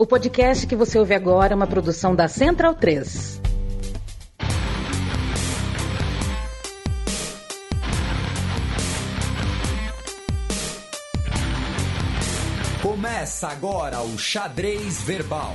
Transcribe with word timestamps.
O 0.00 0.06
podcast 0.06 0.66
que 0.66 0.74
você 0.74 0.98
ouve 0.98 1.12
agora 1.12 1.52
é 1.52 1.54
uma 1.54 1.66
produção 1.66 2.16
da 2.16 2.26
Central 2.26 2.74
3. 2.74 3.38
Começa 12.80 13.48
agora 13.48 14.00
o 14.00 14.16
Xadrez 14.16 15.02
Verbal. 15.02 15.54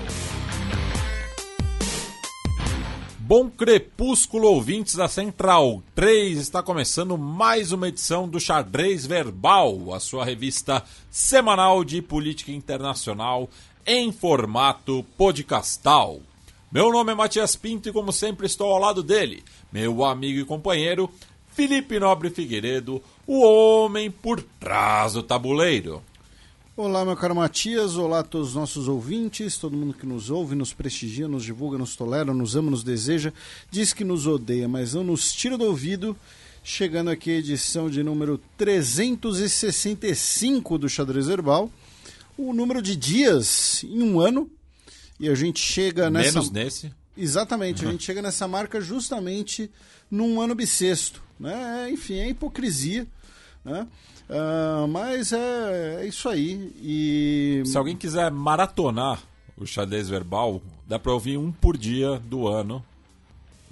Bom 3.17 3.49
crepúsculo, 3.49 4.47
ouvintes 4.49 4.93
da 4.93 5.07
Central 5.07 5.81
3. 5.95 6.37
Está 6.37 6.61
começando 6.61 7.17
mais 7.17 7.71
uma 7.71 7.87
edição 7.87 8.29
do 8.29 8.39
Xadrez 8.39 9.07
Verbal, 9.07 9.91
a 9.91 9.99
sua 9.99 10.23
revista 10.23 10.83
semanal 11.09 11.83
de 11.83 12.03
política 12.03 12.51
internacional 12.51 13.49
em 13.85 14.11
formato 14.11 15.05
podcastal. 15.15 16.19
Meu 16.71 16.91
nome 16.91 17.11
é 17.11 17.15
Matias 17.15 17.55
Pinto 17.55 17.87
e, 17.87 17.93
como 17.93 18.11
sempre, 18.11 18.47
estou 18.47 18.71
ao 18.71 18.79
lado 18.79 19.03
dele, 19.03 19.43
meu 19.71 20.03
amigo 20.03 20.39
e 20.39 20.45
companheiro 20.45 21.07
Felipe 21.53 21.99
Nobre 21.99 22.31
Figueiredo, 22.31 23.01
o 23.27 23.41
homem 23.41 24.09
por 24.09 24.41
trás 24.59 25.13
do 25.13 25.21
tabuleiro. 25.21 26.01
Olá, 26.75 27.05
meu 27.05 27.15
caro 27.15 27.35
Matias, 27.35 27.95
olá 27.95 28.19
a 28.19 28.23
todos 28.23 28.49
os 28.49 28.55
nossos 28.55 28.89
ouvintes, 28.89 29.55
todo 29.55 29.77
mundo 29.77 29.93
que 29.93 30.05
nos 30.05 30.29
ouve, 30.29 30.55
nos 30.55 30.73
prestigia, 30.73 31.27
nos 31.27 31.45
divulga, 31.45 31.77
nos 31.77 31.95
tolera, 31.95 32.33
nos 32.33 32.55
ama, 32.55 32.71
nos 32.71 32.83
deseja, 32.83 33.31
diz 33.71 33.93
que 33.93 34.03
nos 34.03 34.27
odeia, 34.27 34.67
mas 34.67 34.95
não 34.95 35.03
nos 35.03 35.31
tira 35.31 35.57
do 35.57 35.65
ouvido. 35.65 36.17
Chegando 36.61 37.11
aqui 37.11 37.29
a 37.29 37.35
edição 37.35 37.89
de 37.89 38.01
número 38.01 38.41
365 38.57 40.79
do 40.79 40.89
Xadrez 40.89 41.27
Verbal, 41.27 41.69
o 42.37 42.53
número 42.53 42.81
de 42.81 42.95
dias 42.95 43.83
em 43.83 44.01
um 44.01 44.19
ano, 44.19 44.49
e 45.19 45.29
a 45.29 45.35
gente 45.35 45.59
chega 45.59 46.09
nessa. 46.09 46.33
Menos 46.33 46.51
nesse. 46.51 46.91
Exatamente, 47.17 47.83
uhum. 47.83 47.89
a 47.89 47.91
gente 47.93 48.03
chega 48.03 48.21
nessa 48.21 48.47
marca 48.47 48.81
justamente 48.81 49.71
num 50.11 50.41
ano 50.41 50.53
bissexto. 50.53 51.21
Né? 51.39 51.89
Enfim, 51.91 52.15
é 52.15 52.29
hipocrisia. 52.29 53.07
Né? 53.63 53.87
Uh, 54.29 54.87
mas 54.87 55.31
é, 55.31 56.01
é, 56.01 56.07
isso 56.07 56.27
aí. 56.27 56.73
E... 56.81 57.63
Se 57.65 57.77
alguém 57.77 57.95
quiser 57.95 58.31
maratonar 58.31 59.21
o 59.57 59.65
xadrez 59.65 60.09
verbal, 60.09 60.61
dá 60.87 60.99
para 60.99 61.13
ouvir 61.13 61.37
um 61.37 61.51
por 61.51 61.77
dia 61.77 62.19
do 62.19 62.47
ano. 62.47 62.83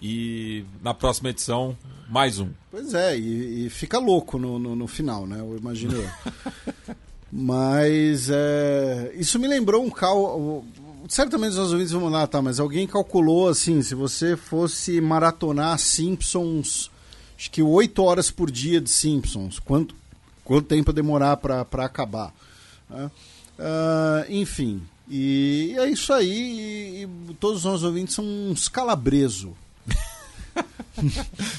E 0.02 0.66
na 0.82 0.94
próxima 0.94 1.30
edição, 1.30 1.78
mais 2.10 2.40
um. 2.40 2.50
Pois 2.70 2.94
é, 2.94 3.18
e, 3.18 3.66
e 3.66 3.70
fica 3.70 3.98
louco 3.98 4.38
no, 4.38 4.60
no, 4.60 4.76
no, 4.76 4.88
final, 4.88 5.26
né? 5.26 5.40
Eu 5.40 5.58
imagino. 5.58 5.94
mas 7.36 8.30
é, 8.30 9.12
isso 9.16 9.40
me 9.40 9.48
lembrou 9.48 9.84
um 9.84 9.90
cal. 9.90 10.64
Certamente 11.10 11.54
os 11.54 11.72
ouvintes 11.72 11.92
vão 11.92 12.04
mandar, 12.04 12.28
tá? 12.28 12.40
Mas 12.44 12.60
alguém 12.60 12.86
calculou 12.86 13.50
assim: 13.50 13.82
se 13.82 13.96
você 13.96 14.38
fosse 14.38 15.02
maratonar 15.02 15.80
Simpsons, 15.80 16.92
acho 17.36 17.50
que 17.50 17.64
8 17.64 18.04
horas 18.04 18.30
por 18.30 18.52
dia 18.52 18.80
de 18.80 18.92
Simpsons, 18.92 19.58
quanto, 19.58 19.96
quanto 20.46 20.68
tempo 20.68 20.94
demorar 20.94 21.38
para 21.38 21.66
acabar. 21.84 22.32
Né? 22.88 23.10
Uh, 23.58 24.32
enfim, 24.32 24.84
e 25.10 25.74
é 25.80 25.90
isso 25.90 26.14
aí. 26.14 26.30
E, 26.30 27.04
e 27.04 27.34
todos 27.40 27.60
os 27.60 27.66
nossos 27.66 27.84
ouvintes 27.84 28.14
são 28.14 28.24
uns 28.24 28.68
calabreso. 28.68 29.56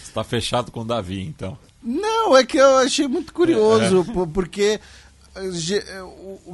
Está 0.04 0.22
fechado 0.22 0.70
com 0.70 0.82
o 0.82 0.84
Davi, 0.84 1.20
então. 1.20 1.58
Não, 1.82 2.36
é 2.36 2.44
que 2.44 2.56
eu 2.56 2.78
achei 2.78 3.06
muito 3.06 3.34
curioso, 3.34 4.06
é. 4.08 4.26
porque 4.32 4.80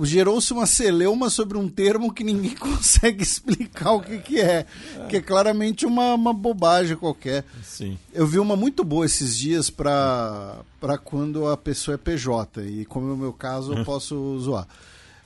gerou-se 0.02 0.52
uma 0.52 0.66
celeuma 0.66 1.28
sobre 1.28 1.58
um 1.58 1.68
termo 1.68 2.12
que 2.12 2.24
ninguém 2.24 2.54
consegue 2.56 3.22
explicar 3.22 3.92
o 3.92 4.00
que, 4.00 4.18
que 4.18 4.40
é, 4.40 4.64
que 5.08 5.18
é 5.18 5.20
claramente 5.20 5.84
uma, 5.84 6.14
uma 6.14 6.32
bobagem 6.32 6.96
qualquer. 6.96 7.44
Sim. 7.62 7.98
Eu 8.12 8.26
vi 8.26 8.38
uma 8.38 8.56
muito 8.56 8.82
boa 8.82 9.04
esses 9.04 9.36
dias 9.36 9.68
para 9.68 10.64
quando 11.04 11.46
a 11.46 11.56
pessoa 11.56 11.94
é 11.94 11.98
PJ, 11.98 12.62
e 12.62 12.84
como 12.86 13.10
é 13.10 13.12
o 13.12 13.16
meu 13.16 13.32
caso, 13.32 13.74
eu 13.74 13.84
posso 13.86 14.38
zoar. 14.38 14.66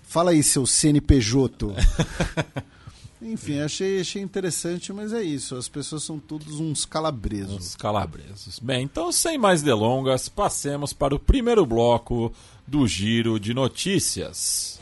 Fala 0.03 0.32
aí, 0.32 0.42
seu 0.42 0.66
CNPJ. 0.66 1.75
Enfim, 3.22 3.60
achei, 3.60 4.00
achei 4.00 4.21
interessante, 4.21 4.92
mas 4.92 5.12
é 5.12 5.22
isso. 5.22 5.56
As 5.56 5.66
pessoas 5.66 6.03
são 6.03 6.19
todos 6.19 6.60
uns 6.60 6.84
calabresos. 6.84 7.54
Uns 7.54 7.75
calabresos. 7.75 8.59
Bem, 8.59 8.84
então, 8.84 9.10
sem 9.10 9.38
mais 9.38 9.62
delongas, 9.62 10.28
passemos 10.28 10.92
para 10.92 11.15
o 11.15 11.19
primeiro 11.19 11.65
bloco 11.65 12.31
do 12.66 12.86
Giro 12.86 13.38
de 13.38 13.52
Notícias. 13.52 14.80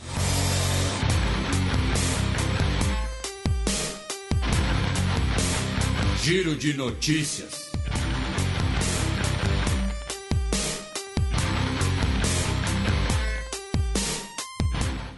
Giro 6.21 6.55
de 6.55 6.73
Notícias. 6.73 7.71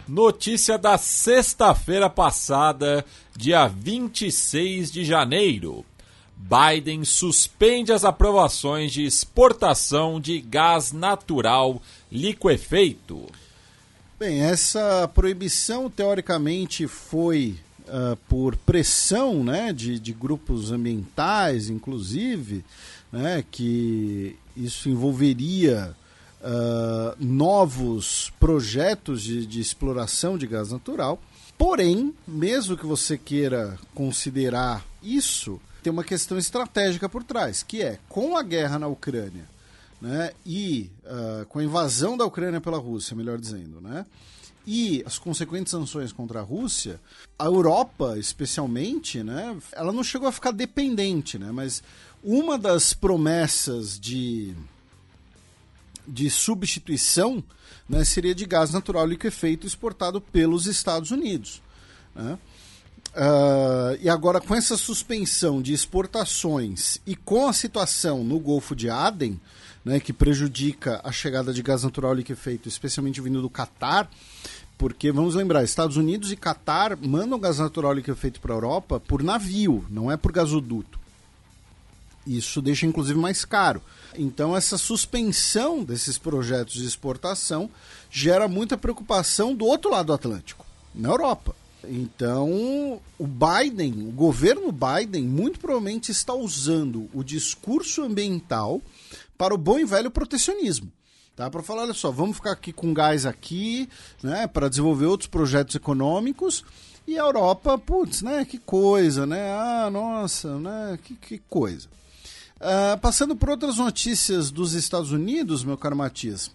Notícia 0.08 0.76
da 0.76 0.98
sexta-feira 0.98 2.10
passada, 2.10 3.04
dia 3.36 3.68
26 3.68 4.90
de 4.90 5.04
janeiro. 5.04 5.84
Biden 6.36 7.04
suspende 7.04 7.92
as 7.92 8.04
aprovações 8.04 8.92
de 8.92 9.04
exportação 9.04 10.20
de 10.20 10.40
gás 10.40 10.92
natural 10.92 11.80
liquefeito. 12.16 13.26
Bem, 14.18 14.40
essa 14.40 15.06
proibição 15.14 15.90
teoricamente 15.90 16.86
foi 16.86 17.56
uh, 17.82 18.16
por 18.28 18.56
pressão 18.56 19.44
né, 19.44 19.72
de, 19.72 19.98
de 19.98 20.12
grupos 20.12 20.72
ambientais, 20.72 21.68
inclusive, 21.68 22.64
né, 23.12 23.44
que 23.50 24.36
isso 24.56 24.88
envolveria 24.88 25.94
uh, 26.40 27.14
novos 27.22 28.32
projetos 28.40 29.22
de, 29.22 29.46
de 29.46 29.60
exploração 29.60 30.38
de 30.38 30.46
gás 30.46 30.72
natural. 30.72 31.20
Porém, 31.58 32.14
mesmo 32.26 32.76
que 32.76 32.86
você 32.86 33.18
queira 33.18 33.78
considerar 33.94 34.84
isso, 35.02 35.60
tem 35.82 35.92
uma 35.92 36.04
questão 36.04 36.38
estratégica 36.38 37.08
por 37.08 37.22
trás, 37.22 37.62
que 37.62 37.82
é 37.82 37.98
com 38.08 38.36
a 38.36 38.42
guerra 38.42 38.78
na 38.78 38.88
Ucrânia 38.88 39.55
né, 40.00 40.32
e 40.44 40.90
uh, 41.04 41.46
com 41.46 41.58
a 41.58 41.64
invasão 41.64 42.16
da 42.16 42.24
Ucrânia 42.24 42.60
pela 42.60 42.78
Rússia, 42.78 43.16
melhor 43.16 43.38
dizendo, 43.38 43.80
né, 43.80 44.04
e 44.66 45.02
as 45.06 45.18
consequentes 45.18 45.70
sanções 45.70 46.12
contra 46.12 46.40
a 46.40 46.42
Rússia, 46.42 47.00
a 47.38 47.44
Europa, 47.44 48.18
especialmente, 48.18 49.22
né, 49.22 49.56
ela 49.72 49.92
não 49.92 50.02
chegou 50.02 50.28
a 50.28 50.32
ficar 50.32 50.50
dependente, 50.50 51.38
né, 51.38 51.50
mas 51.52 51.82
uma 52.22 52.58
das 52.58 52.92
promessas 52.92 53.98
de, 53.98 54.54
de 56.06 56.28
substituição 56.28 57.42
né, 57.88 58.04
seria 58.04 58.34
de 58.34 58.44
gás 58.44 58.72
natural 58.72 59.06
liquefeito 59.06 59.66
exportado 59.66 60.20
pelos 60.20 60.66
Estados 60.66 61.10
Unidos. 61.10 61.62
Né? 62.14 62.38
Uh, 63.16 63.96
e 64.02 64.10
agora, 64.10 64.40
com 64.40 64.54
essa 64.54 64.76
suspensão 64.76 65.62
de 65.62 65.72
exportações 65.72 67.00
e 67.06 67.16
com 67.16 67.46
a 67.46 67.52
situação 67.52 68.22
no 68.22 68.38
Golfo 68.38 68.76
de 68.76 68.90
Aden, 68.90 69.40
né, 69.86 70.00
que 70.00 70.12
prejudica 70.12 71.00
a 71.04 71.12
chegada 71.12 71.52
de 71.52 71.62
gás 71.62 71.84
natural 71.84 72.12
liquefeito, 72.12 72.68
especialmente 72.68 73.20
vindo 73.20 73.40
do 73.40 73.48
Catar, 73.48 74.10
porque 74.76 75.12
vamos 75.12 75.36
lembrar, 75.36 75.62
Estados 75.62 75.96
Unidos 75.96 76.32
e 76.32 76.36
Catar 76.36 76.96
mandam 76.96 77.38
gás 77.38 77.60
natural 77.60 77.92
liquefeito 77.92 78.40
para 78.40 78.52
a 78.52 78.56
Europa 78.56 78.98
por 78.98 79.22
navio, 79.22 79.86
não 79.88 80.10
é 80.10 80.16
por 80.16 80.32
gasoduto. 80.32 80.98
Isso 82.26 82.60
deixa 82.60 82.84
inclusive 82.84 83.16
mais 83.16 83.44
caro. 83.44 83.80
Então 84.16 84.56
essa 84.56 84.76
suspensão 84.76 85.84
desses 85.84 86.18
projetos 86.18 86.74
de 86.74 86.84
exportação 86.84 87.70
gera 88.10 88.48
muita 88.48 88.76
preocupação 88.76 89.54
do 89.54 89.64
outro 89.64 89.92
lado 89.92 90.06
do 90.06 90.14
Atlântico, 90.14 90.66
na 90.92 91.10
Europa. 91.10 91.54
Então, 91.88 93.00
o 93.16 93.26
Biden, 93.28 94.08
o 94.08 94.10
governo 94.10 94.72
Biden, 94.72 95.22
muito 95.22 95.60
provavelmente 95.60 96.10
está 96.10 96.34
usando 96.34 97.08
o 97.14 97.22
discurso 97.22 98.02
ambiental 98.02 98.82
para 99.36 99.54
o 99.54 99.58
bom 99.58 99.78
e 99.78 99.84
velho 99.84 100.10
protecionismo. 100.10 100.90
Tá? 101.36 101.50
Para 101.50 101.62
falar, 101.62 101.82
olha 101.82 101.94
só, 101.94 102.10
vamos 102.10 102.36
ficar 102.36 102.52
aqui 102.52 102.72
com 102.72 102.94
gás 102.94 103.26
aqui, 103.26 103.88
né, 104.22 104.46
para 104.46 104.70
desenvolver 104.70 105.04
outros 105.04 105.28
projetos 105.28 105.74
econômicos. 105.74 106.64
E 107.06 107.18
a 107.18 107.22
Europa, 107.22 107.78
putz, 107.78 108.22
né, 108.22 108.44
que 108.44 108.58
coisa, 108.58 109.26
né? 109.26 109.52
Ah, 109.52 109.90
nossa, 109.90 110.58
né, 110.58 110.98
que, 111.04 111.14
que 111.14 111.38
coisa. 111.38 111.88
Uh, 112.56 112.98
passando 113.00 113.36
por 113.36 113.50
outras 113.50 113.76
notícias 113.76 114.50
dos 114.50 114.72
Estados 114.72 115.12
Unidos, 115.12 115.62
meu 115.62 115.76
caro 115.76 115.94
Matias. 115.94 116.50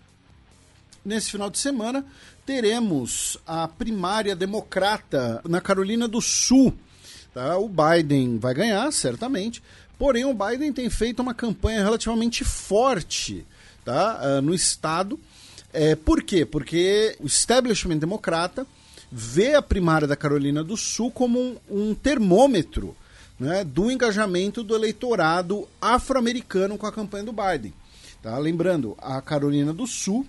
Nesse 1.06 1.32
final 1.32 1.50
de 1.50 1.60
semana, 1.60 2.04
teremos 2.44 3.38
a 3.46 3.68
primária 3.68 4.36
democrata 4.36 5.42
na 5.48 5.62
Carolina 5.62 6.08
do 6.08 6.20
Sul. 6.20 6.74
Tá? 7.34 7.58
O 7.58 7.70
Biden 7.70 8.40
vai 8.40 8.54
ganhar, 8.54 8.92
certamente, 8.92 9.64
porém 10.02 10.26
o 10.26 10.34
Biden 10.34 10.74
tem 10.74 10.90
feito 10.90 11.22
uma 11.22 11.32
campanha 11.32 11.84
relativamente 11.84 12.44
forte 12.44 13.46
tá? 13.86 14.20
Uh, 14.20 14.42
no 14.42 14.52
estado. 14.52 15.20
É, 15.72 15.96
por 15.96 16.24
quê? 16.24 16.44
Porque 16.44 17.16
o 17.20 17.28
establishment 17.28 18.00
democrata 18.00 18.66
vê 19.12 19.54
a 19.54 19.62
primária 19.62 20.08
da 20.08 20.16
Carolina 20.16 20.64
do 20.64 20.76
Sul 20.76 21.12
como 21.12 21.40
um, 21.40 21.58
um 21.70 21.94
termômetro 21.94 22.98
né, 23.40 23.64
do 23.64 23.92
engajamento 23.92 24.64
do 24.64 24.74
eleitorado 24.74 25.68
afro-americano 25.80 26.80
com 26.80 26.88
a 26.88 26.92
campanha 26.92 27.26
do 27.26 27.32
Biden. 27.32 27.72
Tá? 28.24 28.36
Lembrando, 28.40 28.98
a 28.98 29.22
Carolina 29.22 29.72
do 29.72 29.86
Sul 29.86 30.26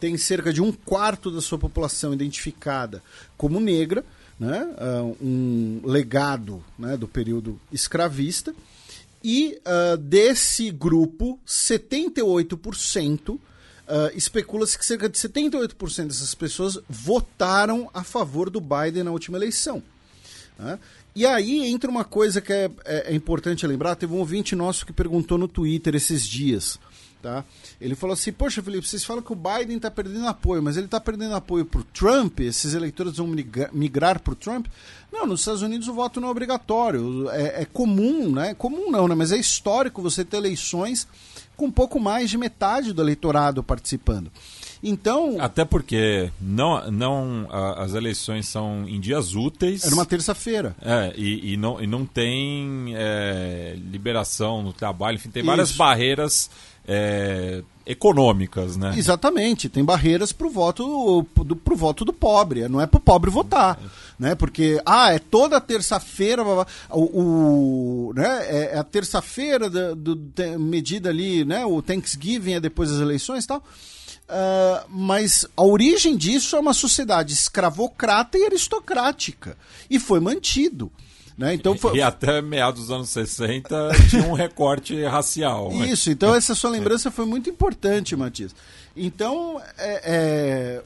tem 0.00 0.16
cerca 0.16 0.50
de 0.54 0.62
um 0.62 0.72
quarto 0.72 1.30
da 1.30 1.42
sua 1.42 1.58
população 1.58 2.14
identificada 2.14 3.02
como 3.36 3.60
negra, 3.60 4.02
né, 4.38 4.66
uh, 4.78 5.16
um 5.20 5.80
legado 5.84 6.62
né, 6.78 6.96
do 6.96 7.06
período 7.06 7.60
escravista, 7.72 8.54
e 9.22 9.58
uh, 9.64 9.96
desse 9.96 10.70
grupo, 10.70 11.38
78%, 11.46 13.30
uh, 13.30 13.40
especula-se 14.14 14.78
que 14.78 14.84
cerca 14.84 15.08
de 15.08 15.16
78% 15.16 16.08
dessas 16.08 16.34
pessoas 16.34 16.78
votaram 16.90 17.88
a 17.94 18.04
favor 18.04 18.50
do 18.50 18.60
Biden 18.60 19.04
na 19.04 19.10
última 19.10 19.38
eleição. 19.38 19.82
Né? 20.58 20.78
E 21.14 21.24
aí 21.24 21.64
entra 21.66 21.90
uma 21.90 22.04
coisa 22.04 22.40
que 22.40 22.52
é, 22.52 22.70
é, 22.84 23.12
é 23.12 23.14
importante 23.14 23.66
lembrar: 23.66 23.94
teve 23.94 24.12
um 24.12 24.18
ouvinte 24.18 24.54
nosso 24.54 24.84
que 24.84 24.92
perguntou 24.92 25.38
no 25.38 25.48
Twitter 25.48 25.94
esses 25.94 26.26
dias. 26.26 26.78
Tá? 27.24 27.42
Ele 27.80 27.94
falou 27.94 28.12
assim: 28.12 28.30
Poxa, 28.30 28.62
Felipe, 28.62 28.86
vocês 28.86 29.02
falam 29.02 29.22
que 29.22 29.32
o 29.32 29.34
Biden 29.34 29.78
está 29.78 29.90
perdendo 29.90 30.28
apoio, 30.28 30.62
mas 30.62 30.76
ele 30.76 30.84
está 30.84 31.00
perdendo 31.00 31.34
apoio 31.34 31.64
para 31.64 31.80
o 31.80 31.84
Trump? 31.84 32.40
Esses 32.40 32.74
eleitores 32.74 33.16
vão 33.16 33.34
migrar 33.72 34.20
para 34.20 34.34
o 34.34 34.36
Trump? 34.36 34.66
Não, 35.10 35.26
nos 35.26 35.40
Estados 35.40 35.62
Unidos 35.62 35.88
o 35.88 35.94
voto 35.94 36.20
não 36.20 36.28
é 36.28 36.30
obrigatório. 36.30 37.30
É, 37.30 37.62
é, 37.62 37.64
comum, 37.64 38.30
né? 38.30 38.52
Comum 38.52 38.90
não, 38.90 39.08
né? 39.08 39.14
Mas 39.14 39.32
é 39.32 39.38
histórico 39.38 40.02
você 40.02 40.22
ter 40.22 40.36
eleições 40.36 41.08
com 41.56 41.64
um 41.64 41.70
pouco 41.70 41.98
mais 41.98 42.28
de 42.28 42.36
metade 42.36 42.92
do 42.92 43.00
eleitorado 43.00 43.62
participando. 43.62 44.30
Então. 44.82 45.36
Até 45.40 45.64
porque 45.64 46.30
não, 46.38 46.90
não 46.90 47.48
a, 47.50 47.84
as 47.84 47.94
eleições 47.94 48.46
são 48.46 48.86
em 48.86 49.00
dias 49.00 49.34
úteis. 49.34 49.82
É 49.82 49.88
numa 49.88 50.04
terça-feira. 50.04 50.76
É, 50.82 51.14
e, 51.16 51.54
e, 51.54 51.56
não, 51.56 51.82
e 51.82 51.86
não 51.86 52.04
tem 52.04 52.92
é, 52.94 53.78
liberação 53.90 54.62
no 54.62 54.74
trabalho, 54.74 55.14
enfim, 55.14 55.30
tem 55.30 55.42
várias 55.42 55.70
Isso. 55.70 55.78
barreiras 55.78 56.50
é, 56.86 57.62
econômicas, 57.86 58.76
né? 58.76 58.94
Exatamente, 58.96 59.68
tem 59.68 59.84
barreiras 59.84 60.32
para 60.32 60.46
o 60.46 60.50
voto, 60.50 61.26
pro, 61.34 61.56
pro 61.56 61.76
voto 61.76 62.04
do 62.04 62.12
pobre, 62.12 62.68
não 62.68 62.80
é 62.80 62.86
para 62.86 62.98
o 62.98 63.00
pobre 63.00 63.30
votar, 63.30 63.78
né? 64.18 64.34
Porque 64.34 64.80
ah, 64.84 65.12
é 65.12 65.18
toda 65.18 65.60
terça-feira 65.60 66.42
o, 66.90 67.00
o, 67.00 68.12
né? 68.14 68.46
É, 68.46 68.70
é 68.74 68.78
a 68.78 68.84
terça-feira 68.84 69.68
do, 69.68 70.14
do, 70.14 70.60
medida 70.60 71.10
ali, 71.10 71.44
né? 71.44 71.64
O 71.64 71.82
Thanksgiving 71.82 72.54
é 72.54 72.60
depois 72.60 72.90
das 72.90 73.00
eleições, 73.00 73.44
e 73.44 73.48
tal. 73.48 73.62
Uh, 74.24 74.88
mas 74.88 75.46
a 75.54 75.62
origem 75.62 76.16
disso 76.16 76.56
é 76.56 76.60
uma 76.60 76.72
sociedade 76.72 77.34
escravocrata 77.34 78.38
e 78.38 78.44
aristocrática 78.46 79.54
e 79.90 80.00
foi 80.00 80.18
mantido. 80.18 80.90
Né? 81.36 81.54
Então 81.54 81.76
foi... 81.76 81.96
E 81.96 82.02
até 82.02 82.40
meados 82.40 82.82
dos 82.82 82.90
anos 82.90 83.10
60 83.10 83.90
tinha 84.08 84.22
um 84.24 84.32
recorte 84.32 85.02
racial. 85.04 85.72
Isso, 85.84 86.10
então 86.10 86.34
essa 86.34 86.54
sua 86.54 86.70
lembrança 86.70 87.10
foi 87.10 87.26
muito 87.26 87.50
importante, 87.50 88.14
Matias. 88.14 88.54
Então, 88.96 89.60
é, 89.76 90.02
é... 90.04 90.82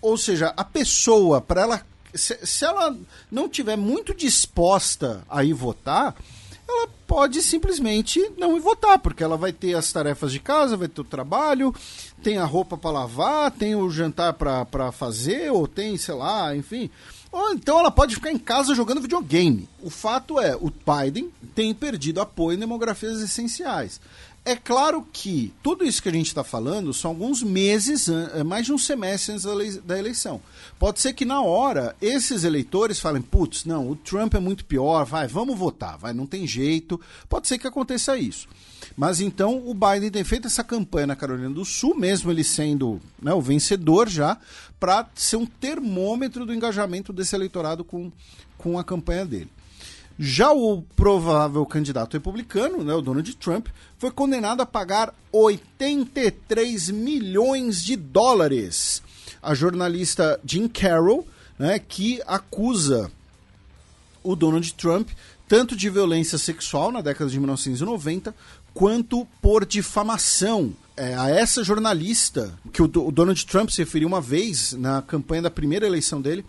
ou 0.00 0.16
seja, 0.16 0.52
a 0.56 0.64
pessoa, 0.64 1.40
para 1.40 1.62
ela. 1.62 1.82
Se, 2.14 2.38
se 2.42 2.64
ela 2.64 2.96
não 3.30 3.48
tiver 3.48 3.76
muito 3.76 4.14
disposta 4.14 5.22
a 5.28 5.44
ir 5.44 5.52
votar, 5.52 6.16
ela 6.66 6.88
pode 7.06 7.42
simplesmente 7.42 8.30
não 8.36 8.56
ir 8.56 8.60
votar, 8.60 8.98
porque 8.98 9.22
ela 9.22 9.36
vai 9.36 9.52
ter 9.52 9.74
as 9.74 9.90
tarefas 9.90 10.32
de 10.32 10.38
casa, 10.38 10.76
vai 10.76 10.88
ter 10.88 11.00
o 11.00 11.04
trabalho, 11.04 11.74
tem 12.22 12.38
a 12.38 12.44
roupa 12.44 12.76
para 12.76 12.90
lavar, 12.90 13.50
tem 13.50 13.74
o 13.74 13.90
jantar 13.90 14.34
para 14.34 14.92
fazer, 14.92 15.50
ou 15.50 15.66
tem, 15.66 15.96
sei 15.96 16.14
lá, 16.14 16.54
enfim. 16.54 16.90
Ou 17.30 17.52
então 17.52 17.78
ela 17.78 17.90
pode 17.90 18.14
ficar 18.14 18.32
em 18.32 18.38
casa 18.38 18.74
jogando 18.74 19.02
videogame. 19.02 19.68
O 19.82 19.90
fato 19.90 20.40
é, 20.40 20.56
o 20.56 20.70
Biden 20.70 21.30
tem 21.54 21.74
perdido 21.74 22.20
apoio 22.20 22.56
em 22.56 22.60
demografias 22.60 23.20
essenciais. 23.20 24.00
É 24.48 24.56
claro 24.56 25.06
que 25.12 25.52
tudo 25.62 25.84
isso 25.84 26.02
que 26.02 26.08
a 26.08 26.12
gente 26.12 26.28
está 26.28 26.42
falando 26.42 26.94
são 26.94 27.10
alguns 27.10 27.42
meses, 27.42 28.08
é 28.08 28.42
mais 28.42 28.64
de 28.64 28.72
um 28.72 28.78
semestre 28.78 29.34
antes 29.34 29.76
da 29.82 29.98
eleição. 29.98 30.40
Pode 30.78 31.00
ser 31.00 31.12
que 31.12 31.26
na 31.26 31.42
hora 31.42 31.94
esses 32.00 32.44
eleitores 32.44 32.98
falem: 32.98 33.20
putz, 33.20 33.66
não, 33.66 33.90
o 33.90 33.94
Trump 33.94 34.32
é 34.32 34.38
muito 34.38 34.64
pior, 34.64 35.04
vai, 35.04 35.28
vamos 35.28 35.58
votar, 35.58 35.98
vai, 35.98 36.14
não 36.14 36.24
tem 36.24 36.46
jeito. 36.46 36.98
Pode 37.28 37.46
ser 37.46 37.58
que 37.58 37.66
aconteça 37.66 38.16
isso. 38.16 38.48
Mas 38.96 39.20
então 39.20 39.62
o 39.68 39.74
Biden 39.74 40.10
tem 40.10 40.24
feito 40.24 40.46
essa 40.46 40.64
campanha 40.64 41.08
na 41.08 41.16
Carolina 41.16 41.50
do 41.50 41.66
Sul, 41.66 41.94
mesmo 41.94 42.30
ele 42.30 42.42
sendo 42.42 42.98
né, 43.20 43.34
o 43.34 43.42
vencedor 43.42 44.08
já, 44.08 44.38
para 44.80 45.06
ser 45.14 45.36
um 45.36 45.44
termômetro 45.44 46.46
do 46.46 46.54
engajamento 46.54 47.12
desse 47.12 47.36
eleitorado 47.36 47.84
com, 47.84 48.10
com 48.56 48.78
a 48.78 48.82
campanha 48.82 49.26
dele. 49.26 49.50
Já 50.18 50.50
o 50.52 50.82
provável 50.96 51.64
candidato 51.64 52.14
republicano, 52.14 52.82
né, 52.82 52.92
o 52.92 53.00
Donald 53.00 53.36
Trump, 53.36 53.68
foi 53.98 54.10
condenado 54.10 54.60
a 54.60 54.66
pagar 54.66 55.14
83 55.30 56.90
milhões 56.90 57.84
de 57.84 57.94
dólares. 57.94 59.02
A 59.40 59.54
jornalista 59.54 60.40
Jim 60.44 60.66
Carroll, 60.66 61.24
né, 61.56 61.78
que 61.78 62.20
acusa 62.26 63.12
o 64.24 64.34
Donald 64.34 64.74
Trump 64.74 65.10
tanto 65.48 65.74
de 65.74 65.88
violência 65.88 66.36
sexual 66.36 66.92
na 66.92 67.00
década 67.00 67.30
de 67.30 67.38
1990, 67.38 68.34
quanto 68.74 69.26
por 69.40 69.64
difamação. 69.64 70.74
É, 70.94 71.14
a 71.14 71.30
essa 71.30 71.64
jornalista, 71.64 72.52
que 72.72 72.82
o, 72.82 72.84
o 72.84 73.12
Donald 73.12 73.46
Trump 73.46 73.70
se 73.70 73.78
referiu 73.78 74.08
uma 74.08 74.20
vez 74.20 74.72
na 74.72 75.00
campanha 75.00 75.42
da 75.42 75.50
primeira 75.50 75.86
eleição 75.86 76.20
dele, 76.20 76.44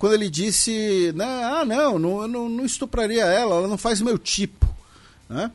quando 0.00 0.14
ele 0.14 0.30
disse: 0.30 1.14
ah, 1.20 1.62
não, 1.64 1.98
não, 1.98 2.26
não, 2.26 2.48
não 2.48 2.64
estupraria 2.64 3.22
ela, 3.22 3.56
ela 3.56 3.68
não 3.68 3.76
faz 3.76 4.00
meu 4.00 4.18
tipo. 4.18 4.66
Né? 5.28 5.52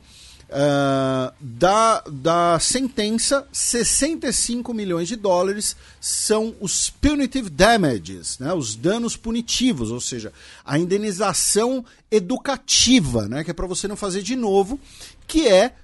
Uh, 0.48 1.34
da, 1.40 2.04
da 2.08 2.58
sentença, 2.60 3.44
65 3.50 4.72
milhões 4.72 5.08
de 5.08 5.16
dólares 5.16 5.74
são 6.00 6.54
os 6.60 6.88
punitive 6.88 7.50
damages, 7.50 8.38
né, 8.38 8.52
os 8.52 8.76
danos 8.76 9.16
punitivos, 9.16 9.90
ou 9.90 10.00
seja, 10.00 10.32
a 10.64 10.78
indenização 10.78 11.84
educativa, 12.08 13.26
né, 13.26 13.42
que 13.42 13.50
é 13.50 13.54
para 13.54 13.66
você 13.66 13.88
não 13.88 13.96
fazer 13.96 14.22
de 14.22 14.36
novo, 14.36 14.78
que 15.26 15.48
é 15.48 15.74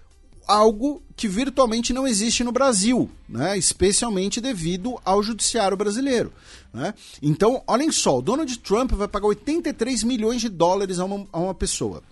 algo 0.46 1.02
que 1.16 1.28
virtualmente 1.28 1.92
não 1.92 2.06
existe 2.06 2.42
no 2.42 2.52
Brasil, 2.52 3.10
né? 3.28 3.56
especialmente 3.56 4.40
devido 4.40 4.98
ao 5.04 5.22
judiciário 5.22 5.76
brasileiro. 5.76 6.32
Né? 6.72 6.94
Então, 7.20 7.62
olhem 7.66 7.92
só, 7.92 8.18
o 8.18 8.22
Donald 8.22 8.58
Trump 8.58 8.92
vai 8.92 9.08
pagar 9.08 9.26
83 9.28 10.02
milhões 10.04 10.40
de 10.40 10.48
dólares 10.48 10.98
a 10.98 11.04
uma, 11.04 11.26
a 11.32 11.38
uma 11.38 11.54
pessoa. 11.54 12.02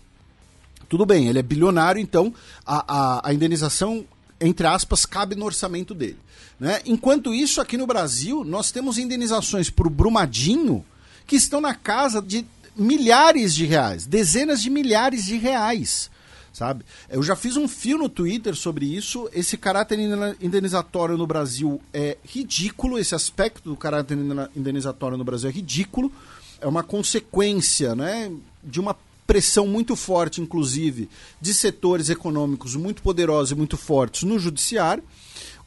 Tudo 0.88 1.06
bem, 1.06 1.28
ele 1.28 1.38
é 1.38 1.42
bilionário, 1.42 2.00
então 2.00 2.34
a, 2.66 2.84
a, 2.86 3.28
a 3.28 3.34
indenização, 3.34 4.04
entre 4.40 4.66
aspas, 4.66 5.06
cabe 5.06 5.34
no 5.34 5.44
orçamento 5.44 5.94
dele. 5.94 6.18
Né? 6.58 6.80
Enquanto 6.84 7.32
isso, 7.32 7.60
aqui 7.60 7.76
no 7.76 7.86
Brasil, 7.86 8.44
nós 8.44 8.70
temos 8.70 8.98
indenizações 8.98 9.70
para 9.70 9.86
o 9.86 9.90
Brumadinho 9.90 10.84
que 11.26 11.36
estão 11.36 11.60
na 11.60 11.74
casa 11.74 12.20
de 12.20 12.44
milhares 12.76 13.54
de 13.54 13.66
reais, 13.66 14.06
dezenas 14.06 14.62
de 14.62 14.70
milhares 14.70 15.24
de 15.24 15.36
reais 15.36 16.10
sabe? 16.52 16.84
Eu 17.08 17.22
já 17.22 17.36
fiz 17.36 17.56
um 17.56 17.68
fio 17.68 17.98
no 17.98 18.08
Twitter 18.08 18.54
sobre 18.54 18.86
isso. 18.86 19.28
Esse 19.32 19.56
caráter 19.56 19.98
indenizatório 20.40 21.16
no 21.16 21.26
Brasil 21.26 21.80
é 21.92 22.16
ridículo. 22.24 22.98
Esse 22.98 23.14
aspecto 23.14 23.68
do 23.68 23.76
caráter 23.76 24.16
indenizatório 24.54 25.16
no 25.16 25.24
Brasil 25.24 25.48
é 25.48 25.52
ridículo. 25.52 26.12
É 26.60 26.66
uma 26.66 26.82
consequência, 26.82 27.94
né, 27.94 28.30
de 28.62 28.80
uma 28.80 28.96
pressão 29.26 29.66
muito 29.66 29.94
forte, 29.94 30.40
inclusive, 30.40 31.08
de 31.40 31.54
setores 31.54 32.10
econômicos 32.10 32.74
muito 32.74 33.00
poderosos 33.00 33.52
e 33.52 33.54
muito 33.54 33.76
fortes 33.76 34.24
no 34.24 34.38
judiciário 34.38 35.04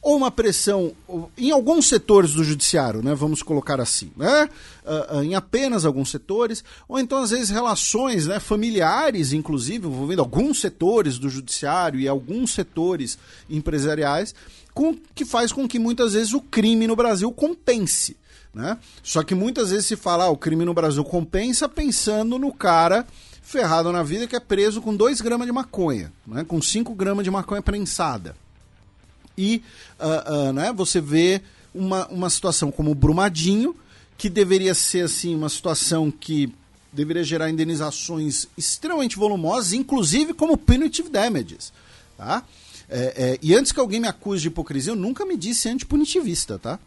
ou 0.04 0.18
uma 0.18 0.30
pressão 0.30 0.92
em 1.36 1.50
alguns 1.50 1.88
setores 1.88 2.34
do 2.34 2.44
judiciário, 2.44 3.02
né, 3.02 3.14
vamos 3.14 3.42
colocar 3.42 3.80
assim, 3.80 4.12
né, 4.14 4.50
uh, 4.84 5.16
uh, 5.16 5.22
em 5.22 5.34
apenas 5.34 5.86
alguns 5.86 6.10
setores, 6.10 6.62
ou 6.86 6.98
então 6.98 7.22
às 7.22 7.30
vezes 7.30 7.48
relações 7.48 8.26
né, 8.26 8.38
familiares, 8.38 9.32
inclusive, 9.32 9.86
envolvendo 9.86 10.20
alguns 10.20 10.60
setores 10.60 11.18
do 11.18 11.30
judiciário 11.30 11.98
e 11.98 12.06
alguns 12.06 12.52
setores 12.52 13.18
empresariais, 13.48 14.34
com, 14.74 14.94
que 15.14 15.24
faz 15.24 15.50
com 15.50 15.66
que 15.66 15.78
muitas 15.78 16.12
vezes 16.12 16.34
o 16.34 16.40
crime 16.40 16.86
no 16.86 16.94
Brasil 16.94 17.32
compense. 17.32 18.14
Né? 18.52 18.76
Só 19.02 19.22
que 19.22 19.34
muitas 19.34 19.70
vezes 19.70 19.86
se 19.86 19.96
fala, 19.96 20.24
ah, 20.24 20.30
o 20.30 20.36
crime 20.36 20.66
no 20.66 20.74
Brasil 20.74 21.02
compensa 21.02 21.66
pensando 21.66 22.38
no 22.38 22.52
cara 22.52 23.06
ferrado 23.40 23.90
na 23.90 24.02
vida 24.02 24.26
que 24.26 24.36
é 24.36 24.40
preso 24.40 24.82
com 24.82 24.94
2 24.94 25.22
gramas 25.22 25.46
de 25.46 25.52
maconha, 25.52 26.12
né, 26.26 26.44
com 26.44 26.60
5 26.60 26.94
gramas 26.94 27.24
de 27.24 27.30
maconha 27.30 27.62
prensada 27.62 28.36
e 29.36 29.62
uh, 29.98 30.48
uh, 30.48 30.52
né, 30.52 30.72
você 30.72 31.00
vê 31.00 31.40
uma, 31.74 32.06
uma 32.08 32.30
situação 32.30 32.70
como 32.70 32.90
o 32.90 32.94
Brumadinho, 32.94 33.74
que 34.16 34.30
deveria 34.30 34.74
ser 34.74 35.04
assim 35.06 35.34
uma 35.34 35.48
situação 35.48 36.10
que 36.10 36.52
deveria 36.92 37.24
gerar 37.24 37.50
indenizações 37.50 38.46
extremamente 38.56 39.16
volumosas, 39.16 39.72
inclusive 39.72 40.32
como 40.32 40.56
punitive 40.56 41.08
damages. 41.08 41.72
Tá? 42.16 42.44
É, 42.88 43.14
é, 43.16 43.38
e 43.42 43.54
antes 43.54 43.72
que 43.72 43.80
alguém 43.80 43.98
me 43.98 44.06
acuse 44.06 44.42
de 44.42 44.48
hipocrisia, 44.48 44.92
eu 44.92 44.96
nunca 44.96 45.26
me 45.26 45.36
disse 45.36 45.68
antipunitivista, 45.68 46.58
tá? 46.58 46.78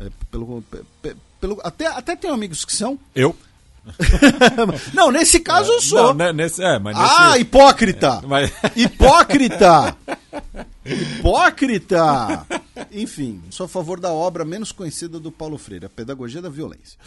É, 0.00 0.10
pelo, 0.30 0.64
pe- 1.00 1.14
pelo, 1.40 1.60
até, 1.62 1.86
até 1.86 2.16
tenho 2.16 2.34
amigos 2.34 2.64
que 2.64 2.74
são. 2.74 2.98
Eu? 3.14 3.36
Não, 4.94 5.10
nesse 5.10 5.40
caso 5.40 5.72
eu 5.72 5.80
sou. 5.80 6.08
Não, 6.08 6.14
né, 6.14 6.32
nesse, 6.32 6.62
é, 6.62 6.78
mas 6.78 6.96
nesse... 6.96 7.14
Ah, 7.18 7.38
hipócrita! 7.38 8.22
mas... 8.26 8.52
Hipócrita! 8.76 9.96
Hipócrita! 10.84 12.46
Enfim, 12.90 13.40
sou 13.50 13.66
a 13.66 13.68
favor 13.68 13.98
da 13.98 14.10
obra 14.10 14.44
menos 14.44 14.72
conhecida 14.72 15.18
do 15.18 15.30
Paulo 15.30 15.58
Freire, 15.58 15.86
a 15.86 15.88
Pedagogia 15.88 16.42
da 16.42 16.48
Violência. 16.48 16.98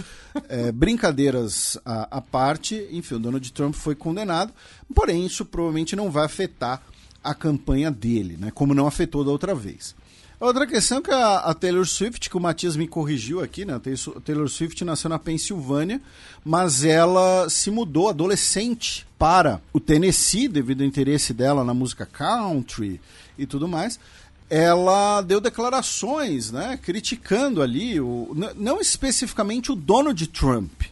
É, 0.48 0.72
brincadeiras 0.72 1.78
à, 1.86 2.18
à 2.18 2.22
parte, 2.22 2.88
enfim, 2.92 3.16
o 3.16 3.20
Donald 3.20 3.52
Trump 3.52 3.74
foi 3.74 3.96
condenado, 3.96 4.54
porém 4.94 5.26
isso 5.26 5.46
provavelmente 5.46 5.96
não 5.96 6.10
vai 6.10 6.26
afetar 6.26 6.82
a 7.24 7.34
campanha 7.34 7.90
dele, 7.90 8.38
né? 8.40 8.52
Como 8.54 8.74
não 8.74 8.86
afetou 8.86 9.24
da 9.24 9.32
outra 9.32 9.56
vez. 9.56 9.96
Outra 10.40 10.68
questão 10.68 11.02
que 11.02 11.12
a, 11.12 11.38
a 11.38 11.54
Taylor 11.54 11.86
Swift, 11.86 12.30
que 12.30 12.36
o 12.36 12.40
Matias 12.42 12.76
me 12.76 12.88
corrigiu 12.88 13.42
aqui, 13.42 13.64
né? 13.64 13.76
A 13.76 13.80
Taylor- 13.80 14.50
Swift 14.50 14.84
nasceu 14.84 15.10
na 15.10 15.18
Pensilvânia, 15.18 16.02
mas 16.44 16.84
ela 16.84 17.50
se 17.50 17.72
mudou 17.72 18.10
adolescente 18.10 19.08
para 19.18 19.62
o 19.72 19.80
Tennessee, 19.80 20.48
devido 20.50 20.82
ao 20.82 20.88
interesse 20.88 21.34
dela 21.34 21.64
na 21.64 21.74
música 21.74 22.06
country 22.06 23.00
e 23.38 23.46
tudo 23.46 23.68
mais. 23.68 23.98
Ela 24.50 25.22
deu 25.22 25.40
declarações, 25.40 26.52
né? 26.52 26.78
Criticando 26.82 27.62
ali, 27.62 28.00
o, 28.00 28.36
não 28.56 28.80
especificamente 28.82 29.72
o 29.72 29.76
Donald 29.76 30.28
Trump, 30.28 30.84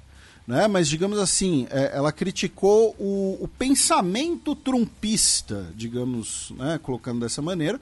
né? 0.48 0.68
Mas 0.70 0.88
digamos 0.88 1.20
assim, 1.20 1.68
é, 1.70 1.92
ela 1.94 2.14
criticou 2.14 2.96
o, 2.98 3.38
o 3.42 3.48
pensamento 3.48 4.56
trumpista, 4.56 5.68
digamos, 5.76 6.52
né? 6.58 6.80
Colocando 6.82 7.20
dessa 7.20 7.42
maneira. 7.42 7.80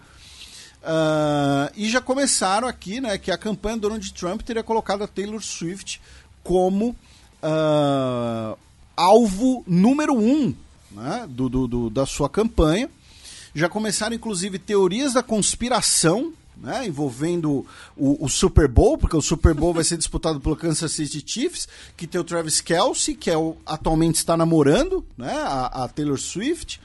Ah, 0.84 1.72
e 1.76 1.90
já 1.90 2.02
começaram 2.02 2.68
aqui, 2.68 3.00
né, 3.00 3.18
que 3.18 3.30
a 3.32 3.38
campanha 3.38 3.76
do 3.78 3.82
Donald 3.82 4.14
Trump 4.14 4.42
teria 4.42 4.64
colocado 4.64 5.04
a 5.04 5.08
Taylor 5.08 5.42
Swift 5.42 6.02
como 6.44 6.96
ah, 7.42 8.56
alvo 8.96 9.64
número 9.68 10.14
um 10.16 10.54
né, 10.92 11.26
do, 11.30 11.48
do- 11.50 11.68
do- 11.68 11.90
da 11.90 12.06
sua 12.06 12.30
campanha. 12.30 12.90
Já 13.54 13.68
começaram, 13.70 14.16
inclusive, 14.16 14.58
teorias 14.58 15.14
da 15.14 15.22
conspiração 15.24 16.34
né, 16.58 16.86
envolvendo 16.88 17.66
o, 17.98 18.24
o 18.26 18.30
Super 18.30 18.68
Bowl, 18.68 18.98
porque 18.98 19.18
o 19.18 19.22
Super 19.22 19.54
Bowl 19.54 19.74
vai 19.74 19.84
ser 19.84 19.98
disputado 19.98 20.40
pelo 20.40 20.56
Kansas 20.56 20.92
City 20.92 21.24
Chiefs, 21.26 21.68
que 21.98 22.06
tem 22.06 22.22
o 22.22 22.24
Travis 22.24 22.62
Kelsey, 22.62 23.16
que 23.16 23.30
é 23.32 23.38
o, 23.38 23.58
atualmente 23.66 24.16
está 24.16 24.38
namorando 24.38 25.04
né, 25.18 25.34
a, 25.34 25.84
a 25.84 25.88
Taylor 25.88 26.20
Swift. 26.20 26.80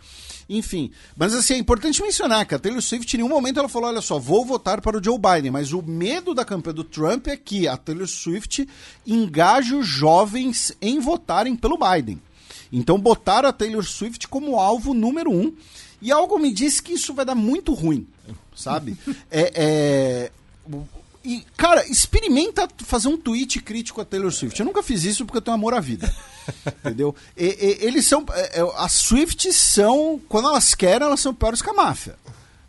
Enfim, 0.48 0.92
mas 1.16 1.34
assim, 1.34 1.54
é 1.54 1.58
importante 1.58 2.00
mencionar 2.00 2.46
que 2.46 2.54
a 2.54 2.58
Taylor 2.58 2.80
Swift 2.80 3.12
em 3.12 3.18
nenhum 3.18 3.28
momento 3.28 3.58
ela 3.58 3.68
falou, 3.68 3.88
olha 3.88 4.00
só, 4.00 4.18
vou 4.18 4.44
votar 4.44 4.80
para 4.80 4.96
o 4.96 5.02
Joe 5.02 5.18
Biden, 5.18 5.50
mas 5.50 5.72
o 5.72 5.82
medo 5.82 6.32
da 6.34 6.44
campanha 6.44 6.74
do 6.74 6.84
Trump 6.84 7.26
é 7.26 7.36
que 7.36 7.66
a 7.66 7.76
Taylor 7.76 8.06
Swift 8.06 8.68
engaje 9.04 9.74
os 9.74 9.86
jovens 9.86 10.72
em 10.80 11.00
votarem 11.00 11.56
pelo 11.56 11.76
Biden. 11.76 12.20
Então 12.72 12.98
botaram 12.98 13.48
a 13.48 13.52
Taylor 13.52 13.84
Swift 13.84 14.28
como 14.28 14.58
alvo 14.58 14.94
número 14.94 15.32
um, 15.32 15.52
e 16.00 16.12
algo 16.12 16.38
me 16.38 16.52
diz 16.52 16.80
que 16.80 16.92
isso 16.92 17.12
vai 17.12 17.24
dar 17.24 17.34
muito 17.34 17.72
ruim, 17.74 18.06
sabe? 18.54 18.96
é, 19.30 19.52
é, 19.54 20.32
e, 21.26 21.46
cara, 21.56 21.86
experimenta 21.88 22.68
fazer 22.78 23.08
um 23.08 23.16
tweet 23.16 23.60
crítico 23.60 24.00
a 24.00 24.04
Taylor 24.04 24.30
Swift. 24.32 24.58
Eu 24.60 24.66
nunca 24.66 24.82
fiz 24.82 25.04
isso 25.04 25.24
porque 25.26 25.38
eu 25.38 25.42
tenho 25.42 25.54
amor 25.56 25.74
à 25.74 25.80
vida. 25.80 26.12
Entendeu? 26.84 27.14
E- 27.36 27.44
e- 27.80 27.84
eles 27.86 28.06
são. 28.06 28.24
é, 28.32 28.60
é, 28.60 28.72
as 28.76 28.92
Swifts 28.92 29.56
são. 29.56 30.20
Quando 30.28 30.48
elas 30.48 30.74
querem, 30.74 31.06
elas 31.06 31.20
são 31.20 31.34
piores 31.34 31.60
que 31.60 31.70
a 31.70 31.74
máfia. 31.74 32.16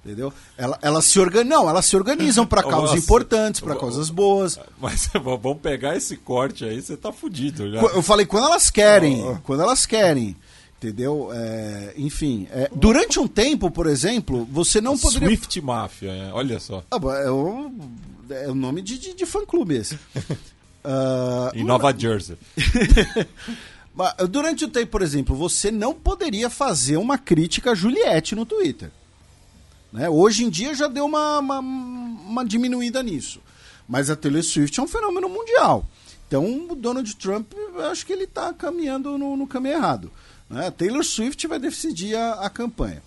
Entendeu? 0.03 0.31
Ela- 0.57 0.79
Elas 0.81 1.03
se 1.05 1.19
organizam, 1.19 1.49
não, 1.63 1.69
elas 1.69 1.85
se 1.85 1.95
organizam 1.95 2.45
para 2.47 2.63
causas 2.67 2.91
Nossa. 2.91 2.97
importantes, 3.03 3.59
para 3.61 3.75
causas 3.75 4.09
boas. 4.09 4.57
Mas 4.79 5.09
vamos 5.21 5.59
pegar 5.61 5.95
esse 5.97 6.15
corte 6.15 6.63
aí, 6.63 6.81
você 6.81 6.95
tá 6.95 7.11
fudido 7.11 7.69
já. 7.71 7.81
Eu 7.81 8.01
falei 8.01 8.25
quando 8.25 8.45
elas 8.45 8.69
querem, 8.69 9.37
quando 9.43 9.61
elas 9.63 9.85
querem. 9.85 10.35
Entendeu? 10.77 11.29
É, 11.33 11.93
enfim, 11.97 12.47
é, 12.51 12.69
durante 12.73 13.19
um 13.19 13.27
tempo, 13.27 13.71
por 13.71 13.87
exemplo, 13.87 14.47
você 14.51 14.79
não 14.79 14.95
poderia. 14.95 15.27
Swift 15.27 15.59
Mafia, 15.59 16.11
é, 16.11 16.31
olha 16.31 16.59
só. 16.59 16.83
Ah, 16.91 16.99
bom, 16.99 17.09
é, 18.29 18.49
o, 18.49 18.55
nome 18.55 18.81
de, 18.81 18.97
de, 18.97 19.13
de 19.13 19.25
fã-clube 19.25 19.75
esse. 19.75 19.97
Ah, 20.89 21.51
Em 21.53 21.65
Nova 21.65 21.93
Jersey. 21.93 22.37
Mas, 23.93 24.13
Durante 24.29 24.63
o 24.63 24.69
tempo, 24.69 24.89
por 24.91 25.01
exemplo, 25.01 25.35
você 25.35 25.69
não 25.69 25.93
poderia 25.93 26.49
fazer 26.49 26.95
uma 26.95 27.17
crítica 27.17 27.71
a 27.71 27.75
Juliette 27.75 28.35
no 28.35 28.45
Twitter. 28.45 28.89
Né? 29.91 30.09
Hoje 30.09 30.45
em 30.45 30.49
dia 30.49 30.73
já 30.73 30.87
deu 30.87 31.03
uma, 31.03 31.39
uma, 31.39 31.59
uma 31.59 32.45
diminuída 32.45 33.03
nisso. 33.03 33.41
Mas 33.85 34.09
a 34.09 34.15
Taylor 34.15 34.43
Swift 34.43 34.79
é 34.79 34.83
um 34.83 34.87
fenômeno 34.87 35.27
mundial. 35.27 35.85
Então 36.27 36.67
o 36.69 36.75
Donald 36.75 37.13
Trump, 37.15 37.51
eu 37.53 37.85
acho 37.87 38.05
que 38.05 38.13
ele 38.13 38.25
está 38.25 38.53
caminhando 38.53 39.17
no, 39.17 39.35
no 39.35 39.47
caminho 39.47 39.75
errado. 39.75 40.11
Né? 40.49 40.67
A 40.67 40.71
Taylor 40.71 41.03
Swift 41.03 41.45
vai 41.47 41.59
decidir 41.59 42.15
a, 42.15 42.33
a 42.45 42.49
campanha. 42.49 43.01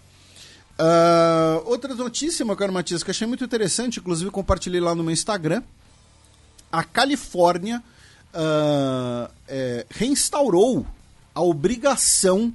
Ah, 0.82 1.60
outra 1.66 1.94
notícia, 1.94 2.42
meu 2.42 2.56
caro 2.56 2.72
Matias, 2.72 3.02
que 3.02 3.10
achei 3.10 3.26
muito 3.26 3.44
interessante, 3.44 4.00
inclusive 4.00 4.30
compartilhei 4.30 4.80
lá 4.80 4.94
no 4.94 5.02
meu 5.02 5.12
Instagram. 5.12 5.62
A 6.72 6.82
Califórnia 6.82 7.82
ah, 8.32 9.30
é, 9.46 9.84
reinstaurou 9.90 10.86
a 11.34 11.42
obrigação 11.42 12.50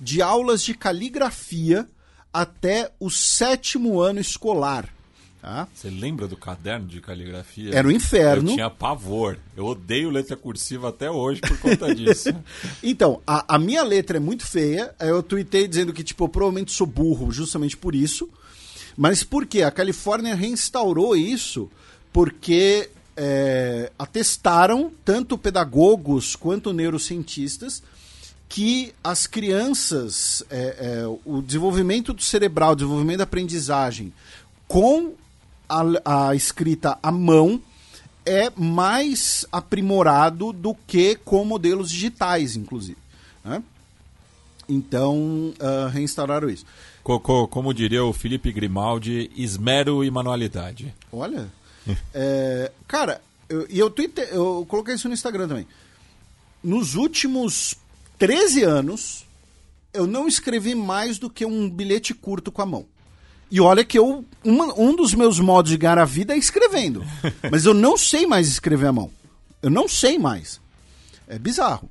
de 0.00 0.22
aulas 0.22 0.62
de 0.62 0.72
caligrafia 0.72 1.88
até 2.32 2.92
o 3.00 3.10
sétimo 3.10 4.00
ano 4.00 4.20
escolar. 4.20 4.88
Tá? 5.44 5.68
Você 5.74 5.90
lembra 5.90 6.26
do 6.26 6.38
caderno 6.38 6.86
de 6.86 7.02
caligrafia? 7.02 7.74
Era 7.74 7.86
o 7.86 7.92
inferno. 7.92 8.48
Eu 8.48 8.54
tinha 8.54 8.70
pavor. 8.70 9.36
Eu 9.54 9.66
odeio 9.66 10.08
letra 10.08 10.38
cursiva 10.38 10.88
até 10.88 11.10
hoje 11.10 11.42
por 11.42 11.58
conta 11.58 11.94
disso. 11.94 12.30
Então, 12.82 13.20
a, 13.26 13.56
a 13.56 13.58
minha 13.58 13.82
letra 13.82 14.16
é 14.16 14.20
muito 14.20 14.46
feia. 14.46 14.94
Eu 14.98 15.22
tuitei 15.22 15.68
dizendo 15.68 15.92
que, 15.92 16.02
tipo, 16.02 16.24
eu 16.24 16.28
provavelmente 16.30 16.72
sou 16.72 16.86
burro 16.86 17.30
justamente 17.30 17.76
por 17.76 17.94
isso. 17.94 18.26
Mas 18.96 19.22
por 19.22 19.44
quê? 19.44 19.62
A 19.62 19.70
Califórnia 19.70 20.34
reinstaurou 20.34 21.14
isso 21.14 21.70
porque 22.10 22.88
é, 23.14 23.92
atestaram 23.98 24.90
tanto 25.04 25.36
pedagogos 25.36 26.34
quanto 26.34 26.72
neurocientistas 26.72 27.82
que 28.48 28.94
as 29.02 29.26
crianças, 29.26 30.42
é, 30.48 31.02
é, 31.02 31.18
o 31.22 31.42
desenvolvimento 31.42 32.14
do 32.14 32.22
cerebral, 32.22 32.72
o 32.72 32.76
desenvolvimento 32.76 33.18
da 33.18 33.24
aprendizagem 33.24 34.10
com 34.66 35.12
a, 35.68 36.28
a 36.28 36.34
escrita 36.34 36.98
à 37.02 37.10
mão 37.12 37.60
é 38.26 38.50
mais 38.56 39.44
aprimorado 39.52 40.52
do 40.52 40.74
que 40.86 41.16
com 41.16 41.44
modelos 41.44 41.90
digitais, 41.90 42.56
inclusive. 42.56 42.96
né? 43.44 43.62
Então, 44.68 45.52
ah, 45.60 45.88
reinstauraram 45.88 46.48
isso. 46.48 46.64
Co- 47.02 47.20
co- 47.20 47.46
como 47.48 47.74
diria 47.74 48.02
o 48.04 48.12
Felipe 48.14 48.50
Grimaldi, 48.50 49.30
esmero 49.36 50.02
e 50.02 50.10
manualidade. 50.10 50.94
Olha. 51.12 51.48
É, 52.14 52.72
cara, 52.88 53.20
eu- 53.46 53.66
e 53.68 53.78
eu, 53.78 53.92
eu 54.32 54.64
coloquei 54.66 54.94
isso 54.94 55.06
no 55.06 55.12
Instagram 55.12 55.46
também. 55.46 55.66
Nos 56.62 56.94
últimos 56.94 57.74
13 58.18 58.62
anos, 58.62 59.26
eu 59.92 60.06
não 60.06 60.26
escrevi 60.26 60.74
mais 60.74 61.18
do 61.18 61.28
que 61.28 61.44
um 61.44 61.68
bilhete 61.68 62.14
curto 62.14 62.50
com 62.50 62.62
a 62.62 62.66
mão. 62.66 62.86
E 63.54 63.60
olha 63.60 63.84
que 63.84 63.96
eu. 63.96 64.24
uma- 64.44 64.74
um 64.78 64.96
dos 64.96 65.14
meus 65.14 65.38
modos 65.38 65.70
de 65.70 65.78
ganhar 65.78 65.98
a 65.98 66.04
vida 66.04 66.34
é 66.34 66.36
escrevendo. 66.36 67.04
Mas 67.52 67.64
eu 67.64 67.72
não 67.72 67.96
sei 67.96 68.26
mais 68.26 68.48
escrever 68.48 68.86
à 68.88 68.92
mão. 68.92 69.10
Eu 69.62 69.70
não 69.70 69.86
sei 69.88 70.18
mais. 70.18 70.60
É 71.28 71.38
bizarro. 71.38 71.88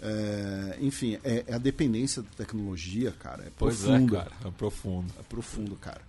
É, 0.00 0.78
enfim, 0.80 1.18
é, 1.22 1.44
é 1.46 1.54
a 1.54 1.58
dependência 1.58 2.22
da 2.22 2.28
tecnologia, 2.36 3.12
cara. 3.18 3.42
É 3.44 3.50
Pois 3.58 3.80
profunda. 3.80 4.16
é, 4.16 4.18
cara. 4.20 4.30
É 4.46 4.50
profundo. 4.50 5.12
É 5.18 5.22
profundo, 5.22 5.76
cara. 5.76 6.00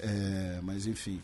É, 0.00 0.58
mas 0.62 0.86
enfim. 0.86 1.20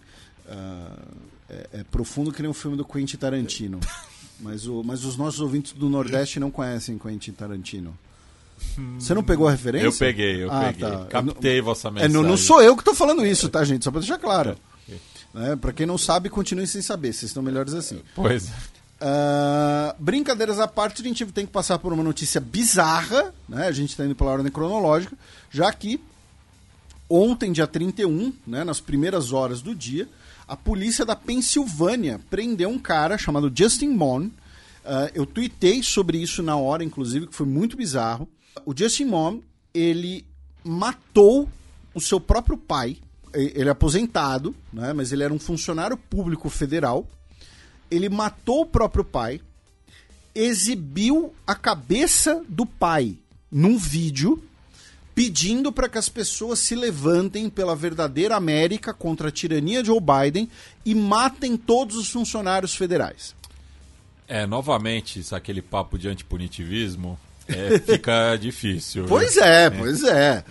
é, 1.48 1.68
é 1.80 1.84
profundo 1.84 2.32
que 2.32 2.40
nem 2.42 2.50
um 2.50 2.54
filme 2.54 2.76
do 2.76 2.84
Quentin 2.84 3.16
Tarantino. 3.16 3.80
Mas, 4.38 4.66
o, 4.66 4.84
mas 4.84 5.02
os 5.02 5.16
nossos 5.16 5.40
ouvintes 5.40 5.72
do 5.72 5.88
Nordeste 5.88 6.38
não 6.38 6.50
conhecem 6.50 6.98
Quentin 6.98 7.32
Tarantino. 7.32 7.98
Você 8.98 9.14
não 9.14 9.22
pegou 9.22 9.48
a 9.48 9.50
referência? 9.52 9.86
Eu 9.86 9.92
peguei, 9.92 10.44
eu 10.44 10.50
Ah, 10.50 10.72
peguei. 10.72 10.90
tá. 10.90 11.04
Captei 11.06 11.60
vossa 11.60 11.88
É, 11.88 11.90
mensagem. 11.90 12.12
não, 12.14 12.22
não 12.22 12.36
sou 12.36 12.60
eu 12.62 12.74
que 12.76 12.82
estou 12.82 12.94
falando 12.94 13.24
isso, 13.26 13.48
tá, 13.48 13.64
gente? 13.64 13.84
Só 13.84 13.90
para 13.90 14.00
deixar 14.00 14.18
claro. 14.18 14.56
Né? 15.34 15.54
Para 15.56 15.72
quem 15.72 15.84
não 15.86 15.98
sabe, 15.98 16.28
continue 16.30 16.66
sem 16.66 16.80
saber. 16.82 17.12
Vocês 17.12 17.30
estão 17.30 17.42
melhores 17.42 17.74
assim. 17.74 18.00
Pois 18.14 18.48
é. 18.48 18.52
Ah, 19.00 19.94
brincadeiras 19.98 20.58
à 20.58 20.66
parte, 20.66 21.02
a 21.02 21.04
gente 21.04 21.24
tem 21.26 21.44
que 21.46 21.52
passar 21.52 21.78
por 21.78 21.92
uma 21.92 22.02
notícia 22.02 22.40
bizarra, 22.40 23.34
né? 23.48 23.66
A 23.66 23.72
gente 23.72 23.90
está 23.90 24.04
indo 24.04 24.14
pela 24.14 24.30
ordem 24.30 24.50
cronológica, 24.50 25.14
já 25.50 25.70
que 25.72 26.00
ontem, 27.08 27.52
dia 27.52 27.66
31, 27.66 28.32
né, 28.46 28.64
nas 28.64 28.80
primeiras 28.80 29.32
horas 29.32 29.60
do 29.62 29.74
dia, 29.74 30.08
a 30.48 30.56
polícia 30.56 31.04
da 31.04 31.14
Pensilvânia 31.14 32.20
prendeu 32.30 32.68
um 32.68 32.78
cara 32.78 33.16
chamado 33.18 33.52
Justin 33.54 33.88
Mon. 33.88 34.28
Ah, 34.84 35.10
eu 35.14 35.26
tuitei 35.26 35.82
sobre 35.82 36.18
isso 36.18 36.42
na 36.42 36.56
hora, 36.56 36.82
inclusive, 36.82 37.26
que 37.26 37.34
foi 37.34 37.46
muito 37.46 37.76
bizarro. 37.76 38.26
O 38.64 38.76
Justin 38.76 39.06
Mon, 39.06 39.40
ele 39.74 40.24
matou 40.64 41.48
o 41.94 42.00
seu 42.00 42.20
próprio 42.20 42.56
pai. 42.56 42.96
Ele 43.32 43.68
é 43.68 43.72
aposentado, 43.72 44.54
né, 44.72 44.92
mas 44.92 45.12
ele 45.12 45.22
era 45.22 45.32
um 45.32 45.38
funcionário 45.38 45.96
público 45.96 46.48
federal. 46.48 47.06
ele 47.90 48.08
matou 48.08 48.62
o 48.62 48.66
próprio 48.66 49.04
pai, 49.04 49.40
exibiu 50.34 51.32
a 51.46 51.54
cabeça 51.54 52.42
do 52.48 52.66
pai 52.66 53.16
num 53.50 53.78
vídeo 53.78 54.42
pedindo 55.14 55.72
para 55.72 55.88
que 55.88 55.96
as 55.96 56.10
pessoas 56.10 56.58
se 56.58 56.74
levantem 56.74 57.48
pela 57.48 57.74
verdadeira 57.74 58.36
América 58.36 58.92
contra 58.92 59.28
a 59.28 59.32
tirania 59.32 59.82
de 59.82 59.86
Joe 59.86 59.98
Biden 59.98 60.46
e 60.84 60.94
matem 60.94 61.56
todos 61.56 61.96
os 61.96 62.10
funcionários 62.10 62.74
federais. 62.74 63.34
É, 64.28 64.46
novamente, 64.46 65.22
aquele 65.32 65.62
papo 65.62 65.98
de 65.98 66.06
antipunitivismo 66.06 67.18
é, 67.48 67.78
fica 67.78 68.36
difícil. 68.36 69.04
Pois 69.06 69.36
é, 69.36 69.70
pois 69.70 70.02
é. 70.02 70.44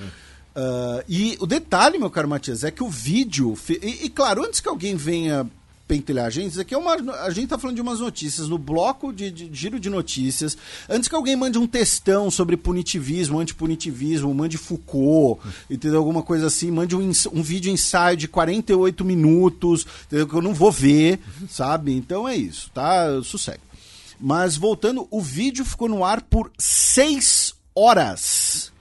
Ah, 0.55 1.03
e 1.07 1.37
o 1.41 1.45
detalhe, 1.45 1.99
meu 1.99 2.09
caro 2.09 2.29
Matias, 2.29 2.63
é 2.63 2.71
que 2.71 2.83
o 2.83 2.89
vídeo. 2.89 3.57
E, 3.69 4.05
e, 4.05 4.09
claro, 4.09 4.43
antes 4.43 4.61
que 4.61 4.69
alguém 4.69 4.95
venha 4.95 5.45
pentelhar 5.87 6.25
a 6.25 6.29
gente, 6.31 6.51
isso 6.51 6.61
aqui 6.61 6.73
é 6.73 6.77
uma. 6.77 6.95
A 7.21 7.29
gente 7.29 7.49
tá 7.49 7.59
falando 7.59 7.75
de 7.75 7.81
umas 7.81 7.99
notícias 7.99 8.47
no 8.47 8.57
bloco 8.57 9.13
de, 9.13 9.29
de 9.29 9.49
giro 9.53 9.79
de 9.79 9.89
notícias. 9.89 10.57
Antes 10.89 11.09
que 11.09 11.13
alguém 11.13 11.35
mande 11.35 11.59
um 11.59 11.67
textão 11.67 12.31
sobre 12.31 12.55
punitivismo, 12.55 13.39
antipunitivismo, 13.39 14.33
mande 14.33 14.57
Foucault, 14.57 15.41
entendeu? 15.69 15.99
Alguma 15.99 16.23
coisa 16.23 16.47
assim, 16.47 16.71
mande 16.71 16.95
um, 16.95 17.11
um 17.33 17.43
vídeo 17.43 17.71
ensaio 17.71 18.17
de 18.17 18.27
48 18.27 19.03
minutos, 19.03 19.85
entendeu? 20.07 20.27
Que 20.27 20.33
eu 20.35 20.41
não 20.41 20.53
vou 20.53 20.71
ver, 20.71 21.19
sabe? 21.49 21.93
Então 21.93 22.27
é 22.27 22.35
isso, 22.35 22.71
tá? 22.73 23.21
Sossego. 23.23 23.59
Mas 24.19 24.55
voltando, 24.55 25.07
o 25.12 25.22
vídeo 25.22 25.65
ficou 25.65 25.89
no 25.89 26.03
ar 26.03 26.22
por 26.22 26.51
seis 26.57 27.53
horas 27.75 28.72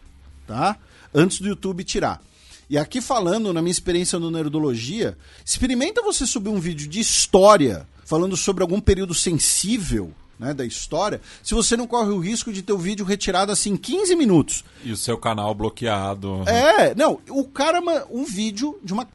tá? 0.47 0.77
Antes 1.15 1.41
do 1.41 1.49
YouTube 1.49 1.85
tirar. 1.85 2.21
E 2.69 2.79
aqui 2.79 3.01
falando, 3.01 3.53
na 3.53 3.61
minha 3.61 3.71
experiência 3.71 4.19
no 4.19 4.31
Nerdologia, 4.31 5.17
experimenta 5.45 6.03
você 6.03 6.27
subir 6.27 6.49
um 6.49 6.61
vídeo 6.61 6.89
de 6.89 7.01
história 7.01 7.87
falando 8.05 8.37
sobre 8.37 8.63
algum 8.63 8.81
período 8.81 9.15
sensível 9.15 10.13
né, 10.39 10.53
da 10.53 10.65
história, 10.65 11.21
se 11.43 11.55
você 11.55 11.77
não 11.77 11.87
corre 11.87 12.11
o 12.11 12.19
risco 12.19 12.53
de 12.53 12.63
ter 12.63 12.73
o 12.73 12.79
vídeo 12.79 13.05
retirado 13.05 13.53
assim 13.53 13.71
em 13.71 13.77
15 13.77 14.17
minutos. 14.17 14.65
E 14.83 14.91
o 14.91 14.97
seu 14.97 15.17
canal 15.17 15.55
bloqueado. 15.55 16.43
É, 16.47 16.95
não, 16.95 17.21
o 17.29 17.45
cara, 17.45 17.81
um 18.11 18.25
vídeo 18.25 18.79
de 18.83 18.93
uma. 18.93 19.07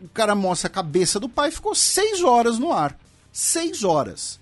O 0.00 0.08
cara 0.08 0.34
mostra 0.34 0.68
a 0.68 0.70
cabeça 0.70 1.18
do 1.18 1.28
pai 1.28 1.50
ficou 1.50 1.74
seis 1.74 2.22
horas 2.22 2.58
no 2.58 2.72
ar. 2.72 2.96
Seis 3.32 3.82
horas. 3.82 4.38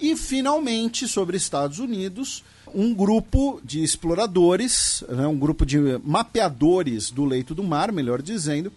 E 0.00 0.16
finalmente, 0.16 1.08
sobre 1.08 1.36
Estados 1.36 1.78
Unidos, 1.78 2.44
um 2.74 2.94
grupo 2.94 3.60
de 3.64 3.82
exploradores, 3.82 5.02
né, 5.08 5.26
um 5.26 5.38
grupo 5.38 5.66
de 5.66 5.78
mapeadores 6.04 7.10
do 7.10 7.24
leito 7.24 7.54
do 7.54 7.64
mar, 7.64 7.90
melhor 7.90 8.22
dizendo, 8.22 8.72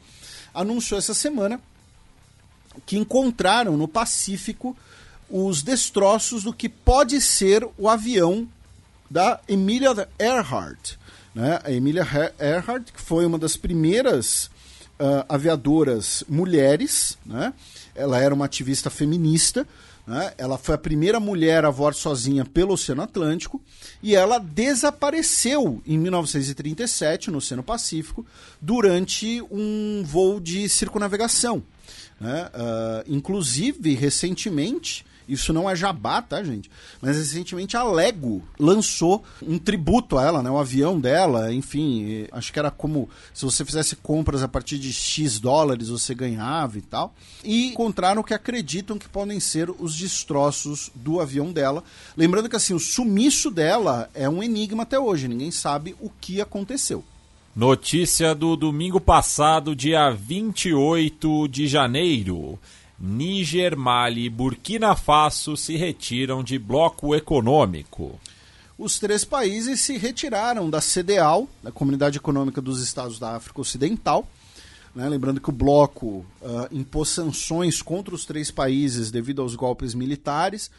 anunciou 0.53 0.97
essa 0.97 1.13
semana 1.13 1.59
que 2.85 2.97
encontraram 2.97 3.77
no 3.77 3.87
Pacífico 3.87 4.75
os 5.29 5.61
destroços 5.61 6.43
do 6.43 6.53
que 6.53 6.67
pode 6.67 7.21
ser 7.21 7.67
o 7.77 7.87
avião 7.87 8.47
da 9.09 9.39
Emilia 9.47 10.07
Earhart. 10.19 10.93
Né? 11.33 11.59
A 11.63 11.71
Emilia 11.71 12.05
Earhart, 12.39 12.91
que 12.91 13.01
foi 13.01 13.25
uma 13.25 13.37
das 13.37 13.55
primeiras 13.55 14.49
ah, 14.99 15.25
aviadoras 15.29 16.23
mulheres, 16.27 17.17
né? 17.25 17.53
ela 17.95 18.19
era 18.19 18.33
uma 18.33 18.45
ativista 18.45 18.89
feminista, 18.89 19.67
né? 20.05 20.33
ela 20.37 20.57
foi 20.57 20.75
a 20.75 20.77
primeira 20.77 21.19
mulher 21.19 21.65
a 21.65 21.69
voar 21.69 21.93
sozinha 21.93 22.43
pelo 22.45 22.73
Oceano 22.73 23.01
Atlântico 23.01 23.61
e 24.01 24.15
ela 24.15 24.39
desapareceu 24.39 25.81
em 25.85 25.97
1937 25.97 27.29
no 27.29 27.37
Oceano 27.37 27.63
Pacífico 27.63 28.25
durante 28.61 29.41
um 29.51 30.03
voo 30.05 30.39
de 30.39 30.67
circunavegação. 30.67 31.63
Né? 32.19 32.49
Ah, 32.53 33.03
inclusive, 33.07 33.95
recentemente, 33.95 35.05
isso 35.31 35.53
não 35.53 35.69
é 35.69 35.75
jabá, 35.75 36.21
tá, 36.21 36.43
gente? 36.43 36.69
Mas 37.01 37.17
recentemente 37.17 37.77
a 37.77 37.83
Lego 37.83 38.43
lançou 38.59 39.23
um 39.41 39.57
tributo 39.57 40.17
a 40.17 40.25
ela, 40.25 40.43
né? 40.43 40.49
O 40.49 40.57
avião 40.57 40.99
dela, 40.99 41.53
enfim, 41.53 42.27
acho 42.31 42.51
que 42.51 42.59
era 42.59 42.69
como 42.69 43.09
se 43.33 43.45
você 43.45 43.63
fizesse 43.63 43.95
compras 43.95 44.43
a 44.43 44.47
partir 44.47 44.77
de 44.77 44.91
X 44.91 45.39
dólares, 45.39 45.89
você 45.89 46.13
ganhava 46.13 46.77
e 46.77 46.81
tal. 46.81 47.15
E 47.43 47.67
encontraram 47.67 48.23
que 48.23 48.33
acreditam 48.33 48.97
que 48.97 49.07
podem 49.07 49.39
ser 49.39 49.69
os 49.79 49.95
destroços 49.95 50.91
do 50.93 51.19
avião 51.19 51.51
dela. 51.51 51.83
Lembrando 52.17 52.49
que 52.49 52.55
assim, 52.55 52.73
o 52.73 52.79
sumiço 52.79 53.49
dela 53.49 54.09
é 54.13 54.27
um 54.27 54.43
enigma 54.43 54.83
até 54.83 54.99
hoje, 54.99 55.27
ninguém 55.27 55.51
sabe 55.51 55.95
o 56.01 56.09
que 56.09 56.41
aconteceu. 56.41 57.03
Notícia 57.53 58.33
do 58.33 58.55
domingo 58.55 59.01
passado, 59.01 59.75
dia 59.75 60.09
28 60.09 61.49
de 61.49 61.67
janeiro. 61.67 62.57
Níger, 63.03 63.75
Mali 63.75 64.25
e 64.25 64.29
Burkina 64.29 64.95
Faso 64.95 65.57
se 65.57 65.75
retiram 65.75 66.43
de 66.43 66.59
bloco 66.59 67.15
econômico. 67.15 68.19
os 68.77 68.99
três 68.99 69.25
países 69.25 69.81
se 69.81 69.97
retiraram 69.97 70.69
da 70.69 70.79
CDAO, 70.79 71.49
da 71.63 71.71
Comunidade 71.71 72.17
Econômica 72.17 72.61
dos 72.61 72.79
Estados 72.79 73.17
da 73.17 73.35
África 73.35 73.59
Ocidental. 73.59 74.27
né? 74.93 75.09
Lembrando 75.09 75.41
que 75.41 75.49
o 75.49 75.53
bloco 75.53 76.23
ah, 76.43 76.67
impôs 76.71 77.09
sanções 77.09 77.81
contra 77.81 78.13
os 78.13 78.23
três 78.23 78.51
países 78.51 79.09
devido 79.09 79.41
aos 79.41 79.55
golpes 79.55 79.95
militares. 79.95 80.69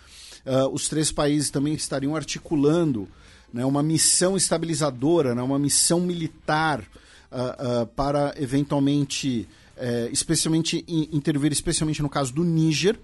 Ah, 0.46 0.68
os 0.68 0.88
três 0.88 1.10
países 1.10 1.50
também 1.50 1.74
estariam 1.74 2.14
articulando 2.14 3.08
né, 3.52 3.64
uma 3.64 3.82
missão 3.82 4.36
estabilizadora, 4.36 5.34
né, 5.34 5.42
uma 5.42 5.58
missão 5.58 5.98
militar 6.00 6.84
ah, 7.32 7.86
para 7.96 8.32
eventualmente, 8.36 9.48
eh, 9.82 10.08
especialmente 10.12 10.84
in- 10.86 11.08
intervir, 11.10 11.50
especialmente 11.50 12.00
no 12.00 12.08
caso 12.08 12.32
do 12.32 12.44
Níger. 12.44 12.96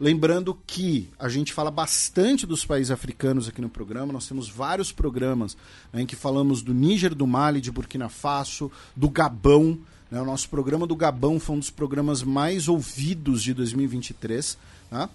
Lembrando 0.00 0.58
que 0.66 1.10
a 1.18 1.28
gente 1.28 1.52
fala 1.52 1.70
bastante 1.70 2.46
dos 2.46 2.64
países 2.64 2.90
africanos 2.90 3.48
aqui 3.48 3.60
no 3.60 3.68
programa, 3.68 4.14
nós 4.14 4.26
temos 4.26 4.48
vários 4.48 4.90
programas 4.90 5.54
né, 5.92 6.00
em 6.00 6.06
que 6.06 6.16
falamos 6.16 6.62
do 6.62 6.72
Níger, 6.72 7.14
do 7.14 7.26
Mali, 7.26 7.60
de 7.60 7.70
Burkina 7.70 8.08
Faso, 8.08 8.72
do 8.96 9.10
Gabão. 9.10 9.78
né? 10.10 10.22
o 10.22 10.24
nosso 10.24 10.48
programa 10.48 10.86
do 10.86 10.96
Gabão 10.96 11.38
foi 11.38 11.56
um 11.56 11.58
dos 11.58 11.70
programas 11.70 12.22
mais 12.22 12.66
ouvidos 12.66 13.42
de 13.42 13.52
2023. 13.52 14.56
Tá? 14.88 15.10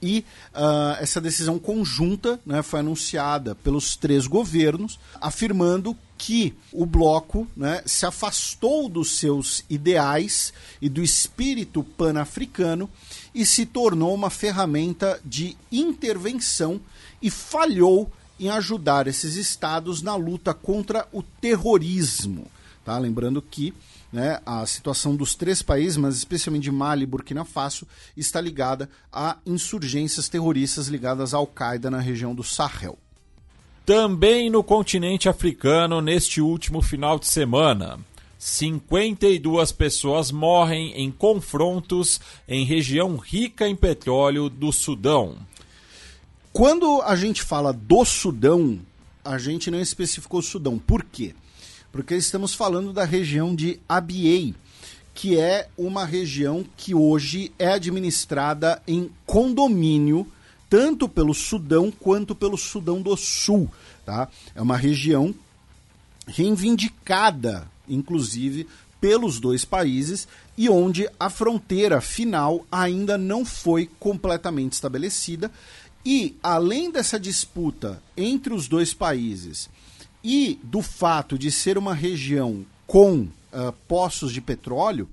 E 0.00 0.24
ah, 0.54 0.96
essa 1.00 1.20
decisão 1.20 1.58
conjunta 1.58 2.38
né, 2.46 2.62
foi 2.62 2.80
anunciada 2.80 3.56
pelos 3.56 3.96
três 3.96 4.28
governos, 4.28 4.98
afirmando 5.20 5.96
que 6.16 6.54
o 6.72 6.86
bloco 6.86 7.46
né, 7.56 7.82
se 7.84 8.06
afastou 8.06 8.88
dos 8.88 9.18
seus 9.18 9.64
ideais 9.68 10.52
e 10.80 10.88
do 10.88 11.02
espírito 11.02 11.82
pan-africano 11.82 12.88
e 13.34 13.44
se 13.44 13.66
tornou 13.66 14.14
uma 14.14 14.30
ferramenta 14.30 15.20
de 15.24 15.56
intervenção 15.70 16.80
e 17.20 17.30
falhou 17.30 18.10
em 18.38 18.48
ajudar 18.48 19.06
esses 19.06 19.36
estados 19.36 20.02
na 20.02 20.16
luta 20.16 20.52
contra 20.52 21.06
o 21.12 21.22
terrorismo. 21.22 22.46
Tá? 22.84 22.98
Lembrando 22.98 23.40
que 23.40 23.72
né, 24.12 24.40
a 24.46 24.64
situação 24.64 25.16
dos 25.16 25.34
três 25.34 25.60
países, 25.60 25.96
mas 25.96 26.16
especialmente 26.16 26.70
Mali 26.70 27.02
e 27.02 27.06
Burkina 27.06 27.44
Faso, 27.44 27.86
está 28.16 28.40
ligada 28.40 28.88
a 29.12 29.38
insurgências 29.44 30.28
terroristas 30.28 30.86
ligadas 30.86 31.34
à 31.34 31.38
Al-Qaeda 31.38 31.90
na 31.90 31.98
região 31.98 32.34
do 32.34 32.44
Sahel. 32.44 32.96
Também 33.84 34.48
no 34.48 34.64
continente 34.64 35.28
africano, 35.28 36.00
neste 36.00 36.40
último 36.40 36.80
final 36.80 37.18
de 37.18 37.26
semana, 37.26 37.98
52 38.38 39.72
pessoas 39.72 40.32
morrem 40.32 40.92
em 40.94 41.10
confrontos 41.10 42.18
em 42.48 42.64
região 42.64 43.16
rica 43.16 43.68
em 43.68 43.76
petróleo 43.76 44.48
do 44.48 44.72
Sudão. 44.72 45.36
Quando 46.50 47.02
a 47.02 47.14
gente 47.14 47.42
fala 47.42 47.74
do 47.74 48.06
Sudão, 48.06 48.78
a 49.22 49.36
gente 49.36 49.70
não 49.70 49.80
especificou 49.80 50.40
o 50.40 50.42
Sudão. 50.42 50.78
Por 50.78 51.04
quê? 51.04 51.34
Porque 51.92 52.14
estamos 52.14 52.54
falando 52.54 52.90
da 52.90 53.04
região 53.04 53.54
de 53.54 53.78
Abyei, 53.86 54.54
que 55.12 55.38
é 55.38 55.68
uma 55.76 56.06
região 56.06 56.64
que 56.74 56.94
hoje 56.94 57.52
é 57.58 57.68
administrada 57.68 58.80
em 58.88 59.10
condomínio, 59.26 60.26
tanto 60.74 61.08
pelo 61.08 61.32
Sudão 61.32 61.88
quanto 61.88 62.34
pelo 62.34 62.58
Sudão 62.58 63.00
do 63.00 63.16
Sul. 63.16 63.70
Tá? 64.04 64.28
É 64.56 64.60
uma 64.60 64.76
região 64.76 65.32
reivindicada, 66.26 67.70
inclusive, 67.88 68.66
pelos 69.00 69.38
dois 69.38 69.64
países 69.64 70.26
e 70.58 70.68
onde 70.68 71.08
a 71.20 71.30
fronteira 71.30 72.00
final 72.00 72.66
ainda 72.72 73.16
não 73.16 73.44
foi 73.44 73.88
completamente 74.00 74.72
estabelecida. 74.72 75.48
E, 76.04 76.36
além 76.42 76.90
dessa 76.90 77.20
disputa 77.20 78.02
entre 78.16 78.52
os 78.52 78.66
dois 78.66 78.92
países 78.92 79.70
e 80.24 80.58
do 80.60 80.82
fato 80.82 81.38
de 81.38 81.52
ser 81.52 81.78
uma 81.78 81.94
região 81.94 82.66
com 82.84 83.28
ah, 83.52 83.72
poços 83.86 84.32
de 84.32 84.40
petróleo, 84.40 85.08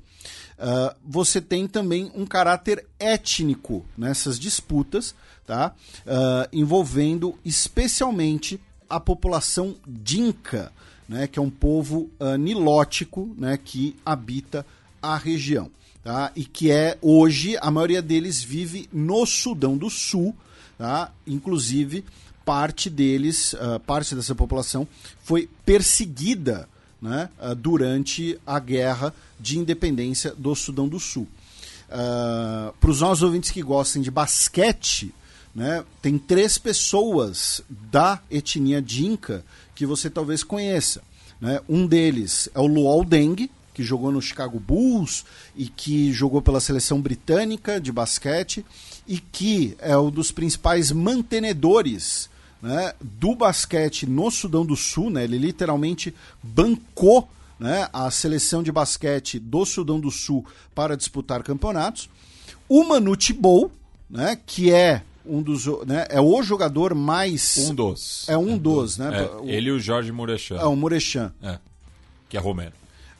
ah, 0.58 0.95
você 1.06 1.39
tem 1.39 1.67
também 1.67 2.12
um 2.15 2.26
caráter 2.26 2.84
étnico 3.00 3.86
nessas 3.95 4.39
disputas, 4.39 5.13
tá? 5.51 5.75
Ah, 6.07 6.47
envolvendo 6.53 7.37
especialmente 7.43 8.57
a 8.89 9.01
população 9.01 9.75
dinka, 9.85 10.71
né? 11.09 11.27
que 11.27 11.37
é 11.37 11.41
um 11.41 11.49
povo 11.49 12.09
ah, 12.17 12.37
nilótico 12.37 13.29
né? 13.37 13.59
que 13.61 13.97
habita 14.05 14.65
a 15.01 15.17
região. 15.17 15.69
tá? 16.05 16.31
e 16.37 16.45
que 16.45 16.71
é 16.71 16.97
hoje 17.01 17.57
a 17.59 17.69
maioria 17.69 18.01
deles 18.01 18.41
vive 18.41 18.87
no 18.93 19.25
Sudão 19.25 19.75
do 19.75 19.89
Sul, 19.89 20.33
tá? 20.77 21.11
inclusive 21.27 22.05
parte 22.45 22.89
deles, 22.89 23.53
uh, 23.53 23.79
parte 23.85 24.15
dessa 24.15 24.33
população 24.33 24.87
foi 25.21 25.47
perseguida 25.65 26.67
né, 26.99 27.29
uh, 27.39 27.53
durante 27.53 28.39
a 28.47 28.57
guerra 28.57 29.13
de 29.39 29.59
independência 29.59 30.33
do 30.35 30.55
Sudão 30.55 30.87
do 30.87 30.99
Sul. 30.99 31.27
Uh, 31.87 32.73
Para 32.79 32.89
os 32.89 33.01
nossos 33.01 33.21
ouvintes 33.21 33.51
que 33.51 33.61
gostem 33.61 34.01
de 34.01 34.09
basquete, 34.09 35.13
né, 35.53 35.83
tem 36.01 36.17
três 36.17 36.57
pessoas 36.57 37.61
da 37.69 38.21
etnia 38.29 38.81
Dinka 38.81 39.43
que 39.75 39.85
você 39.85 40.09
talvez 40.09 40.43
conheça. 40.43 41.01
Né? 41.39 41.59
Um 41.67 41.85
deles 41.85 42.49
é 42.53 42.59
o 42.59 42.67
Luol 42.67 43.03
Deng, 43.03 43.49
que 43.73 43.83
jogou 43.83 44.11
no 44.11 44.21
Chicago 44.21 44.59
Bulls 44.59 45.25
e 45.55 45.67
que 45.67 46.13
jogou 46.13 46.41
pela 46.41 46.59
seleção 46.59 47.01
britânica 47.01 47.79
de 47.79 47.91
basquete 47.91 48.65
e 49.07 49.19
que 49.19 49.75
é 49.79 49.97
um 49.97 50.11
dos 50.11 50.31
principais 50.31 50.91
mantenedores 50.91 52.29
né, 52.61 52.93
do 53.01 53.33
basquete 53.33 54.05
no 54.05 54.29
Sudão 54.29 54.65
do 54.65 54.75
Sul. 54.75 55.09
Né? 55.09 55.23
Ele 55.23 55.37
literalmente 55.37 56.13
bancou 56.43 57.29
né, 57.59 57.89
a 57.91 58.09
seleção 58.11 58.61
de 58.61 58.71
basquete 58.71 59.39
do 59.39 59.65
Sudão 59.65 59.99
do 59.99 60.11
Sul 60.11 60.45
para 60.75 60.97
disputar 60.97 61.43
campeonatos. 61.43 62.09
O 62.67 62.83
Manu 62.83 63.17
né, 64.09 64.37
que 64.45 64.71
é 64.71 65.03
um 65.25 65.41
dos 65.41 65.65
né, 65.86 66.07
é 66.10 66.19
o 66.19 66.41
jogador 66.41 66.95
mais 66.95 67.57
um 67.69 67.75
dos 67.75 68.27
é 68.27 68.38
um 68.38 68.55
é 68.55 68.57
dos, 68.57 68.97
né 68.97 69.10
é, 69.13 69.36
o, 69.38 69.49
ele 69.49 69.69
e 69.69 69.71
o 69.71 69.79
Jorge 69.79 70.12
Murechan 70.12 70.57
é 70.57 70.65
o 70.65 70.75
Murechan 70.75 71.31
é, 71.41 71.60
que 72.29 72.38
é 72.38 72.39
romeno 72.39 72.73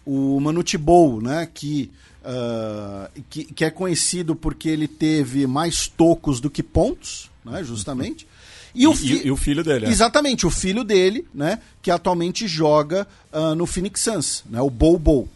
o 0.04 0.40
Manu 0.40 0.64
Tibou, 0.64 1.22
né 1.22 1.48
que, 1.54 1.92
uh, 2.24 3.22
que 3.30 3.46
que 3.46 3.64
é 3.64 3.70
conhecido 3.70 4.36
porque 4.36 4.68
ele 4.68 4.88
teve 4.88 5.46
mais 5.46 5.88
tocos 5.88 6.40
do 6.40 6.50
que 6.50 6.64
pontos 6.64 7.30
né 7.46 7.64
justamente 7.64 8.26
e, 8.74 8.88
o, 8.88 8.96
fi... 8.96 9.14
e, 9.14 9.28
e 9.28 9.32
o 9.32 9.38
filho 9.38 9.64
dele. 9.64 9.86
É. 9.86 9.90
Exatamente, 9.90 10.46
o 10.46 10.50
filho 10.50 10.84
dele, 10.84 11.28
né? 11.34 11.60
Que 11.82 11.92
atualmente 11.92 12.48
joga 12.48 13.08
uh, 13.32 13.56
no 13.56 13.66
Phoenix 13.66 14.02
Suns, 14.02 14.44
né? 14.50 14.62
O 14.62 14.70
Bobo. 14.70 15.30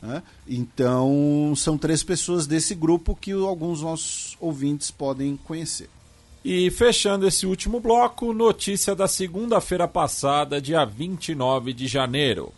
Né? 0.00 0.22
Então, 0.46 1.52
são 1.56 1.76
três 1.76 2.02
pessoas 2.02 2.46
desse 2.46 2.74
grupo 2.74 3.16
que 3.16 3.32
alguns 3.32 3.82
nossos 3.82 4.36
ouvintes 4.40 4.90
podem 4.90 5.36
conhecer. 5.36 5.88
E 6.48 6.70
fechando 6.70 7.26
esse 7.26 7.44
último 7.44 7.80
bloco, 7.80 8.32
notícia 8.32 8.94
da 8.94 9.08
segunda-feira 9.08 9.88
passada, 9.88 10.60
dia 10.60 10.84
29 10.84 11.72
de 11.72 11.88
janeiro. 11.88 12.52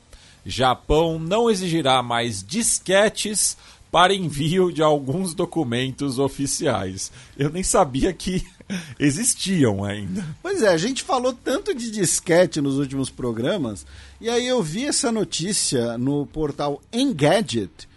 Japão 0.45 1.19
não 1.19 1.49
exigirá 1.49 2.03
mais 2.03 2.45
disquetes 2.47 3.57
para 3.91 4.13
envio 4.13 4.71
de 4.71 4.83
alguns 4.83 5.33
documentos 5.33 6.19
oficiais. 6.19 7.11
Eu 7.35 7.49
nem 7.49 7.63
sabia 7.63 8.13
que 8.13 8.47
existiam 9.01 9.83
ainda. 9.83 10.23
Pois 10.43 10.63
é, 10.63 10.69
a 10.69 10.77
gente 10.77 11.03
falou 11.03 11.33
tanto 11.33 11.75
de 11.75 11.91
disquete 11.91 12.61
nos 12.61 12.77
últimos 12.77 13.09
programas, 13.09 13.87
e 14.21 14.29
aí 14.29 14.47
eu 14.47 14.63
vi 14.63 14.85
essa 14.85 15.11
notícia 15.11 15.97
no 15.97 16.27
portal 16.27 16.83
Engadget 16.93 17.89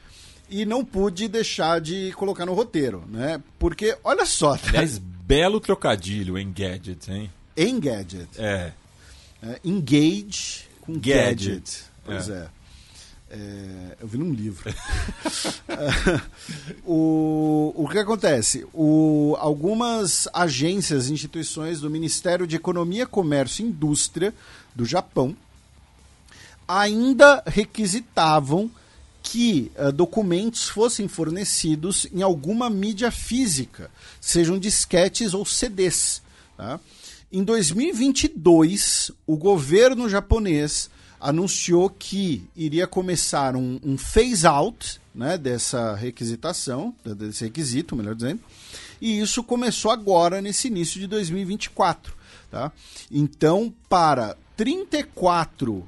e 0.50 0.66
não 0.66 0.86
pude 0.86 1.28
deixar 1.28 1.82
de 1.82 2.14
colocar 2.14 2.46
no 2.46 2.54
roteiro, 2.54 3.04
né? 3.10 3.44
Porque, 3.60 3.98
olha 4.06 4.26
só... 4.26 4.56
Tá? 4.56 4.70
Aliás, 4.72 5.02
belo 5.32 5.62
trocadilho, 5.62 6.38
Engadget, 6.38 7.10
hein? 7.10 7.32
Engadget. 7.56 8.28
É. 8.38 8.74
é 9.42 9.60
engage 9.64 10.68
com 10.82 10.92
gadget. 11.00 11.48
gadget. 11.48 11.84
Pois 12.04 12.28
é. 12.28 12.34
é. 12.34 12.50
É, 13.34 13.98
eu 14.02 14.08
vi 14.10 14.18
num 14.18 14.34
livro. 14.34 14.70
o, 16.84 17.74
o 17.78 17.88
que 17.88 17.98
acontece? 17.98 18.68
O, 18.74 19.38
algumas 19.40 20.28
agências, 20.34 21.10
instituições 21.10 21.80
do 21.80 21.90
Ministério 21.90 22.46
de 22.46 22.58
Economia, 22.58 23.08
Comércio 23.08 23.66
e 23.66 23.70
Indústria 23.70 24.34
do 24.76 24.84
Japão 24.84 25.34
ainda 26.68 27.42
requisitavam 27.48 28.70
que 29.32 29.72
uh, 29.78 29.94
documentos 29.94 30.68
fossem 30.68 31.08
fornecidos 31.08 32.06
em 32.14 32.22
alguma 32.22 32.70
mídia 32.70 33.10
física, 33.10 33.90
sejam 34.20 34.60
disquetes 34.60 35.34
ou 35.34 35.46
CDs. 35.46 36.22
Tá? 36.58 36.78
Em 37.32 37.42
2022, 37.42 39.10
o 39.26 39.38
governo 39.38 40.10
japonês 40.10 40.90
anunciou 41.18 41.90
que 41.90 42.44
iria 42.58 42.86
começar 42.86 43.56
um, 43.56 43.80
um 43.82 43.98
phase-out 43.98 45.00
né, 45.16 45.38
dessa 45.38 45.96
requisitação, 45.96 46.94
desse 47.06 47.46
requisito, 47.46 47.96
melhor 47.96 48.16
dizendo, 48.16 48.42
e 49.00 49.18
isso 49.18 49.42
começou 49.44 49.92
agora, 49.92 50.42
nesse 50.42 50.68
início 50.68 51.00
de 51.00 51.08
2024. 51.08 52.14
Tá? 52.52 52.70
Então, 53.10 53.74
para 53.88 54.36
34 54.58 55.74
uh, 55.74 55.88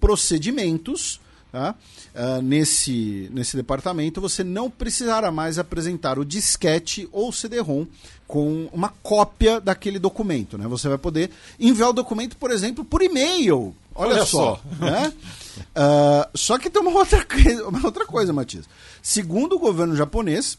procedimentos 0.00 1.21
tá? 1.52 1.74
uh, 2.14 2.42
nesse, 2.42 3.28
nesse 3.32 3.56
departamento, 3.56 4.20
você 4.20 4.42
não 4.42 4.70
precisará 4.70 5.30
mais 5.30 5.58
apresentar 5.58 6.18
o 6.18 6.24
disquete 6.24 7.08
ou 7.12 7.30
CD-ROM 7.30 7.86
com 8.26 8.68
uma 8.72 8.88
cópia 8.88 9.60
daquele 9.60 9.98
documento. 9.98 10.56
Né? 10.56 10.66
Você 10.66 10.88
vai 10.88 10.98
poder 10.98 11.30
enviar 11.60 11.90
o 11.90 11.92
documento, 11.92 12.36
por 12.36 12.50
exemplo, 12.50 12.84
por 12.84 13.02
e-mail 13.02 13.74
Olha, 13.94 14.14
Olha 14.14 14.24
só. 14.24 14.56
só. 14.56 14.62
Né? 14.84 15.12
uh, 15.76 16.26
só 16.34 16.58
que 16.58 16.70
tem 16.70 16.80
uma 16.80 16.98
outra, 16.98 17.26
uma 17.68 17.84
outra 17.84 18.06
coisa, 18.06 18.32
Matias. 18.32 18.64
Segundo 19.02 19.56
o 19.56 19.58
governo 19.58 19.94
japonês, 19.94 20.56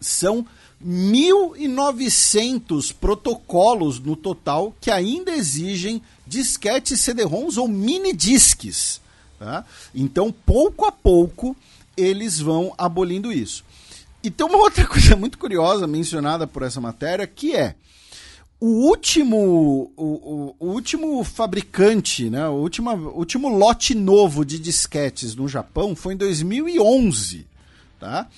são 0.00 0.46
1.900 0.84 2.92
protocolos 2.98 4.00
no 4.00 4.16
total 4.16 4.74
que 4.80 4.90
ainda 4.90 5.30
exigem 5.32 6.02
disquetes 6.26 7.00
CD-ROMs 7.00 7.56
ou 7.58 7.68
mini 7.68 8.12
disques. 8.12 9.00
Tá? 9.42 9.64
Então, 9.92 10.30
pouco 10.30 10.84
a 10.84 10.92
pouco, 10.92 11.56
eles 11.96 12.38
vão 12.38 12.72
abolindo 12.78 13.32
isso. 13.32 13.64
E 14.22 14.30
tem 14.30 14.46
uma 14.46 14.58
outra 14.58 14.86
coisa 14.86 15.16
muito 15.16 15.36
curiosa 15.36 15.84
mencionada 15.84 16.46
por 16.46 16.62
essa 16.62 16.80
matéria, 16.80 17.26
que 17.26 17.56
é 17.56 17.74
o 18.60 18.86
último, 18.86 19.90
o, 19.96 20.04
o, 20.04 20.56
o, 20.60 20.66
último 20.68 21.24
fabricante, 21.24 22.30
né, 22.30 22.46
o 22.46 22.52
último, 22.52 22.92
último 22.92 23.48
lote 23.48 23.96
novo 23.96 24.44
de 24.44 24.60
disquetes 24.60 25.34
no 25.34 25.48
Japão 25.48 25.96
foi 25.96 26.14
em 26.14 26.16
2011, 26.16 27.44
tá? 27.98 28.28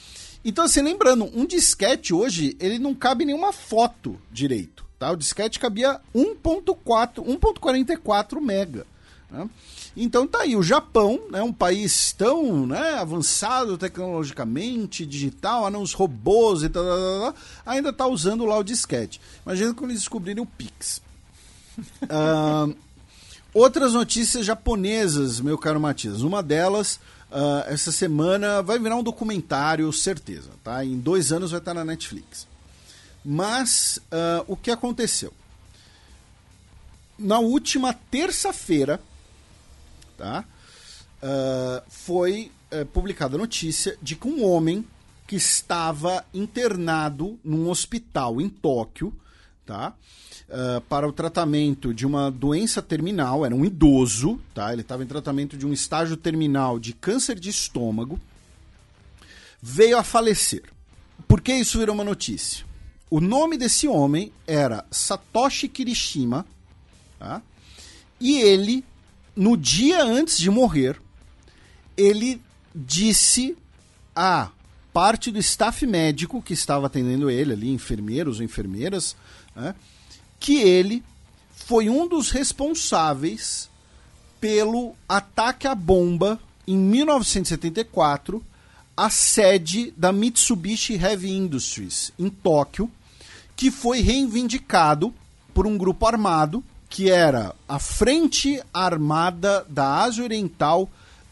Então, 0.42 0.64
assim, 0.64 0.80
lembrando, 0.80 1.30
um 1.34 1.44
disquete 1.44 2.14
hoje, 2.14 2.56
ele 2.58 2.78
não 2.78 2.94
cabe 2.94 3.26
nenhuma 3.26 3.52
foto 3.52 4.18
direito, 4.32 4.86
tá? 4.98 5.12
O 5.12 5.16
disquete 5.16 5.60
cabia 5.60 6.00
1.4, 6.14 7.16
1.44 7.16 8.40
mega, 8.40 8.86
né? 9.30 9.46
Então 9.96 10.26
tá 10.26 10.40
aí, 10.40 10.56
o 10.56 10.62
Japão, 10.62 11.20
né, 11.30 11.40
um 11.42 11.52
país 11.52 12.12
tão 12.12 12.66
né, 12.66 12.94
avançado 12.94 13.78
tecnologicamente, 13.78 15.06
digital, 15.06 15.66
ah, 15.66 15.78
os 15.78 15.92
robôs 15.92 16.64
e 16.64 16.68
tal, 16.68 16.84
tal, 16.84 17.32
tal, 17.32 17.34
ainda 17.64 17.92
tá 17.92 18.06
usando 18.06 18.44
lá 18.44 18.58
o 18.58 18.64
disquete. 18.64 19.20
Imagina 19.46 19.72
quando 19.72 19.90
eles 19.90 20.02
descobrirem 20.02 20.42
o 20.42 20.46
Pix. 20.46 21.00
uh, 21.78 22.74
outras 23.52 23.92
notícias 23.92 24.44
japonesas, 24.44 25.40
meu 25.40 25.56
caro 25.56 25.78
Matias. 25.78 26.22
Uma 26.22 26.42
delas, 26.42 26.98
uh, 27.30 27.64
essa 27.66 27.92
semana, 27.92 28.62
vai 28.62 28.80
virar 28.80 28.96
um 28.96 29.02
documentário, 29.02 29.92
certeza. 29.92 30.50
Tá? 30.64 30.84
Em 30.84 30.98
dois 30.98 31.30
anos 31.30 31.52
vai 31.52 31.60
estar 31.60 31.72
na 31.72 31.84
Netflix. 31.84 32.48
Mas 33.24 34.00
uh, 34.06 34.44
o 34.48 34.56
que 34.56 34.72
aconteceu? 34.72 35.32
Na 37.16 37.38
última 37.38 37.92
terça-feira, 37.92 39.00
tá? 40.16 40.44
Uh, 41.22 41.82
foi 41.88 42.50
uh, 42.72 42.84
publicada 42.86 43.36
a 43.36 43.38
notícia 43.38 43.96
de 44.02 44.14
que 44.14 44.28
um 44.28 44.44
homem 44.44 44.84
que 45.26 45.36
estava 45.36 46.24
internado 46.34 47.38
num 47.42 47.70
hospital 47.70 48.40
em 48.40 48.48
Tóquio, 48.48 49.12
tá? 49.64 49.94
Uh, 50.48 50.80
para 50.82 51.08
o 51.08 51.12
tratamento 51.12 51.94
de 51.94 52.06
uma 52.06 52.30
doença 52.30 52.82
terminal, 52.82 53.46
era 53.46 53.54
um 53.54 53.64
idoso, 53.64 54.38
tá? 54.52 54.72
Ele 54.72 54.82
estava 54.82 55.02
em 55.02 55.06
tratamento 55.06 55.56
de 55.56 55.66
um 55.66 55.72
estágio 55.72 56.16
terminal 56.16 56.78
de 56.78 56.92
câncer 56.92 57.38
de 57.38 57.48
estômago, 57.48 58.20
veio 59.62 59.96
a 59.96 60.02
falecer. 60.02 60.64
Por 61.26 61.40
que 61.40 61.54
isso 61.54 61.78
virou 61.78 61.94
uma 61.94 62.04
notícia? 62.04 62.66
O 63.10 63.20
nome 63.20 63.56
desse 63.56 63.88
homem 63.88 64.32
era 64.46 64.84
Satoshi 64.90 65.68
Kirishima, 65.68 66.44
tá? 67.18 67.40
E 68.20 68.40
ele 68.40 68.84
no 69.36 69.56
dia 69.56 70.02
antes 70.02 70.38
de 70.38 70.50
morrer, 70.50 71.00
ele 71.96 72.40
disse 72.74 73.56
a 74.14 74.50
parte 74.92 75.30
do 75.30 75.38
staff 75.38 75.86
médico 75.86 76.40
que 76.40 76.52
estava 76.52 76.86
atendendo 76.86 77.28
ele 77.28 77.52
ali, 77.52 77.70
enfermeiros 77.70 78.38
ou 78.38 78.44
enfermeiras, 78.44 79.16
né, 79.54 79.74
que 80.38 80.60
ele 80.60 81.02
foi 81.50 81.88
um 81.88 82.06
dos 82.06 82.30
responsáveis 82.30 83.68
pelo 84.40 84.94
ataque 85.08 85.66
à 85.66 85.74
bomba 85.74 86.38
em 86.66 86.76
1974 86.76 88.44
a 88.96 89.10
sede 89.10 89.92
da 89.96 90.12
Mitsubishi 90.12 90.94
Heavy 90.94 91.32
Industries 91.32 92.12
em 92.18 92.28
Tóquio, 92.28 92.90
que 93.56 93.70
foi 93.70 94.00
reivindicado 94.00 95.12
por 95.52 95.66
um 95.66 95.76
grupo 95.76 96.06
armado 96.06 96.62
que 96.94 97.10
era 97.10 97.52
a 97.68 97.80
Frente 97.80 98.62
Armada 98.72 99.66
da 99.68 100.04
Ásia 100.04 100.22
Oriental 100.22 100.88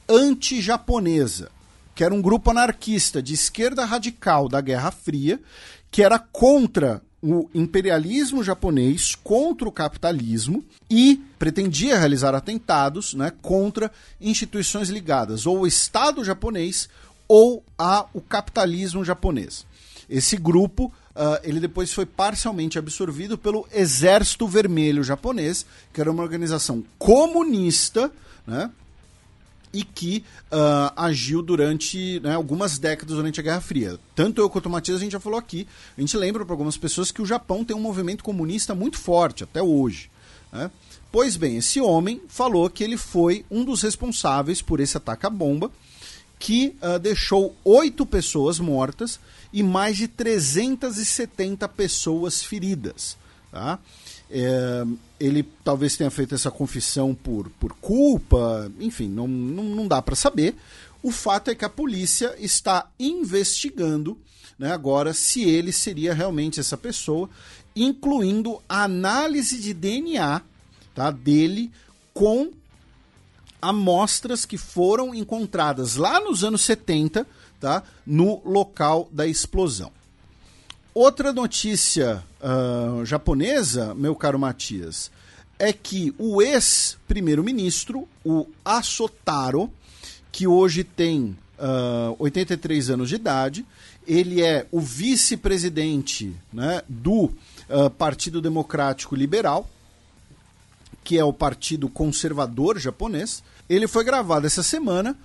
Anti-Japonesa, 0.09 1.53
que 1.95 2.03
era 2.03 2.13
um 2.13 2.21
grupo 2.21 2.51
anarquista 2.51 3.23
de 3.23 3.33
esquerda 3.33 3.85
radical 3.85 4.49
da 4.49 4.61
Guerra 4.61 4.91
Fria, 4.91 5.41
que 5.89 6.03
era 6.03 6.19
contra 6.19 7.01
o 7.23 7.49
imperialismo 7.55 8.43
japonês, 8.43 9.15
contra 9.15 9.69
o 9.69 9.71
capitalismo 9.71 10.65
e 10.91 11.23
pretendia 11.39 11.97
realizar 11.97 12.35
atentados 12.35 13.15
né, 13.15 13.33
contra 13.41 13.93
instituições 14.21 14.89
ligadas 14.89 15.47
ou 15.47 15.59
ao 15.59 15.67
Estado 15.69 16.25
japonês 16.25 16.89
ou 17.29 17.63
ao 17.79 18.11
capitalismo 18.29 19.05
japonês. 19.05 19.65
Esse 20.11 20.37
grupo 20.37 20.93
Uh, 21.15 21.39
ele 21.43 21.61
depois 21.61 21.93
foi 21.93 22.07
parcialmente 22.07 22.79
absorvido 22.79 23.37
pelo 23.37 23.67
Exército 23.71 24.49
Vermelho 24.49 25.05
Japonês, 25.05 25.67
que 25.93 26.01
era 26.01 26.11
uma 26.11 26.23
organização 26.23 26.83
comunista, 26.99 28.11
né? 28.47 28.71
E 29.75 29.85
que 29.85 30.25
uh, 30.51 30.93
agiu 30.97 31.41
durante 31.41 32.21
né, 32.21 32.35
algumas 32.35 32.79
décadas 32.79 33.17
durante 33.17 33.41
a 33.41 33.43
Guerra 33.43 33.61
Fria. 33.61 33.99
Tanto 34.15 34.41
eu 34.41 34.51
quanto 34.51 34.67
o 34.67 34.71
Matias, 34.71 34.99
a 34.99 35.01
gente 35.01 35.13
já 35.13 35.21
falou 35.21 35.39
aqui. 35.39 35.67
A 35.97 36.01
gente 36.01 36.15
lembra 36.17 36.45
para 36.45 36.53
algumas 36.53 36.77
pessoas 36.77 37.11
que 37.11 37.23
o 37.23 37.27
Japão 37.27 37.65
tem 37.65 37.75
um 37.75 37.81
movimento 37.81 38.23
comunista 38.23 38.75
muito 38.75 38.99
forte, 38.99 39.45
até 39.45 39.63
hoje. 39.63 40.11
Né? 40.53 40.71
Pois 41.11 41.37
bem, 41.37 41.57
esse 41.57 41.81
homem 41.81 42.21
falou 42.29 42.69
que 42.69 42.85
ele 42.85 42.99
foi 42.99 43.47
um 43.51 43.65
dos 43.65 43.83
responsáveis 43.83 44.61
por 44.61 44.79
esse 44.79 44.97
ataque 44.97 45.27
à 45.27 45.31
bomba, 45.31 45.71
que 46.39 46.75
uh, 46.83 46.99
deixou 46.99 47.57
oito 47.65 48.05
pessoas 48.05 48.59
mortas 48.59 49.19
e 49.53 49.63
mais 49.63 49.97
de 49.97 50.09
370 50.09 51.69
pessoas 51.69 52.43
feridas. 52.43 53.17
Tá? 53.51 53.79
É, 54.31 54.85
ele 55.21 55.47
talvez 55.63 55.97
tenha 55.97 56.11
feito 56.11 56.35
essa 56.35 56.51
confissão 56.51 57.15
por, 57.15 57.51
por 57.61 57.75
culpa, 57.75 58.71
enfim, 58.81 59.09
não, 59.09 59.29
não, 59.29 59.65
não 59.65 59.87
dá 59.87 60.01
para 60.01 60.17
saber. 60.17 60.57
O 61.03 61.11
fato 61.11 61.51
é 61.51 61.55
que 61.55 61.65
a 61.65 61.69
polícia 61.69 62.35
está 62.39 62.89
investigando 62.99 64.17
né, 64.59 64.73
agora 64.73 65.13
se 65.13 65.43
ele 65.43 65.73
seria 65.73 66.15
realmente 66.15 66.61
essa 66.61 66.77
pessoa, 66.77 67.29
incluindo 67.75 68.63
a 68.69 68.85
análise 68.85 69.61
de 69.61 69.75
DNA 69.75 70.41
tá, 70.95 71.11
dele 71.11 71.73
com 72.15 72.53
amostras 73.61 74.45
que 74.45 74.57
foram 74.57 75.15
encontradas 75.15 75.97
lá 75.97 76.21
nos 76.21 76.45
anos 76.45 76.63
70 76.63 77.27
tá? 77.63 77.85
no 78.05 78.43
local 78.45 79.09
da 79.13 79.25
explosão. 79.25 79.93
Outra 80.93 81.33
notícia 81.33 82.23
uh, 82.43 83.07
japonesa, 83.07 83.95
meu 83.95 84.17
caro 84.17 84.39
Matias, 84.39 85.11
é 85.59 85.73
que 85.73 86.13
o 86.19 86.43
ex-primeiro-ministro, 86.43 88.07
o 88.25 88.47
Asotaro, 88.65 89.71
que 90.33 90.47
hoje 90.47 90.83
tem 90.83 91.37
uh, 91.57 92.17
83 92.19 92.91
anos 92.91 93.09
de 93.09 93.15
idade, 93.15 93.65
ele 94.07 94.43
é 94.43 94.67
o 94.73 94.81
vice-presidente 94.81 96.35
né, 96.53 96.83
do 96.89 97.27
uh, 97.71 97.89
Partido 97.97 98.43
Democrático 98.43 99.15
Liberal, 99.15 99.71
que 101.05 101.17
é 101.17 101.25
o 101.25 101.33
partido 101.33 101.89
conservador 101.89 102.79
japonês. 102.79 103.43
Ele 103.69 103.87
foi 103.87 104.05
gravado 104.05 104.47
essa 104.47 104.65
semana 104.65 105.17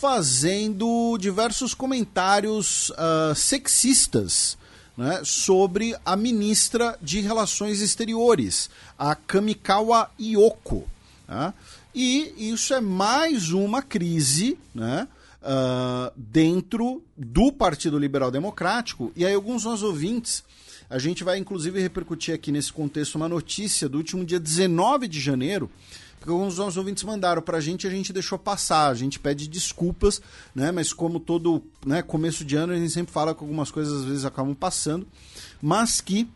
fazendo 0.00 1.16
diversos 1.18 1.74
comentários 1.74 2.90
uh, 2.90 3.34
sexistas 3.36 4.56
né, 4.96 5.20
sobre 5.22 5.94
a 6.04 6.16
ministra 6.16 6.98
de 7.00 7.20
Relações 7.20 7.80
Exteriores, 7.80 8.68
a 8.98 9.14
Kamikawa 9.14 10.10
Yoko. 10.20 10.88
Tá? 11.26 11.54
E 11.94 12.34
isso 12.36 12.74
é 12.74 12.80
mais 12.80 13.52
uma 13.52 13.82
crise 13.82 14.58
né, 14.74 15.06
uh, 15.42 16.12
dentro 16.16 17.02
do 17.16 17.52
Partido 17.52 17.98
Liberal 17.98 18.30
Democrático. 18.30 19.12
E 19.14 19.24
aí, 19.24 19.34
alguns 19.34 19.64
nossos 19.64 19.82
ouvintes, 19.82 20.42
a 20.90 20.98
gente 20.98 21.22
vai 21.22 21.38
inclusive 21.38 21.80
repercutir 21.80 22.34
aqui 22.34 22.50
nesse 22.50 22.72
contexto 22.72 23.14
uma 23.16 23.28
notícia 23.28 23.88
do 23.88 23.98
último 23.98 24.24
dia 24.24 24.40
19 24.40 25.06
de 25.06 25.20
janeiro 25.20 25.70
alguns 26.30 26.48
dos 26.48 26.58
nossos 26.58 26.76
ouvintes 26.76 27.02
mandaram 27.04 27.42
para 27.42 27.58
a 27.58 27.60
gente 27.60 27.86
a 27.86 27.90
gente 27.90 28.12
deixou 28.12 28.38
passar. 28.38 28.88
A 28.88 28.94
gente 28.94 29.18
pede 29.18 29.48
desculpas, 29.48 30.20
né? 30.54 30.70
Mas 30.70 30.92
como 30.92 31.18
todo 31.18 31.62
né, 31.84 32.02
começo 32.02 32.44
de 32.44 32.56
ano, 32.56 32.72
a 32.72 32.76
gente 32.76 32.90
sempre 32.90 33.12
fala 33.12 33.34
que 33.34 33.42
algumas 33.42 33.70
coisas 33.70 34.02
às 34.02 34.04
vezes 34.04 34.24
acabam 34.24 34.54
passando. 34.54 35.06
Mas 35.60 36.00
que 36.00 36.28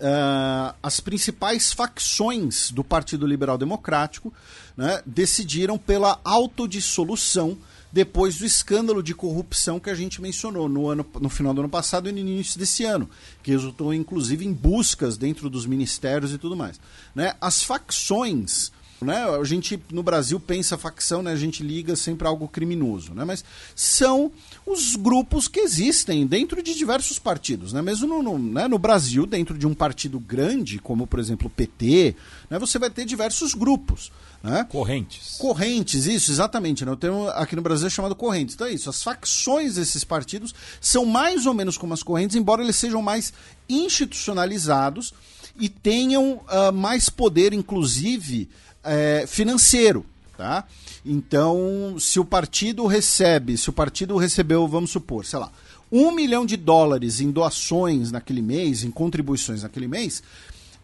uh, 0.00 0.74
as 0.82 1.00
principais 1.00 1.72
facções 1.72 2.70
do 2.70 2.82
Partido 2.82 3.26
Liberal 3.26 3.58
Democrático 3.58 4.32
né, 4.76 5.02
decidiram 5.04 5.78
pela 5.78 6.18
autodissolução 6.24 7.56
depois 7.92 8.38
do 8.38 8.44
escândalo 8.44 9.02
de 9.02 9.14
corrupção 9.14 9.80
que 9.80 9.90
a 9.90 9.94
gente 9.94 10.20
mencionou 10.22 10.68
no, 10.68 10.88
ano, 10.88 11.04
no 11.20 11.28
final 11.28 11.52
do 11.52 11.60
ano 11.60 11.68
passado 11.68 12.08
e 12.08 12.12
no 12.12 12.18
início 12.18 12.58
desse 12.58 12.84
ano, 12.84 13.08
que 13.42 13.50
resultou 13.50 13.92
inclusive 13.92 14.44
em 14.44 14.52
buscas 14.52 15.16
dentro 15.16 15.50
dos 15.50 15.66
ministérios 15.66 16.32
e 16.32 16.38
tudo 16.38 16.56
mais. 16.56 16.80
Né? 17.14 17.34
As 17.40 17.62
facções. 17.62 18.72
Né? 19.00 19.16
A 19.16 19.42
gente 19.44 19.82
no 19.90 20.02
Brasil 20.02 20.38
pensa 20.38 20.76
facção, 20.76 21.22
né? 21.22 21.32
a 21.32 21.36
gente 21.36 21.62
liga 21.62 21.96
sempre 21.96 22.26
a 22.26 22.30
algo 22.30 22.46
criminoso, 22.46 23.14
né? 23.14 23.24
mas 23.24 23.42
são 23.74 24.30
os 24.66 24.94
grupos 24.94 25.48
que 25.48 25.60
existem 25.60 26.26
dentro 26.26 26.62
de 26.62 26.74
diversos 26.74 27.18
partidos. 27.18 27.72
Né? 27.72 27.80
Mesmo 27.80 28.06
no, 28.06 28.22
no, 28.22 28.38
né? 28.38 28.68
no 28.68 28.78
Brasil, 28.78 29.24
dentro 29.24 29.56
de 29.56 29.66
um 29.66 29.74
partido 29.74 30.20
grande, 30.20 30.78
como 30.78 31.06
por 31.06 31.18
exemplo 31.18 31.46
o 31.46 31.50
PT, 31.50 32.14
né? 32.50 32.58
você 32.58 32.78
vai 32.78 32.90
ter 32.90 33.06
diversos 33.06 33.54
grupos. 33.54 34.12
Né? 34.42 34.66
Correntes. 34.68 35.36
Correntes, 35.38 36.06
isso, 36.06 36.30
exatamente. 36.30 36.84
Né? 36.84 36.92
O 36.92 36.96
termo 36.96 37.28
aqui 37.30 37.54
no 37.54 37.62
Brasil 37.62 37.86
é 37.86 37.90
chamado 37.90 38.14
correntes. 38.14 38.54
Então 38.54 38.66
é 38.66 38.72
isso. 38.72 38.88
As 38.88 39.02
facções 39.02 39.74
desses 39.74 40.02
partidos 40.04 40.54
são 40.80 41.04
mais 41.04 41.46
ou 41.46 41.54
menos 41.54 41.76
como 41.76 41.92
as 41.92 42.02
correntes, 42.02 42.36
embora 42.36 42.62
eles 42.62 42.76
sejam 42.76 43.02
mais 43.02 43.32
institucionalizados 43.68 45.12
e 45.58 45.68
tenham 45.68 46.40
uh, 46.48 46.72
mais 46.72 47.10
poder, 47.10 47.52
inclusive, 47.52 48.48
uh, 48.84 49.26
financeiro. 49.26 50.04
Tá? 50.36 50.64
Então, 51.04 51.96
se 51.98 52.18
o 52.18 52.24
partido 52.24 52.86
recebe, 52.86 53.56
se 53.58 53.68
o 53.68 53.72
partido 53.72 54.16
recebeu, 54.16 54.66
vamos 54.66 54.90
supor, 54.90 55.24
sei 55.24 55.38
lá, 55.38 55.52
um 55.92 56.10
milhão 56.12 56.46
de 56.46 56.56
dólares 56.56 57.20
em 57.20 57.30
doações 57.30 58.10
naquele 58.10 58.40
mês, 58.40 58.84
em 58.84 58.90
contribuições 58.90 59.62
naquele 59.62 59.88
mês, 59.88 60.22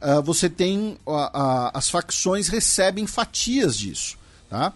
uh, 0.00 0.22
você 0.22 0.50
tem 0.50 0.98
as 1.72 1.88
facções 1.88 2.48
recebem 2.48 3.06
fatias 3.06 3.76
disso, 3.76 4.18
tá? 4.50 4.72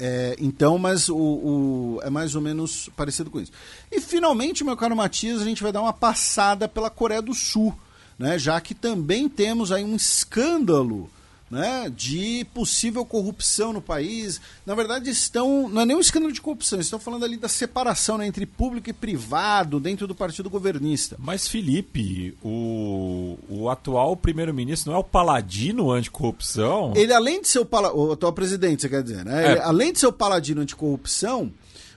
É, 0.00 0.36
então, 0.38 0.78
mas 0.78 1.08
o, 1.08 1.16
o, 1.16 2.00
é 2.04 2.08
mais 2.08 2.36
ou 2.36 2.40
menos 2.40 2.88
parecido 2.96 3.30
com 3.30 3.40
isso. 3.40 3.50
E 3.90 4.00
finalmente, 4.00 4.62
meu 4.62 4.76
caro 4.76 4.94
Matias, 4.94 5.42
a 5.42 5.44
gente 5.44 5.60
vai 5.60 5.72
dar 5.72 5.82
uma 5.82 5.92
passada 5.92 6.68
pela 6.68 6.88
Coreia 6.88 7.20
do 7.20 7.34
Sul, 7.34 7.76
né? 8.16 8.38
Já 8.38 8.60
que 8.60 8.76
também 8.76 9.28
temos 9.28 9.72
aí 9.72 9.82
um 9.82 9.96
escândalo 9.96 11.10
né, 11.50 11.90
de 11.94 12.46
possível 12.52 13.04
corrupção 13.04 13.72
no 13.72 13.80
país. 13.80 14.40
Na 14.66 14.74
verdade, 14.74 15.10
estão. 15.10 15.68
Não 15.68 15.82
é 15.82 15.86
nem 15.86 15.96
um 15.96 16.00
escândalo 16.00 16.32
de 16.32 16.40
corrupção, 16.40 16.78
estão 16.78 16.98
falando 16.98 17.24
ali 17.24 17.36
da 17.36 17.48
separação 17.48 18.18
né, 18.18 18.26
entre 18.26 18.44
público 18.44 18.90
e 18.90 18.92
privado 18.92 19.80
dentro 19.80 20.06
do 20.06 20.14
partido 20.14 20.50
governista. 20.50 21.16
Mas, 21.18 21.48
Felipe, 21.48 22.36
o, 22.42 23.38
o 23.48 23.68
atual 23.70 24.16
primeiro-ministro 24.16 24.90
não 24.90 24.98
é 24.98 25.00
o 25.00 25.04
paladino 25.04 25.90
anticorrupção? 25.90 26.92
Ele, 26.94 27.12
além 27.12 27.40
de 27.40 27.48
ser 27.48 27.60
o, 27.60 27.64
pala, 27.64 27.92
o 27.92 28.12
atual 28.12 28.32
presidente, 28.32 28.82
você 28.82 28.88
quer 28.88 29.02
dizer, 29.02 29.24
né? 29.24 29.46
É. 29.46 29.50
Ele, 29.52 29.60
além 29.60 29.92
de 29.92 29.98
ser 29.98 30.06
o 30.06 30.12
paladino 30.12 30.60
anticorrupção, 30.60 31.52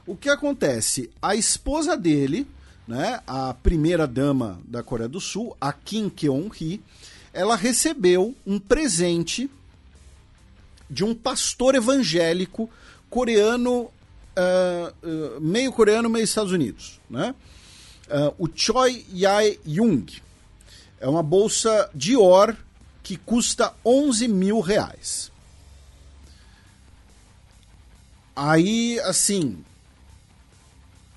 o 0.06 0.16
que 0.16 0.30
acontece? 0.30 1.10
A 1.22 1.36
esposa 1.36 1.96
dele, 1.96 2.48
né, 2.88 3.22
a 3.28 3.54
primeira 3.54 4.08
dama 4.08 4.60
da 4.66 4.82
Coreia 4.82 5.10
do 5.10 5.20
Sul, 5.20 5.56
a 5.60 5.72
Kim 5.72 6.10
Keon-hee, 6.10 6.82
ela 7.34 7.56
recebeu 7.56 8.36
um 8.46 8.60
presente 8.60 9.50
de 10.90 11.04
um 11.04 11.16
pastor 11.16 11.76
evangélico 11.76 12.70
coreano, 13.10 13.84
uh, 13.84 13.90
uh, 15.38 15.42
meio 15.42 15.72
coreano, 15.72 16.10
meio 16.10 16.24
Estados 16.24 16.52
Unidos, 16.52 17.00
né? 17.10 17.34
Uh, 18.10 18.46
o 18.46 18.50
Choi 18.54 19.06
Yae-jung. 19.14 20.06
É 21.00 21.08
uma 21.08 21.24
bolsa 21.24 21.90
Dior 21.96 22.56
que 23.02 23.16
custa 23.18 23.74
11 23.86 24.28
mil 24.28 24.60
reais. 24.60 25.32
Aí, 28.36 29.00
assim, 29.02 29.64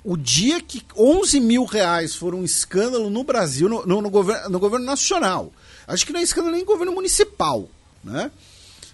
o 0.05 0.17
dia 0.17 0.61
que 0.61 0.83
11 0.97 1.41
mil 1.41 1.65
reais 1.65 2.15
for 2.15 2.35
um 2.35 2.45
escândalo 2.45 3.11
no 3.11 3.25
Brasil, 3.25 3.69
no, 3.69 3.87
no, 3.87 4.03
no, 4.03 4.11
governo, 4.11 4.51
no 4.51 4.59
governo 4.59 4.87
nacional, 4.87 5.53
Acho 5.87 6.07
que 6.07 6.13
não 6.13 6.21
é 6.21 6.23
escândalo 6.23 6.55
nem 6.55 6.65
governo 6.65 6.93
municipal, 6.93 7.69
né? 8.03 8.31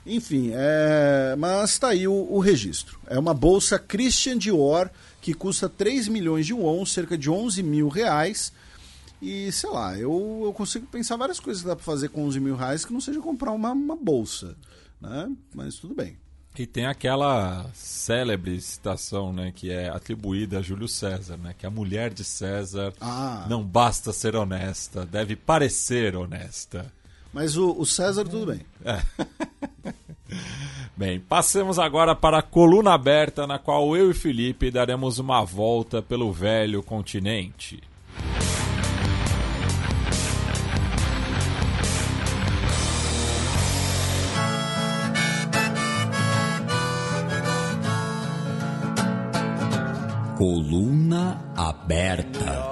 Enfim, 0.05 0.51
é... 0.55 1.37
mas 1.39 1.71
está 1.71 1.89
aí 1.89 2.09
o, 2.09 2.27
o, 2.31 2.39
registro. 2.39 2.99
É 3.07 3.19
uma 3.19 3.35
bolsa 3.35 3.79
Christian 3.79 4.39
Dior 4.39 4.91
que 5.21 5.35
custa 5.35 5.69
3 5.69 6.09
milhões 6.09 6.47
de 6.47 6.55
won, 6.55 6.85
cerca 6.87 7.17
de 7.17 7.31
11 7.31 7.63
mil 7.63 7.89
reais. 7.89 8.53
E 9.21 9.53
sei 9.53 9.69
lá, 9.69 9.99
eu, 9.99 10.43
eu 10.45 10.53
consigo 10.55 10.87
pensar 10.87 11.17
várias 11.17 11.39
coisas 11.39 11.63
que 11.63 11.69
dá 11.69 11.77
para 11.77 11.85
fazer 11.85 12.09
com 12.09 12.25
11 12.25 12.41
mil 12.41 12.57
reais 12.57 12.85
que 12.85 12.93
não 12.93 13.01
seja 13.01 13.21
comprar 13.21 13.53
uma, 13.53 13.73
uma 13.73 13.97
bolsa, 13.97 14.57
né? 15.01 15.31
Mas 15.55 15.75
tudo 15.75 15.95
bem. 15.95 16.17
E 16.59 16.67
tem 16.67 16.85
aquela 16.87 17.71
célebre 17.73 18.61
citação, 18.61 19.33
né, 19.33 19.53
que 19.55 19.71
é 19.71 19.89
atribuída 19.89 20.59
a 20.59 20.63
Júlio 20.63 20.89
César, 20.89 21.37
né, 21.37 21.55
que 21.59 21.65
a 21.65 21.71
mulher 21.71 22.13
de 22.13 22.25
César 22.25 22.93
Ah. 23.01 23.47
não 23.49 23.63
basta 23.63 24.13
ser 24.13 24.35
honesta, 24.37 25.07
deve 25.07 25.37
parecer 25.37 26.17
honesta. 26.17 26.93
Mas 27.33 27.57
o, 27.57 27.71
o 27.79 27.87
César, 27.87 28.25
tudo 28.25 28.47
bem. 28.47 28.61
Bem, 30.97 31.19
passemos 31.19 31.79
agora 31.79 32.15
para 32.15 32.39
a 32.39 32.43
coluna 32.43 32.93
aberta, 32.93 33.47
na 33.47 33.59
qual 33.59 33.97
eu 33.97 34.11
e 34.11 34.15
Felipe 34.15 34.71
daremos 34.71 35.19
uma 35.19 35.45
volta 35.45 36.03
pelo 36.03 36.33
velho 36.33 36.83
continente. 36.83 37.81
Coluna 50.41 51.53
aberta. 51.55 52.65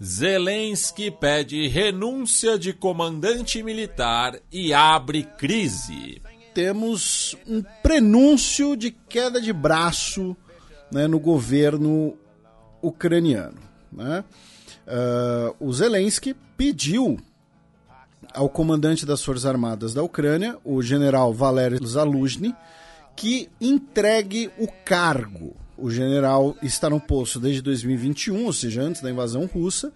Zelensky 0.00 1.10
pede 1.10 1.66
renúncia 1.66 2.56
de 2.56 2.72
comandante 2.72 3.60
militar 3.64 4.38
e 4.52 4.72
abre 4.72 5.24
crise. 5.24 6.22
Temos 6.54 7.36
um 7.48 7.64
prenúncio 7.82 8.76
de 8.76 8.92
queda 8.92 9.40
de 9.40 9.52
braço 9.52 10.36
né, 10.88 11.08
no 11.08 11.18
governo 11.18 12.16
ucraniano. 12.80 13.58
Né? 13.92 14.22
Ah, 14.86 15.52
o 15.58 15.72
Zelensky 15.72 16.32
pediu 16.56 17.18
ao 18.32 18.48
comandante 18.48 19.04
das 19.04 19.20
Forças 19.24 19.46
Armadas 19.46 19.92
da 19.92 20.02
Ucrânia, 20.04 20.56
o 20.64 20.80
general 20.80 21.34
Valery 21.34 21.84
Zaluzhny, 21.84 22.54
que 23.16 23.48
entregue 23.60 24.50
o 24.58 24.68
cargo. 24.84 25.54
O 25.76 25.90
general 25.90 26.56
está 26.62 26.88
no 26.88 27.00
posto 27.00 27.40
desde 27.40 27.60
2021, 27.62 28.44
ou 28.44 28.52
seja, 28.52 28.82
antes 28.82 29.02
da 29.02 29.10
invasão 29.10 29.46
russa, 29.46 29.92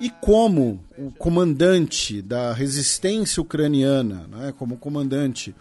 e 0.00 0.10
como 0.10 0.82
o 0.98 1.10
comandante 1.12 2.20
da 2.20 2.52
resistência 2.52 3.40
ucraniana, 3.40 4.26
né, 4.28 4.54
como 4.58 4.76
comandante 4.76 5.54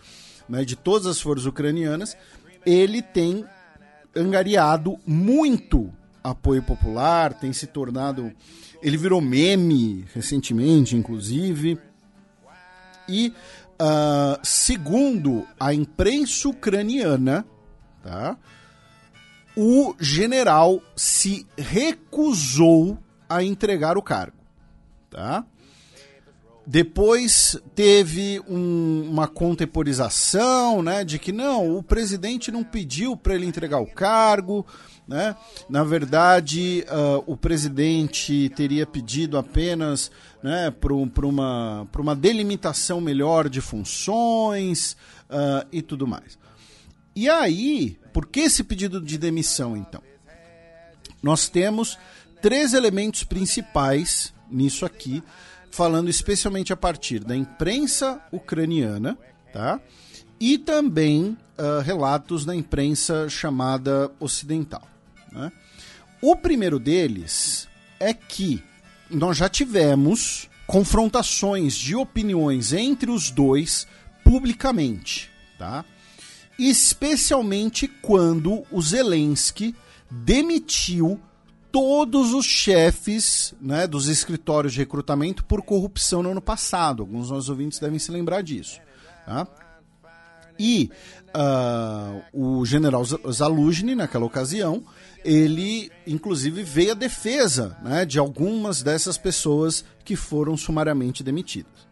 né, 0.49 0.65
de 0.65 0.75
todas 0.75 1.07
as 1.07 1.21
forças 1.21 1.45
ucranianas, 1.45 2.17
ele 2.65 3.01
tem 3.01 3.45
angariado 4.15 4.97
muito 5.05 5.91
apoio 6.23 6.61
popular, 6.61 7.33
tem 7.33 7.53
se 7.53 7.67
tornado. 7.67 8.31
Ele 8.81 8.97
virou 8.97 9.21
meme 9.21 10.05
recentemente, 10.13 10.95
inclusive. 10.95 11.77
E, 13.07 13.33
ah, 13.83 14.39
segundo 14.43 15.47
a 15.59 15.73
imprensa 15.73 16.47
ucraniana, 16.49 17.43
tá, 18.03 18.37
o 19.57 19.95
general 19.99 20.79
se 20.95 21.47
recusou 21.57 22.97
a 23.27 23.43
entregar 23.43 23.97
o 23.97 24.01
cargo. 24.01 24.37
Tá? 25.09 25.43
Depois 26.65 27.57
teve 27.73 28.39
um- 28.47 29.09
uma 29.09 29.27
contemporização, 29.27 30.83
né, 30.83 31.03
de 31.03 31.17
que 31.17 31.31
não, 31.31 31.75
o 31.75 31.81
presidente 31.81 32.51
não 32.51 32.63
pediu 32.63 33.17
para 33.17 33.33
ele 33.33 33.47
entregar 33.47 33.79
o 33.79 33.87
cargo, 33.87 34.65
né? 35.07 35.35
Na 35.69 35.83
verdade, 35.83 36.85
ah, 36.87 37.21
o 37.25 37.35
presidente 37.35 38.49
teria 38.55 38.85
pedido 38.85 39.37
apenas, 39.37 40.11
né, 40.41 40.71
para 40.71 40.93
uma 40.93 41.87
uma 41.97 42.15
delimitação 42.15 43.01
melhor 43.01 43.49
de 43.49 43.61
funções 43.61 44.95
ah, 45.29 45.65
e 45.71 45.81
tudo 45.81 46.07
mais. 46.07 46.39
E 47.15 47.29
aí, 47.29 47.99
por 48.13 48.25
que 48.25 48.41
esse 48.41 48.63
pedido 48.63 49.01
de 49.01 49.17
demissão, 49.17 49.75
então? 49.75 50.01
Nós 51.21 51.49
temos 51.49 51.97
três 52.41 52.73
elementos 52.73 53.23
principais 53.23 54.33
nisso 54.49 54.85
aqui, 54.85 55.21
falando 55.69 56.09
especialmente 56.09 56.73
a 56.73 56.77
partir 56.77 57.19
da 57.19 57.35
imprensa 57.35 58.21
ucraniana, 58.31 59.17
tá? 59.53 59.79
E 60.39 60.57
também 60.57 61.37
ah, 61.57 61.81
relatos 61.83 62.45
da 62.45 62.55
imprensa 62.55 63.29
chamada 63.29 64.11
ocidental. 64.19 64.90
Né? 65.31 65.51
O 66.21 66.35
primeiro 66.35 66.77
deles 66.79 67.67
é 67.99 68.13
que 68.13 68.63
nós 69.09 69.37
já 69.37 69.49
tivemos 69.49 70.49
confrontações 70.67 71.75
de 71.75 71.95
opiniões 71.95 72.73
entre 72.73 73.09
os 73.11 73.29
dois 73.31 73.87
publicamente, 74.23 75.29
tá? 75.57 75.83
Especialmente 76.57 77.87
quando 77.87 78.63
o 78.71 78.81
Zelensky 78.81 79.75
demitiu 80.09 81.19
todos 81.71 82.33
os 82.33 82.45
chefes 82.45 83.53
né, 83.59 83.87
dos 83.87 84.07
escritórios 84.07 84.73
de 84.73 84.79
recrutamento 84.79 85.43
por 85.45 85.61
corrupção 85.63 86.21
no 86.21 86.31
ano 86.31 86.41
passado. 86.41 87.01
Alguns 87.01 87.21
dos 87.21 87.29
nossos 87.31 87.49
ouvintes 87.49 87.79
devem 87.79 87.97
se 87.97 88.11
lembrar 88.11 88.41
disso. 88.43 88.79
Tá? 89.25 89.47
E 90.59 90.91
ah, 91.33 92.21
o 92.33 92.65
general 92.65 93.03
Z- 93.05 93.19
Zaluzhny, 93.31 93.95
naquela 93.95 94.25
ocasião, 94.25 94.83
ele 95.23 95.91
inclusive 96.05 96.63
veio 96.63 96.91
à 96.91 96.95
defesa 96.95 97.77
né, 97.83 98.05
de 98.05 98.19
algumas 98.19 98.81
dessas 98.81 99.17
pessoas 99.17 99.85
que 100.03 100.15
foram 100.15 100.57
sumariamente 100.57 101.23
demitidas. 101.23 101.89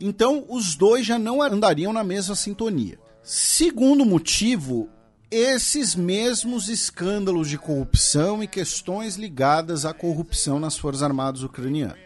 Então, 0.00 0.44
os 0.48 0.74
dois 0.74 1.06
já 1.06 1.18
não 1.18 1.40
andariam 1.40 1.92
na 1.92 2.04
mesma 2.04 2.34
sintonia. 2.34 2.98
Segundo 3.22 4.04
motivo, 4.04 4.88
esses 5.30 5.96
mesmos 5.96 6.68
escândalos 6.68 7.48
de 7.48 7.58
corrupção 7.58 8.42
e 8.42 8.46
questões 8.46 9.16
ligadas 9.16 9.84
à 9.84 9.92
corrupção 9.92 10.60
nas 10.60 10.76
Forças 10.76 11.02
Armadas 11.02 11.42
ucranianas. 11.42 11.98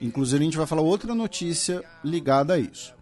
Inclusive, 0.00 0.42
a 0.42 0.44
gente 0.44 0.56
vai 0.56 0.66
falar 0.66 0.82
outra 0.82 1.14
notícia 1.14 1.82
ligada 2.04 2.54
a 2.54 2.58
isso. 2.58 2.94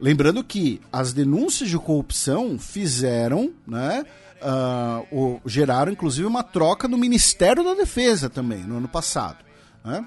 Lembrando 0.00 0.44
que 0.44 0.80
as 0.92 1.12
denúncias 1.12 1.68
de 1.68 1.78
corrupção 1.78 2.58
fizeram, 2.58 3.52
né, 3.66 4.04
ah, 4.42 5.02
o- 5.12 5.40
geraram 5.46 5.92
inclusive 5.92 6.26
uma 6.26 6.42
troca 6.42 6.86
no 6.88 6.96
Ministério 6.98 7.62
da 7.64 7.74
Defesa 7.74 8.28
também, 8.30 8.60
no 8.64 8.76
ano 8.78 8.88
passado. 8.88 9.44
né? 9.84 10.06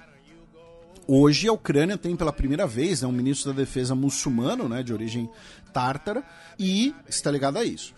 Hoje 1.07 1.47
a 1.47 1.53
Ucrânia 1.53 1.97
tem 1.97 2.15
pela 2.15 2.31
primeira 2.31 2.65
vez 2.65 3.01
né, 3.01 3.07
um 3.07 3.11
ministro 3.11 3.51
da 3.51 3.57
Defesa 3.59 3.93
muçulmano, 3.95 4.69
né, 4.69 4.81
de 4.83 4.93
origem 4.93 5.29
tártara, 5.73 6.23
e 6.57 6.93
está 7.09 7.29
ligado 7.31 7.57
a 7.57 7.65
isso. 7.65 7.93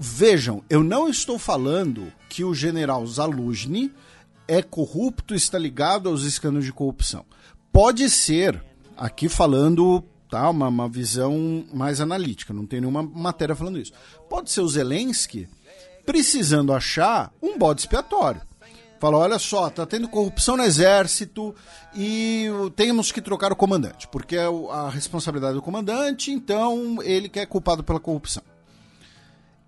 Vejam, 0.00 0.62
eu 0.70 0.82
não 0.82 1.08
estou 1.08 1.38
falando 1.38 2.12
que 2.28 2.44
o 2.44 2.54
general 2.54 3.06
Zaluzhny 3.06 3.92
é 4.46 4.62
corrupto, 4.62 5.34
está 5.34 5.58
ligado 5.58 6.08
aos 6.08 6.22
escândalos 6.24 6.64
de 6.64 6.72
corrupção. 6.72 7.24
Pode 7.72 8.08
ser, 8.08 8.62
aqui 8.96 9.28
falando 9.28 10.02
tá, 10.28 10.48
uma, 10.50 10.68
uma 10.68 10.88
visão 10.88 11.64
mais 11.72 12.00
analítica, 12.00 12.52
não 12.52 12.66
tem 12.66 12.80
nenhuma 12.80 13.02
matéria 13.02 13.54
falando 13.54 13.78
isso. 13.78 13.92
Pode 14.28 14.50
ser 14.50 14.60
o 14.60 14.68
Zelensky 14.68 15.48
precisando 16.04 16.72
achar 16.72 17.32
um 17.42 17.58
bode 17.58 17.82
expiatório. 17.82 18.42
Fala, 19.00 19.18
olha 19.18 19.38
só, 19.38 19.70
tá 19.70 19.86
tendo 19.86 20.08
corrupção 20.08 20.56
no 20.56 20.64
exército 20.64 21.54
e 21.94 22.46
temos 22.74 23.12
que 23.12 23.22
trocar 23.22 23.52
o 23.52 23.56
comandante, 23.56 24.08
porque 24.08 24.36
é 24.36 24.46
a 24.70 24.88
responsabilidade 24.88 25.54
do 25.54 25.62
comandante, 25.62 26.32
então 26.32 27.00
ele 27.02 27.28
que 27.28 27.38
é 27.38 27.46
culpado 27.46 27.84
pela 27.84 28.00
corrupção. 28.00 28.42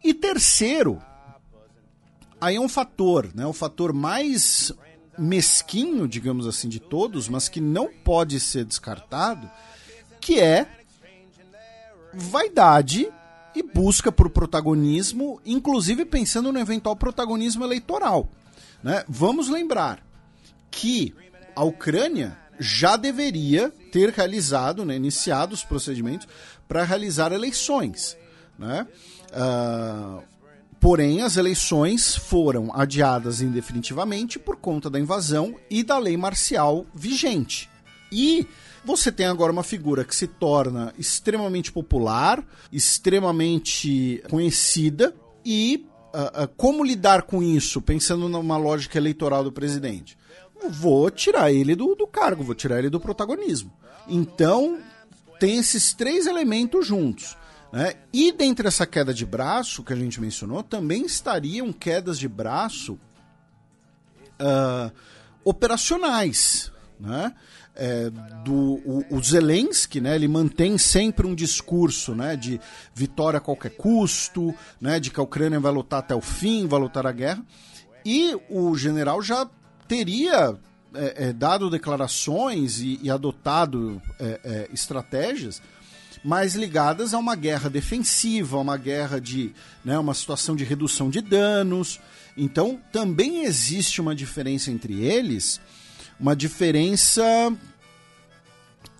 E 0.03 0.13
terceiro, 0.13 1.01
aí 2.41 2.57
é 2.57 2.61
um 2.61 2.69
fator, 2.69 3.31
né? 3.35 3.47
O 3.47 3.53
fator 3.53 3.93
mais 3.93 4.73
mesquinho, 5.17 6.09
digamos 6.09 6.47
assim, 6.47 6.69
de 6.69 6.81
todos, 6.81 7.29
mas 7.29 7.49
que 7.49 7.61
não 7.61 7.89
pode 7.89 8.41
ser 8.41 8.65
descartado, 8.65 9.49
que 10.21 10.39
é 10.39 10.67
vaidade 12.13 13.09
e 13.55 13.63
busca 13.63 14.13
por 14.13 14.31
protagonismo, 14.31 15.41
inclusive 15.45 16.05
pensando 16.05 16.53
no 16.53 16.59
eventual 16.59 16.97
protagonismo 16.97 17.65
eleitoral. 17.65 18.29
Né? 18.83 19.05
Vamos 19.09 19.49
lembrar 19.49 20.03
que 20.71 21.15
a 21.55 21.65
Ucrânia 21.65 22.37
já 22.59 22.97
deveria 22.97 23.73
ter 23.91 24.11
realizado, 24.11 24.85
né, 24.85 24.95
iniciado 24.95 25.55
os 25.55 25.65
procedimentos 25.65 26.29
para 26.69 26.85
realizar 26.85 27.33
eleições. 27.33 28.17
Né? 28.59 28.87
Ah, 29.33 30.21
porém, 30.79 31.23
as 31.23 31.37
eleições 31.37 32.15
foram 32.15 32.71
adiadas 32.75 33.41
indefinitivamente 33.41 34.39
por 34.39 34.57
conta 34.57 34.91
da 34.91 35.01
invasão 35.01 35.57
e 35.71 35.83
da 35.83 35.99
lei 35.99 36.17
marcial 36.17 36.87
vigente. 36.95 37.69
E 38.13 38.47
você 38.85 39.13
tem 39.13 39.27
agora 39.27 39.53
uma 39.53 39.63
figura 39.63 40.05
que 40.05 40.15
se 40.15 40.27
torna 40.27 40.93
extremamente 40.99 41.71
popular, 41.71 42.45
extremamente 42.73 44.23
conhecida, 44.29 45.15
E 45.45 45.87
uh, 46.15 46.45
uh, 46.45 46.49
como 46.57 46.85
lidar 46.85 47.23
com 47.23 47.43
isso, 47.43 47.81
pensando 47.81 48.29
numa 48.29 48.57
lógica 48.57 48.99
eleitoral 48.99 49.45
do 49.45 49.53
presidente? 49.53 50.17
Vou 50.69 51.11
tirar 51.11 51.51
ele 51.51 51.75
do, 51.75 51.95
do 51.95 52.07
cargo, 52.07 52.45
vou 52.45 52.55
tirar 52.55 52.79
ele 52.79 52.91
do 52.91 53.01
protagonismo. 53.01 53.73
Então, 54.07 54.79
tem 55.39 55.59
esses 55.59 55.95
três 55.95 56.27
elementos 56.27 56.87
juntos. 56.87 57.37
Né? 57.73 57.95
E 58.13 58.33
dentre 58.33 58.69
essa 58.69 58.87
queda 58.87 59.15
de 59.15 59.25
braço 59.25 59.83
que 59.83 59.93
a 59.93 59.97
gente 59.97 60.21
mencionou, 60.21 60.63
também 60.63 61.07
estariam 61.07 61.73
quedas 61.73 62.19
de 62.19 62.29
braço 62.29 62.99
uh, 64.41 64.93
operacionais. 65.45 66.71
Né? 66.99 67.35
É, 67.75 68.11
do 68.45 68.55
o, 68.85 69.05
o, 69.11 69.23
Zelensky, 69.23 70.01
né, 70.01 70.15
ele 70.15 70.29
mantém 70.29 70.77
sempre 70.77 71.27
um 71.27 71.35
discurso 71.35 72.15
né, 72.15 72.37
de 72.37 72.61
vitória 72.95 73.39
a 73.39 73.41
qualquer 73.41 73.71
custo, 73.71 74.55
né, 74.81 75.01
de 75.01 75.11
que 75.11 75.21
a 75.21 75.23
Ucrânia 75.23 75.59
vai 75.61 75.73
lutar 75.73 76.01
até 76.01 76.15
o 76.15 76.21
fim, 76.21 76.67
vai 76.67 76.81
lutar 76.81 77.07
a 77.07 77.13
guerra. 77.13 77.43
E 78.05 78.37
o 78.51 78.77
general 78.77 79.23
já 79.23 79.49
teria 79.87 80.59
é, 80.95 81.29
é, 81.29 81.33
dado 81.33 81.71
declarações 81.71 82.81
e, 82.81 82.99
e 83.03 83.11
adotado 83.11 84.03
é, 84.19 84.41
é, 84.43 84.69
estratégias 84.73 85.63
mais 86.23 86.55
ligadas 86.55 87.15
a 87.15 87.19
uma 87.19 87.35
guerra 87.35 87.71
defensiva, 87.71 88.57
a 88.57 88.61
uma 88.61 88.77
guerra 88.77 89.21
de. 89.21 89.53
Né, 89.85 89.99
uma 89.99 90.15
situação 90.15 90.55
de 90.55 90.65
redução 90.65 91.09
de 91.09 91.21
danos. 91.21 92.01
Então, 92.37 92.79
também 92.93 93.45
existe 93.45 94.01
uma 94.01 94.15
diferença 94.15 94.71
entre 94.71 95.03
eles, 95.03 95.61
uma 96.21 96.37
diferença 96.37 97.23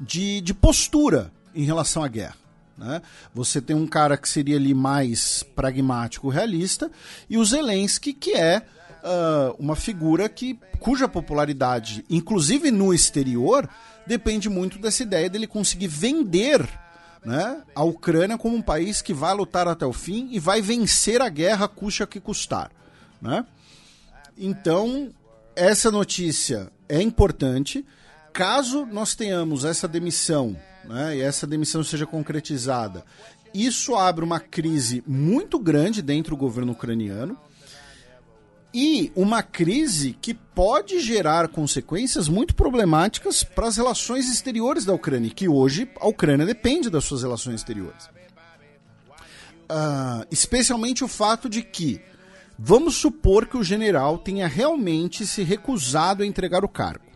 de, 0.01 0.41
de 0.41 0.55
postura 0.55 1.31
em 1.55 1.65
relação 1.65 2.03
à 2.03 2.09
guerra. 2.09 2.37
Né? 2.77 3.03
Você 3.35 3.61
tem 3.61 3.77
um 3.77 3.87
cara 3.87 4.17
que 4.17 4.29
seria 4.29 4.57
ali 4.57 4.73
mais 4.73 5.43
pragmático, 5.43 6.31
realista, 6.31 6.91
e 7.29 7.37
o 7.37 7.45
Zelensky, 7.45 8.15
que 8.15 8.33
é 8.33 8.59
uh, 8.59 9.55
uma 9.59 9.77
figura 9.77 10.29
que, 10.29 10.59
cuja 10.79 11.07
popularidade, 11.07 12.05
inclusive 12.09 12.71
no 12.71 12.95
exterior, 12.95 13.69
depende 14.07 14.49
muito 14.49 14.79
dessa 14.79 15.03
ideia 15.03 15.29
dele 15.29 15.47
conseguir 15.47 15.89
vender 15.89 16.67
né, 17.23 17.63
a 17.75 17.85
Ucrânia 17.85 18.39
como 18.39 18.57
um 18.57 18.63
país 18.63 19.03
que 19.03 19.13
vai 19.13 19.35
lutar 19.35 19.69
até 19.69 19.85
o 19.85 19.93
fim 19.93 20.29
e 20.33 20.39
vai 20.39 20.63
vencer 20.63 21.21
a 21.21 21.29
guerra, 21.29 21.69
custa 21.69 22.07
que 22.07 22.19
custar. 22.19 22.71
Né? 23.21 23.45
Então, 24.39 25.11
essa 25.55 25.91
notícia 25.91 26.73
é 26.91 27.01
importante. 27.01 27.87
Caso 28.33 28.85
nós 28.87 29.15
tenhamos 29.15 29.65
essa 29.65 29.89
demissão, 29.89 30.57
né, 30.85 31.17
e 31.17 31.21
essa 31.21 31.47
demissão 31.47 31.83
seja 31.83 32.07
concretizada, 32.07 33.05
isso 33.53 33.97
abre 33.97 34.25
uma 34.25 34.39
crise 34.39 35.03
muito 35.07 35.59
grande 35.59 36.03
dentro 36.03 36.37
do 36.37 36.39
governo 36.39 36.73
ucraniano 36.73 37.37
e 38.73 39.11
uma 39.17 39.43
crise 39.43 40.17
que 40.21 40.33
pode 40.33 41.01
gerar 41.01 41.49
consequências 41.49 42.29
muito 42.29 42.55
problemáticas 42.55 43.43
para 43.43 43.67
as 43.67 43.77
relações 43.77 44.31
exteriores 44.31 44.85
da 44.85 44.93
Ucrânia, 44.93 45.31
que 45.31 45.49
hoje 45.49 45.91
a 46.01 46.07
Ucrânia 46.07 46.47
depende 46.47 46.89
das 46.89 47.05
suas 47.05 47.23
relações 47.23 47.57
exteriores. 47.57 48.09
Uh, 49.71 50.27
especialmente 50.31 51.05
o 51.05 51.09
fato 51.09 51.49
de 51.49 51.63
que, 51.63 52.01
vamos 52.63 52.97
supor 52.97 53.47
que 53.47 53.57
o 53.57 53.65
general 53.65 54.19
tenha 54.19 54.47
realmente 54.47 55.27
se 55.27 55.43
recusado 55.43 56.23
a 56.23 56.27
entregar 56.27 56.63
o 56.63 56.69
cargo. 56.69 57.07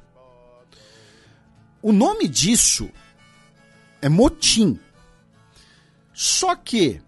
O 1.82 1.92
nome 1.92 2.26
disso 2.26 2.88
é 4.00 4.08
motim. 4.08 4.80
Só 6.14 6.54
que 6.56 7.02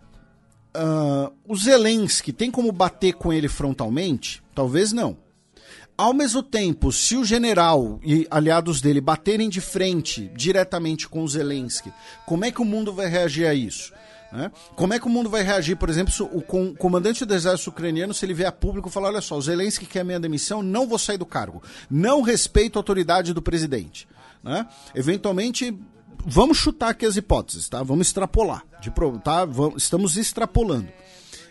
uh, 0.77 1.33
o 1.49 1.57
Zelensky 1.57 2.31
tem 2.31 2.51
como 2.51 2.71
bater 2.73 3.15
com 3.15 3.33
ele 3.33 3.49
frontalmente? 3.49 4.43
Talvez 4.55 4.93
não. 4.93 5.17
Ao 5.97 6.13
mesmo 6.13 6.43
tempo, 6.43 6.93
se 6.93 7.17
o 7.17 7.25
general 7.25 7.99
e 8.05 8.27
aliados 8.31 8.83
dele 8.83 9.01
baterem 9.01 9.49
de 9.49 9.63
frente 9.63 10.31
diretamente 10.37 11.09
com 11.09 11.23
o 11.23 11.29
Zelensky, 11.29 11.91
como 12.27 12.45
é 12.45 12.53
que 12.53 12.61
o 12.61 12.67
mundo 12.67 12.93
vai 12.93 13.07
reagir 13.07 13.47
a 13.47 13.55
isso? 13.55 13.95
Né? 14.33 14.51
Como 14.75 14.93
é 14.93 14.99
que 14.99 15.07
o 15.07 15.11
mundo 15.11 15.31
vai 15.31 15.43
reagir, 15.43 15.77
por 15.77 15.89
exemplo, 15.89 16.13
se 16.13 16.23
o 16.23 16.43
comandante 16.75 17.25
do 17.25 17.35
exército 17.35 17.71
ucraniano, 17.71 18.13
se 18.13 18.25
ele 18.27 18.35
vier 18.35 18.49
a 18.49 18.53
público 18.53 18.89
e 18.89 18.93
falar: 18.93 19.09
olha 19.09 19.21
só, 19.21 19.37
o 19.37 19.43
Zelensky 19.43 19.87
quer 19.87 20.05
minha 20.05 20.21
demissão, 20.21 20.63
não 20.63 20.87
vou 20.87 20.99
sair 20.99 21.19
do 21.19 21.27
cargo, 21.27 21.63
não 21.91 22.23
respeito 22.23 22.79
a 22.79 22.81
autoridade 22.81 23.33
do 23.33 23.43
presidente. 23.43 24.09
Né? 24.43 24.67
Eventualmente, 24.95 25.77
vamos 26.25 26.59
chutar 26.59 26.91
aqui 26.91 27.07
as 27.07 27.17
hipóteses, 27.17 27.69
tá? 27.69 27.83
Vamos 27.83 28.09
extrapolar. 28.09 28.65
De, 28.81 28.93
tá? 29.25 29.45
Vamos, 29.45 29.83
estamos 29.83 30.17
extrapolando. 30.17 30.89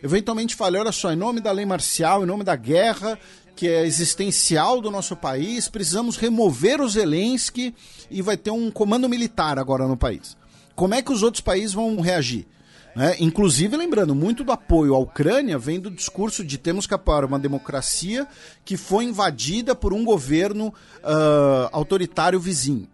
Eventualmente 0.03 0.55
falei, 0.55 0.79
olha 0.79 0.91
só, 0.91 1.11
em 1.11 1.15
nome 1.15 1.41
da 1.41 1.51
lei 1.51 1.65
marcial, 1.65 2.23
em 2.23 2.27
nome 2.27 2.43
da 2.43 2.55
guerra, 2.55 3.17
que 3.55 3.67
é 3.67 3.85
existencial 3.85 4.81
do 4.81 4.91
nosso 4.91 5.15
país, 5.15 5.67
precisamos 5.67 6.17
remover 6.17 6.81
o 6.81 6.89
Zelensky 6.89 7.73
e 8.11 8.21
vai 8.21 8.37
ter 8.37 8.51
um 8.51 8.69
comando 8.69 9.09
militar 9.09 9.57
agora 9.57 9.87
no 9.87 9.97
país. 9.97 10.37
Como 10.75 10.93
é 10.93 11.01
que 11.01 11.11
os 11.11 11.23
outros 11.23 11.41
países 11.41 11.73
vão 11.73 11.99
reagir? 12.01 12.45
Né? 12.95 13.17
Inclusive, 13.19 13.75
lembrando, 13.75 14.15
muito 14.15 14.43
do 14.43 14.53
apoio 14.53 14.95
à 14.95 14.99
Ucrânia 14.99 15.59
vem 15.59 15.79
do 15.79 15.91
discurso 15.91 16.45
de 16.45 16.57
temos 16.57 16.87
que 16.87 16.93
apoiar 16.93 17.25
uma 17.25 17.37
democracia 17.37 18.25
que 18.63 18.77
foi 18.77 19.03
invadida 19.03 19.75
por 19.75 19.93
um 19.93 20.05
governo 20.05 20.67
uh, 20.67 21.69
autoritário 21.73 22.39
vizinho. 22.39 22.87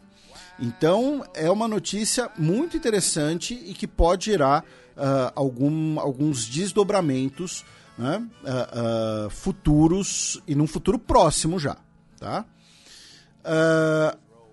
Então, 0.59 1.23
é 1.35 1.49
uma 1.51 1.67
notícia 1.67 2.29
muito 2.37 2.75
interessante 2.75 3.53
e 3.53 3.73
que 3.73 3.87
pode 3.87 4.25
gerar 4.25 4.63
uh, 4.97 5.31
algum, 5.35 5.99
alguns 5.99 6.47
desdobramentos 6.47 7.63
né, 7.97 8.23
uh, 8.43 9.29
futuros 9.29 10.41
e 10.47 10.55
num 10.55 10.67
futuro 10.67 10.97
próximo 10.97 11.59
já. 11.59 11.77
Tá? 12.19 12.45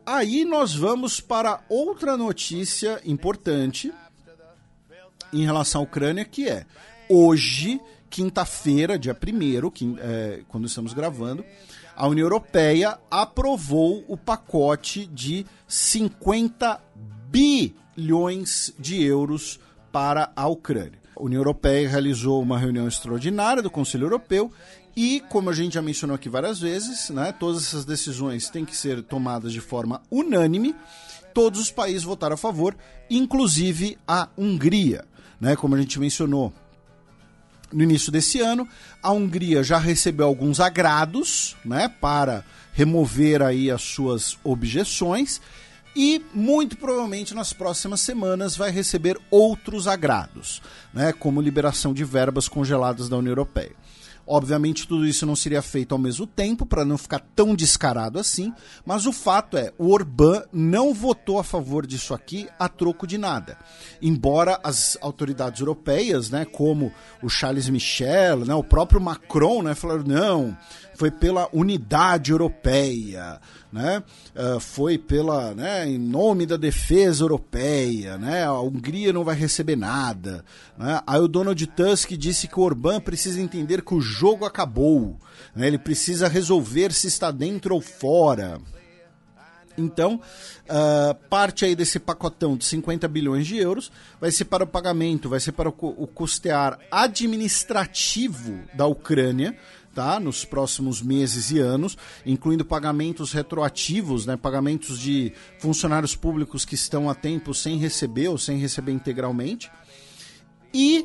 aí 0.06 0.42
nós 0.46 0.74
vamos 0.74 1.20
para 1.20 1.60
outra 1.68 2.16
notícia 2.16 2.98
importante 3.04 3.92
em 5.32 5.44
relação 5.44 5.80
à 5.80 5.84
Ucrânia, 5.84 6.24
que 6.24 6.48
é 6.48 6.64
hoje, 7.08 7.80
quinta-feira, 8.10 8.98
dia 8.98 9.14
1 9.16 9.96
é, 9.98 10.40
quando 10.48 10.66
estamos 10.66 10.92
gravando, 10.92 11.44
a 11.96 12.06
União 12.06 12.24
Europeia 12.24 12.98
aprovou 13.10 14.04
o 14.06 14.16
pacote 14.16 15.06
de 15.06 15.44
50 15.66 16.80
bilhões 17.28 18.72
de 18.78 19.02
euros 19.02 19.58
para 19.90 20.30
a 20.36 20.46
Ucrânia. 20.46 21.00
A 21.16 21.22
União 21.22 21.40
Europeia 21.40 21.88
realizou 21.88 22.40
uma 22.40 22.56
reunião 22.56 22.86
extraordinária 22.86 23.60
do 23.60 23.70
Conselho 23.70 24.04
Europeu 24.04 24.52
e, 24.96 25.20
como 25.28 25.50
a 25.50 25.52
gente 25.52 25.74
já 25.74 25.82
mencionou 25.82 26.14
aqui 26.14 26.28
várias 26.28 26.60
vezes, 26.60 27.10
né, 27.10 27.32
todas 27.32 27.62
essas 27.62 27.84
decisões 27.84 28.48
têm 28.48 28.64
que 28.64 28.76
ser 28.76 29.02
tomadas 29.02 29.52
de 29.52 29.60
forma 29.60 30.00
unânime. 30.10 30.76
Todos 31.34 31.60
os 31.60 31.70
países 31.70 32.04
votaram 32.04 32.34
a 32.34 32.36
favor, 32.38 32.76
inclusive 33.10 33.98
a 34.06 34.28
Hungria. 34.38 35.04
Né, 35.40 35.54
como 35.54 35.74
a 35.74 35.80
gente 35.80 36.00
mencionou, 36.00 36.52
no 37.72 37.82
início 37.82 38.10
desse 38.10 38.40
ano. 38.40 38.68
A 39.02 39.12
Hungria 39.12 39.62
já 39.62 39.78
recebeu 39.78 40.26
alguns 40.26 40.60
agrados 40.60 41.56
né, 41.64 41.88
para 42.00 42.44
remover 42.72 43.42
aí 43.42 43.70
as 43.70 43.82
suas 43.82 44.38
objeções 44.42 45.40
e 45.96 46.24
muito 46.32 46.76
provavelmente 46.76 47.34
nas 47.34 47.52
próximas 47.52 48.00
semanas 48.00 48.56
vai 48.56 48.70
receber 48.70 49.18
outros 49.30 49.88
agrados, 49.88 50.62
né, 50.92 51.12
como 51.12 51.40
liberação 51.40 51.92
de 51.92 52.04
verbas 52.04 52.48
congeladas 52.48 53.08
da 53.08 53.16
União 53.16 53.32
Europeia. 53.32 53.72
Obviamente, 54.30 54.86
tudo 54.86 55.06
isso 55.06 55.24
não 55.24 55.34
seria 55.34 55.62
feito 55.62 55.92
ao 55.92 55.98
mesmo 55.98 56.26
tempo, 56.26 56.66
para 56.66 56.84
não 56.84 56.98
ficar 56.98 57.20
tão 57.34 57.54
descarado 57.54 58.18
assim, 58.18 58.52
mas 58.84 59.06
o 59.06 59.12
fato 59.12 59.56
é, 59.56 59.72
o 59.78 59.90
Orbán 59.90 60.42
não 60.52 60.92
votou 60.92 61.38
a 61.38 61.44
favor 61.44 61.86
disso 61.86 62.12
aqui 62.12 62.46
a 62.58 62.68
troco 62.68 63.06
de 63.06 63.16
nada. 63.16 63.56
Embora 64.02 64.60
as 64.62 64.98
autoridades 65.00 65.60
europeias, 65.60 66.28
né, 66.28 66.44
como 66.44 66.92
o 67.22 67.30
Charles 67.30 67.70
Michel, 67.70 68.44
né, 68.44 68.54
o 68.54 68.62
próprio 68.62 69.00
Macron, 69.00 69.62
né, 69.62 69.74
falaram, 69.74 70.04
não, 70.04 70.56
foi 70.98 71.12
pela 71.12 71.48
unidade 71.52 72.32
europeia, 72.32 73.40
né? 73.72 74.02
Uh, 74.34 74.58
foi 74.58 74.98
pela, 74.98 75.54
né, 75.54 75.88
em 75.88 75.96
nome 75.96 76.44
da 76.44 76.56
defesa 76.56 77.22
europeia, 77.22 78.18
né? 78.18 78.42
A 78.42 78.60
Hungria 78.60 79.12
não 79.12 79.22
vai 79.22 79.36
receber 79.36 79.76
nada, 79.76 80.44
né? 80.76 81.00
Aí 81.06 81.20
o 81.20 81.28
Donald 81.28 81.64
Tusk 81.68 82.10
disse 82.14 82.48
que 82.48 82.58
o 82.58 82.64
Orbán 82.64 83.00
precisa 83.00 83.40
entender 83.40 83.82
que 83.82 83.94
o 83.94 84.00
jogo 84.00 84.44
acabou, 84.44 85.16
né? 85.54 85.68
Ele 85.68 85.78
precisa 85.78 86.26
resolver 86.26 86.92
se 86.92 87.06
está 87.06 87.30
dentro 87.30 87.76
ou 87.76 87.80
fora. 87.80 88.60
Então, 89.78 90.20
uh, 90.64 91.14
parte 91.30 91.64
aí 91.64 91.76
desse 91.76 92.00
pacotão 92.00 92.56
de 92.56 92.64
50 92.64 93.06
bilhões 93.06 93.46
de 93.46 93.56
euros 93.56 93.92
vai 94.20 94.32
ser 94.32 94.46
para 94.46 94.64
o 94.64 94.66
pagamento, 94.66 95.28
vai 95.28 95.38
ser 95.38 95.52
para 95.52 95.68
o, 95.68 95.74
o 95.78 96.06
custear 96.08 96.78
administrativo 96.90 98.58
da 98.74 98.86
Ucrânia, 98.86 99.56
tá? 99.98 100.20
nos 100.20 100.44
próximos 100.44 101.02
meses 101.02 101.50
e 101.50 101.58
anos, 101.58 101.98
incluindo 102.24 102.64
pagamentos 102.64 103.32
retroativos, 103.32 104.26
né? 104.26 104.36
pagamentos 104.36 104.96
de 104.96 105.32
funcionários 105.58 106.14
públicos 106.14 106.64
que 106.64 106.76
estão 106.76 107.10
a 107.10 107.16
tempo 107.16 107.52
sem 107.52 107.78
receber 107.78 108.28
ou 108.28 108.38
sem 108.38 108.58
receber 108.58 108.92
integralmente. 108.92 109.68
E 110.72 111.04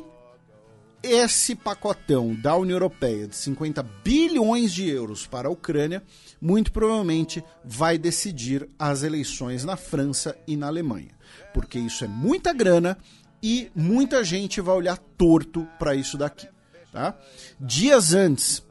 esse 1.02 1.56
pacotão 1.56 2.36
da 2.36 2.54
União 2.54 2.76
Europeia 2.76 3.26
de 3.26 3.34
50 3.34 3.82
bilhões 4.04 4.72
de 4.72 4.88
euros 4.88 5.26
para 5.26 5.48
a 5.48 5.50
Ucrânia, 5.50 6.00
muito 6.40 6.70
provavelmente 6.70 7.42
vai 7.64 7.98
decidir 7.98 8.68
as 8.78 9.02
eleições 9.02 9.64
na 9.64 9.76
França 9.76 10.38
e 10.46 10.56
na 10.56 10.68
Alemanha. 10.68 11.10
Porque 11.52 11.80
isso 11.80 12.04
é 12.04 12.08
muita 12.08 12.52
grana 12.52 12.96
e 13.42 13.72
muita 13.74 14.22
gente 14.22 14.60
vai 14.60 14.76
olhar 14.76 14.98
torto 15.18 15.66
para 15.80 15.96
isso 15.96 16.16
daqui. 16.16 16.46
Tá? 16.94 17.12
Dias 17.58 18.14
antes, 18.14 18.63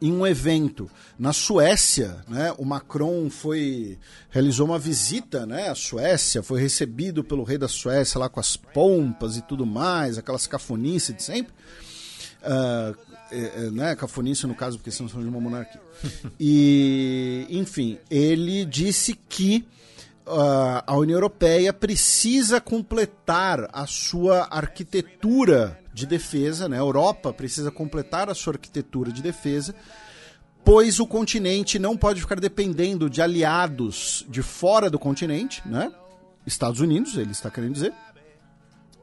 em 0.00 0.12
um 0.12 0.26
evento 0.26 0.90
na 1.18 1.32
Suécia, 1.32 2.16
né, 2.28 2.54
o 2.58 2.64
Macron 2.64 3.30
foi 3.30 3.98
realizou 4.30 4.66
uma 4.66 4.78
visita, 4.78 5.46
né, 5.46 5.68
à 5.68 5.74
Suécia, 5.74 6.42
foi 6.42 6.60
recebido 6.60 7.22
pelo 7.22 7.44
rei 7.44 7.58
da 7.58 7.68
Suécia 7.68 8.18
lá 8.18 8.28
com 8.28 8.40
as 8.40 8.56
pompas 8.56 9.36
e 9.36 9.42
tudo 9.42 9.64
mais, 9.64 10.18
aquelas 10.18 10.46
cafonices 10.46 11.14
de 11.14 11.22
sempre. 11.22 11.52
Uh, 12.42 13.14
né, 13.72 13.96
cafonice 13.96 14.46
no 14.46 14.54
caso 14.54 14.78
porque 14.78 14.90
falando 14.90 15.22
de 15.22 15.28
uma 15.28 15.40
monarquia. 15.40 15.80
e, 16.38 17.46
enfim, 17.50 17.98
ele 18.10 18.64
disse 18.64 19.18
que 19.28 19.66
uh, 20.26 20.82
a 20.86 20.96
União 20.96 21.16
Europeia 21.16 21.72
precisa 21.72 22.60
completar 22.60 23.68
a 23.72 23.86
sua 23.86 24.46
arquitetura 24.50 25.80
de 25.94 26.06
defesa, 26.06 26.68
né? 26.68 26.76
A 26.76 26.80
Europa 26.80 27.32
precisa 27.32 27.70
completar 27.70 28.28
a 28.28 28.34
sua 28.34 28.54
arquitetura 28.54 29.12
de 29.12 29.22
defesa, 29.22 29.74
pois 30.64 30.98
o 30.98 31.06
continente 31.06 31.78
não 31.78 31.96
pode 31.96 32.20
ficar 32.20 32.40
dependendo 32.40 33.08
de 33.08 33.22
aliados 33.22 34.26
de 34.28 34.42
fora 34.42 34.90
do 34.90 34.98
continente, 34.98 35.62
né? 35.64 35.92
Estados 36.44 36.80
Unidos, 36.80 37.16
ele 37.16 37.30
está 37.30 37.48
querendo 37.48 37.74
dizer, 37.74 37.94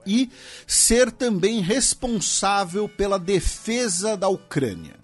e 0.05 0.29
ser 0.67 1.11
também 1.11 1.61
responsável 1.61 2.89
pela 2.89 3.17
defesa 3.17 4.17
da 4.17 4.27
Ucrânia. 4.27 4.95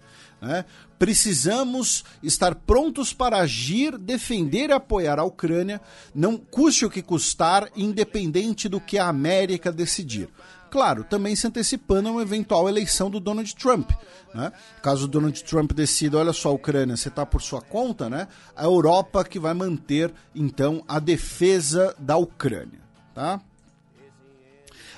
Né? 0.41 0.65
Precisamos 0.99 2.03
estar 2.21 2.55
prontos 2.55 3.13
para 3.13 3.37
agir, 3.37 3.97
defender 3.97 4.69
e 4.69 4.73
apoiar 4.73 5.19
a 5.19 5.23
Ucrânia, 5.23 5.79
não 6.13 6.37
custe 6.37 6.85
o 6.85 6.89
que 6.89 7.01
custar, 7.01 7.69
independente 7.75 8.67
do 8.67 8.79
que 8.79 8.97
a 8.97 9.07
América 9.07 9.71
decidir. 9.71 10.29
Claro, 10.69 11.03
também 11.03 11.35
se 11.35 11.47
antecipando 11.47 12.09
a 12.09 12.11
uma 12.11 12.21
eventual 12.21 12.67
eleição 12.67 13.09
do 13.09 13.19
Donald 13.19 13.55
Trump. 13.55 13.91
Né? 14.33 14.51
Caso 14.81 15.05
o 15.05 15.07
Donald 15.07 15.43
Trump 15.43 15.71
decida, 15.71 16.17
olha 16.17 16.33
só, 16.33 16.53
Ucrânia, 16.53 16.97
você 16.97 17.07
está 17.07 17.25
por 17.25 17.41
sua 17.41 17.61
conta, 17.61 18.09
né? 18.09 18.27
A 18.55 18.65
Europa 18.65 19.23
que 19.23 19.39
vai 19.39 19.53
manter, 19.53 20.13
então, 20.35 20.83
a 20.87 20.99
defesa 20.99 21.95
da 21.97 22.17
Ucrânia. 22.17 22.81
Tá? 23.13 23.41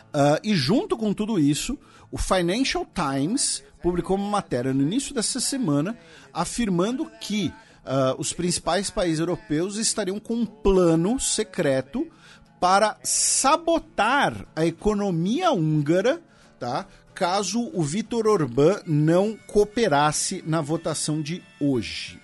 Uh, 0.09 0.39
e 0.43 0.55
junto 0.55 0.97
com 0.97 1.13
tudo 1.13 1.39
isso, 1.39 1.77
o 2.11 2.17
Financial 2.17 2.85
Times 2.85 3.63
publicou 3.81 4.17
uma 4.17 4.29
matéria 4.29 4.73
no 4.73 4.81
início 4.81 5.13
dessa 5.13 5.39
semana 5.39 5.97
afirmando 6.33 7.09
que 7.21 7.53
uh, 7.85 8.19
os 8.19 8.33
principais 8.33 8.89
países 8.89 9.19
europeus 9.19 9.77
estariam 9.77 10.19
com 10.19 10.33
um 10.33 10.45
plano 10.45 11.19
secreto 11.19 12.07
para 12.59 12.97
sabotar 13.03 14.45
a 14.55 14.65
economia 14.65 15.51
húngara, 15.51 16.21
tá? 16.59 16.85
Caso 17.13 17.69
o 17.73 17.83
Vitor 17.83 18.27
Orbán 18.27 18.81
não 18.85 19.37
cooperasse 19.47 20.43
na 20.45 20.61
votação 20.61 21.21
de 21.21 21.43
hoje. 21.59 22.19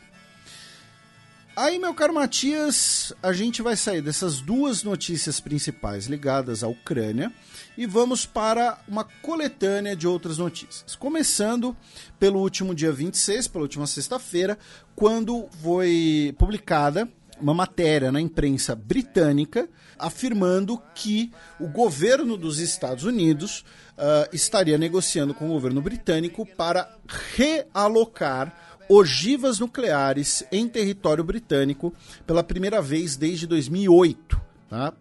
Aí, 1.57 1.79
meu 1.79 1.93
caro 1.93 2.13
Matias, 2.13 3.13
a 3.23 3.31
gente 3.31 3.61
vai 3.61 3.77
sair 3.77 4.01
dessas 4.01 4.41
duas 4.41 4.83
notícias 4.83 5.39
principais 5.39 6.05
ligadas 6.05 6.65
à 6.65 6.67
Ucrânia 6.67 7.31
e 7.77 7.85
vamos 7.85 8.25
para 8.25 8.77
uma 8.85 9.05
coletânea 9.21 9.95
de 9.95 10.05
outras 10.05 10.37
notícias. 10.37 10.97
Começando 10.97 11.75
pelo 12.19 12.41
último 12.41 12.75
dia 12.75 12.91
26, 12.91 13.47
pela 13.47 13.61
última 13.61 13.87
sexta-feira, 13.87 14.57
quando 14.97 15.47
foi 15.61 16.35
publicada 16.37 17.07
uma 17.39 17.53
matéria 17.53 18.11
na 18.11 18.19
imprensa 18.19 18.75
britânica 18.75 19.69
afirmando 19.97 20.81
que 20.93 21.31
o 21.59 21.67
governo 21.67 22.37
dos 22.37 22.59
Estados 22.59 23.03
Unidos 23.03 23.63
uh, 23.97 24.33
estaria 24.33 24.77
negociando 24.77 25.33
com 25.33 25.45
o 25.45 25.53
governo 25.53 25.81
britânico 25.81 26.45
para 26.45 26.95
realocar 27.35 28.55
ogivas 28.89 29.59
nucleares 29.59 30.43
em 30.51 30.67
território 30.67 31.23
britânico 31.23 31.93
pela 32.25 32.43
primeira 32.43 32.81
vez 32.81 33.15
desde 33.15 33.47
2008. 33.47 34.41
Tá? 34.69 34.93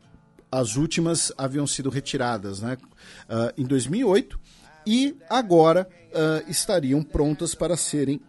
As 0.50 0.76
últimas 0.76 1.32
haviam 1.36 1.66
sido 1.66 1.90
retiradas 1.90 2.60
né, 2.60 2.76
uh, 3.28 3.52
em 3.56 3.64
2008 3.64 4.38
e 4.86 5.16
agora 5.28 5.88
uh, 6.10 6.50
estariam 6.50 7.02
prontas 7.02 7.54
para 7.54 7.76
serem 7.76 8.20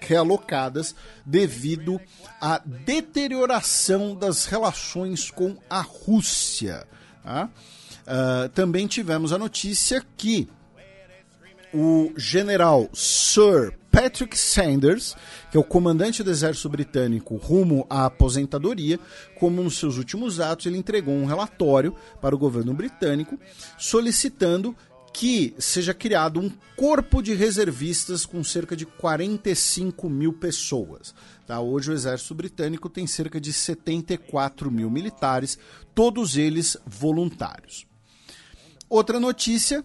realocadas 0.00 0.94
devido 1.24 2.00
à 2.40 2.58
deterioração 2.64 4.14
das 4.14 4.46
relações 4.46 5.30
com 5.30 5.56
a 5.68 5.80
Rússia. 5.80 6.86
Tá? 7.22 7.50
Uh, 8.06 8.48
também 8.50 8.86
tivemos 8.86 9.32
a 9.32 9.38
notícia 9.38 10.04
que 10.16 10.48
o 11.74 12.12
general 12.16 12.88
Sir 12.92 13.74
Patrick 13.90 14.38
Sanders, 14.38 15.16
que 15.50 15.56
é 15.56 15.60
o 15.60 15.64
comandante 15.64 16.22
do 16.22 16.30
exército 16.30 16.68
britânico 16.68 17.36
rumo 17.36 17.86
à 17.88 18.04
aposentadoria, 18.06 19.00
como 19.38 19.62
nos 19.62 19.78
seus 19.78 19.96
últimos 19.96 20.38
atos 20.38 20.66
ele 20.66 20.76
entregou 20.76 21.14
um 21.14 21.24
relatório 21.24 21.94
para 22.20 22.34
o 22.34 22.38
governo 22.38 22.74
britânico 22.74 23.38
solicitando 23.78 24.76
que 25.16 25.54
seja 25.58 25.94
criado 25.94 26.38
um 26.38 26.52
corpo 26.76 27.22
de 27.22 27.32
reservistas 27.32 28.26
com 28.26 28.44
cerca 28.44 28.76
de 28.76 28.84
45 28.84 30.10
mil 30.10 30.30
pessoas. 30.30 31.14
Tá? 31.46 31.58
Hoje 31.58 31.90
o 31.90 31.94
exército 31.94 32.34
britânico 32.34 32.90
tem 32.90 33.06
cerca 33.06 33.40
de 33.40 33.50
74 33.50 34.70
mil 34.70 34.90
militares, 34.90 35.58
todos 35.94 36.36
eles 36.36 36.76
voluntários. 36.84 37.86
Outra 38.90 39.18
notícia 39.18 39.82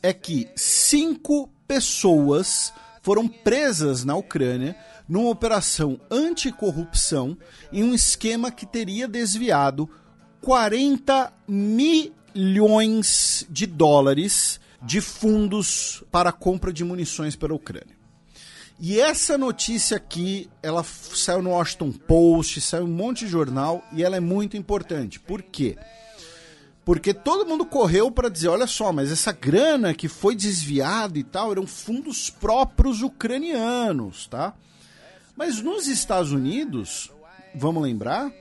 é 0.00 0.12
que 0.12 0.48
cinco 0.54 1.50
pessoas 1.66 2.72
foram 3.02 3.26
presas 3.26 4.04
na 4.04 4.14
Ucrânia 4.14 4.76
numa 5.08 5.30
operação 5.30 6.00
anticorrupção 6.08 7.36
em 7.72 7.82
um 7.82 7.92
esquema 7.92 8.52
que 8.52 8.64
teria 8.64 9.08
desviado 9.08 9.90
40 10.40 11.32
milhões 11.48 12.16
de 12.34 13.66
dólares 13.66 14.60
de 14.82 15.00
fundos 15.00 16.04
para 16.10 16.32
compra 16.32 16.72
de 16.72 16.84
munições 16.84 17.34
para 17.34 17.52
a 17.52 17.56
Ucrânia. 17.56 17.96
E 18.80 19.00
essa 19.00 19.36
notícia 19.36 19.96
aqui, 19.96 20.48
ela 20.62 20.84
saiu 20.84 21.42
no 21.42 21.50
Washington 21.50 21.90
Post, 21.90 22.60
saiu 22.60 22.84
um 22.84 22.88
monte 22.88 23.24
de 23.24 23.30
jornal 23.30 23.82
e 23.92 24.04
ela 24.04 24.16
é 24.16 24.20
muito 24.20 24.56
importante. 24.56 25.18
Por 25.18 25.42
quê? 25.42 25.76
Porque 26.84 27.12
todo 27.12 27.44
mundo 27.44 27.66
correu 27.66 28.10
para 28.10 28.30
dizer, 28.30 28.48
olha 28.48 28.68
só, 28.68 28.92
mas 28.92 29.10
essa 29.10 29.32
grana 29.32 29.92
que 29.92 30.08
foi 30.08 30.36
desviada 30.36 31.18
e 31.18 31.24
tal, 31.24 31.50
eram 31.50 31.66
fundos 31.66 32.30
próprios 32.30 33.02
ucranianos, 33.02 34.28
tá? 34.28 34.54
Mas 35.36 35.60
nos 35.60 35.88
Estados 35.88 36.30
Unidos, 36.30 37.10
vamos 37.54 37.82
lembrar, 37.82 38.32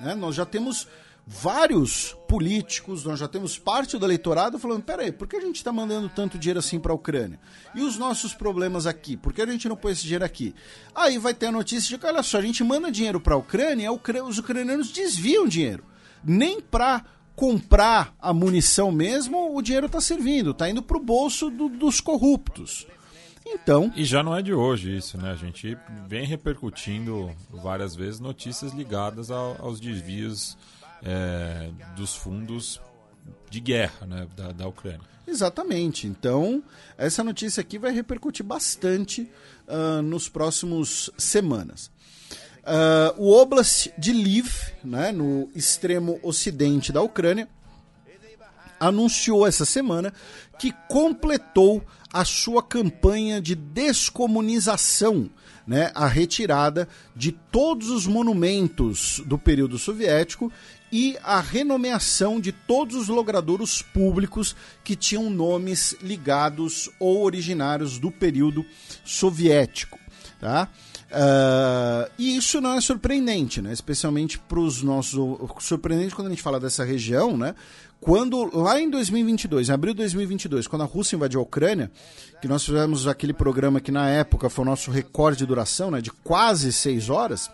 né, 0.00 0.14
nós 0.14 0.34
já 0.34 0.46
temos 0.46 0.88
vários 1.26 2.16
políticos, 2.28 3.04
nós 3.04 3.18
já 3.18 3.28
temos 3.28 3.58
parte 3.58 3.98
do 3.98 4.06
eleitorado 4.06 4.58
falando: 4.58 4.82
peraí, 4.82 5.12
por 5.12 5.28
que 5.28 5.36
a 5.36 5.40
gente 5.40 5.56
está 5.56 5.72
mandando 5.72 6.08
tanto 6.08 6.38
dinheiro 6.38 6.58
assim 6.58 6.78
para 6.78 6.92
a 6.92 6.94
Ucrânia? 6.94 7.38
E 7.74 7.80
os 7.80 7.96
nossos 7.96 8.34
problemas 8.34 8.86
aqui? 8.86 9.16
Por 9.16 9.32
que 9.32 9.42
a 9.42 9.46
gente 9.46 9.68
não 9.68 9.76
põe 9.76 9.92
esse 9.92 10.02
dinheiro 10.02 10.24
aqui? 10.24 10.54
Aí 10.94 11.18
vai 11.18 11.34
ter 11.34 11.46
a 11.46 11.52
notícia 11.52 11.88
de 11.88 11.98
que, 11.98 12.06
olha 12.06 12.22
só, 12.22 12.38
a 12.38 12.42
gente 12.42 12.64
manda 12.64 12.90
dinheiro 12.90 13.20
para 13.20 13.34
a 13.34 13.38
Ucrânia 13.38 13.86
e 13.86 14.20
os 14.20 14.38
ucranianos 14.38 14.90
desviam 14.90 15.46
dinheiro 15.46 15.84
nem 16.24 16.60
para 16.60 17.04
comprar 17.34 18.14
a 18.20 18.32
munição 18.32 18.92
mesmo 18.92 19.56
o 19.56 19.62
dinheiro 19.62 19.86
está 19.86 20.00
servindo, 20.00 20.50
está 20.50 20.68
indo 20.68 20.82
para 20.82 20.96
o 20.96 21.02
bolso 21.02 21.50
do, 21.50 21.68
dos 21.68 22.00
corruptos. 22.00 22.86
Então. 23.44 23.92
E 23.96 24.04
já 24.04 24.22
não 24.22 24.36
é 24.36 24.42
de 24.42 24.54
hoje 24.54 24.96
isso, 24.96 25.18
né? 25.18 25.32
A 25.32 25.36
gente 25.36 25.76
vem 26.06 26.24
repercutindo 26.24 27.30
várias 27.50 27.94
vezes 27.94 28.20
notícias 28.20 28.72
ligadas 28.72 29.30
ao, 29.30 29.56
aos 29.60 29.80
desvios 29.80 30.56
é, 31.02 31.70
dos 31.96 32.14
fundos 32.14 32.80
de 33.50 33.60
guerra 33.60 34.06
né, 34.06 34.26
da, 34.36 34.52
da 34.52 34.68
Ucrânia. 34.68 35.00
Exatamente. 35.26 36.06
Então, 36.06 36.62
essa 36.96 37.22
notícia 37.22 37.60
aqui 37.60 37.78
vai 37.78 37.92
repercutir 37.92 38.44
bastante 38.44 39.30
uh, 39.68 40.02
nos 40.02 40.28
próximos 40.28 41.10
semanas. 41.16 41.90
Uh, 42.62 43.14
o 43.18 43.32
Oblast 43.32 43.92
de 43.98 44.12
Lviv, 44.12 44.52
né, 44.84 45.12
no 45.12 45.50
extremo 45.54 46.18
ocidente 46.22 46.92
da 46.92 47.02
Ucrânia, 47.02 47.48
anunciou 48.78 49.46
essa 49.46 49.64
semana 49.64 50.12
que 50.58 50.72
completou 50.88 51.84
a 52.12 52.24
sua 52.24 52.62
campanha 52.62 53.40
de 53.40 53.54
descomunização, 53.54 55.30
né, 55.66 55.90
a 55.94 56.06
retirada 56.06 56.88
de 57.14 57.32
todos 57.32 57.90
os 57.90 58.06
monumentos 58.06 59.20
do 59.24 59.38
período 59.38 59.78
soviético 59.78 60.52
e 60.92 61.16
a 61.24 61.40
renomeação 61.40 62.38
de 62.38 62.52
todos 62.52 62.94
os 62.94 63.08
logradouros 63.08 63.80
públicos 63.80 64.54
que 64.84 64.94
tinham 64.94 65.30
nomes 65.30 65.96
ligados 66.02 66.90
ou 67.00 67.24
originários 67.24 67.98
do 67.98 68.10
período 68.10 68.64
soviético. 69.02 69.98
Tá? 70.38 70.68
Uh, 71.12 72.10
e 72.18 72.36
isso 72.36 72.60
não 72.60 72.74
é 72.74 72.80
surpreendente, 72.80 73.62
né? 73.62 73.72
especialmente 73.72 74.38
para 74.38 74.60
os 74.60 74.82
nossos. 74.82 75.14
Surpreendente 75.60 76.14
quando 76.14 76.26
a 76.26 76.30
gente 76.30 76.42
fala 76.42 76.60
dessa 76.60 76.84
região, 76.84 77.36
né? 77.36 77.54
quando 78.00 78.50
lá 78.52 78.80
em 78.80 78.90
2022, 78.90 79.68
em 79.68 79.72
abril 79.72 79.94
de 79.94 79.98
2022, 79.98 80.66
quando 80.66 80.82
a 80.82 80.86
Rússia 80.86 81.14
invadiu 81.14 81.38
a 81.38 81.44
Ucrânia, 81.44 81.90
que 82.40 82.48
nós 82.48 82.64
fizemos 82.64 83.06
aquele 83.06 83.32
programa 83.32 83.80
que 83.80 83.92
na 83.92 84.08
época 84.08 84.50
foi 84.50 84.64
o 84.64 84.68
nosso 84.68 84.90
recorde 84.90 85.38
de 85.38 85.46
duração, 85.46 85.90
né, 85.90 86.00
de 86.00 86.10
quase 86.10 86.72
seis 86.72 87.08
horas, 87.08 87.48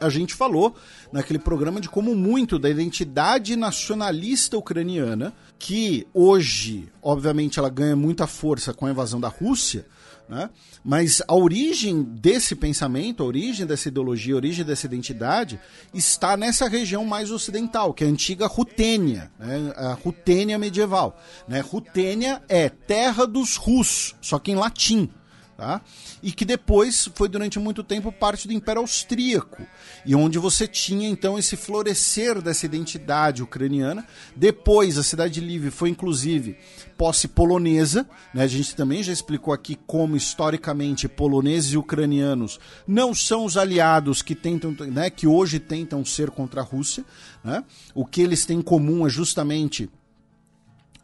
a 0.00 0.08
gente 0.08 0.34
falou 0.34 0.74
naquele 1.12 1.38
programa 1.38 1.80
de 1.80 1.88
como 1.88 2.14
muito 2.14 2.58
da 2.58 2.68
identidade 2.68 3.56
nacionalista 3.56 4.56
ucraniana, 4.56 5.32
que 5.58 6.06
hoje, 6.12 6.88
obviamente, 7.02 7.58
ela 7.58 7.70
ganha 7.70 7.96
muita 7.96 8.26
força 8.26 8.72
com 8.72 8.86
a 8.86 8.90
invasão 8.90 9.20
da 9.20 9.28
Rússia, 9.28 9.86
né? 10.28 10.48
Mas 10.82 11.22
a 11.28 11.34
origem 11.34 12.02
desse 12.02 12.54
pensamento, 12.54 13.22
a 13.22 13.26
origem 13.26 13.66
dessa 13.66 13.88
ideologia, 13.88 14.34
a 14.34 14.36
origem 14.36 14.64
dessa 14.64 14.86
identidade 14.86 15.60
está 15.92 16.36
nessa 16.36 16.68
região 16.68 17.04
mais 17.04 17.30
ocidental, 17.30 17.92
que 17.92 18.04
é 18.04 18.06
a 18.06 18.10
antiga 18.10 18.46
Rutênia, 18.46 19.30
né? 19.38 19.72
a 19.76 19.92
Rutênia 19.92 20.58
medieval. 20.58 21.18
Né? 21.46 21.60
Rutênia 21.60 22.42
é 22.48 22.68
terra 22.68 23.26
dos 23.26 23.56
russos, 23.56 24.14
só 24.20 24.38
que 24.38 24.50
em 24.52 24.56
latim 24.56 25.10
tá? 25.56 25.80
e 26.22 26.32
que 26.32 26.44
depois 26.44 27.08
foi 27.14 27.28
durante 27.28 27.58
muito 27.58 27.82
tempo 27.82 28.10
parte 28.10 28.46
do 28.46 28.52
Império 28.52 28.80
Austríaco, 28.80 29.66
e 30.04 30.14
onde 30.14 30.38
você 30.38 30.66
tinha 30.66 31.08
então 31.08 31.38
esse 31.38 31.56
florescer 31.56 32.40
dessa 32.40 32.66
identidade 32.66 33.42
ucraniana. 33.42 34.06
Depois 34.34 34.98
a 34.98 35.02
Cidade 35.02 35.40
Livre 35.40 35.70
foi 35.70 35.90
inclusive 35.90 36.56
posse 36.96 37.28
polonesa, 37.28 38.08
né? 38.32 38.44
a 38.44 38.46
gente 38.46 38.74
também 38.76 39.02
já 39.02 39.12
explicou 39.12 39.52
aqui 39.52 39.76
como 39.86 40.16
historicamente 40.16 41.08
poloneses 41.08 41.72
e 41.72 41.76
ucranianos 41.76 42.60
não 42.86 43.14
são 43.14 43.44
os 43.44 43.56
aliados 43.56 44.22
que 44.22 44.34
tentam, 44.34 44.72
né, 44.72 45.10
que 45.10 45.26
hoje 45.26 45.58
tentam 45.58 46.04
ser 46.04 46.30
contra 46.30 46.60
a 46.60 46.64
Rússia, 46.64 47.04
né? 47.42 47.64
o 47.94 48.04
que 48.04 48.22
eles 48.22 48.46
têm 48.46 48.58
em 48.58 48.62
comum 48.62 49.06
é 49.06 49.10
justamente 49.10 49.90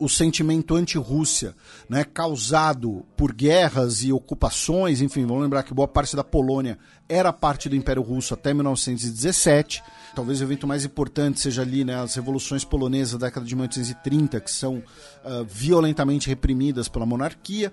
o 0.01 0.09
sentimento 0.09 0.75
anti-Rússia, 0.75 1.55
né, 1.89 2.03
causado 2.03 3.05
por 3.17 3.35
guerras 3.35 4.03
e 4.03 4.11
ocupações, 4.11 5.03
enfim, 5.03 5.27
vamos 5.27 5.43
lembrar 5.43 5.63
que 5.63 5.75
boa 5.75 5.87
parte 5.87 6.17
da 6.17 6.25
Polônia 6.25 6.79
era 7.07 7.33
parte 7.33 7.69
do 7.69 7.77
Império 7.77 8.03
Russo 8.03 8.33
até 8.33 8.55
1917. 8.55 9.83
Talvez 10.15 10.41
o 10.41 10.45
evento 10.45 10.67
mais 10.67 10.87
importante 10.87 11.39
seja 11.39 11.61
ali 11.61 11.85
né, 11.85 12.01
as 12.01 12.15
revoluções 12.15 12.65
polonesas 12.65 13.19
da 13.19 13.27
década 13.27 13.45
de 13.45 13.55
1830, 13.55 14.41
que 14.41 14.51
são 14.51 14.77
uh, 14.77 15.45
violentamente 15.47 16.29
reprimidas 16.29 16.89
pela 16.89 17.05
monarquia. 17.05 17.71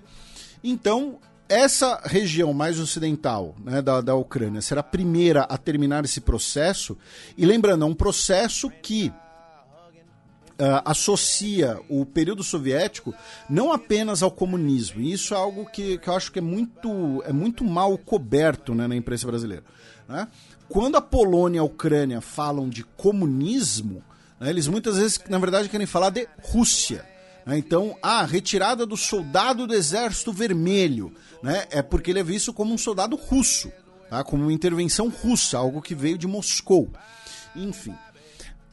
Então, 0.62 1.18
essa 1.48 2.00
região 2.04 2.52
mais 2.52 2.78
ocidental 2.78 3.56
né, 3.64 3.80
da, 3.80 4.02
da 4.02 4.14
Ucrânia 4.14 4.60
será 4.60 4.80
a 4.80 4.84
primeira 4.84 5.42
a 5.44 5.56
terminar 5.56 6.04
esse 6.04 6.20
processo. 6.20 6.96
E 7.38 7.46
lembrando, 7.46 7.84
é 7.84 7.88
um 7.88 7.94
processo 7.94 8.68
que 8.82 9.10
uh, 10.58 10.82
associa 10.84 11.80
o 11.88 12.04
período 12.04 12.42
soviético 12.42 13.14
não 13.48 13.72
apenas 13.72 14.22
ao 14.22 14.30
comunismo. 14.30 15.00
E 15.00 15.12
isso 15.12 15.34
é 15.34 15.36
algo 15.36 15.66
que, 15.66 15.98
que 15.98 16.08
eu 16.08 16.14
acho 16.14 16.32
que 16.32 16.38
é 16.38 16.42
muito, 16.42 17.22
é 17.24 17.32
muito 17.32 17.64
mal 17.64 17.96
coberto 17.96 18.74
né, 18.74 18.86
na 18.86 18.96
imprensa 18.96 19.26
brasileira. 19.26 19.64
Né? 20.08 20.26
Quando 20.68 20.96
a 20.96 21.00
Polônia 21.00 21.58
e 21.58 21.60
a 21.60 21.64
Ucrânia 21.64 22.20
falam 22.20 22.68
de 22.68 22.84
comunismo, 22.84 24.02
né, 24.38 24.50
eles 24.50 24.68
muitas 24.68 24.96
vezes, 24.96 25.20
na 25.28 25.38
verdade, 25.38 25.68
querem 25.68 25.86
falar 25.86 26.10
de 26.10 26.28
Rússia. 26.42 27.04
Né? 27.46 27.58
Então, 27.58 27.96
a 28.02 28.24
retirada 28.24 28.84
do 28.84 28.96
soldado 28.96 29.66
do 29.66 29.74
Exército 29.74 30.32
Vermelho 30.32 31.12
né, 31.42 31.66
é 31.70 31.80
porque 31.80 32.10
ele 32.10 32.20
é 32.20 32.24
visto 32.24 32.52
como 32.52 32.74
um 32.74 32.78
soldado 32.78 33.16
russo, 33.16 33.72
tá? 34.10 34.24
como 34.24 34.42
uma 34.42 34.52
intervenção 34.52 35.08
russa, 35.08 35.56
algo 35.56 35.80
que 35.80 35.94
veio 35.94 36.18
de 36.18 36.26
Moscou. 36.26 36.90
Enfim. 37.54 37.94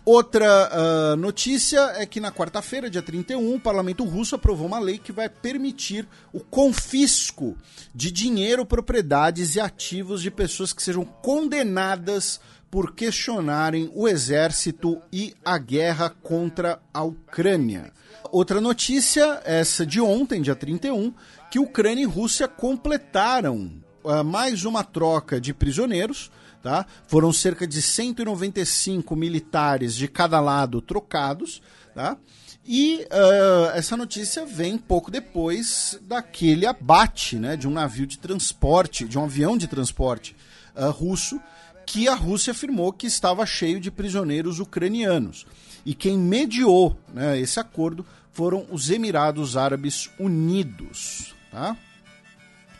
Outra 0.05 0.69
uh, 0.69 1.15
notícia 1.15 1.79
é 1.95 2.05
que 2.05 2.19
na 2.19 2.31
quarta-feira, 2.31 2.91
dia 2.91 3.01
31, 3.01 3.55
o 3.55 3.59
parlamento 3.59 4.03
russo 4.03 4.35
aprovou 4.35 4.67
uma 4.67 4.77
lei 4.77 4.99
que 4.99 5.11
vai 5.11 5.27
permitir 5.27 6.07
o 6.31 6.39
confisco 6.39 7.57
de 7.93 8.11
dinheiro, 8.11 8.67
propriedades 8.67 9.55
e 9.55 9.59
ativos 9.59 10.21
de 10.21 10.29
pessoas 10.29 10.71
que 10.71 10.83
sejam 10.83 11.03
condenadas 11.03 12.39
por 12.69 12.93
questionarem 12.93 13.89
o 13.95 14.07
exército 14.07 15.01
e 15.11 15.33
a 15.43 15.57
guerra 15.57 16.11
contra 16.21 16.79
a 16.93 17.01
Ucrânia. 17.01 17.91
Outra 18.31 18.61
notícia, 18.61 19.41
essa 19.43 19.83
de 19.83 19.99
ontem, 19.99 20.39
dia 20.39 20.55
31, 20.55 21.15
que 21.49 21.57
Ucrânia 21.57 22.03
e 22.03 22.05
Rússia 22.05 22.47
completaram 22.47 23.71
uh, 24.03 24.23
mais 24.23 24.65
uma 24.65 24.83
troca 24.83 25.41
de 25.41 25.51
prisioneiros 25.51 26.29
Tá? 26.65 26.83
Foram 27.05 27.31
cerca 27.31 27.67
de 27.67 27.79
195 27.79 29.15
militares 29.15 29.93
de 29.93 30.07
cada 30.07 30.39
lado 30.39 30.81
trocados. 30.81 31.61
Tá? 31.93 32.17
E 32.65 33.05
uh, 33.11 33.69
essa 33.75 33.95
notícia 33.95 34.47
vem 34.47 34.75
pouco 34.75 35.11
depois 35.11 35.99
daquele 36.01 36.65
abate 36.65 37.35
né, 37.35 37.55
de 37.55 37.67
um 37.67 37.71
navio 37.71 38.07
de 38.07 38.17
transporte, 38.17 39.05
de 39.05 39.15
um 39.15 39.25
avião 39.25 39.55
de 39.55 39.67
transporte 39.67 40.35
uh, 40.75 40.89
russo, 40.89 41.39
que 41.85 42.07
a 42.07 42.15
Rússia 42.15 42.49
afirmou 42.49 42.91
que 42.91 43.05
estava 43.05 43.45
cheio 43.45 43.79
de 43.79 43.91
prisioneiros 43.91 44.59
ucranianos. 44.59 45.45
E 45.85 45.93
quem 45.93 46.17
mediou 46.17 46.97
né, 47.13 47.39
esse 47.39 47.59
acordo 47.59 48.03
foram 48.31 48.65
os 48.71 48.89
Emirados 48.89 49.55
Árabes 49.55 50.09
Unidos. 50.17 51.35
Tá? 51.51 51.77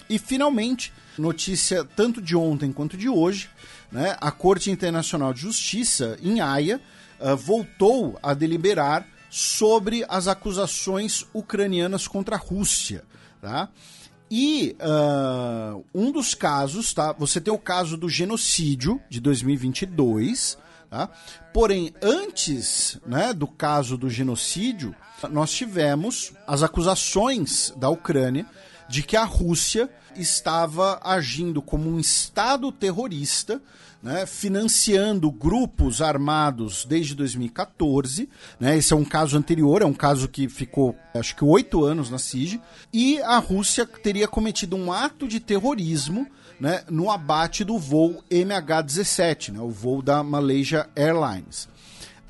E 0.09 0.17
finalmente, 0.17 0.91
notícia 1.17 1.83
tanto 1.83 2.21
de 2.21 2.35
ontem 2.35 2.71
quanto 2.71 2.97
de 2.97 3.09
hoje, 3.09 3.49
né, 3.91 4.17
a 4.19 4.31
Corte 4.31 4.71
Internacional 4.71 5.33
de 5.33 5.41
Justiça, 5.41 6.17
em 6.21 6.41
Haia, 6.41 6.81
uh, 7.19 7.35
voltou 7.35 8.17
a 8.21 8.33
deliberar 8.33 9.07
sobre 9.29 10.05
as 10.07 10.27
acusações 10.27 11.25
ucranianas 11.33 12.07
contra 12.07 12.35
a 12.35 12.39
Rússia. 12.39 13.03
Tá? 13.41 13.69
E 14.29 14.75
uh, 14.79 15.83
um 15.93 16.11
dos 16.11 16.33
casos, 16.33 16.93
tá? 16.93 17.13
Você 17.13 17.39
tem 17.39 17.53
o 17.53 17.59
caso 17.59 17.95
do 17.95 18.09
genocídio 18.09 18.99
de 19.09 19.19
2022, 19.19 20.57
tá? 20.89 21.09
Porém, 21.53 21.93
antes 22.01 22.97
né, 23.05 23.33
do 23.33 23.45
caso 23.45 23.97
do 23.97 24.09
genocídio, 24.09 24.95
nós 25.29 25.51
tivemos 25.51 26.33
as 26.47 26.63
acusações 26.63 27.71
da 27.77 27.89
Ucrânia 27.89 28.45
de 28.87 29.03
que 29.03 29.17
a 29.17 29.23
Rússia 29.23 29.89
estava 30.15 30.99
agindo 31.03 31.61
como 31.61 31.89
um 31.89 31.99
Estado 31.99 32.71
terrorista, 32.71 33.61
né, 34.01 34.25
financiando 34.25 35.31
grupos 35.31 36.01
armados 36.01 36.85
desde 36.85 37.15
2014. 37.15 38.29
Né, 38.59 38.77
esse 38.77 38.93
é 38.93 38.95
um 38.95 39.03
caso 39.03 39.37
anterior, 39.37 39.81
é 39.81 39.85
um 39.85 39.93
caso 39.93 40.27
que 40.27 40.47
ficou, 40.47 40.95
acho 41.13 41.35
que, 41.35 41.43
oito 41.43 41.83
anos 41.83 42.09
na 42.09 42.19
SIG. 42.19 42.61
E 42.93 43.19
a 43.21 43.37
Rússia 43.37 43.85
teria 43.85 44.27
cometido 44.27 44.75
um 44.75 44.91
ato 44.91 45.27
de 45.27 45.39
terrorismo 45.39 46.27
né, 46.59 46.83
no 46.89 47.09
abate 47.09 47.63
do 47.63 47.77
voo 47.77 48.23
MH17, 48.29 49.51
né, 49.51 49.59
o 49.59 49.69
voo 49.69 50.01
da 50.01 50.23
Malaysia 50.23 50.87
Airlines. 50.95 51.67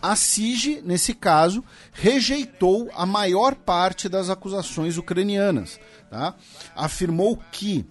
A 0.01 0.15
SIG, 0.15 0.81
nesse 0.85 1.13
caso, 1.13 1.63
rejeitou 1.91 2.91
a 2.95 3.05
maior 3.05 3.55
parte 3.55 4.07
das 4.07 4.29
acusações 4.29 4.97
ucranianas 4.97 5.79
tá? 6.15 6.33
afirmou 6.73 7.37
que 7.51 7.85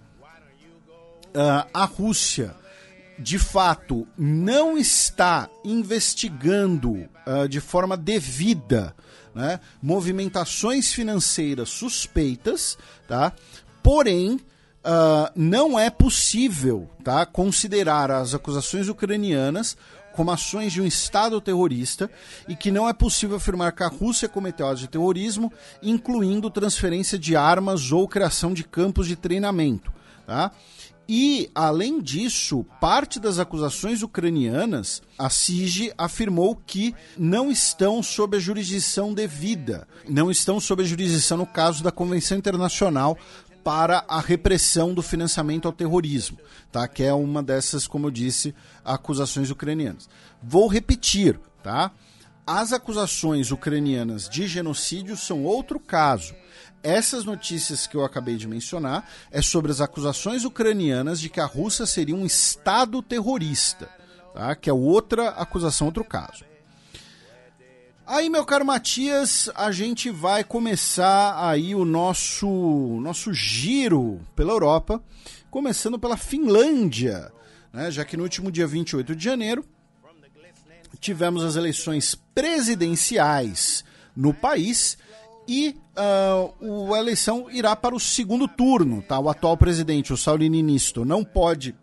uh, 1.35 1.68
a 1.75 1.85
Rússia 1.85 2.55
de 3.18 3.39
fato 3.39 4.09
não 4.16 4.79
está 4.79 5.49
investigando 5.62 6.93
uh, 7.27 7.47
de 7.49 7.61
forma 7.61 7.97
devida 7.97 8.97
né, 9.35 9.61
movimentações 9.83 10.93
financeiras 10.93 11.68
suspeitas, 11.68 12.79
tá? 13.07 13.33
porém 13.83 14.37
uh, 14.37 15.31
não 15.37 15.79
é 15.79 15.91
possível 15.91 16.89
tá, 17.05 17.27
considerar 17.27 18.11
as 18.11 18.35
acusações 18.35 18.89
ucranianas 18.89 19.77
como 20.15 20.31
ações 20.31 20.73
de 20.73 20.81
um 20.81 20.87
Estado 20.87 21.41
terrorista 21.41 22.11
e 22.49 22.55
que 22.57 22.71
não 22.71 22.89
é 22.89 22.93
possível 22.93 23.37
afirmar 23.37 23.73
que 23.73 23.83
a 23.83 23.89
Rússia 23.89 24.29
cometeu 24.29 24.67
atos 24.67 24.81
de 24.81 24.89
terrorismo, 24.89 25.53
incluindo 25.83 26.51
transferência 26.51 27.19
de 27.19 27.37
armas 27.37 27.93
ou 27.93 28.09
criação 28.09 28.55
de 28.55 28.65
campos 28.65 29.07
de 29.07 29.17
treinamento. 29.17 29.93
Tá? 30.27 30.51
E, 31.07 31.51
além 31.55 32.01
disso, 32.01 32.65
parte 32.81 33.21
das 33.21 33.39
acusações 33.39 34.03
ucranianas, 34.03 35.03
a 35.19 35.29
SIG 35.29 35.93
afirmou 35.99 36.57
que 36.57 36.95
não 37.19 37.51
estão 37.51 38.03
sob 38.03 38.39
a 38.39 38.41
jurisdição 38.41 39.12
devida, 39.12 39.87
não 40.09 40.31
estão 40.31 40.59
sob 40.59 40.83
a 40.83 40.87
jurisdição, 40.87 41.37
no 41.37 41.47
caso 41.47 41.85
da 41.85 41.93
Convenção 41.93 42.39
Internacional 42.39 43.19
para 43.65 44.05
a 44.07 44.21
repressão 44.21 44.93
do 44.93 45.03
financiamento 45.03 45.67
ao 45.67 45.73
terrorismo, 45.73 46.39
tá? 46.71 46.87
Que 46.87 47.03
é 47.03 47.15
uma 47.15 47.43
dessas, 47.43 47.87
como 47.87 48.07
eu 48.07 48.11
disse, 48.11 48.55
acusações 48.85 49.51
ucranianas. 49.51 50.09
Vou 50.43 50.69
repetir, 50.69 51.41
tá? 51.62 51.91
As 52.47 52.75
acusações 52.75 53.51
ucranianas 53.51 54.29
de 54.29 54.47
genocídio 54.47 55.17
são 55.17 55.45
outro 55.45 55.81
caso. 55.81 56.35
Essas 56.83 57.25
notícias 57.25 57.87
que 57.87 57.97
eu 57.97 58.05
acabei 58.05 58.37
de 58.37 58.47
mencionar 58.47 59.09
é 59.31 59.41
sobre 59.41 59.73
as 59.73 59.81
acusações 59.81 60.45
ucranianas 60.45 61.19
de 61.19 61.31
que 61.31 61.41
a 61.41 61.47
Rússia 61.47 61.87
seria 61.87 62.15
um 62.15 62.27
estado 62.27 63.01
terrorista, 63.03 63.89
tá? 64.35 64.55
Que 64.55 64.69
é 64.69 64.75
outra 64.75 65.31
acusação, 65.31 65.87
outro 65.87 66.05
caso. 66.05 66.45
Aí, 68.07 68.29
meu 68.29 68.45
caro 68.45 68.67
Matias, 68.67 69.49
a 69.55 69.73
gente 69.73 70.11
vai 70.11 70.45
começar 70.45 71.49
aí 71.49 71.75
o 71.75 71.87
nosso 71.87 72.47
nosso 73.01 73.33
giro 73.33 74.21
pela 74.37 74.53
Europa, 74.53 75.03
começando 75.51 75.99
pela 75.99 76.15
Finlândia, 76.15 77.33
né? 77.73 77.91
Já 77.91 78.05
que 78.05 78.15
no 78.15 78.23
último 78.23 78.53
dia 78.53 78.67
28 78.67 79.17
de 79.17 79.25
janeiro 79.25 79.65
tivemos 81.01 81.43
as 81.43 81.57
eleições 81.57 82.15
presidenciais 82.35 83.83
no 84.15 84.35
país 84.35 84.99
e 85.49 85.75
uh, 85.97 86.95
a 86.95 86.99
eleição 86.99 87.51
irá 87.51 87.75
para 87.75 87.95
o 87.95 88.01
segundo 88.01 88.47
turno, 88.47 89.01
tá? 89.01 89.19
O 89.19 89.31
atual 89.31 89.57
presidente, 89.57 90.13
o 90.13 90.17
Sauli 90.17 90.51
Niinisto, 90.51 91.07
não 91.07 91.25
pode 91.25 91.75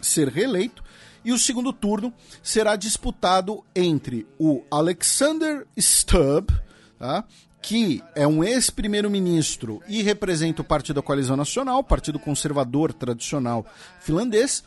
ser 0.00 0.28
reeleito 0.28 0.84
e 1.24 1.32
o 1.32 1.38
segundo 1.38 1.72
turno 1.72 2.12
será 2.42 2.76
disputado 2.76 3.64
entre 3.74 4.26
o 4.38 4.62
Alexander 4.70 5.66
Stubb, 5.78 6.52
tá? 6.98 7.24
que 7.62 8.02
é 8.14 8.26
um 8.26 8.44
ex-primeiro-ministro 8.44 9.80
e 9.88 10.02
representa 10.02 10.60
o 10.60 10.64
Partido 10.64 10.96
da 10.96 11.02
Coalizão 11.02 11.36
Nacional, 11.36 11.82
Partido 11.82 12.18
Conservador 12.18 12.92
Tradicional 12.92 13.64
Finlandês, 14.00 14.62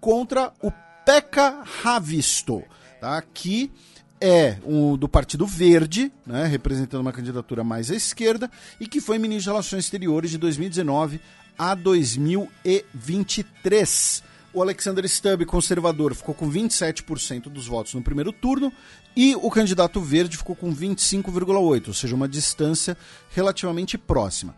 contra 0.00 0.52
o 0.62 0.70
Pekka 1.04 1.64
Havisto, 1.84 2.62
tá? 3.00 3.20
que 3.34 3.72
é 4.20 4.58
o 4.64 4.96
do 4.96 5.08
Partido 5.08 5.46
Verde, 5.46 6.12
né, 6.26 6.46
representando 6.46 7.02
uma 7.02 7.12
candidatura 7.12 7.62
mais 7.62 7.90
à 7.90 7.94
esquerda, 7.94 8.50
e 8.80 8.86
que 8.86 8.98
foi 9.00 9.18
ministro 9.18 9.44
de 9.44 9.50
Relações 9.50 9.84
Exteriores 9.84 10.30
de 10.30 10.38
2019 10.38 11.20
a 11.58 11.74
2023. 11.74 14.22
O 14.56 14.62
Alexander 14.62 15.06
Stubb, 15.06 15.44
conservador, 15.44 16.14
ficou 16.14 16.34
com 16.34 16.50
27% 16.50 17.50
dos 17.50 17.66
votos 17.66 17.92
no 17.92 18.00
primeiro 18.00 18.32
turno 18.32 18.72
e 19.14 19.36
o 19.36 19.50
candidato 19.50 20.00
verde 20.00 20.38
ficou 20.38 20.56
com 20.56 20.74
25,8%, 20.74 21.88
ou 21.88 21.92
seja, 21.92 22.14
uma 22.14 22.26
distância 22.26 22.96
relativamente 23.28 23.98
próxima. 23.98 24.56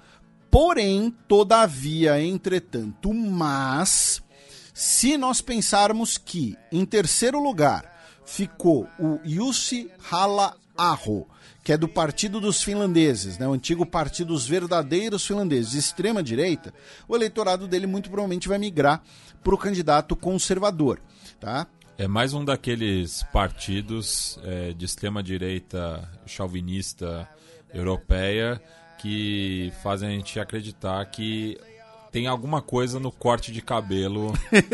Porém, 0.53 1.13
todavia, 1.27 2.23
entretanto, 2.23 3.13
mas, 3.13 4.23
se 4.73 5.19
nós 5.19 5.41
pensarmos 5.41 6.17
que, 6.17 6.57
em 6.71 6.87
terceiro 6.87 7.43
lugar, 7.43 7.93
ficou 8.25 8.87
o 9.01 9.19
Jussi 9.25 9.91
Halla-aho, 10.79 11.27
que 11.65 11.73
é 11.73 11.77
do 11.77 11.89
Partido 11.89 12.41
dos 12.41 12.63
Finlandeses, 12.63 13.37
né, 13.37 13.47
o 13.47 13.53
antigo 13.53 13.85
Partido 13.85 14.29
dos 14.29 14.47
Verdadeiros 14.47 15.27
Finlandeses, 15.27 15.73
de 15.73 15.79
extrema 15.79 16.23
direita, 16.23 16.73
o 17.09 17.17
eleitorado 17.17 17.67
dele 17.67 17.87
muito 17.87 18.09
provavelmente 18.09 18.49
vai 18.49 18.59
migrar 18.59 19.03
para 19.43 19.55
o 19.55 19.59
candidato 19.59 20.17
conservador. 20.17 21.01
Tá? 21.41 21.67
É 21.99 22.07
mais 22.07 22.33
um 22.33 22.45
daqueles 22.45 23.25
partidos 23.33 24.39
é, 24.45 24.73
de 24.73 24.85
extrema 24.85 25.23
direita 25.23 26.09
chauvinista 26.25 27.29
europeia 27.75 28.63
que 28.99 29.73
fazem 29.83 30.09
a 30.09 30.13
gente 30.13 30.39
acreditar 30.41 31.05
que 31.07 31.59
tem 32.11 32.27
alguma 32.27 32.63
coisa 32.63 32.99
no 32.99 33.13
corte 33.13 33.53
de 33.53 33.61
cabelo 33.61 34.33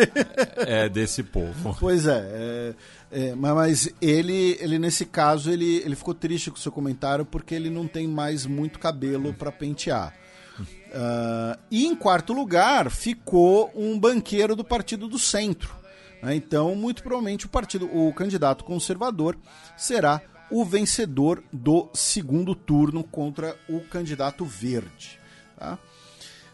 é, 0.67 0.89
desse 0.89 1.23
povo. 1.23 1.77
Pois 1.79 2.07
é, 2.07 2.19
é, 2.19 2.75
é, 3.17 3.33
mas 3.37 3.89
ele, 4.03 4.59
ele 4.61 4.77
nesse 4.77 5.07
caso 5.07 5.49
ele, 5.49 5.77
ele 5.85 5.95
ficou 5.95 6.13
triste 6.13 6.51
com 6.51 6.57
o 6.57 6.61
seu 6.61 6.73
comentário 6.73 7.25
porque 7.25 7.55
ele 7.55 7.71
não 7.71 7.87
tem 7.87 8.09
mais 8.09 8.45
muito 8.45 8.81
cabelo 8.81 9.33
para 9.33 9.53
pentear. 9.53 10.13
Uh, 10.59 11.59
e 11.71 11.87
em 11.87 11.95
quarto 11.95 12.33
lugar 12.33 12.91
ficou 12.91 13.71
um 13.75 13.97
banqueiro 13.99 14.57
do 14.57 14.65
Partido 14.65 15.07
do 15.07 15.17
Centro. 15.17 15.73
Né? 16.21 16.35
Então, 16.35 16.75
muito 16.75 17.05
provavelmente 17.05 17.47
o 17.47 17.49
partido, 17.49 17.89
o 17.97 18.13
candidato 18.13 18.65
conservador 18.65 19.39
será 19.77 20.21
o 20.51 20.65
vencedor 20.65 21.43
do 21.53 21.89
segundo 21.95 22.53
turno 22.53 23.05
contra 23.05 23.57
o 23.69 23.81
candidato 23.81 24.45
verde. 24.45 25.21
Tá? 25.57 25.79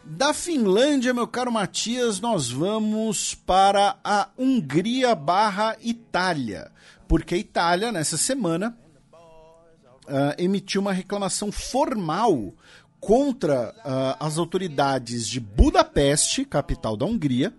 Da 0.05 0.33
Finlândia, 0.33 1.13
meu 1.13 1.29
caro 1.29 1.53
Matias, 1.53 2.21
nós 2.21 2.51
vamos 2.51 3.35
para 3.35 3.97
a 4.03 4.29
Hungria 4.37 5.15
barra 5.15 5.77
Itália, 5.81 6.71
porque 7.07 7.35
a 7.35 7.39
Itália, 7.39 7.93
nessa 7.93 8.17
semana, 8.17 8.77
uh, 9.13 10.35
emitiu 10.39 10.81
uma 10.81 10.93
reclamação 10.93 11.53
formal 11.53 12.55
contra 12.99 13.75
uh, 13.79 14.25
as 14.25 14.39
autoridades 14.39 15.29
de 15.29 15.39
Budapeste, 15.39 16.45
capital 16.45 16.97
da 16.97 17.07
Hungria, 17.07 17.53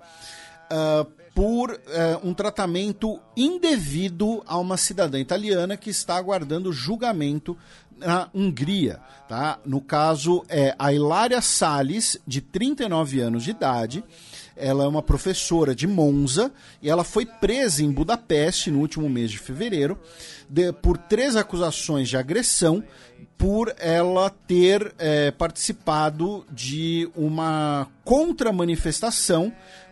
uh, 0.71 1.05
por 1.33 1.71
uh, 1.71 1.77
um 2.27 2.33
tratamento 2.33 3.19
indevido 3.37 4.43
a 4.45 4.57
uma 4.57 4.77
cidadã 4.77 5.19
italiana 5.19 5.77
que 5.77 5.89
está 5.89 6.17
aguardando 6.17 6.73
julgamento 6.73 7.57
na 8.01 8.29
Hungria. 8.33 8.99
Tá? 9.27 9.59
No 9.65 9.79
caso, 9.79 10.43
é 10.49 10.75
a 10.77 10.91
Hilária 10.91 11.39
Salles, 11.41 12.17
de 12.27 12.41
39 12.41 13.21
anos 13.21 13.43
de 13.43 13.51
idade. 13.51 14.03
Ela 14.57 14.83
é 14.83 14.87
uma 14.87 15.01
professora 15.01 15.73
de 15.73 15.87
Monza 15.87 16.51
e 16.81 16.89
ela 16.89 17.03
foi 17.03 17.25
presa 17.25 17.81
em 17.81 17.91
Budapeste 17.91 18.69
no 18.69 18.79
último 18.79 19.09
mês 19.09 19.31
de 19.31 19.39
fevereiro 19.39 19.97
de, 20.49 20.73
por 20.73 20.97
três 20.97 21.35
acusações 21.35 22.09
de 22.09 22.17
agressão 22.17 22.83
por 23.37 23.73
ela 23.79 24.29
ter 24.29 24.93
é, 24.99 25.31
participado 25.31 26.45
de 26.51 27.09
uma 27.15 27.87
contra-manifestação 28.03 29.51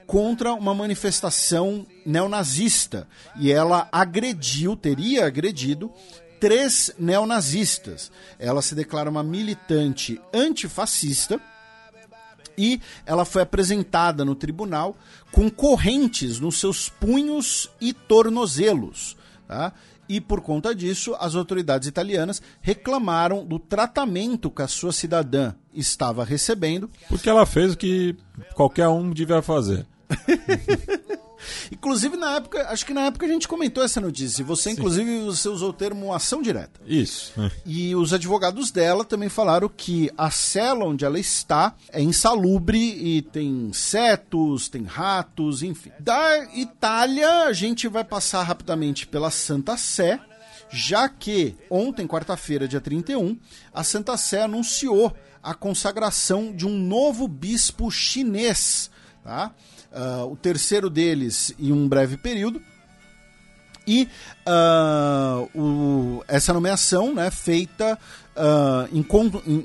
contra 0.10 0.54
uma 0.54 0.74
manifestação 0.74 1.86
neonazista. 2.04 3.08
E 3.40 3.52
ela 3.52 3.88
agrediu, 3.92 4.76
teria 4.76 5.28
agredido, 5.28 5.92
três 6.40 6.92
neonazistas. 6.98 8.12
Ela 8.38 8.62
se 8.62 8.76
declara 8.76 9.10
uma 9.10 9.24
militante 9.24 10.20
antifascista 10.34 11.40
e 12.58 12.82
ela 13.06 13.26
foi 13.26 13.42
apresentada 13.42 14.26
no 14.26 14.36
tribunal 14.36 14.98
com 15.32 15.50
correntes 15.50 16.40
nos 16.40 16.60
seus 16.60 16.90
punhos 16.90 17.70
e 17.80 17.94
tornozelos. 17.94 19.18
Tá? 19.48 19.74
e, 20.10 20.20
por 20.20 20.42
conta 20.42 20.74
disso, 20.74 21.16
as 21.20 21.36
autoridades 21.36 21.88
italianas 21.88 22.42
reclamaram 22.62 23.46
do 23.46 23.60
tratamento 23.60 24.50
que 24.50 24.64
a 24.64 24.68
sua 24.68 24.92
cidadã 24.92 25.54
estava 25.72 26.26
recebendo. 26.26 26.90
Porque 27.08 27.30
ela 27.30 27.46
fez 27.46 27.74
o 27.74 27.78
que 27.78 28.18
qualquer 28.56 28.88
um 28.88 29.12
devia 29.12 29.44
fazer. 29.44 29.86
Inclusive, 31.72 32.18
na 32.18 32.36
época, 32.36 32.68
acho 32.70 32.86
que 32.86 32.94
na 32.94 33.06
época 33.06 33.26
a 33.26 33.30
gente 33.30 33.48
comentou 33.48 33.84
essa 33.84 34.02
notícia. 34.02 34.44
Você, 34.46 34.70
Sim. 34.70 34.76
inclusive, 34.76 35.22
você 35.22 35.50
usou 35.50 35.70
o 35.70 35.74
termo 35.74 36.14
ação 36.14 36.42
direta. 36.42 36.80
Isso. 36.86 37.34
E 37.66 37.96
os 37.96 38.14
advogados 38.14 38.72
dela 38.72 39.04
também 39.06 39.30
falaram 39.30 39.70
que 39.70 40.12
a 40.18 40.30
cela 40.32 40.86
onde 40.86 41.06
ela 41.06 41.20
está 41.20 41.76
é 41.92 42.02
insalubre 42.02 42.78
e 42.78 43.22
tem 43.22 43.48
insetos, 43.48 44.70
tem 44.70 44.84
ratos, 44.84 45.64
enfim. 45.64 45.92
Da 46.00 46.46
Itália, 46.54 47.44
a 47.44 47.54
gente 47.54 47.88
vai 47.88 48.04
passar 48.04 48.44
rapidamente 48.44 49.08
pela 49.08 49.32
Santa 49.32 49.78
Sé, 49.78 50.20
já 50.70 51.10
que 51.10 51.56
ontem, 51.70 52.08
quarta-feira, 52.08 52.68
dia 52.68 52.82
31, 52.82 53.38
a 53.74 53.84
Santa 53.84 54.16
Sé 54.18 54.44
anunciou 54.44 55.16
a 55.42 55.54
consagração 55.54 56.54
de 56.54 56.66
um 56.68 56.78
novo 56.78 57.28
bispo 57.28 57.90
chinês, 57.90 58.92
tá? 59.24 59.54
Uh, 59.92 60.32
o 60.32 60.36
terceiro 60.36 60.90
deles 60.90 61.54
em 61.60 61.72
um 61.72 61.88
breve 61.88 62.18
período. 62.18 62.62
E 63.88 64.08
uh, 64.48 65.60
o, 65.60 66.24
essa 66.28 66.54
nomeação 66.54 67.16
né, 67.16 67.32
feita 67.32 67.98
uh, 68.36 68.96
em, 68.96 69.04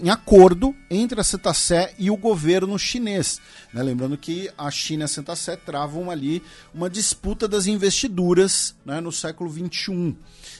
em, 0.02 0.08
acordo 0.08 0.74
entre 0.90 1.20
a 1.20 1.24
Santa 1.24 1.52
Sé 1.52 1.94
e 1.98 2.10
o 2.10 2.16
governo 2.16 2.78
chinês. 2.78 3.38
Né? 3.72 3.82
Lembrando 3.82 4.16
que 4.16 4.50
a 4.56 4.70
China 4.70 5.02
e 5.02 5.04
a 5.04 5.08
Santa 5.08 5.36
Sé 5.36 5.56
travam 5.56 6.10
ali 6.10 6.42
uma 6.72 6.88
disputa 6.88 7.46
das 7.46 7.66
investiduras 7.66 8.74
né, 8.84 9.00
no 9.00 9.12
século 9.12 9.50
XXI. 9.50 10.16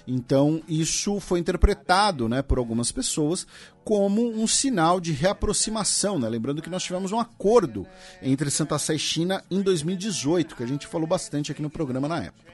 Então, 0.07 0.63
isso 0.69 1.19
foi 1.19 1.39
interpretado 1.39 2.29
né, 2.29 2.43
por 2.43 2.59
algumas 2.59 2.93
pessoas 2.93 3.47
como 3.83 4.23
um 4.23 4.47
sinal 4.47 5.01
de 5.01 5.13
reaproximação. 5.13 6.19
Né? 6.19 6.29
Lembrando 6.29 6.61
que 6.61 6.69
nós 6.69 6.83
tivemos 6.83 7.11
um 7.11 7.19
acordo 7.19 7.87
entre 8.21 8.51
Santa 8.51 8.79
Sé 8.79 8.95
e 8.95 8.99
China 8.99 9.43
em 9.51 9.63
2018, 9.63 10.57
que 10.57 10.63
a 10.63 10.67
gente 10.67 10.87
falou 10.87 11.07
bastante 11.07 11.51
aqui 11.51 11.63
no 11.63 11.71
programa 11.71 12.07
na 12.07 12.25
época. 12.25 12.53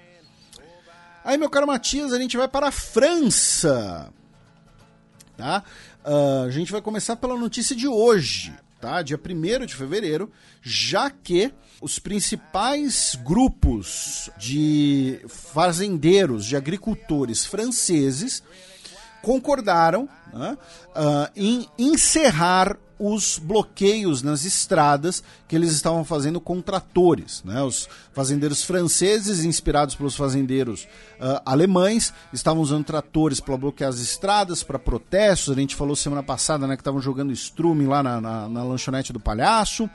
Aí, 1.24 1.36
meu 1.36 1.51
caro 1.51 1.66
Matias, 1.66 2.12
a 2.12 2.18
gente 2.18 2.36
vai 2.36 2.48
para 2.48 2.68
a 2.68 2.72
França. 2.72 4.12
Tá? 5.36 5.64
Uh, 6.05 6.44
a 6.46 6.51
gente 6.51 6.72
vai 6.72 6.80
começar 6.80 7.16
pela 7.16 7.36
notícia 7.36 7.74
de 7.74 7.88
hoje, 7.88 8.55
tá? 8.81 9.03
dia 9.03 9.18
1 9.18 9.66
de 9.66 9.74
fevereiro, 9.74 10.31
já 10.62 11.11
que 11.11 11.53
os 11.81 11.99
principais 11.99 13.18
grupos 13.24 14.31
de 14.39 15.20
fazendeiros, 15.28 16.47
de 16.47 16.57
agricultores 16.57 17.45
franceses 17.45 18.43
concordaram 19.22 20.09
né, 20.33 20.57
uh, 20.89 21.31
em 21.37 21.68
encerrar 21.78 22.76
os 23.01 23.38
bloqueios 23.38 24.22
nas 24.22 24.44
estradas 24.44 25.24
que 25.48 25.57
eles 25.57 25.72
estavam 25.72 26.05
fazendo 26.05 26.38
com 26.38 26.61
tratores. 26.61 27.42
Né? 27.42 27.62
Os 27.62 27.88
fazendeiros 28.12 28.62
franceses, 28.62 29.42
inspirados 29.42 29.94
pelos 29.94 30.14
fazendeiros 30.14 30.84
uh, 30.84 31.40
alemães, 31.46 32.12
estavam 32.30 32.62
usando 32.62 32.84
tratores 32.84 33.40
para 33.40 33.57
bloquear 33.57 33.88
as 33.88 34.01
estradas, 34.01 34.62
para 34.62 34.78
protestos. 34.78 35.57
A 35.57 35.59
gente 35.59 35.74
falou 35.74 35.96
semana 35.96 36.22
passada 36.22 36.66
né, 36.66 36.76
que 36.76 36.82
estavam 36.82 37.01
jogando 37.01 37.32
strume 37.32 37.86
lá 37.86 38.03
na, 38.03 38.20
na, 38.20 38.48
na, 38.48 38.62
lanchonete 38.62 39.14
do 39.14 39.18
palhaço. 39.18 39.88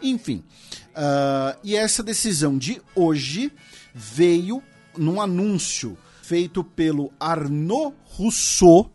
Enfim. 0.00 0.44
Uh, 0.90 1.58
e 1.64 1.74
essa 1.74 2.04
decisão 2.04 2.56
de 2.56 2.80
hoje 2.94 3.52
veio 3.92 4.62
num 4.96 5.20
anúncio 5.20 5.98
feito 6.22 6.62
pelo 6.62 7.12
Arnaud 7.18 7.94
Rousseau, 8.04 8.93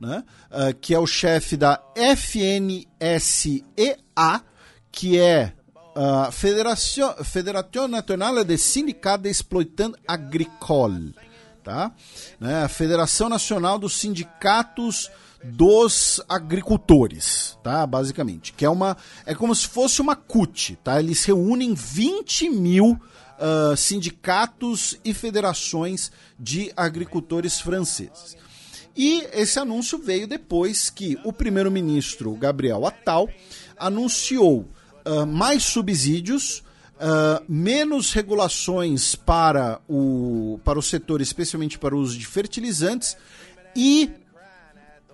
né? 0.00 0.24
Uh, 0.50 0.74
que 0.80 0.94
é 0.94 0.98
o 0.98 1.06
chefe 1.06 1.56
da 1.56 1.80
FNSEA, 1.94 2.86
que 4.90 5.18
é 5.18 5.52
a 5.94 6.28
uh, 6.28 6.32
Federação, 6.32 7.14
Federação 7.22 7.86
Nacional 7.86 8.42
de 8.44 8.56
Sindicatos 8.56 9.42
de 9.42 9.94
Agricoles, 10.08 11.12
tá? 11.62 11.92
Né? 12.38 12.64
A 12.64 12.68
Federação 12.68 13.28
Nacional 13.28 13.78
dos 13.78 14.00
Sindicatos 14.00 15.10
dos 15.42 16.20
agricultores, 16.28 17.58
tá? 17.62 17.86
Basicamente, 17.86 18.52
que 18.52 18.64
é 18.64 18.70
uma 18.70 18.96
é 19.24 19.34
como 19.34 19.54
se 19.54 19.66
fosse 19.66 20.00
uma 20.00 20.16
CUT, 20.16 20.78
tá? 20.82 20.98
Eles 20.98 21.24
reúnem 21.24 21.74
20 21.74 22.50
mil 22.50 22.92
uh, 22.92 23.76
sindicatos 23.76 24.98
e 25.04 25.14
federações 25.14 26.12
de 26.38 26.72
agricultores 26.76 27.60
franceses. 27.60 28.36
E 28.96 29.26
esse 29.32 29.58
anúncio 29.58 29.98
veio 29.98 30.26
depois 30.26 30.90
que 30.90 31.18
o 31.24 31.32
primeiro-ministro 31.32 32.32
Gabriel 32.34 32.86
Attal 32.86 33.28
anunciou 33.76 34.68
uh, 35.06 35.26
mais 35.26 35.62
subsídios, 35.62 36.62
uh, 36.96 37.42
menos 37.48 38.12
regulações 38.12 39.14
para 39.14 39.80
o, 39.88 40.60
para 40.64 40.78
o 40.78 40.82
setor, 40.82 41.20
especialmente 41.20 41.78
para 41.78 41.94
o 41.94 41.98
uso 41.98 42.18
de 42.18 42.26
fertilizantes, 42.26 43.16
e 43.74 44.10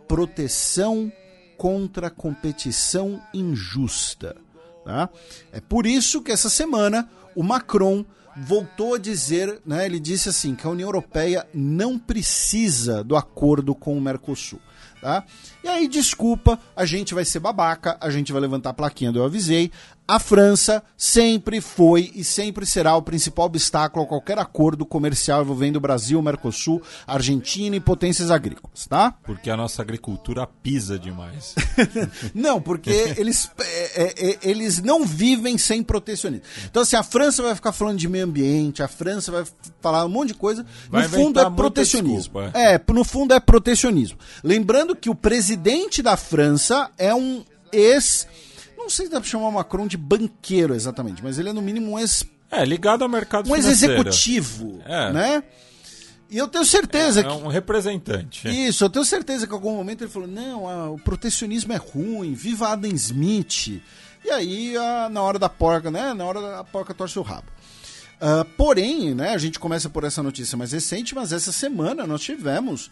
proteção 0.09 1.13
contra 1.57 2.11
competição 2.11 3.23
injusta. 3.33 4.37
Tá? 4.85 5.09
É 5.53 5.61
por 5.61 5.87
isso 5.87 6.23
que 6.23 6.33
essa 6.33 6.49
semana 6.49 7.09
o 7.35 7.43
Macron 7.43 8.05
voltou 8.37 8.95
a 8.95 8.99
dizer, 8.99 9.61
né, 9.65 9.87
ele 9.87 9.99
disse 9.99 10.29
assim, 10.29 10.55
que 10.55 10.67
a 10.67 10.71
União 10.71 10.89
Europeia 10.89 11.47
não 11.55 11.99
precisa 11.99 13.03
do 13.03 13.17
acordo 13.17 13.75
com 13.75 13.97
o 13.97 14.01
Mercosul. 14.01 14.61
Tá? 15.01 15.25
E 15.67 15.69
aí, 15.69 15.89
desculpa, 15.89 16.61
a 16.77 16.85
gente 16.85 17.13
vai 17.13 17.25
ser 17.25 17.41
babaca, 17.41 17.99
a 18.01 18.09
gente 18.09 18.33
vai 18.33 18.41
levantar 18.41 18.71
a 18.71 18.73
plaquinha 18.73 19.11
do 19.11 19.19
Eu 19.19 19.25
Avisei, 19.25 19.73
a 20.09 20.21
França 20.21 20.85
sempre 20.97 21.61
foi 21.61 22.13
e 22.15 22.23
sempre 22.23 22.65
será 22.65 22.95
o 22.95 23.03
principal 23.03 23.47
obstáculo 23.47 24.05
a 24.05 24.09
qualquer 24.09 24.39
acordo 24.39 24.87
comercial 24.87 25.43
envolvendo 25.43 25.77
o 25.77 25.81
Brasil, 25.81 26.23
Mercosul, 26.23 26.81
Argentina 27.05 27.75
e 27.75 27.81
potências 27.81 28.31
agrícolas, 28.31 28.87
tá? 28.87 29.13
Porque 29.25 29.51
a 29.51 29.57
nossa 29.57 29.83
agricultura 29.83 30.47
pisa 30.63 30.97
demais. 30.97 31.57
não, 32.33 32.63
porque 32.63 33.15
eles, 33.17 33.51
é, 33.59 34.03
é, 34.03 34.31
é, 34.31 34.39
eles 34.43 34.81
não 34.81 35.05
vivem 35.05 35.59
sem 35.59 35.83
protecionismo. 35.83 36.47
Então, 36.71 36.85
assim, 36.85 36.95
a 36.95 37.03
França 37.03 37.43
vai 37.43 37.57
ficar 37.57 37.73
falando 37.73 37.99
de 37.99 38.09
meio 38.09 38.27
ambiente, 38.27 38.85
a 38.85 38.89
França 38.89 39.33
vai 39.33 39.45
falar 39.81 40.05
um 40.07 40.09
monte 40.09 40.29
de 40.29 40.35
coisa. 40.35 40.65
Vai 40.89 41.03
no 41.03 41.09
fundo 41.09 41.41
é 41.41 41.51
protecionismo. 41.51 42.19
Desculpa, 42.19 42.53
é. 42.55 42.75
é, 42.75 42.93
no 42.93 43.03
fundo 43.03 43.35
é 43.35 43.41
protecionismo. 43.41 44.19
Lembrando 44.45 44.95
que 44.95 45.11
o 45.11 45.17
presidente 45.17 45.56
da 46.03 46.17
França 46.17 46.91
é 46.99 47.15
um 47.15 47.45
ex 47.73 48.27
não 48.87 48.91
sei 48.91 49.07
se 49.07 49.13
dá 49.13 49.21
pra 49.21 49.29
chamar 49.29 49.49
o 49.49 49.53
Macron 49.53 49.89
de 49.89 49.97
banqueiro 49.97 50.73
exatamente, 50.73 51.21
mas 51.21 51.41
ele 51.41 51.49
é 51.49 51.53
no 51.53 51.61
mínimo 51.61 51.93
um 51.93 51.99
ex. 51.99 52.25
É, 52.49 52.65
ligado 52.65 53.03
ao 53.03 53.09
mercado 53.09 53.51
um 53.51 53.55
financeiro. 53.55 53.95
Um 53.95 53.97
ex-executivo, 54.07 54.81
é. 54.87 55.13
né? 55.13 55.43
E 56.31 56.39
eu 56.39 56.47
tenho 56.47 56.65
certeza 56.65 57.21
é, 57.21 57.23
que. 57.25 57.29
É 57.29 57.33
um 57.33 57.49
representante. 57.49 58.49
Isso, 58.49 58.85
eu 58.85 58.91
tenho 58.91 59.05
certeza 59.05 59.45
que 59.45 59.53
em 59.53 59.57
algum 59.57 59.75
momento 59.75 60.03
ele 60.03 60.11
falou: 60.11 60.29
não, 60.29 60.95
o 60.95 60.99
protecionismo 61.01 61.73
é 61.73 61.77
ruim, 61.77 62.33
viva 62.33 62.69
Adam 62.69 62.93
Smith. 62.93 63.83
E 64.25 64.31
aí, 64.31 64.75
na 65.11 65.21
hora 65.21 65.39
da 65.39 65.49
porca, 65.49 65.91
né? 65.91 66.15
Na 66.15 66.25
hora 66.25 66.41
da 66.41 66.65
porca 66.65 66.95
torce 66.95 67.19
o 67.19 67.23
rabo. 67.23 67.47
Uh, 68.17 68.45
porém, 68.57 69.15
né, 69.15 69.35
a 69.35 69.39
gente 69.39 69.59
começa 69.59 69.91
por 69.91 70.03
essa 70.03 70.23
notícia 70.23 70.57
mais 70.57 70.73
recente, 70.73 71.15
mas 71.15 71.33
essa 71.33 71.53
semana 71.53 72.07
nós 72.07 72.23
tivemos 72.23 72.91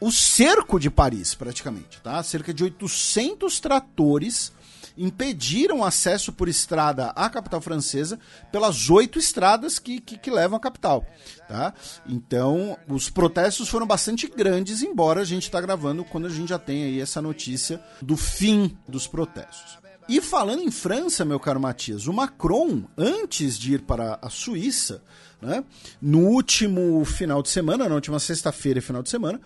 o 0.00 0.12
cerco 0.12 0.78
de 0.78 0.90
Paris, 0.90 1.34
praticamente, 1.34 2.00
tá? 2.02 2.22
Cerca 2.22 2.54
de 2.54 2.64
800 2.64 3.58
tratores 3.60 4.52
impediram 4.98 5.84
acesso 5.84 6.32
por 6.32 6.48
estrada 6.48 7.10
à 7.10 7.30
capital 7.30 7.60
francesa 7.60 8.18
pelas 8.50 8.90
oito 8.90 9.18
estradas 9.18 9.78
que, 9.78 10.00
que, 10.00 10.18
que 10.18 10.30
levam 10.30 10.56
à 10.56 10.60
capital. 10.60 11.06
Tá? 11.48 11.72
Então, 12.06 12.76
os 12.88 13.08
protestos 13.08 13.68
foram 13.68 13.86
bastante 13.86 14.26
grandes, 14.26 14.82
embora 14.82 15.20
a 15.20 15.24
gente 15.24 15.44
está 15.44 15.60
gravando 15.60 16.04
quando 16.04 16.26
a 16.26 16.30
gente 16.30 16.48
já 16.48 16.58
tem 16.58 16.82
aí 16.82 17.00
essa 17.00 17.22
notícia 17.22 17.80
do 18.02 18.16
fim 18.16 18.76
dos 18.88 19.06
protestos. 19.06 19.78
E 20.08 20.20
falando 20.20 20.62
em 20.62 20.70
França, 20.70 21.24
meu 21.24 21.38
caro 21.38 21.60
Matias, 21.60 22.06
o 22.06 22.12
Macron, 22.12 22.84
antes 22.96 23.58
de 23.58 23.74
ir 23.74 23.82
para 23.82 24.18
a 24.22 24.30
Suíça, 24.30 25.02
né, 25.40 25.62
no 26.00 26.20
último 26.20 27.04
final 27.04 27.42
de 27.42 27.50
semana, 27.50 27.88
na 27.88 27.94
última 27.94 28.18
sexta-feira 28.18 28.78
e 28.78 28.82
final 28.82 29.02
de 29.02 29.10
semana, 29.10 29.38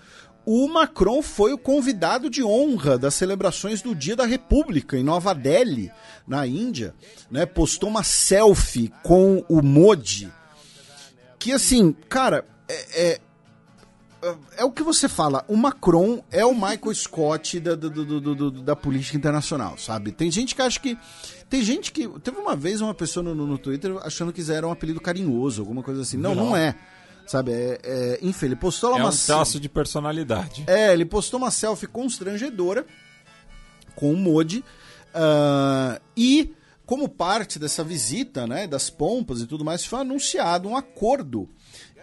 o 0.45 0.69
Macron 0.69 1.23
foi 1.23 1.53
o 1.53 1.59
convidado 1.59 2.29
de 2.29 2.43
honra 2.43 2.99
das 2.99 3.15
celebrações 3.15 3.81
do 3.81 3.95
Dia 3.95 4.17
da 4.17 4.27
República 4.27 4.97
em 4.97 5.05
Nova 5.05 5.35
Delhi, 5.35 5.91
na 6.27 6.47
Índia, 6.47 6.95
né? 7.31 7.47
Postou 7.47 7.89
uma 7.89 8.03
selfie 8.03 8.93
com 9.03 9.45
o 9.49 9.63
Modi, 9.63 10.33
que 11.39 11.53
assim, 11.53 11.93
cara, 12.09 12.45
é, 12.69 13.21
é, 14.23 14.37
é, 14.59 14.65
o 14.65 14.71
que 14.71 14.83
você 14.83 15.09
fala. 15.09 15.45
O 15.49 15.57
Macron 15.57 16.23
é 16.31 16.45
o 16.45 16.55
Michael 16.55 16.95
Scott 16.95 17.59
da, 17.59 17.75
do, 17.75 17.91
do, 17.91 18.35
do, 18.35 18.51
da 18.51 18.77
política 18.77 19.17
internacional, 19.17 19.77
sabe? 19.77 20.13
Tem 20.13 20.31
gente 20.31 20.55
que 20.55 20.63
acha 20.63 20.79
que 20.79 20.97
tem 21.51 21.63
gente 21.63 21.93
que 21.93 22.09
teve 22.21 22.39
uma 22.39 22.57
vez 22.57 22.81
uma 22.81 22.95
pessoa 22.95 23.23
no, 23.23 23.35
no 23.35 23.59
Twitter 23.59 23.97
achando 24.03 24.33
que 24.33 24.51
era 24.51 24.67
um 24.67 24.71
apelido 24.71 25.01
carinhoso, 25.01 25.61
alguma 25.61 25.83
coisa 25.83 26.03
assim. 26.03 26.17
Não, 26.17 26.35
não, 26.35 26.51
não 26.51 26.57
é. 26.57 26.75
Sabe, 27.27 27.53
é, 27.53 27.81
é, 27.83 28.19
enfim, 28.23 28.47
ele 28.47 28.57
postou 28.57 28.91
lá 28.91 28.99
é 28.99 29.01
uma... 29.01 29.11
um 29.11 29.17
traço 29.17 29.59
de 29.61 29.69
personalidade. 29.69 30.65
É, 30.67 30.93
ele 30.93 31.05
postou 31.05 31.39
uma 31.39 31.51
selfie 31.51 31.87
constrangedora 31.87 32.85
com 33.95 34.13
o 34.13 34.17
Modi 34.17 34.65
uh, 35.15 36.01
e 36.17 36.55
como 36.85 37.09
parte 37.09 37.59
dessa 37.59 37.83
visita, 37.83 38.47
né, 38.47 38.67
das 38.67 38.91
pompas 38.91 39.41
e 39.41 39.47
tudo 39.47 39.65
mais, 39.65 39.85
foi 39.85 40.01
anunciado 40.01 40.69
um 40.69 40.77
acordo 40.77 41.49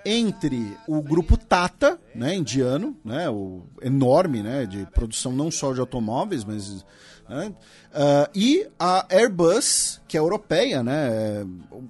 entre 0.05 0.77
o 0.87 1.01
grupo 1.01 1.37
Tata, 1.37 1.99
né, 2.15 2.35
indiano, 2.35 2.95
né, 3.03 3.29
o 3.29 3.63
enorme, 3.81 4.41
né, 4.41 4.65
de 4.65 4.85
produção 4.87 5.31
não 5.31 5.51
só 5.51 5.73
de 5.73 5.79
automóveis, 5.79 6.43
mas 6.43 6.85
né, 7.27 7.53
uh, 7.91 8.29
e 8.33 8.67
a 8.79 9.05
Airbus, 9.09 10.01
que 10.07 10.17
é 10.17 10.19
europeia, 10.19 10.81
né, 10.81 11.45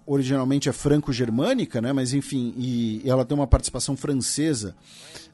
originalmente 0.05 0.67
é 0.67 0.73
franco-germânica, 0.73 1.81
né, 1.81 1.93
mas 1.93 2.13
enfim, 2.13 2.53
e, 2.57 3.01
e, 3.03 3.09
ela 3.09 3.25
tem 3.25 3.37
uma 3.37 3.47
participação 3.47 3.95
francesa 3.95 4.75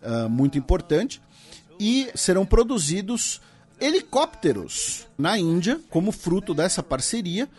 uh, 0.01 0.29
muito 0.29 0.57
importante, 0.57 1.21
e 1.79 2.09
serão 2.15 2.45
produzidos 2.45 3.41
helicópteros 3.79 5.07
na 5.17 5.37
Índia 5.37 5.79
como 5.89 6.11
fruto 6.11 6.53
dessa 6.53 6.81
parceria 6.81 7.49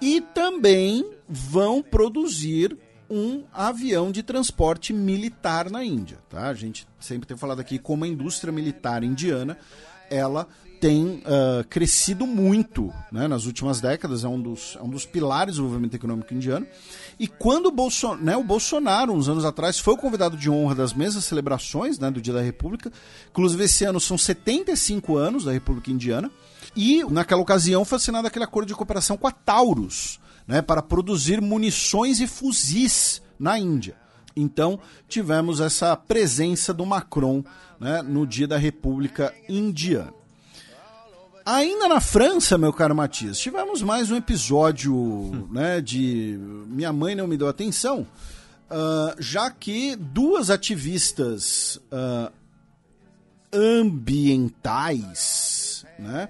e 0.00 0.20
também 0.20 1.08
vão 1.28 1.82
produzir 1.82 2.76
um 3.12 3.44
avião 3.52 4.10
de 4.10 4.22
transporte 4.22 4.90
militar 4.90 5.68
na 5.68 5.84
Índia. 5.84 6.18
Tá? 6.30 6.48
A 6.48 6.54
gente 6.54 6.88
sempre 6.98 7.28
tem 7.28 7.36
falado 7.36 7.60
aqui 7.60 7.78
como 7.78 8.04
a 8.04 8.08
indústria 8.08 8.50
militar 8.50 9.04
indiana 9.04 9.58
ela 10.08 10.48
tem 10.80 11.22
uh, 11.26 11.62
crescido 11.68 12.26
muito 12.26 12.92
né, 13.12 13.28
nas 13.28 13.44
últimas 13.44 13.80
décadas, 13.80 14.24
é 14.24 14.28
um, 14.28 14.40
dos, 14.40 14.76
é 14.80 14.82
um 14.82 14.88
dos 14.88 15.06
pilares 15.06 15.56
do 15.56 15.62
movimento 15.62 15.94
econômico 15.94 16.32
indiano. 16.34 16.66
E 17.20 17.28
quando 17.28 17.66
o, 17.66 17.70
Bolson, 17.70 18.16
né, 18.16 18.36
o 18.36 18.42
Bolsonaro, 18.42 19.12
uns 19.12 19.28
anos 19.28 19.44
atrás, 19.44 19.78
foi 19.78 19.94
o 19.94 19.96
convidado 19.96 20.36
de 20.36 20.50
honra 20.50 20.74
das 20.74 20.92
mesmas 20.92 21.24
celebrações 21.24 21.98
né, 21.98 22.10
do 22.10 22.20
Dia 22.20 22.34
da 22.34 22.40
República, 22.40 22.90
inclusive 23.30 23.62
esse 23.62 23.84
ano 23.84 24.00
são 24.00 24.18
75 24.18 25.16
anos 25.16 25.44
da 25.44 25.52
República 25.52 25.90
Indiana, 25.90 26.30
e 26.74 27.04
naquela 27.04 27.42
ocasião 27.42 27.84
foi 27.84 27.96
assinado 27.96 28.26
aquele 28.26 28.44
acordo 28.44 28.66
de 28.66 28.74
cooperação 28.74 29.16
com 29.16 29.28
a 29.28 29.32
Taurus, 29.32 30.18
né, 30.52 30.60
para 30.60 30.82
produzir 30.82 31.40
munições 31.40 32.20
e 32.20 32.26
fuzis 32.26 33.22
na 33.38 33.58
Índia. 33.58 33.96
Então, 34.36 34.78
tivemos 35.08 35.60
essa 35.60 35.96
presença 35.96 36.74
do 36.74 36.84
Macron 36.84 37.42
né, 37.80 38.02
no 38.02 38.26
dia 38.26 38.46
da 38.46 38.58
República 38.58 39.34
Indiana. 39.48 40.12
Ainda 41.46 41.88
na 41.88 42.00
França, 42.00 42.58
meu 42.58 42.70
caro 42.70 42.94
Matias, 42.94 43.38
tivemos 43.38 43.80
mais 43.80 44.10
um 44.10 44.16
episódio 44.16 44.94
hum. 44.94 45.48
né, 45.56 45.80
de 45.80 46.38
Minha 46.66 46.92
Mãe 46.92 47.14
Não 47.14 47.26
Me 47.26 47.38
Deu 47.38 47.48
Atenção, 47.48 48.06
uh, 48.70 49.14
já 49.18 49.50
que 49.50 49.96
duas 49.96 50.50
ativistas 50.50 51.80
uh, 51.90 52.30
ambientais, 53.50 55.06
né, 55.98 56.28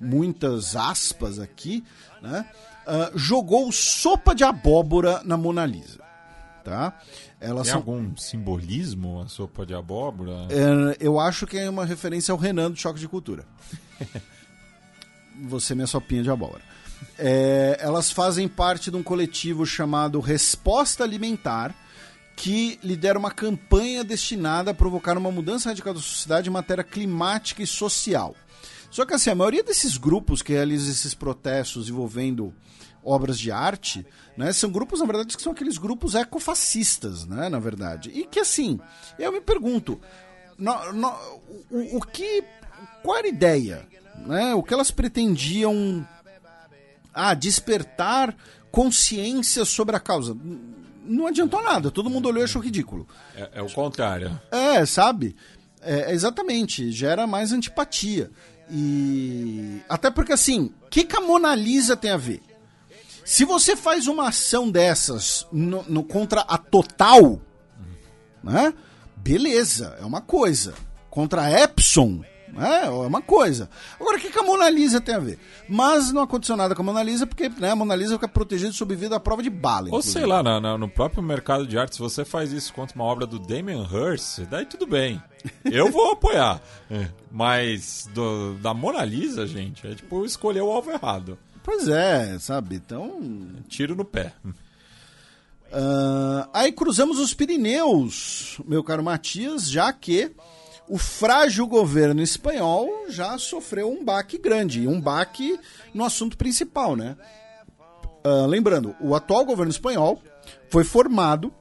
muitas 0.00 0.74
aspas 0.74 1.38
aqui, 1.38 1.84
né, 2.20 2.44
uh, 2.86 3.18
jogou 3.18 3.70
sopa 3.72 4.34
de 4.34 4.44
abóbora 4.44 5.22
na 5.24 5.36
Mona 5.36 5.66
Lisa. 5.66 6.00
Tá? 6.64 6.98
Elas 7.40 7.64
Tem 7.64 7.72
são... 7.72 7.78
algum 7.78 8.16
simbolismo 8.16 9.22
a 9.22 9.28
sopa 9.28 9.64
de 9.64 9.74
abóbora? 9.74 10.46
É, 10.50 10.96
eu 11.00 11.18
acho 11.18 11.46
que 11.46 11.56
é 11.56 11.68
uma 11.68 11.86
referência 11.86 12.32
ao 12.32 12.38
Renan 12.38 12.70
do 12.70 12.76
Choque 12.76 13.00
de 13.00 13.08
Cultura. 13.08 13.44
Você 15.48 15.74
minha 15.74 15.86
sopinha 15.86 16.22
de 16.22 16.30
abóbora. 16.30 16.62
É, 17.18 17.78
elas 17.80 18.10
fazem 18.10 18.46
parte 18.46 18.90
de 18.90 18.96
um 18.96 19.02
coletivo 19.02 19.64
chamado 19.64 20.20
Resposta 20.20 21.02
Alimentar, 21.02 21.74
que 22.36 22.78
lidera 22.82 23.18
uma 23.18 23.30
campanha 23.30 24.04
destinada 24.04 24.70
a 24.70 24.74
provocar 24.74 25.16
uma 25.16 25.30
mudança 25.30 25.70
radical 25.70 25.94
da 25.94 26.00
sociedade 26.00 26.48
em 26.48 26.52
matéria 26.52 26.84
climática 26.84 27.62
e 27.62 27.66
social. 27.66 28.34
Só 28.90 29.06
que 29.06 29.14
assim, 29.14 29.30
a 29.30 29.34
maioria 29.34 29.62
desses 29.62 29.96
grupos 29.96 30.42
que 30.42 30.52
realizam 30.52 30.90
esses 30.90 31.14
protestos 31.14 31.88
envolvendo 31.88 32.52
obras 33.02 33.38
de 33.38 33.50
arte, 33.50 34.06
né, 34.36 34.52
são 34.52 34.70
grupos, 34.70 35.00
na 35.00 35.06
verdade, 35.06 35.36
que 35.36 35.42
são 35.42 35.52
aqueles 35.52 35.78
grupos 35.78 36.14
ecofascistas, 36.14 37.26
né, 37.26 37.48
na 37.48 37.58
verdade. 37.58 38.10
E 38.10 38.26
que 38.26 38.40
assim, 38.40 38.78
eu 39.18 39.32
me 39.32 39.40
pergunto, 39.40 40.00
no, 40.60 40.92
no, 40.92 41.08
o, 41.70 41.96
o 41.96 42.00
que. 42.02 42.44
Qual 43.02 43.16
era 43.16 43.26
a 43.26 43.30
ideia? 43.30 43.88
Né? 44.26 44.54
O 44.54 44.62
que 44.62 44.74
elas 44.74 44.90
pretendiam 44.90 46.06
ah, 47.14 47.32
despertar 47.32 48.36
consciência 48.70 49.64
sobre 49.64 49.96
a 49.96 50.00
causa? 50.00 50.36
Não 51.02 51.26
adiantou 51.26 51.62
nada, 51.62 51.90
todo 51.90 52.10
mundo 52.10 52.28
olhou 52.28 52.42
e 52.42 52.44
achou 52.44 52.60
ridículo. 52.60 53.08
É, 53.34 53.50
é 53.54 53.62
o 53.62 53.70
contrário. 53.70 54.38
É, 54.50 54.84
sabe? 54.84 55.34
É, 55.80 56.12
exatamente, 56.12 56.92
gera 56.92 57.26
mais 57.26 57.52
antipatia. 57.52 58.30
E. 58.70 59.80
Até 59.88 60.10
porque 60.10 60.32
assim, 60.32 60.72
o 60.84 60.88
que, 60.90 61.04
que 61.04 61.16
a 61.16 61.20
Mona 61.20 61.54
Lisa 61.54 61.96
tem 61.96 62.10
a 62.10 62.16
ver? 62.18 62.42
Se 63.30 63.44
você 63.44 63.76
faz 63.76 64.08
uma 64.08 64.26
ação 64.26 64.68
dessas 64.68 65.46
no, 65.52 65.84
no, 65.84 66.02
contra 66.02 66.40
a 66.40 66.58
Total, 66.58 67.40
né? 68.42 68.74
Beleza, 69.14 69.96
é 70.00 70.04
uma 70.04 70.20
coisa. 70.20 70.74
Contra 71.08 71.42
a 71.42 71.62
Epson, 71.62 72.24
é, 72.58 72.86
é 72.86 72.90
uma 72.90 73.22
coisa. 73.22 73.70
Agora, 74.00 74.18
o 74.18 74.20
que, 74.20 74.30
que 74.30 74.38
a 74.40 74.42
Mona 74.42 74.68
Lisa 74.68 75.00
tem 75.00 75.14
a 75.14 75.20
ver? 75.20 75.38
Mas 75.68 76.10
não 76.10 76.22
aconteceu 76.22 76.56
nada 76.56 76.74
com 76.74 76.82
a 76.82 76.84
Mona 76.84 77.04
Lisa, 77.04 77.24
porque 77.24 77.48
né, 77.48 77.70
a 77.70 77.76
Mona 77.76 77.94
Lisa 77.94 78.14
fica 78.14 78.26
protegida 78.26 78.72
sob 78.72 78.96
vida 78.96 79.14
à 79.14 79.20
prova 79.20 79.44
de 79.44 79.50
bala. 79.50 79.90
Ou 79.92 80.02
sei 80.02 80.26
lá, 80.26 80.42
no, 80.42 80.76
no, 80.76 80.88
próprio 80.88 81.22
mercado 81.22 81.64
de 81.68 81.78
arte, 81.78 81.94
se 81.94 82.02
você 82.02 82.24
faz 82.24 82.50
isso 82.50 82.74
contra 82.74 82.96
uma 82.96 83.04
obra 83.04 83.28
do 83.28 83.38
Damien 83.38 83.84
Hirst, 83.84 84.40
daí 84.50 84.66
tudo 84.66 84.88
bem. 84.88 85.22
Eu 85.64 85.88
vou 85.92 86.10
apoiar. 86.14 86.60
É. 86.90 87.06
Mas 87.30 88.10
do, 88.12 88.54
da 88.54 88.74
Mona 88.74 89.04
Lisa, 89.04 89.46
gente, 89.46 89.86
é 89.86 89.94
tipo 89.94 90.24
escolher 90.24 90.62
o 90.62 90.72
alvo 90.72 90.90
errado. 90.90 91.38
Pois 91.62 91.88
é, 91.88 92.38
sabe? 92.38 92.76
Então. 92.76 93.20
Tiro 93.68 93.94
no 93.94 94.04
pé. 94.04 94.32
Uh, 94.44 96.48
aí 96.52 96.72
cruzamos 96.72 97.18
os 97.18 97.32
Pirineus, 97.32 98.58
meu 98.66 98.82
caro 98.82 99.04
Matias, 99.04 99.70
já 99.70 99.92
que 99.92 100.32
o 100.88 100.98
frágil 100.98 101.68
governo 101.68 102.20
espanhol 102.20 103.06
já 103.08 103.38
sofreu 103.38 103.88
um 103.88 104.04
baque 104.04 104.36
grande, 104.36 104.88
um 104.88 105.00
baque 105.00 105.58
no 105.94 106.04
assunto 106.04 106.36
principal, 106.36 106.96
né? 106.96 107.16
Uh, 108.24 108.46
lembrando, 108.46 108.96
o 109.00 109.14
atual 109.14 109.44
governo 109.44 109.70
espanhol 109.70 110.20
foi 110.68 110.82
formado 110.82 111.54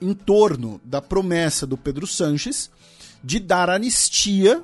em 0.00 0.14
torno 0.14 0.80
da 0.84 1.02
promessa 1.02 1.66
do 1.66 1.76
Pedro 1.76 2.06
Sanches 2.06 2.70
de 3.24 3.40
dar 3.40 3.68
anistia 3.68 4.62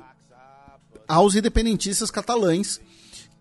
aos 1.05 1.35
independentistas 1.35 2.09
catalães 2.09 2.79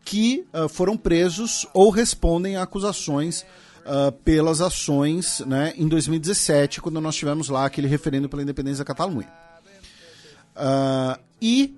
que 0.05 0.46
uh, 0.53 0.68
foram 0.68 0.96
presos 0.96 1.66
ou 1.72 1.90
respondem 1.90 2.57
a 2.57 2.62
acusações 2.62 3.44
uh, 3.86 4.12
pelas 4.24 4.61
ações 4.61 5.40
né, 5.40 5.72
em 5.76 5.86
2017, 5.86 6.80
quando 6.80 7.00
nós 7.00 7.14
tivemos 7.14 7.48
lá 7.48 7.66
aquele 7.66 7.86
referendo 7.86 8.28
pela 8.28 8.42
independência 8.42 8.84
da 8.84 8.88
Catalunha. 8.88 9.32
Uh, 10.55 11.20
e 11.40 11.76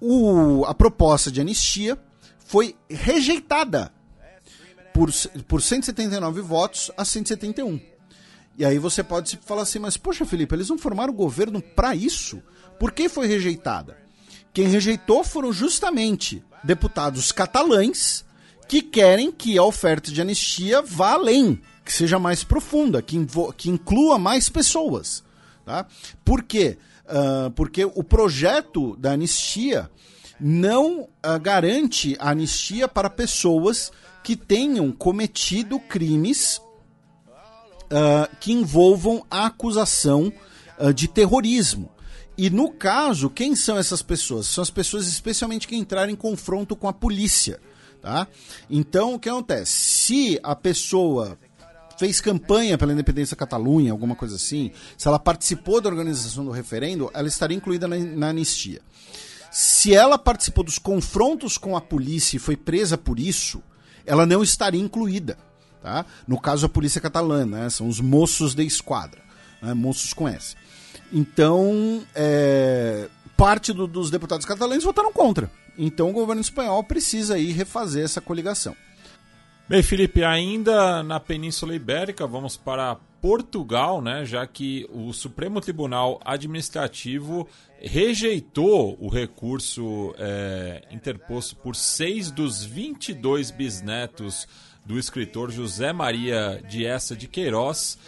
o, 0.00 0.64
a 0.66 0.74
proposta 0.74 1.30
de 1.30 1.40
anistia 1.40 1.98
foi 2.38 2.76
rejeitada 2.88 3.92
por, 4.94 5.10
por 5.46 5.62
179 5.62 6.40
votos 6.40 6.90
a 6.96 7.04
171. 7.04 7.80
E 8.56 8.64
aí 8.64 8.78
você 8.78 9.04
pode 9.04 9.38
falar 9.44 9.62
assim, 9.62 9.78
mas 9.78 9.96
poxa, 9.96 10.26
Felipe, 10.26 10.54
eles 10.54 10.68
não 10.68 10.78
formaram 10.78 11.12
o 11.12 11.16
governo 11.16 11.62
para 11.62 11.94
isso? 11.94 12.42
Por 12.78 12.92
que 12.92 13.08
foi 13.08 13.26
rejeitada? 13.26 13.96
Quem 14.52 14.66
rejeitou 14.66 15.22
foram 15.22 15.52
justamente 15.52 16.42
deputados 16.62 17.32
catalães 17.32 18.24
que 18.68 18.82
querem 18.82 19.32
que 19.32 19.56
a 19.56 19.64
oferta 19.64 20.12
de 20.12 20.20
anistia 20.20 20.82
vá 20.82 21.12
além, 21.12 21.60
que 21.84 21.92
seja 21.92 22.18
mais 22.18 22.44
profunda, 22.44 23.00
que, 23.00 23.16
que 23.56 23.70
inclua 23.70 24.18
mais 24.18 24.48
pessoas. 24.48 25.24
Tá? 25.64 25.86
Por 26.24 26.42
quê? 26.42 26.76
Uh, 27.06 27.50
porque 27.52 27.86
o 27.86 28.04
projeto 28.04 28.94
da 28.96 29.12
anistia 29.12 29.90
não 30.38 31.00
uh, 31.00 31.40
garante 31.40 32.14
a 32.20 32.30
anistia 32.30 32.86
para 32.86 33.08
pessoas 33.08 33.90
que 34.22 34.36
tenham 34.36 34.92
cometido 34.92 35.80
crimes 35.80 36.60
uh, 37.86 38.36
que 38.38 38.52
envolvam 38.52 39.24
a 39.30 39.46
acusação 39.46 40.32
de 40.94 41.08
terrorismo. 41.08 41.90
E 42.38 42.48
no 42.48 42.70
caso, 42.70 43.28
quem 43.28 43.56
são 43.56 43.76
essas 43.76 44.00
pessoas? 44.00 44.46
São 44.46 44.62
as 44.62 44.70
pessoas 44.70 45.08
especialmente 45.08 45.66
que 45.66 45.74
entraram 45.74 46.12
em 46.12 46.14
confronto 46.14 46.76
com 46.76 46.86
a 46.86 46.92
polícia. 46.92 47.60
Tá? 48.00 48.28
Então, 48.70 49.14
o 49.14 49.18
que 49.18 49.28
acontece? 49.28 49.72
Se 49.72 50.40
a 50.40 50.54
pessoa 50.54 51.36
fez 51.98 52.20
campanha 52.20 52.78
pela 52.78 52.92
independência 52.92 53.34
da 53.34 53.40
Catalunha, 53.40 53.90
alguma 53.90 54.14
coisa 54.14 54.36
assim, 54.36 54.70
se 54.96 55.08
ela 55.08 55.18
participou 55.18 55.80
da 55.80 55.88
organização 55.88 56.44
do 56.44 56.52
referendo, 56.52 57.10
ela 57.12 57.26
estaria 57.26 57.56
incluída 57.56 57.88
na, 57.88 57.98
na 57.98 58.28
anistia. 58.28 58.80
Se 59.50 59.92
ela 59.92 60.16
participou 60.16 60.62
dos 60.62 60.78
confrontos 60.78 61.58
com 61.58 61.76
a 61.76 61.80
polícia 61.80 62.36
e 62.36 62.40
foi 62.40 62.56
presa 62.56 62.96
por 62.96 63.18
isso, 63.18 63.60
ela 64.06 64.24
não 64.24 64.44
estaria 64.44 64.80
incluída. 64.80 65.36
Tá? 65.82 66.06
No 66.24 66.40
caso, 66.40 66.66
a 66.66 66.68
polícia 66.68 67.00
catalã, 67.00 67.44
né? 67.44 67.68
são 67.68 67.88
os 67.88 67.98
moços 67.98 68.54
de 68.54 68.64
esquadra, 68.64 69.22
né? 69.60 69.74
moços 69.74 70.12
com. 70.12 70.28
Então, 71.12 72.02
é, 72.14 73.08
parte 73.36 73.72
do, 73.72 73.86
dos 73.86 74.10
deputados 74.10 74.44
catalães 74.44 74.84
votaram 74.84 75.12
contra. 75.12 75.50
Então, 75.76 76.10
o 76.10 76.12
governo 76.12 76.40
espanhol 76.40 76.82
precisa 76.84 77.34
aí 77.34 77.52
refazer 77.52 78.04
essa 78.04 78.20
coligação. 78.20 78.76
Bem, 79.68 79.82
Felipe, 79.82 80.24
ainda 80.24 81.02
na 81.02 81.20
Península 81.20 81.74
Ibérica, 81.74 82.26
vamos 82.26 82.56
para 82.56 82.96
Portugal, 83.20 84.00
né, 84.00 84.24
já 84.24 84.46
que 84.46 84.88
o 84.90 85.12
Supremo 85.12 85.60
Tribunal 85.60 86.20
Administrativo 86.24 87.46
rejeitou 87.80 88.96
o 89.00 89.08
recurso 89.08 90.14
é, 90.18 90.84
interposto 90.90 91.54
por 91.56 91.76
seis 91.76 92.30
dos 92.30 92.64
22 92.64 93.50
bisnetos 93.50 94.48
do 94.84 94.98
escritor 94.98 95.50
José 95.50 95.92
Maria 95.92 96.62
de 96.66 96.86
Essa 96.86 97.14
de 97.14 97.28
Queiroz, 97.28 97.98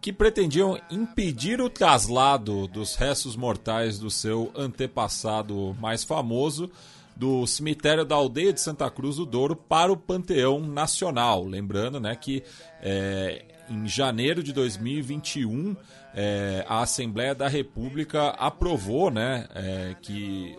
que 0.00 0.12
pretendiam 0.12 0.80
impedir 0.90 1.60
o 1.60 1.68
traslado 1.68 2.66
dos 2.66 2.94
restos 2.94 3.36
mortais 3.36 3.98
do 3.98 4.10
seu 4.10 4.50
antepassado 4.56 5.76
mais 5.78 6.02
famoso 6.02 6.70
do 7.14 7.46
cemitério 7.46 8.04
da 8.04 8.14
aldeia 8.14 8.52
de 8.52 8.60
Santa 8.60 8.90
Cruz 8.90 9.16
do 9.16 9.26
Douro 9.26 9.54
para 9.54 9.92
o 9.92 9.96
Panteão 9.96 10.58
Nacional. 10.60 11.44
Lembrando 11.44 12.00
né, 12.00 12.16
que 12.16 12.42
é, 12.80 13.44
em 13.68 13.86
janeiro 13.86 14.42
de 14.42 14.54
2021 14.54 15.76
é, 16.14 16.64
a 16.66 16.80
Assembleia 16.80 17.34
da 17.34 17.46
República 17.46 18.30
aprovou 18.30 19.10
né, 19.10 19.46
é, 19.54 19.96
que 20.00 20.58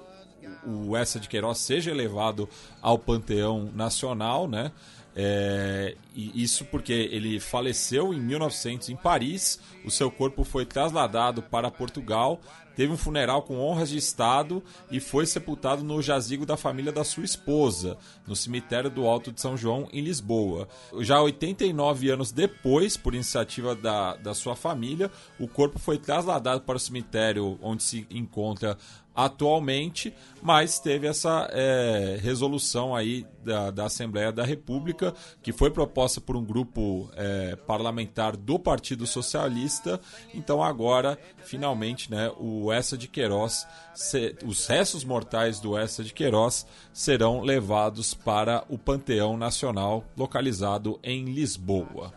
o 0.66 0.96
Essa 0.96 1.20
de 1.20 1.28
Queiroz 1.28 1.58
seja 1.58 1.90
elevado 1.90 2.48
ao 2.80 3.00
Panteão 3.00 3.72
Nacional, 3.74 4.48
né? 4.48 4.72
É, 5.16 5.96
e 6.16 6.42
isso 6.42 6.64
porque 6.66 6.94
ele 6.94 7.40
faleceu 7.40 8.14
em 8.14 8.20
1900 8.20 8.90
em 8.90 8.96
Paris, 8.96 9.60
o 9.84 9.92
seu 9.92 10.10
corpo 10.10 10.44
foi 10.44 10.66
trasladado 10.66 11.42
para 11.42 11.70
Portugal, 11.70 12.40
teve 12.76 12.94
um 12.94 12.98
funeral 12.98 13.42
com 13.42 13.60
honras 13.60 13.90
de 13.90 13.98
Estado 13.98 14.64
e 14.90 15.02
foi 15.02 15.26
sepultado 15.26 15.84
no 15.84 16.02
jazigo 16.02 16.46
da 16.46 16.56
família 16.56 16.92
da 16.92 17.04
sua 17.04 17.26
esposa, 17.26 17.98
no 18.26 18.36
cemitério 18.36 18.90
do 18.90 19.06
Alto 19.06 19.32
de 19.32 19.42
São 19.42 19.58
João, 19.58 19.90
em 19.92 20.02
Lisboa. 20.02 20.68
Já 21.00 21.22
89 21.22 22.10
anos 22.10 22.32
depois, 22.32 22.96
por 22.96 23.14
iniciativa 23.14 23.76
da, 23.76 24.16
da 24.16 24.34
sua 24.34 24.56
família, 24.56 25.12
o 25.38 25.48
corpo 25.48 25.78
foi 25.78 25.98
trasladado 25.98 26.62
para 26.62 26.78
o 26.78 26.80
cemitério 26.80 27.60
onde 27.62 27.84
se 27.84 28.08
encontra 28.10 28.78
atualmente, 29.16 30.14
mas 30.42 30.80
teve 30.80 31.06
essa 31.06 31.48
é, 31.52 32.18
resolução 32.22 32.96
aí 32.96 33.26
da, 33.44 33.70
da, 33.70 33.86
Assembleia 33.86 34.32
da 34.32 34.44
República, 34.44 35.14
que 35.42 35.52
foi 35.52 35.70
proposta 35.70 36.22
por 36.22 36.36
um 36.36 36.44
grupo 36.44 37.10
é, 37.16 37.56
parlamentar 37.56 38.38
do 38.38 38.58
Partido 38.58 39.06
Socialista. 39.06 40.00
Então 40.34 40.64
agora, 40.64 41.20
finalmente, 41.44 42.10
né, 42.10 42.32
o 42.40 42.72
Essa 42.72 42.98
de 42.98 43.08
Queiroz, 43.08 43.68
se, 43.94 44.36
os 44.46 44.66
restos 44.68 45.04
mortais 45.04 45.60
do 45.60 45.78
Essa 45.78 46.04
de 46.04 46.14
Queiroz 46.14 46.66
serão 46.94 47.42
levados 47.42 48.14
para 48.14 48.64
o 48.70 48.78
Panteão 48.78 49.38
Nacional, 49.38 50.06
localizado 50.16 51.00
em 51.04 51.26
Lisboa. 51.26 52.14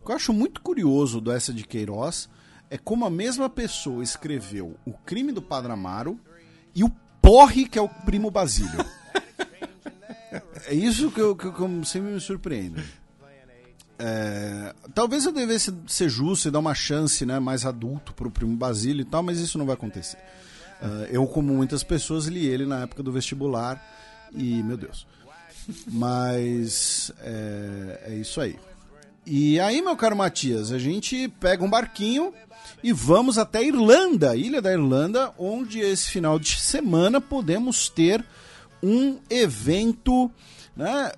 O 0.00 0.06
que 0.06 0.12
eu 0.12 0.16
acho 0.16 0.32
muito 0.32 0.62
curioso 0.62 1.20
do 1.20 1.30
Essa 1.30 1.52
de 1.52 1.66
Queiroz 1.66 2.28
é 2.70 2.78
como 2.78 3.04
a 3.04 3.10
mesma 3.10 3.50
pessoa 3.50 4.02
escreveu 4.02 4.76
O 4.86 4.92
Crime 4.92 5.32
do 5.32 5.42
Padre 5.42 5.72
Amaro 5.72 6.18
e 6.74 6.84
o 6.84 6.90
porre 7.20 7.68
que 7.68 7.78
é 7.78 7.82
o 7.82 7.88
primo 7.88 8.30
Basílio. 8.30 8.84
é 10.66 10.74
isso 10.74 11.10
que 11.10 11.20
eu, 11.20 11.36
que 11.36 11.46
eu 11.46 11.84
sempre 11.84 12.12
me 12.12 12.20
surpreendo. 12.20 12.82
É, 14.02 14.74
talvez 14.94 15.26
eu 15.26 15.32
devesse 15.32 15.74
ser 15.86 16.08
justo 16.08 16.48
e 16.48 16.50
dar 16.50 16.58
uma 16.58 16.74
chance 16.74 17.26
né, 17.26 17.38
mais 17.38 17.66
adulto 17.66 18.14
pro 18.14 18.30
primo 18.30 18.56
Basílio 18.56 19.02
e 19.02 19.04
tal, 19.04 19.22
mas 19.22 19.38
isso 19.38 19.58
não 19.58 19.66
vai 19.66 19.74
acontecer. 19.74 20.16
Uh, 20.80 21.04
eu, 21.10 21.26
como 21.26 21.52
muitas 21.52 21.84
pessoas, 21.84 22.24
li 22.24 22.46
ele 22.46 22.64
na 22.64 22.80
época 22.80 23.02
do 23.02 23.12
vestibular 23.12 23.84
e, 24.32 24.62
meu 24.62 24.78
Deus. 24.78 25.06
Mas 25.86 27.12
é, 27.20 28.04
é 28.06 28.14
isso 28.14 28.40
aí. 28.40 28.58
E 29.32 29.60
aí, 29.60 29.80
meu 29.80 29.96
caro 29.96 30.16
Matias, 30.16 30.72
a 30.72 30.78
gente 30.80 31.28
pega 31.38 31.64
um 31.64 31.70
barquinho 31.70 32.34
e 32.82 32.92
vamos 32.92 33.38
até 33.38 33.62
Irlanda, 33.62 34.34
Ilha 34.34 34.60
da 34.60 34.72
Irlanda, 34.72 35.32
onde 35.38 35.78
esse 35.78 36.10
final 36.10 36.36
de 36.36 36.60
semana 36.60 37.20
podemos 37.20 37.88
ter 37.88 38.26
um 38.82 39.20
evento, 39.30 40.28
né? 40.74 41.12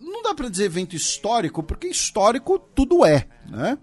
Não 0.00 0.20
dá 0.20 0.34
para 0.34 0.48
dizer 0.48 0.64
evento 0.64 0.96
histórico, 0.96 1.62
porque 1.62 1.86
histórico 1.86 2.58
tudo 2.58 3.06
é, 3.06 3.28
né? 3.48 3.78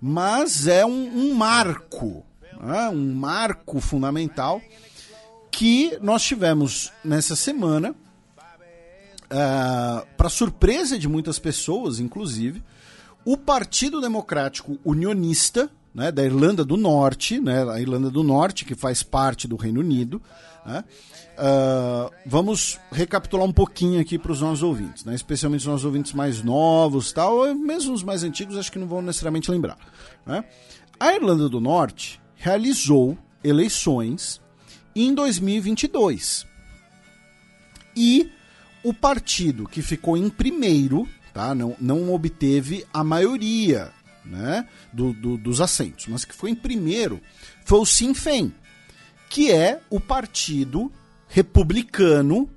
Mas 0.00 0.68
é 0.68 0.86
um, 0.86 1.18
um 1.18 1.34
marco, 1.34 2.24
né? 2.60 2.88
um 2.90 3.12
marco 3.12 3.80
fundamental 3.80 4.62
que 5.50 5.98
nós 6.00 6.22
tivemos 6.22 6.92
nessa 7.04 7.34
semana, 7.34 7.90
uh, 7.90 7.96
ah, 9.32 10.06
para 10.16 10.28
surpresa 10.28 10.96
de 10.96 11.08
muitas 11.08 11.40
pessoas, 11.40 11.98
inclusive, 11.98 12.62
o 13.24 13.36
Partido 13.36 14.00
Democrático 14.00 14.78
Unionista, 14.84 15.70
né, 15.94 16.10
da 16.10 16.24
Irlanda 16.24 16.64
do 16.64 16.76
Norte, 16.76 17.40
né, 17.40 17.68
a 17.70 17.80
Irlanda 17.80 18.10
do 18.10 18.22
Norte, 18.22 18.64
que 18.64 18.74
faz 18.74 19.02
parte 19.02 19.46
do 19.46 19.56
Reino 19.56 19.80
Unido. 19.80 20.20
Né, 20.66 20.82
uh, 21.38 22.10
vamos 22.26 22.80
recapitular 22.90 23.46
um 23.46 23.52
pouquinho 23.52 24.00
aqui 24.00 24.18
para 24.18 24.32
os 24.32 24.40
nossos 24.40 24.62
ouvintes, 24.62 25.04
né, 25.04 25.14
especialmente 25.14 25.60
os 25.60 25.66
nossos 25.66 25.84
ouvintes 25.84 26.12
mais 26.12 26.42
novos, 26.42 27.12
tal, 27.12 27.54
mesmo 27.54 27.94
os 27.94 28.02
mais 28.02 28.24
antigos, 28.24 28.56
acho 28.56 28.72
que 28.72 28.78
não 28.78 28.86
vão 28.86 29.02
necessariamente 29.02 29.50
lembrar. 29.50 29.78
Né. 30.26 30.44
A 30.98 31.14
Irlanda 31.14 31.48
do 31.48 31.60
Norte 31.60 32.20
realizou 32.34 33.16
eleições 33.42 34.40
em 34.96 35.14
2022 35.14 36.46
e 37.96 38.30
o 38.82 38.92
partido 38.92 39.66
que 39.66 39.82
ficou 39.82 40.16
em 40.16 40.28
primeiro, 40.28 41.08
tá, 41.34 41.54
não, 41.54 41.76
não 41.80 42.14
obteve 42.14 42.86
a 42.94 43.02
maioria 43.02 43.92
né, 44.24 44.66
do, 44.92 45.12
do, 45.12 45.36
dos 45.36 45.60
assentos, 45.60 46.06
mas 46.06 46.24
que 46.24 46.34
foi 46.34 46.50
em 46.50 46.54
primeiro 46.54 47.20
foi 47.64 47.80
o 47.80 47.84
Sinn 47.84 48.14
Féin, 48.14 48.54
que 49.28 49.50
é 49.50 49.80
o 49.90 49.98
partido 49.98 50.90
republicano 51.26 52.48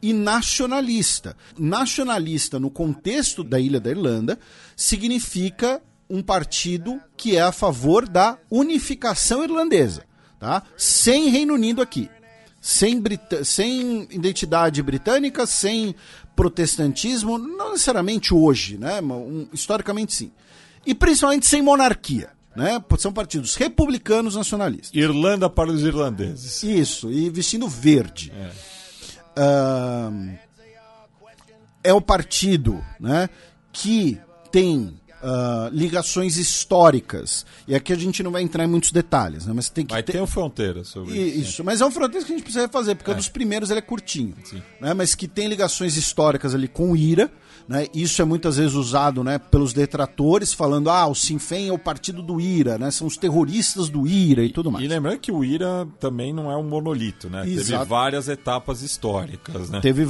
e 0.00 0.12
nacionalista. 0.12 1.36
Nacionalista, 1.58 2.58
no 2.58 2.70
contexto 2.70 3.44
da 3.44 3.60
Ilha 3.60 3.78
da 3.78 3.90
Irlanda, 3.90 4.38
significa 4.74 5.82
um 6.08 6.22
partido 6.22 7.00
que 7.16 7.36
é 7.36 7.42
a 7.42 7.52
favor 7.52 8.08
da 8.08 8.38
unificação 8.50 9.44
irlandesa, 9.44 10.04
tá? 10.38 10.62
Sem 10.76 11.28
Reino 11.28 11.54
Unido 11.54 11.82
aqui. 11.82 12.08
Sem, 12.66 12.98
Brit 12.98 13.44
sem 13.44 14.08
identidade 14.10 14.82
britânica, 14.82 15.46
sem 15.46 15.94
protestantismo, 16.34 17.36
não 17.36 17.72
necessariamente 17.72 18.32
hoje, 18.32 18.78
né? 18.78 19.02
Um, 19.02 19.46
historicamente 19.52 20.14
sim 20.14 20.32
e 20.86 20.94
principalmente 20.94 21.46
sem 21.46 21.62
monarquia. 21.62 22.30
Né? 22.54 22.82
São 22.98 23.12
partidos 23.12 23.56
republicanos 23.56 24.36
nacionalistas. 24.36 24.94
Irlanda 24.94 25.50
para 25.50 25.70
os 25.70 25.82
irlandeses. 25.82 26.62
Isso, 26.62 27.10
e 27.10 27.28
vestindo 27.28 27.68
verde. 27.68 28.32
É, 29.36 30.10
é 31.90 31.92
o 31.92 32.00
partido 32.00 32.84
né, 33.00 33.28
que 33.72 34.20
tem 34.52 34.94
Uh, 35.24 35.70
ligações 35.72 36.36
históricas. 36.36 37.46
E 37.66 37.74
aqui 37.74 37.94
a 37.94 37.96
gente 37.96 38.22
não 38.22 38.30
vai 38.30 38.42
entrar 38.42 38.62
em 38.64 38.66
muitos 38.66 38.92
detalhes, 38.92 39.46
né? 39.46 39.54
Mas 39.54 39.70
tem 39.70 39.86
que 39.86 39.92
vai 39.92 40.02
ter, 40.02 40.12
ter 40.12 40.18
uma 40.18 40.26
fronteira 40.26 40.84
sobre 40.84 41.16
isso. 41.16 41.38
Isso, 41.38 41.64
mas 41.64 41.80
é 41.80 41.84
uma 41.84 41.90
fronteira 41.90 42.26
que 42.26 42.30
a 42.30 42.36
gente 42.36 42.44
precisa 42.44 42.68
fazer, 42.68 42.94
porque 42.94 43.10
é. 43.10 43.14
um 43.14 43.16
dos 43.16 43.30
primeiros 43.30 43.70
ele 43.70 43.78
é 43.78 43.82
curtinho. 43.82 44.34
Né? 44.80 44.92
Mas 44.92 45.14
que 45.14 45.26
tem 45.26 45.48
ligações 45.48 45.96
históricas 45.96 46.54
ali 46.54 46.68
com 46.68 46.92
o 46.92 46.96
IRA, 46.96 47.30
né? 47.66 47.86
Isso 47.94 48.20
é 48.20 48.24
muitas 48.24 48.56
vezes 48.56 48.74
usado 48.74 49.24
né, 49.24 49.38
pelos 49.38 49.72
detratores, 49.72 50.52
falando 50.52 50.90
ah, 50.90 51.06
o 51.06 51.14
Sinn 51.14 51.38
Féin 51.38 51.68
é 51.68 51.72
o 51.72 51.78
partido 51.78 52.22
do 52.22 52.40
IRA, 52.40 52.76
né? 52.76 52.90
são 52.90 53.06
os 53.06 53.16
terroristas 53.16 53.88
do 53.88 54.06
IRA 54.06 54.42
e, 54.42 54.46
e 54.46 54.52
tudo 54.52 54.70
mais. 54.70 54.84
E 54.84 54.88
lembrando 54.88 55.18
que 55.18 55.32
o 55.32 55.42
IRA 55.42 55.88
também 55.98 56.32
não 56.32 56.50
é 56.50 56.56
um 56.56 56.62
monolito, 56.62 57.30
né? 57.30 57.48
Exato. 57.48 57.78
Teve 57.78 57.84
várias 57.84 58.28
etapas 58.28 58.82
históricas. 58.82 59.70
Né? 59.70 59.80
Teve, 59.80 60.06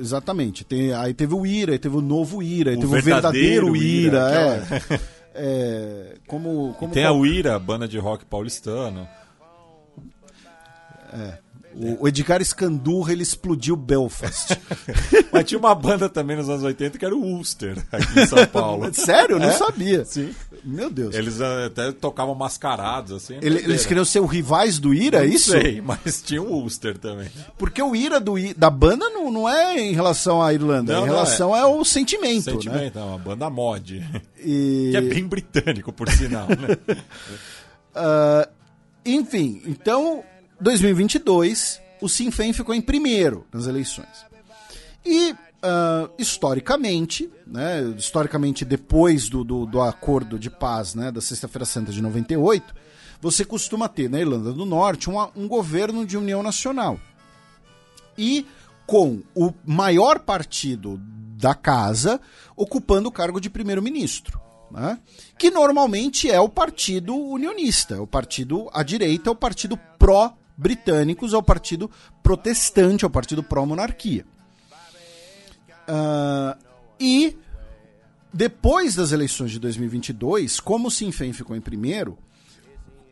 exatamente. 0.00 0.64
Tem, 0.64 0.92
aí 0.92 1.14
teve 1.14 1.34
o 1.34 1.46
IRA, 1.46 1.72
aí 1.72 1.78
teve 1.78 1.96
o 1.96 2.02
novo 2.02 2.42
IRA, 2.42 2.72
aí 2.72 2.76
o 2.76 2.80
teve 2.80 2.98
o 2.98 3.02
verdadeiro 3.02 3.74
IRA. 3.74 4.30
IRA 4.30 4.66
é. 4.80 4.82
é, 4.84 5.00
é, 5.34 6.14
como, 6.26 6.74
como 6.78 6.92
e 6.92 6.94
tem 6.94 7.04
qual... 7.04 7.14
a 7.14 7.18
UIRA, 7.18 7.58
banda 7.58 7.88
de 7.88 7.98
rock 7.98 8.26
paulistano. 8.26 9.08
É. 11.12 11.38
O, 12.00 12.08
Edgar 12.08 12.44
Scandurra, 12.44 13.12
ele 13.12 13.22
explodiu 13.22 13.76
Belfast. 13.76 14.58
Mas 15.32 15.44
tinha 15.44 15.58
uma 15.58 15.74
banda 15.74 16.08
também 16.08 16.36
nos 16.36 16.48
anos 16.48 16.64
80 16.64 16.98
que 16.98 17.04
era 17.04 17.14
o 17.14 17.22
Ulster, 17.22 17.78
aqui 17.92 18.20
em 18.20 18.26
São 18.26 18.44
Paulo. 18.46 18.88
Sério? 18.94 19.36
Eu 19.36 19.40
não 19.40 19.48
é? 19.48 19.52
sabia. 19.52 20.04
Sim. 20.04 20.34
Meu 20.64 20.90
Deus. 20.90 21.14
Eles 21.14 21.40
eh, 21.40 21.66
até 21.66 21.92
tocavam 21.92 22.34
mascarados, 22.34 23.12
assim. 23.12 23.38
Ele, 23.40 23.58
eles 23.58 23.86
queriam 23.86 24.04
ser 24.04 24.20
os 24.20 24.30
rivais 24.30 24.78
do 24.78 24.92
Ira, 24.92 25.24
é 25.24 25.28
isso? 25.28 25.52
sei, 25.52 25.80
mas 25.80 26.20
tinha 26.20 26.42
o 26.42 26.52
Ulster 26.52 26.98
também. 26.98 27.28
Porque 27.56 27.80
o 27.80 27.94
Ira 27.94 28.18
do, 28.18 28.34
da 28.56 28.70
banda 28.70 29.08
não, 29.08 29.30
não 29.30 29.48
é 29.48 29.78
em 29.78 29.92
relação 29.92 30.42
à 30.42 30.52
Irlanda, 30.52 30.94
não, 30.94 31.04
em 31.04 31.08
relação 31.08 31.54
é. 31.54 31.60
ao 31.60 31.84
sentimento. 31.84 32.50
Sentimento, 32.50 32.98
né? 32.98 33.02
é 33.02 33.04
uma 33.04 33.18
banda 33.18 33.48
mod. 33.48 34.04
E... 34.38 34.88
Que 34.90 34.96
é 34.96 35.00
bem 35.00 35.26
britânico, 35.26 35.92
por 35.92 36.08
sinal, 36.08 36.48
né? 36.48 36.96
uh, 37.94 38.48
enfim, 39.04 39.62
então 39.66 40.24
2022, 40.60 41.80
o 42.00 42.08
Sinn 42.08 42.30
Féin 42.30 42.52
ficou 42.52 42.74
em 42.74 42.80
primeiro 42.80 43.46
nas 43.52 43.66
eleições. 43.66 44.26
E, 45.04 45.30
uh, 45.32 46.10
historicamente, 46.18 47.30
né, 47.46 47.82
historicamente 47.96 48.64
depois 48.64 49.28
do, 49.28 49.44
do, 49.44 49.66
do, 49.66 49.80
acordo 49.80 50.38
de 50.38 50.50
paz 50.50 50.94
né, 50.94 51.10
da 51.10 51.20
Sexta-feira 51.20 51.64
Santa 51.64 51.92
de 51.92 52.02
98, 52.02 52.74
você 53.20 53.44
costuma 53.44 53.88
ter 53.88 54.10
na 54.10 54.20
Irlanda 54.20 54.52
do 54.52 54.64
Norte 54.64 55.08
um, 55.08 55.18
um 55.36 55.48
governo 55.48 56.04
de 56.04 56.16
união 56.16 56.42
nacional. 56.42 57.00
E 58.16 58.46
com 58.86 59.22
o 59.34 59.52
maior 59.64 60.18
partido 60.18 61.00
da 61.36 61.54
casa 61.54 62.20
ocupando 62.56 63.08
o 63.08 63.12
cargo 63.12 63.40
de 63.40 63.48
primeiro-ministro. 63.48 64.40
Né? 64.70 64.98
Que 65.38 65.50
normalmente 65.50 66.30
é 66.30 66.40
o 66.40 66.48
partido 66.48 67.14
unionista, 67.14 68.02
o 68.02 68.06
partido 68.06 68.68
à 68.72 68.82
direita, 68.82 69.30
o 69.30 69.36
partido 69.36 69.78
pró 69.98 70.34
britânicos 70.58 71.32
ao 71.32 71.42
partido 71.42 71.88
protestante, 72.22 73.04
ao 73.04 73.10
partido 73.10 73.44
pró-monarquia. 73.44 74.26
Uh, 75.88 76.58
e 76.98 77.38
depois 78.34 78.96
das 78.96 79.12
eleições 79.12 79.52
de 79.52 79.60
2022, 79.60 80.58
como 80.58 80.88
o 80.88 80.90
Sinn 80.90 81.12
Féin 81.12 81.32
ficou 81.32 81.56
em 81.56 81.60
primeiro, 81.60 82.18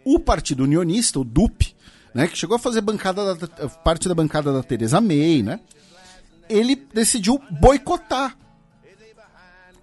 o 0.04 0.18
Partido 0.18 0.64
Unionista, 0.64 1.20
o 1.20 1.24
DUP, 1.24 1.74
né, 2.12 2.26
que 2.26 2.36
chegou 2.36 2.56
a 2.56 2.58
fazer 2.58 2.80
bancada 2.80 3.34
da, 3.34 3.68
parte 3.68 4.08
da 4.08 4.14
bancada 4.14 4.52
da 4.52 4.62
Theresa 4.62 5.00
May, 5.00 5.42
né, 5.42 5.60
ele 6.48 6.76
decidiu 6.76 7.40
boicotar 7.50 8.36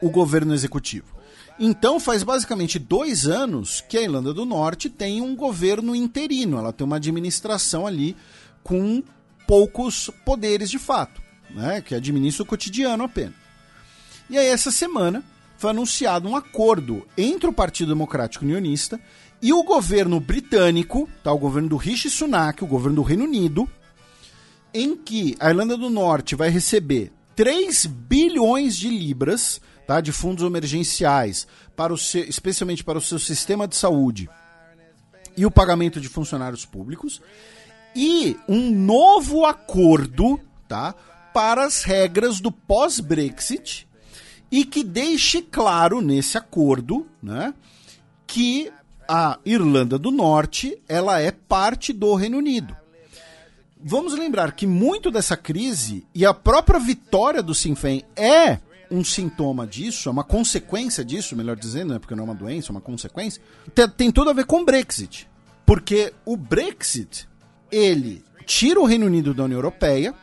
o 0.02 0.10
governo 0.10 0.54
executivo. 0.54 1.13
Então 1.60 2.00
faz 2.00 2.24
basicamente 2.24 2.80
dois 2.80 3.28
anos 3.28 3.82
que 3.88 3.98
a 3.98 4.02
Irlanda 4.02 4.34
do 4.34 4.46
Norte 4.46 4.90
tem 4.90 5.22
um 5.22 5.36
governo 5.36 5.96
interino, 5.96 6.58
ela 6.58 6.74
tem 6.74 6.86
uma 6.86 6.96
administração 6.96 7.86
ali 7.86 8.16
com 8.64 9.04
poucos 9.48 10.10
poderes 10.26 10.70
de 10.70 10.80
fato, 10.80 11.22
né, 11.52 11.82
que 11.82 11.94
administra 11.94 12.44
o 12.44 12.46
cotidiano 12.46 13.04
apenas. 13.04 13.36
E 14.30 14.38
aí 14.38 14.48
essa 14.48 14.72
semana 14.72 15.24
foi 15.58 15.70
anunciado 15.70 16.28
um 16.28 16.36
acordo 16.36 17.06
entre 17.18 17.48
o 17.48 17.54
Partido 17.54 17.90
Democrático 17.90 18.44
Unionista 18.44 19.00
e 19.42 19.54
o 19.54 19.64
governo 19.64 20.20
britânico, 20.20 21.08
tá, 21.24 21.32
o 21.32 21.38
governo 21.38 21.70
do 21.70 21.78
Rishi 21.78 22.10
Sunak, 22.10 22.64
o 22.64 22.68
governo 22.68 22.96
do 22.96 23.02
Reino 23.04 23.26
Unido, 23.26 23.70
em 24.74 24.96
que 24.96 25.36
a 25.40 25.50
Irlanda 25.50 25.78
do 25.78 25.90
Norte 25.90 26.36
vai 26.36 26.50
receber 26.50 27.12
3 27.36 27.86
bilhões 27.86 28.76
de 28.76 28.90
libras 28.90 29.62
tá, 29.86 30.02
de 30.02 30.12
fundos 30.12 30.46
emergenciais, 30.46 31.48
para 31.76 31.94
o 31.94 31.98
seu, 31.98 32.24
especialmente 32.24 32.84
para 32.84 32.98
o 32.98 33.02
seu 33.02 33.20
sistema 33.20 33.68
de 33.68 33.76
saúde 33.76 34.30
e 35.36 35.46
o 35.46 35.52
pagamento 35.52 36.00
de 36.00 36.08
funcionários 36.08 36.66
públicos, 36.66 37.22
e 37.96 38.38
um 38.48 38.72
novo 38.72 39.46
acordo 39.46 40.40
tá, 40.68 40.94
para 41.34 41.66
as 41.66 41.84
regras 41.84 42.40
do 42.40 42.52
pós-Brexit 42.52 43.88
e 44.52 44.64
que 44.64 44.84
deixe 44.84 45.42
claro 45.42 46.02
nesse 46.02 46.38
acordo 46.38 47.08
né, 47.22 47.54
que 48.28 48.72
a 49.08 49.40
Irlanda 49.46 49.98
do 49.98 50.12
Norte 50.12 50.80
ela 50.88 51.20
é 51.20 51.32
parte 51.32 51.92
do 51.92 52.14
Reino 52.16 52.38
Unido. 52.38 52.76
Vamos 53.84 54.14
lembrar 54.14 54.54
que 54.54 54.66
muito 54.66 55.12
dessa 55.12 55.36
crise 55.36 56.06
e 56.16 56.26
a 56.26 56.34
própria 56.34 56.80
vitória 56.80 57.44
do 57.44 57.54
Sinn 57.54 57.76
Féin 57.76 58.04
é 58.16 58.60
um 58.90 59.04
sintoma 59.04 59.66
disso, 59.66 60.10
é 60.10 60.12
uma 60.12 60.24
consequência 60.24 61.04
disso, 61.04 61.36
melhor 61.36 61.56
dizendo, 61.56 61.94
né, 61.94 62.00
porque 62.00 62.16
não 62.16 62.24
é 62.24 62.26
uma 62.26 62.36
doença, 62.36 62.70
é 62.70 62.72
uma 62.72 62.82
consequência, 62.82 63.42
tem, 63.74 63.90
tem 63.90 64.12
tudo 64.12 64.30
a 64.30 64.34
ver 64.34 64.46
com 64.46 64.62
o 64.62 64.66
Brexit. 64.66 65.28
Porque 65.66 66.14
o 66.26 66.36
Brexit, 66.36 67.28
ele 67.72 68.24
tira 68.46 68.80
o 68.80 68.86
Reino 68.86 69.06
Unido 69.06 69.34
da 69.34 69.46
União 69.46 69.58
Europeia, 69.58 70.14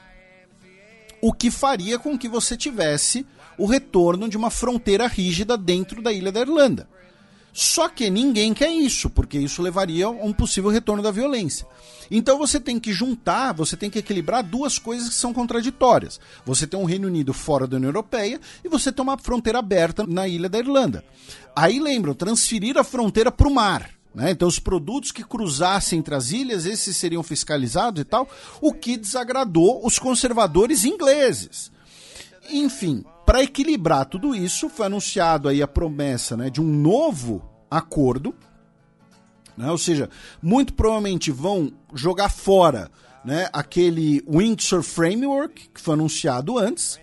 o 1.21 1.33
que 1.33 1.51
faria 1.51 1.99
com 1.99 2.19
que 2.19 2.29
você 2.29 2.57
tivesse 2.57 3.27
o 3.59 3.67
retorno 3.67 4.29
de 4.29 4.37
uma 4.37 4.51
fronteira 4.51 5.07
rígida 5.07 5.57
dentro 5.57 6.01
da 6.01 6.13
ilha 6.13 6.33
da 6.33 6.41
Irlanda. 6.41 6.89
Só 7.53 7.89
que 7.89 8.09
ninguém 8.11 8.55
quer 8.55 8.71
isso, 8.71 9.11
porque 9.11 9.39
isso 9.39 9.63
levaria 9.63 10.07
a 10.07 10.11
um 10.11 10.33
possível 10.33 10.71
retorno 10.71 11.03
da 11.03 11.11
violência. 11.11 11.67
Então 12.11 12.39
você 12.39 12.59
tem 12.59 12.79
que 12.79 12.93
juntar, 12.93 13.53
você 13.53 13.77
tem 13.77 13.89
que 13.89 13.99
equilibrar 13.99 14.43
duas 14.43 14.79
coisas 14.79 15.09
que 15.09 15.15
são 15.15 15.33
contraditórias. 15.33 16.21
Você 16.45 16.67
tem 16.67 16.79
um 16.79 16.85
Reino 16.85 17.07
Unido 17.07 17.33
fora 17.33 17.67
da 17.67 17.77
União 17.77 17.89
Europeia 17.89 18.41
e 18.65 18.69
você 18.69 18.91
tem 18.91 19.03
uma 19.03 19.19
fronteira 19.19 19.59
aberta 19.59 20.05
na 20.07 20.27
ilha 20.27 20.49
da 20.49 20.59
Irlanda. 20.59 21.05
Aí 21.55 21.79
lembram, 21.79 22.15
transferir 22.15 22.77
a 22.77 22.85
fronteira 22.85 23.31
para 23.31 23.49
o 23.49 23.55
mar. 23.55 23.91
Né? 24.15 24.33
Então, 24.33 24.49
os 24.49 24.59
produtos 24.59 25.13
que 25.13 25.23
cruzassem 25.23 25.99
entre 25.99 26.15
as 26.15 26.33
ilhas, 26.33 26.67
esses 26.67 26.97
seriam 26.97 27.23
fiscalizados 27.23 28.01
e 28.01 28.05
tal, 28.05 28.29
o 28.61 28.73
que 28.73 28.97
desagradou 28.97 29.87
os 29.87 29.99
conservadores 29.99 30.85
ingleses. 30.85 31.71
Enfim, 32.51 33.05
para 33.31 33.45
equilibrar 33.45 34.07
tudo 34.07 34.35
isso, 34.35 34.69
foi 34.69 34.87
anunciado 34.87 35.49
aí 35.49 35.63
a 35.63 35.69
promessa 35.69 36.37
né, 36.37 36.51
de 36.51 36.61
um 36.61 36.65
novo 36.65 37.49
acordo, 37.71 38.35
né, 39.57 39.71
ou 39.71 39.79
seja, 39.79 40.11
muito 40.43 40.75
provavelmente 40.75 41.31
vão 41.31 41.73
jogar 41.95 42.29
fora 42.29 42.91
né, 43.25 43.49
aquele 43.53 44.21
Windsor 44.29 44.83
Framework 44.83 45.71
que 45.73 45.81
foi 45.81 45.95
anunciado 45.95 46.59
antes. 46.59 46.99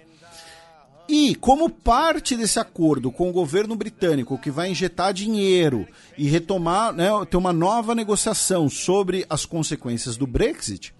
E 1.08 1.34
como 1.36 1.70
parte 1.70 2.36
desse 2.36 2.60
acordo 2.60 3.10
com 3.10 3.30
o 3.30 3.34
governo 3.34 3.74
britânico, 3.78 4.38
que 4.38 4.52
vai 4.52 4.70
injetar 4.70 5.14
dinheiro 5.14 5.88
e 6.18 6.28
retomar, 6.28 6.92
né, 6.92 7.08
ter 7.32 7.38
uma 7.38 7.54
nova 7.54 7.96
negociação 7.96 8.70
sobre 8.70 9.26
as 9.30 9.46
consequências 9.46 10.18
do 10.18 10.28
Brexit, 10.28 10.94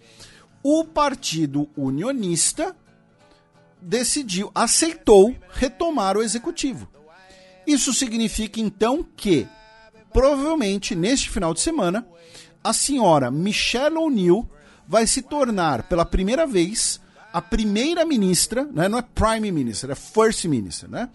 o 0.64 0.86
Partido 0.86 1.68
Unionista 1.76 2.74
decidiu, 3.82 4.52
aceitou 4.54 5.36
retomar 5.50 6.18
o 6.18 6.24
executivo. 6.24 6.88
Isso 7.66 7.94
significa 7.94 8.60
então 8.60 9.06
que, 9.16 9.48
provavelmente 10.14 10.96
neste 10.96 11.30
final 11.30 11.54
de 11.54 11.60
semana, 11.60 12.08
a 12.64 12.74
senhora 12.74 13.30
Michelle 13.30 13.98
O'Neill 13.98 14.50
vai 14.88 15.06
se 15.06 15.22
tornar 15.22 15.84
pela 15.84 16.06
primeira 16.06 16.48
vez 16.48 17.00
a 17.32 17.42
primeira 17.42 18.06
ministra, 18.06 18.64
né, 18.64 18.88
não 18.88 18.98
é 18.98 19.02
prime 19.02 19.52
minister, 19.52 19.90
é 19.92 19.96
first 19.96 20.46
minister, 20.46 20.90
né? 20.90 21.10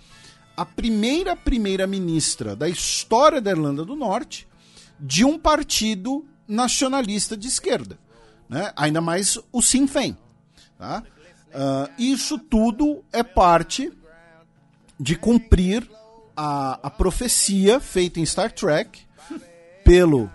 A 0.56 0.64
primeira 0.64 1.34
primeira 1.34 1.86
ministra 1.86 2.54
da 2.54 2.68
história 2.68 3.40
da 3.40 3.50
Irlanda 3.50 3.84
do 3.84 3.96
Norte 3.96 4.46
de 5.00 5.24
um 5.24 5.38
partido 5.38 6.24
nacionalista 6.46 7.36
de 7.36 7.48
esquerda, 7.48 7.98
né? 8.48 8.72
Ainda 8.76 9.00
mais 9.00 9.38
o 9.50 9.62
Sinn 9.62 9.86
Féin, 9.86 10.16
tá? 10.78 11.02
Uh, 11.54 11.90
isso 11.98 12.38
tudo 12.38 13.04
é 13.12 13.22
parte 13.22 13.92
de 14.98 15.16
cumprir 15.16 15.88
a, 16.36 16.78
a 16.82 16.90
profecia 16.90 17.78
feita 17.80 18.20
em 18.20 18.26
Star 18.26 18.52
Trek 18.52 19.00
pelo 19.84 20.30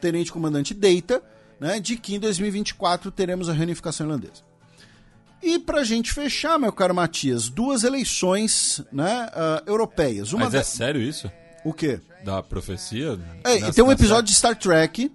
tenente 0.00 0.32
comandante 0.32 0.72
Data, 0.72 1.22
né, 1.58 1.80
de 1.80 1.96
que 1.96 2.14
em 2.14 2.20
2024 2.20 3.10
teremos 3.10 3.48
a 3.48 3.52
reunificação 3.52 4.06
irlandesa. 4.06 4.42
E 5.42 5.58
pra 5.58 5.82
gente 5.84 6.12
fechar, 6.12 6.58
meu 6.58 6.72
caro 6.72 6.94
Matias, 6.94 7.48
duas 7.48 7.82
eleições 7.82 8.82
né, 8.92 9.28
uh, 9.28 9.70
europeias. 9.70 10.32
Uma 10.32 10.44
Mas 10.44 10.54
é 10.54 10.62
sério 10.62 11.00
isso? 11.00 11.30
O 11.64 11.72
quê? 11.72 12.00
Da 12.24 12.42
profecia? 12.42 13.18
É, 13.44 13.58
nessa, 13.58 13.72
tem 13.72 13.84
um 13.84 13.90
episódio 13.90 14.24
de 14.24 14.34
Star 14.34 14.56
Trek 14.56 15.10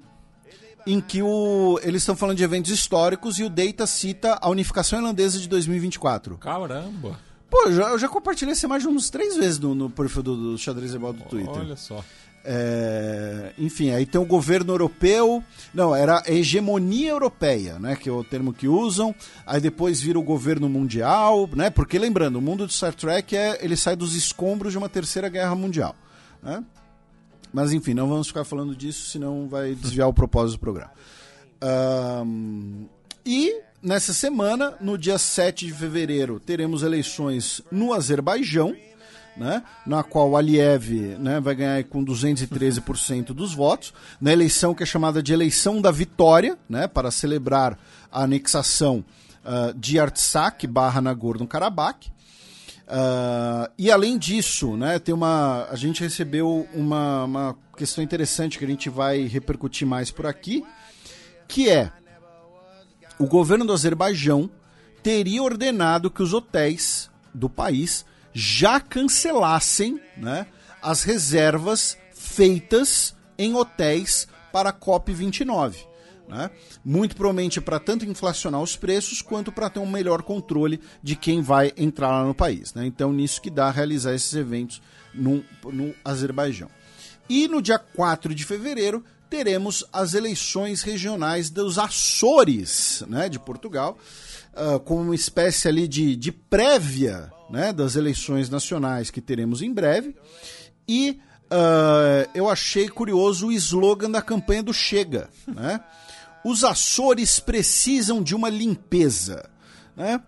em 0.86 1.02
que 1.02 1.22
o, 1.22 1.80
eles 1.84 2.02
estão 2.02 2.16
falando 2.16 2.38
de 2.38 2.44
eventos 2.44 2.72
históricos 2.72 3.40
e 3.40 3.44
o 3.44 3.50
Data 3.50 3.88
cita 3.88 4.38
a 4.42 4.50
unificação 4.50 5.00
irlandesa 5.00 5.40
de 5.40 5.48
2024. 5.48 6.38
Caramba! 6.38 7.20
Pô, 7.50 7.64
eu 7.66 7.76
já, 7.76 7.90
eu 7.90 8.00
já 8.00 8.10
compartilhei 8.10 8.54
essa 8.54 8.66
imagem 8.66 8.88
umas 8.88 9.10
três 9.10 9.36
vezes 9.36 9.60
no, 9.60 9.74
no 9.74 9.90
perfil 9.90 10.24
do, 10.24 10.52
do 10.52 10.58
Xadrez 10.58 10.94
Ebal 10.94 11.14
do 11.14 11.24
Twitter. 11.24 11.54
Olha 11.54 11.76
só. 11.76 12.04
É, 12.48 13.54
enfim, 13.58 13.90
aí 13.90 14.06
tem 14.06 14.22
o 14.22 14.26
governo 14.26 14.72
europeu. 14.74 15.44
Não, 15.74 15.96
era 15.96 16.22
a 16.26 16.32
hegemonia 16.32 17.10
europeia, 17.10 17.80
né? 17.80 17.96
Que 17.96 18.08
é 18.08 18.12
o 18.12 18.24
termo 18.24 18.54
que 18.54 18.68
usam. 18.68 19.16
Aí 19.46 19.60
depois 19.60 20.00
vira 20.00 20.20
o 20.20 20.24
governo 20.24 20.70
mundial, 20.70 21.50
né? 21.56 21.72
Porque 21.72 21.98
lembrando, 21.98 22.36
o 22.36 22.42
mundo 22.42 22.68
de 22.68 22.74
Star 22.74 22.94
Trek 22.94 23.36
é 23.36 23.58
ele 23.62 23.76
sai 23.76 23.96
dos 23.96 24.16
escombros 24.16 24.72
de 24.72 24.78
uma 24.78 24.90
terceira 24.90 25.28
guerra 25.28 25.56
mundial. 25.56 25.96
Né? 26.44 26.64
Mas 27.56 27.72
enfim, 27.72 27.94
não 27.94 28.10
vamos 28.10 28.28
ficar 28.28 28.44
falando 28.44 28.76
disso, 28.76 29.10
senão 29.10 29.48
vai 29.48 29.74
desviar 29.74 30.10
o 30.10 30.14
propósito 30.14 30.58
do 30.58 30.60
programa. 30.60 30.92
Um, 32.26 32.86
e 33.26 33.62
nessa 33.82 34.12
semana, 34.12 34.74
no 34.82 34.98
dia 34.98 35.18
7 35.18 35.66
de 35.66 35.72
fevereiro, 35.72 36.38
teremos 36.38 36.84
eleições 36.84 37.62
no 37.72 37.94
Azerbaijão, 37.94 38.76
né, 39.38 39.64
na 39.88 40.04
qual 40.04 40.36
Aliyev 40.36 41.18
né, 41.18 41.40
vai 41.40 41.56
ganhar 41.56 41.84
com 41.86 42.04
213% 42.04 43.28
dos 43.28 43.54
votos, 43.54 43.94
na 44.20 44.34
eleição 44.34 44.76
que 44.76 44.84
é 44.84 44.86
chamada 44.86 45.24
de 45.24 45.32
eleição 45.32 45.80
da 45.80 45.92
vitória, 45.92 46.58
né, 46.68 46.90
para 46.90 47.10
celebrar 47.10 47.80
a 48.12 48.24
anexação 48.24 48.98
uh, 49.46 49.74
de 49.80 49.98
Artsakh 49.98 50.68
barra 50.68 51.02
Nagorno-Karabakh. 51.02 52.15
Uh, 52.88 53.72
e 53.78 53.90
além 53.90 54.18
disso, 54.18 54.78
né, 54.78 55.00
tem 55.00 55.14
uma, 55.14 55.68
a 55.72 55.76
gente 55.76 56.04
recebeu 56.04 56.68
uma, 56.74 57.24
uma 57.24 57.58
questão 57.76 58.04
interessante 58.04 58.60
que 58.60 58.66
a 58.66 58.68
gente 58.68 58.90
vai 58.90 59.22
repercutir 59.24 59.88
mais 59.88 60.12
por 60.12 60.28
aqui, 60.28 60.64
que 61.48 61.70
é 61.70 61.92
o 63.18 63.26
governo 63.26 63.66
do 63.66 63.74
Azerbaijão 63.74 64.50
teria 65.02 65.42
ordenado 65.42 66.12
que 66.12 66.22
os 66.22 66.34
hotéis 66.34 67.10
do 67.34 67.50
país 67.50 68.06
já 68.34 68.80
cancelassem 68.80 70.00
né, 70.18 70.46
as 70.82 71.04
reservas 71.04 71.98
feitas 72.14 73.16
em 73.38 73.56
hotéis 73.56 74.28
para 74.52 74.70
a 74.70 74.74
COP29. 74.74 75.76
Né? 76.28 76.50
Muito 76.84 77.16
provavelmente 77.16 77.62
para 77.62 77.80
tanto 77.80 78.06
inflacionar 78.06 78.62
os 78.62 78.76
preços 78.76 79.22
quanto 79.22 79.52
para 79.52 79.70
ter 79.70 79.80
um 79.80 79.86
melhor 79.86 80.24
controle 80.24 80.80
de 81.02 81.16
quem 81.16 81.42
vai 81.42 81.72
entrar 81.78 82.10
lá 82.10 82.24
no 82.26 82.34
país. 82.34 82.74
Né? 82.74 82.86
Então, 82.86 83.14
nisso 83.14 83.42
que 83.42 83.50
dá 83.50 83.70
realizar 83.70 84.14
esses 84.14 84.34
eventos 84.34 84.82
no, 85.14 85.44
no 85.66 85.94
Azerbaijão. 86.04 86.70
E 87.30 87.48
no 87.48 87.62
dia 87.62 87.80
4 87.80 88.34
de 88.34 88.44
fevereiro 88.44 89.04
teremos 89.30 89.84
as 89.92 90.14
eleições 90.14 90.82
regionais 90.84 91.50
dos 91.50 91.78
Açores, 91.80 93.04
né, 93.08 93.28
de 93.28 93.40
Portugal, 93.40 93.98
uh, 94.54 94.94
uma 94.94 95.16
espécie 95.16 95.68
ali 95.68 95.88
de, 95.88 96.16
de 96.16 96.32
prévia 96.32 97.32
né, 97.50 97.74
das 97.74 97.96
eleições 97.96 98.50
nacionais 98.50 99.10
que 99.10 99.20
teremos 99.20 99.62
em 99.62 99.74
breve. 99.74 100.16
E 100.88 101.20
uh, 101.46 102.30
eu 102.34 102.50
achei 102.50 102.88
curioso 102.88 103.48
o 103.48 103.52
slogan 103.52 104.12
da 104.12 104.22
campanha 104.22 104.64
do 104.64 104.74
Chega, 104.74 105.30
né? 105.48 105.82
Os 106.46 106.64
Açores 106.64 107.40
precisam 107.40 108.22
de 108.22 108.36
uma 108.36 108.50
limpeza, 108.50 109.50
né? 109.98 110.22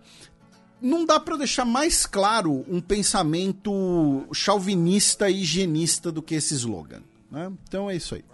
Não 0.82 1.06
dá 1.06 1.20
para 1.20 1.36
deixar 1.36 1.64
mais 1.64 2.06
claro 2.06 2.64
um 2.68 2.80
pensamento 2.80 4.26
chauvinista 4.32 5.30
e 5.30 5.42
higienista 5.42 6.10
do 6.10 6.20
que 6.20 6.34
esse 6.34 6.54
slogan. 6.54 7.02
Né? 7.30 7.52
Então 7.68 7.88
é 7.88 7.94
isso 7.94 8.16
aí. 8.16 8.24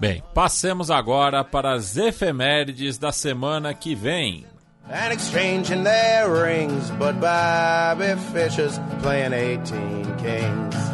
Bem, 0.00 0.24
passemos 0.34 0.90
agora 0.90 1.44
para 1.44 1.72
as 1.72 1.96
efemérides 1.96 2.98
da 2.98 3.12
semana 3.12 3.72
que 3.72 3.94
vem. 3.94 4.44
And 4.90 5.12
exchanging 5.12 5.84
their 5.84 6.28
rings, 6.28 6.90
but 6.98 7.14
Bobby 7.20 8.16
Fischer's 8.32 8.80
playing 9.02 9.30
18 9.30 10.16
kings. 10.16 10.87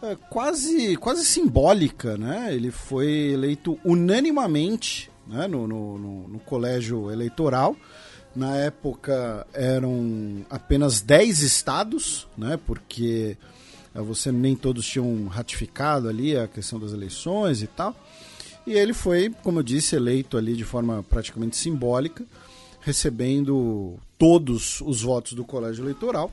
é, 0.01 0.15
quase, 0.29 0.95
quase 0.97 1.25
simbólica, 1.25 2.17
né? 2.17 2.53
Ele 2.53 2.71
foi 2.71 3.31
eleito 3.33 3.79
unanimamente 3.83 5.11
né, 5.27 5.47
no, 5.47 5.67
no, 5.67 5.97
no, 5.97 6.27
no 6.27 6.39
colégio 6.39 7.11
eleitoral. 7.11 7.75
Na 8.35 8.55
época 8.55 9.45
eram 9.53 10.45
apenas 10.49 11.01
10 11.01 11.41
estados, 11.41 12.27
né? 12.37 12.57
Porque 12.65 13.37
é, 13.93 14.01
você 14.01 14.31
nem 14.31 14.55
todos 14.55 14.85
tinham 14.85 15.27
ratificado 15.27 16.07
ali 16.07 16.35
a 16.35 16.47
questão 16.47 16.79
das 16.79 16.93
eleições 16.93 17.61
e 17.61 17.67
tal. 17.67 17.95
E 18.65 18.73
ele 18.73 18.93
foi, 18.93 19.33
como 19.43 19.59
eu 19.59 19.63
disse, 19.63 19.95
eleito 19.95 20.37
ali 20.37 20.55
de 20.55 20.63
forma 20.63 21.03
praticamente 21.03 21.55
simbólica, 21.57 22.25
recebendo 22.79 23.97
todos 24.17 24.81
os 24.81 25.01
votos 25.01 25.33
do 25.33 25.43
colégio 25.43 25.83
eleitoral. 25.83 26.31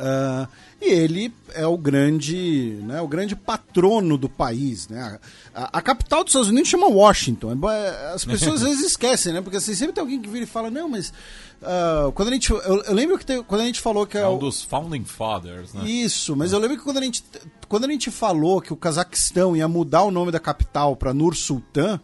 Uh, 0.00 0.48
e 0.80 0.86
ele 0.86 1.32
é 1.52 1.66
o 1.66 1.76
grande, 1.76 2.78
né, 2.84 3.02
o 3.02 3.06
grande 3.06 3.36
patrono 3.36 4.16
do 4.16 4.30
país. 4.30 4.88
Né? 4.88 5.18
A, 5.54 5.78
a, 5.78 5.82
capital 5.82 6.24
dos 6.24 6.30
Estados 6.30 6.48
Unidos 6.48 6.70
chama 6.70 6.88
Washington. 6.88 7.52
É 7.70 8.12
as 8.14 8.24
pessoas 8.24 8.62
às 8.62 8.68
vezes 8.68 8.84
esquecem, 8.86 9.32
né? 9.32 9.42
Porque 9.42 9.58
assim, 9.58 9.74
sempre 9.74 9.92
tem 9.92 10.00
alguém 10.00 10.20
que 10.20 10.28
vira 10.28 10.44
e 10.44 10.46
fala, 10.46 10.70
não, 10.70 10.88
mas 10.88 11.12
uh, 11.60 12.10
quando 12.12 12.28
a 12.28 12.32
gente. 12.32 12.50
Eu, 12.50 12.60
eu 12.60 12.94
lembro 12.94 13.18
que 13.18 13.42
quando 13.42 13.60
a 13.60 13.64
gente 13.64 13.80
falou 13.80 14.06
que 14.06 14.16
é, 14.16 14.22
é 14.22 14.28
um 14.28 14.38
dos 14.38 14.62
Founding 14.62 15.04
Fathers, 15.04 15.74
né? 15.74 15.84
Isso, 15.84 16.34
mas 16.34 16.52
eu 16.52 16.58
lembro 16.58 16.78
que 16.78 16.82
quando 16.82 16.98
a 16.98 17.02
gente, 17.02 17.22
quando 17.68 17.84
a 17.84 17.88
gente 17.88 18.10
falou 18.10 18.62
que 18.62 18.72
o 18.72 18.76
Cazaquistão 18.76 19.54
ia 19.54 19.68
mudar 19.68 20.02
o 20.04 20.10
nome 20.10 20.32
da 20.32 20.40
capital 20.40 20.96
para 20.96 21.12
Nur 21.12 21.36
Sultan, 21.36 22.00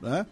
né? 0.00 0.24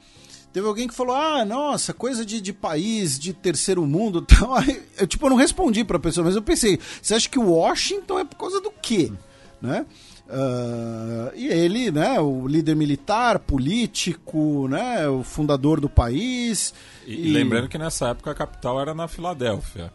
Teve 0.53 0.67
alguém 0.67 0.89
que 0.89 0.95
falou: 0.95 1.15
Ah, 1.15 1.45
nossa, 1.45 1.95
coisa 1.95 2.25
de, 2.25 2.41
de 2.41 2.53
país, 2.53 3.19
de 3.19 3.33
terceiro 3.33 3.87
mundo. 3.87 4.27
Então, 4.29 4.53
aí, 4.57 4.83
eu, 4.99 5.07
tipo, 5.07 5.27
eu 5.27 5.31
não 5.31 5.37
respondi 5.37 5.85
para 5.85 5.97
a 5.97 6.01
pessoa, 6.01 6.25
mas 6.25 6.37
eu 6.37 6.43
pensei: 6.43 6.79
Você 7.01 7.15
acha 7.15 7.29
que 7.29 7.39
Washington 7.39 8.19
é 8.19 8.25
por 8.25 8.37
causa 8.37 8.61
do 8.61 8.71
quê? 8.71 9.13
Né? 9.61 9.87
Uh, 10.31 11.33
e 11.35 11.49
ele, 11.49 11.91
né, 11.91 12.21
o 12.21 12.47
líder 12.47 12.77
militar, 12.77 13.41
político, 13.41 14.69
né, 14.69 15.09
o 15.09 15.25
fundador 15.25 15.81
do 15.81 15.89
país. 15.89 16.73
E, 17.05 17.29
e... 17.29 17.33
lembrando 17.33 17.69
que 17.69 17.77
nessa 17.77 18.09
época 18.09 18.31
a 18.31 18.35
capital 18.35 18.81
era 18.81 18.95
na 18.95 19.09
Filadélfia. 19.09 19.93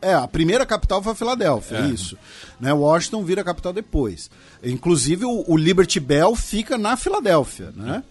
É, 0.00 0.14
a 0.14 0.26
primeira 0.26 0.64
capital 0.64 1.02
foi 1.02 1.12
a 1.12 1.14
Filadélfia, 1.14 1.78
é. 1.78 1.86
isso. 1.88 2.16
Né, 2.58 2.72
Washington 2.72 3.22
vira 3.24 3.42
a 3.42 3.44
capital 3.44 3.72
depois. 3.72 4.30
Inclusive 4.62 5.26
o, 5.26 5.44
o 5.46 5.56
Liberty 5.56 6.00
Bell 6.00 6.34
fica 6.34 6.78
na 6.78 6.96
Filadélfia, 6.96 7.70
né? 7.76 8.02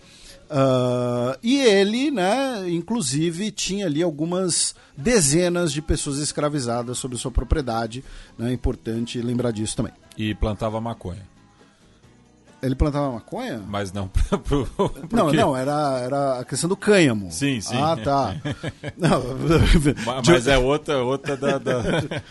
Uh, 0.50 1.38
e 1.44 1.60
ele, 1.60 2.10
né, 2.10 2.70
inclusive, 2.70 3.52
tinha 3.52 3.86
ali 3.86 4.02
algumas 4.02 4.76
dezenas 4.96 5.74
de 5.74 5.82
pessoas 5.82 6.20
escravizadas 6.20 6.98
sobre 6.98 7.18
sua 7.18 7.32
propriedade. 7.32 8.04
Né, 8.38 8.50
é 8.50 8.54
importante 8.54 9.22
lembrar 9.22 9.52
disso 9.52 9.76
também. 9.76 9.94
E 10.18 10.34
plantava 10.34 10.80
maconha. 10.80 11.28
Ele 12.62 12.74
plantava 12.74 13.12
maconha? 13.12 13.62
Mas 13.68 13.92
não 13.92 14.08
pro, 14.44 14.66
pro 14.66 14.92
Não, 15.12 15.32
não, 15.32 15.56
era, 15.56 16.00
era 16.00 16.40
a 16.40 16.46
questão 16.46 16.68
do 16.68 16.76
cânhamo. 16.76 17.32
Sim, 17.32 17.62
sim. 17.62 17.80
Ah, 17.80 17.96
tá. 17.96 18.36
não. 18.98 19.22
Mas 20.26 20.48
é 20.48 20.58
outra, 20.58 21.04
outra 21.04 21.38
da... 21.38 21.58
da... 21.60 22.24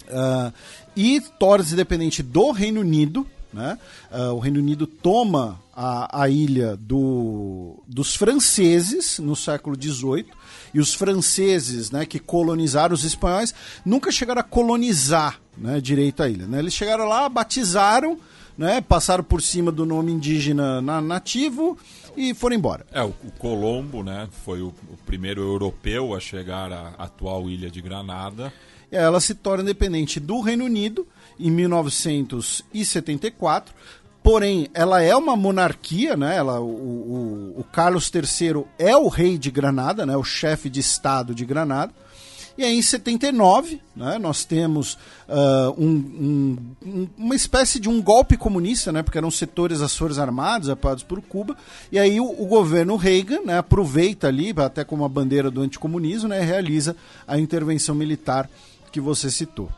Uh, 0.08 0.52
e 0.96 1.20
torna-se 1.38 1.74
independente 1.74 2.22
do 2.22 2.50
Reino 2.50 2.80
Unido. 2.80 3.26
Né? 3.52 3.78
Uh, 4.10 4.34
o 4.34 4.38
Reino 4.38 4.58
Unido 4.58 4.86
toma 4.86 5.60
a, 5.74 6.22
a 6.22 6.28
ilha 6.28 6.76
do, 6.76 7.82
dos 7.86 8.16
franceses 8.16 9.18
no 9.18 9.36
século 9.36 9.76
XVIII. 9.80 10.26
E 10.74 10.80
os 10.80 10.94
franceses 10.94 11.90
né, 11.90 12.04
que 12.04 12.18
colonizaram 12.18 12.94
os 12.94 13.04
espanhóis 13.04 13.54
nunca 13.84 14.10
chegaram 14.10 14.40
a 14.40 14.44
colonizar 14.44 15.40
né, 15.56 15.80
direito 15.80 16.22
a 16.22 16.28
ilha. 16.28 16.46
Né? 16.46 16.58
Eles 16.58 16.74
chegaram 16.74 17.06
lá, 17.06 17.28
batizaram, 17.28 18.18
né, 18.56 18.80
passaram 18.80 19.24
por 19.24 19.40
cima 19.40 19.70
do 19.70 19.86
nome 19.86 20.12
indígena 20.12 20.80
na, 20.80 21.00
nativo 21.00 21.78
e 22.16 22.34
foram 22.34 22.56
embora. 22.56 22.86
É, 22.92 23.02
o, 23.02 23.08
o 23.08 23.30
Colombo 23.38 24.02
né, 24.02 24.28
foi 24.44 24.60
o, 24.62 24.68
o, 24.68 24.96
primeiro 25.04 25.42
europeu 25.42 26.14
a 26.14 26.20
chegar 26.20 26.72
à 26.72 26.88
atual 26.98 27.48
ilha 27.48 27.70
de 27.70 27.80
Granada 27.80 28.52
ela 28.90 29.20
se 29.20 29.34
torna 29.34 29.62
independente 29.62 30.18
do 30.20 30.40
Reino 30.40 30.64
Unido 30.64 31.06
em 31.38 31.50
1974. 31.50 33.74
Porém, 34.22 34.68
ela 34.74 35.02
é 35.02 35.14
uma 35.14 35.36
monarquia, 35.36 36.16
né? 36.16 36.36
Ela, 36.36 36.60
o, 36.60 36.66
o, 36.66 37.60
o 37.60 37.64
Carlos 37.64 38.10
III 38.12 38.64
é 38.78 38.96
o 38.96 39.06
rei 39.06 39.38
de 39.38 39.52
Granada, 39.52 40.04
né? 40.04 40.16
O 40.16 40.24
chefe 40.24 40.68
de 40.68 40.80
Estado 40.80 41.32
de 41.34 41.44
Granada. 41.44 41.94
E 42.58 42.64
aí, 42.64 42.74
em 42.74 42.82
79, 42.82 43.82
né, 43.94 44.18
nós 44.18 44.46
temos 44.46 44.94
uh, 45.28 45.74
um, 45.76 46.56
um, 46.82 47.08
uma 47.18 47.34
espécie 47.34 47.78
de 47.78 47.86
um 47.86 48.00
golpe 48.00 48.34
comunista, 48.34 48.90
né, 48.90 49.02
porque 49.02 49.18
eram 49.18 49.30
setores 49.30 49.80
das 49.80 49.94
Forças 49.94 50.18
Armadas 50.18 50.70
apoiados 50.70 51.04
por 51.04 51.20
Cuba. 51.20 51.54
E 51.92 51.98
aí, 51.98 52.18
o, 52.18 52.24
o 52.24 52.46
governo 52.46 52.96
Reagan 52.96 53.42
né, 53.44 53.58
aproveita 53.58 54.28
ali, 54.28 54.54
até 54.56 54.84
como 54.84 55.04
a 55.04 55.08
bandeira 55.08 55.50
do 55.50 55.60
anticomunismo, 55.60 56.30
né, 56.30 56.40
realiza 56.40 56.96
a 57.28 57.38
intervenção 57.38 57.94
militar 57.94 58.48
que 58.96 59.00
você 59.00 59.30
citou. 59.30 59.70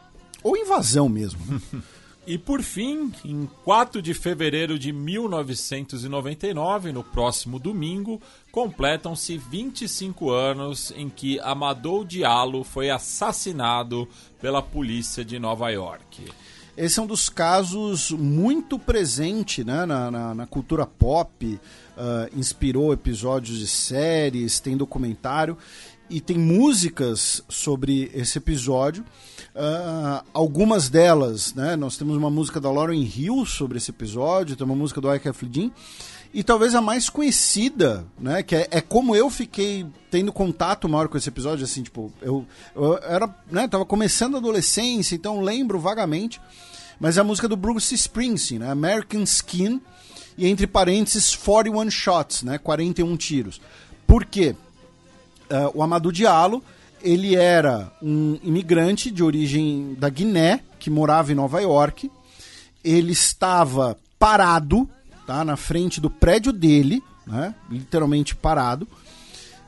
Ou 0.45 0.57
invasão 0.57 1.09
mesmo. 1.09 1.41
e 2.25 2.39
por 2.39 2.63
fim, 2.63 3.13
em 3.25 3.51
4 3.65 4.01
de 4.01 4.15
fevereiro 4.15 4.79
de 4.79 4.93
1999, 4.93 6.93
no 6.93 7.03
próximo 7.03 7.59
domingo, 7.59 8.23
completam-se 8.53 9.37
25 9.37 10.31
anos 10.31 10.93
em 10.97 11.09
que 11.09 11.41
Amadou 11.41 12.05
Diallo 12.05 12.63
foi 12.63 12.91
assassinado 12.91 14.09
pela 14.41 14.63
polícia 14.63 15.25
de 15.25 15.37
Nova 15.41 15.69
York. 15.71 16.27
Esse 16.77 17.01
é 17.01 17.03
um 17.03 17.07
dos 17.09 17.29
casos 17.29 18.13
muito 18.13 18.79
presente 18.79 19.65
né, 19.65 19.85
na, 19.85 20.13
na, 20.13 20.33
na 20.33 20.47
cultura 20.47 20.87
pop, 20.87 21.45
uh, 21.45 21.59
inspirou 22.39 22.93
episódios 22.93 23.59
de 23.59 23.67
séries, 23.67 24.61
tem 24.61 24.77
documentário 24.77 25.59
e 26.11 26.21
tem 26.21 26.39
músicas 26.39 27.43
sobre 27.49 28.11
esse 28.15 28.39
episódio. 28.39 29.05
Uh, 29.55 30.25
algumas 30.33 30.89
delas, 30.89 31.55
né? 31.55 31.77
Nós 31.77 31.97
temos 31.97 32.17
uma 32.17 32.31
música 32.31 32.61
da 32.61 32.71
Lauren 32.71 33.03
Hill 33.03 33.45
sobre 33.45 33.79
esse 33.79 33.91
episódio, 33.91 34.57
tem 34.57 34.65
uma 34.65 34.77
música 34.77 35.01
do 35.01 35.13
Ike 35.13 35.33
Flynn 35.33 35.71
e 36.33 36.43
talvez 36.43 36.75
a 36.75 36.81
mais 36.81 37.09
conhecida, 37.09 38.07
né? 38.19 38.43
Que 38.43 38.57
é, 38.57 38.69
é, 38.71 38.81
como 38.81 39.17
eu 39.17 39.31
fiquei 39.31 39.87
tendo 40.11 40.33
contato 40.33 40.89
maior 40.89 41.09
com 41.09 41.17
esse 41.17 41.29
episódio, 41.29 41.65
assim, 41.65 41.83
tipo, 41.83 42.13
eu, 42.21 42.47
eu 42.77 42.99
era, 42.99 43.29
né? 43.51 43.67
Tava 43.67 43.85
começando 43.85 44.35
a 44.35 44.39
adolescência, 44.39 45.15
então 45.15 45.41
lembro 45.41 45.79
vagamente. 45.79 46.41
Mas 47.01 47.17
é 47.17 47.21
a 47.21 47.25
música 47.25 47.49
do 47.49 47.57
Bruce 47.57 47.95
Springsteen, 47.95 48.59
né? 48.59 48.71
American 48.71 49.23
Skin, 49.23 49.81
e 50.37 50.47
entre 50.47 50.67
parênteses 50.67 51.35
41 51.35 51.91
shots, 51.91 52.43
né? 52.43 52.59
41 52.59 53.17
tiros. 53.17 53.61
Por 54.07 54.25
quê? 54.25 54.55
Uh, 55.51 55.79
o 55.79 55.83
Amadou 55.83 56.13
Diallo, 56.13 56.63
ele 57.03 57.35
era 57.35 57.93
um 58.03 58.39
imigrante 58.43 59.11
de 59.11 59.23
origem 59.23 59.97
da 59.99 60.09
Guiné, 60.09 60.61
que 60.79 60.91
morava 60.91 61.33
em 61.33 61.35
Nova 61.35 61.61
York. 61.61 62.11
Ele 62.85 63.13
estava 63.13 63.97
parado 64.19 64.89
tá? 65.29 65.45
Na 65.45 65.59
frente 65.59 66.01
do 66.01 66.09
prédio 66.09 66.55
dele, 66.55 67.03
né? 67.27 67.55
Literalmente 67.71 68.35
parado. 68.35 68.89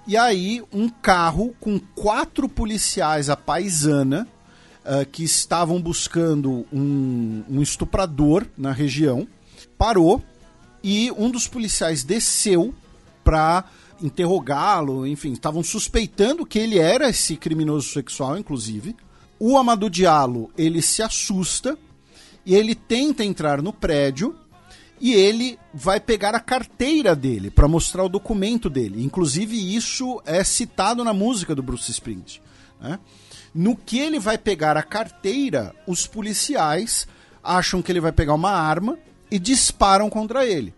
E 0.06 0.16
aí, 0.16 0.62
um 0.72 0.88
carro 0.88 1.54
com 1.60 1.78
quatro 1.78 2.48
policiais 2.48 3.28
à 3.28 3.36
paisana 3.36 4.26
uh, 4.82 5.04
que 5.04 5.22
estavam 5.22 5.80
buscando 5.80 6.66
um, 6.72 7.44
um 7.46 7.60
estuprador 7.60 8.46
na 8.56 8.72
região 8.72 9.28
parou 9.76 10.24
e 10.82 11.12
um 11.12 11.30
dos 11.30 11.46
policiais 11.46 12.02
desceu 12.02 12.74
para 13.22 13.64
interrogá-lo, 14.02 15.06
enfim, 15.06 15.32
estavam 15.32 15.62
suspeitando 15.62 16.46
que 16.46 16.58
ele 16.58 16.78
era 16.78 17.08
esse 17.08 17.36
criminoso 17.36 17.88
sexual, 17.88 18.38
inclusive. 18.38 18.96
O 19.38 19.56
Amadou 19.56 19.88
Diallo, 19.88 20.50
ele 20.56 20.82
se 20.82 21.02
assusta 21.02 21.78
e 22.44 22.54
ele 22.54 22.74
tenta 22.74 23.24
entrar 23.24 23.62
no 23.62 23.72
prédio 23.72 24.36
e 25.00 25.14
ele 25.14 25.58
vai 25.72 25.98
pegar 25.98 26.34
a 26.34 26.40
carteira 26.40 27.16
dele 27.16 27.50
para 27.50 27.66
mostrar 27.66 28.04
o 28.04 28.08
documento 28.08 28.68
dele. 28.68 29.02
Inclusive, 29.02 29.74
isso 29.74 30.20
é 30.26 30.44
citado 30.44 31.02
na 31.02 31.14
música 31.14 31.54
do 31.54 31.62
Bruce 31.62 31.90
Springsteen. 31.90 32.42
Né? 32.80 32.98
No 33.54 33.74
que 33.74 33.98
ele 33.98 34.18
vai 34.18 34.36
pegar 34.36 34.76
a 34.76 34.82
carteira, 34.82 35.74
os 35.86 36.06
policiais 36.06 37.06
acham 37.42 37.80
que 37.80 37.90
ele 37.90 38.00
vai 38.00 38.12
pegar 38.12 38.34
uma 38.34 38.50
arma 38.50 38.98
e 39.30 39.38
disparam 39.38 40.10
contra 40.10 40.46
ele. 40.46 40.74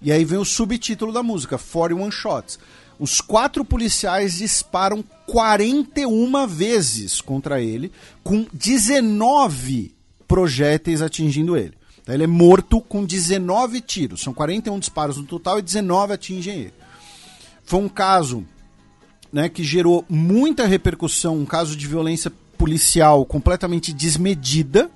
E 0.00 0.12
aí 0.12 0.24
vem 0.24 0.38
o 0.38 0.44
subtítulo 0.44 1.12
da 1.12 1.22
música, 1.22 1.58
41 1.58 2.10
Shots. 2.10 2.58
Os 2.98 3.20
quatro 3.20 3.64
policiais 3.64 4.38
disparam 4.38 5.04
41 5.26 6.46
vezes 6.46 7.20
contra 7.20 7.60
ele, 7.60 7.92
com 8.22 8.46
19 8.52 9.94
projéteis 10.26 11.02
atingindo 11.02 11.56
ele. 11.56 11.74
Então, 12.00 12.14
ele 12.14 12.24
é 12.24 12.28
morto 12.28 12.80
com 12.80 13.04
19 13.04 13.80
tiros. 13.80 14.22
São 14.22 14.32
41 14.32 14.78
disparos 14.78 15.16
no 15.16 15.24
total 15.24 15.58
e 15.58 15.62
19 15.62 16.12
atingem 16.12 16.60
ele. 16.60 16.74
Foi 17.64 17.80
um 17.80 17.88
caso 17.88 18.44
né, 19.32 19.48
que 19.48 19.64
gerou 19.64 20.04
muita 20.08 20.66
repercussão, 20.66 21.36
um 21.36 21.44
caso 21.44 21.76
de 21.76 21.86
violência 21.86 22.32
policial 22.56 23.26
completamente 23.26 23.92
desmedida, 23.92 24.90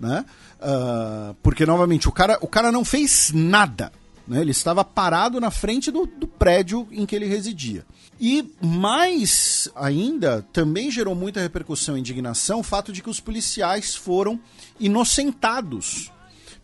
né? 0.00 0.24
Uh, 0.58 1.34
porque, 1.42 1.66
novamente, 1.66 2.08
o 2.08 2.12
cara, 2.12 2.38
o 2.40 2.48
cara 2.48 2.72
não 2.72 2.84
fez 2.84 3.30
nada. 3.34 3.92
Né? 4.26 4.40
Ele 4.40 4.50
estava 4.50 4.84
parado 4.84 5.40
na 5.40 5.50
frente 5.50 5.90
do, 5.90 6.06
do 6.06 6.26
prédio 6.26 6.88
em 6.90 7.04
que 7.04 7.14
ele 7.14 7.26
residia. 7.26 7.84
E 8.20 8.52
mais 8.60 9.68
ainda, 9.74 10.46
também 10.52 10.90
gerou 10.90 11.14
muita 11.14 11.40
repercussão 11.40 11.96
e 11.96 12.00
indignação 12.00 12.60
o 12.60 12.64
fato 12.64 12.92
de 12.92 13.02
que 13.02 13.10
os 13.10 13.20
policiais 13.20 13.94
foram 13.94 14.40
inocentados 14.78 16.12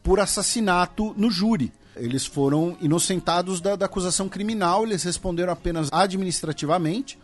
por 0.02 0.20
assassinato 0.20 1.14
no 1.16 1.30
júri. 1.30 1.72
Eles 1.96 2.24
foram 2.24 2.76
inocentados 2.80 3.60
da, 3.60 3.76
da 3.76 3.86
acusação 3.86 4.28
criminal, 4.28 4.84
eles 4.84 5.02
responderam 5.02 5.52
apenas 5.52 5.88
administrativamente. 5.92 7.18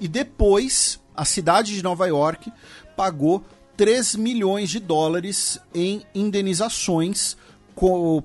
E 0.00 0.08
depois, 0.08 0.98
a 1.14 1.24
cidade 1.24 1.74
de 1.74 1.82
Nova 1.82 2.06
York 2.06 2.50
pagou 2.96 3.44
3 3.76 4.16
milhões 4.16 4.70
de 4.70 4.80
dólares 4.80 5.60
em 5.72 6.02
indenizações 6.12 7.36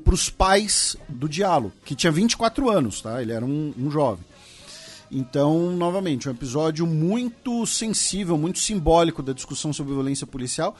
para 0.03 0.13
os 0.13 0.29
pais 0.29 0.95
do 1.07 1.29
Diallo, 1.29 1.71
que 1.85 1.95
tinha 1.95 2.11
24 2.11 2.69
anos, 2.69 3.01
tá? 3.01 3.21
Ele 3.21 3.31
era 3.31 3.45
um, 3.45 3.73
um 3.77 3.91
jovem. 3.91 4.25
Então, 5.11 5.71
novamente, 5.71 6.27
um 6.27 6.31
episódio 6.31 6.87
muito 6.87 7.65
sensível, 7.67 8.35
muito 8.37 8.57
simbólico 8.57 9.21
da 9.21 9.31
discussão 9.31 9.71
sobre 9.71 9.93
violência 9.93 10.25
policial 10.25 10.75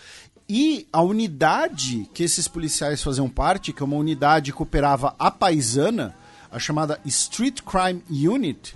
e 0.49 0.87
a 0.91 1.01
unidade 1.01 2.09
que 2.13 2.23
esses 2.23 2.47
policiais 2.47 3.01
faziam 3.01 3.29
parte, 3.29 3.71
que 3.71 3.81
é 3.81 3.85
uma 3.85 3.95
unidade 3.95 4.51
que 4.51 4.61
operava 4.61 5.15
a 5.17 5.31
paisana, 5.31 6.15
a 6.51 6.59
chamada 6.59 6.99
Street 7.05 7.61
Crime 7.61 8.03
Unit, 8.27 8.75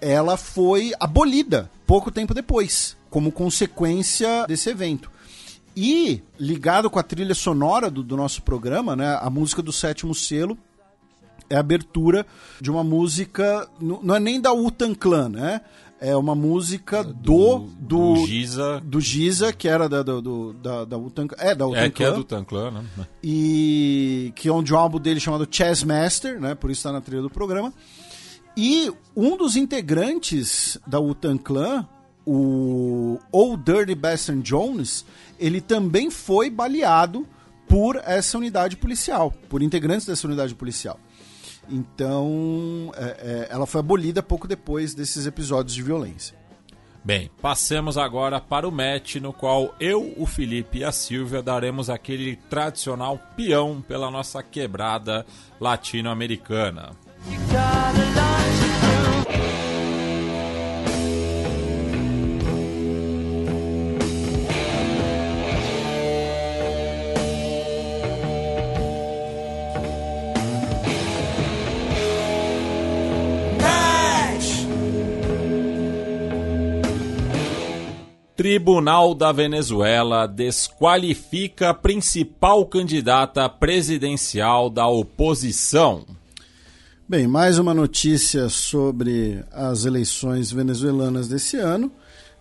ela 0.00 0.36
foi 0.36 0.92
abolida 0.98 1.70
pouco 1.86 2.10
tempo 2.10 2.34
depois, 2.34 2.96
como 3.08 3.32
consequência 3.32 4.46
desse 4.46 4.70
evento. 4.70 5.10
E, 5.76 6.22
ligado 6.38 6.90
com 6.90 6.98
a 6.98 7.02
trilha 7.02 7.34
sonora 7.34 7.90
do, 7.90 8.02
do 8.02 8.16
nosso 8.16 8.42
programa, 8.42 8.96
né, 8.96 9.18
a 9.20 9.30
música 9.30 9.62
do 9.62 9.72
sétimo 9.72 10.14
selo, 10.14 10.58
é 11.48 11.56
a 11.56 11.60
abertura 11.60 12.26
de 12.60 12.70
uma 12.70 12.84
música, 12.84 13.68
não 13.80 14.14
é 14.14 14.20
nem 14.20 14.40
da 14.40 14.52
Utan 14.52 14.94
Clan, 14.94 15.28
né? 15.28 15.60
é 16.00 16.16
uma 16.16 16.34
música 16.34 17.04
do 17.04 17.68
do, 17.78 18.14
do 18.14 18.26
Giza 18.26 18.80
do 18.82 19.00
Giza 19.00 19.52
que 19.52 19.68
era 19.68 19.86
da 19.86 20.02
do, 20.02 20.54
da 20.54 20.84
da 20.86 20.96
Utan, 20.96 21.26
é 21.36 21.54
da 21.54 21.66
Utan 21.66 21.78
é, 21.78 21.90
que 21.90 22.02
é 22.02 22.10
do 22.10 22.20
Utan 22.20 22.42
Clan 22.42 22.70
né? 22.70 23.06
e 23.22 24.32
que 24.34 24.48
é 24.48 24.52
um 24.52 24.64
álbum 24.74 24.98
dele 24.98 25.20
chamado 25.20 25.46
Chess 25.48 25.84
Master 25.84 26.40
né 26.40 26.54
por 26.54 26.70
isso 26.70 26.78
está 26.80 26.90
na 26.90 27.02
trilha 27.02 27.20
do 27.20 27.28
programa 27.28 27.72
e 28.56 28.90
um 29.14 29.36
dos 29.36 29.56
integrantes 29.56 30.78
da 30.86 30.98
Utan 30.98 31.36
Clan 31.36 31.86
o 32.26 33.18
Old 33.30 33.62
Dirty 33.62 33.94
Bastard 33.94 34.42
Jones 34.42 35.04
ele 35.40 35.60
também 35.60 36.10
foi 36.10 36.50
baleado 36.50 37.26
por 37.66 37.96
essa 38.04 38.36
unidade 38.36 38.76
policial 38.76 39.32
por 39.48 39.62
integrantes 39.62 40.06
dessa 40.06 40.26
unidade 40.26 40.54
policial 40.54 41.00
então, 41.70 42.92
é, 42.96 43.04
é, 43.04 43.48
ela 43.50 43.66
foi 43.66 43.80
abolida 43.80 44.22
pouco 44.22 44.48
depois 44.48 44.92
desses 44.92 45.26
episódios 45.26 45.74
de 45.74 45.82
violência. 45.82 46.38
Bem, 47.02 47.30
passemos 47.40 47.96
agora 47.96 48.40
para 48.40 48.68
o 48.68 48.72
match 48.72 49.16
no 49.16 49.32
qual 49.32 49.74
eu, 49.80 50.12
o 50.18 50.26
Felipe 50.26 50.80
e 50.80 50.84
a 50.84 50.92
Silvia 50.92 51.42
daremos 51.42 51.88
aquele 51.88 52.36
tradicional 52.36 53.18
peão 53.34 53.80
pela 53.80 54.10
nossa 54.10 54.42
quebrada 54.42 55.24
latino-americana. 55.58 56.90
Tribunal 78.40 79.14
da 79.14 79.32
Venezuela 79.32 80.26
desqualifica 80.26 81.68
a 81.68 81.74
principal 81.74 82.64
candidata 82.64 83.46
presidencial 83.50 84.70
da 84.70 84.86
oposição. 84.86 86.06
Bem, 87.06 87.26
mais 87.26 87.58
uma 87.58 87.74
notícia 87.74 88.48
sobre 88.48 89.44
as 89.52 89.84
eleições 89.84 90.50
venezuelanas 90.50 91.28
desse 91.28 91.58
ano. 91.58 91.92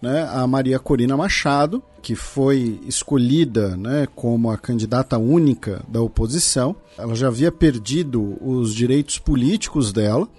Né? 0.01 0.26
A 0.31 0.47
Maria 0.47 0.80
Corina 0.80 1.17
Machado, 1.17 1.84
que 2.01 2.15
foi 2.15 2.80
escolhida 2.88 3.76
né, 3.76 4.07
como 4.15 4.49
a 4.49 4.57
candidata 4.57 5.17
única 5.17 5.84
da 5.89 6.01
oposição, 6.01 6.77
ela 6.97 7.13
já 7.13 7.27
havia 7.27 7.51
perdido 7.51 8.38
os 8.41 8.73
direitos 8.73 9.17
políticos 9.17 9.91
dela 9.91 10.30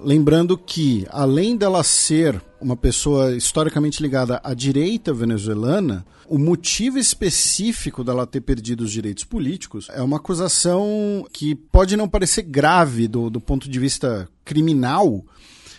Lembrando 0.00 0.56
que, 0.56 1.06
além 1.10 1.56
dela 1.56 1.82
ser 1.82 2.40
uma 2.60 2.76
pessoa 2.76 3.34
historicamente 3.34 4.02
ligada 4.02 4.40
à 4.44 4.54
direita 4.54 5.12
venezuelana, 5.12 6.04
o 6.26 6.38
motivo 6.38 6.98
específico 6.98 8.04
dela 8.04 8.26
ter 8.26 8.40
perdido 8.40 8.82
os 8.82 8.92
direitos 8.92 9.24
políticos 9.24 9.88
é 9.92 10.02
uma 10.02 10.18
acusação 10.18 11.26
que 11.32 11.54
pode 11.54 11.96
não 11.96 12.08
parecer 12.08 12.42
grave 12.42 13.08
do, 13.08 13.30
do 13.30 13.40
ponto 13.40 13.68
de 13.68 13.78
vista 13.78 14.28
criminal, 14.44 15.24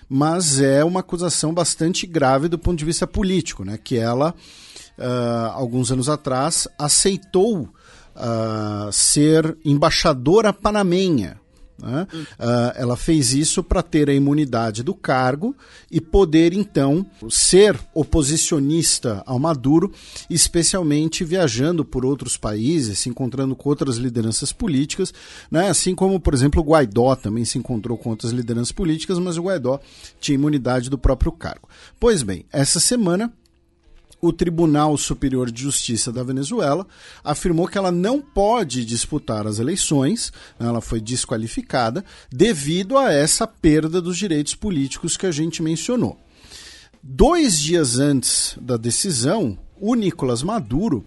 mas 0.07 0.59
é 0.59 0.83
uma 0.83 1.01
acusação 1.01 1.53
bastante 1.53 2.05
grave 2.05 2.47
do 2.47 2.59
ponto 2.59 2.77
de 2.77 2.85
vista 2.85 3.05
político, 3.05 3.63
né? 3.63 3.77
Que 3.77 3.97
ela, 3.97 4.33
uh, 4.97 5.51
alguns 5.53 5.91
anos 5.91 6.09
atrás, 6.09 6.67
aceitou 6.77 7.69
uh, 8.15 8.91
ser 8.91 9.57
embaixadora 9.63 10.51
panamenha 10.51 11.38
Né? 11.81 12.07
Uh, 12.13 12.71
ela 12.75 12.97
fez 12.97 13.33
isso 13.33 13.63
para 13.63 13.81
ter 13.81 14.09
a 14.09 14.13
imunidade 14.13 14.83
do 14.83 14.93
cargo 14.93 15.55
e 15.89 16.01
poder, 16.01 16.53
então, 16.53 17.05
ser 17.29 17.79
oposicionista 17.93 19.23
ao 19.25 19.39
Maduro, 19.39 19.91
especialmente 20.29 21.23
viajando 21.23 21.85
por 21.85 22.05
outros 22.05 22.37
países, 22.37 22.99
se 22.99 23.09
encontrando 23.09 23.55
com 23.55 23.69
outras 23.69 23.97
lideranças 23.97 24.51
políticas, 24.51 25.13
né? 25.49 25.69
assim 25.69 25.95
como, 25.95 26.19
por 26.19 26.33
exemplo, 26.33 26.61
o 26.61 26.65
Guaidó 26.65 27.15
também 27.15 27.45
se 27.45 27.57
encontrou 27.57 27.97
com 27.97 28.09
outras 28.09 28.31
lideranças 28.31 28.71
políticas, 28.71 29.19
mas 29.19 29.37
o 29.37 29.43
Guaidó 29.43 29.79
tinha 30.19 30.35
imunidade 30.35 30.89
do 30.89 30.97
próprio 30.97 31.31
cargo. 31.31 31.67
Pois 31.99 32.23
bem, 32.23 32.45
essa 32.51 32.79
semana 32.79 33.31
o 34.21 34.33
Tribunal 34.33 34.97
Superior 34.97 35.51
de 35.51 35.61
Justiça 35.61 36.11
da 36.11 36.23
Venezuela 36.23 36.85
afirmou 37.23 37.67
que 37.67 37.77
ela 37.77 37.91
não 37.91 38.21
pode 38.21 38.83
disputar 38.85 39.47
as 39.47 39.59
eleições, 39.59 40.33
né, 40.59 40.67
ela 40.67 40.81
foi 40.81 40.99
desqualificada, 40.99 42.03
devido 42.31 42.97
a 42.97 43.11
essa 43.11 43.47
perda 43.47 44.01
dos 44.01 44.17
direitos 44.17 44.55
políticos 44.55 45.15
que 45.15 45.25
a 45.25 45.31
gente 45.31 45.61
mencionou. 45.61 46.17
Dois 47.01 47.57
dias 47.57 47.97
antes 47.97 48.57
da 48.59 48.75
decisão, 48.75 49.57
o 49.79 49.95
Nicolás 49.95 50.43
Maduro 50.43 51.05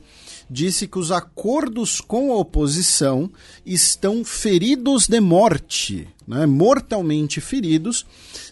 disse 0.52 0.86
que 0.86 0.98
os 0.98 1.10
acordos 1.10 1.98
com 1.98 2.30
a 2.30 2.36
oposição 2.36 3.30
estão 3.64 4.22
feridos 4.22 5.08
de 5.08 5.18
morte, 5.18 6.06
né, 6.28 6.44
mortalmente 6.44 7.40
feridos, 7.40 8.04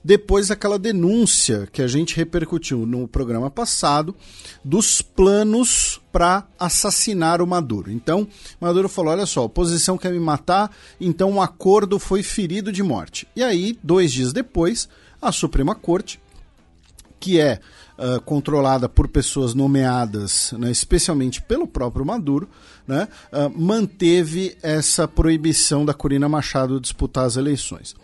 depois 0.02 0.48
daquela 0.48 0.78
denúncia 0.78 1.68
que 1.70 1.82
a 1.82 1.86
gente 1.86 2.16
repercutiu 2.16 2.86
no 2.86 3.06
programa 3.06 3.51
passado 3.51 4.16
dos 4.64 5.02
planos 5.02 6.01
para 6.10 6.47
assassinar 6.59 7.43
o 7.43 7.47
Maduro. 7.47 7.93
Então, 7.93 8.27
Maduro 8.59 8.89
falou: 8.89 9.12
olha 9.12 9.27
só, 9.27 9.40
a 9.43 9.44
oposição 9.44 9.98
quer 9.98 10.10
me 10.10 10.20
matar, 10.20 10.74
então 10.98 11.31
um 11.31 11.43
acordo 11.43 11.98
foi 11.98 12.22
ferido 12.22 12.72
de 12.72 12.82
morte. 12.82 13.28
E 13.36 13.43
aí, 13.43 13.78
dois 13.82 14.10
dias 14.10 14.32
depois, 14.32 14.89
a 15.20 15.31
Suprema 15.31 15.74
Corte, 15.74 16.18
que 17.20 17.39
é 17.39 17.60
uh, 18.01 18.20
controlada 18.22 18.89
por 18.89 19.06
pessoas 19.06 19.55
nomeadas, 19.55 20.52
né, 20.59 20.70
especialmente 20.70 21.43
pelo 21.43 21.66
próprio 21.66 22.05
Maduro, 22.05 22.48
né, 22.86 23.06
uh, 23.32 23.51
manteve 23.60 24.56
essa 24.62 25.06
proibição 25.06 25.85
da 25.85 25.93
Corina 25.93 26.28
Machado 26.28 26.81
disputar 26.81 27.27
as 27.27 27.36
eleições. 27.36 27.94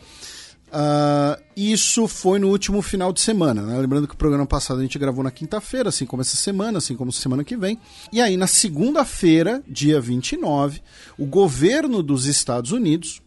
Uh, 0.66 1.40
isso 1.56 2.06
foi 2.06 2.38
no 2.38 2.48
último 2.48 2.82
final 2.82 3.12
de 3.12 3.20
semana. 3.20 3.62
Né? 3.62 3.78
Lembrando 3.78 4.06
que 4.06 4.14
o 4.14 4.16
programa 4.16 4.44
passado 4.44 4.80
a 4.80 4.82
gente 4.82 4.98
gravou 4.98 5.24
na 5.24 5.30
quinta-feira, 5.30 5.88
assim 5.88 6.04
como 6.04 6.20
essa 6.20 6.36
semana, 6.36 6.78
assim 6.78 6.94
como 6.94 7.10
semana 7.12 7.44
que 7.44 7.56
vem. 7.56 7.78
E 8.12 8.20
aí, 8.20 8.36
na 8.36 8.46
segunda-feira, 8.46 9.62
dia 9.66 10.00
29, 10.00 10.82
o 11.16 11.24
governo 11.24 12.02
dos 12.02 12.26
Estados 12.26 12.72
Unidos 12.72 13.22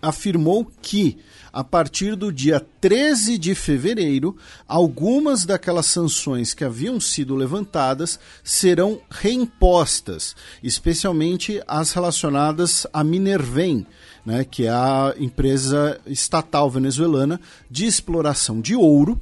afirmou 0.00 0.70
que 0.80 1.18
a 1.52 1.62
partir 1.62 2.16
do 2.16 2.32
dia 2.32 2.64
13 2.80 3.36
de 3.36 3.54
fevereiro, 3.54 4.36
algumas 4.66 5.44
daquelas 5.44 5.86
sanções 5.86 6.54
que 6.54 6.64
haviam 6.64 6.98
sido 6.98 7.34
levantadas 7.34 8.18
serão 8.42 9.00
reimpostas, 9.10 10.34
especialmente 10.62 11.62
as 11.68 11.92
relacionadas 11.92 12.86
à 12.92 13.04
Minervem, 13.04 13.86
né, 14.24 14.44
que 14.44 14.64
é 14.64 14.70
a 14.70 15.14
empresa 15.18 16.00
estatal 16.06 16.70
venezuelana 16.70 17.38
de 17.70 17.84
exploração 17.84 18.60
de 18.60 18.74
ouro. 18.74 19.20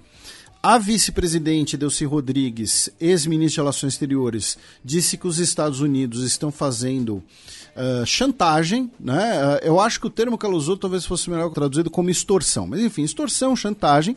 A 0.63 0.77
vice-presidente 0.77 1.75
Delcy 1.75 2.05
Rodrigues, 2.05 2.91
ex-ministra 3.01 3.55
de 3.55 3.61
Relações 3.61 3.95
Exteriores, 3.95 4.59
disse 4.85 5.17
que 5.17 5.27
os 5.27 5.39
Estados 5.39 5.81
Unidos 5.81 6.23
estão 6.23 6.53
fazendo 6.53 7.25
uh, 7.81 8.07
chantagem, 8.07 8.91
né? 9.01 9.57
Uh, 9.57 9.67
eu 9.67 9.81
acho 9.81 9.99
que 9.99 10.07
o 10.07 10.11
termo 10.11 10.37
que 10.37 10.45
ela 10.45 10.55
usou 10.55 10.77
talvez 10.77 11.07
fosse 11.07 11.31
melhor 11.31 11.51
traduzido 11.51 11.91
como 11.91 12.11
extorsão, 12.11 12.67
mas 12.67 12.81
enfim, 12.81 13.03
extorsão, 13.03 13.57
chantagem. 13.57 14.17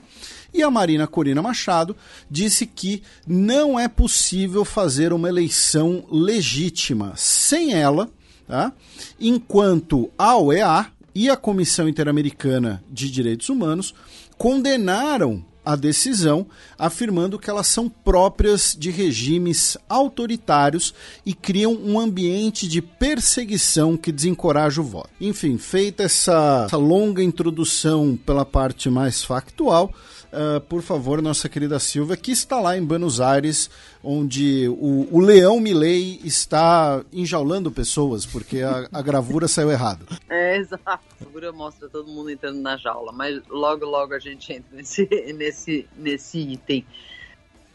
E 0.53 0.61
a 0.61 0.69
Marina 0.69 1.07
Corina 1.07 1.41
Machado 1.41 1.95
disse 2.29 2.65
que 2.67 3.01
não 3.25 3.79
é 3.79 3.87
possível 3.87 4.63
fazer 4.63 5.13
uma 5.13 5.29
eleição 5.29 6.03
legítima 6.11 7.13
sem 7.15 7.73
ela, 7.73 8.09
tá? 8.47 8.71
enquanto 9.19 10.11
a 10.17 10.37
OEA 10.37 10.87
e 11.15 11.29
a 11.29 11.37
Comissão 11.37 11.87
Interamericana 11.87 12.83
de 12.89 13.09
Direitos 13.09 13.49
Humanos 13.49 13.95
condenaram 14.37 15.43
a 15.65 15.75
decisão, 15.75 16.45
afirmando 16.77 17.39
que 17.39 17.49
elas 17.49 17.67
são 17.67 17.87
próprias 17.87 18.75
de 18.77 18.91
regimes 18.91 19.77
autoritários 19.87 20.93
e 21.25 21.33
criam 21.33 21.73
um 21.73 21.99
ambiente 21.99 22.67
de 22.67 22.81
perseguição 22.81 23.95
que 23.95 24.11
desencoraja 24.11 24.81
o 24.81 24.83
voto. 24.83 25.09
Enfim, 25.19 25.57
feita 25.57 26.03
essa, 26.03 26.65
essa 26.67 26.77
longa 26.77 27.23
introdução 27.23 28.17
pela 28.25 28.45
parte 28.45 28.89
mais 28.89 29.23
factual, 29.23 29.93
uh, 30.33 30.59
por 30.61 30.81
favor, 30.81 31.21
nossa 31.21 31.47
querida 31.47 31.79
Silvia, 31.79 32.17
que 32.17 32.31
está 32.31 32.59
lá 32.59 32.77
em 32.77 32.83
Buenos 32.83 33.21
Aires, 33.21 33.69
onde 34.03 34.67
o, 34.67 35.07
o 35.09 35.19
leão 35.19 35.59
Milley 35.59 36.19
está 36.25 37.03
enjaulando 37.11 37.71
pessoas, 37.71 38.25
porque 38.25 38.61
a, 38.61 38.89
a 38.91 39.01
gravura 39.01 39.47
saiu 39.47 39.71
errado. 39.71 40.05
É, 40.29 40.57
exato. 40.57 40.89
A 40.89 41.23
gravura 41.23 41.51
mostra 41.51 41.87
todo 41.87 42.07
mundo 42.07 42.29
entrando 42.29 42.59
na 42.59 42.75
jaula, 42.75 43.11
mas 43.11 43.39
logo, 43.47 43.85
logo 43.85 44.15
a 44.15 44.19
gente 44.19 44.51
entra 44.51 44.75
nesse, 44.75 45.07
nesse, 45.33 45.87
nesse 45.95 46.39
item. 46.39 46.85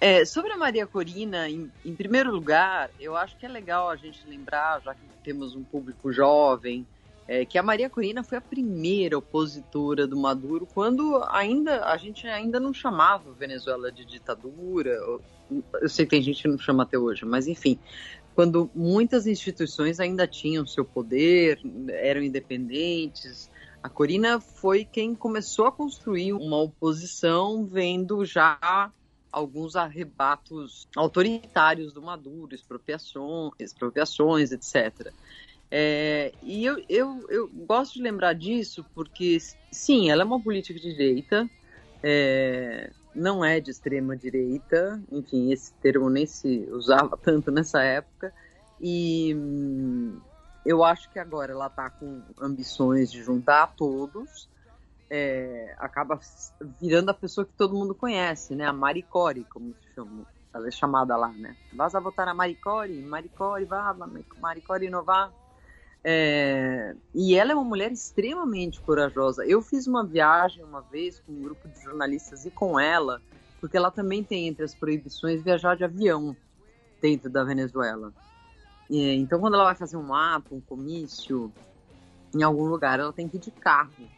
É, 0.00 0.24
sobre 0.24 0.52
a 0.52 0.56
Maria 0.56 0.86
Corina, 0.86 1.48
em, 1.48 1.70
em, 1.84 1.94
primeiro 1.94 2.32
lugar, 2.32 2.90
eu 2.98 3.16
acho 3.16 3.36
que 3.36 3.46
é 3.46 3.48
legal 3.48 3.88
a 3.88 3.96
gente 3.96 4.20
lembrar, 4.28 4.80
já 4.82 4.92
que 4.92 5.00
temos 5.22 5.54
um 5.54 5.62
público 5.62 6.12
jovem, 6.12 6.86
é, 7.28 7.44
que 7.44 7.58
a 7.58 7.62
Maria 7.62 7.90
Corina 7.90 8.24
foi 8.24 8.38
a 8.38 8.40
primeira 8.40 9.18
opositora 9.18 10.06
do 10.06 10.16
Maduro 10.16 10.66
quando 10.66 11.22
ainda 11.28 11.84
a 11.84 11.96
gente 11.98 12.26
ainda 12.26 12.58
não 12.58 12.72
chamava 12.72 13.30
Venezuela 13.32 13.92
de 13.92 14.06
ditadura. 14.06 14.90
Eu 14.90 15.88
sei 15.88 16.06
que 16.06 16.10
tem 16.10 16.22
gente 16.22 16.42
que 16.42 16.48
não 16.48 16.58
chama 16.58 16.84
até 16.84 16.98
hoje, 16.98 17.26
mas 17.26 17.46
enfim, 17.46 17.78
quando 18.34 18.70
muitas 18.74 19.26
instituições 19.26 20.00
ainda 20.00 20.26
tinham 20.26 20.66
seu 20.66 20.86
poder, 20.86 21.60
eram 21.90 22.22
independentes. 22.22 23.50
A 23.82 23.90
Corina 23.90 24.40
foi 24.40 24.86
quem 24.86 25.14
começou 25.14 25.66
a 25.66 25.72
construir 25.72 26.32
uma 26.32 26.56
oposição, 26.56 27.66
vendo 27.66 28.24
já 28.24 28.90
alguns 29.30 29.76
arrebatos 29.76 30.88
autoritários 30.96 31.92
do 31.92 32.00
Maduro, 32.00 32.54
expropriações, 32.54 33.52
expropriações 33.58 34.50
etc. 34.50 35.12
É, 35.70 36.32
e 36.42 36.64
eu, 36.64 36.82
eu, 36.88 37.26
eu 37.28 37.48
gosto 37.66 37.94
de 37.94 38.02
lembrar 38.02 38.32
disso 38.32 38.84
porque, 38.94 39.38
sim, 39.70 40.10
ela 40.10 40.22
é 40.22 40.24
uma 40.24 40.40
política 40.40 40.78
de 40.78 40.92
direita, 40.92 41.48
é, 42.02 42.90
não 43.14 43.44
é 43.44 43.60
de 43.60 43.70
extrema 43.70 44.16
direita, 44.16 45.02
enfim, 45.12 45.52
esse 45.52 45.74
termo 45.74 46.08
nem 46.08 46.26
se 46.26 46.66
usava 46.70 47.16
tanto 47.22 47.50
nessa 47.50 47.82
época, 47.82 48.32
e 48.80 49.34
hum, 49.36 50.18
eu 50.64 50.82
acho 50.84 51.10
que 51.10 51.18
agora 51.18 51.52
ela 51.52 51.66
está 51.66 51.90
com 51.90 52.22
ambições 52.40 53.10
de 53.10 53.22
juntar 53.22 53.74
todos, 53.76 54.48
é, 55.10 55.74
acaba 55.78 56.18
virando 56.80 57.10
a 57.10 57.14
pessoa 57.14 57.46
que 57.46 57.52
todo 57.56 57.74
mundo 57.74 57.94
conhece, 57.94 58.54
né? 58.54 58.66
A 58.66 58.72
Maricore, 58.72 59.44
como 59.44 59.72
se 59.72 59.94
chama, 59.94 60.26
ela 60.54 60.68
é 60.68 60.70
chamada 60.70 61.16
lá, 61.16 61.28
né? 61.32 61.56
Vas 61.72 61.94
a 61.94 62.00
votar 62.00 62.26
na 62.26 62.34
Maricore, 62.34 63.00
Maricore, 63.02 63.64
vá, 63.64 63.94
Maricore 64.38 64.90
vá. 65.04 65.32
É, 66.04 66.94
e 67.14 67.34
ela 67.34 67.52
é 67.52 67.54
uma 67.54 67.64
mulher 67.64 67.90
extremamente 67.92 68.80
corajosa. 68.80 69.44
Eu 69.44 69.60
fiz 69.60 69.86
uma 69.86 70.04
viagem 70.04 70.62
uma 70.64 70.80
vez 70.80 71.20
com 71.20 71.32
um 71.32 71.42
grupo 71.42 71.68
de 71.68 71.82
jornalistas 71.82 72.46
e 72.46 72.50
com 72.50 72.78
ela, 72.78 73.20
porque 73.60 73.76
ela 73.76 73.90
também 73.90 74.22
tem 74.22 74.48
entre 74.48 74.64
as 74.64 74.74
proibições 74.74 75.42
viajar 75.42 75.76
de 75.76 75.84
avião 75.84 76.36
dentro 77.00 77.28
da 77.28 77.44
Venezuela. 77.44 78.12
Então, 78.90 79.38
quando 79.38 79.54
ela 79.54 79.64
vai 79.64 79.74
fazer 79.74 79.96
um 79.96 80.14
ato, 80.14 80.54
um 80.54 80.60
comício 80.60 81.52
em 82.34 82.42
algum 82.42 82.64
lugar, 82.64 82.98
ela 82.98 83.12
tem 83.12 83.28
que 83.28 83.36
ir 83.36 83.40
de 83.40 83.50
carro. 83.50 84.08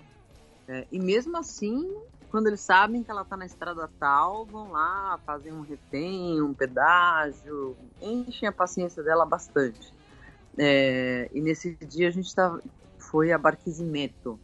É, 0.69 0.87
e 0.93 0.99
mesmo 1.01 1.37
assim, 1.37 1.85
quando 2.31 2.47
eles 2.47 2.61
sabem 2.61 3.03
que 3.03 3.11
ela 3.11 3.23
está 3.23 3.37
na 3.37 3.47
estrada 3.47 3.91
tal, 3.99 4.47
vão 4.47 4.71
lá, 4.71 5.19
fazem 5.27 5.53
um 5.53 5.63
retém, 5.63 6.41
um 6.41 6.55
pedágio, 6.55 7.77
enchem 8.01 8.49
a 8.49 8.53
paciência 8.53 9.03
dela 9.03 9.27
bastante. 9.27 9.93
É, 10.59 11.31
e 11.33 11.41
nesse 11.41 11.77
dia 11.87 12.09
a 12.09 12.11
gente 12.11 12.35
tava, 12.35 12.61
foi 12.99 13.33
a 13.33 13.39
Barquisimeto. 13.39 14.39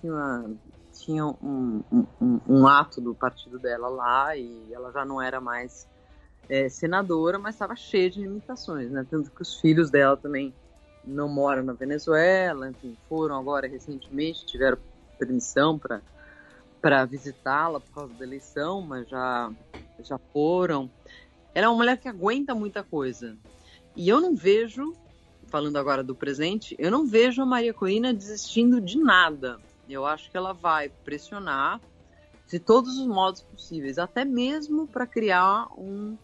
Tinha, 0.00 0.44
tinha 0.92 1.26
um, 1.26 1.82
um, 2.20 2.40
um, 2.48 2.66
ato 2.66 3.00
do 3.00 3.14
partido 3.14 3.58
dela 3.58 3.88
lá 3.88 4.36
e 4.36 4.72
ela 4.72 4.90
já 4.92 5.04
não 5.04 5.20
era 5.20 5.40
mais 5.40 5.86
é, 6.48 6.68
senadora, 6.68 7.38
mas 7.38 7.54
estava 7.54 7.76
cheia 7.76 8.10
de 8.10 8.20
limitações, 8.20 8.90
né? 8.90 9.06
Tanto 9.08 9.30
que 9.30 9.42
os 9.42 9.60
filhos 9.60 9.90
dela 9.90 10.16
também 10.16 10.54
não 11.04 11.28
moram 11.28 11.62
na 11.62 11.72
Venezuela, 11.72 12.68
enfim, 12.70 12.96
foram 13.08 13.38
agora 13.38 13.66
recentemente, 13.66 14.46
tiveram 14.46 14.78
permissão 15.18 15.78
para 15.78 16.02
para 16.80 17.04
visitá-la 17.04 17.78
por 17.78 17.92
causa 17.92 18.14
da 18.14 18.24
eleição, 18.24 18.80
mas 18.80 19.06
já 19.08 19.52
já 19.98 20.18
foram. 20.32 20.90
Ela 21.54 21.66
é 21.66 21.68
uma 21.68 21.76
mulher 21.76 21.98
que 21.98 22.08
aguenta 22.08 22.54
muita 22.54 22.82
coisa. 22.82 23.36
E 23.94 24.08
eu 24.08 24.20
não 24.20 24.34
vejo 24.34 24.94
falando 25.50 25.76
agora 25.76 26.02
do 26.02 26.14
presente, 26.14 26.76
eu 26.78 26.90
não 26.90 27.04
vejo 27.04 27.42
a 27.42 27.46
Maria 27.46 27.74
Corina 27.74 28.14
desistindo 28.14 28.80
de 28.80 28.98
nada. 28.98 29.58
Eu 29.88 30.06
acho 30.06 30.30
que 30.30 30.36
ela 30.36 30.52
vai 30.52 30.88
pressionar 31.04 31.80
de 32.48 32.58
todos 32.58 32.98
os 32.98 33.06
modos 33.06 33.42
possíveis, 33.42 33.98
até 33.98 34.24
mesmo 34.24 34.86
para 34.86 35.06
criar 35.06 35.66
um, 35.76 36.16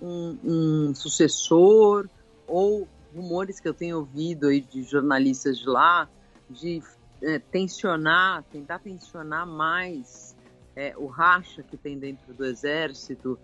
um, 0.00 0.38
um, 0.44 0.94
sucessor 0.94 2.08
ou 2.46 2.86
rumores 3.14 3.58
que 3.58 3.68
eu 3.68 3.74
tenho 3.74 3.98
ouvido 3.98 4.48
aí 4.48 4.60
de 4.60 4.82
jornalistas 4.82 5.58
de 5.58 5.66
lá 5.66 6.08
de 6.48 6.82
é, 7.22 7.38
tensionar, 7.38 8.44
tentar 8.44 8.78
tensionar 8.78 9.46
mais 9.46 10.36
é, 10.74 10.94
o 10.96 11.06
racha 11.06 11.62
que 11.62 11.76
tem 11.76 11.98
dentro 11.98 12.32
do 12.34 12.44
exército, 12.44 13.38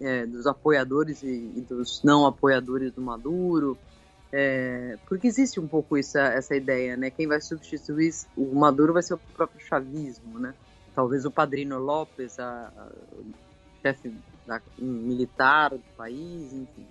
é, 0.00 0.26
dos 0.26 0.46
apoiadores 0.46 1.22
e, 1.22 1.52
e, 1.56 1.60
dos 1.60 2.02
não 2.02 2.26
apoiadores 2.26 2.92
do 2.92 3.00
Maduro, 3.00 3.76
é, 4.32 4.98
porque 5.06 5.26
existe 5.26 5.60
um 5.60 5.66
pouco 5.66 5.96
essa, 5.96 6.20
essa 6.20 6.54
ideia, 6.54 6.96
né? 6.96 7.10
Quem 7.10 7.26
vai 7.26 7.40
substituir 7.40 8.12
o 8.36 8.54
Maduro 8.54 8.92
vai 8.92 9.02
ser 9.02 9.14
o 9.14 9.18
próprio 9.18 9.60
chavismo, 9.60 10.38
né? 10.38 10.54
Talvez 10.94 11.24
o 11.24 11.30
Padrino 11.30 11.78
Lopes, 11.78 12.38
a, 12.38 12.72
a 12.76 12.88
chefe 13.82 14.14
da, 14.46 14.60
militar 14.78 15.70
do 15.70 15.82
país, 15.96 16.52
enfim. 16.52 16.86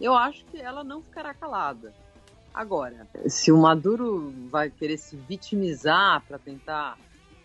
Eu 0.00 0.14
acho 0.14 0.44
que 0.46 0.60
ela 0.60 0.82
não 0.82 1.02
ficará 1.02 1.34
calada. 1.34 1.92
Agora, 2.52 3.06
se 3.26 3.50
o 3.50 3.58
Maduro 3.58 4.32
vai 4.48 4.70
querer 4.70 4.96
se 4.96 5.16
vitimizar 5.16 6.22
para 6.26 6.38
tentar 6.38 6.96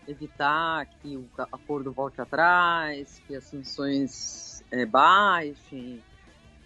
evitar 0.06 0.86
que 0.86 1.16
o 1.16 1.28
acordo 1.52 1.92
volte 1.92 2.20
atrás, 2.20 3.20
que 3.26 3.34
as 3.34 3.44
sanções 3.44 4.64
é, 4.70 4.86
baixem, 4.86 6.02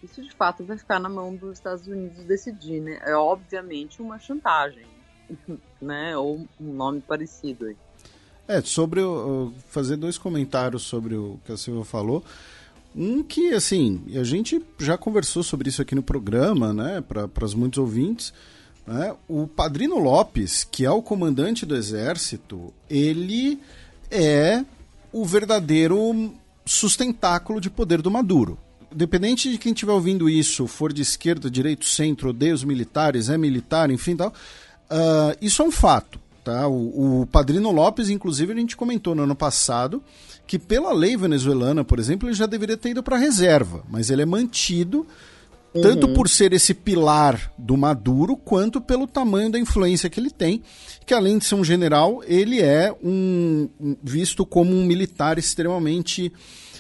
isso 0.05 0.22
de 0.22 0.31
fato 0.31 0.64
vai 0.64 0.76
ficar 0.76 0.98
na 0.98 1.09
mão 1.09 1.35
dos 1.35 1.55
Estados 1.55 1.86
Unidos 1.86 2.24
decidir, 2.24 2.81
né? 2.81 3.01
É 3.02 3.14
obviamente 3.14 4.01
uma 4.02 4.18
chantagem, 4.18 4.85
né? 5.81 6.16
Ou 6.16 6.47
um 6.60 6.72
nome 6.72 7.01
parecido 7.01 7.66
aí. 7.66 7.76
É, 8.47 8.60
sobre 8.60 9.01
o, 9.01 9.52
fazer 9.68 9.97
dois 9.97 10.18
comentários 10.18 10.82
sobre 10.82 11.16
o 11.16 11.40
que 11.44 11.52
a 11.52 11.56
Silvia 11.56 11.85
falou. 11.85 12.22
Um 12.94 13.22
que, 13.22 13.55
assim, 13.55 14.05
a 14.14 14.22
gente 14.22 14.64
já 14.78 14.97
conversou 14.97 15.43
sobre 15.43 15.68
isso 15.68 15.82
aqui 15.82 15.94
no 15.94 16.02
programa, 16.02 16.72
né, 16.72 17.01
para 17.01 17.44
os 17.44 17.55
muitos 17.55 17.78
ouvintes. 17.78 18.32
Né? 18.86 19.16
O 19.26 19.48
Padrino 19.48 19.98
Lopes, 19.98 20.62
que 20.62 20.85
é 20.85 20.90
o 20.90 21.02
comandante 21.02 21.66
do 21.66 21.74
exército, 21.74 22.72
ele 22.89 23.59
é 24.10 24.64
o 25.10 25.24
verdadeiro 25.24 26.32
sustentáculo 26.64 27.60
de 27.60 27.70
poder 27.70 28.01
do 28.01 28.10
Maduro 28.10 28.59
dependente 28.94 29.50
de 29.50 29.58
quem 29.58 29.72
estiver 29.72 29.92
ouvindo 29.92 30.28
isso, 30.28 30.66
for 30.66 30.92
de 30.92 31.02
esquerda, 31.02 31.50
direito, 31.50 31.84
centro, 31.84 32.30
odeia 32.30 32.54
os 32.54 32.64
militares, 32.64 33.28
é 33.28 33.36
militar, 33.36 33.90
enfim 33.90 34.16
tal, 34.16 34.28
uh, 34.28 35.36
isso 35.40 35.62
é 35.62 35.64
um 35.64 35.72
fato. 35.72 36.20
Tá? 36.44 36.68
O, 36.68 37.22
o 37.22 37.26
Padrino 37.26 37.70
Lopes, 37.70 38.10
inclusive, 38.10 38.52
a 38.52 38.56
gente 38.56 38.76
comentou 38.76 39.14
no 39.14 39.22
ano 39.22 39.34
passado 39.34 40.02
que, 40.46 40.58
pela 40.58 40.92
lei 40.92 41.16
venezuelana, 41.16 41.82
por 41.82 41.98
exemplo, 41.98 42.28
ele 42.28 42.34
já 42.34 42.46
deveria 42.46 42.76
ter 42.76 42.90
ido 42.90 43.02
para 43.02 43.16
a 43.16 43.18
reserva, 43.18 43.82
mas 43.88 44.10
ele 44.10 44.22
é 44.22 44.26
mantido 44.26 45.06
tanto 45.82 46.06
uhum. 46.06 46.14
por 46.14 46.28
ser 46.28 46.52
esse 46.52 46.72
pilar 46.72 47.52
do 47.58 47.76
Maduro, 47.76 48.36
quanto 48.36 48.80
pelo 48.80 49.08
tamanho 49.08 49.50
da 49.50 49.58
influência 49.58 50.08
que 50.08 50.20
ele 50.20 50.30
tem, 50.30 50.62
que 51.04 51.12
além 51.12 51.38
de 51.38 51.44
ser 51.44 51.56
um 51.56 51.64
general, 51.64 52.22
ele 52.26 52.60
é 52.60 52.94
um, 53.02 53.68
visto 54.02 54.46
como 54.46 54.72
um 54.72 54.84
militar 54.84 55.36
extremamente 55.36 56.32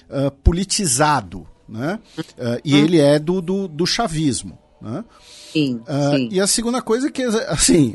uh, 0.08 0.30
politizado, 0.44 1.46
né? 1.68 1.98
Uh, 2.18 2.60
e 2.64 2.76
ele 2.76 3.00
é 3.00 3.18
do, 3.18 3.40
do, 3.40 3.68
do 3.68 3.86
chavismo, 3.86 4.58
né? 4.80 5.04
Sim, 5.52 5.80
uh, 5.82 6.16
sim. 6.16 6.28
E 6.32 6.40
a 6.40 6.46
segunda 6.46 6.82
coisa 6.82 7.06
é 7.06 7.10
que, 7.10 7.22
assim, 7.48 7.94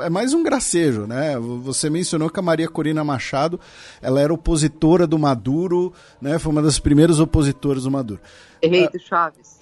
é 0.00 0.10
mais 0.10 0.34
um 0.34 0.42
gracejo, 0.42 1.06
né? 1.06 1.38
Você 1.38 1.88
mencionou 1.88 2.28
que 2.28 2.40
a 2.40 2.42
Maria 2.42 2.68
Corina 2.68 3.04
Machado, 3.04 3.60
ela 4.02 4.20
era 4.20 4.34
opositora 4.34 5.06
do 5.06 5.18
Maduro, 5.18 5.92
né? 6.20 6.38
Foi 6.38 6.52
uma 6.52 6.62
das 6.62 6.78
primeiras 6.78 7.20
opositoras 7.20 7.84
do 7.84 7.90
Maduro. 7.90 8.20
Errei 8.60 8.86
uh, 8.86 8.90
do 8.90 8.98
Chaves. 8.98 9.56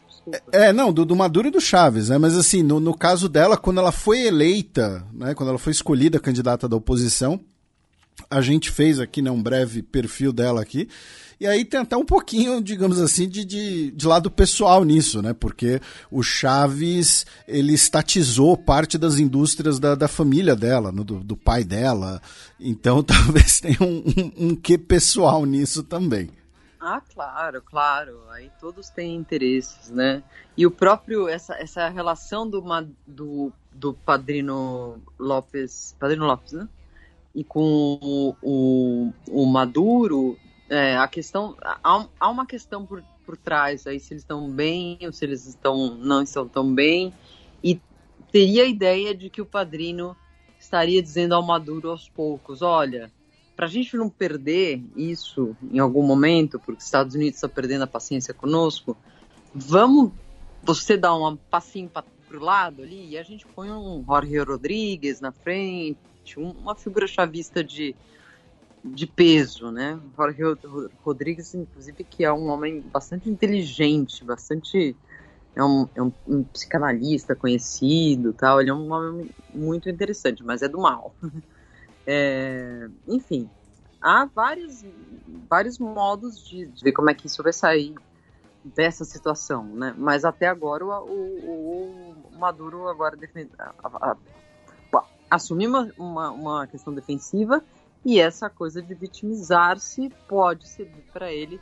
É, 0.51 0.73
não, 0.73 0.91
do, 0.91 1.05
do, 1.05 1.15
Maduro 1.15 1.49
e 1.49 1.51
do 1.51 1.61
Chaves, 1.61 2.09
né? 2.09 2.17
Mas 2.17 2.35
assim, 2.35 2.63
no, 2.63 2.81
no 2.81 2.97
caso 2.97 3.29
dela, 3.29 3.59
quando 3.59 3.79
ela 3.79 3.93
foi 3.93 4.23
eleita, 4.23 5.07
né? 5.13 5.35
Quando 5.35 5.51
ela 5.51 5.59
foi 5.59 5.73
escolhida 5.73 6.19
candidata 6.19 6.67
da 6.67 6.77
oposição, 6.77 7.39
a 8.31 8.41
gente 8.41 8.71
fez 8.71 8.99
aqui, 8.99 9.21
né, 9.21 9.31
um 9.31 9.43
breve 9.43 9.83
perfil 9.83 10.33
dela 10.33 10.63
aqui. 10.63 10.89
E 11.45 11.47
aí 11.47 11.63
tem 11.63 11.81
até 11.81 11.95
um 11.95 12.07
pouquinho, 12.07 12.63
digamos 12.63 12.99
assim, 12.99 13.29
de, 13.29 13.45
de, 13.45 13.91
de, 13.91 14.07
lado 14.07 14.31
pessoal 14.31 14.83
nisso, 14.83 15.21
né? 15.21 15.35
Porque 15.35 15.79
o 16.11 16.23
Chaves, 16.23 17.27
ele 17.47 17.75
estatizou 17.75 18.57
parte 18.57 18.97
das 18.97 19.19
indústrias 19.19 19.79
da, 19.79 19.95
da 19.95 20.09
família 20.09 20.57
dela, 20.57 20.91
no, 20.91 21.05
do, 21.05 21.21
do, 21.21 21.37
pai 21.37 21.63
dela. 21.63 22.23
Então 22.59 23.03
talvez 23.05 23.61
tenha 23.61 23.77
um, 23.83 24.03
um, 24.07 24.47
um 24.47 24.57
quê 24.57 24.79
pessoal 24.79 25.45
nisso 25.45 25.83
também. 25.83 26.31
Ah, 26.81 27.03
claro, 27.13 27.61
claro. 27.61 28.23
Aí 28.31 28.51
todos 28.59 28.89
têm 28.89 29.15
interesses, 29.15 29.91
né? 29.91 30.23
E 30.57 30.67
o 30.67 30.71
próprio, 30.71 31.29
essa, 31.29 31.55
essa 31.57 31.91
relação 31.91 32.49
do, 32.49 32.65
do, 33.07 33.53
do 33.71 33.93
Padrino 33.93 34.97
Lopes, 35.19 35.95
Padrino 36.01 36.25
Lopes, 36.25 36.53
né? 36.53 36.67
E 37.35 37.45
com 37.45 37.99
o, 38.01 38.35
o, 38.41 39.13
o 39.29 39.45
Maduro, 39.45 40.39
é, 40.69 40.97
a 40.97 41.09
questão. 41.09 41.57
Há, 41.63 42.07
há 42.19 42.29
uma 42.29 42.47
questão 42.47 42.85
por, 42.85 43.03
por 43.25 43.37
trás 43.37 43.87
aí, 43.87 43.99
se 44.01 44.13
eles 44.13 44.23
estão 44.23 44.51
bem 44.51 44.99
ou 45.03 45.13
se 45.13 45.25
eles 45.25 45.47
estão, 45.47 45.95
não 45.95 46.23
estão 46.23 46.49
tão 46.49 46.73
bem. 46.75 47.13
E 47.63 47.81
teria 48.31 48.65
a 48.65 48.67
ideia 48.67 49.15
de 49.15 49.31
que 49.31 49.41
o 49.41 49.47
padrino 49.47 50.17
estaria 50.59 51.03
dizendo 51.03 51.35
ao 51.35 51.43
Maduro 51.43 51.91
aos 51.91 52.09
poucos: 52.09 52.63
olha, 52.63 53.11
para 53.55 53.67
a 53.67 53.69
gente 53.69 53.97
não 53.97 54.09
perder 54.09 54.83
isso 54.97 55.57
em 55.71 55.79
algum 55.79 56.03
momento, 56.03 56.59
porque 56.59 56.79
os 56.79 56.85
Estados 56.85 57.15
Unidos 57.15 57.37
está 57.37 57.49
perdendo 57.49 57.83
a 57.83 57.87
paciência 57.87 58.35
conosco, 58.35 58.97
vamos 59.55 60.11
você 60.63 60.97
dar 60.97 61.15
um 61.15 61.37
passinho 61.37 61.89
para 61.89 62.05
o 62.37 62.41
lado 62.41 62.83
ali 62.83 63.11
e 63.11 63.19
a 63.19 63.23
gente 63.23 63.47
põe 63.47 63.71
um 63.71 64.03
Jorge 64.05 64.39
Rodrigues 64.39 65.21
na 65.21 65.31
frente, 65.31 65.99
uma 66.37 66.75
figura 66.75 67.07
chavista 67.07 67.63
de 67.63 67.95
de 68.85 69.07
peso, 69.07 69.71
né? 69.71 69.99
Jorge 70.15 70.43
Rodrigues, 71.03 71.55
inclusive, 71.55 72.05
que 72.05 72.25
é 72.25 72.33
um 72.33 72.49
homem 72.49 72.81
bastante 72.81 73.31
inteligente, 73.31 74.23
bastante 74.23 74.95
é 75.57 75.65
um, 75.65 75.89
é 75.95 76.03
um, 76.03 76.13
um, 76.29 76.43
psicanalista 76.45 77.35
conhecido, 77.35 78.33
tal. 78.35 78.61
Ele 78.61 78.71
é 78.71 78.75
um 78.75 78.93
homem 78.93 79.31
muito 79.55 79.89
interessante, 79.89 80.45
mas 80.45 80.63
é 80.63 80.69
do 80.69 80.79
mal. 80.79 81.15
É, 82.07 82.87
enfim, 83.09 83.49
há 83.99 84.27
vários, 84.27 84.85
vários 85.49 85.79
modos 85.79 86.47
de, 86.47 86.67
de, 86.67 86.85
ver 86.85 86.93
como 86.93 87.09
é 87.09 87.15
que 87.15 87.27
isso 87.27 87.43
vai 87.43 87.51
sair 87.51 87.95
dessa 88.63 89.07
situação, 89.07 89.65
né? 89.65 89.95
Mas 89.97 90.23
até 90.23 90.47
agora 90.47 90.85
o, 90.85 90.91
o, 90.91 92.15
o 92.31 92.39
Maduro 92.39 92.89
agora 92.89 93.17
defende, 93.17 93.53
a, 93.59 93.73
a, 93.83 94.17
a, 94.93 95.05
assumiu 95.31 95.71
uma, 95.71 95.91
uma, 95.97 96.31
uma 96.31 96.67
questão 96.67 96.93
defensiva 96.93 97.65
e 98.05 98.21
essa 98.21 98.51
coisa 98.51 98.83
de 98.83 98.95
vitimizar-se 98.95 100.11
pode 100.29 100.69
servir 100.69 101.05
para 101.13 101.33
ele 101.33 101.61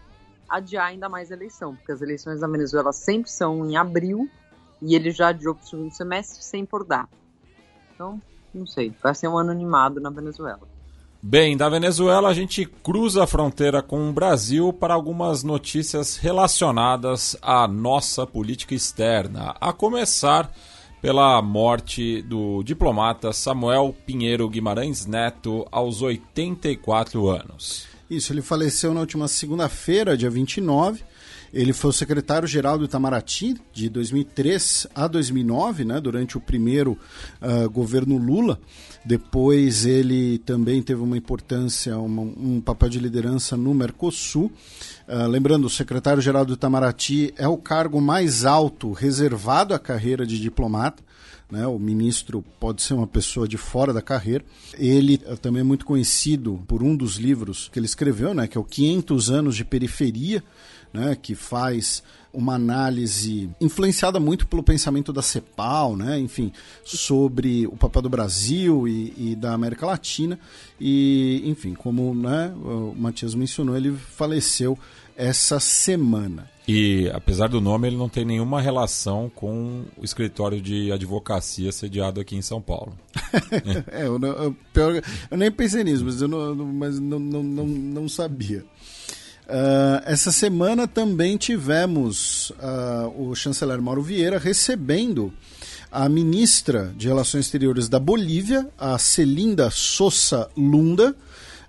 adiar 0.49 0.87
ainda 0.89 1.09
mais 1.09 1.31
a 1.31 1.35
eleição, 1.35 1.75
porque 1.77 1.93
as 1.93 2.03
eleições 2.03 2.41
da 2.41 2.47
Venezuela 2.47 2.93
sempre 2.93 3.31
são 3.31 3.65
em 3.65 3.77
abril 3.77 4.29
e 4.83 4.95
ele 4.95 5.11
já 5.11 5.29
adiou 5.29 5.55
para 5.55 5.65
o 5.65 5.69
segundo 5.69 5.93
semestre 5.93 6.43
sem 6.45 6.67
por 6.67 6.85
data. 6.85 7.17
Então, 7.95 8.21
não 8.53 8.67
sei, 8.67 8.93
vai 9.03 9.15
ser 9.15 9.29
um 9.29 9.39
ano 9.39 9.51
animado 9.51 10.01
na 10.01 10.11
Venezuela. 10.11 10.61
Bem, 11.25 11.57
da 11.57 11.69
Venezuela 11.69 12.29
a 12.29 12.35
gente 12.35 12.67
cruza 12.67 13.23
a 13.23 13.27
fronteira 13.29 13.81
com 13.81 14.11
o 14.11 14.13
Brasil 14.13 14.73
para 14.73 14.93
algumas 14.93 15.45
notícias 15.45 16.17
relacionadas 16.17 17.37
à 17.41 17.69
nossa 17.69 18.27
política 18.27 18.75
externa, 18.75 19.55
a 19.61 19.73
começar 19.73 20.53
pela 21.03 21.43
morte 21.43 22.23
do 22.23 22.63
diplomata 22.63 23.33
Samuel 23.33 23.93
Pinheiro 24.07 24.49
Guimarães 24.49 25.05
Neto 25.05 25.67
aos 25.73 26.01
84 26.01 27.29
anos. 27.29 27.89
Isso, 28.09 28.33
ele 28.33 28.41
faleceu 28.41 28.95
na 28.95 29.01
última 29.01 29.27
segunda-feira, 29.27 30.17
dia 30.17 30.31
29. 30.31 31.03
Ele 31.53 31.73
foi 31.73 31.91
o 31.91 31.93
secretário-geral 31.93 32.79
do 32.79 32.85
Itamaraty 32.85 33.57
de 33.73 33.89
2003 33.89 34.87
a 34.95 35.09
2009, 35.09 35.85
né, 35.85 36.01
durante 36.01 36.39
o 36.39 36.41
primeiro 36.41 36.97
uh, 37.43 37.69
governo 37.69 38.17
Lula. 38.17 38.61
Depois 39.05 39.85
ele 39.85 40.39
também 40.39 40.81
teve 40.81 41.03
uma 41.03 41.17
importância, 41.17 41.99
uma, 41.99 42.23
um 42.23 42.61
papel 42.61 42.89
de 42.89 43.01
liderança 43.01 43.57
no 43.57 43.75
Mercosul. 43.75 44.53
Uh, 45.09 45.27
lembrando, 45.27 45.67
o 45.67 45.71
secretário-geral 45.71 46.45
do 46.45 46.55
Itamaraty 46.55 47.35
é 47.37 47.49
o 47.49 47.57
cargo 47.57 48.01
mais 48.01 48.45
alto 48.45 48.93
reservado 48.93 49.75
à 49.75 49.79
carreira 49.79 50.25
de 50.27 50.39
diplomata. 50.39 51.03
né? 51.51 51.67
O 51.67 51.79
ministro 51.79 52.43
pode 52.61 52.83
ser 52.83 52.95
uma 52.95 53.07
pessoa 53.07 53.47
de 53.49 53.57
fora 53.57 53.93
da 53.93 54.01
carreira. 54.01 54.45
Ele 54.79 55.21
é 55.27 55.37
também 55.37 55.61
é 55.61 55.65
muito 55.65 55.85
conhecido 55.85 56.63
por 56.67 56.83
um 56.83 56.97
dos 56.97 57.17
livros 57.17 57.69
que 57.73 57.79
ele 57.79 57.87
escreveu, 57.87 58.33
né? 58.33 58.47
Que 58.47 58.57
é 58.57 58.61
o 58.61 58.65
500 58.65 59.31
anos 59.31 59.57
de 59.57 59.65
periferia, 59.65 60.43
né? 60.93 61.17
Que 61.21 61.35
faz 61.35 62.03
uma 62.33 62.55
análise 62.55 63.51
influenciada 63.61 64.19
muito 64.19 64.47
pelo 64.47 64.63
pensamento 64.63 65.13
da 65.13 65.23
CEPAL, 65.23 65.97
né? 65.97 66.19
enfim, 66.19 66.53
sobre 66.85 67.67
o 67.67 67.77
papel 67.77 68.03
do 68.03 68.09
Brasil 68.09 68.89
e, 68.89 69.13
e, 69.17 69.37
da 69.37 69.53
América 69.53 69.87
Latina. 69.87 70.39
E, 70.81 71.43
enfim, 71.45 71.75
como 71.75 72.15
né, 72.15 72.53
o 72.57 72.95
Matias 72.97 73.35
mencionou, 73.35 73.77
ele 73.77 73.93
faleceu 73.93 74.79
essa 75.17 75.61
semana. 75.61 76.51
E 76.67 77.11
apesar 77.13 77.49
do 77.49 77.61
nome, 77.61 77.89
ele 77.89 77.97
não 77.97 78.09
tem 78.09 78.25
nenhuma 78.25 78.61
relação 78.61 79.31
com 79.35 79.85
o 79.97 80.05
escritório 80.05 80.61
de 80.61 80.93
advocacia 80.93 81.73
sediado 81.73 82.21
aqui 82.21 82.37
em 82.37 82.43
São 82.43 82.63
Paulo. 82.63 82.97
é, 83.91 84.07
eu, 84.07 84.19
eu, 84.21 84.57
pior, 84.73 85.03
eu, 85.31 85.37
nem 85.37 85.51
pensei 85.51 85.83
nisso, 85.83 86.05
mas 86.05 86.23
eu 86.23 86.29
não, 86.29 86.55
mas 86.55 87.01
não, 87.01 87.19
não, 87.19 87.43
não, 87.43 87.67
não 87.67 88.09
sabia. 88.09 88.65
Uh, 89.53 90.01
essa 90.07 90.33
semana 90.33 90.89
também 90.89 91.37
tivemos 91.37 92.49
uh, 92.53 93.29
o 93.29 93.35
chanceler 93.35 93.83
Mauro 93.83 94.01
Vieira 94.01 94.39
recebendo 94.39 95.31
a 95.91 96.09
ministra 96.09 96.91
de 96.97 97.07
Relações 97.07 97.45
Exteriores 97.45 97.87
da 97.87 98.01
Bolívia, 98.01 98.67
a 98.79 98.97
Celinda 98.97 99.71
Sousa 99.71 100.49
Lunda, 100.57 101.15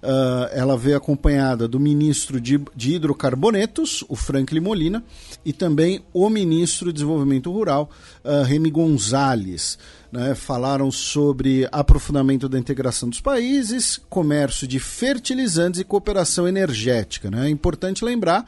Uh, 0.03 0.51
ela 0.51 0.75
veio 0.75 0.97
acompanhada 0.97 1.65
do 1.65 1.80
ministro 1.80 2.41
de, 2.41 2.59
de, 2.75 2.95
hidrocarbonetos, 2.95 4.03
o 4.09 4.17
Franklin 4.17 4.59
Molina, 4.59 5.01
e 5.45 5.53
também 5.53 6.03
o 6.11 6.30
ministro 6.30 6.88
de 6.88 6.95
Desenvolvimento 6.95 7.49
Rural, 7.49 7.89
uh, 8.21 8.43
Remy 8.43 8.69
Gonzalez. 8.69 9.77
Né? 10.11 10.35
Falaram 10.35 10.91
sobre 10.91 11.69
aprofundamento 11.71 12.49
da 12.49 12.59
integração 12.59 13.07
dos 13.07 13.21
países, 13.21 13.97
comércio 14.09 14.67
de 14.67 14.77
fertilizantes 14.77 15.80
e 15.80 15.85
cooperação 15.85 16.45
energética. 16.49 17.31
Né? 17.31 17.47
É 17.47 17.49
importante 17.49 18.03
lembrar 18.03 18.45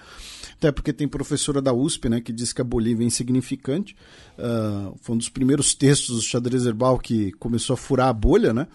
até 0.58 0.72
porque 0.72 0.92
tem 0.92 1.08
professora 1.08 1.62
da 1.62 1.74
USP, 1.74 2.10
né, 2.10 2.22
que 2.22 2.32
diz 2.32 2.54
que 2.54 2.62
a 2.62 2.64
Bolívia 2.64 3.04
é 3.04 3.08
insignificante. 3.08 3.96
Uh, 4.38 4.96
foi 5.02 5.16
um 5.16 5.18
dos 5.18 5.30
primeiros 5.30 5.74
textos 5.74 6.16
do 6.16 6.22
xadrez 6.22 6.66
herbal 6.66 6.98
que 6.98 7.32
começou 7.34 7.74
a 7.74 7.78
furar 7.78 8.08
a 8.08 8.14
bolha, 8.14 8.54
né? 8.54 8.68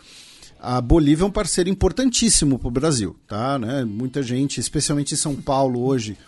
A 0.62 0.80
Bolívia 0.80 1.24
é 1.24 1.26
um 1.26 1.30
parceiro 1.30 1.70
importantíssimo 1.70 2.58
para 2.58 2.68
o 2.68 2.70
Brasil, 2.70 3.16
tá? 3.26 3.58
Né? 3.58 3.84
Muita 3.84 4.22
gente, 4.22 4.60
especialmente 4.60 5.14
em 5.14 5.16
São 5.16 5.34
Paulo 5.34 5.82
hoje, 5.82 6.18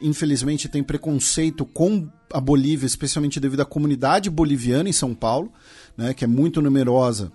infelizmente 0.00 0.68
tem 0.68 0.82
preconceito 0.82 1.64
com 1.64 2.08
a 2.32 2.40
Bolívia, 2.40 2.86
especialmente 2.86 3.40
devido 3.40 3.60
à 3.60 3.64
comunidade 3.64 4.30
boliviana 4.30 4.88
em 4.88 4.92
São 4.92 5.12
Paulo, 5.12 5.52
né? 5.96 6.14
Que 6.14 6.24
é 6.24 6.28
muito 6.28 6.62
numerosa, 6.62 7.32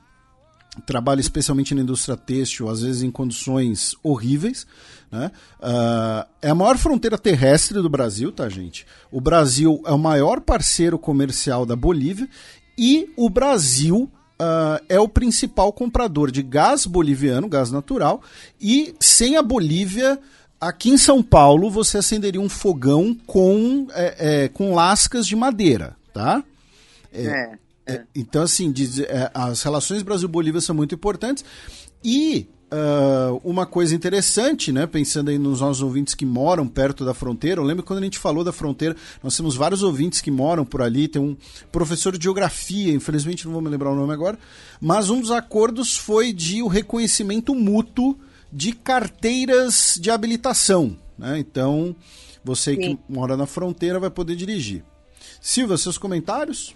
trabalha 0.86 1.19
especialmente 1.19 1.76
na 1.76 1.82
indústria 1.82 2.15
têxtil, 2.15 2.69
às 2.69 2.82
vezes 2.82 3.03
em 3.03 3.11
condições 3.11 3.94
horríveis. 4.02 4.65
Né? 5.11 5.32
Uh, 5.60 6.27
é 6.41 6.49
a 6.49 6.56
maior 6.56 6.77
fronteira 6.77 7.18
terrestre 7.18 7.82
do 7.82 7.90
Brasil, 7.90 8.32
tá, 8.32 8.48
gente? 8.48 8.86
O 9.11 9.19
Brasil 9.19 9.82
é 9.86 9.91
o 9.91 9.99
maior 9.99 10.40
parceiro 10.40 10.98
comercial 10.98 11.65
da 11.65 11.76
Bolívia 11.76 12.30
e 12.77 13.10
o 13.15 13.30
Brasil 13.30 14.10
Uh, 14.38 14.84
é 14.90 14.99
o 14.99 15.07
principal 15.07 15.72
comprador 15.72 16.30
de 16.30 16.44
gás 16.44 16.86
boliviano, 16.86 17.48
gás 17.48 17.72
natural, 17.72 18.22
e 18.60 18.94
sem 18.99 19.38
a 19.38 19.41
Bolívia, 19.41 20.20
aqui 20.60 20.90
em 20.90 20.98
São 20.98 21.24
Paulo, 21.24 21.70
você 21.70 21.99
acenderia 21.99 22.41
um 22.41 22.49
fogão 22.49 23.16
com, 23.26 23.88
é, 23.94 24.16
é, 24.44 24.48
com 24.49 24.74
lascas 24.74 25.26
de 25.26 25.38
madeira, 25.38 25.95
tá? 26.14 26.44
É, 27.14 27.26
é, 27.26 27.60
é. 27.94 28.03
então, 28.14 28.44
assim, 28.44 28.72
diz, 28.74 28.99
é, 28.99 29.32
as 29.34 29.64
relações 29.64 30.03
Brasil-Bolívia 30.03 30.60
são 30.60 30.76
muito 30.76 30.94
importantes, 30.94 31.45
e 32.03 32.48
Uh, 32.72 33.40
uma 33.44 33.66
coisa 33.66 33.96
interessante, 33.96 34.72
né? 34.72 34.88
Pensando 34.88 35.30
aí 35.30 35.38
nos 35.38 35.62
nossos 35.62 35.84
ouvintes 35.84 36.16
que 36.16 36.26
moram 36.26 36.68
perto 36.68 37.06
da 37.06 37.14
fronteira. 37.14 37.62
Eu 37.62 37.66
lembro 37.66 37.84
quando 37.84 38.00
a 38.00 38.04
gente 38.04 38.18
falou 38.18 38.44
da 38.44 38.52
fronteira, 38.52 38.96
nós 39.24 39.38
temos 39.38 39.56
vários 39.56 39.84
ouvintes 39.84 40.20
que 40.20 40.32
moram 40.32 40.66
por 40.66 40.82
ali. 40.82 41.08
Tem 41.08 41.22
um 41.22 41.38
professor 41.72 42.18
de 42.18 42.24
geografia, 42.24 42.92
infelizmente 42.92 43.46
não 43.46 43.54
vou 43.54 43.62
me 43.62 43.70
lembrar 43.70 43.92
o 43.92 43.96
nome 43.96 44.12
agora, 44.14 44.38
mas 44.82 45.10
um 45.10 45.22
dos 45.22 45.32
acordos 45.32 45.96
foi 45.96 46.34
de 46.34 46.64
o 46.64 46.68
reconhecimento 46.68 47.54
mútuo 47.54 48.18
de 48.52 48.72
carteiras 48.72 49.98
de 50.02 50.10
habilitação. 50.10 50.98
Né? 51.18 51.38
Então, 51.40 51.96
você 52.44 52.74
Sim. 52.76 52.80
que 52.80 53.00
mora 53.08 53.38
na 53.38 53.46
fronteira 53.46 54.00
vai 54.00 54.10
poder 54.10 54.36
dirigir. 54.36 54.84
Silvia, 55.40 55.78
seus 55.78 55.98
comentários? 55.98 56.76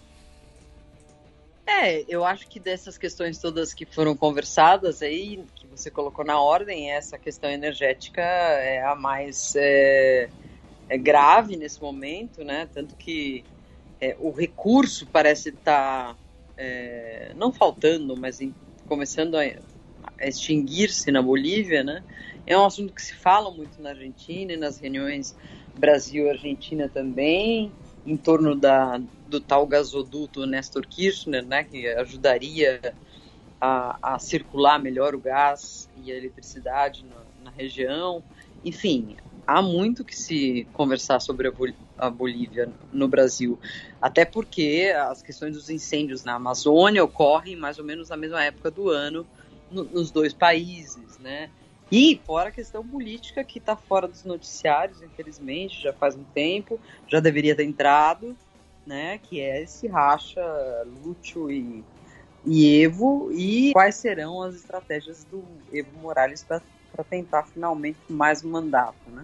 É, 1.69 2.03
eu 2.09 2.25
acho 2.25 2.47
que 2.47 2.59
dessas 2.59 2.97
questões 2.97 3.37
todas 3.37 3.73
que 3.73 3.85
foram 3.85 4.15
conversadas 4.15 5.03
aí, 5.03 5.43
você 5.79 5.89
colocou 5.89 6.25
na 6.25 6.39
ordem, 6.39 6.91
essa 6.91 7.17
questão 7.17 7.49
energética 7.49 8.21
é 8.21 8.83
a 8.83 8.95
mais 8.95 9.53
é, 9.55 10.29
é 10.89 10.97
grave 10.97 11.55
nesse 11.55 11.81
momento, 11.81 12.43
né? 12.43 12.67
Tanto 12.73 12.95
que 12.95 13.43
é, 14.01 14.15
o 14.19 14.31
recurso 14.31 15.07
parece 15.07 15.49
estar 15.49 16.13
tá, 16.13 16.15
é, 16.57 17.31
não 17.35 17.51
faltando, 17.51 18.15
mas 18.17 18.41
em, 18.41 18.53
começando 18.87 19.35
a, 19.35 19.41
a 19.41 20.27
extinguir-se 20.27 21.11
na 21.11 21.21
Bolívia, 21.21 21.83
né? 21.83 22.03
É 22.45 22.57
um 22.57 22.65
assunto 22.65 22.93
que 22.93 23.01
se 23.01 23.13
fala 23.13 23.49
muito 23.51 23.81
na 23.81 23.91
Argentina 23.91 24.53
e 24.53 24.57
nas 24.57 24.79
reuniões 24.79 25.35
Brasil-Argentina 25.77 26.89
também 26.89 27.71
em 28.05 28.17
torno 28.17 28.55
da, 28.55 28.99
do 29.27 29.39
tal 29.39 29.67
gasoduto 29.67 30.45
Nestor 30.45 30.85
Kirchner, 30.87 31.45
né, 31.45 31.63
que 31.63 31.87
ajudaria 31.87 32.93
a, 33.59 34.13
a 34.15 34.19
circular 34.19 34.79
melhor 34.79 35.13
o 35.13 35.19
gás 35.19 35.89
e 35.97 36.11
a 36.11 36.15
eletricidade 36.15 37.05
na, 37.05 37.45
na, 37.45 37.51
região. 37.51 38.23
Enfim, 38.63 39.17
há 39.45 39.61
muito 39.61 40.05
que 40.05 40.15
se 40.15 40.67
conversar 40.73 41.19
sobre 41.19 41.47
a, 41.47 41.51
Bol 41.51 41.69
a 41.97 42.09
Bolívia 42.09 42.69
no 42.93 43.07
Brasil, 43.07 43.59
até 44.01 44.23
porque 44.23 44.93
as 44.95 45.21
questões 45.21 45.55
dos 45.55 45.69
incêndios 45.69 46.23
na 46.23 46.35
Amazônia 46.35 47.03
ocorrem 47.03 47.55
mais 47.55 47.77
ou 47.77 47.83
menos 47.83 48.09
na 48.09 48.17
mesma 48.17 48.43
época 48.43 48.71
do 48.71 48.89
ano 48.89 49.27
no, 49.69 49.83
nos 49.83 50.11
dois 50.11 50.33
países, 50.33 51.17
né? 51.19 51.49
E 51.91 52.21
fora 52.23 52.49
a 52.49 52.51
questão 52.51 52.87
política 52.87 53.43
que 53.43 53.57
está 53.57 53.75
fora 53.75 54.07
dos 54.07 54.23
noticiários, 54.23 55.01
infelizmente, 55.01 55.81
já 55.81 55.91
faz 55.91 56.15
um 56.15 56.23
tempo, 56.23 56.79
já 57.07 57.19
deveria 57.19 57.55
ter 57.55 57.63
entrado, 57.63 58.37
né? 58.85 59.17
Que 59.17 59.41
é 59.41 59.63
esse 59.63 59.87
racha 59.87 60.41
Lúcio 61.03 61.49
e, 61.49 61.83
e 62.45 62.83
Evo 62.83 63.29
e 63.31 63.71
quais 63.73 63.95
serão 63.95 64.41
as 64.41 64.55
estratégias 64.55 65.25
do 65.29 65.43
Evo 65.71 65.97
Morales 66.01 66.43
para 66.43 67.03
tentar 67.09 67.43
finalmente 67.43 67.99
mais 68.09 68.43
um 68.43 68.49
mandato, 68.49 69.09
né? 69.11 69.23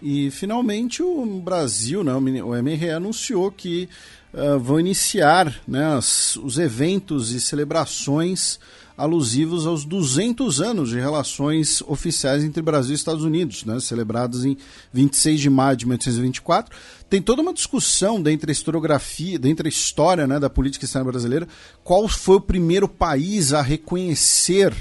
E 0.00 0.30
finalmente 0.30 1.02
o 1.02 1.26
Brasil, 1.40 2.04
né, 2.04 2.12
o 2.14 2.62
MRE 2.62 2.90
anunciou 2.90 3.50
que 3.50 3.88
uh, 4.32 4.58
vão 4.58 4.78
iniciar 4.78 5.60
né, 5.66 5.96
as, 5.96 6.36
os 6.36 6.56
eventos 6.56 7.32
e 7.32 7.40
celebrações 7.40 8.60
alusivos 8.98 9.64
aos 9.64 9.84
200 9.84 10.60
anos 10.60 10.90
de 10.90 10.98
relações 10.98 11.80
oficiais 11.82 12.42
entre 12.42 12.60
Brasil 12.60 12.92
e 12.92 12.96
Estados 12.96 13.22
Unidos, 13.22 13.64
né, 13.64 13.78
celebrados 13.78 14.44
em 14.44 14.56
26 14.92 15.40
de 15.40 15.48
maio 15.48 15.76
de 15.76 15.86
1824. 15.86 16.76
Tem 17.08 17.22
toda 17.22 17.40
uma 17.40 17.54
discussão 17.54 18.20
dentro 18.20 18.48
da 18.48 18.52
historiografia, 18.52 19.38
dentro 19.38 19.62
da 19.62 19.68
história 19.68 20.26
né, 20.26 20.40
da 20.40 20.50
política 20.50 20.84
externa 20.84 21.10
brasileira, 21.10 21.46
qual 21.84 22.08
foi 22.08 22.36
o 22.36 22.40
primeiro 22.40 22.88
país 22.88 23.52
a 23.52 23.62
reconhecer 23.62 24.74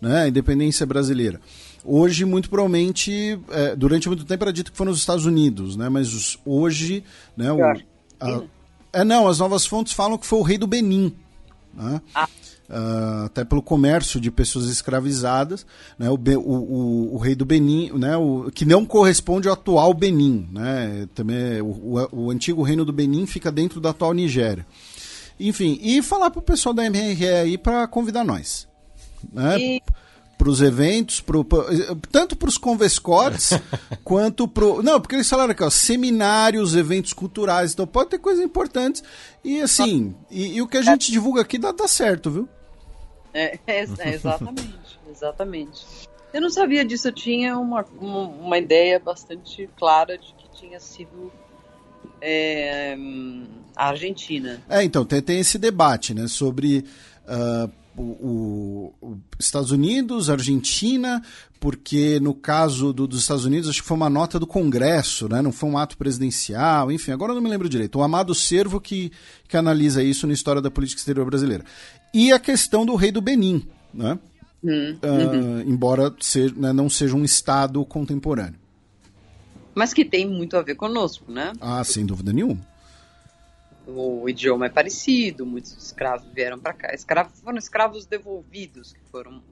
né, 0.00 0.22
a 0.22 0.28
independência 0.28 0.84
brasileira. 0.84 1.40
Hoje, 1.84 2.24
muito 2.24 2.50
provavelmente, 2.50 3.38
é, 3.50 3.76
durante 3.76 4.08
muito 4.08 4.24
tempo 4.24 4.44
era 4.44 4.52
dito 4.52 4.72
que 4.72 4.76
foram 4.76 4.92
os 4.92 4.98
Estados 4.98 5.24
Unidos, 5.24 5.76
né? 5.76 5.88
Mas 5.88 6.38
hoje, 6.44 7.02
né? 7.34 7.50
O, 7.50 7.62
a, 8.20 8.42
é 8.92 9.02
não, 9.02 9.26
as 9.26 9.38
novas 9.38 9.64
fontes 9.64 9.94
falam 9.94 10.18
que 10.18 10.26
foi 10.26 10.38
o 10.38 10.42
rei 10.42 10.58
do 10.58 10.66
Benin, 10.66 11.14
né? 11.72 12.02
Ah. 12.14 12.28
Uh, 12.70 13.24
até 13.24 13.44
pelo 13.44 13.60
comércio 13.60 14.20
de 14.20 14.30
pessoas 14.30 14.66
escravizadas, 14.66 15.66
né, 15.98 16.08
o, 16.08 16.14
o, 16.14 17.14
o, 17.16 17.18
rei 17.18 17.34
do 17.34 17.44
Benin, 17.44 17.90
né, 17.98 18.16
o, 18.16 18.48
que 18.54 18.64
não 18.64 18.86
corresponde 18.86 19.48
ao 19.48 19.54
atual 19.54 19.92
Benin, 19.92 20.48
né, 20.52 21.08
também 21.12 21.60
o, 21.60 22.08
o, 22.12 22.30
antigo 22.30 22.62
reino 22.62 22.84
do 22.84 22.92
Benin 22.92 23.26
fica 23.26 23.50
dentro 23.50 23.80
da 23.80 23.90
atual 23.90 24.14
Nigéria. 24.14 24.64
Enfim, 25.40 25.80
e 25.82 26.00
falar 26.00 26.30
para 26.30 26.38
o 26.38 26.42
pessoal 26.42 26.72
da 26.72 26.88
MRE 26.88 27.26
aí 27.26 27.58
para 27.58 27.88
convidar 27.88 28.22
nós, 28.22 28.68
né, 29.32 29.58
e... 29.58 29.82
para 30.38 30.48
os 30.48 30.62
eventos, 30.62 31.20
pro, 31.20 31.44
pro, 31.44 31.66
tanto 32.12 32.36
para 32.36 32.48
os 32.48 32.56
convescotes 32.56 33.50
quanto 34.04 34.46
para 34.46 34.80
não, 34.80 35.00
porque 35.00 35.16
eles 35.16 35.28
falaram 35.28 35.50
aqui, 35.50 35.64
ó, 35.64 35.70
seminários, 35.70 36.76
eventos 36.76 37.12
culturais, 37.12 37.72
então 37.72 37.84
pode 37.84 38.10
ter 38.10 38.18
coisas 38.18 38.44
importantes 38.44 39.02
e 39.42 39.60
assim, 39.60 40.14
e, 40.30 40.54
e 40.54 40.62
o 40.62 40.68
que 40.68 40.76
a 40.76 40.82
gente 40.82 41.10
divulga 41.10 41.40
aqui 41.40 41.58
dá, 41.58 41.72
dá 41.72 41.88
certo, 41.88 42.30
viu? 42.30 42.48
É, 43.32 43.58
é, 43.66 43.86
é, 43.98 44.14
exatamente, 44.14 44.98
exatamente. 45.10 45.86
Eu 46.32 46.40
não 46.40 46.50
sabia 46.50 46.84
disso, 46.84 47.08
eu 47.08 47.12
tinha 47.12 47.58
uma, 47.58 47.84
uma, 48.00 48.28
uma, 48.28 48.58
ideia 48.58 48.98
bastante 48.98 49.68
clara 49.76 50.16
de 50.16 50.32
que 50.34 50.60
tinha 50.60 50.78
sido 50.78 51.32
é, 52.20 52.96
a 53.74 53.88
Argentina. 53.88 54.62
É, 54.68 54.82
então, 54.82 55.04
tem, 55.04 55.20
tem 55.20 55.40
esse 55.40 55.58
debate, 55.58 56.14
né, 56.14 56.28
sobre 56.28 56.84
uh, 57.26 57.70
o, 57.96 58.92
o, 59.00 59.18
Estados 59.38 59.72
Unidos, 59.72 60.30
Argentina, 60.30 61.20
porque 61.58 62.20
no 62.20 62.32
caso 62.32 62.92
do, 62.92 63.06
dos 63.06 63.20
Estados 63.20 63.44
Unidos, 63.44 63.68
acho 63.68 63.82
que 63.82 63.88
foi 63.88 63.96
uma 63.96 64.10
nota 64.10 64.38
do 64.38 64.46
Congresso, 64.46 65.28
né, 65.28 65.42
não 65.42 65.52
foi 65.52 65.68
um 65.68 65.76
ato 65.78 65.96
presidencial, 65.96 66.92
enfim, 66.92 67.10
agora 67.10 67.32
eu 67.32 67.36
não 67.36 67.42
me 67.42 67.50
lembro 67.50 67.68
direito. 67.68 67.98
O 67.98 68.02
Amado 68.02 68.34
Servo 68.34 68.80
que, 68.80 69.10
que 69.48 69.56
analisa 69.56 70.02
isso 70.02 70.26
na 70.26 70.32
história 70.32 70.62
da 70.62 70.70
política 70.70 71.00
exterior 71.00 71.26
brasileira. 71.26 71.64
E 72.12 72.32
a 72.32 72.38
questão 72.38 72.84
do 72.84 72.94
rei 72.96 73.12
do 73.12 73.20
Benin, 73.20 73.66
né? 73.92 74.18
Uhum. 74.62 74.98
Uh, 75.02 75.60
embora 75.66 76.14
ser, 76.20 76.54
né, 76.54 76.72
não 76.72 76.90
seja 76.90 77.16
um 77.16 77.24
Estado 77.24 77.84
contemporâneo. 77.84 78.58
Mas 79.74 79.94
que 79.94 80.04
tem 80.04 80.28
muito 80.28 80.56
a 80.56 80.62
ver 80.62 80.74
conosco, 80.74 81.30
né? 81.30 81.52
Ah, 81.60 81.82
sem 81.84 82.04
dúvida 82.04 82.32
nenhuma. 82.32 82.60
O 83.86 84.28
idioma 84.28 84.66
é 84.66 84.68
parecido, 84.68 85.46
muitos 85.46 85.76
escravos 85.76 86.26
vieram 86.34 86.58
para 86.58 86.74
cá. 86.74 86.94
Escravos, 86.94 87.40
foram 87.40 87.58
escravos 87.58 88.06
devolvidos 88.06 88.92
que 88.92 89.00
foram 89.10 89.42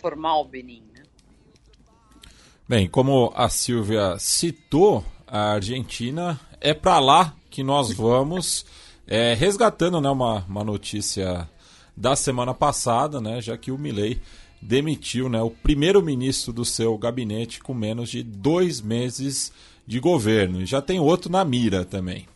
formar 0.00 0.38
o 0.38 0.44
Benin, 0.44 0.82
né? 0.94 1.02
Bem, 2.68 2.88
como 2.88 3.32
a 3.34 3.48
Silvia 3.48 4.16
citou, 4.18 5.04
a 5.26 5.52
Argentina 5.52 6.38
é 6.60 6.74
para 6.74 6.98
lá 6.98 7.34
que 7.50 7.62
nós 7.62 7.92
vamos, 7.92 8.66
é, 9.06 9.34
resgatando 9.34 10.00
né, 10.00 10.08
uma, 10.08 10.44
uma 10.48 10.64
notícia 10.64 11.48
da 11.96 12.16
semana 12.16 12.52
passada, 12.52 13.20
né, 13.20 13.40
já 13.40 13.56
que 13.56 13.70
o 13.70 13.78
Milley 13.78 14.20
demitiu 14.60 15.28
né, 15.28 15.42
o 15.42 15.50
primeiro-ministro 15.50 16.52
do 16.52 16.64
seu 16.64 16.96
gabinete 16.96 17.60
com 17.60 17.74
menos 17.74 18.10
de 18.10 18.22
dois 18.22 18.80
meses 18.80 19.52
de 19.86 20.00
governo. 20.00 20.62
E 20.62 20.66
já 20.66 20.80
tem 20.80 20.98
outro 20.98 21.30
na 21.30 21.44
mira 21.44 21.84
também. 21.84 22.26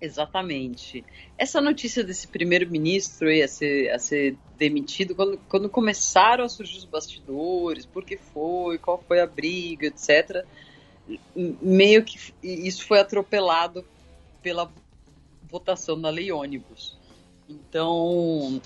Exatamente. 0.00 1.04
Essa 1.36 1.60
notícia 1.60 2.04
desse 2.04 2.28
primeiro-ministro 2.28 3.28
a 3.42 3.48
ser, 3.48 3.90
a 3.90 3.98
ser 3.98 4.36
demitido, 4.56 5.14
quando, 5.14 5.38
quando 5.48 5.68
começaram 5.68 6.44
a 6.44 6.48
surgir 6.48 6.76
os 6.76 6.84
bastidores, 6.84 7.86
por 7.86 8.04
que 8.04 8.16
foi, 8.16 8.78
qual 8.78 9.02
foi 9.06 9.20
a 9.20 9.26
briga, 9.26 9.86
etc., 9.86 10.44
meio 11.60 12.04
que 12.04 12.32
isso 12.42 12.86
foi 12.86 13.00
atropelado 13.00 13.84
pela 14.42 14.70
votação 15.50 16.00
da 16.00 16.10
lei 16.10 16.30
ônibus. 16.30 16.96
Então, 17.48 18.60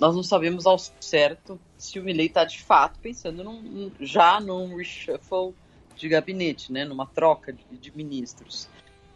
nós 0.00 0.14
não 0.14 0.22
sabemos 0.22 0.66
ao 0.66 0.78
certo 0.78 1.58
se 1.76 1.98
o 1.98 2.02
Milley 2.02 2.26
está 2.26 2.44
de 2.44 2.62
fato 2.62 2.98
pensando 3.00 3.42
num, 3.42 3.90
já 4.00 4.40
num 4.40 4.76
reshuffle 4.76 5.54
de 5.96 6.08
gabinete, 6.08 6.72
né, 6.72 6.84
numa 6.84 7.06
troca 7.06 7.52
de, 7.52 7.64
de, 7.76 7.96
ministros. 7.96 8.68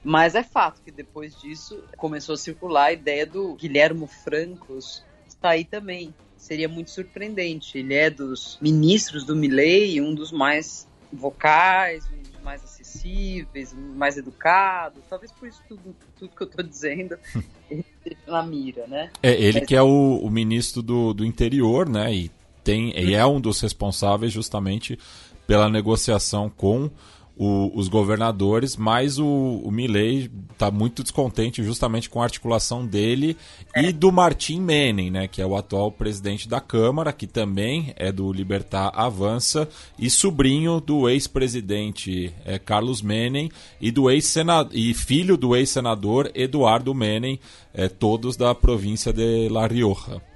Mas 0.02 0.34
é 0.34 0.42
fato 0.42 0.82
que 0.82 0.90
depois 0.90 1.40
disso 1.40 1.82
começou 1.96 2.34
a 2.34 2.38
circular 2.38 2.86
a 2.86 2.92
ideia 2.92 3.24
do 3.24 3.54
Guilhermo 3.54 4.06
Francos 4.06 5.04
aí 5.42 5.64
também. 5.64 6.14
Seria 6.36 6.68
muito 6.68 6.90
surpreendente. 6.90 7.78
Ele 7.78 7.94
é 7.94 8.10
dos 8.10 8.58
ministros 8.60 9.24
do 9.24 9.36
Milley, 9.36 10.00
um 10.00 10.14
dos 10.14 10.32
mais 10.32 10.88
vocais, 11.12 12.04
um 12.06 12.31
mais 12.42 12.62
acessíveis, 12.62 13.74
mais 13.74 14.16
educados. 14.16 15.02
Talvez 15.08 15.32
por 15.32 15.48
isso 15.48 15.62
tudo, 15.68 15.94
tudo 16.18 16.34
que 16.34 16.42
eu 16.42 16.46
estou 16.46 16.64
dizendo 16.64 17.18
ele 17.70 17.84
esteja 17.96 18.20
na 18.26 18.42
mira, 18.42 18.86
né? 18.86 19.10
É, 19.22 19.32
ele 19.32 19.60
Mas... 19.60 19.68
que 19.68 19.76
é 19.76 19.82
o, 19.82 20.18
o 20.22 20.30
ministro 20.30 20.82
do, 20.82 21.14
do 21.14 21.24
interior, 21.24 21.88
né? 21.88 22.12
E 22.12 22.30
tem 22.62 22.92
e 22.96 23.14
é 23.14 23.26
um 23.26 23.40
dos 23.40 23.60
responsáveis 23.60 24.32
justamente 24.32 24.98
pela 25.46 25.68
negociação 25.68 26.48
com 26.48 26.90
o, 27.36 27.72
os 27.74 27.88
governadores, 27.88 28.76
mas 28.76 29.18
o, 29.18 29.26
o 29.26 29.70
Milley 29.70 30.30
está 30.52 30.70
muito 30.70 31.02
descontente 31.02 31.62
justamente 31.62 32.08
com 32.08 32.20
a 32.20 32.24
articulação 32.24 32.86
dele 32.86 33.36
é. 33.74 33.84
e 33.84 33.92
do 33.92 34.12
Martin 34.12 34.60
Menem, 34.60 35.10
né, 35.10 35.26
que 35.26 35.40
é 35.40 35.46
o 35.46 35.56
atual 35.56 35.90
presidente 35.90 36.48
da 36.48 36.60
Câmara, 36.60 37.12
que 37.12 37.26
também 37.26 37.92
é 37.96 38.12
do 38.12 38.32
Libertar 38.32 38.92
Avança 38.94 39.68
e 39.98 40.10
sobrinho 40.10 40.80
do 40.80 41.08
ex-presidente 41.08 42.32
é, 42.44 42.58
Carlos 42.58 43.02
Menem 43.02 43.50
e 43.80 43.90
do 43.90 44.10
ex 44.10 44.34
e 44.72 44.94
filho 44.94 45.36
do 45.36 45.56
ex-senador 45.56 46.30
Eduardo 46.34 46.94
Menem, 46.94 47.40
é, 47.74 47.88
todos 47.88 48.36
da 48.36 48.54
província 48.54 49.12
de 49.12 49.48
La 49.48 49.66
Rioja. 49.66 50.31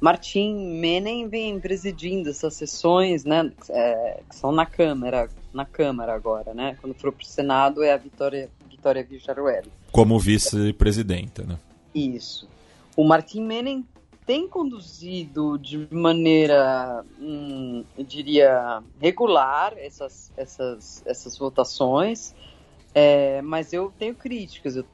Martim 0.00 0.54
Menem 0.80 1.28
vem 1.28 1.60
presidindo 1.60 2.30
essas 2.30 2.54
sessões, 2.54 3.24
né, 3.24 3.52
é, 3.68 4.22
que 4.28 4.34
são 4.34 4.50
na 4.50 4.64
Câmara, 4.64 5.28
na 5.52 5.66
Câmara 5.66 6.14
agora, 6.14 6.54
né? 6.54 6.76
Quando 6.80 6.94
for 6.94 7.12
para 7.12 7.22
o 7.22 7.26
Senado 7.26 7.82
é 7.82 7.92
a 7.92 7.96
Vitória, 7.98 8.48
Vitória 8.70 9.04
Villarroel. 9.04 9.64
Como 9.92 10.18
vice-presidenta, 10.18 11.42
né? 11.42 11.58
Isso. 11.94 12.48
O 12.96 13.04
Martim 13.04 13.42
Menem 13.42 13.84
tem 14.24 14.48
conduzido 14.48 15.58
de 15.58 15.88
maneira, 15.90 17.04
hum, 17.18 17.84
eu 17.98 18.04
diria, 18.04 18.82
regular 19.00 19.74
essas, 19.76 20.32
essas, 20.36 21.02
essas 21.04 21.36
votações, 21.36 22.34
é, 22.94 23.42
mas 23.42 23.72
eu 23.72 23.92
tenho 23.98 24.14
críticas. 24.14 24.76
Eu 24.76 24.86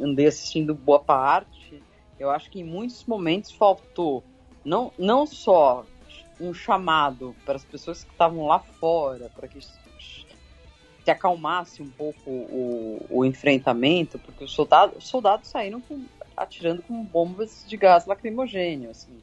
andei 0.00 0.26
assistindo 0.26 0.74
boa 0.74 0.98
parte 0.98 1.82
eu 2.18 2.30
acho 2.30 2.50
que 2.50 2.60
em 2.60 2.64
muitos 2.64 3.04
momentos 3.04 3.50
faltou 3.52 4.24
não, 4.64 4.92
não 4.98 5.26
só 5.26 5.84
um 6.40 6.52
chamado 6.52 7.34
para 7.44 7.56
as 7.56 7.64
pessoas 7.64 8.04
que 8.04 8.10
estavam 8.10 8.46
lá 8.46 8.58
fora, 8.58 9.30
para 9.34 9.48
que 9.48 9.60
se 9.60 11.10
acalmasse 11.10 11.82
um 11.82 11.88
pouco 11.88 12.30
o, 12.30 13.06
o 13.08 13.24
enfrentamento, 13.24 14.18
porque 14.18 14.44
os 14.44 14.52
soldados, 14.52 14.98
os 14.98 15.08
soldados 15.08 15.48
saíram 15.48 15.80
com, 15.80 16.04
atirando 16.36 16.82
com 16.82 17.02
bombas 17.02 17.64
de 17.66 17.76
gás 17.76 18.06
lacrimogêneo. 18.06 18.90
Assim. 18.90 19.18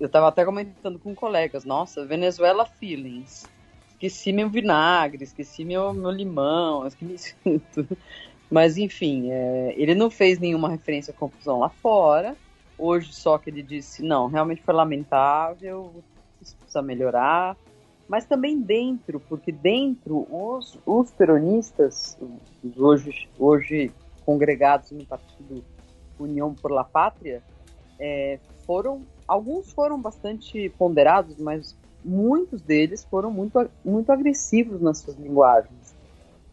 Eu 0.00 0.06
estava 0.06 0.28
até 0.28 0.44
comentando 0.44 0.98
com 0.98 1.14
colegas, 1.14 1.64
nossa, 1.64 2.04
Venezuela 2.04 2.66
feelings. 2.66 3.48
Esqueci 3.92 4.32
meu 4.32 4.48
vinagre, 4.48 5.24
esqueci 5.24 5.64
meu, 5.64 5.92
meu 5.94 6.10
limão, 6.10 6.86
esqueci 6.86 7.34
tudo. 7.72 7.96
Mas 8.50 8.78
enfim, 8.78 9.30
é, 9.30 9.74
ele 9.76 9.94
não 9.94 10.10
fez 10.10 10.38
nenhuma 10.38 10.70
referência 10.70 11.12
à 11.12 11.14
confusão 11.14 11.58
lá 11.58 11.68
fora. 11.68 12.36
Hoje 12.78 13.12
só 13.12 13.36
que 13.38 13.50
ele 13.50 13.62
disse, 13.62 14.02
não, 14.02 14.26
realmente 14.28 14.62
foi 14.62 14.72
lamentável, 14.72 15.92
isso 16.40 16.56
precisa 16.56 16.80
melhorar. 16.80 17.56
Mas 18.08 18.24
também 18.24 18.58
dentro, 18.58 19.20
porque 19.20 19.52
dentro 19.52 20.26
os, 20.30 20.78
os 20.86 21.10
peronistas, 21.10 22.16
os 22.64 22.78
hoje, 22.78 23.28
hoje 23.38 23.92
congregados 24.24 24.92
no 24.92 25.04
partido 25.04 25.62
União 26.18 26.54
por 26.54 26.70
la 26.70 26.84
Pátria, 26.84 27.42
é, 27.98 28.38
foram, 28.64 29.02
alguns 29.26 29.72
foram 29.72 30.00
bastante 30.00 30.70
ponderados, 30.78 31.36
mas 31.38 31.76
muitos 32.02 32.62
deles 32.62 33.04
foram 33.04 33.30
muito, 33.30 33.68
muito 33.84 34.10
agressivos 34.10 34.80
nas 34.80 34.98
suas 34.98 35.18
linguagens 35.18 35.98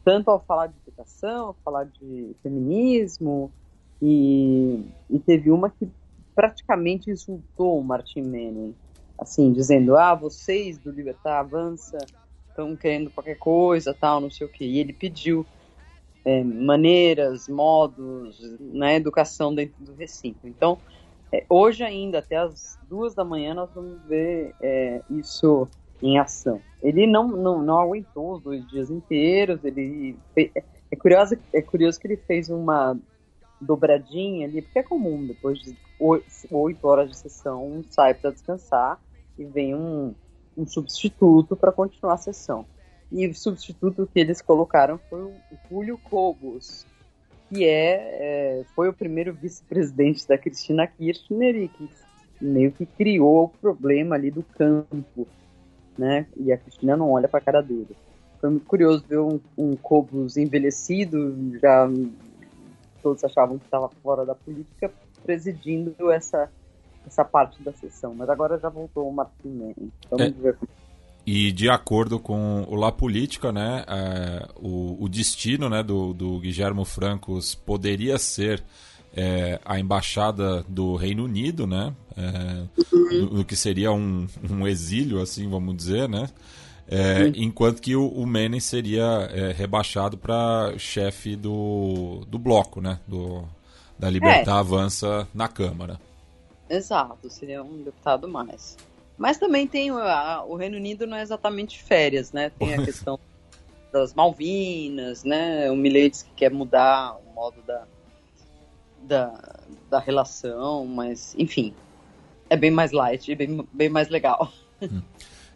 tanto 0.05 0.29
ao 0.29 0.39
falar 0.39 0.67
de 0.67 0.75
educação, 0.95 1.55
falar 1.63 1.85
de 1.85 2.35
feminismo, 2.41 3.51
e, 4.01 4.83
e 5.09 5.19
teve 5.19 5.51
uma 5.51 5.69
que 5.69 5.87
praticamente 6.33 7.09
insultou 7.09 7.79
o 7.79 7.83
Martin 7.83 8.21
Menem, 8.21 8.75
assim, 9.17 9.51
dizendo, 9.51 9.95
ah, 9.95 10.13
vocês 10.13 10.77
do 10.77 10.91
Libertar 10.91 11.39
Avança 11.39 11.97
estão 12.49 12.75
querendo 12.75 13.09
qualquer 13.09 13.37
coisa, 13.37 13.93
tal, 13.93 14.19
não 14.19 14.29
sei 14.29 14.47
o 14.47 14.49
quê. 14.49 14.65
E 14.65 14.79
ele 14.79 14.93
pediu 14.93 15.45
é, 16.23 16.43
maneiras, 16.43 17.47
modos, 17.47 18.39
na 18.59 18.87
né, 18.87 18.95
educação 18.95 19.53
dentro 19.53 19.75
do 19.83 19.93
recinto. 19.93 20.47
Então, 20.47 20.77
é, 21.31 21.45
hoje 21.49 21.83
ainda, 21.83 22.19
até 22.19 22.37
as 22.37 22.77
duas 22.89 23.13
da 23.13 23.23
manhã, 23.23 23.53
nós 23.53 23.69
vamos 23.73 24.01
ver 24.03 24.53
é, 24.61 25.01
isso 25.09 25.67
em 26.01 26.19
ação. 26.19 26.61
Ele 26.83 27.07
não, 27.07 27.27
não, 27.29 27.61
não 27.61 27.79
aguentou 27.79 28.33
os 28.33 28.43
dois 28.43 28.67
dias 28.67 28.89
inteiros, 28.89 29.63
ele 29.63 30.17
é 30.95 30.97
curioso 30.97 31.37
é 31.53 31.61
curioso 31.61 31.99
que 31.99 32.07
ele 32.07 32.17
fez 32.17 32.49
uma 32.49 32.97
dobradinha 33.59 34.47
ali, 34.47 34.61
porque 34.61 34.79
é 34.79 34.83
comum, 34.83 35.25
depois 35.25 35.59
de 35.59 35.75
oito 36.51 36.87
horas 36.87 37.09
de 37.09 37.17
sessão, 37.17 37.83
sai 37.89 38.13
para 38.13 38.31
descansar 38.31 38.99
e 39.37 39.45
vem 39.45 39.75
um, 39.75 40.13
um 40.57 40.65
substituto 40.65 41.55
para 41.55 41.71
continuar 41.71 42.13
a 42.13 42.17
sessão. 42.17 42.65
E 43.11 43.27
o 43.27 43.35
substituto 43.35 44.09
que 44.11 44.19
eles 44.19 44.41
colocaram 44.41 44.99
foi 45.09 45.21
o 45.23 45.33
Julio 45.69 45.97
Cobos, 45.97 46.85
que 47.49 47.65
é, 47.65 48.59
é 48.59 48.65
foi 48.75 48.89
o 48.89 48.93
primeiro 48.93 49.33
vice-presidente 49.33 50.27
da 50.27 50.37
Cristina 50.37 50.87
Kirchner 50.87 51.55
e 51.55 51.67
que 51.67 51.89
meio 52.41 52.71
que 52.71 52.85
criou 52.85 53.45
o 53.45 53.49
problema 53.49 54.15
ali 54.15 54.29
do 54.29 54.43
campo 54.43 55.27
né? 55.97 56.27
E 56.35 56.51
a 56.51 56.57
Cristina 56.57 56.97
não 56.97 57.11
olha 57.11 57.27
para 57.27 57.39
a 57.39 57.43
cara 57.43 57.61
dele. 57.61 57.95
Foi 58.45 58.51
muito 58.51 58.67
curioso 58.67 59.03
ver 59.09 59.17
um, 59.17 59.39
um 59.57 59.75
Cobos 59.75 60.37
envelhecido, 60.37 61.35
já 61.59 61.89
todos 63.01 63.23
achavam 63.23 63.57
que 63.57 63.65
estava 63.65 63.89
fora 64.03 64.23
da 64.23 64.35
política, 64.35 64.93
presidindo 65.23 66.11
essa 66.11 66.47
essa 67.07 67.25
parte 67.25 67.61
da 67.63 67.73
sessão. 67.73 68.13
Mas 68.13 68.29
agora 68.29 68.59
já 68.59 68.69
voltou 68.69 69.09
o 69.09 69.11
Martin 69.11 69.73
Vamos 70.11 70.27
é. 70.27 70.29
ver. 70.29 70.57
E 71.25 71.51
de 71.51 71.71
acordo 71.71 72.19
com 72.19 72.63
o 72.69 72.75
La 72.75 72.91
Política, 72.91 73.51
né, 73.51 73.83
é, 73.87 74.47
o, 74.57 75.03
o, 75.03 75.09
destino 75.09 75.67
né, 75.67 75.81
do, 75.81 76.13
do 76.13 76.39
Guilhermo 76.39 76.85
Francos 76.85 77.55
poderia 77.55 78.19
ser 78.19 78.63
é, 79.15 79.59
a 79.65 79.79
embaixada 79.79 80.61
do 80.69 80.95
Reino 80.95 81.23
Unido, 81.23 81.65
né, 81.65 81.95
é, 82.15 82.83
uhum. 82.93 83.37
no, 83.37 83.45
que 83.45 83.55
seria 83.55 83.91
um, 83.91 84.27
um, 84.51 84.67
exílio, 84.67 85.19
assim, 85.19 85.49
vamos 85.49 85.75
dizer, 85.75 86.07
né, 86.07 86.29
é, 86.87 87.31
enquanto 87.35 87.81
que 87.81 87.95
o, 87.95 88.07
o 88.07 88.25
Menem 88.27 88.59
seria 88.59 89.29
é, 89.31 89.51
rebaixado 89.51 90.17
para 90.17 90.73
chefe 90.77 91.35
do, 91.35 92.23
do 92.27 92.37
bloco, 92.37 92.79
né, 92.79 92.99
do, 93.07 93.43
da 93.97 94.09
Libertar 94.09 94.57
é. 94.57 94.59
Avança 94.59 95.27
na 95.33 95.47
Câmara. 95.47 95.99
Exato, 96.69 97.29
seria 97.29 97.63
um 97.63 97.83
deputado 97.83 98.27
mais. 98.27 98.77
Mas 99.17 99.37
também 99.37 99.67
tem 99.67 99.89
a, 99.89 100.43
o 100.45 100.55
Reino 100.55 100.77
Unido 100.77 101.07
não 101.07 101.17
é 101.17 101.21
exatamente 101.21 101.81
férias, 101.81 102.31
né? 102.31 102.51
Tem 102.59 102.73
a 102.73 102.83
questão 102.83 103.19
das 103.91 104.13
Malvinas, 104.13 105.23
né? 105.23 105.71
O 105.71 105.75
Millet 105.75 106.25
que 106.25 106.31
quer 106.35 106.51
mudar 106.51 107.17
o 107.25 107.33
modo 107.33 107.61
da, 107.61 107.83
da, 109.03 109.59
da 109.89 109.99
relação, 109.99 110.85
mas 110.85 111.33
enfim, 111.37 111.73
é 112.49 112.57
bem 112.57 112.71
mais 112.71 112.91
light, 112.91 113.33
bem, 113.35 113.65
bem 113.71 113.89
mais 113.89 114.09
legal. 114.09 114.51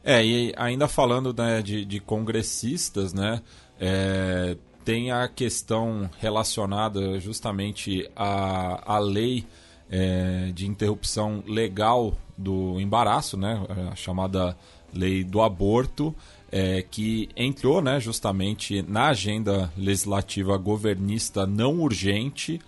É, 0.04 0.26
e 0.26 0.54
ainda 0.56 0.88
falando 0.88 1.34
né, 1.38 1.62
de, 1.62 1.84
de 1.86 2.00
congressistas, 2.00 3.14
né? 3.14 3.42
É, 3.80 4.58
tem 4.84 5.12
a 5.12 5.28
questão 5.28 6.10
relacionada 6.20 7.20
justamente 7.20 8.10
à, 8.16 8.96
à 8.96 9.00
lei 9.00 9.46
é, 9.90 10.52
de 10.54 10.66
interrupção 10.68 11.44
legal 11.46 12.18
do 12.38 12.80
embaraço, 12.80 13.36
né, 13.38 13.62
a 13.92 13.96
chamada 13.96 14.58
lei 14.94 15.24
do 15.24 15.42
aborto, 15.42 16.16
é, 16.52 16.82
que 16.82 17.30
entrou 17.36 17.82
né, 17.82 18.00
justamente 18.00 18.82
na 18.82 19.10
agenda 19.10 19.72
legislativa 19.78 20.58
governista 20.58 21.46
não 21.46 21.80
urgente 21.82 22.60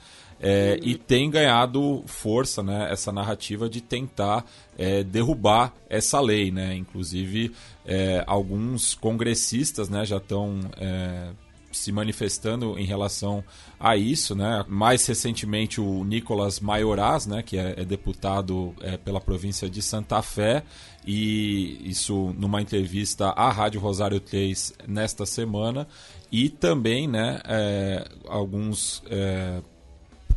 é, 0.41 0.79
e 0.81 0.95
tem 0.95 1.29
ganhado 1.29 2.03
força 2.07 2.63
né, 2.63 2.91
essa 2.91 3.11
narrativa 3.11 3.69
de 3.69 3.79
tentar 3.79 4.43
é, 4.77 5.03
derrubar 5.03 5.71
essa 5.87 6.19
lei. 6.19 6.51
Né? 6.51 6.75
Inclusive, 6.75 7.51
é, 7.85 8.23
alguns 8.25 8.95
congressistas 8.95 9.87
né, 9.87 10.03
já 10.03 10.17
estão 10.17 10.59
é, 10.77 11.29
se 11.71 11.91
manifestando 11.91 12.77
em 12.77 12.85
relação 12.85 13.43
a 13.79 13.95
isso, 13.95 14.35
né? 14.35 14.65
Mais 14.67 15.05
recentemente 15.05 15.79
o 15.79 16.03
Nicolas 16.03 16.59
Maioraz, 16.59 17.25
né, 17.25 17.41
que 17.41 17.57
é, 17.57 17.75
é 17.77 17.85
deputado 17.85 18.75
é, 18.81 18.97
pela 18.97 19.21
província 19.21 19.69
de 19.69 19.81
Santa 19.81 20.21
Fé, 20.21 20.63
e 21.05 21.79
isso 21.89 22.35
numa 22.37 22.61
entrevista 22.61 23.29
à 23.29 23.49
Rádio 23.49 23.79
Rosário 23.79 24.19
3 24.19 24.73
nesta 24.87 25.25
semana, 25.25 25.87
e 26.31 26.49
também, 26.49 27.07
né, 27.07 27.39
é, 27.45 28.07
alguns 28.27 29.01
é, 29.09 29.61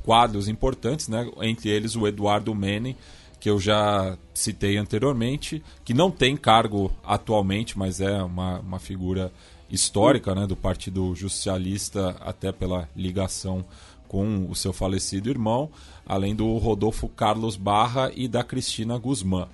quadros 0.04 0.48
importantes, 0.48 1.08
né, 1.08 1.28
entre 1.42 1.70
eles 1.70 1.96
o 1.96 2.06
Eduardo 2.06 2.54
Menem, 2.54 2.96
que 3.40 3.50
eu 3.50 3.58
já 3.58 4.16
citei 4.32 4.76
anteriormente, 4.76 5.62
que 5.84 5.92
não 5.92 6.10
tem 6.10 6.36
cargo 6.36 6.92
atualmente, 7.02 7.76
mas 7.78 8.00
é 8.00 8.22
uma, 8.22 8.60
uma 8.60 8.78
figura 8.78 9.32
histórica 9.70 10.34
né, 10.34 10.46
do 10.46 10.56
Partido 10.56 11.14
Justicialista, 11.14 12.16
até 12.20 12.52
pela 12.52 12.88
ligação 12.94 13.64
com 14.08 14.46
o 14.48 14.54
seu 14.54 14.72
falecido 14.72 15.28
irmão, 15.28 15.70
além 16.06 16.34
do 16.34 16.56
Rodolfo 16.58 17.08
Carlos 17.08 17.56
Barra 17.56 18.12
e 18.14 18.28
da 18.28 18.44
Cristina 18.44 18.96
Guzmán, 18.96 19.48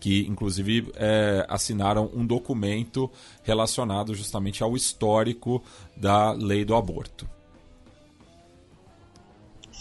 que 0.00 0.26
inclusive 0.26 0.90
é, 0.94 1.44
assinaram 1.48 2.10
um 2.14 2.24
documento 2.24 3.10
relacionado 3.42 4.14
justamente 4.14 4.62
ao 4.62 4.76
histórico 4.76 5.62
da 5.96 6.32
lei 6.32 6.64
do 6.64 6.74
aborto. 6.74 7.35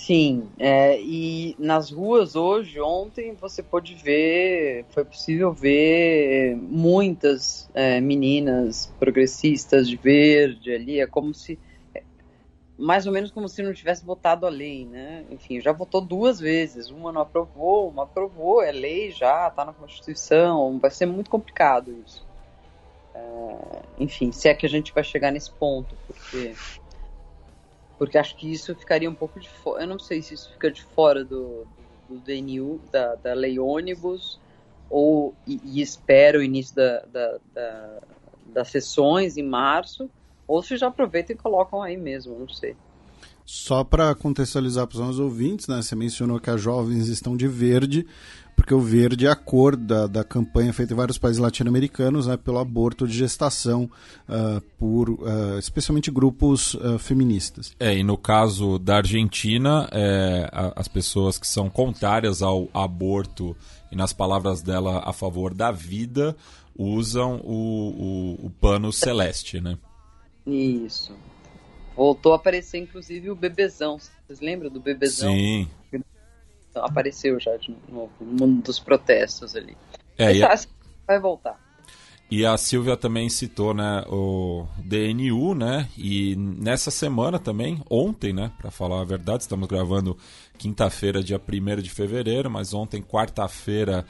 Sim, 0.05 0.51
é, 0.59 1.01
e 1.01 1.55
nas 1.57 1.89
ruas 1.89 2.35
hoje, 2.35 2.79
ontem, 2.79 3.33
você 3.33 3.63
pôde 3.63 3.95
ver, 3.95 4.85
foi 4.89 5.03
possível 5.03 5.51
ver 5.51 6.55
muitas 6.57 7.67
é, 7.73 7.99
meninas 7.99 8.93
progressistas 8.99 9.89
de 9.89 9.97
verde 9.97 10.71
ali, 10.71 10.99
é 10.99 11.07
como 11.07 11.33
se, 11.33 11.57
é, 11.95 12.03
mais 12.77 13.07
ou 13.07 13.13
menos 13.13 13.31
como 13.31 13.49
se 13.49 13.63
não 13.63 13.73
tivesse 13.73 14.05
votado 14.05 14.45
a 14.45 14.49
lei, 14.49 14.85
né? 14.85 15.25
Enfim, 15.31 15.59
já 15.59 15.71
votou 15.71 16.01
duas 16.01 16.39
vezes, 16.39 16.91
uma 16.91 17.11
não 17.11 17.21
aprovou, 17.21 17.89
uma 17.89 18.03
aprovou, 18.03 18.61
é 18.61 18.71
lei 18.71 19.09
já, 19.09 19.49
tá 19.49 19.65
na 19.65 19.73
Constituição, 19.73 20.77
vai 20.77 20.91
ser 20.91 21.07
muito 21.07 21.31
complicado 21.31 21.91
isso. 22.05 22.23
É, 23.15 23.81
enfim, 23.97 24.31
se 24.31 24.47
é 24.49 24.53
que 24.53 24.67
a 24.67 24.69
gente 24.69 24.93
vai 24.93 25.03
chegar 25.03 25.31
nesse 25.31 25.49
ponto, 25.49 25.95
porque 26.05 26.53
porque 27.97 28.17
acho 28.17 28.35
que 28.35 28.51
isso 28.51 28.75
ficaria 28.75 29.09
um 29.09 29.15
pouco 29.15 29.39
de 29.39 29.49
fora. 29.49 29.83
Eu 29.83 29.87
não 29.87 29.99
sei 29.99 30.21
se 30.21 30.33
isso 30.33 30.51
fica 30.51 30.71
de 30.71 30.83
fora 30.83 31.23
do, 31.23 31.65
do 32.09 32.17
DNU, 32.19 32.81
da, 32.91 33.15
da 33.15 33.33
lei 33.33 33.59
ônibus, 33.59 34.39
ou 34.89 35.33
e, 35.47 35.59
e 35.63 35.81
espera 35.81 36.39
o 36.39 36.43
início 36.43 36.75
da, 36.75 36.99
da, 37.05 37.37
da, 37.53 37.99
das 38.47 38.69
sessões 38.69 39.37
em 39.37 39.43
março, 39.43 40.09
ou 40.47 40.61
se 40.61 40.77
já 40.77 40.87
aproveitam 40.87 41.35
e 41.35 41.39
colocam 41.39 41.81
aí 41.81 41.97
mesmo, 41.97 42.37
não 42.37 42.49
sei. 42.49 42.75
Só 43.45 43.83
para 43.83 44.15
contextualizar 44.15 44.87
para 44.87 44.95
os 44.95 45.01
nossos 45.01 45.19
ouvintes, 45.19 45.67
né, 45.67 45.79
você 45.81 45.95
mencionou 45.95 46.39
que 46.39 46.49
as 46.49 46.59
jovens 46.59 47.07
estão 47.07 47.37
de 47.37 47.47
verde, 47.47 48.05
porque 48.55 48.73
o 48.73 48.79
verde 48.79 49.27
é 49.27 49.29
a 49.29 49.35
cor 49.35 49.75
da, 49.75 50.07
da 50.07 50.23
campanha 50.23 50.73
feita 50.73 50.93
em 50.93 50.95
vários 50.95 51.17
países 51.17 51.39
latino-americanos 51.39 52.27
né, 52.27 52.37
pelo 52.37 52.57
aborto 52.57 53.07
de 53.07 53.15
gestação 53.15 53.89
uh, 54.29 54.61
por 54.79 55.09
uh, 55.09 55.59
especialmente 55.59 56.09
grupos 56.09 56.73
uh, 56.75 56.97
feministas. 56.97 57.75
É, 57.79 57.95
e 57.95 58.03
no 58.03 58.17
caso 58.17 58.79
da 58.79 58.97
Argentina, 58.97 59.87
é, 59.91 60.49
as 60.75 60.87
pessoas 60.87 61.37
que 61.37 61.47
são 61.47 61.69
contrárias 61.69 62.41
ao 62.41 62.69
aborto 62.73 63.55
e 63.91 63.95
nas 63.95 64.13
palavras 64.13 64.61
dela 64.61 65.03
a 65.05 65.13
favor 65.13 65.53
da 65.53 65.71
vida 65.71 66.35
usam 66.77 67.41
o, 67.43 68.37
o, 68.41 68.45
o 68.47 68.49
pano 68.49 68.91
celeste, 68.91 69.59
né? 69.61 69.77
Isso. 70.45 71.13
Voltou 71.95 72.33
a 72.33 72.35
aparecer, 72.35 72.77
inclusive, 72.77 73.29
o 73.31 73.35
bebezão. 73.35 73.97
Vocês 73.97 74.41
lembram 74.41 74.69
do 74.69 74.79
bebezão? 74.79 75.31
Sim 75.31 75.67
apareceu 76.83 77.39
já 77.39 77.55
de 77.57 77.75
novo 77.89 78.11
no 78.19 78.47
mundo 78.47 78.63
dos 78.63 78.79
protestos 78.79 79.55
ali. 79.55 79.75
É, 80.17 80.33
e 80.33 80.43
a... 80.43 80.55
vai 81.07 81.19
voltar. 81.19 81.59
E 82.29 82.43
a 82.43 82.57
Silvia 82.57 82.97
também 82.97 83.29
citou, 83.29 83.73
né, 83.73 84.03
o 84.07 84.65
DNU, 84.79 85.53
né? 85.53 85.87
E 85.95 86.35
nessa 86.35 86.89
semana 86.89 87.37
também, 87.37 87.83
ontem, 87.87 88.33
né, 88.33 88.51
para 88.57 88.71
falar 88.71 89.01
a 89.01 89.05
verdade, 89.05 89.43
estamos 89.43 89.67
gravando 89.67 90.17
quinta-feira, 90.57 91.23
dia 91.23 91.39
1 91.39 91.81
de 91.81 91.89
fevereiro, 91.91 92.49
mas 92.49 92.73
ontem, 92.73 92.99
quarta-feira, 93.01 94.03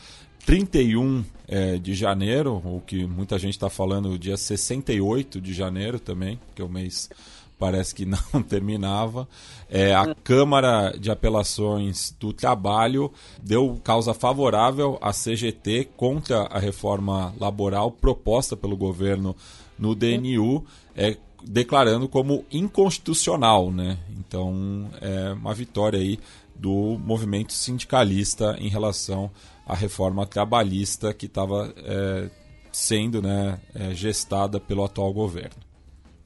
31 0.46 1.26
é, 1.48 1.78
de 1.78 1.94
janeiro, 1.94 2.62
o 2.64 2.80
que 2.80 3.06
muita 3.06 3.38
gente 3.38 3.56
está 3.56 3.70
falando, 3.70 4.18
dia 4.18 4.38
68 4.38 5.42
de 5.42 5.54
janeiro 5.54 6.00
também, 6.00 6.40
que 6.54 6.62
é 6.62 6.66
o 6.66 6.70
mês 6.70 7.10
parece 7.58 7.94
que 7.96 8.06
não 8.06 8.44
terminava. 8.48 9.28
É, 9.70 9.94
a 9.94 10.14
Câmara 10.16 10.96
de 10.98 11.10
Apelações 11.10 12.16
do 12.20 12.32
Trabalho 12.32 13.12
deu 13.42 13.80
causa 13.84 14.14
favorável 14.14 14.98
à 15.02 15.12
CGT 15.12 15.90
contra 15.98 16.44
a 16.44 16.60
reforma 16.60 17.34
laboral 17.40 17.92
proposta 17.92 18.56
pelo 18.56 18.78
governo 18.78 19.36
no 19.78 19.96
DNU, 19.96 20.64
é, 20.96 21.18
declarando 21.44 22.08
como 22.08 22.46
inconstitucional. 22.52 23.72
Né? 23.72 23.98
Então, 24.18 24.90
é 25.02 25.34
uma 25.34 25.54
vitória 25.54 26.00
aí 26.00 26.20
do 26.56 26.98
movimento 27.04 27.54
sindicalista 27.54 28.56
em 28.60 28.70
relação 28.70 29.30
à 29.66 29.76
reforma 29.76 30.26
trabalhista 30.26 31.14
que 31.14 31.26
estava 31.26 31.74
é, 31.78 32.30
sendo 32.72 33.22
né, 33.22 33.60
é, 33.74 33.94
gestada 33.94 34.60
pelo 34.60 34.84
atual 34.84 35.12
governo. 35.14 35.65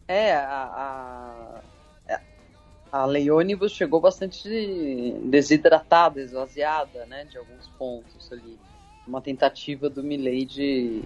É, 0.10 0.34
a, 0.34 1.61
a, 2.10 2.22
a 2.91 3.06
lei 3.06 3.30
ônibus 3.30 3.73
chegou 3.73 4.02
bastante 4.02 4.49
desidratada, 5.26 6.19
esvaziada, 6.19 7.06
né, 7.06 7.26
de 7.26 7.38
alguns 7.38 7.68
pontos 7.77 8.31
ali. 8.31 8.57
Uma 9.07 9.22
tentativa 9.22 9.88
do 9.88 10.03
Milley 10.03 10.45
de, 10.45 11.03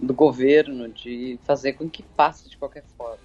do 0.00 0.14
governo 0.14 0.88
de 0.88 1.38
fazer 1.44 1.74
com 1.74 1.86
que 1.88 2.02
passe 2.02 2.48
de 2.48 2.56
qualquer 2.56 2.84
forma. 2.96 3.18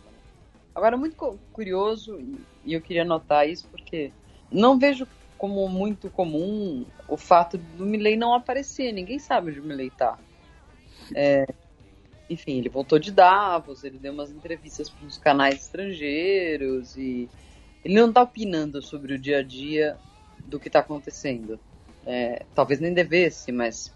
Agora, 0.75 0.97
muito 0.97 1.15
curioso, 1.53 2.19
e 2.65 2.73
eu 2.73 2.81
queria 2.81 3.05
notar 3.05 3.47
isso 3.47 3.65
porque 3.71 4.11
não 4.51 4.77
vejo 4.77 5.07
como 5.37 5.67
muito 5.69 6.09
comum 6.09 6.85
o 7.07 7.15
fato 7.15 7.57
do 7.57 7.85
Milley 7.85 8.17
não 8.17 8.33
aparecer. 8.33 8.91
Ninguém 8.91 9.17
sabe 9.17 9.51
onde 9.51 9.61
o 9.61 9.63
Milley 9.63 9.87
está. 9.87 10.17
É, 11.15 11.45
enfim, 12.31 12.57
ele 12.57 12.69
voltou 12.69 12.97
de 12.97 13.11
Davos, 13.11 13.83
ele 13.83 13.99
deu 13.99 14.13
umas 14.13 14.31
entrevistas 14.31 14.89
para 14.89 15.05
uns 15.05 15.17
canais 15.17 15.55
estrangeiros 15.55 16.95
e 16.95 17.29
ele 17.83 17.95
não 17.95 18.09
está 18.09 18.21
opinando 18.21 18.81
sobre 18.81 19.13
o 19.13 19.19
dia 19.19 19.39
a 19.39 19.43
dia 19.43 19.97
do 20.45 20.59
que 20.59 20.69
está 20.69 20.79
acontecendo. 20.79 21.59
É, 22.05 22.45
talvez 22.55 22.79
nem 22.79 22.93
devesse, 22.93 23.51
mas 23.51 23.93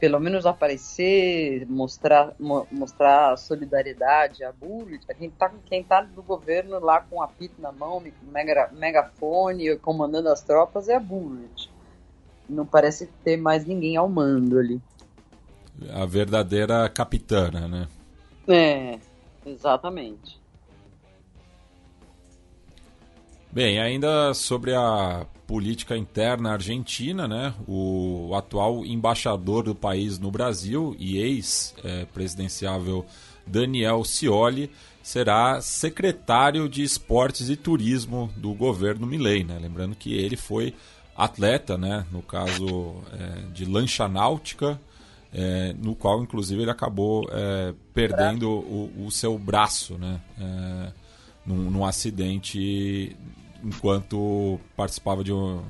pelo 0.00 0.18
menos 0.18 0.46
aparecer, 0.46 1.66
mostrar, 1.68 2.34
mo 2.40 2.66
mostrar 2.72 3.36
solidariedade 3.36 4.42
a 4.42 4.50
Bullitt, 4.50 5.04
a 5.10 5.12
gente 5.12 5.34
tá, 5.36 5.52
quem 5.66 5.84
tá 5.84 6.00
do 6.00 6.22
governo 6.22 6.80
lá 6.80 7.02
com 7.02 7.16
o 7.16 7.22
apito 7.22 7.60
na 7.60 7.70
mão, 7.70 8.02
mega, 8.22 8.70
megafone, 8.72 9.76
comandando 9.76 10.30
as 10.30 10.42
tropas 10.42 10.88
é 10.88 10.94
a 10.96 11.00
Bullitt. 11.00 11.70
Não 12.48 12.66
parece 12.66 13.06
ter 13.22 13.36
mais 13.36 13.64
ninguém 13.66 13.96
ao 13.96 14.08
mando 14.08 14.58
ali. 14.58 14.80
A 15.92 16.04
verdadeira 16.04 16.88
capitana, 16.88 17.66
né? 17.66 17.88
É, 18.46 18.98
exatamente. 19.46 20.38
Bem, 23.52 23.80
ainda 23.80 24.32
sobre 24.32 24.74
a 24.74 25.26
política 25.46 25.96
interna 25.96 26.52
argentina, 26.52 27.26
né? 27.26 27.52
O 27.66 28.32
atual 28.36 28.86
embaixador 28.86 29.64
do 29.64 29.74
país 29.74 30.18
no 30.18 30.30
Brasil 30.30 30.94
e 30.98 31.18
ex-presidenciável 31.18 33.04
Daniel 33.44 34.04
Scioli 34.04 34.70
será 35.02 35.60
secretário 35.60 36.68
de 36.68 36.84
Esportes 36.84 37.48
e 37.50 37.56
Turismo 37.56 38.30
do 38.36 38.54
governo 38.54 39.06
Milei, 39.06 39.42
né? 39.42 39.58
Lembrando 39.60 39.96
que 39.96 40.14
ele 40.14 40.36
foi 40.36 40.72
atleta, 41.16 41.76
né? 41.76 42.06
No 42.12 42.22
caso 42.22 43.02
é, 43.12 43.40
de 43.52 43.64
lancha 43.64 44.06
náutica, 44.06 44.80
é, 45.32 45.74
no 45.78 45.94
qual 45.94 46.22
inclusive 46.22 46.62
ele 46.62 46.70
acabou 46.70 47.28
é, 47.30 47.72
perdendo 47.94 48.50
o, 48.50 49.06
o, 49.06 49.10
seu 49.10 49.38
braço, 49.38 49.96
né? 49.96 50.20
É, 50.38 50.92
num, 51.46 51.70
num 51.70 51.84
acidente 51.84 53.16
enquanto 53.62 54.58
participava 54.76 55.22
de 55.22 55.32
um. 55.32 55.62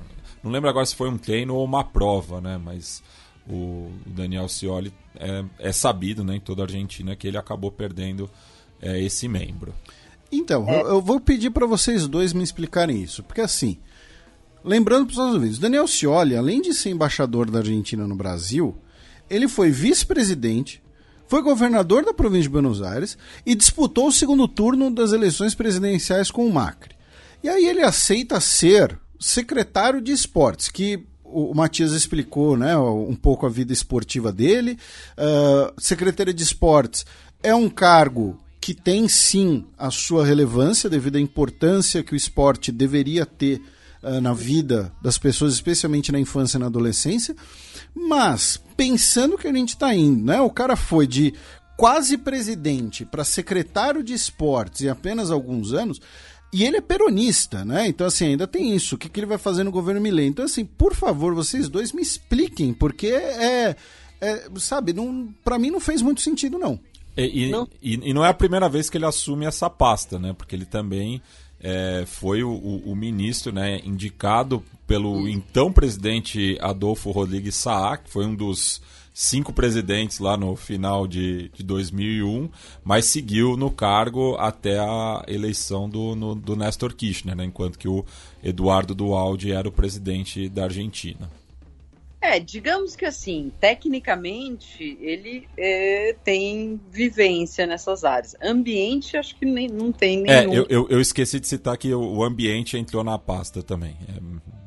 Não 0.43 0.51
lembro 0.51 0.71
agora 0.71 0.87
se 0.87 0.97
foi 0.97 1.11
um 1.11 1.19
treino 1.19 1.55
ou 1.55 1.65
uma 1.65 1.85
prova, 1.85 2.41
né? 2.41 2.59
Mas 2.59 3.03
o 3.49 3.91
Daniel 4.07 4.49
Scioli 4.49 4.93
é, 5.17 5.45
é 5.59 5.73
sabido 5.73 6.25
né, 6.25 6.37
em 6.37 6.41
toda 6.41 6.63
a 6.63 6.65
Argentina 6.65 7.17
que 7.17 7.27
ele 7.27 7.37
acabou 7.37 7.71
perdendo 7.71 8.31
é, 8.81 9.01
esse 9.03 9.29
membro. 9.29 9.75
Então, 10.33 10.69
eu, 10.71 10.87
eu 10.87 11.03
vou 11.03 11.21
pedir 11.21 11.51
para 11.51 11.67
vocês 11.67 12.07
dois 12.07 12.33
me 12.33 12.43
explicarem 12.43 13.03
isso, 13.03 13.23
porque 13.25 13.41
assim, 13.41 13.79
lembrando 14.65 15.07
para 15.07 15.11
os 15.11 15.19
Estados 15.19 15.35
Unidos, 15.35 15.59
Daniel 15.59 15.89
Scioli, 15.89 16.37
além 16.37 16.63
de 16.63 16.73
ser 16.73 16.91
embaixador 16.91 17.51
da 17.51 17.59
Argentina 17.59 18.07
no 18.07 18.15
Brasil, 18.15 18.77
ele 19.31 19.47
foi 19.47 19.71
vice-presidente, 19.71 20.83
foi 21.29 21.43
governador 21.43 22.05
da 22.05 22.13
província 22.13 22.43
de 22.43 22.49
Buenos 22.49 22.83
Aires 22.83 23.17
e 23.47 23.55
disputou 23.55 24.09
o 24.09 24.13
segundo 24.13 24.49
turno 24.49 24.91
das 24.91 25.13
eleições 25.13 25.55
presidenciais 25.55 26.31
com 26.31 26.45
o 26.45 26.53
Macri. 26.53 26.97
E 27.43 27.49
aí 27.49 27.65
ele 27.67 27.83
aceita 27.83 28.41
ser 28.41 28.99
secretário 29.19 30.01
de 30.01 30.11
esportes, 30.11 30.69
que 30.69 31.07
o 31.23 31.55
Matias 31.55 31.93
explicou 31.93 32.57
né, 32.57 32.77
um 32.77 33.15
pouco 33.15 33.47
a 33.47 33.49
vida 33.49 33.73
esportiva 33.73 34.33
dele. 34.33 34.77
Uh, 35.17 36.35
de 36.35 36.43
esportes 36.43 37.07
é 37.43 37.55
um 37.55 37.69
cargo 37.69 38.37
que 38.61 38.75
tem 38.75 39.09
sim 39.09 39.65
a 39.79 39.91
sua 39.91 40.27
relevância 40.27 40.91
devido 40.91 41.17
à 41.17 41.21
importância 41.21 42.03
que 42.03 42.13
o 42.13 42.17
esporte 42.17 42.73
deveria 42.73 43.25
ter 43.25 43.63
uh, 44.03 44.21
na 44.21 44.35
vida 44.35 44.93
das 45.01 45.17
pessoas, 45.17 45.55
especialmente 45.55 46.11
na 46.11 46.19
infância 46.19 46.59
e 46.59 46.61
na 46.61 46.67
adolescência. 46.67 47.37
Mas, 47.95 48.63
pensando 48.77 49.37
que 49.37 49.47
a 49.47 49.53
gente 49.53 49.71
está 49.71 49.95
indo, 49.95 50.25
né, 50.25 50.41
o 50.41 50.51
cara 50.51 50.77
foi 50.77 51.07
de 51.07 51.35
quase 51.77 52.19
presidente 52.19 53.05
para 53.05 53.25
secretário 53.25 54.03
de 54.03 54.13
esportes 54.13 54.83
em 54.83 54.89
apenas 54.89 55.31
alguns 55.31 55.73
anos 55.73 56.01
e 56.53 56.65
ele 56.65 56.79
é 56.79 56.81
peronista, 56.81 57.65
né? 57.65 57.87
Então, 57.87 58.07
assim, 58.07 58.27
ainda 58.27 58.47
tem 58.47 58.75
isso. 58.75 58.97
O 58.97 58.99
que, 58.99 59.09
que 59.09 59.21
ele 59.21 59.27
vai 59.27 59.39
fazer 59.39 59.63
no 59.63 59.71
governo 59.71 60.01
Milei? 60.01 60.27
Então, 60.27 60.45
assim, 60.45 60.65
por 60.65 60.95
favor, 60.95 61.33
vocês 61.35 61.69
dois 61.69 61.93
me 61.93 62.03
expliquem, 62.03 62.75
porque 62.75 63.07
é. 63.07 63.77
é 64.21 64.49
sabe, 64.57 64.93
não, 64.93 65.33
pra 65.45 65.59
mim 65.59 65.71
não 65.71 65.79
fez 65.79 66.03
muito 66.03 66.21
sentido, 66.21 66.59
não. 66.59 66.79
E, 67.17 67.47
e, 67.47 67.51
não. 67.51 67.69
E, 67.81 68.11
e, 68.11 68.15
não 68.15 68.25
é 68.25 68.29
a 68.29 68.35
primeira 68.35 68.69
vez 68.69 68.91
que 68.91 68.99
ele 68.99 69.07
assume 69.07 69.47
essa 69.47 69.71
pasta, 69.71 70.19
né? 70.19 70.33
Porque 70.33 70.57
ele 70.57 70.67
também 70.67 71.23
é, 71.63 72.05
foi 72.07 72.43
o, 72.43 72.53
o, 72.53 72.97
ministro 72.97 73.53
né, 73.53 73.81
indicado 73.85 74.63
pelo 74.87 75.19
hum. 75.19 75.29
então 75.29 75.73
presidente 75.73 76.57
Adolfo 76.61 77.11
Rodrigues 77.11 77.55
Saá, 77.55 77.97
que 77.99 78.11
foi 78.11 78.25
um 78.25 78.35
dos 78.35 78.81
cinco 79.13 79.53
presidentes 79.53 80.19
lá 80.19 80.37
no 80.37 80.57
final 80.57 81.07
de, 81.07 81.51
de 81.51 81.63
2001, 81.63 82.49
mas 82.83 83.05
seguiu 83.05 83.57
no 83.57 83.71
cargo 83.71 84.37
até 84.37 84.79
a 84.79 85.25
eleição 85.29 85.89
do, 85.89 86.15
no, 86.15 86.35
do 86.35 86.57
Néstor 86.57 86.95
Kirchner, 86.95 87.37
né, 87.37 87.45
enquanto 87.45 87.79
que 87.79 87.89
o 87.89 88.05
Eduardo 88.43 88.95
Dualdi 88.95 89.53
era 89.53 89.69
o 89.69 89.73
presidente 89.73 90.49
da 90.49 90.65
Argentina. 90.65 91.31
É, 92.23 92.39
digamos 92.39 92.95
que 92.95 93.07
assim, 93.07 93.51
tecnicamente 93.59 94.99
ele 95.01 95.49
é, 95.57 96.15
tem 96.23 96.79
vivência 96.91 97.67
nessas 97.67 98.05
áreas. 98.05 98.37
Ambiente, 98.43 99.17
acho 99.17 99.35
que 99.37 99.47
nem, 99.47 99.69
não 99.69 99.91
tem 99.91 100.21
é, 100.29 100.45
nenhum. 100.45 100.53
É, 100.53 100.59
eu, 100.59 100.67
eu, 100.69 100.89
eu 100.91 101.01
esqueci 101.01 101.41
de 101.41 101.49
citar 101.49 101.79
que 101.79 101.95
o, 101.95 102.23
ambiente 102.23 102.77
entrou 102.77 103.03
na 103.03 103.19
pasta 103.19 103.63
também. 103.63 103.97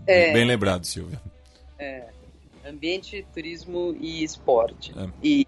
É, 0.07 0.29
é, 0.29 0.33
bem 0.33 0.45
lembrado, 0.45 0.85
Silvia. 0.85 1.21
É. 1.77 2.07
Ambiente, 2.67 3.23
turismo 3.33 3.95
e 3.99 4.23
esporte. 4.23 4.91
É. 4.97 5.07
E 5.21 5.47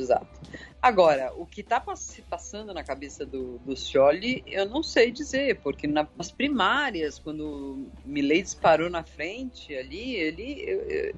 exato. 0.00 0.40
Agora, 0.82 1.32
o 1.36 1.44
que 1.44 1.60
está 1.60 1.82
se 1.94 2.22
passando 2.22 2.72
na 2.72 2.82
cabeça 2.82 3.26
do, 3.26 3.58
do 3.58 3.76
Scioli, 3.76 4.42
eu 4.46 4.66
não 4.66 4.82
sei 4.82 5.10
dizer, 5.10 5.60
porque 5.60 5.86
nas 5.86 6.32
primárias, 6.32 7.18
quando 7.18 7.86
Milley 8.04 8.42
disparou 8.42 8.88
na 8.88 9.02
frente 9.02 9.74
ali, 9.76 10.14
ele 10.14 10.64
eu, 10.66 10.80
eu, 10.80 11.14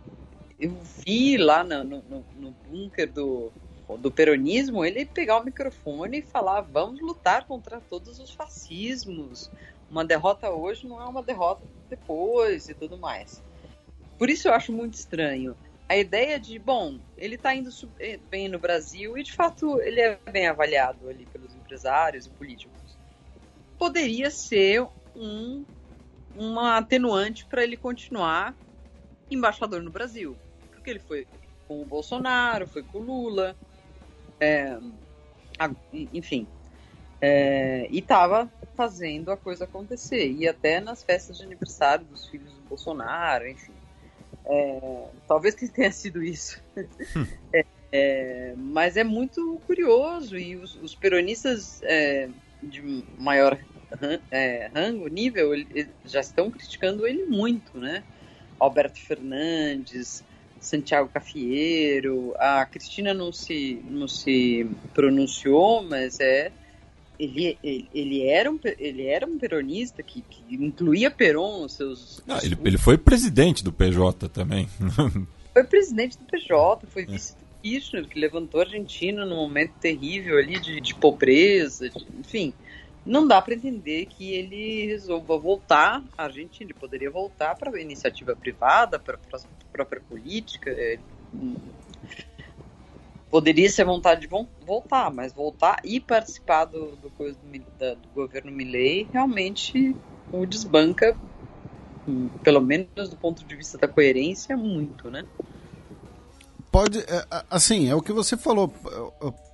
eu 0.59 0.71
vi 1.05 1.37
lá 1.37 1.63
no, 1.63 1.85
no, 1.85 2.25
no 2.35 2.51
bunker 2.67 3.11
do, 3.13 3.53
do 3.99 4.11
peronismo 4.11 4.85
ele 4.85 5.05
pegar 5.05 5.39
o 5.39 5.45
microfone 5.45 6.19
e 6.19 6.23
falar: 6.23 6.63
vamos 6.63 7.01
lutar 7.01 7.47
contra 7.47 7.81
todos 7.81 8.19
os 8.19 8.33
fascismos. 8.33 9.51
Uma 9.91 10.05
derrota 10.05 10.51
hoje 10.51 10.87
não 10.87 11.01
é 11.01 11.05
uma 11.05 11.23
derrota 11.23 11.63
depois 11.89 12.69
e 12.69 12.75
tudo 12.75 12.97
mais. 12.97 13.43
Por 14.19 14.31
isso 14.31 14.49
eu 14.49 14.55
acho 14.55 14.73
muito 14.73 14.95
estranho. 14.95 15.57
A 15.89 15.97
ideia 15.97 16.41
de, 16.41 16.59
bom, 16.59 16.99
ele 17.17 17.35
está 17.35 17.55
indo 17.55 17.69
eh, 18.01 18.19
bem 18.31 18.49
no 18.49 18.59
Brasil 18.59 19.19
e 19.19 19.23
de 19.23 19.33
fato 19.33 19.81
ele 19.83 20.01
é 20.01 20.19
bem 20.31 20.47
avaliado 20.47 21.09
ali 21.09 21.27
pelos 21.27 21.55
empresários 21.55 22.27
e 22.27 22.31
políticos. 22.31 22.99
Poderia 23.79 24.31
ser 24.31 24.89
um, 25.15 25.65
uma 26.35 26.79
atenuante 26.79 27.45
para 27.47 27.63
ele 27.63 27.77
continuar 27.77 28.57
embaixador 29.31 29.83
no 29.83 29.91
Brasil. 29.91 30.37
Porque 30.71 30.91
ele 30.91 31.01
foi 31.01 31.27
com 31.69 31.83
o 31.83 31.87
Bolsonaro, 31.87 32.67
foi 32.67 32.83
com 32.83 32.99
o 32.99 33.03
Lula, 33.03 33.57
é, 34.41 34.79
enfim. 36.13 36.47
É, 37.21 37.87
e 37.91 37.99
estava 37.99 38.51
fazendo 38.77 39.31
a 39.31 39.37
coisa 39.37 39.65
acontecer. 39.65 40.33
E 40.33 40.49
até 40.49 40.81
nas 40.81 41.03
festas 41.03 41.39
de 41.39 41.45
aniversário 41.45 42.05
dos 42.05 42.27
filhos 42.29 42.53
do 42.53 42.63
Bolsonaro, 42.63 43.49
enfim. 43.49 43.75
É, 44.45 45.05
talvez 45.27 45.55
que 45.55 45.69
tenha 45.69 45.93
sido 45.93 46.23
isso. 46.23 46.61
Hum. 47.17 47.27
É, 47.55 47.67
é, 47.93 48.55
mas 48.57 48.97
é 48.97 49.05
muito 49.05 49.61
curioso 49.67 50.39
e 50.39 50.57
os, 50.57 50.75
os 50.77 50.95
peronistas 50.95 51.83
é, 51.83 52.27
de 52.63 53.05
maior 53.19 53.59
é, 54.31 54.71
rango, 54.75 55.07
nível, 55.09 55.53
ele, 55.53 55.89
já 56.05 56.21
estão 56.21 56.51
criticando 56.51 57.07
ele 57.07 57.25
muito, 57.27 57.77
né? 57.77 58.03
Alberto 58.59 58.99
Fernandes, 58.99 60.25
Santiago 60.61 61.11
Cafiero, 61.13 62.35
a 62.39 62.65
Cristina 62.65 63.13
não 63.13 63.33
se, 63.33 63.83
não 63.91 64.07
se 64.07 64.67
pronunciou, 64.95 65.83
mas 65.83 66.21
é 66.21 66.53
ele, 67.19 67.59
ele, 67.63 67.89
ele, 67.95 68.27
era 68.27 68.51
um, 68.51 68.59
ele 68.79 69.07
era 69.07 69.27
um 69.27 69.39
peronista 69.39 70.03
que, 70.03 70.23
que 70.23 70.43
incluía 70.55 71.11
Peron 71.11 71.63
nos 71.63 71.75
seus. 71.75 72.23
Ah, 72.27 72.41
ele, 72.43 72.57
ele 72.65 72.79
foi 72.79 72.99
presidente 72.99 73.63
do 73.63 73.73
PJ 73.73 74.29
também. 74.29 74.69
foi 75.53 75.65
presidente 75.65 76.19
do 76.19 76.25
PJ, 76.25 76.87
foi 76.87 77.03
é. 77.03 77.07
vice 77.07 77.35
do 77.35 77.45
Kirchner, 77.63 78.09
que 78.09 78.19
levantou 78.19 78.61
a 78.61 78.65
Argentina 78.65 79.25
num 79.25 79.37
momento 79.37 79.73
terrível 79.81 80.39
ali 80.39 80.59
de, 80.59 80.81
de 80.81 80.95
pobreza, 80.95 81.89
de, 81.89 82.07
enfim. 82.19 82.53
Não 83.05 83.27
dá 83.27 83.43
para 83.43 83.55
entender 83.55 84.07
que 84.07 84.33
ele 84.33 84.87
resolva 84.87 85.37
voltar 85.37 86.03
à 86.17 86.25
Argentina. 86.25 86.71
Ele 86.71 86.79
poderia 86.79 87.11
voltar 87.11 87.57
para 87.57 87.77
a 87.77 87.81
iniciativa 87.81 88.35
privada, 88.37 88.99
para 88.99 89.19
a 89.33 89.39
própria 89.73 90.01
política. 90.01 90.71
Ele, 90.71 91.01
poderia 93.33 93.71
ser 93.71 93.87
vontade 93.87 94.21
de 94.21 94.29
voltar, 94.29 95.11
mas 95.11 95.33
voltar 95.33 95.81
e 95.83 95.99
participar 95.99 96.67
do, 96.67 96.95
do, 96.97 97.09
do, 97.09 97.97
do 97.97 98.09
governo 98.15 98.53
Milley 98.53 99.09
realmente 99.11 99.97
o 100.31 100.45
desbanca, 100.45 101.17
pelo 102.43 102.61
menos 102.61 103.09
do 103.09 103.17
ponto 103.17 103.43
de 103.43 103.57
vista 103.57 103.79
da 103.79 103.89
coerência, 103.89 104.55
muito, 104.55 105.11
né? 105.11 105.25
Pode, 106.71 106.99
é, 106.99 107.27
assim, 107.51 107.89
é 107.89 107.95
o 107.95 108.03
que 108.03 108.13
você 108.13 108.37
falou. 108.37 108.71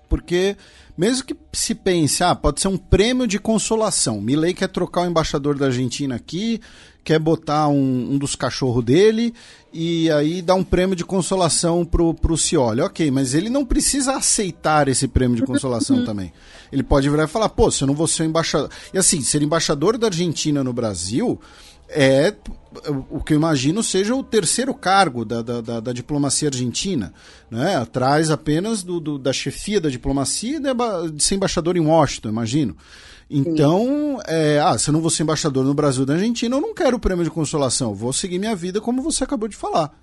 porque 0.09 0.57
mesmo 0.97 1.25
que 1.25 1.37
se 1.53 1.73
pense, 1.73 2.25
ah, 2.25 2.35
pode 2.35 2.61
ser 2.61 2.67
um 2.67 2.77
prêmio 2.77 3.29
de 3.29 3.39
consolação. 3.39 4.21
Milley 4.21 4.55
quer 4.55 4.69
trocar 4.69 5.03
o 5.03 5.07
embaixador 5.11 5.57
da 5.57 5.67
Argentina 5.67 6.17
aqui, 6.17 6.61
quer 7.09 7.19
botar 7.19 7.69
um, 7.69 8.13
um 8.13 8.19
dos 8.19 8.37
cachorros 8.37 8.85
dele 8.85 9.33
e 9.73 10.11
aí 10.11 10.43
dar 10.43 10.57
um 10.57 10.63
prêmio 10.63 10.95
de 10.95 11.07
consolação 11.07 11.83
pro, 11.83 12.13
pro 12.13 12.37
Cioli. 12.37 12.83
Ok, 12.83 13.11
mas 13.11 13.33
ele 13.33 13.49
não 13.49 13.65
precisa 13.65 14.15
aceitar 14.15 14.89
esse 14.89 15.09
prêmio 15.09 15.35
de 15.35 15.43
consolação 15.43 16.05
também. 16.05 16.31
Ele 16.71 16.83
pode 16.83 17.09
virar 17.09 17.25
e 17.25 17.27
falar, 17.27 17.49
pô, 17.49 17.71
se 17.71 17.83
eu 17.83 17.87
não 17.87 17.95
vou 17.95 18.07
ser 18.07 18.25
embaixador. 18.25 18.69
E 18.93 18.99
assim, 18.99 19.23
ser 19.23 19.41
embaixador 19.41 19.97
da 19.97 20.09
Argentina 20.09 20.63
no 20.63 20.71
Brasil 20.71 21.41
é 21.89 22.35
o 23.09 23.23
que 23.23 23.33
eu 23.33 23.39
imagino 23.39 23.83
seja 23.83 24.15
o 24.15 24.23
terceiro 24.23 24.75
cargo 24.75 25.25
da, 25.25 25.41
da, 25.41 25.63
da, 25.63 25.81
da 25.81 25.93
diplomacia 25.95 26.51
argentina, 26.51 27.15
né? 27.51 27.77
atrás 27.77 28.31
apenas 28.31 28.83
do, 28.83 29.01
do, 29.01 29.19
da 29.19 29.33
chefia 29.33 29.81
da 29.81 29.89
diplomacia 29.89 30.59
e 30.59 31.11
de 31.11 31.25
ser 31.25 31.37
embaixador 31.37 31.79
em 31.79 31.87
Washington, 31.87 32.29
imagino. 32.29 32.77
Então, 33.31 34.21
é, 34.27 34.59
ah, 34.59 34.79
se 34.79 34.89
eu 34.89 34.93
não 34.93 35.03
vou 35.03 35.11
ser 35.11 35.23
embaixador 35.23 35.65
no 35.65 35.75
Brasil 35.75 36.07
da 36.07 36.15
Argentina, 36.15 36.57
eu 36.57 36.61
não 36.61 36.75
quero 36.75 36.97
o 36.97 37.01
prêmio 37.01 37.25
de 37.25 37.31
consolação, 37.31 37.95
vou 37.95 38.13
seguir 38.13 38.39
minha 38.39 38.57
vida 38.57 38.81
como 38.81 39.03
você 39.03 39.25
acabou 39.25 39.49
de 39.49 39.57
falar. 39.57 39.95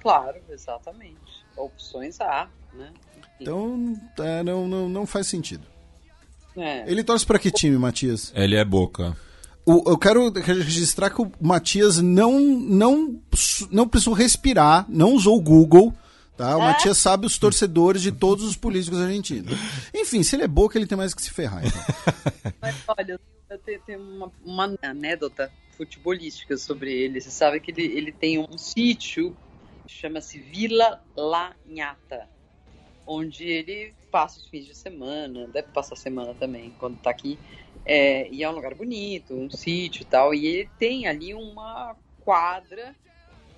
Claro, 0.00 0.38
exatamente. 0.48 1.16
Opções 1.56 2.20
há, 2.20 2.48
né? 2.72 2.92
Então, 3.40 3.96
é, 4.18 4.42
não, 4.42 4.68
não, 4.68 4.88
não 4.88 5.06
faz 5.06 5.26
sentido. 5.26 5.66
É. 6.56 6.90
Ele 6.90 7.02
torce 7.02 7.24
para 7.24 7.38
que 7.38 7.50
time, 7.50 7.76
Matias? 7.76 8.32
Ele 8.34 8.56
é 8.56 8.64
Boca. 8.64 9.16
O, 9.64 9.90
eu 9.90 9.98
quero 9.98 10.30
registrar 10.32 11.10
que 11.10 11.22
o 11.22 11.30
Matias 11.40 11.98
não, 11.98 12.40
não, 12.40 13.20
não 13.70 13.88
precisou 13.88 14.14
respirar, 14.14 14.86
não 14.88 15.14
usou 15.14 15.36
o 15.36 15.42
Google. 15.42 15.94
Tá? 16.40 16.56
O 16.56 16.62
é? 16.62 16.68
Matias 16.68 16.96
sabe 16.96 17.26
os 17.26 17.38
torcedores 17.38 18.00
de 18.00 18.10
todos 18.10 18.46
os 18.46 18.56
políticos 18.56 18.98
argentinos. 18.98 19.52
Enfim, 19.94 20.22
se 20.22 20.34
ele 20.34 20.44
é 20.44 20.48
boca, 20.48 20.78
ele 20.78 20.86
tem 20.86 20.96
mais 20.96 21.12
que 21.12 21.20
se 21.20 21.30
ferrar. 21.30 21.62
Então. 21.66 22.52
Mas 22.62 22.76
olha, 22.88 23.20
eu 23.50 23.58
tenho, 23.58 24.00
uma, 24.00 24.32
uma, 24.42 24.78
anedota 24.80 25.52
futebolística 25.76 26.56
sobre 26.56 26.94
ele. 26.94 27.20
Você 27.20 27.30
sabe 27.30 27.60
que 27.60 27.70
ele, 27.70 27.84
ele 27.94 28.10
tem 28.10 28.38
um 28.38 28.56
sítio, 28.56 29.36
chama-se 29.86 30.38
Vila 30.38 31.04
Lanhata, 31.14 32.26
onde 33.06 33.44
ele 33.44 33.92
passa 34.10 34.40
os 34.40 34.46
fins 34.46 34.64
de 34.64 34.74
semana, 34.74 35.46
deve 35.46 35.68
passar 35.68 35.92
a 35.92 35.98
semana 35.98 36.32
também, 36.32 36.72
quando 36.78 36.98
tá 37.00 37.10
aqui. 37.10 37.38
É, 37.84 38.30
e 38.30 38.42
é 38.42 38.48
um 38.48 38.54
lugar 38.54 38.74
bonito, 38.74 39.34
um 39.34 39.50
sítio 39.50 40.04
e 40.04 40.06
tal. 40.06 40.32
E 40.32 40.46
ele 40.46 40.70
tem 40.78 41.06
ali 41.06 41.34
uma 41.34 41.94
quadra 42.22 42.96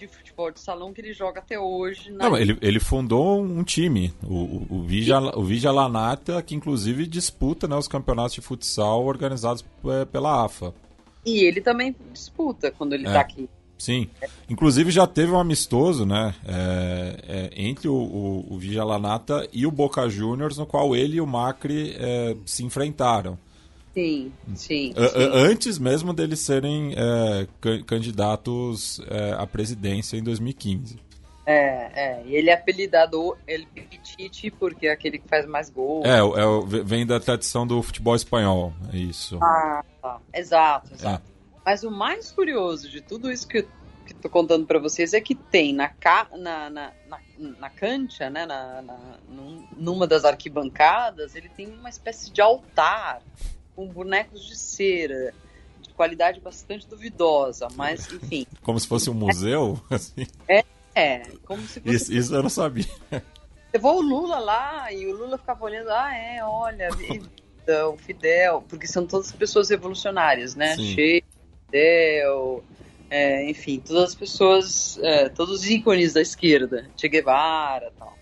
de 0.06 0.08
futebol 0.08 0.50
de 0.50 0.60
salão 0.60 0.92
que 0.92 1.00
ele 1.00 1.12
joga 1.12 1.40
até 1.40 1.58
hoje. 1.58 2.10
Não, 2.10 2.36
ele, 2.36 2.58
ele 2.60 2.80
fundou 2.80 3.40
um 3.40 3.62
time, 3.62 4.12
o, 4.22 4.34
o, 4.34 4.66
o, 5.36 5.44
Vigia 5.44 5.70
Lanata, 5.70 6.42
que 6.42 6.54
inclusive 6.54 7.06
disputa 7.06 7.68
né, 7.68 7.76
os 7.76 7.88
campeonatos 7.88 8.34
de 8.34 8.40
futsal 8.40 9.04
organizados 9.04 9.64
é, 9.86 10.04
pela 10.04 10.44
AFA. 10.44 10.74
E 11.24 11.44
ele 11.44 11.60
também 11.60 11.94
disputa 12.12 12.70
quando 12.70 12.94
ele 12.94 13.06
está 13.06 13.18
é. 13.18 13.22
aqui. 13.22 13.48
Sim, 13.78 14.08
inclusive 14.48 14.92
já 14.92 15.08
teve 15.08 15.32
um 15.32 15.38
amistoso, 15.38 16.06
né, 16.06 16.34
é, 16.46 17.16
é, 17.26 17.50
entre 17.56 17.88
o, 17.88 17.94
o, 17.94 18.54
o 18.54 18.58
Vigia 18.58 18.84
Lanata 18.84 19.48
e 19.52 19.66
o 19.66 19.72
Boca 19.72 20.08
Juniors, 20.08 20.56
no 20.56 20.66
qual 20.66 20.94
ele 20.94 21.16
e 21.16 21.20
o 21.20 21.26
Macri 21.26 21.94
é, 21.98 22.36
se 22.46 22.64
enfrentaram. 22.64 23.36
Sim, 23.94 24.32
sim, 24.54 24.54
sim. 24.54 24.94
Antes 25.34 25.78
mesmo 25.78 26.12
deles 26.14 26.40
serem 26.40 26.94
é, 26.96 27.46
candidatos 27.86 29.00
é, 29.08 29.34
à 29.34 29.46
presidência 29.46 30.16
em 30.16 30.22
2015. 30.22 30.98
É, 31.44 31.90
é. 31.94 32.22
E 32.24 32.34
ele 32.34 32.50
é 32.50 32.54
apelidado 32.54 33.36
El 33.46 33.66
Pichichi 33.66 34.50
porque 34.50 34.86
é 34.86 34.92
aquele 34.92 35.18
que 35.18 35.28
faz 35.28 35.44
mais 35.46 35.68
gols. 35.68 36.06
É, 36.06 36.18
é, 36.18 36.84
vem 36.84 37.04
da 37.04 37.18
tradição 37.18 37.66
do 37.66 37.82
futebol 37.82 38.14
espanhol, 38.14 38.72
é 38.92 38.96
isso. 38.96 39.38
Ah, 39.42 39.84
tá. 40.00 40.20
Exato, 40.32 40.94
exato. 40.94 41.22
É. 41.28 41.32
Mas 41.64 41.82
o 41.82 41.90
mais 41.90 42.32
curioso 42.32 42.88
de 42.88 43.00
tudo 43.00 43.30
isso 43.30 43.46
que 43.46 43.58
eu 43.58 43.68
que 44.04 44.14
tô 44.14 44.28
contando 44.28 44.66
para 44.66 44.80
vocês 44.80 45.14
é 45.14 45.20
que 45.20 45.34
tem 45.34 45.72
na, 45.72 45.88
ca, 45.88 46.26
na, 46.36 46.68
na, 46.68 46.92
na, 47.08 47.18
na 47.38 47.70
cancha, 47.70 48.28
né, 48.28 48.44
na, 48.44 48.82
na, 48.82 48.98
numa 49.76 50.08
das 50.08 50.24
arquibancadas, 50.24 51.36
ele 51.36 51.48
tem 51.48 51.68
uma 51.68 51.88
espécie 51.88 52.32
de 52.32 52.40
altar 52.40 53.22
com 53.74 53.86
bonecos 53.86 54.46
de 54.46 54.56
cera, 54.56 55.34
de 55.80 55.90
qualidade 55.90 56.40
bastante 56.40 56.86
duvidosa, 56.86 57.68
mas 57.74 58.12
enfim. 58.12 58.46
Como 58.62 58.78
se 58.78 58.86
fosse 58.86 59.10
um 59.10 59.14
museu? 59.14 59.80
Assim. 59.90 60.26
É, 60.48 60.64
é, 60.94 61.22
como 61.44 61.62
se 61.62 61.80
fosse. 61.80 61.94
Isso, 61.94 62.12
isso 62.12 62.34
eu 62.34 62.42
não 62.42 62.50
sabia. 62.50 62.86
Levou 63.72 63.98
o 63.98 64.02
Lula 64.02 64.38
lá 64.38 64.92
e 64.92 65.06
o 65.06 65.16
Lula 65.16 65.38
ficava 65.38 65.64
olhando, 65.64 65.88
ah, 65.90 66.14
é, 66.14 66.44
olha, 66.44 66.90
o 67.90 67.96
Fidel, 67.96 68.62
porque 68.68 68.86
são 68.86 69.06
todas 69.06 69.32
pessoas 69.32 69.70
revolucionárias, 69.70 70.54
né? 70.54 70.76
Che, 70.76 71.24
Fidel, 71.66 72.62
é, 73.08 73.48
enfim, 73.48 73.80
todas 73.80 74.10
as 74.10 74.14
pessoas, 74.14 74.98
é, 75.02 75.30
todos 75.30 75.60
os 75.60 75.70
ícones 75.70 76.12
da 76.12 76.20
esquerda, 76.20 76.90
Che 76.96 77.08
Guevara 77.08 77.90
tal. 77.98 78.16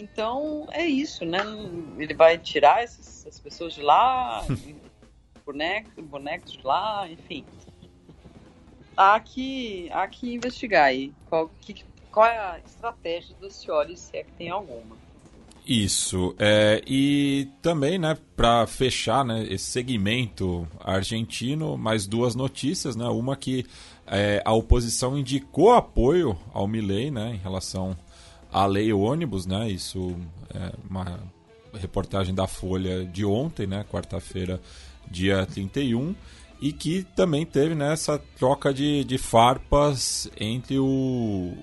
Então 0.00 0.66
é 0.72 0.86
isso, 0.86 1.24
né? 1.26 1.40
Ele 1.98 2.14
vai 2.14 2.38
tirar 2.38 2.82
esses, 2.82 3.26
essas 3.26 3.38
pessoas 3.38 3.74
de 3.74 3.82
lá, 3.82 4.44
bonecos, 5.44 6.04
bonecos 6.04 6.52
de 6.52 6.62
lá, 6.66 7.06
enfim. 7.08 7.44
Há 8.96 9.20
que, 9.20 9.90
há 9.92 10.06
que 10.08 10.34
investigar 10.34 10.84
aí 10.84 11.12
qual, 11.28 11.50
que, 11.60 11.84
qual 12.10 12.26
é 12.26 12.38
a 12.38 12.60
estratégia 12.64 13.36
do 13.40 13.50
Scioli, 13.50 13.96
se 13.96 14.16
é 14.16 14.24
que 14.24 14.32
tem 14.32 14.48
alguma. 14.48 14.96
Isso. 15.66 16.34
É, 16.38 16.82
e 16.86 17.48
também, 17.60 17.98
né, 17.98 18.16
para 18.34 18.66
fechar 18.66 19.24
né, 19.24 19.46
esse 19.50 19.66
segmento 19.66 20.66
argentino, 20.80 21.76
mais 21.76 22.06
duas 22.06 22.34
notícias, 22.34 22.96
né? 22.96 23.06
Uma 23.06 23.36
que 23.36 23.66
é, 24.06 24.42
a 24.44 24.52
oposição 24.54 25.16
indicou 25.16 25.72
apoio 25.72 26.36
ao 26.52 26.66
Milley, 26.66 27.10
né, 27.10 27.34
em 27.34 27.38
relação 27.38 27.96
a 28.52 28.66
lei 28.66 28.92
ônibus, 28.92 29.46
né? 29.46 29.70
Isso 29.70 30.16
é 30.54 30.72
uma 30.88 31.20
reportagem 31.72 32.34
da 32.34 32.46
Folha 32.46 33.04
de 33.04 33.24
ontem, 33.24 33.66
né? 33.66 33.84
Quarta-feira, 33.90 34.60
dia 35.10 35.46
31. 35.46 36.14
E 36.60 36.72
que 36.72 37.04
também 37.16 37.46
teve 37.46 37.74
né, 37.74 37.92
essa 37.92 38.18
troca 38.38 38.72
de, 38.74 39.02
de 39.04 39.16
farpas 39.16 40.30
entre 40.38 40.78
o, 40.78 41.54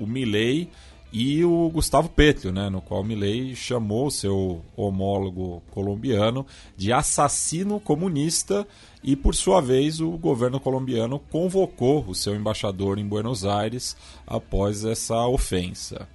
o 0.00 0.06
Milley 0.06 0.70
e 1.12 1.44
o 1.44 1.70
Gustavo 1.70 2.08
Petro, 2.08 2.52
né, 2.52 2.68
no 2.68 2.80
qual 2.80 3.04
Milley 3.04 3.54
chamou 3.54 4.10
seu 4.10 4.62
homólogo 4.76 5.62
colombiano 5.70 6.44
de 6.76 6.92
assassino 6.92 7.78
comunista 7.78 8.66
e, 9.04 9.14
por 9.14 9.34
sua 9.34 9.60
vez, 9.60 10.00
o 10.00 10.10
governo 10.12 10.58
colombiano 10.58 11.18
convocou 11.18 12.04
o 12.08 12.14
seu 12.14 12.34
embaixador 12.34 12.98
em 12.98 13.06
Buenos 13.06 13.44
Aires 13.44 13.96
após 14.26 14.84
essa 14.84 15.26
ofensa. 15.26 16.08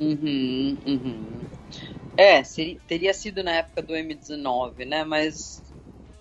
Uhum, 0.00 0.78
uhum. 0.86 1.48
É, 2.16 2.42
seria, 2.44 2.80
teria 2.86 3.14
sido 3.14 3.42
na 3.42 3.52
época 3.56 3.82
do 3.82 3.94
M19, 3.94 4.84
né? 4.84 5.04
Mas 5.04 5.62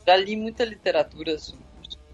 já 0.06 0.16
li 0.16 0.36
muita 0.36 0.64
literatura 0.64 1.38
sobre 1.38 1.66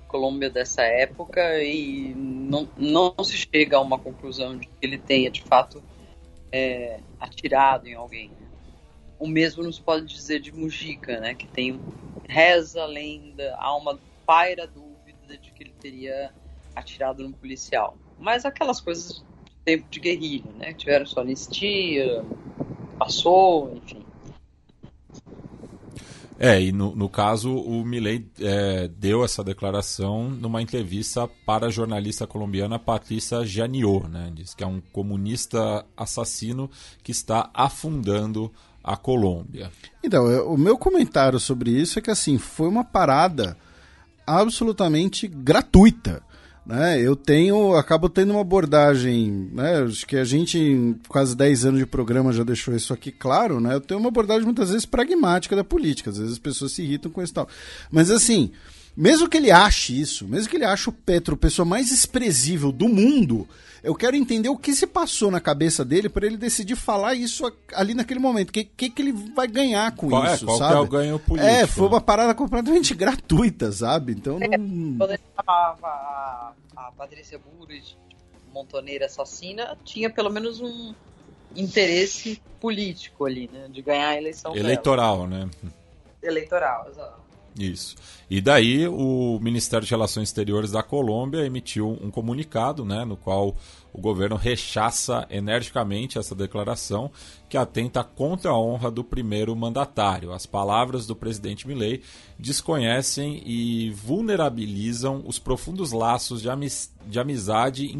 Colômbia 0.07 0.49
dessa 0.49 0.83
época 0.83 1.41
e 1.63 2.13
não, 2.15 2.69
não 2.77 3.15
se 3.23 3.35
chega 3.35 3.77
a 3.77 3.81
uma 3.81 3.97
conclusão 3.97 4.57
de 4.57 4.67
que 4.67 4.73
ele 4.81 4.97
tenha 4.97 5.31
de 5.31 5.41
fato 5.41 5.83
é, 6.51 7.01
atirado 7.19 7.87
em 7.87 7.95
alguém. 7.95 8.31
O 9.19 9.27
mesmo 9.27 9.63
nos 9.63 9.79
pode 9.79 10.05
dizer 10.05 10.39
de 10.39 10.51
Mujica, 10.51 11.19
né? 11.19 11.33
Que 11.33 11.47
tem 11.47 11.81
reza 12.27 12.83
a 12.83 12.85
lenda, 12.85 13.55
há 13.57 13.75
uma 13.75 13.99
paira 14.25 14.67
dúvida 14.67 15.37
de 15.37 15.51
que 15.51 15.63
ele 15.63 15.73
teria 15.81 16.31
atirado 16.75 17.27
no 17.27 17.33
policial. 17.33 17.97
Mas 18.17 18.45
aquelas 18.45 18.79
coisas 18.79 19.25
tempo 19.63 19.85
de 19.89 19.99
guerrilha, 19.99 20.51
né? 20.57 20.73
Tiveram 20.73 21.05
sua 21.05 21.23
anistia, 21.23 22.23
passou, 22.97 23.75
enfim. 23.75 24.03
É, 26.39 26.61
e 26.61 26.71
no, 26.71 26.95
no 26.95 27.07
caso, 27.07 27.55
o 27.55 27.85
Milley 27.85 28.27
é, 28.39 28.89
deu 28.89 29.23
essa 29.23 29.43
declaração 29.43 30.29
numa 30.29 30.61
entrevista 30.61 31.25
para 31.45 31.67
a 31.67 31.69
jornalista 31.69 32.27
colombiana 32.27 32.77
Patrícia 32.77 33.45
Janiot, 33.45 34.09
né? 34.09 34.31
Diz 34.33 34.53
que 34.53 34.63
é 34.63 34.67
um 34.67 34.81
comunista 34.91 35.85
assassino 35.95 36.69
que 37.01 37.11
está 37.11 37.49
afundando 37.53 38.51
a 38.83 38.97
Colômbia. 38.97 39.71
Então, 40.03 40.25
o 40.47 40.57
meu 40.57 40.77
comentário 40.77 41.39
sobre 41.39 41.71
isso 41.71 41.97
é 41.97 42.01
que, 42.01 42.11
assim, 42.11 42.37
foi 42.37 42.67
uma 42.67 42.83
parada 42.83 43.55
absolutamente 44.27 45.27
gratuita. 45.27 46.21
Né? 46.65 47.01
Eu 47.01 47.15
tenho, 47.15 47.75
acabo 47.75 48.07
tendo 48.07 48.31
uma 48.31 48.41
abordagem, 48.41 49.49
né? 49.51 49.83
Acho 49.83 50.07
que 50.07 50.15
a 50.15 50.23
gente, 50.23 50.57
em 50.57 50.97
quase 51.09 51.35
10 51.35 51.65
anos 51.65 51.79
de 51.79 51.85
programa, 51.85 52.31
já 52.31 52.43
deixou 52.43 52.73
isso 52.73 52.93
aqui 52.93 53.11
claro, 53.11 53.59
né? 53.59 53.75
Eu 53.75 53.81
tenho 53.81 53.99
uma 53.99 54.07
abordagem 54.07 54.45
muitas 54.45 54.69
vezes 54.69 54.85
pragmática 54.85 55.57
da 55.57 55.63
política, 55.63 56.09
às 56.09 56.17
vezes 56.17 56.33
as 56.33 56.39
pessoas 56.39 56.71
se 56.71 56.81
irritam 56.81 57.11
com 57.11 57.21
isso 57.21 57.33
e 57.33 57.35
tal. 57.35 57.49
Mas 57.91 58.09
assim, 58.09 58.51
mesmo 58.95 59.27
que 59.27 59.35
ele 59.35 59.51
ache 59.51 59.99
isso, 59.99 60.25
mesmo 60.25 60.49
que 60.49 60.55
ele 60.55 60.63
ache 60.63 60.87
o 60.87 60.93
Petro 60.93 61.33
a 61.33 61.37
pessoa 61.37 61.65
mais 61.65 61.89
desprezível 61.89 62.71
do 62.71 62.87
mundo, 62.87 63.45
eu 63.83 63.93
quero 63.93 64.15
entender 64.15 64.47
o 64.47 64.57
que 64.57 64.73
se 64.73 64.87
passou 64.87 65.29
na 65.29 65.41
cabeça 65.41 65.83
dele 65.83 66.07
para 66.07 66.25
ele 66.25 66.37
decidir 66.37 66.75
falar 66.75 67.15
isso 67.15 67.51
ali 67.73 67.93
naquele 67.93 68.19
momento. 68.19 68.49
O 68.49 68.53
que, 68.53 68.63
que, 68.63 68.89
que, 68.89 69.01
ele 69.01 69.11
vai 69.35 69.45
ganhar 69.45 69.93
com 69.93 70.09
qual 70.09 70.25
isso, 70.25 70.45
é, 70.45 70.47
qual 70.47 70.57
sabe? 70.57 70.75
é 70.75 70.79
o 70.79 70.87
ganho 70.87 71.19
político? 71.19 71.53
É, 71.53 71.67
foi 71.67 71.87
uma 71.87 71.99
parada 71.99 72.33
completamente 72.33 72.95
gratuita, 72.95 73.73
sabe? 73.73 74.13
Então 74.13 74.39
não... 74.39 74.97
Quando 74.97 75.11
ele 75.11 75.23
chamava 75.35 75.87
a, 75.87 76.53
a 76.77 76.91
Patrícia 76.93 77.37
Bullrich 77.37 77.97
montoneira 78.53 79.07
assassina, 79.07 79.77
tinha 79.83 80.09
pelo 80.09 80.29
menos 80.29 80.61
um 80.61 80.93
interesse 81.53 82.41
político 82.61 83.25
ali, 83.25 83.49
né? 83.51 83.67
De 83.69 83.81
ganhar 83.81 84.09
a 84.09 84.17
eleição 84.17 84.55
Eleitoral, 84.55 85.27
dela. 85.27 85.45
né? 85.45 85.71
Eleitoral, 86.21 86.87
exato. 86.89 87.22
Isso. 87.57 87.95
E 88.29 88.41
daí 88.41 88.87
o 88.87 89.39
Ministério 89.39 89.85
de 89.85 89.91
Relações 89.91 90.29
Exteriores 90.29 90.71
da 90.71 90.81
Colômbia 90.81 91.45
emitiu 91.45 91.97
um 92.01 92.09
comunicado, 92.09 92.83
né, 92.83 93.05
no 93.05 93.15
qual 93.15 93.55
o 93.93 94.01
governo 94.01 94.35
rechaça 94.35 95.27
energicamente 95.29 96.17
essa 96.17 96.33
declaração 96.33 97.11
que 97.47 97.55
atenta 97.55 98.03
contra 98.03 98.49
a 98.49 98.57
honra 98.57 98.89
do 98.89 99.03
primeiro 99.03 99.55
mandatário. 99.55 100.31
As 100.31 100.47
palavras 100.47 101.05
do 101.05 101.15
presidente 101.15 101.67
Milei 101.67 102.01
desconhecem 102.39 103.43
e 103.45 103.91
vulnerabilizam 103.91 105.23
os 105.27 105.37
profundos 105.37 105.91
laços 105.91 106.41
de, 106.41 106.49
amiz 106.49 106.91
de 107.05 107.19
amizade, 107.19 107.95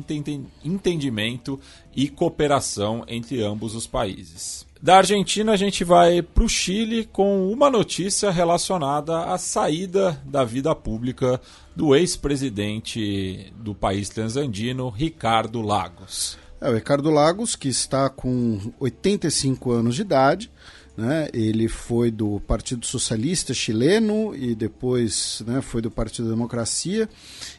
entendimento 0.64 1.60
e 1.96 2.10
cooperação 2.10 3.04
entre 3.08 3.44
ambos 3.44 3.76
os 3.76 3.86
países. 3.86 4.63
Da 4.84 4.98
Argentina, 4.98 5.54
a 5.54 5.56
gente 5.56 5.82
vai 5.86 6.22
para 6.22 6.44
o 6.44 6.50
Chile 6.50 7.06
com 7.06 7.50
uma 7.50 7.70
notícia 7.70 8.30
relacionada 8.30 9.28
à 9.34 9.38
saída 9.38 10.22
da 10.26 10.44
vida 10.44 10.76
pública 10.76 11.40
do 11.74 11.96
ex-presidente 11.96 13.54
do 13.56 13.74
país 13.74 14.10
transandino, 14.10 14.90
Ricardo 14.90 15.62
Lagos. 15.62 16.38
É, 16.60 16.70
o 16.70 16.74
Ricardo 16.74 17.10
Lagos, 17.10 17.56
que 17.56 17.70
está 17.70 18.10
com 18.10 18.74
85 18.78 19.72
anos 19.72 19.96
de 19.96 20.02
idade, 20.02 20.52
né? 20.96 21.28
ele 21.34 21.68
foi 21.68 22.12
do 22.12 22.40
Partido 22.42 22.86
Socialista 22.86 23.54
chileno 23.54 24.36
e 24.36 24.54
depois 24.54 25.44
né, 25.46 25.62
foi 25.62 25.82
do 25.82 25.90
Partido 25.90 26.30
Democracia. 26.30 27.10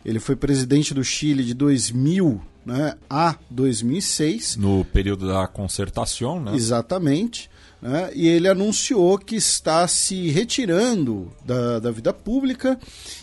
Ele 0.05 0.21
foi 0.21 0.37
presidente 0.37 0.95
do 0.95 1.03
Chile 1.03 1.45
de 1.45 1.55
2000 1.55 2.41
né, 2.65 2.95
a 3.09 3.37
2006. 3.51 4.57
No 4.57 4.85
período 4.85 5.27
da 5.27 5.47
concertação, 5.47 6.41
né? 6.41 6.55
Exatamente. 6.55 7.51
Né, 7.85 8.11
e 8.15 8.27
ele 8.27 8.49
anunciou 8.49 9.19
que 9.19 9.37
está 9.37 9.87
se 9.87 10.31
retirando 10.31 11.31
da, 11.45 11.79
da 11.79 11.91
vida 11.91 12.15
pública 12.15 12.81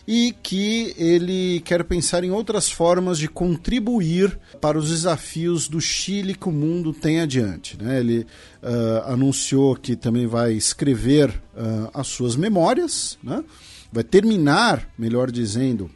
e 0.07 0.35
que 0.43 0.93
ele 0.99 1.61
quer 1.61 1.83
pensar 1.83 2.23
em 2.23 2.29
outras 2.29 2.69
formas 2.69 3.17
de 3.17 3.27
contribuir 3.27 4.39
para 4.61 4.77
os 4.77 4.89
desafios 4.89 5.67
do 5.67 5.81
Chile 5.81 6.35
que 6.35 6.47
o 6.47 6.51
mundo 6.51 6.93
tem 6.93 7.21
adiante. 7.21 7.75
Né? 7.81 8.01
Ele 8.01 8.19
uh, 8.61 9.11
anunciou 9.11 9.75
que 9.75 9.95
também 9.95 10.27
vai 10.27 10.53
escrever 10.53 11.31
uh, 11.31 11.89
as 11.91 12.05
suas 12.05 12.35
memórias, 12.35 13.17
né? 13.23 13.43
vai 13.91 14.03
terminar, 14.03 14.87
melhor 14.95 15.31
dizendo, 15.31 15.89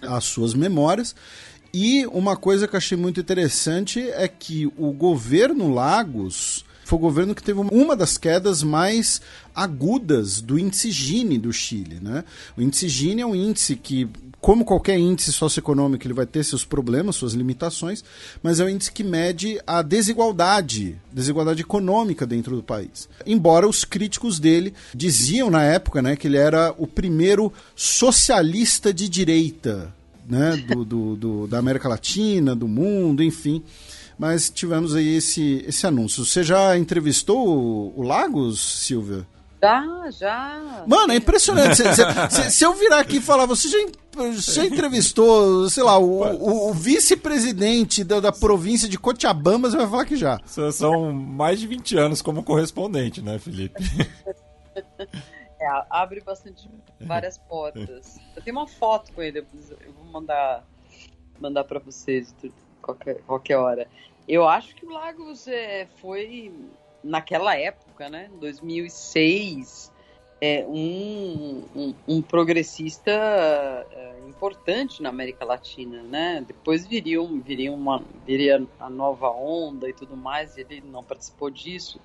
as 0.00 0.24
suas 0.24 0.54
memórias 0.54 1.14
e 1.74 2.06
uma 2.06 2.34
coisa 2.34 2.66
que 2.66 2.78
achei 2.78 2.96
muito 2.96 3.20
interessante 3.20 4.00
é 4.08 4.26
que 4.26 4.72
o 4.78 4.90
governo 4.90 5.74
Lagos 5.74 6.64
foi 6.84 6.98
o 6.98 7.02
governo 7.02 7.34
que 7.34 7.42
teve 7.42 7.60
uma 7.60 7.96
das 7.96 8.18
quedas 8.18 8.62
mais 8.62 9.20
agudas 9.54 10.40
do 10.40 10.58
índice 10.58 10.90
Gini 10.90 11.38
do 11.38 11.52
Chile. 11.52 11.98
Né? 12.00 12.24
O 12.56 12.62
índice 12.62 12.88
Gini 12.88 13.22
é 13.22 13.26
um 13.26 13.34
índice 13.34 13.76
que, 13.76 14.08
como 14.40 14.64
qualquer 14.64 14.98
índice 14.98 15.32
socioeconômico, 15.32 16.06
ele 16.06 16.14
vai 16.14 16.26
ter 16.26 16.44
seus 16.44 16.64
problemas, 16.64 17.16
suas 17.16 17.32
limitações, 17.32 18.04
mas 18.42 18.60
é 18.60 18.64
um 18.64 18.68
índice 18.68 18.92
que 18.92 19.04
mede 19.04 19.60
a 19.66 19.80
desigualdade, 19.80 20.96
desigualdade 21.12 21.62
econômica 21.62 22.26
dentro 22.26 22.56
do 22.56 22.62
país. 22.62 23.08
Embora 23.24 23.68
os 23.68 23.84
críticos 23.84 24.38
dele 24.38 24.74
diziam 24.94 25.50
na 25.50 25.62
época 25.62 26.02
né, 26.02 26.16
que 26.16 26.26
ele 26.26 26.36
era 26.36 26.74
o 26.76 26.86
primeiro 26.86 27.52
socialista 27.74 28.92
de 28.92 29.08
direita 29.08 29.94
né, 30.28 30.56
do, 30.56 30.84
do, 30.84 31.16
do, 31.16 31.46
da 31.46 31.58
América 31.58 31.88
Latina, 31.88 32.54
do 32.54 32.66
mundo, 32.66 33.22
enfim. 33.22 33.62
Mas 34.18 34.48
tivemos 34.48 34.94
aí 34.94 35.16
esse, 35.16 35.64
esse 35.66 35.86
anúncio. 35.86 36.24
Você 36.24 36.42
já 36.42 36.76
entrevistou 36.76 37.48
o, 37.48 38.00
o 38.00 38.02
Lagos, 38.02 38.60
Silvia? 38.60 39.26
Já, 39.60 40.10
já. 40.10 40.84
Mano, 40.86 41.12
é 41.12 41.16
impressionante. 41.16 41.76
se, 41.76 41.84
se, 42.30 42.50
se, 42.50 42.64
eu 42.64 42.74
virar 42.74 43.00
aqui 43.00 43.16
e 43.16 43.20
falar, 43.20 43.46
você 43.46 43.68
já, 43.68 43.78
já 44.34 44.64
entrevistou, 44.64 45.70
sei 45.70 45.82
lá, 45.82 45.98
o, 45.98 46.22
o, 46.22 46.70
o 46.70 46.74
vice-presidente 46.74 48.04
da, 48.04 48.20
da, 48.20 48.30
província 48.30 48.86
de 48.86 48.98
Cochabamba, 48.98 49.70
você 49.70 49.76
vai 49.78 49.88
falar 49.88 50.04
que 50.04 50.16
já. 50.16 50.38
São 50.44 51.12
mais 51.12 51.58
de 51.58 51.66
20 51.66 51.96
anos 51.96 52.20
como 52.20 52.42
correspondente, 52.42 53.22
né, 53.22 53.38
Felipe? 53.38 53.82
É, 55.56 55.66
abre 55.88 56.20
bastante 56.20 56.68
várias 57.00 57.38
portas. 57.38 58.18
Eu 58.36 58.42
tenho 58.42 58.54
uma 58.54 58.66
foto 58.66 59.10
com 59.12 59.22
ele, 59.22 59.38
eu 59.38 59.92
vou 59.94 60.04
mandar 60.12 60.62
mandar 61.40 61.64
para 61.64 61.78
vocês 61.78 62.34
qualquer, 62.84 63.22
qualquer 63.22 63.56
hora. 63.56 63.88
Eu 64.28 64.46
acho 64.48 64.74
que 64.74 64.86
o 64.86 64.90
Lagos 64.90 65.48
é, 65.48 65.86
foi 65.96 66.52
naquela 67.02 67.56
época, 67.56 68.08
né, 68.08 68.30
2006, 68.40 69.92
é, 70.40 70.64
um, 70.66 71.64
um, 71.74 71.94
um 72.08 72.22
progressista 72.22 73.10
é, 73.10 74.18
importante 74.28 75.02
na 75.02 75.08
América 75.08 75.44
Latina, 75.44 76.02
né? 76.02 76.44
Depois 76.46 76.86
viria, 76.86 77.18
viria, 77.42 77.72
uma, 77.72 78.02
viria 78.26 78.66
a 78.78 78.90
nova 78.90 79.30
onda 79.30 79.88
e 79.88 79.92
tudo 79.92 80.16
mais, 80.16 80.58
ele 80.58 80.82
não 80.82 81.02
participou 81.02 81.50
disso, 81.50 82.00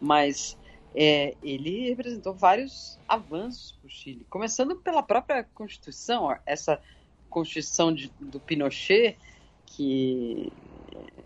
mas 0.00 0.56
é, 0.94 1.34
ele 1.42 1.88
representou 1.88 2.34
vários 2.34 2.98
avanços 3.06 3.72
para 3.72 3.86
o 3.86 3.90
Chile, 3.90 4.26
começando 4.28 4.76
pela 4.76 5.02
própria 5.02 5.44
Constituição, 5.54 6.34
essa 6.44 6.80
Constituição 7.30 7.94
de, 7.94 8.12
do 8.20 8.40
Pinochet, 8.40 9.16
que, 9.70 10.52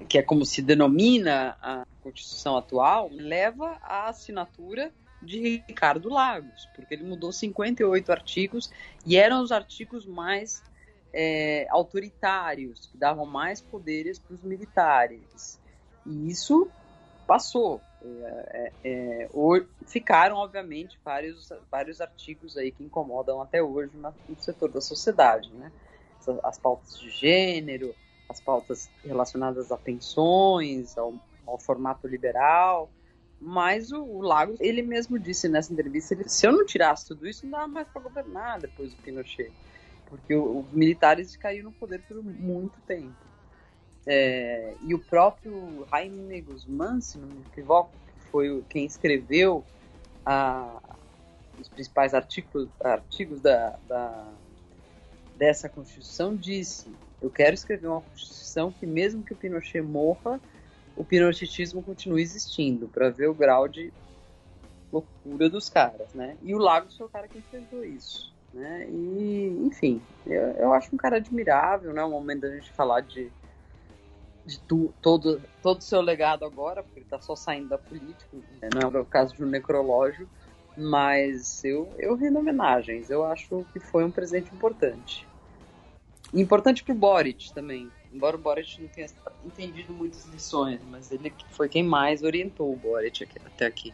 que 0.08 0.18
é 0.18 0.22
como 0.22 0.44
se 0.44 0.60
denomina 0.60 1.56
a 1.60 1.86
Constituição 2.02 2.56
atual, 2.56 3.08
leva 3.12 3.78
à 3.82 4.08
assinatura 4.08 4.92
de 5.22 5.62
Ricardo 5.68 6.08
Lagos, 6.08 6.68
porque 6.74 6.94
ele 6.94 7.04
mudou 7.04 7.32
58 7.32 8.10
artigos 8.10 8.70
e 9.06 9.16
eram 9.16 9.40
os 9.42 9.52
artigos 9.52 10.04
mais 10.04 10.62
é, 11.12 11.66
autoritários, 11.70 12.86
que 12.86 12.96
davam 12.96 13.24
mais 13.24 13.60
poderes 13.60 14.18
para 14.18 14.34
os 14.34 14.42
militares. 14.42 15.60
E 16.04 16.28
isso 16.28 16.68
passou. 17.26 17.80
É, 18.02 18.72
é, 18.84 19.22
é 19.24 19.28
ficaram, 19.86 20.36
obviamente, 20.36 20.98
vários, 21.04 21.52
vários 21.70 22.00
artigos 22.00 22.56
aí 22.56 22.72
que 22.72 22.82
incomodam 22.82 23.40
até 23.40 23.62
hoje 23.62 23.92
no 23.96 24.12
setor 24.38 24.70
da 24.70 24.80
sociedade, 24.80 25.50
né? 25.50 25.70
As 26.42 26.58
pautas 26.58 26.98
de 26.98 27.10
gênero, 27.10 27.94
as 28.32 28.40
pautas 28.40 28.90
relacionadas 29.04 29.70
a 29.70 29.76
pensões, 29.76 30.98
ao, 30.98 31.14
ao 31.46 31.58
formato 31.58 32.08
liberal, 32.08 32.90
mas 33.40 33.92
o, 33.92 34.02
o 34.02 34.20
Lagos, 34.20 34.60
ele 34.60 34.82
mesmo 34.82 35.18
disse 35.18 35.48
nessa 35.48 35.72
entrevista, 35.72 36.14
ele, 36.14 36.28
se 36.28 36.46
eu 36.46 36.52
não 36.52 36.64
tirasse 36.64 37.06
tudo 37.08 37.26
isso, 37.26 37.44
não 37.44 37.52
dava 37.52 37.68
mais 37.68 37.88
para 37.88 38.02
governar 38.02 38.60
depois 38.60 38.92
do 38.92 39.02
Pinochet, 39.02 39.52
porque 40.06 40.34
os 40.34 40.64
militares 40.72 41.36
caíram 41.36 41.70
no 41.70 41.72
poder 41.72 42.02
por 42.02 42.22
muito 42.22 42.80
tempo. 42.86 43.14
É, 44.06 44.74
e 44.82 44.94
o 44.94 44.98
próprio 44.98 45.86
Jaime 45.90 46.40
Guzmán, 46.40 47.00
se 47.00 47.18
não 47.18 47.28
me 47.28 47.42
equivoco, 47.52 47.92
que 48.06 48.30
foi 48.30 48.64
quem 48.68 48.84
escreveu 48.84 49.64
a, 50.26 50.80
os 51.60 51.68
principais 51.68 52.12
artigos, 52.12 52.68
artigos 52.80 53.40
da, 53.40 53.78
da, 53.86 54.28
dessa 55.36 55.68
Constituição, 55.68 56.34
disse: 56.36 56.90
Eu 57.22 57.30
quero 57.30 57.54
escrever 57.54 57.86
uma 57.86 58.00
Constituição 58.00 58.72
que, 58.72 58.84
mesmo 58.84 59.22
que 59.22 59.32
o 59.32 59.36
Pinochet 59.36 59.80
morra, 59.80 60.40
o 60.96 61.04
pinochetismo 61.04 61.82
continue 61.82 62.20
existindo, 62.20 62.88
para 62.88 63.08
ver 63.08 63.28
o 63.28 63.34
grau 63.34 63.66
de 63.66 63.92
loucura 64.92 65.48
dos 65.48 65.68
caras, 65.68 66.12
né? 66.12 66.36
E 66.42 66.54
o 66.54 66.58
Lagos 66.58 66.96
foi 66.96 67.06
o 67.06 67.10
cara 67.10 67.26
que 67.26 67.38
enfrentou 67.38 67.82
isso, 67.84 68.34
né? 68.52 68.86
E, 68.90 69.48
enfim, 69.64 70.02
eu, 70.26 70.42
eu 70.52 70.72
acho 70.74 70.94
um 70.94 70.98
cara 70.98 71.16
admirável, 71.16 71.94
né? 71.94 72.04
O 72.04 72.10
momento 72.10 72.42
da 72.42 72.50
gente 72.54 72.70
falar 72.72 73.00
de 73.00 73.30
de 74.44 74.58
tu, 74.58 74.92
todo 75.00 75.40
todo 75.62 75.78
o 75.78 75.84
seu 75.84 76.00
legado 76.00 76.44
agora, 76.44 76.82
porque 76.82 76.98
ele 76.98 77.06
está 77.06 77.20
só 77.20 77.36
saindo 77.36 77.68
da 77.68 77.78
política, 77.78 78.36
né? 78.60 78.68
não 78.74 78.80
é 78.80 79.00
o 79.00 79.06
caso 79.06 79.36
de 79.36 79.44
um 79.44 79.46
necrológio, 79.46 80.28
mas 80.76 81.62
eu, 81.64 81.94
eu 81.98 82.16
rendo 82.16 82.40
homenagens, 82.40 83.08
eu 83.08 83.24
acho 83.24 83.64
que 83.72 83.78
foi 83.78 84.04
um 84.04 84.10
presente 84.10 84.52
importante. 84.52 85.31
Importante 86.32 86.82
para 86.82 86.92
o 86.92 86.96
Boric 86.96 87.52
também, 87.52 87.88
embora 88.12 88.36
o 88.36 88.38
Boric 88.38 88.80
não 88.80 88.88
tenha 88.88 89.06
entendido 89.44 89.92
muitas 89.92 90.26
lições, 90.26 90.80
mas 90.90 91.10
ele 91.12 91.32
foi 91.50 91.68
quem 91.68 91.82
mais 91.82 92.22
orientou 92.22 92.72
o 92.72 92.76
Boric 92.76 93.24
aqui, 93.24 93.38
até 93.44 93.66
aqui. 93.66 93.92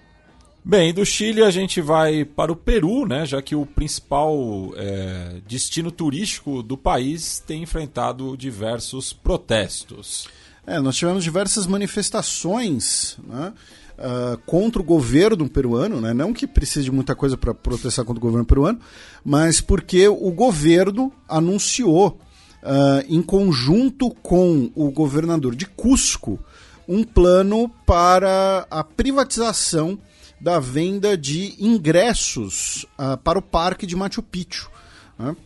Bem, 0.65 0.93
do 0.93 1.05
Chile 1.07 1.43
a 1.43 1.51
gente 1.51 1.81
vai 1.81 2.25
para 2.25 2.53
o 2.53 2.57
Peru, 2.57 3.07
né, 3.07 3.25
já 3.25 3.41
que 3.41 3.55
o 3.55 3.65
principal 3.65 4.73
é, 4.77 5.41
destino 5.47 5.91
turístico 5.91 6.63
do 6.63 6.77
país 6.77 7.39
tem 7.39 7.63
enfrentado 7.63 8.37
diversos 8.37 9.13
protestos. 9.13 10.29
É, 10.67 10.79
nós 10.79 10.97
tivemos 10.97 11.25
diversas 11.25 11.67
manifestações 11.67 13.17
né, 13.27 13.55
uh, 13.99 14.37
contra 14.45 14.83
o 14.83 14.85
governo 14.85 15.49
peruano, 15.49 16.03
né, 16.03 16.13
não 16.13 16.35
que 16.35 16.47
precise 16.47 16.85
de 16.85 16.93
muita 16.93 17.15
coisa 17.15 17.39
para 17.39 17.55
protestar 17.55 18.05
contra 18.05 18.19
o 18.19 18.23
governo 18.23 18.45
peruano, 18.45 18.79
mas 19.25 19.63
porque 19.63 20.07
o 20.07 20.31
governo 20.31 21.11
anunciou, 21.27 22.19
uh, 22.63 23.05
em 23.09 23.23
conjunto 23.23 24.11
com 24.23 24.71
o 24.75 24.91
governador 24.91 25.55
de 25.55 25.67
Cusco, 25.67 26.39
um 26.87 27.05
plano 27.05 27.69
para 27.87 28.67
a 28.71 28.83
privatização 28.83 29.99
da 30.41 30.59
venda 30.59 31.17
de 31.17 31.55
ingressos 31.59 32.87
uh, 32.99 33.17
para 33.19 33.39
o 33.39 33.43
parque 33.43 33.87
de 33.87 33.97
Machu 33.97 34.23
Picchu. 34.23 34.71
Né? 35.19 35.37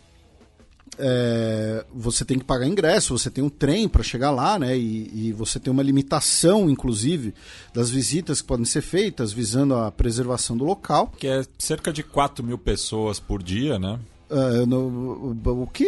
É, 0.98 1.86
você 1.92 2.24
tem 2.24 2.38
que 2.38 2.44
pagar 2.44 2.66
ingresso, 2.66 3.16
você 3.16 3.30
tem 3.30 3.42
um 3.42 3.48
trem 3.48 3.88
para 3.88 4.02
chegar 4.02 4.30
lá, 4.30 4.58
né? 4.58 4.76
E, 4.76 5.28
e, 5.28 5.32
você 5.32 5.58
tem 5.58 5.72
uma 5.72 5.82
limitação, 5.82 6.68
inclusive, 6.68 7.34
das 7.72 7.90
visitas 7.90 8.42
que 8.42 8.46
podem 8.46 8.66
ser 8.66 8.82
feitas 8.82 9.32
visando 9.32 9.74
a 9.74 9.90
preservação 9.90 10.56
do 10.56 10.64
local. 10.64 11.10
Que 11.16 11.26
é 11.26 11.44
cerca 11.58 11.92
de 11.92 12.02
4 12.02 12.44
mil 12.44 12.58
pessoas 12.58 13.18
por 13.18 13.42
dia, 13.42 13.78
né? 13.78 13.98
Uh, 14.32 14.66
no, 14.66 15.36
o 15.62 15.66
que 15.66 15.86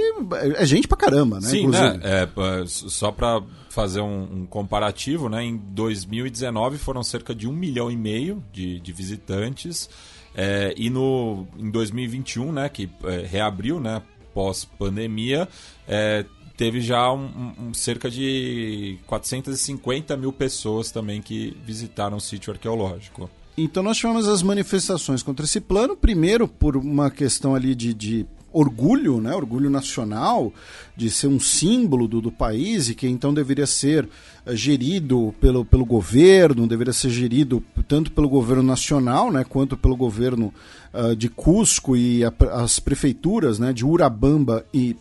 é 0.57 0.67
gente 0.67 0.87
pra 0.87 0.99
caramba, 0.99 1.41
né? 1.41 1.49
Sim, 1.49 1.69
né? 1.69 1.99
É, 2.03 2.29
só 2.67 3.11
para 3.11 3.43
fazer 3.71 4.01
um, 4.01 4.23
um, 4.23 4.47
comparativo, 4.47 5.29
né? 5.29 5.43
Em 5.43 5.57
2019 5.57 6.77
foram 6.77 7.03
cerca 7.03 7.35
de 7.35 7.49
um 7.49 7.53
milhão 7.53 7.91
e 7.91 7.97
meio 7.97 8.45
de, 8.53 8.79
de 8.81 8.93
visitantes. 8.93 9.89
É, 10.35 10.75
e 10.77 10.91
no, 10.91 11.47
em 11.57 11.71
2021, 11.71 12.53
né, 12.53 12.69
que 12.69 12.91
é, 13.05 13.25
reabriu, 13.25 13.79
né, 13.79 14.03
pós-pandemia, 14.35 15.49
é, 15.87 16.25
teve 16.57 16.81
já 16.81 17.13
um, 17.13 17.53
um, 17.59 17.75
cerca 17.75 18.11
de 18.11 18.99
450 19.07 20.17
mil 20.17 20.33
pessoas 20.33 20.91
também 20.91 21.23
que 21.23 21.57
visitaram 21.65 22.17
o 22.17 22.21
sítio 22.21 22.53
arqueológico. 22.53 23.31
Então 23.57 23.85
nós 23.85 23.97
tivemos 23.97 24.27
as 24.27 24.43
manifestações 24.43 25.23
contra 25.23 25.45
esse 25.45 25.61
plano, 25.61 25.97
primeiro 25.97 26.49
por 26.49 26.77
uma 26.77 27.09
questão 27.11 27.55
ali 27.55 27.73
de, 27.75 27.95
de 27.95 28.27
orgulho, 28.55 29.21
né, 29.21 29.35
orgulho 29.35 29.69
nacional, 29.69 30.53
de 30.97 31.11
ser 31.11 31.27
um 31.27 31.41
símbolo 31.41 32.07
do, 32.09 32.21
do 32.21 32.31
país 32.31 32.89
e 32.89 32.95
que 32.95 33.07
então 33.09 33.35
deveria 33.35 33.67
ser 33.67 34.09
uh, 34.47 34.57
gerido 34.57 35.35
pelo, 35.41 35.65
pelo 35.65 35.85
governo, 35.85 36.67
deveria 36.67 36.93
ser 36.93 37.11
gerido 37.11 37.63
tanto 37.89 38.13
pelo 38.13 38.29
governo 38.29 38.63
nacional, 38.63 39.31
né, 39.31 39.45
quanto 39.45 39.77
pelo 39.77 39.97
governo 39.97 40.55
uh, 40.95 41.15
de 41.17 41.29
Cusco 41.29 41.97
e 41.97 42.25
a, 42.25 42.33
as 42.63 42.79
prefeituras, 42.79 43.59
né, 43.59 43.73
de 43.73 43.85
Urabamba 43.85 44.65
e 44.73 44.97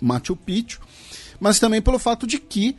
Machu 0.00 0.34
Picchu, 0.34 0.80
mas 1.38 1.60
também 1.60 1.82
pelo 1.82 1.98
fato 1.98 2.26
de 2.26 2.38
que 2.38 2.74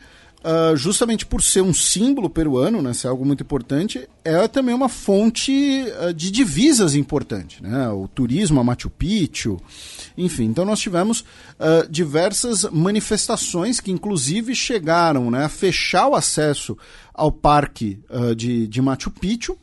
Uh, 0.46 0.76
justamente 0.76 1.26
por 1.26 1.42
ser 1.42 1.60
um 1.60 1.74
símbolo 1.74 2.30
peruano, 2.30 2.80
né, 2.80 2.94
ser 2.94 3.08
algo 3.08 3.26
muito 3.26 3.42
importante, 3.42 4.08
é 4.22 4.46
também 4.46 4.72
uma 4.72 4.88
fonte 4.88 5.84
uh, 6.00 6.14
de 6.14 6.30
divisas 6.30 6.94
importante. 6.94 7.60
Né? 7.60 7.88
O 7.88 8.06
turismo 8.06 8.60
a 8.60 8.62
Machu 8.62 8.88
Picchu, 8.88 9.58
enfim. 10.16 10.44
Então 10.44 10.64
nós 10.64 10.78
tivemos 10.78 11.22
uh, 11.22 11.90
diversas 11.90 12.62
manifestações 12.70 13.80
que 13.80 13.90
inclusive 13.90 14.54
chegaram 14.54 15.32
né, 15.32 15.46
a 15.46 15.48
fechar 15.48 16.06
o 16.06 16.14
acesso 16.14 16.78
ao 17.12 17.32
parque 17.32 17.98
de, 18.36 18.68
de 18.68 18.82
Machu 18.82 19.10
Picchu, 19.10 19.58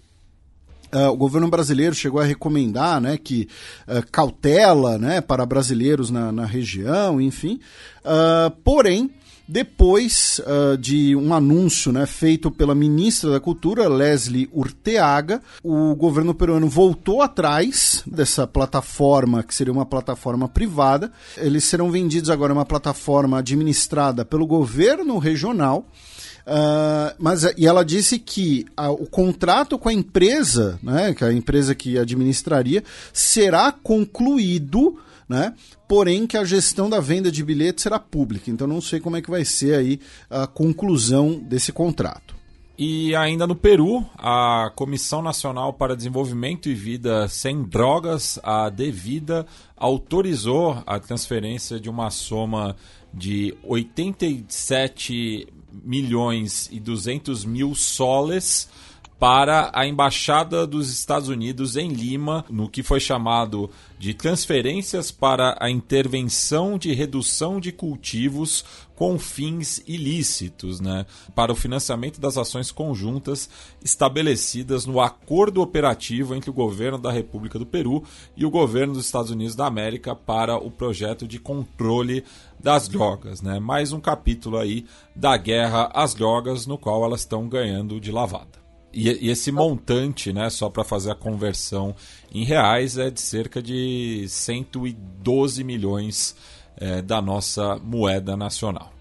Uh, 0.93 1.09
o 1.09 1.17
governo 1.17 1.47
brasileiro 1.47 1.95
chegou 1.95 2.21
a 2.21 2.23
recomendar 2.23 3.01
né, 3.01 3.17
que 3.17 3.47
uh, 3.87 4.05
cautela 4.11 4.95
né, 4.99 5.21
para 5.21 5.43
brasileiros 5.43 6.11
na, 6.11 6.31
na 6.31 6.45
região, 6.45 7.19
enfim. 7.19 7.59
Uh, 8.05 8.51
porém, 8.63 9.09
depois 9.47 10.39
uh, 10.39 10.77
de 10.77 11.15
um 11.15 11.33
anúncio 11.33 11.91
né, 11.91 12.05
feito 12.05 12.49
pela 12.49 12.73
ministra 12.73 13.29
da 13.29 13.39
Cultura, 13.39 13.89
Leslie 13.89 14.49
Urteaga, 14.53 15.41
o 15.61 15.93
governo 15.95 16.33
peruano 16.33 16.67
voltou 16.67 17.21
atrás 17.21 18.03
dessa 18.05 18.47
plataforma, 18.47 19.43
que 19.43 19.53
seria 19.53 19.73
uma 19.73 19.85
plataforma 19.85 20.47
privada. 20.47 21.11
Eles 21.37 21.65
serão 21.65 21.91
vendidos 21.91 22.29
agora 22.29 22.53
uma 22.53 22.65
plataforma 22.65 23.39
administrada 23.39 24.23
pelo 24.23 24.47
governo 24.47 25.17
regional. 25.17 25.85
Uh, 26.45 27.15
mas 27.19 27.43
e 27.57 27.65
ela 27.65 27.85
disse 27.85 28.19
que 28.19 28.65
uh, 28.77 28.91
o 28.91 29.07
contrato 29.07 29.77
com 29.79 29.87
a 29.87 29.93
empresa, 29.93 30.77
né, 30.83 31.13
que 31.13 31.23
a 31.23 31.31
empresa 31.31 31.73
que 31.73 31.97
administraria, 31.97 32.83
será 33.13 33.71
concluído 33.71 34.97
né? 35.27 35.53
Porém 35.93 36.25
que 36.25 36.35
a 36.35 36.43
gestão 36.43 36.89
da 36.89 36.99
venda 36.99 37.31
de 37.31 37.43
bilhetes 37.43 37.83
será 37.83 37.99
pública. 37.99 38.49
Então 38.49 38.65
não 38.65 38.81
sei 38.81 38.99
como 38.99 39.15
é 39.15 39.21
que 39.21 39.29
vai 39.29 39.45
ser 39.45 39.75
aí 39.75 39.99
a 40.27 40.47
conclusão 40.47 41.39
desse 41.39 41.71
contrato. 41.71 42.35
E 42.75 43.15
ainda 43.15 43.45
no 43.45 43.55
Peru, 43.55 44.03
a 44.17 44.71
Comissão 44.75 45.21
Nacional 45.21 45.71
para 45.71 45.95
Desenvolvimento 45.95 46.67
e 46.67 46.73
Vida 46.73 47.27
Sem 47.29 47.61
Drogas, 47.61 48.39
a 48.41 48.69
Devida, 48.69 49.45
autorizou 49.77 50.81
a 50.83 50.99
transferência 50.99 51.79
de 51.79 51.91
uma 51.91 52.09
soma 52.09 52.75
de 53.13 53.55
87 53.61 55.47
milhões 55.71 56.69
e 56.71 56.79
200 56.79 57.45
mil 57.45 57.75
soles 57.75 58.67
para 59.23 59.71
a 59.73 59.87
Embaixada 59.87 60.67
dos 60.67 60.91
Estados 60.91 61.29
Unidos 61.29 61.77
em 61.77 61.87
Lima, 61.87 62.43
no 62.49 62.67
que 62.67 62.83
foi 62.83 62.99
chamado 62.99 63.69
de 63.97 64.13
transferências 64.13 65.11
para 65.11 65.55
a 65.61 65.69
intervenção 65.69 66.77
de 66.77 66.91
redução 66.91 67.57
de 67.57 67.71
cultivos 67.71 68.65
com 68.97 69.17
fins 69.17 69.81
ilícitos, 69.87 70.81
né, 70.81 71.05
para 71.33 71.53
o 71.53 71.55
financiamento 71.55 72.19
das 72.19 72.37
ações 72.37 72.69
conjuntas 72.69 73.49
estabelecidas 73.81 74.85
no 74.85 74.99
acordo 74.99 75.61
operativo 75.61 76.35
entre 76.35 76.49
o 76.49 76.53
governo 76.53 76.97
da 76.97 77.09
República 77.09 77.57
do 77.57 77.65
Peru 77.65 78.03
e 78.35 78.45
o 78.45 78.51
governo 78.51 78.91
dos 78.91 79.05
Estados 79.05 79.31
Unidos 79.31 79.55
da 79.55 79.65
América 79.65 80.13
para 80.13 80.57
o 80.57 80.69
projeto 80.69 81.25
de 81.25 81.39
controle 81.39 82.25
das 82.59 82.89
drogas, 82.89 83.41
né? 83.41 83.57
Mais 83.57 83.93
um 83.93 84.01
capítulo 84.01 84.57
aí 84.57 84.85
da 85.15 85.37
guerra 85.37 85.89
às 85.93 86.13
drogas 86.13 86.67
no 86.67 86.77
qual 86.77 87.05
elas 87.05 87.21
estão 87.21 87.47
ganhando 87.47 88.01
de 88.01 88.11
lavada. 88.11 88.62
E, 88.93 89.25
e 89.25 89.29
esse 89.29 89.51
montante, 89.51 90.31
né, 90.31 90.49
só 90.49 90.69
para 90.69 90.83
fazer 90.83 91.11
a 91.11 91.15
conversão 91.15 91.95
em 92.33 92.43
reais, 92.43 92.97
é 92.97 93.09
de 93.09 93.19
cerca 93.19 93.61
de 93.61 94.25
112 94.27 95.63
milhões 95.63 96.35
é, 96.77 97.01
da 97.01 97.21
nossa 97.21 97.77
moeda 97.77 98.37
nacional. 98.37 98.93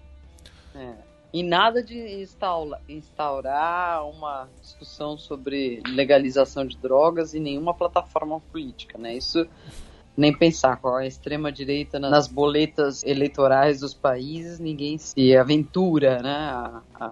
É. 0.75 0.93
E 1.31 1.43
nada 1.43 1.83
de 1.83 1.97
instaura, 2.21 2.79
instaurar 2.89 4.07
uma 4.07 4.49
discussão 4.61 5.17
sobre 5.17 5.81
legalização 5.87 6.65
de 6.65 6.77
drogas 6.77 7.33
em 7.33 7.39
nenhuma 7.39 7.73
plataforma 7.73 8.39
política, 8.51 8.97
né? 8.97 9.15
Isso 9.15 9.47
nem 10.15 10.31
pensar 10.31 10.77
com 10.77 10.89
a 10.89 11.05
extrema 11.05 11.51
direita 11.51 11.99
nas 11.99 12.27
boletas 12.27 13.03
eleitorais 13.03 13.79
dos 13.79 13.93
países, 13.93 14.59
ninguém 14.59 14.97
se 14.97 15.35
aventura, 15.35 16.21
né, 16.21 16.29
a, 16.29 16.81
a 16.93 17.11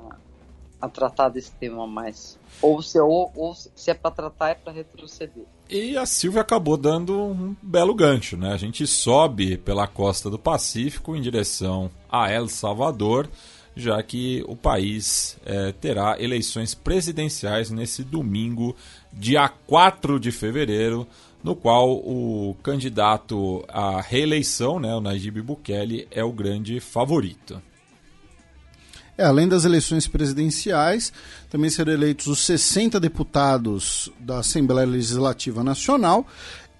a 0.82 0.90
tratar 0.90 1.30
desse 1.30 1.52
tema 1.52 1.86
mais. 1.86 2.40
Ou 2.62 2.82
se, 2.82 2.98
é, 2.98 3.02
ou, 3.02 3.32
ou 3.36 3.54
se 3.54 3.92
é 3.92 3.94
para 3.94 4.12
tratar, 4.12 4.50
é 4.50 4.56
para 4.56 4.74
retroceder. 4.74 5.46
E 5.70 5.96
a 5.96 6.06
Silvia 6.06 6.42
acabou 6.42 6.76
dando 6.76 7.18
um 7.18 7.56
belo 7.62 7.94
gancho, 7.94 8.36
né? 8.36 8.52
A 8.52 8.58
gente 8.58 8.86
sobe 8.86 9.58
pela 9.58 9.88
costa 9.88 10.30
do 10.30 10.38
Pacífico 10.38 11.16
em 11.16 11.22
direção 11.22 11.90
a 12.12 12.30
El 12.30 12.48
Salvador, 12.50 13.30
já 13.76 14.02
que 14.04 14.44
o 14.48 14.56
país 14.56 15.38
é, 15.46 15.72
terá 15.72 16.22
eleições 16.22 16.76
presidenciais 16.76 17.72
nesse 17.72 18.04
domingo, 18.04 18.76
dia 19.14 19.48
4 19.48 20.20
de 20.20 20.32
fevereiro, 20.32 21.08
no 21.44 21.56
qual 21.56 21.90
o 21.90 22.56
candidato 22.62 23.64
à 23.68 24.02
reeleição, 24.02 24.80
né, 24.80 24.94
o 24.94 25.02
Nayib 25.02 25.42
Bukele, 25.42 26.08
é 26.12 26.24
o 26.24 26.32
grande 26.32 26.80
favorito. 26.80 27.62
É, 29.22 29.26
além 29.26 29.48
das 29.48 29.66
eleições 29.66 30.08
presidenciais, 30.08 31.14
também 31.48 31.70
serão 31.70 31.94
eleitos 31.94 32.26
os 32.26 32.40
60 32.40 33.00
deputados 33.00 34.10
da 34.20 34.40
Assembleia 34.40 34.88
Legislativa 34.88 35.64
Nacional 35.64 36.26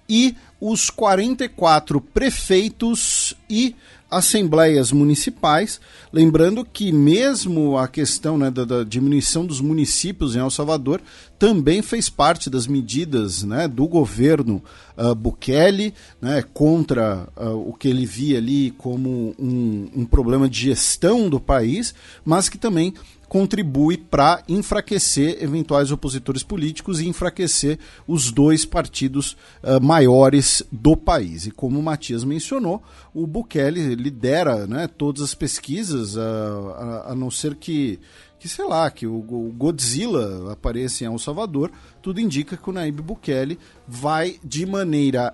e 0.08 0.34
os 0.60 0.90
44 0.90 2.00
prefeitos 2.00 3.36
e 3.48 3.76
assembleias 4.10 4.90
municipais. 4.90 5.80
Lembrando 6.12 6.64
que 6.64 6.90
mesmo 6.90 7.78
a 7.78 7.86
questão 7.86 8.36
né, 8.36 8.50
da, 8.50 8.64
da, 8.64 8.82
diminuição 8.82 9.46
dos 9.46 9.60
municípios 9.60 10.34
em 10.34 10.40
El 10.40 10.50
Salvador 10.50 11.00
também 11.42 11.82
fez 11.82 12.08
parte 12.08 12.48
das 12.48 12.68
medidas 12.68 13.42
né, 13.42 13.66
do 13.66 13.88
governo 13.88 14.62
uh, 14.96 15.12
Bukele 15.12 15.92
né, 16.20 16.40
contra 16.54 17.26
uh, 17.36 17.68
o 17.68 17.72
que 17.72 17.88
ele 17.88 18.06
via 18.06 18.38
ali 18.38 18.70
como 18.78 19.34
um, 19.36 19.90
um 19.92 20.06
problema 20.06 20.48
de 20.48 20.60
gestão 20.60 21.28
do 21.28 21.40
país, 21.40 21.96
mas 22.24 22.48
que 22.48 22.56
também 22.56 22.94
contribui 23.28 23.96
para 23.96 24.44
enfraquecer 24.48 25.42
eventuais 25.42 25.90
opositores 25.90 26.44
políticos 26.44 27.00
e 27.00 27.08
enfraquecer 27.08 27.76
os 28.06 28.30
dois 28.30 28.64
partidos 28.64 29.36
uh, 29.64 29.82
maiores 29.82 30.62
do 30.70 30.96
país. 30.96 31.46
E 31.46 31.50
como 31.50 31.80
o 31.80 31.82
Matias 31.82 32.22
mencionou, 32.22 32.80
o 33.12 33.26
Bukele 33.26 33.96
lidera 33.96 34.64
né, 34.68 34.86
todas 34.86 35.22
as 35.22 35.34
pesquisas, 35.34 36.14
uh, 36.14 36.20
a, 36.20 37.12
a 37.12 37.14
não 37.16 37.32
ser 37.32 37.56
que 37.56 37.98
que, 38.42 38.48
sei 38.48 38.64
lá, 38.64 38.90
que 38.90 39.06
o, 39.06 39.20
Godzilla 39.56 40.52
apareça 40.52 41.04
em 41.04 41.06
El 41.06 41.16
Salvador, 41.16 41.70
tudo 42.02 42.18
indica 42.18 42.56
que 42.56 42.68
o 42.68 42.72
Naib 42.72 43.00
Bukele 43.00 43.56
vai, 43.86 44.40
de 44.42 44.66
maneira 44.66 45.32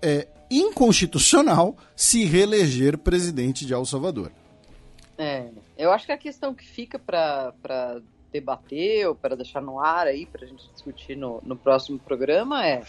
é, 0.00 0.28
inconstitucional, 0.48 1.76
se 1.96 2.24
reeleger 2.24 2.96
presidente 2.96 3.66
de 3.66 3.74
El 3.74 3.84
Salvador. 3.84 4.30
É, 5.18 5.48
eu 5.76 5.90
acho 5.90 6.06
que 6.06 6.12
a 6.12 6.16
questão 6.16 6.54
que 6.54 6.64
fica 6.64 6.96
para 6.96 8.00
debater 8.32 9.08
ou 9.08 9.16
para 9.16 9.34
deixar 9.34 9.60
no 9.60 9.80
ar 9.80 10.06
aí, 10.06 10.24
para 10.24 10.44
a 10.44 10.48
gente 10.48 10.62
discutir 10.72 11.16
no, 11.16 11.42
no 11.44 11.56
próximo 11.56 11.98
programa 11.98 12.64
é 12.64 12.84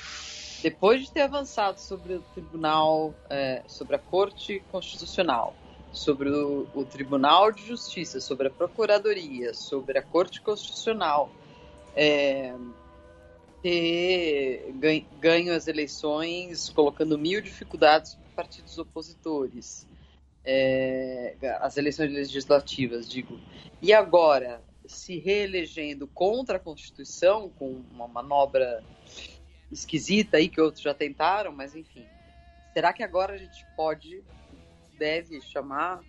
depois 0.61 1.01
de 1.01 1.11
ter 1.11 1.21
avançado 1.21 1.79
sobre 1.79 2.13
o 2.13 2.21
tribunal, 2.35 3.15
é, 3.31 3.63
sobre 3.65 3.95
a 3.95 3.99
Corte 3.99 4.61
Constitucional, 4.71 5.55
sobre 5.91 6.29
o, 6.29 6.67
o, 6.73 6.85
Tribunal 6.85 7.51
de 7.51 7.65
Justiça, 7.65 8.19
sobre 8.19 8.47
a 8.47 8.51
Procuradoria, 8.51 9.53
sobre 9.53 9.97
a 9.97 10.01
Corte 10.01 10.41
Constitucional, 10.41 11.31
é, 11.95 12.55
ter 13.61 14.71
ganho, 14.75 15.05
ganho 15.19 15.53
as 15.53 15.67
eleições 15.67 16.69
colocando 16.69 17.17
mil 17.17 17.41
dificuldades 17.41 18.15
para 18.15 18.43
partidos 18.43 18.77
opositores, 18.77 19.87
é, 20.45 21.35
as 21.59 21.75
eleições 21.77 22.11
legislativas, 22.11 23.09
digo, 23.09 23.39
e 23.81 23.91
agora 23.91 24.61
se 24.85 25.19
reelegendo 25.19 26.07
contra 26.07 26.57
a 26.57 26.59
Constituição, 26.59 27.49
com 27.49 27.81
uma 27.91 28.07
manobra 28.07 28.83
esquisita 29.71 30.37
aí 30.37 30.49
que 30.49 30.59
outros 30.59 30.81
já 30.81 30.93
tentaram, 30.93 31.51
mas 31.51 31.75
enfim. 31.75 32.05
Será 32.73 32.91
que 32.93 33.03
agora 33.03 33.33
a 33.33 33.37
gente 33.37 33.65
pode 33.75 34.23
deve 34.99 35.41
chamar 35.41 36.01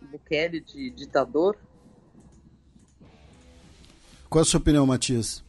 Bukele 0.00 0.60
de 0.60 0.90
ditador? 0.90 1.56
Qual 4.28 4.42
a 4.42 4.44
sua 4.44 4.60
opinião, 4.60 4.86
Matias? 4.86 5.42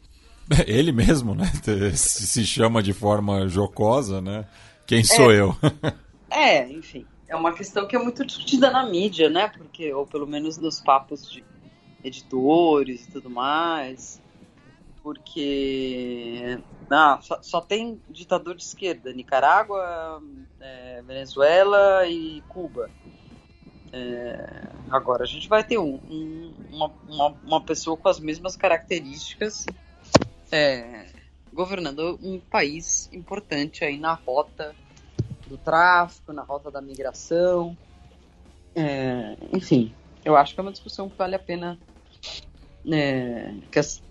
Ele 0.65 0.91
mesmo, 0.91 1.35
né? 1.35 1.51
Se 1.93 2.45
chama 2.45 2.81
de 2.81 2.93
forma 2.93 3.47
jocosa, 3.49 4.22
né? 4.22 4.47
Quem 4.88 5.03
sou 5.03 5.31
é, 5.31 5.41
eu? 5.41 5.56
é, 6.31 6.72
enfim. 6.72 7.06
É 7.27 7.35
uma 7.35 7.53
questão 7.53 7.85
que 7.85 7.95
é 7.95 7.99
muito 7.99 8.26
discutida 8.26 8.72
na 8.72 8.89
mídia, 8.89 9.30
né? 9.30 9.49
Porque, 9.49 9.93
ou 9.93 10.07
pelo 10.07 10.26
menos 10.26 10.57
nos 10.57 10.80
papos 10.80 11.30
de 11.30 11.43
editores 12.03 13.06
e 13.06 13.11
tudo 13.11 13.30
mais. 13.30 14.19
Porque 15.01 16.59
ah, 16.89 17.19
só, 17.21 17.41
só, 17.41 17.61
tem 17.61 18.01
ditador 18.09 18.55
de 18.55 18.63
esquerda: 18.63 19.13
Nicarágua, 19.13 20.21
é, 20.59 21.01
Venezuela 21.01 22.05
e 22.07 22.41
Cuba. 22.49 22.89
É, 23.91 24.67
agora 24.91 25.23
a 25.23 25.27
gente 25.27 25.47
vai 25.47 25.63
ter 25.63 25.77
um, 25.77 25.99
um, 26.09 26.53
uma, 26.71 26.91
uma, 27.07 27.27
uma, 27.43 27.61
pessoa 27.61 27.97
com 27.97 28.07
as 28.07 28.19
mesmas 28.19 28.55
características 28.55 29.65
é, 30.51 31.07
governando 31.51 32.19
um 32.21 32.39
país 32.39 33.09
importante 33.11 33.84
aí 33.84 33.97
na 33.97 34.13
rota 34.13 34.76
do 35.47 35.57
tráfico, 35.57 36.31
na 36.31 36.43
rota 36.43 36.69
da 36.69 36.81
migração. 36.81 37.76
É, 38.76 39.35
enfim, 39.51 39.93
eu 40.23 40.35
acho 40.38 40.53
que 40.53 40.59
é 40.59 40.63
uma 40.63 40.71
discussão 40.71 41.09
que 41.09 41.17
vale 41.17 41.35
a 41.35 41.39
pena 41.39 41.80
é, 42.91 43.53
que, 43.71 43.80
as, 43.80 44.03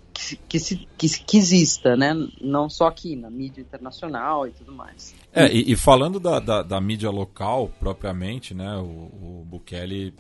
que, 0.49 0.59
se, 0.59 0.77
que, 0.97 1.09
que, 1.09 1.37
exista, 1.37 1.97
né? 1.97 2.15
Não 2.41 2.69
só 2.69 2.89
aqui, 2.89 3.15
na 3.15 3.31
mídia 3.31 3.61
internacional 3.61 4.47
e 4.47 4.51
tudo 4.51 4.73
mais. 4.73 5.15
É, 5.33 5.47
e, 5.53 5.73
e 5.73 5.77
falando 5.77 6.19
da, 6.19 6.41
da, 6.41 6.63
da, 6.63 6.81
mídia 6.81 7.11
local 7.11 7.71
propriamente, 7.79 8.55
né? 8.55 8.77
O, 8.77 9.41
o 9.41 9.45
Bukele 9.47 10.15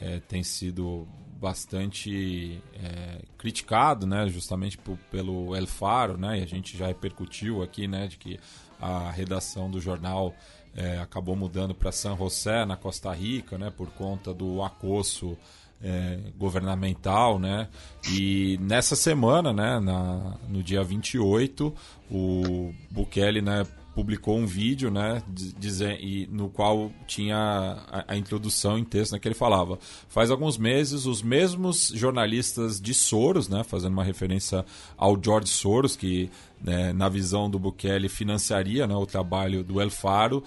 é, 0.00 0.20
tem 0.20 0.42
sido 0.42 1.06
bastante 1.40 2.62
é, 2.74 3.22
criticado, 3.36 4.06
né? 4.06 4.28
Justamente 4.28 4.78
por, 4.78 4.96
pelo 5.10 5.54
El 5.54 5.66
Faro, 5.66 6.16
né? 6.16 6.38
E 6.38 6.42
a 6.42 6.46
gente 6.46 6.76
já 6.76 6.86
repercutiu 6.86 7.62
aqui, 7.62 7.86
né? 7.86 8.06
De 8.06 8.16
que 8.16 8.38
a 8.80 9.10
redação 9.10 9.70
do 9.70 9.80
jornal 9.80 10.34
é, 10.74 10.98
acabou 10.98 11.36
mudando 11.36 11.74
para 11.74 11.92
San 11.92 12.16
José, 12.16 12.64
na 12.64 12.76
Costa 12.76 13.12
Rica, 13.12 13.58
né? 13.58 13.70
Por 13.70 13.90
conta 13.90 14.32
do 14.32 14.62
acosso 14.62 15.36
é, 15.82 16.18
governamental, 16.38 17.38
né? 17.38 17.68
E 18.10 18.58
nessa 18.60 18.94
semana, 18.94 19.52
né, 19.52 19.80
na, 19.80 20.36
no 20.48 20.62
dia 20.62 20.82
28, 20.82 21.74
o 22.10 22.72
Bukele, 22.90 23.42
né, 23.42 23.66
publicou 23.94 24.38
um 24.38 24.46
vídeo, 24.46 24.90
né, 24.90 25.22
dizer, 25.28 25.98
e, 26.00 26.26
no 26.28 26.48
qual 26.48 26.90
tinha 27.06 27.36
a, 27.36 28.04
a, 28.08 28.16
introdução 28.16 28.78
em 28.78 28.84
texto, 28.84 29.12
né, 29.12 29.18
que 29.18 29.28
ele 29.28 29.34
falava: 29.34 29.78
faz 30.08 30.30
alguns 30.30 30.56
meses 30.56 31.04
os 31.04 31.22
mesmos 31.22 31.92
jornalistas 31.94 32.80
de 32.80 32.94
Soros, 32.94 33.48
né, 33.48 33.62
fazendo 33.64 33.92
uma 33.92 34.04
referência 34.04 34.64
ao 34.96 35.18
George 35.22 35.48
Soros, 35.48 35.96
que 35.96 36.30
né, 36.62 36.92
na 36.92 37.08
visão 37.08 37.50
do 37.50 37.58
Bukele 37.58 38.08
financiaria 38.08 38.86
né, 38.86 38.94
o 38.94 39.06
trabalho 39.06 39.62
do 39.62 39.80
El 39.80 39.90
Faro, 39.90 40.42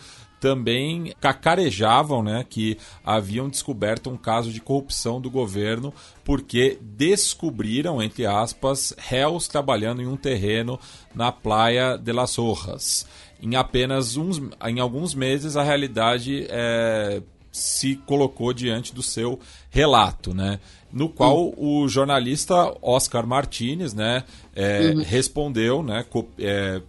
também 0.46 1.12
cacarejavam 1.20 2.22
né, 2.22 2.46
que 2.48 2.78
haviam 3.04 3.50
descoberto 3.50 4.12
um 4.12 4.16
caso 4.16 4.52
de 4.52 4.62
corrupção 4.62 5.20
do 5.20 5.28
governo 5.28 5.92
porque 6.24 6.78
descobriram, 6.80 8.00
entre 8.00 8.28
aspas, 8.28 8.94
réus 8.96 9.48
trabalhando 9.48 10.04
em 10.04 10.06
um 10.06 10.16
terreno 10.16 10.80
na 11.16 11.32
Praia 11.32 11.98
de 11.98 12.12
las 12.14 12.38
Hojas. 12.38 13.08
Em 13.42 13.56
apenas 13.56 14.18
uns, 14.18 14.40
em 14.68 14.80
alguns 14.80 15.16
meses, 15.16 15.58
a 15.58 15.64
realidade 15.64 16.46
é, 16.48 17.24
se 17.52 17.96
colocou 18.06 18.54
diante 18.54 18.94
do 18.94 19.02
seu 19.02 19.40
relato, 19.72 20.32
né? 20.32 20.60
No 20.94 21.10
qual 21.10 21.56
o 21.58 21.88
jornalista 21.88 22.72
Oscar 22.84 23.26
Martinez, 23.26 23.96
né, 23.96 24.24
é, 24.56 24.94
uhum. 24.96 25.02
respondeu, 25.02 25.82
né, 25.82 26.06
é, 26.38 26.82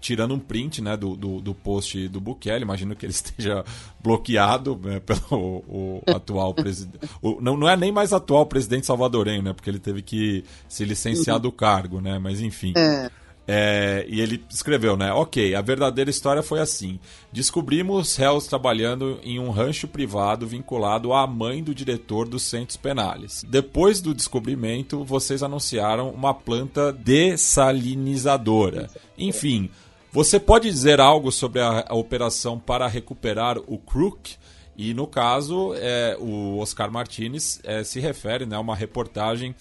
tirando 0.00 0.34
um 0.34 0.38
print 0.38 0.80
né, 0.80 0.96
do, 0.96 1.16
do, 1.16 1.40
do, 1.40 1.54
post 1.54 2.08
do 2.08 2.20
Bukele, 2.20 2.62
imagino 2.62 2.94
que 2.94 3.04
ele 3.06 3.12
esteja 3.14 3.64
bloqueado 4.00 4.78
né, 4.82 5.00
pelo 5.00 5.62
o, 5.68 6.02
atual 6.06 6.54
presidente. 6.54 7.08
Não, 7.40 7.56
não 7.56 7.68
é 7.68 7.76
nem 7.76 7.92
mais 7.92 8.12
atual 8.12 8.46
presidente 8.46 8.86
salvadorenho, 8.86 9.42
né? 9.42 9.52
Porque 9.52 9.68
ele 9.68 9.78
teve 9.78 10.02
que 10.02 10.44
se 10.68 10.84
licenciar 10.84 11.38
do 11.38 11.50
cargo, 11.50 12.00
né? 12.00 12.18
Mas 12.18 12.40
enfim. 12.40 12.72
É. 12.76 13.10
É, 13.50 14.04
e 14.06 14.20
ele 14.20 14.44
escreveu, 14.50 14.94
né? 14.94 15.10
Ok, 15.10 15.54
a 15.54 15.62
verdadeira 15.62 16.10
história 16.10 16.42
foi 16.42 16.60
assim. 16.60 17.00
Descobrimos 17.32 18.14
réus 18.14 18.46
trabalhando 18.46 19.18
em 19.22 19.38
um 19.38 19.48
rancho 19.48 19.88
privado 19.88 20.46
vinculado 20.46 21.14
à 21.14 21.26
mãe 21.26 21.64
do 21.64 21.74
diretor 21.74 22.28
dos 22.28 22.42
centros 22.42 22.76
penais. 22.76 23.42
Depois 23.48 24.02
do 24.02 24.12
descobrimento, 24.12 25.02
vocês 25.02 25.42
anunciaram 25.42 26.10
uma 26.10 26.34
planta 26.34 26.92
dessalinizadora. 26.92 28.90
Enfim, 29.16 29.70
você 30.12 30.40
pode 30.40 30.70
dizer 30.70 31.00
algo 31.00 31.30
sobre 31.30 31.60
a, 31.60 31.84
a 31.88 31.94
operação 31.94 32.58
para 32.58 32.86
recuperar 32.86 33.58
o 33.58 33.78
Crook? 33.78 34.36
E 34.76 34.94
no 34.94 35.06
caso, 35.06 35.74
é, 35.74 36.16
o 36.20 36.58
Oscar 36.58 36.90
Martinez 36.90 37.60
é, 37.64 37.82
se 37.82 37.98
refere 37.98 38.46
né, 38.46 38.56
a 38.56 38.60
uma 38.60 38.76
reportagem 38.76 39.54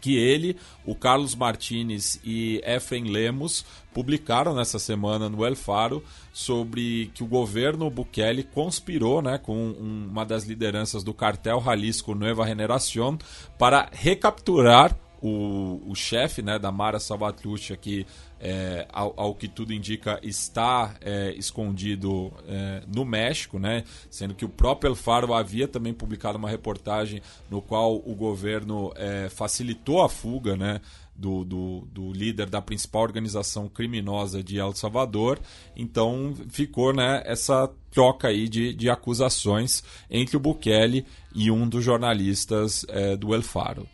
que 0.00 0.16
ele, 0.16 0.56
o 0.84 0.94
Carlos 0.94 1.34
Martinez 1.34 2.18
e 2.24 2.60
Efraim 2.64 3.04
Lemos 3.04 3.64
publicaram 3.92 4.54
nessa 4.54 4.78
semana 4.78 5.28
no 5.28 5.44
El 5.44 5.54
Faro 5.54 6.02
sobre 6.32 7.10
que 7.14 7.22
o 7.22 7.26
governo 7.26 7.90
Bukele 7.90 8.42
conspirou 8.42 9.20
né, 9.20 9.38
com 9.38 9.54
um, 9.54 10.08
uma 10.10 10.24
das 10.24 10.44
lideranças 10.44 11.04
do 11.04 11.12
cartel 11.12 11.62
Jalisco 11.62 12.14
Nueva 12.14 12.46
Generación 12.46 13.18
para 13.58 13.88
recapturar 13.92 14.96
o, 15.22 15.82
o 15.86 15.94
chefe 15.94 16.40
né, 16.42 16.58
da 16.58 16.72
Mara 16.72 16.98
Salvatrucha, 16.98 17.76
que 17.76 18.06
é, 18.40 18.86
ao, 18.90 19.12
ao, 19.16 19.34
que 19.34 19.46
tudo 19.46 19.72
indica 19.72 20.18
está 20.22 20.96
é, 21.00 21.32
escondido 21.36 22.32
é, 22.48 22.82
no 22.86 23.04
México, 23.04 23.58
né? 23.58 23.84
sendo 24.10 24.34
que 24.34 24.44
o 24.44 24.48
próprio 24.48 24.90
El 24.90 24.96
Faro 24.96 25.34
havia 25.34 25.68
também 25.68 25.92
publicado 25.92 26.38
uma 26.38 26.48
reportagem 26.48 27.20
no 27.50 27.60
qual 27.60 27.96
o 27.96 28.14
governo 28.14 28.92
é, 28.96 29.28
facilitou 29.28 30.02
a 30.02 30.08
fuga 30.08 30.56
né? 30.56 30.80
Do, 31.14 31.44
do, 31.44 31.86
do, 31.92 32.12
líder 32.14 32.48
da 32.48 32.62
principal 32.62 33.02
organização 33.02 33.68
criminosa 33.68 34.42
de 34.42 34.58
El 34.58 34.72
Salvador. 34.72 35.38
Então 35.76 36.34
ficou 36.48 36.94
né, 36.94 37.22
essa 37.26 37.70
troca 37.90 38.28
aí 38.28 38.48
de, 38.48 38.72
de 38.72 38.88
acusações 38.88 39.84
entre 40.08 40.38
o 40.38 40.40
Bukele 40.40 41.04
e 41.34 41.50
um 41.50 41.68
dos 41.68 41.84
jornalistas 41.84 42.86
é, 42.88 43.18
do 43.18 43.34
El 43.34 43.42
Faro. 43.42 43.86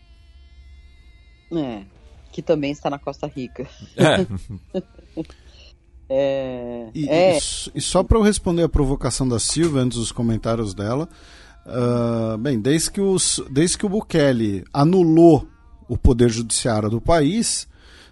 É, 1.53 1.85
que 2.37 2.43
também 2.43 2.71
está 2.71 2.91
na 2.91 2.99
Costa 2.99 3.27
Rica. 3.27 3.67
É. 3.97 4.27
é, 6.07 6.91
e, 6.95 7.09
é. 7.09 7.39
e, 7.75 7.81
só 7.81 8.03
para 8.03 8.19
eu 8.19 8.23
responder 8.23 8.63
a 8.63 8.69
provocação 8.69 9.27
da 9.27 9.39
Silvia 9.39 9.81
antes 9.81 9.97
dos 9.97 10.13
comentários 10.13 10.75
dela, 10.75 11.09
Uh, 11.69 12.39
bem, 12.39 12.61
desde 12.61 12.93
que, 12.93 13.01
os, 13.01 13.43
desde 13.51 13.77
que 13.77 13.85
o 13.85 13.89
Bukele 13.89 14.65
anulou 14.73 15.49
o 15.89 15.99
poder 15.99 16.31
judiciário 16.31 16.89
do 16.89 17.01
país, 17.01 17.67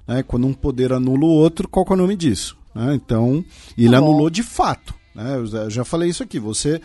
né, 0.09 0.25
quando 0.25 0.49
um 0.49 0.53
poder 0.53 0.93
anula 0.93 1.25
o 1.25 1.29
outro, 1.29 1.69
qual 1.69 1.87
é 1.89 1.93
o 1.93 1.97
nome 1.97 2.17
disso? 2.17 2.57
Né? 2.75 2.97
Então, 2.97 3.45
ele 3.79 3.93
tá 3.93 3.99
anulou 3.99 4.29
de 4.29 4.43
fato. 4.43 4.93
Né? 5.15 5.37
Eu 5.37 5.71
já 5.71 5.85
falei 5.85 6.09
isso 6.09 6.25
aqui. 6.25 6.41
Você, 6.41 6.81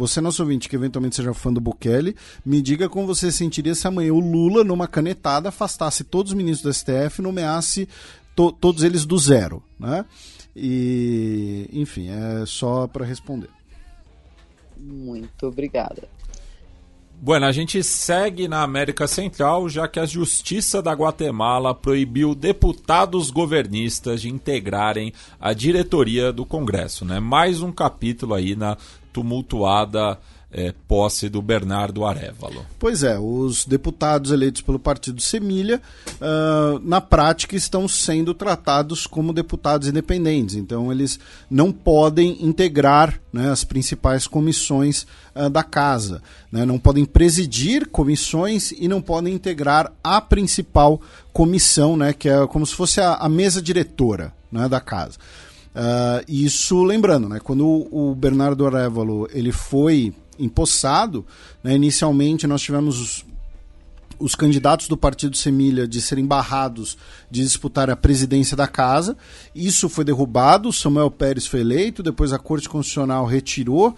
você, 0.00 0.18
nosso 0.18 0.42
ouvinte, 0.42 0.66
que 0.66 0.74
eventualmente 0.74 1.14
seja 1.14 1.34
fã 1.34 1.52
do 1.52 1.60
Bukele, 1.60 2.16
me 2.42 2.62
diga 2.62 2.88
como 2.88 3.06
você 3.06 3.30
sentiria 3.30 3.74
se 3.74 3.86
amanhã 3.86 4.14
o 4.14 4.18
Lula, 4.18 4.64
numa 4.64 4.88
canetada, 4.88 5.50
afastasse 5.50 6.04
todos 6.04 6.32
os 6.32 6.36
ministros 6.36 6.74
do 6.74 6.74
STF 6.74 7.20
e 7.20 7.22
nomeasse 7.22 7.86
to, 8.34 8.50
todos 8.50 8.82
eles 8.82 9.04
do 9.04 9.18
zero. 9.18 9.62
Né? 9.78 10.06
E, 10.56 11.68
enfim, 11.70 12.08
é 12.08 12.46
só 12.46 12.86
para 12.86 13.04
responder. 13.04 13.50
Muito 14.78 15.46
obrigada. 15.46 16.08
Bueno, 17.22 17.44
a 17.44 17.52
gente 17.52 17.82
segue 17.82 18.48
na 18.48 18.62
América 18.62 19.06
Central, 19.06 19.68
já 19.68 19.86
que 19.86 20.00
a 20.00 20.06
Justiça 20.06 20.80
da 20.80 20.94
Guatemala 20.94 21.74
proibiu 21.74 22.34
deputados 22.34 23.30
governistas 23.30 24.22
de 24.22 24.30
integrarem 24.30 25.12
a 25.38 25.52
diretoria 25.52 26.32
do 26.32 26.46
Congresso. 26.46 27.04
Né? 27.04 27.20
Mais 27.20 27.60
um 27.60 27.70
capítulo 27.70 28.32
aí 28.32 28.56
na 28.56 28.74
tumultuada 29.12 30.18
é, 30.52 30.74
posse 30.88 31.28
do 31.28 31.40
Bernardo 31.40 32.04
Arevalo. 32.04 32.66
Pois 32.78 33.02
é, 33.02 33.18
os 33.18 33.64
deputados 33.64 34.32
eleitos 34.32 34.60
pelo 34.60 34.78
partido 34.78 35.20
Semilha, 35.20 35.80
uh, 36.16 36.80
na 36.80 37.00
prática, 37.00 37.54
estão 37.54 37.86
sendo 37.86 38.34
tratados 38.34 39.06
como 39.06 39.32
deputados 39.32 39.86
independentes. 39.86 40.56
Então, 40.56 40.90
eles 40.90 41.20
não 41.48 41.70
podem 41.70 42.44
integrar 42.44 43.20
né, 43.32 43.50
as 43.50 43.62
principais 43.62 44.26
comissões 44.26 45.06
uh, 45.36 45.48
da 45.48 45.62
casa. 45.62 46.20
Né? 46.50 46.64
Não 46.64 46.78
podem 46.78 47.04
presidir 47.04 47.86
comissões 47.88 48.72
e 48.72 48.88
não 48.88 49.00
podem 49.00 49.32
integrar 49.32 49.92
a 50.02 50.20
principal 50.20 51.00
comissão, 51.32 51.96
né, 51.96 52.12
que 52.12 52.28
é 52.28 52.44
como 52.48 52.66
se 52.66 52.74
fosse 52.74 53.00
a, 53.00 53.14
a 53.14 53.28
mesa 53.28 53.62
diretora 53.62 54.32
né, 54.50 54.68
da 54.68 54.80
casa. 54.80 55.16
Uh, 55.74 56.24
isso 56.28 56.82
lembrando, 56.82 57.28
né, 57.28 57.38
quando 57.38 57.64
o, 57.64 58.14
Bernardo 58.14 58.66
Arevalo 58.66 59.28
ele 59.32 59.52
foi 59.52 60.12
empossado. 60.38 61.24
Né? 61.62 61.74
Inicialmente 61.74 62.46
nós 62.46 62.60
tivemos 62.60 63.00
os, 63.00 63.24
os 64.18 64.34
candidatos 64.34 64.88
do 64.88 64.96
Partido 64.96 65.36
Semilha 65.36 65.86
de 65.86 66.00
serem 66.00 66.26
barrados 66.26 66.98
de 67.30 67.42
disputar 67.42 67.88
a 67.88 67.96
presidência 67.96 68.56
da 68.56 68.66
casa. 68.66 69.16
Isso 69.54 69.88
foi 69.88 70.04
derrubado, 70.04 70.72
Samuel 70.72 71.10
Pérez 71.10 71.46
foi 71.46 71.60
eleito, 71.60 72.02
depois 72.02 72.32
a 72.32 72.38
Corte 72.38 72.68
Constitucional 72.68 73.24
retirou 73.24 73.90
uh, 73.90 73.96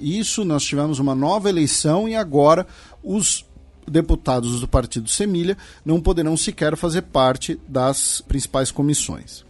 isso, 0.00 0.44
nós 0.44 0.64
tivemos 0.64 0.98
uma 0.98 1.14
nova 1.14 1.48
eleição 1.48 2.08
e 2.08 2.14
agora 2.14 2.66
os 3.02 3.46
deputados 3.86 4.60
do 4.60 4.68
Partido 4.68 5.08
Semilha 5.08 5.56
não 5.82 6.00
poderão 6.00 6.36
sequer 6.36 6.76
fazer 6.76 7.02
parte 7.02 7.58
das 7.66 8.20
principais 8.20 8.70
comissões. 8.70 9.47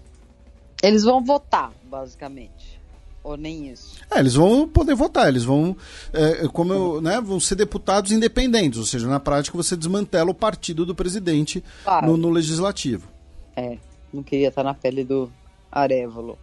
Eles 0.82 1.04
vão 1.04 1.24
votar, 1.24 1.72
basicamente. 1.84 2.78
Ou 3.22 3.36
nem 3.36 3.68
isso? 3.68 3.98
É, 4.10 4.20
eles 4.20 4.34
vão 4.34 4.66
poder 4.66 4.94
votar, 4.94 5.28
eles 5.28 5.44
vão, 5.44 5.76
é, 6.12 6.48
como 6.48 6.72
eu, 6.72 7.00
né, 7.00 7.20
vão 7.20 7.38
ser 7.38 7.56
deputados 7.56 8.12
independentes, 8.12 8.78
ou 8.78 8.86
seja, 8.86 9.06
na 9.06 9.20
prática 9.20 9.56
você 9.56 9.76
desmantela 9.76 10.30
o 10.30 10.34
partido 10.34 10.86
do 10.86 10.94
presidente 10.94 11.62
claro. 11.84 12.06
no, 12.06 12.16
no, 12.16 12.30
legislativo. 12.30 13.08
É, 13.56 13.76
não 14.12 14.22
queria 14.22 14.48
estar 14.48 14.62
na 14.62 14.72
pele 14.72 15.04
do 15.04 15.30
Arevalo. 15.70 16.38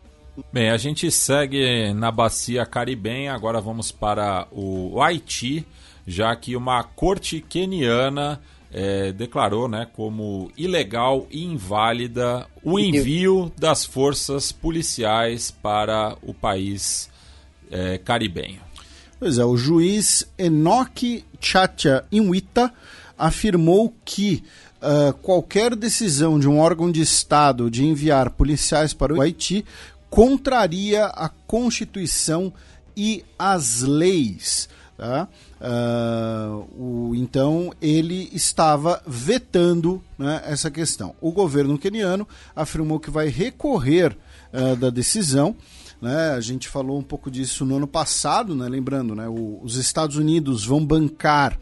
Bem, 0.52 0.70
a 0.70 0.78
gente 0.78 1.10
segue 1.10 1.94
na 1.94 2.12
bacia 2.12 2.66
caribenha, 2.66 3.34
agora 3.34 3.62
vamos 3.62 3.92
para 3.92 4.48
o 4.52 5.02
Haiti, 5.02 5.66
já 6.06 6.36
que 6.36 6.56
uma 6.56 6.84
corte 6.84 7.42
queniana 7.42 8.42
é, 8.78 9.14
declarou 9.14 9.70
né, 9.70 9.88
como 9.96 10.52
ilegal 10.58 11.26
e 11.32 11.46
inválida 11.46 12.46
o 12.62 12.78
envio 12.78 13.50
das 13.58 13.86
forças 13.86 14.52
policiais 14.52 15.50
para 15.50 16.18
o 16.22 16.34
país 16.34 17.10
é, 17.72 17.98
caribenho. 17.98 18.60
Pois 19.18 19.38
é, 19.38 19.46
o 19.46 19.56
juiz 19.56 20.30
Enoque 20.38 21.24
Chacha 21.40 22.04
Inwita 22.12 22.74
afirmou 23.18 23.94
que 24.04 24.44
uh, 24.82 25.14
qualquer 25.20 25.74
decisão 25.74 26.38
de 26.38 26.50
um 26.50 26.60
órgão 26.60 26.92
de 26.92 27.00
Estado 27.00 27.72
de 27.72 27.86
enviar 27.86 28.30
policiais 28.32 28.94
para 28.94 29.14
o 29.14 29.22
Haiti 29.22 29.64
contraria 30.10 31.06
a 31.06 31.30
Constituição 31.30 32.52
e 32.96 33.24
as 33.40 33.80
leis. 33.80 34.68
Tá? 34.98 35.30
Uh, 35.60 36.68
o, 36.78 37.16
então 37.16 37.74
ele 37.82 38.30
estava 38.34 39.02
vetando 39.08 40.02
né, 40.18 40.42
essa 40.46 40.70
questão. 40.70 41.16
O 41.22 41.32
governo 41.32 41.78
queniano 41.78 42.28
afirmou 42.56 43.00
que 43.00 43.10
vai 43.10 43.30
recorrer 43.30 44.18
uh, 44.54 44.76
da 44.76 44.90
decisão. 44.90 45.56
Né, 46.02 46.32
a 46.32 46.42
gente 46.42 46.68
falou 46.68 47.00
um 47.00 47.04
pouco 47.04 47.32
disso 47.32 47.66
no 47.66 47.78
ano 47.78 47.88
passado, 47.88 48.54
né, 48.54 48.68
lembrando, 48.68 49.16
né, 49.16 49.30
o, 49.30 49.62
os 49.64 49.78
Estados 49.78 50.18
Unidos 50.18 50.66
vão 50.66 50.86
bancar 50.86 51.58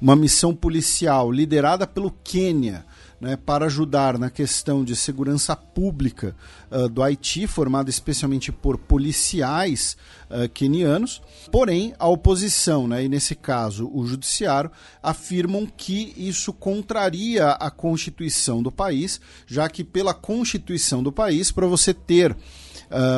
uma 0.00 0.16
missão 0.16 0.54
policial 0.54 1.30
liderada 1.30 1.86
pelo 1.86 2.10
Quênia 2.10 2.84
né, 3.24 3.36
para 3.38 3.64
ajudar 3.64 4.18
na 4.18 4.28
questão 4.28 4.84
de 4.84 4.94
segurança 4.94 5.56
pública 5.56 6.36
uh, 6.70 6.90
do 6.90 7.02
Haiti, 7.02 7.46
formada 7.46 7.88
especialmente 7.88 8.52
por 8.52 8.76
policiais 8.76 9.96
uh, 10.28 10.46
quenianos. 10.50 11.22
Porém, 11.50 11.94
a 11.98 12.06
oposição, 12.06 12.86
né, 12.86 13.02
e 13.02 13.08
nesse 13.08 13.34
caso 13.34 13.90
o 13.92 14.06
judiciário, 14.06 14.70
afirmam 15.02 15.66
que 15.66 16.12
isso 16.18 16.52
contraria 16.52 17.52
a 17.52 17.70
Constituição 17.70 18.62
do 18.62 18.70
país, 18.70 19.18
já 19.46 19.70
que 19.70 19.82
pela 19.82 20.12
Constituição 20.12 21.02
do 21.02 21.10
país, 21.10 21.50
para 21.50 21.66
você 21.66 21.94
ter 21.94 22.32
uh, 22.32 22.36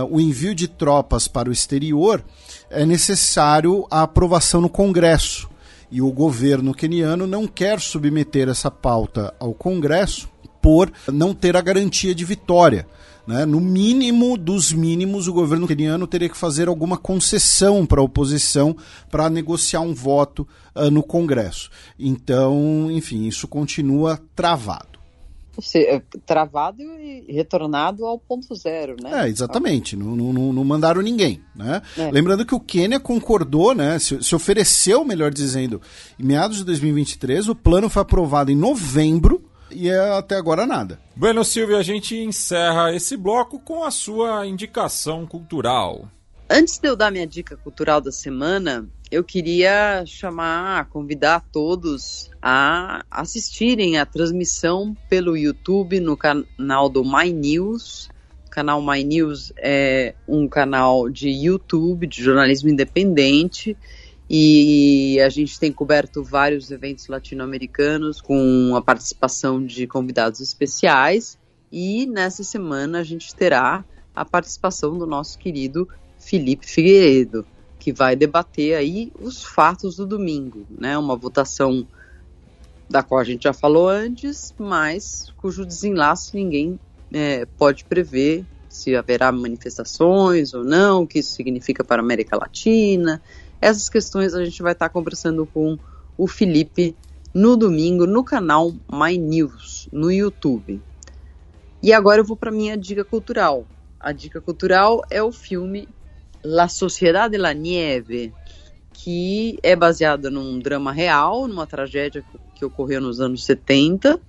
o 0.08 0.20
envio 0.20 0.54
de 0.54 0.68
tropas 0.68 1.26
para 1.26 1.48
o 1.48 1.52
exterior, 1.52 2.24
é 2.70 2.86
necessário 2.86 3.84
a 3.90 4.02
aprovação 4.02 4.60
no 4.60 4.68
Congresso 4.68 5.50
e 5.96 6.02
o 6.02 6.12
governo 6.12 6.74
queniano 6.74 7.26
não 7.26 7.46
quer 7.46 7.80
submeter 7.80 8.50
essa 8.50 8.70
pauta 8.70 9.34
ao 9.40 9.54
Congresso 9.54 10.28
por 10.60 10.92
não 11.10 11.32
ter 11.32 11.56
a 11.56 11.62
garantia 11.62 12.14
de 12.14 12.22
vitória. 12.22 12.86
Né? 13.26 13.46
No 13.46 13.62
mínimo 13.62 14.36
dos 14.36 14.74
mínimos, 14.74 15.26
o 15.26 15.32
governo 15.32 15.66
queniano 15.66 16.06
teria 16.06 16.28
que 16.28 16.36
fazer 16.36 16.68
alguma 16.68 16.98
concessão 16.98 17.86
para 17.86 17.98
a 17.98 18.04
oposição 18.04 18.76
para 19.10 19.30
negociar 19.30 19.80
um 19.80 19.94
voto 19.94 20.46
uh, 20.74 20.90
no 20.90 21.02
Congresso. 21.02 21.70
Então, 21.98 22.90
enfim, 22.90 23.26
isso 23.26 23.48
continua 23.48 24.20
travado. 24.34 24.95
É, 25.74 26.02
travado 26.24 26.82
e 26.82 27.32
retornado 27.32 28.04
ao 28.04 28.18
ponto 28.18 28.54
zero, 28.54 28.96
né? 29.02 29.24
É, 29.24 29.28
exatamente. 29.28 29.96
Não, 29.96 30.14
não, 30.14 30.52
não 30.52 30.64
mandaram 30.64 31.00
ninguém, 31.00 31.40
né? 31.54 31.82
É. 31.96 32.10
Lembrando 32.10 32.44
que 32.44 32.54
o 32.54 32.60
Quênia 32.60 33.00
concordou, 33.00 33.74
né? 33.74 33.98
Se, 33.98 34.22
se, 34.22 34.34
ofereceu, 34.34 35.04
melhor 35.04 35.32
dizendo, 35.32 35.80
em 36.18 36.24
meados 36.24 36.58
de 36.58 36.64
2023. 36.64 37.48
O 37.48 37.54
plano 37.54 37.88
foi 37.88 38.02
aprovado 38.02 38.50
em 38.50 38.56
novembro 38.56 39.44
e 39.70 39.88
é 39.88 40.16
até 40.16 40.36
agora 40.36 40.66
nada. 40.66 41.00
Bueno, 41.14 41.44
Silvio, 41.44 41.76
a 41.76 41.82
gente 41.82 42.16
encerra 42.16 42.94
esse 42.94 43.16
bloco 43.16 43.58
com 43.58 43.84
a 43.84 43.90
sua 43.90 44.46
indicação 44.46 45.26
cultural. 45.26 46.08
Antes 46.48 46.78
de 46.78 46.88
eu 46.88 46.94
dar 46.94 47.10
minha 47.10 47.26
dica 47.26 47.56
cultural 47.56 48.00
da 48.00 48.12
semana, 48.12 48.88
eu 49.10 49.24
queria 49.24 50.04
chamar, 50.06 50.88
convidar 50.90 51.40
todos 51.50 52.30
a 52.40 53.04
assistirem 53.10 53.98
a 53.98 54.06
transmissão 54.06 54.96
pelo 55.10 55.36
YouTube 55.36 55.98
no 55.98 56.16
canal 56.16 56.88
do 56.88 57.02
My 57.02 57.32
News. 57.32 58.08
O 58.46 58.50
canal 58.50 58.80
My 58.80 59.02
News 59.02 59.52
é 59.56 60.14
um 60.28 60.46
canal 60.46 61.10
de 61.10 61.28
YouTube 61.30 62.06
de 62.06 62.22
jornalismo 62.22 62.68
independente 62.68 63.76
e 64.30 65.18
a 65.20 65.28
gente 65.28 65.58
tem 65.58 65.72
coberto 65.72 66.22
vários 66.22 66.70
eventos 66.70 67.08
latino-americanos 67.08 68.20
com 68.20 68.76
a 68.76 68.80
participação 68.80 69.66
de 69.66 69.88
convidados 69.88 70.40
especiais 70.40 71.36
e 71.72 72.06
nessa 72.06 72.44
semana 72.44 73.00
a 73.00 73.04
gente 73.04 73.34
terá 73.34 73.84
a 74.14 74.24
participação 74.24 74.96
do 74.96 75.06
nosso 75.08 75.36
querido 75.40 75.88
Felipe 76.26 76.66
Figueiredo 76.66 77.46
que 77.78 77.92
vai 77.92 78.16
debater 78.16 78.74
aí 78.74 79.12
os 79.20 79.44
fatos 79.44 79.94
do 79.94 80.04
domingo, 80.04 80.66
né? 80.76 80.98
Uma 80.98 81.14
votação 81.14 81.86
da 82.90 83.00
qual 83.00 83.20
a 83.20 83.24
gente 83.24 83.44
já 83.44 83.52
falou 83.52 83.88
antes, 83.88 84.52
mas 84.58 85.32
cujo 85.36 85.64
desenlace 85.64 86.34
ninguém 86.34 86.80
é, 87.12 87.46
pode 87.56 87.84
prever 87.84 88.44
se 88.68 88.96
haverá 88.96 89.30
manifestações 89.30 90.52
ou 90.52 90.64
não, 90.64 91.04
o 91.04 91.06
que 91.06 91.20
isso 91.20 91.32
significa 91.32 91.84
para 91.84 92.02
a 92.02 92.04
América 92.04 92.36
Latina. 92.36 93.22
Essas 93.60 93.88
questões 93.88 94.34
a 94.34 94.44
gente 94.44 94.60
vai 94.62 94.72
estar 94.72 94.88
conversando 94.88 95.46
com 95.46 95.78
o 96.18 96.26
Felipe 96.26 96.96
no 97.32 97.56
domingo 97.56 98.04
no 98.04 98.24
canal 98.24 98.74
My 98.90 99.16
News, 99.16 99.88
no 99.92 100.10
YouTube. 100.10 100.82
E 101.80 101.92
agora 101.92 102.20
eu 102.20 102.24
vou 102.24 102.36
para 102.36 102.50
minha 102.50 102.76
dica 102.76 103.04
cultural. 103.04 103.64
A 104.00 104.10
dica 104.10 104.40
cultural 104.40 105.02
é 105.08 105.22
o 105.22 105.30
filme 105.30 105.88
La 106.48 106.68
Sociedade 106.68 107.32
de 107.32 107.38
la 107.38 107.52
Nieve, 107.52 108.32
que 108.92 109.58
é 109.64 109.74
baseada 109.74 110.30
num 110.30 110.60
drama 110.60 110.92
real, 110.92 111.48
numa 111.48 111.66
tragédia 111.66 112.24
que 112.54 112.64
ocorreu 112.64 113.00
nos 113.00 113.20
anos 113.20 113.44
70, 113.44 114.20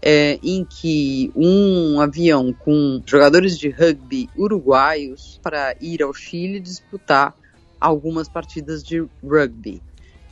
é, 0.00 0.38
em 0.42 0.64
que 0.64 1.30
um 1.36 2.00
avião 2.00 2.54
com 2.54 3.02
jogadores 3.04 3.58
de 3.58 3.68
rugby 3.68 4.30
uruguaios 4.34 5.38
para 5.42 5.76
ir 5.78 6.02
ao 6.02 6.14
Chile 6.14 6.58
disputar 6.58 7.34
algumas 7.78 8.30
partidas 8.30 8.82
de 8.82 9.06
rugby. 9.22 9.82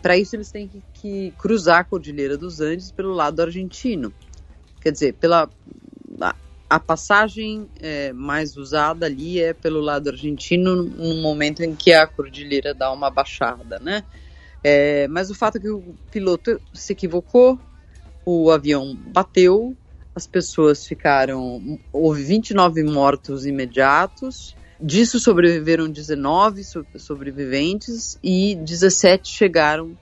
Para 0.00 0.16
isso, 0.16 0.36
eles 0.36 0.50
têm 0.50 0.66
que, 0.66 0.82
que, 0.94 1.34
cruzar 1.36 1.80
a 1.80 1.84
Cordilheira 1.84 2.38
dos 2.38 2.62
Andes 2.62 2.90
pelo 2.90 3.12
lado 3.12 3.42
argentino. 3.42 4.10
Quer 4.80 4.92
dizer, 4.92 5.12
pela, 5.14 5.50
a, 6.68 6.80
passagem 6.80 7.68
é, 7.80 8.12
mais 8.12 8.56
usada 8.56 9.06
ali 9.06 9.40
é 9.40 9.52
pelo 9.52 9.80
lado 9.80 10.10
argentino, 10.10 10.82
no 10.82 11.22
momento 11.22 11.62
em 11.62 11.74
que 11.74 11.92
a 11.92 12.06
cordilheira 12.06 12.74
dá 12.74 12.92
uma 12.92 13.10
baixada, 13.10 13.78
né? 13.78 14.04
É, 14.62 15.06
mas 15.08 15.30
o 15.30 15.34
fato 15.34 15.58
é 15.58 15.60
que 15.60 15.70
o 15.70 15.94
piloto 16.10 16.60
se 16.74 16.92
equivocou, 16.92 17.58
o 18.24 18.50
avião 18.50 18.96
bateu, 18.96 19.76
as 20.14 20.26
pessoas 20.26 20.86
ficaram. 20.86 21.78
Houve 21.92 22.24
29 22.24 22.82
mortos 22.82 23.46
imediatos. 23.46 24.56
Disso 24.80 25.20
sobreviveram 25.20 25.88
19 25.88 26.62
sobreviventes 26.96 28.18
e 28.22 28.56
17 28.56 29.28
chegaram 29.28 29.96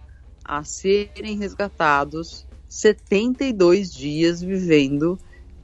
a 0.45 0.65
serem 0.65 1.37
resgatados 1.37 2.47
72 2.69 3.93
dias 3.93 4.41
vivendo 4.41 5.19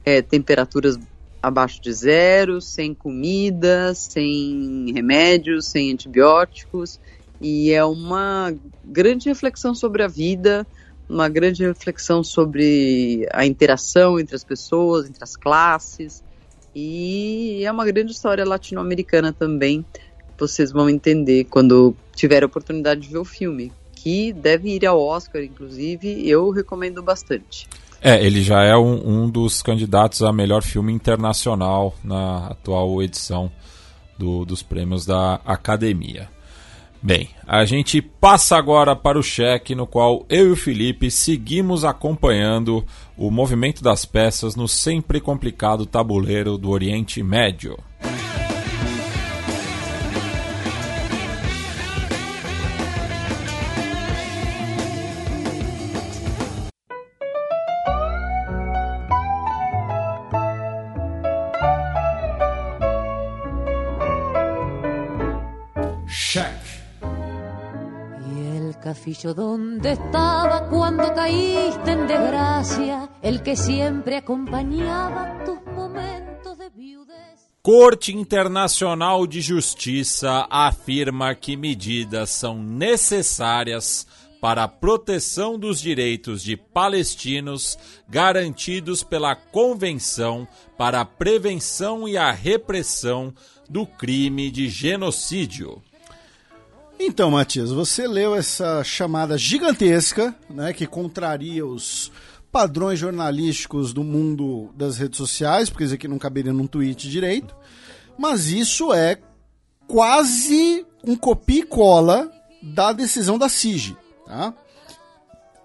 é, 0.05 0.21
temperaturas 0.21 0.97
abaixo 1.41 1.81
de 1.81 1.91
zero, 1.91 2.61
sem 2.61 2.93
comida, 2.93 3.93
sem 3.95 4.91
remédios, 4.93 5.67
sem 5.67 5.91
antibióticos. 5.91 6.99
E 7.39 7.71
é 7.71 7.83
uma 7.83 8.53
grande 8.85 9.27
reflexão 9.27 9.73
sobre 9.73 10.03
a 10.03 10.07
vida, 10.07 10.65
uma 11.09 11.27
grande 11.27 11.65
reflexão 11.65 12.23
sobre 12.23 13.27
a 13.33 13.45
interação 13.45 14.19
entre 14.19 14.35
as 14.35 14.43
pessoas, 14.43 15.09
entre 15.09 15.23
as 15.23 15.35
classes. 15.35 16.23
E 16.75 17.63
é 17.65 17.71
uma 17.71 17.85
grande 17.85 18.11
história 18.11 18.45
latino-americana 18.45 19.33
também. 19.33 19.83
Vocês 20.37 20.71
vão 20.71 20.89
entender 20.89 21.45
quando 21.45 21.95
tiver 22.15 22.43
a 22.43 22.45
oportunidade 22.45 23.01
de 23.01 23.09
ver 23.09 23.17
o 23.17 23.25
filme, 23.25 23.71
que 23.93 24.31
deve 24.31 24.75
ir 24.75 24.85
ao 24.85 24.99
Oscar, 24.99 25.43
inclusive. 25.43 26.27
Eu 26.27 26.49
recomendo 26.49 27.01
bastante. 27.01 27.67
É, 28.01 28.25
ele 28.25 28.41
já 28.41 28.63
é 28.63 28.75
um, 28.75 29.23
um 29.23 29.29
dos 29.29 29.61
candidatos 29.61 30.23
a 30.23 30.33
melhor 30.33 30.63
filme 30.63 30.91
internacional 30.91 31.93
na 32.03 32.47
atual 32.47 33.01
edição 33.03 33.51
do, 34.17 34.43
dos 34.43 34.63
prêmios 34.63 35.05
da 35.05 35.35
Academia. 35.45 36.27
Bem, 37.03 37.29
a 37.47 37.65
gente 37.65 38.01
passa 38.01 38.55
agora 38.55 38.95
para 38.95 39.17
o 39.17 39.23
cheque, 39.23 39.73
no 39.73 39.87
qual 39.87 40.25
eu 40.29 40.49
e 40.49 40.51
o 40.51 40.55
Felipe 40.55 41.09
seguimos 41.09 41.83
acompanhando 41.83 42.85
o 43.17 43.31
movimento 43.31 43.83
das 43.83 44.05
peças 44.05 44.55
no 44.55 44.67
sempre 44.67 45.19
complicado 45.19 45.85
tabuleiro 45.85 46.57
do 46.57 46.69
Oriente 46.69 47.23
Médio. 47.23 47.77
Castillo 68.91 69.33
donde 69.33 69.93
estaba 69.93 70.67
cuando 70.67 71.13
caíste 71.13 71.91
en 71.91 72.07
desgracia, 72.07 73.09
el 73.21 73.41
que 73.41 73.55
siempre 73.55 74.17
acompañaba 74.17 75.45
tus 75.45 75.61
momentos 75.73 76.57
de 76.57 76.69
viudez. 76.71 77.49
Corte 77.61 78.11
Internacional 78.11 79.25
de 79.27 79.39
Justiça 79.39 80.45
afirma 80.49 81.33
que 81.35 81.55
medidas 81.55 82.31
são 82.31 82.61
necessárias 82.61 84.05
para 84.41 84.63
a 84.63 84.67
proteção 84.67 85.57
dos 85.57 85.79
direitos 85.79 86.43
de 86.43 86.57
palestinos 86.57 87.77
garantidos 88.09 89.03
pela 89.03 89.35
Convenção 89.35 90.45
para 90.77 90.99
a 90.99 91.05
Prevenção 91.05 92.09
e 92.09 92.17
a 92.17 92.29
Repressão 92.31 93.33
do 93.69 93.85
Crime 93.85 94.51
de 94.51 94.67
Genocídio. 94.67 95.81
Então, 97.03 97.31
Matias, 97.31 97.71
você 97.71 98.07
leu 98.07 98.35
essa 98.35 98.83
chamada 98.83 99.35
gigantesca, 99.35 100.35
né, 100.47 100.71
que 100.71 100.85
contraria 100.85 101.65
os 101.65 102.11
padrões 102.51 102.99
jornalísticos 102.99 103.91
do 103.91 104.03
mundo 104.03 104.69
das 104.75 104.97
redes 104.97 105.17
sociais, 105.17 105.67
porque 105.67 105.83
isso 105.83 105.95
aqui 105.95 106.07
não 106.07 106.19
caberia 106.19 106.53
num 106.53 106.67
tweet 106.67 107.09
direito, 107.09 107.55
mas 108.19 108.49
isso 108.49 108.93
é 108.93 109.17
quase 109.87 110.85
um 111.03 111.15
copia 111.15 111.61
e 111.61 111.65
cola 111.65 112.31
da 112.61 112.93
decisão 112.93 113.35
da 113.35 113.49
CIG, 113.49 113.97
tá? 114.27 114.53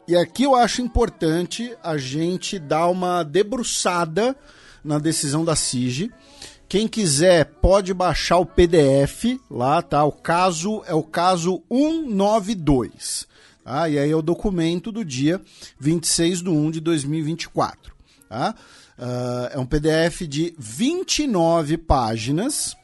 E 0.09 0.17
aqui 0.17 0.45
eu 0.45 0.55
acho 0.55 0.81
importante 0.81 1.77
a 1.83 1.99
gente 1.99 2.59
dar 2.59 2.87
uma 2.87 3.23
debruçada 3.23 4.35
na 4.83 4.99
decisão 4.99 5.45
da 5.45 5.55
CIG, 5.55 6.11
quem 6.69 6.89
quiser 6.89 7.45
pode 7.45 7.95
baixar 7.95 8.39
o 8.39 8.47
PDF 8.47 9.39
lá, 9.51 9.81
tá? 9.83 10.05
O 10.05 10.13
caso 10.13 10.83
é 10.87 10.95
o 10.95 11.03
caso 11.03 11.63
192. 11.71 13.27
Tá? 13.65 13.89
E 13.89 13.99
aí 13.99 14.11
é 14.11 14.17
o 14.17 14.23
documento 14.23 14.91
do 14.91 15.05
dia 15.05 15.41
26 15.79 16.43
de 16.43 16.49
1 16.49 16.71
de 16.73 16.81
2024. 16.81 17.95
Tá? 18.29 18.55
Uh, 18.99 19.49
é 19.53 19.59
um 19.59 19.67
PDF 19.67 20.23
de 20.23 20.55
29 20.59 21.77
páginas 21.79 22.77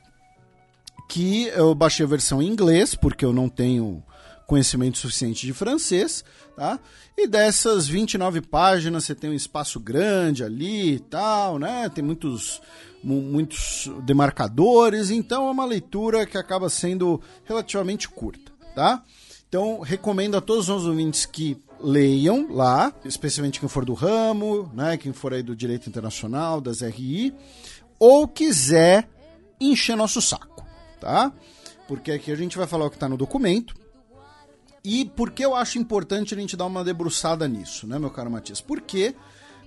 que 1.08 1.48
eu 1.48 1.74
baixei 1.74 2.06
a 2.06 2.08
versão 2.08 2.40
em 2.40 2.48
inglês, 2.48 2.94
porque 2.94 3.24
eu 3.24 3.32
não 3.32 3.48
tenho 3.48 4.02
conhecimento 4.46 4.98
suficiente 4.98 5.46
de 5.46 5.52
francês, 5.52 6.24
tá? 6.56 6.80
E 7.16 7.26
dessas 7.26 7.86
29 7.86 8.40
páginas 8.40 9.04
você 9.04 9.14
tem 9.14 9.30
um 9.30 9.34
espaço 9.34 9.78
grande 9.78 10.42
ali 10.42 10.94
e 10.94 10.98
tal, 10.98 11.58
né? 11.58 11.88
Tem 11.88 12.02
muitos 12.02 12.60
muitos 13.02 13.90
demarcadores, 14.04 15.10
então 15.10 15.48
é 15.48 15.50
uma 15.50 15.64
leitura 15.64 16.24
que 16.24 16.38
acaba 16.38 16.68
sendo 16.68 17.20
relativamente 17.44 18.08
curta, 18.08 18.52
tá? 18.74 19.02
Então, 19.48 19.80
recomendo 19.80 20.36
a 20.36 20.40
todos 20.40 20.68
os 20.68 20.86
ouvintes 20.86 21.26
que 21.26 21.58
leiam 21.80 22.46
lá, 22.50 22.92
especialmente 23.04 23.60
quem 23.60 23.68
for 23.68 23.84
do 23.84 23.92
ramo, 23.92 24.70
né, 24.72 24.96
quem 24.96 25.12
for 25.12 25.34
aí 25.34 25.42
do 25.42 25.54
direito 25.54 25.88
internacional, 25.88 26.60
das 26.60 26.80
RI, 26.80 27.34
ou 27.98 28.26
quiser 28.26 29.08
encher 29.60 29.96
nosso 29.96 30.22
saco, 30.22 30.64
tá? 31.00 31.32
Porque 31.86 32.12
aqui 32.12 32.32
a 32.32 32.36
gente 32.36 32.56
vai 32.56 32.66
falar 32.66 32.86
o 32.86 32.90
que 32.90 32.96
está 32.96 33.08
no 33.08 33.16
documento. 33.16 33.74
E 34.84 35.04
por 35.04 35.30
que 35.30 35.44
eu 35.44 35.54
acho 35.54 35.78
importante 35.78 36.34
a 36.34 36.36
gente 36.36 36.56
dar 36.56 36.66
uma 36.66 36.82
debruçada 36.82 37.46
nisso, 37.46 37.86
né, 37.86 37.98
meu 37.98 38.10
caro 38.10 38.30
Matias? 38.30 38.60
Porque 38.60 39.14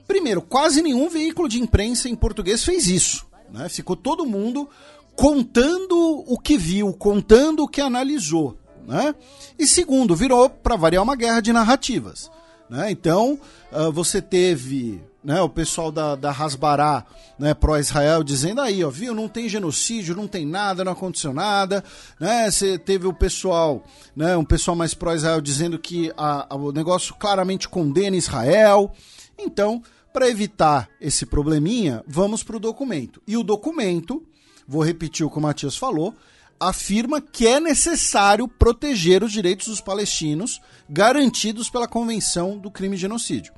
Primeiro, 0.08 0.42
quase 0.42 0.82
nenhum 0.82 1.10
veículo 1.10 1.50
de 1.50 1.60
imprensa 1.60 2.08
em 2.08 2.16
português 2.16 2.64
fez 2.64 2.88
isso. 2.88 3.26
Né? 3.52 3.70
Ficou 3.70 3.96
todo 3.96 4.26
mundo 4.26 4.70
contando 5.16 6.24
o 6.28 6.38
que 6.38 6.58
viu, 6.58 6.94
contando 6.94 7.64
o 7.64 7.68
que 7.68 7.82
analisou. 7.82 8.58
Né? 8.86 9.16
E 9.58 9.66
segundo, 9.66 10.16
virou, 10.16 10.50
para 10.50 10.76
variar, 10.76 11.04
uma 11.04 11.16
guerra 11.16 11.42
de 11.42 11.52
narrativas. 11.52 12.30
Né? 12.70 12.92
Então, 12.92 13.40
uh, 13.72 13.92
você 13.92 14.22
teve 14.22 15.02
né, 15.24 15.42
o 15.42 15.50
pessoal 15.50 15.92
da, 15.92 16.16
da 16.16 16.30
Hasbará 16.30 17.04
né, 17.38 17.54
pró-Israel 17.54 18.24
dizendo 18.24 18.62
aí, 18.62 18.84
ó, 18.84 18.90
viu, 18.90 19.14
não 19.14 19.28
tem 19.28 19.50
genocídio, 19.50 20.16
não 20.16 20.28
tem 20.28 20.46
nada, 20.46 20.84
não 20.84 20.92
aconteceu 20.92 21.34
nada. 21.34 21.84
Né? 22.20 22.50
Você 22.50 22.78
teve 22.78 23.08
o 23.08 23.14
pessoal, 23.14 23.84
né, 24.16 24.38
um 24.38 24.46
pessoal 24.46 24.76
mais 24.76 24.94
pró-Israel 24.94 25.42
dizendo 25.42 25.80
que 25.80 26.14
a, 26.16 26.54
a, 26.54 26.56
o 26.56 26.72
negócio 26.72 27.16
claramente 27.16 27.68
condena 27.68 28.16
Israel. 28.16 28.92
Então, 29.38 29.82
para 30.14 30.30
evitar 30.30 30.90
esse 31.02 31.26
probleminha, 31.26 32.04
vamos 32.08 32.42
para 32.42 32.56
o 32.56 32.60
documento. 32.60 33.22
E 33.28 33.36
o 33.36 33.44
documento, 33.44 34.24
vou 34.68 34.84
repetir 34.84 35.26
o 35.26 35.30
que 35.30 35.38
o 35.38 35.42
Matias 35.42 35.76
falou, 35.76 36.16
afirma 36.58 37.20
que 37.20 37.46
é 37.46 37.60
necessário 37.60 38.48
proteger 38.48 39.24
os 39.24 39.32
direitos 39.32 39.68
dos 39.68 39.82
palestinos 39.82 40.62
garantidos 40.90 41.70
pela 41.70 41.88
Convenção 41.88 42.58
do 42.58 42.72
Crime 42.72 42.96
de 42.96 43.02
Genocídio. 43.02 43.54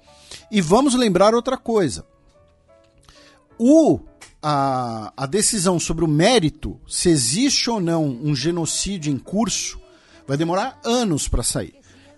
E 0.49 0.59
vamos 0.59 0.95
lembrar 0.95 1.35
outra 1.35 1.57
coisa. 1.57 2.05
O, 3.59 3.99
a, 4.41 5.13
a 5.15 5.25
decisão 5.27 5.79
sobre 5.79 6.03
o 6.03 6.07
mérito, 6.07 6.79
se 6.87 7.09
existe 7.09 7.69
ou 7.69 7.79
não 7.79 8.05
um 8.05 8.35
genocídio 8.35 9.13
em 9.13 9.17
curso, 9.17 9.79
vai 10.27 10.37
demorar 10.37 10.79
anos 10.83 11.27
para 11.27 11.43
sair 11.43 11.77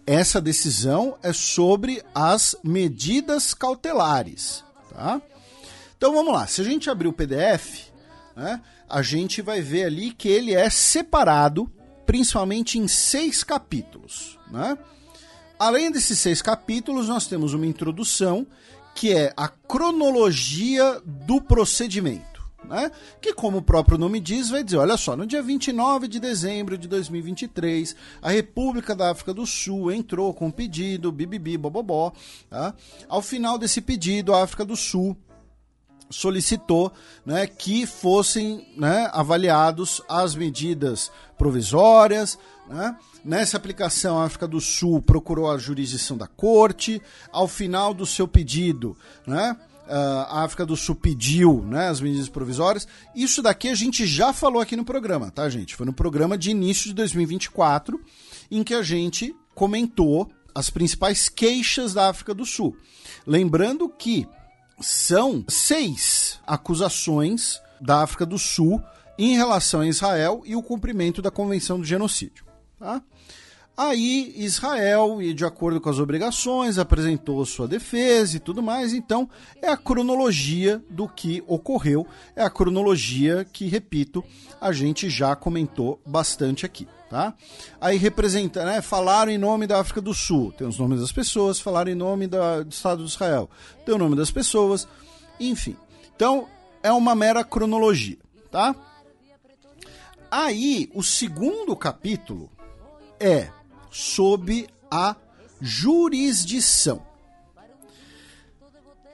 essa 0.09 0.41
decisão 0.41 1.15
é 1.21 1.31
sobre 1.31 2.01
as 2.15 2.55
medidas 2.63 3.53
cautelares. 3.53 4.63
Tá? 4.91 5.21
Então 5.95 6.11
vamos 6.13 6.33
lá, 6.33 6.47
se 6.47 6.61
a 6.61 6.63
gente 6.63 6.89
abrir 6.89 7.07
o 7.07 7.13
PDF, 7.13 7.91
né, 8.35 8.59
a 8.89 9.03
gente 9.03 9.39
vai 9.39 9.61
ver 9.61 9.83
ali 9.83 10.11
que 10.11 10.27
ele 10.27 10.51
é 10.55 10.67
separado 10.67 11.71
principalmente 12.07 12.79
em 12.79 12.87
seis 12.87 13.43
capítulos. 13.43 14.39
Né? 14.49 14.75
Além 15.59 15.91
desses 15.91 16.17
seis 16.17 16.41
capítulos, 16.41 17.07
nós 17.07 17.27
temos 17.27 17.53
uma 17.53 17.67
introdução 17.67 18.47
que 18.95 19.13
é 19.13 19.31
a 19.37 19.47
cronologia 19.47 20.99
do 21.05 21.39
procedimento. 21.39 22.28
Né? 22.69 22.91
Que, 23.19 23.33
como 23.33 23.57
o 23.57 23.61
próprio 23.63 23.97
nome 23.97 24.19
diz, 24.19 24.49
vai 24.51 24.63
dizer: 24.63 24.77
olha 24.77 24.95
só, 24.95 25.17
no 25.17 25.25
dia 25.25 25.41
29 25.41 26.07
de 26.07 26.19
dezembro 26.19 26.77
de 26.77 26.87
2023, 26.87 27.95
a 28.21 28.29
República 28.29 28.95
da 28.95 29.09
África 29.09 29.33
do 29.33 29.45
Sul 29.45 29.91
entrou 29.91 30.31
com 30.35 30.45
um 30.47 30.51
pedido, 30.51 31.11
bibibi, 31.11 31.57
bobobó. 31.57 32.13
Tá? 32.47 32.75
Ao 33.07 33.23
final 33.23 33.57
desse 33.57 33.81
pedido, 33.81 34.35
a 34.35 34.43
África 34.43 34.63
do 34.63 34.75
Sul 34.75 35.17
solicitou 36.11 36.91
né, 37.25 37.47
que 37.47 37.85
fossem 37.85 38.67
né, 38.77 39.09
avaliados 39.13 40.01
as 40.07 40.35
medidas 40.35 41.11
provisórias. 41.37 42.37
Né? 42.67 42.95
Nessa 43.23 43.57
aplicação, 43.57 44.19
a 44.19 44.25
África 44.25 44.47
do 44.47 44.61
Sul 44.61 45.01
procurou 45.01 45.49
a 45.49 45.57
jurisdição 45.57 46.15
da 46.15 46.27
corte. 46.27 47.01
Ao 47.31 47.47
final 47.47 47.93
do 47.93 48.05
seu 48.05 48.27
pedido, 48.27 48.95
né, 49.25 49.57
a 49.89 50.43
África 50.43 50.65
do 50.65 50.75
Sul 50.77 50.95
pediu 50.95 51.63
né, 51.63 51.87
as 51.87 51.99
medidas 51.99 52.29
provisórias. 52.29 52.87
Isso 53.15 53.41
daqui 53.41 53.67
a 53.67 53.75
gente 53.75 54.05
já 54.05 54.31
falou 54.31 54.61
aqui 54.61 54.75
no 54.75 54.85
programa, 54.85 55.31
tá, 55.31 55.49
gente? 55.49 55.75
Foi 55.75 55.85
no 55.85 55.93
programa 55.93 56.37
de 56.37 56.51
início 56.51 56.89
de 56.89 56.93
2024, 56.93 57.99
em 58.51 58.63
que 58.63 58.73
a 58.73 58.83
gente 58.83 59.35
comentou 59.55 60.29
as 60.53 60.69
principais 60.69 61.27
queixas 61.27 61.93
da 61.93 62.09
África 62.09 62.33
do 62.33 62.45
Sul. 62.45 62.75
Lembrando 63.25 63.89
que 63.89 64.27
são 64.79 65.43
seis 65.47 66.39
acusações 66.45 67.59
da 67.81 68.01
África 68.03 68.25
do 68.25 68.37
Sul 68.37 68.81
em 69.17 69.35
relação 69.35 69.81
a 69.81 69.87
Israel 69.87 70.43
e 70.45 70.55
o 70.55 70.63
cumprimento 70.63 71.21
da 71.21 71.31
Convenção 71.31 71.79
do 71.79 71.85
Genocídio. 71.85 72.45
Tá? 72.77 73.01
Aí 73.79 74.33
Israel, 74.35 75.21
e 75.21 75.33
de 75.33 75.45
acordo 75.45 75.79
com 75.79 75.89
as 75.89 75.99
obrigações, 75.99 76.77
apresentou 76.77 77.45
sua 77.45 77.65
defesa 77.65 78.35
e 78.35 78.39
tudo 78.41 78.61
mais. 78.61 78.91
Então, 78.91 79.29
é 79.61 79.69
a 79.69 79.77
cronologia 79.77 80.83
do 80.89 81.07
que 81.07 81.41
ocorreu, 81.47 82.05
é 82.35 82.43
a 82.43 82.49
cronologia 82.49 83.45
que, 83.45 83.69
repito, 83.69 84.21
a 84.59 84.73
gente 84.73 85.09
já 85.09 85.33
comentou 85.33 85.97
bastante 86.05 86.65
aqui. 86.65 86.89
Tá? 87.09 87.33
Aí 87.79 87.97
representa, 87.97 88.65
né? 88.65 88.81
Falaram 88.81 89.31
em 89.31 89.37
nome 89.37 89.65
da 89.65 89.79
África 89.79 90.01
do 90.01 90.13
Sul, 90.13 90.51
tem 90.51 90.67
os 90.67 90.77
nomes 90.77 90.99
das 90.99 91.13
pessoas, 91.13 91.57
falaram 91.57 91.89
em 91.89 91.95
nome 91.95 92.27
da, 92.27 92.61
do 92.61 92.69
Estado 92.73 93.01
de 93.01 93.09
Israel, 93.09 93.49
tem 93.85 93.95
o 93.95 93.97
nome 93.97 94.17
das 94.17 94.29
pessoas, 94.29 94.89
enfim. 95.39 95.77
Então, 96.13 96.49
é 96.83 96.91
uma 96.91 97.15
mera 97.15 97.45
cronologia, 97.45 98.17
tá? 98.51 98.75
Aí, 100.29 100.91
o 100.93 101.01
segundo 101.01 101.73
capítulo 101.77 102.51
é 103.17 103.49
sob 103.89 104.67
a 104.89 105.15
jurisdição. 105.61 107.05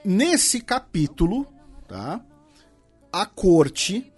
Nesse 0.04 0.60
capítulo, 0.60 1.46
tá? 1.88 2.20
A 3.12 3.26
corte 3.26 4.12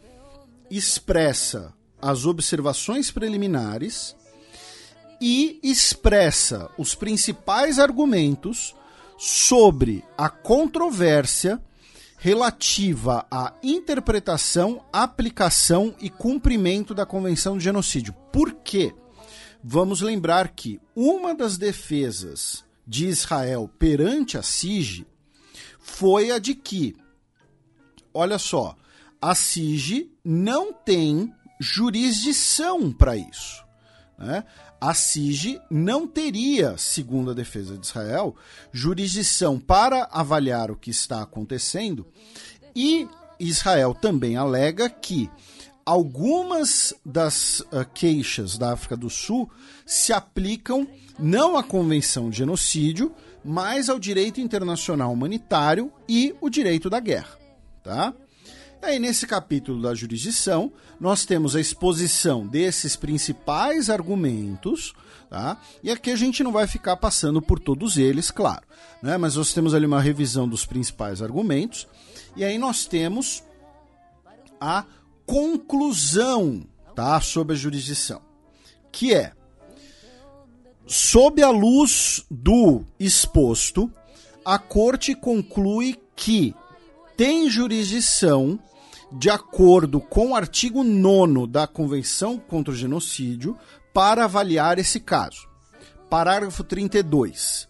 expressa 0.71 1.73
as 2.01 2.27
observações 2.27 3.11
preliminares 3.11 4.15
e 5.21 5.59
expressa 5.63 6.71
os 6.79 6.95
principais 6.95 7.79
argumentos 7.79 8.75
sobre 9.17 10.05
a 10.17 10.29
controvérsia 10.29 11.61
relativa 12.19 13.27
à 13.31 13.53
interpretação, 13.63 14.85
aplicação 14.93 15.95
e 16.01 16.11
cumprimento 16.11 16.95
da 16.95 17.07
Convenção 17.07 17.57
de 17.57 17.65
Genocídio. 17.65 18.13
Por 18.33 18.53
quê? 18.53 18.95
Vamos 19.63 20.01
lembrar 20.01 20.49
que 20.49 20.81
uma 20.95 21.35
das 21.35 21.59
defesas 21.59 22.65
de 22.87 23.07
Israel 23.07 23.71
perante 23.79 24.39
a 24.39 24.43
SIG 24.43 25.07
foi 25.79 26.31
a 26.31 26.39
de 26.39 26.55
que, 26.55 26.97
olha 28.15 28.39
só, 28.39 28.77
a 29.21 29.35
SIG 29.35 30.11
não 30.25 30.73
tem 30.73 31.33
jurisdição 31.61 32.93
para 32.93 33.17
isso. 33.17 33.65
Né? 34.17 34.45
A 34.81 34.95
SIG 34.95 35.61
não 35.69 36.07
teria, 36.07 36.79
segundo 36.79 37.33
a 37.33 37.35
defesa 37.35 37.77
de 37.77 37.85
Israel, 37.85 38.37
jurisdição 38.73 39.59
para 39.59 40.05
avaliar 40.13 40.71
o 40.71 40.77
que 40.77 40.91
está 40.91 41.21
acontecendo 41.21 42.07
e 42.75 43.09
Israel 43.41 43.95
também 43.95 44.37
alega 44.37 44.89
que 44.89 45.29
algumas 45.89 46.93
das 47.03 47.61
uh, 47.61 47.83
queixas 47.95 48.59
da 48.59 48.75
África 48.75 48.95
do 48.95 49.09
Sul 49.09 49.51
se 49.87 50.13
aplicam 50.13 50.87
não 51.19 51.57
à 51.57 51.63
Convenção 51.63 52.29
de 52.29 52.37
Genocídio, 52.37 53.11
mas 53.43 53.89
ao 53.89 53.99
direito 53.99 54.39
internacional 54.39 55.11
humanitário 55.11 55.91
e 56.07 56.35
o 56.43 56.51
direito 56.51 56.91
da 56.91 57.01
guerra. 57.01 57.39
Tá? 57.83 58.13
E 58.83 58.85
aí, 58.85 58.99
nesse 58.99 59.27
capítulo 59.27 59.81
da 59.81 59.95
jurisdição, 59.95 60.71
nós 61.01 61.25
temos 61.25 61.57
a 61.57 61.61
exposição 61.61 62.47
desses 62.47 62.95
principais 62.95 63.89
argumentos, 63.89 64.93
tá? 65.31 65.59
E 65.83 65.91
aqui 65.91 66.11
a 66.11 66.17
gente 66.17 66.45
não 66.45 66.53
vai 66.53 66.67
ficar 66.67 66.99
passando 66.99 67.41
por 67.41 67.59
todos 67.59 67.97
eles, 67.97 68.31
claro, 68.31 68.63
né? 69.03 69.17
Mas 69.17 69.37
nós 69.37 69.55
temos 69.55 69.73
ali 69.73 69.87
uma 69.87 70.03
revisão 70.03 70.47
dos 70.47 70.67
principais 70.67 71.23
argumentos, 71.23 71.89
e 72.37 72.45
aí 72.45 72.59
nós 72.59 72.85
temos 72.85 73.43
a 74.61 74.85
conclusão 75.29 76.67
tá, 76.97 77.21
sobre 77.21 77.55
a 77.55 77.59
jurisdição, 77.59 78.23
que 78.91 79.13
é, 79.13 79.33
sob 80.87 81.43
a 81.43 81.51
luz 81.51 82.25
do 82.31 82.83
exposto, 82.99 83.93
a 84.43 84.59
corte 84.59 85.15
conclui 85.15 86.01
que 86.17 86.55
tem 87.15 87.51
jurisdição 87.51 88.59
de 89.13 89.29
acordo 89.29 90.01
com 90.01 90.29
o 90.31 90.35
artigo 90.35 90.83
9 90.83 91.47
da 91.47 91.67
Convenção 91.67 92.39
contra 92.39 92.73
o 92.73 92.77
Genocídio 92.77 93.55
para 93.93 94.25
avaliar 94.25 94.79
esse 94.79 94.99
caso. 94.99 95.47
Parágrafo 96.09 96.65
32. 96.65 97.69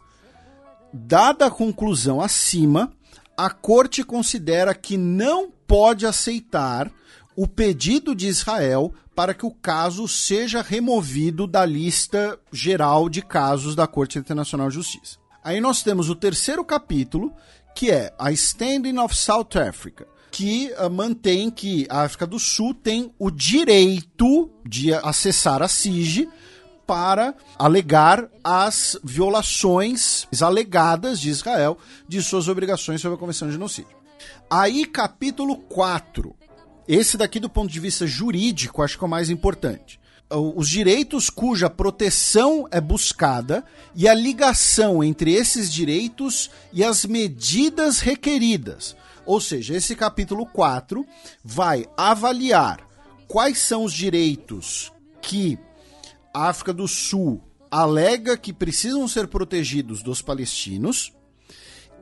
Dada 0.93 1.47
a 1.47 1.51
conclusão 1.51 2.21
acima, 2.21 2.93
a 3.37 3.51
Corte 3.51 4.05
considera 4.05 4.75
que 4.77 4.97
não 4.97 5.51
pode 5.67 6.07
aceitar 6.07 6.91
o 7.39 7.47
pedido 7.47 8.17
de 8.17 8.27
Israel 8.27 8.93
para 9.15 9.33
que 9.33 9.47
o 9.47 9.53
caso 9.53 10.09
seja 10.09 10.61
removido 10.61 11.47
da 11.47 11.65
lista 11.65 12.37
geral 12.53 13.09
de 13.09 13.23
casos 13.23 13.77
da 13.77 13.87
Corte 13.87 14.19
Internacional 14.19 14.69
de 14.69 14.75
Justiça. 14.75 15.19
Aí 15.45 15.61
nós 15.61 15.81
temos 15.85 16.11
o 16.11 16.17
terceiro 16.17 16.65
capítulo, 16.65 17.33
que 17.77 17.93
é 17.93 18.13
a 18.19 18.33
Standing 18.33 18.99
of 18.99 19.17
South 19.17 19.51
Africa, 19.55 20.05
que 20.33 20.75
uh, 20.81 20.91
mantém 20.91 21.49
que 21.49 21.87
a 21.89 22.03
África 22.03 22.27
do 22.27 22.41
Sul 22.41 22.75
tem 22.75 23.15
o 23.21 23.31
direito 23.31 24.51
de 24.67 24.93
acessar 24.93 25.63
a 25.63 25.69
SIG 25.69 26.29
para 26.85 27.37
alegar 27.57 28.29
as 28.43 28.99
violações 29.05 30.27
alegadas 30.43 31.21
de 31.21 31.31
Israel 31.31 31.79
de 32.09 32.21
suas 32.21 32.49
obrigações 32.49 33.01
sobre 33.01 33.15
a 33.15 33.19
Convenção 33.21 33.47
de 33.47 33.55
Genocídio. 33.55 33.97
Aí, 34.51 34.85
capítulo 34.85 35.57
4, 35.57 36.35
esse 36.89 37.19
daqui, 37.19 37.39
do 37.39 37.51
ponto 37.51 37.71
de 37.71 37.79
vista 37.79 38.07
jurídico, 38.07 38.83
acho 38.83 38.97
que 38.97 39.05
é 39.05 39.07
o 39.07 39.11
mais 39.11 39.29
importante. 39.29 40.01
Os 40.31 40.69
direitos 40.69 41.29
cuja 41.29 41.69
proteção 41.69 42.67
é 42.71 42.81
buscada 42.81 43.65
e 43.95 44.09
a 44.09 44.15
ligação 44.15 45.05
entre 45.05 45.35
esses 45.35 45.71
direitos 45.71 46.51
e 46.73 46.83
as 46.83 47.05
medidas 47.05 48.01
requeridas. 48.01 48.97
Ou 49.27 49.41
seja, 49.41 49.75
esse 49.77 49.95
capítulo 49.95 50.47
4 50.47 51.07
vai 51.45 51.87
avaliar 51.97 52.81
quais 53.27 53.59
são 53.59 53.85
os 53.85 53.93
direitos 53.93 54.91
que 55.21 55.59
a 56.33 56.49
África 56.49 56.73
do 56.73 56.89
Sul 56.89 57.43
alega 57.71 58.37
que 58.37 58.53
precisam 58.53 59.07
ser 59.07 59.29
protegidos 59.29 60.03
dos 60.03 60.23
palestinos 60.23 61.13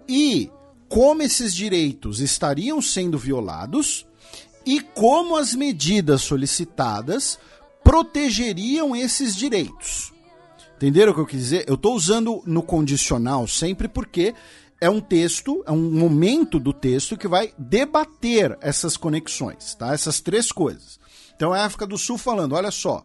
e 0.09 0.51
como 0.89 1.23
esses 1.23 1.53
direitos 1.53 2.21
estariam 2.21 2.81
sendo 2.81 3.19
violados 3.19 4.07
e 4.67 4.81
como 4.81 5.37
as 5.37 5.55
medidas 5.55 6.23
solicitadas 6.23 7.39
protegeriam 7.85 8.97
esses 8.97 9.37
direitos. 9.37 10.13
Entenderam 10.75 11.13
o 11.13 11.15
que 11.15 11.21
eu 11.21 11.27
quis 11.27 11.41
dizer? 11.41 11.65
Eu 11.69 11.77
estou 11.77 11.95
usando 11.95 12.43
no 12.45 12.63
condicional 12.63 13.47
sempre 13.47 13.87
porque 13.87 14.35
é 14.81 14.91
um 14.91 15.01
texto, 15.01 15.63
é 15.67 15.71
um 15.71 15.91
momento 15.91 16.59
do 16.59 16.73
texto 16.73 17.17
que 17.17 17.29
vai 17.29 17.55
debater 17.57 18.59
essas 18.61 18.97
conexões, 18.97 19.75
tá? 19.77 19.95
Essas 19.95 20.21
três 20.21 20.51
coisas. 20.51 20.99
Então 21.35 21.55
é 21.55 21.61
a 21.61 21.65
África 21.65 21.87
do 21.87 21.97
Sul 21.97 22.19
falando, 22.19 22.57
olha 22.57 22.73
só, 22.73 23.05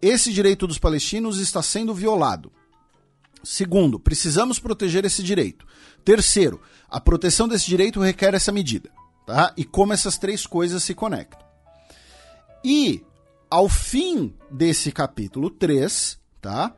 esse 0.00 0.32
direito 0.32 0.66
dos 0.66 0.78
palestinos 0.78 1.38
está 1.38 1.62
sendo 1.62 1.94
violado. 1.94 2.50
Segundo, 3.44 4.00
precisamos 4.00 4.58
proteger 4.58 5.04
esse 5.04 5.22
direito. 5.22 5.66
Terceiro, 6.04 6.60
a 6.88 6.98
proteção 6.98 7.46
desse 7.46 7.66
direito 7.66 8.00
requer 8.00 8.34
essa 8.34 8.50
medida 8.50 8.90
tá? 9.26 9.52
E 9.56 9.64
como 9.64 9.92
essas 9.92 10.18
três 10.18 10.46
coisas 10.46 10.82
se 10.82 10.94
conectam. 10.94 11.40
E 12.64 13.04
ao 13.50 13.68
fim 13.68 14.34
desse 14.50 14.90
capítulo 14.92 15.50
3, 15.50 16.18
tá? 16.40 16.74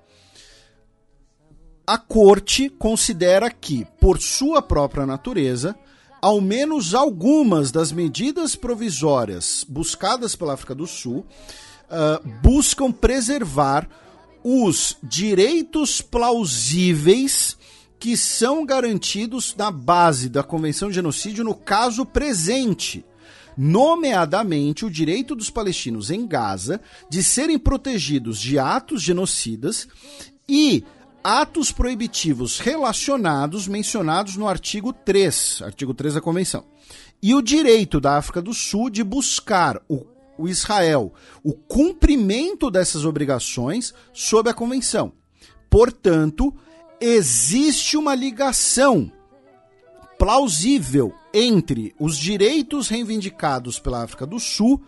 A 1.87 1.99
corte 1.99 2.71
considera 2.71 3.51
que, 3.51 3.85
por 4.01 4.21
sua 4.21 4.63
própria 4.63 5.05
natureza, 5.05 5.77
ao 6.21 6.41
menos 6.41 6.95
algumas 6.95 7.71
das 7.71 7.93
medidas 7.93 8.57
provisórias 8.57 9.65
buscadas 9.69 10.35
pela 10.35 10.55
África 10.55 10.75
do 10.75 10.87
Sul 10.87 11.19
uh, 11.19 12.27
buscam 12.43 12.91
preservar 12.91 13.87
os 14.43 14.97
direitos 15.03 16.01
plausíveis 16.01 17.59
que 17.99 18.17
são 18.17 18.65
garantidos 18.65 19.55
na 19.57 19.71
base 19.71 20.29
da 20.29 20.43
Convenção 20.43 20.89
de 20.89 20.97
Genocídio 20.97 21.45
no 21.45 21.55
caso 21.55 22.05
presente, 22.05 23.05
nomeadamente 23.57 24.85
o 24.85 24.91
direito 24.91 25.35
dos 25.35 25.51
palestinos 25.51 26.11
em 26.11 26.27
Gaza 26.27 26.81
de 27.09 27.23
serem 27.23 27.59
protegidos 27.59 28.41
de 28.41 28.59
atos 28.59 29.01
genocidas 29.01 29.89
e 30.49 30.85
atos 31.23 31.73
proibitivos 31.73 32.59
relacionados 32.59 33.67
mencionados 33.67 34.37
no 34.37 34.47
artigo 34.47 34.93
3, 34.93 35.63
artigo 35.63 35.95
3 35.95 36.15
da 36.15 36.21
Convenção. 36.21 36.67
E 37.23 37.35
o 37.35 37.41
direito 37.41 37.99
da 37.99 38.19
África 38.19 38.43
do 38.43 38.53
Sul 38.53 38.91
de 38.91 39.03
buscar 39.03 39.81
o, 39.89 40.05
o 40.37 40.47
Israel 40.47 41.15
o 41.43 41.55
cumprimento 41.55 42.71
dessas 42.71 43.07
obrigações 43.07 43.95
sob 44.13 44.51
a 44.51 44.55
Convenção. 44.55 45.13
Portanto, 45.71 46.55
existe 47.01 47.97
uma 47.97 48.15
ligação 48.15 49.11
plausível 50.19 51.13
entre 51.33 51.95
os 51.99 52.17
direitos 52.17 52.89
reivindicados 52.89 53.79
pela 53.79 54.03
África 54.03 54.27
do 54.27 54.39
Sul 54.39 54.83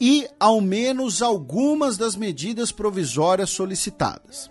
e 0.00 0.26
ao 0.38 0.60
menos 0.60 1.20
algumas 1.20 1.96
das 1.98 2.16
medidas 2.16 2.72
provisórias 2.72 3.50
solicitadas. 3.50 4.50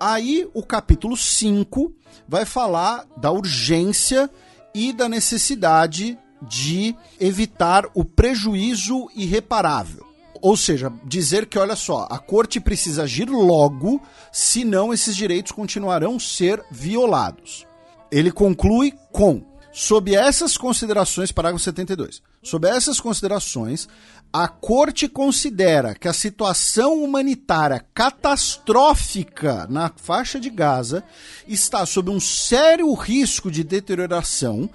Aí 0.00 0.48
o 0.54 0.62
capítulo 0.62 1.16
5 1.16 1.94
vai 2.26 2.44
falar 2.44 3.06
da 3.16 3.30
urgência 3.30 4.28
e 4.74 4.92
da 4.92 5.08
necessidade 5.08 6.18
de 6.40 6.96
evitar 7.20 7.88
o 7.94 8.04
prejuízo 8.04 9.08
irreparável. 9.14 10.11
Ou 10.42 10.56
seja, 10.56 10.92
dizer 11.04 11.46
que, 11.46 11.56
olha 11.56 11.76
só, 11.76 12.08
a 12.10 12.18
corte 12.18 12.58
precisa 12.58 13.04
agir 13.04 13.30
logo, 13.30 14.02
senão 14.32 14.92
esses 14.92 15.14
direitos 15.14 15.52
continuarão 15.52 16.18
ser 16.18 16.60
violados. 16.68 17.64
Ele 18.10 18.32
conclui 18.32 18.92
com: 19.12 19.40
sob 19.72 20.12
essas 20.12 20.56
considerações, 20.56 21.30
parágrafo 21.30 21.62
72, 21.62 22.20
sob 22.42 22.68
essas 22.68 22.98
considerações, 22.98 23.88
a 24.32 24.48
corte 24.48 25.08
considera 25.08 25.94
que 25.94 26.08
a 26.08 26.12
situação 26.12 27.04
humanitária 27.04 27.84
catastrófica 27.94 29.68
na 29.70 29.92
faixa 29.94 30.40
de 30.40 30.50
Gaza 30.50 31.04
está 31.46 31.86
sob 31.86 32.10
um 32.10 32.18
sério 32.18 32.92
risco 32.94 33.48
de 33.48 33.62
deterioração 33.62 34.68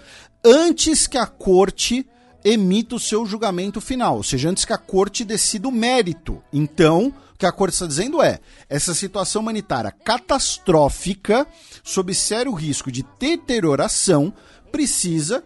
antes 0.46 1.08
que 1.08 1.18
a 1.18 1.26
corte 1.26 2.08
emita 2.43 2.95
o 2.95 2.99
seu 2.99 3.25
julgamento 3.25 3.82
final, 3.82 4.17
ou 4.17 4.24
seja, 4.24 4.49
antes 4.49 4.66
que 4.66 4.74
a 4.74 4.77
corte 4.77 5.24
decida 5.24 5.67
o 5.67 5.72
mérito. 5.72 6.41
Então, 6.51 7.14
o 7.33 7.38
que 7.38 7.45
a 7.45 7.51
corte 7.51 7.74
está 7.74 7.85
dizendo 7.85 8.22
é: 8.22 8.40
essa 8.69 8.93
situação 8.93 9.41
humanitária 9.41 9.91
catastrófica, 9.91 11.45
sob 11.83 12.14
sério 12.14 12.53
risco 12.53 12.91
de 12.91 13.06
deterioração, 13.19 14.33
precisa, 14.72 15.43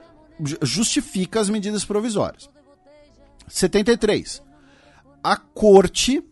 justifica 0.61 1.39
as 1.39 1.49
medidas 1.49 1.85
provisórias. 1.85 2.49
73. 3.47 4.41
A 5.23 5.35
corte 5.35 6.19
uh, 6.19 6.23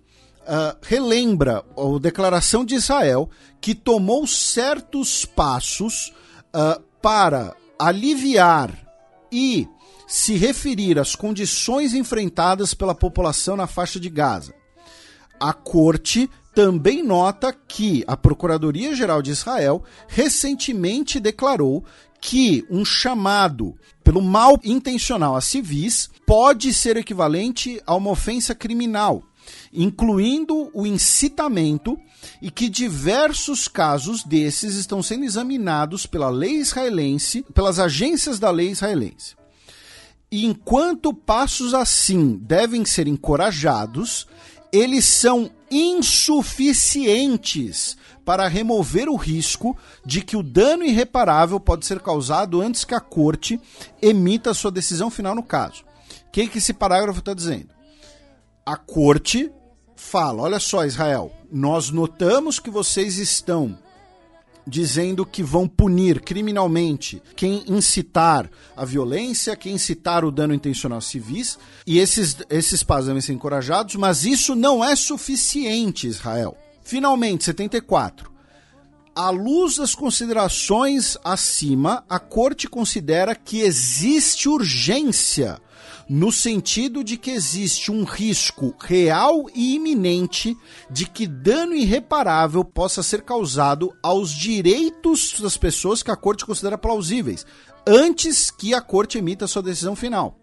relembra 0.82 1.64
a 1.78 2.00
declaração 2.00 2.64
de 2.66 2.76
Israel 2.76 3.30
que 3.62 3.76
tomou 3.76 4.26
certos 4.26 5.26
passos 5.26 6.14
uh, 6.54 6.82
para 7.02 7.56
aliviar 7.78 8.72
e 9.32 9.68
se 10.10 10.34
referir 10.34 10.98
às 10.98 11.16
condições 11.16 11.94
enfrentadas 11.94 12.74
pela 12.74 12.96
população 12.96 13.56
na 13.56 13.68
faixa 13.68 14.00
de 14.00 14.10
Gaza. 14.10 14.56
A 15.40 15.54
corte 15.54 16.28
também 16.56 17.04
nota 17.04 17.54
que 17.54 18.04
a 18.08 18.18
Procuradoria-Geral 18.18 19.22
de 19.22 19.30
Israel 19.30 19.84
recentemente 20.08 21.20
declarou 21.20 21.86
que 22.20 22.66
um 22.72 22.84
chamado 22.84 23.78
pelo 24.04 24.20
mal 24.20 24.60
intencional 24.64 25.36
a 25.36 25.42
civis 25.42 26.10
pode 26.26 26.74
ser 26.74 26.98
equivalente 26.98 27.80
a 27.86 27.96
uma 27.96 28.10
ofensa 28.10 28.56
criminal, 28.56 29.24
incluindo 29.72 30.72
o 30.74 30.88
incitamento, 30.88 31.96
e 32.42 32.50
que 32.50 32.68
diversos 32.68 33.68
casos 33.68 34.24
desses 34.24 34.76
estão 34.76 35.04
sendo 35.04 35.24
examinados 35.24 36.08
pela 36.08 36.30
lei 36.30 36.56
israelense, 36.56 37.46
pelas 37.54 37.78
agências 37.78 38.40
da 38.40 38.50
lei 38.50 38.72
israelense. 38.72 39.39
E 40.32 40.46
enquanto 40.46 41.12
passos 41.14 41.74
assim 41.74 42.38
devem 42.38 42.86
ser 42.86 43.08
encorajados, 43.08 44.28
eles 44.72 45.06
são 45.06 45.50
insuficientes 45.72 47.98
para 48.24 48.48
remover 48.48 49.10
o 49.10 49.16
risco 49.16 49.76
de 50.06 50.22
que 50.22 50.38
o 50.38 50.44
dano 50.44 50.84
irreparável 50.84 51.60
pode 51.60 51.84
ser 51.86 52.00
causado 52.00 52.62
antes 52.62 52.86
que 52.86 52.94
a 52.94 53.00
corte 53.00 53.60
emita 54.02 54.54
sua 54.54 54.72
decisão 54.72 55.10
final 55.10 55.34
no 55.34 55.42
caso. 55.42 55.84
O 56.28 56.32
que, 56.32 56.48
que 56.48 56.60
esse 56.60 56.74
parágrafo 56.74 57.18
está 57.20 57.34
dizendo? 57.34 57.70
A 58.64 58.78
corte 58.78 59.52
fala: 59.96 60.44
olha 60.44 60.60
só, 60.60 60.86
Israel, 60.86 61.32
nós 61.52 61.90
notamos 61.90 62.60
que 62.60 62.70
vocês 62.70 63.18
estão 63.18 63.76
dizendo 64.70 65.26
que 65.26 65.42
vão 65.42 65.68
punir 65.68 66.22
criminalmente 66.22 67.22
quem 67.36 67.64
incitar 67.68 68.50
a 68.78 68.86
violência, 68.86 69.56
quem 69.56 69.74
incitar 69.74 70.24
o 70.24 70.32
dano 70.32 70.54
intencional 70.54 71.02
civis, 71.02 71.58
e 71.86 71.98
esses, 71.98 72.38
esses 72.50 72.84
passos 72.84 73.08
devem 73.08 73.22
ser 73.22 73.34
encorajados, 73.34 73.96
mas 73.96 74.24
isso 74.24 74.56
não 74.56 74.84
é 74.84 74.96
suficiente, 74.96 76.08
Israel. 76.08 76.56
Finalmente, 76.84 77.44
74. 77.44 78.32
À 79.16 79.30
luz 79.32 79.78
das 79.78 79.96
considerações 79.96 81.18
acima, 81.24 82.04
a 82.08 82.20
Corte 82.20 82.68
considera 82.68 83.36
que 83.36 83.62
existe 83.62 84.48
urgência 84.48 85.60
no 86.10 86.32
sentido 86.32 87.04
de 87.04 87.16
que 87.16 87.30
existe 87.30 87.92
um 87.92 88.04
risco 88.04 88.76
real 88.80 89.46
e 89.54 89.76
iminente 89.76 90.58
de 90.90 91.06
que 91.06 91.28
dano 91.28 91.76
irreparável 91.76 92.66
possa 92.66 93.04
ser 93.04 93.22
causado 93.22 93.96
aos 94.02 94.32
direitos 94.32 95.40
das 95.40 95.56
pessoas 95.56 96.02
que 96.02 96.10
a 96.10 96.16
corte 96.16 96.46
considera 96.46 96.80
plausíveis, 96.80 97.46
antes 97.86 98.50
que 98.50 98.74
a 98.74 98.82
corte 98.82 99.20
emita 99.20 99.46
sua 99.46 99.62
decisão 99.62 99.96
final. 99.96 100.36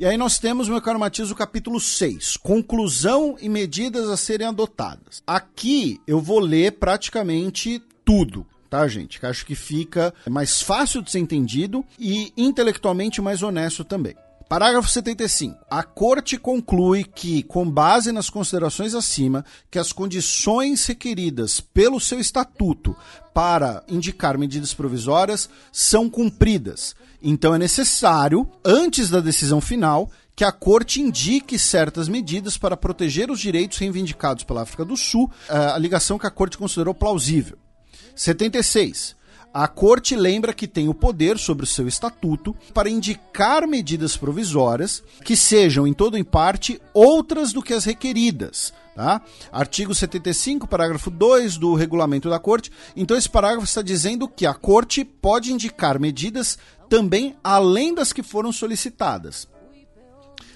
E 0.00 0.04
aí 0.04 0.16
nós 0.16 0.40
temos, 0.40 0.68
meu 0.68 0.82
caro 0.82 0.98
Matias, 0.98 1.30
o 1.30 1.36
capítulo 1.36 1.78
6, 1.78 2.36
conclusão 2.38 3.36
e 3.40 3.48
medidas 3.48 4.08
a 4.08 4.16
serem 4.16 4.48
adotadas. 4.48 5.22
Aqui 5.24 6.00
eu 6.08 6.20
vou 6.20 6.40
ler 6.40 6.72
praticamente 6.72 7.80
tudo, 8.04 8.44
tá, 8.68 8.88
gente? 8.88 9.20
Que 9.20 9.26
acho 9.26 9.46
que 9.46 9.54
fica 9.54 10.12
mais 10.28 10.60
fácil 10.60 11.02
de 11.02 11.12
ser 11.12 11.20
entendido 11.20 11.84
e 11.96 12.32
intelectualmente 12.36 13.22
mais 13.22 13.44
honesto 13.44 13.84
também. 13.84 14.16
Parágrafo 14.52 14.86
75. 14.86 15.64
A 15.70 15.82
Corte 15.82 16.36
conclui 16.36 17.04
que, 17.04 17.42
com 17.42 17.66
base 17.70 18.12
nas 18.12 18.28
considerações 18.28 18.94
acima, 18.94 19.46
que 19.70 19.78
as 19.78 19.94
condições 19.94 20.84
requeridas 20.84 21.58
pelo 21.58 21.98
seu 21.98 22.20
estatuto 22.20 22.94
para 23.32 23.82
indicar 23.88 24.36
medidas 24.36 24.74
provisórias 24.74 25.48
são 25.72 26.10
cumpridas. 26.10 26.94
Então 27.22 27.54
é 27.54 27.58
necessário, 27.58 28.46
antes 28.62 29.08
da 29.08 29.20
decisão 29.20 29.58
final, 29.58 30.10
que 30.36 30.44
a 30.44 30.52
Corte 30.52 31.00
indique 31.00 31.58
certas 31.58 32.06
medidas 32.06 32.58
para 32.58 32.76
proteger 32.76 33.30
os 33.30 33.40
direitos 33.40 33.78
reivindicados 33.78 34.44
pela 34.44 34.60
África 34.60 34.84
do 34.84 34.98
Sul, 34.98 35.30
eh, 35.48 35.56
a 35.56 35.78
ligação 35.78 36.18
que 36.18 36.26
a 36.26 36.30
Corte 36.30 36.58
considerou 36.58 36.92
plausível. 36.92 37.56
76. 38.14 39.16
A 39.54 39.68
Corte 39.68 40.16
lembra 40.16 40.54
que 40.54 40.66
tem 40.66 40.88
o 40.88 40.94
poder 40.94 41.38
sobre 41.38 41.64
o 41.64 41.66
seu 41.66 41.86
estatuto 41.86 42.56
para 42.72 42.88
indicar 42.88 43.68
medidas 43.68 44.16
provisórias 44.16 45.02
que 45.22 45.36
sejam, 45.36 45.86
em 45.86 45.92
todo 45.92 46.14
ou 46.14 46.18
em 46.18 46.24
parte, 46.24 46.80
outras 46.94 47.52
do 47.52 47.62
que 47.62 47.74
as 47.74 47.84
requeridas. 47.84 48.72
Tá? 48.94 49.20
Artigo 49.50 49.94
75, 49.94 50.66
parágrafo 50.66 51.10
2 51.10 51.58
do 51.58 51.74
regulamento 51.74 52.30
da 52.30 52.38
Corte. 52.38 52.72
Então, 52.96 53.16
esse 53.16 53.28
parágrafo 53.28 53.66
está 53.66 53.82
dizendo 53.82 54.26
que 54.26 54.46
a 54.46 54.54
Corte 54.54 55.04
pode 55.04 55.52
indicar 55.52 56.00
medidas 56.00 56.58
também 56.88 57.36
além 57.44 57.94
das 57.94 58.10
que 58.12 58.22
foram 58.22 58.52
solicitadas. 58.52 59.48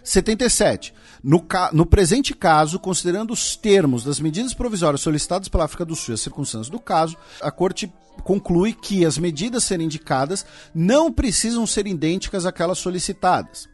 77. 0.02 0.94
No, 1.28 1.44
no, 1.72 1.84
presente 1.84 2.32
caso, 2.32 2.78
considerando 2.78 3.32
os 3.32 3.56
termos 3.56 4.04
das 4.04 4.20
medidas 4.20 4.54
provisórias 4.54 5.00
solicitadas 5.00 5.48
pela 5.48 5.64
África 5.64 5.84
do 5.84 5.96
Sul 5.96 6.12
e 6.12 6.14
as 6.14 6.20
circunstâncias 6.20 6.70
do 6.70 6.78
caso, 6.78 7.16
a 7.42 7.50
Corte 7.50 7.92
conclui 8.22 8.72
que 8.72 9.04
as 9.04 9.18
medidas 9.18 9.64
serem 9.64 9.86
indicadas 9.86 10.46
não 10.72 11.12
precisam 11.12 11.66
ser 11.66 11.88
idênticas 11.88 12.46
àquelas 12.46 12.78
solicitadas. 12.78 13.68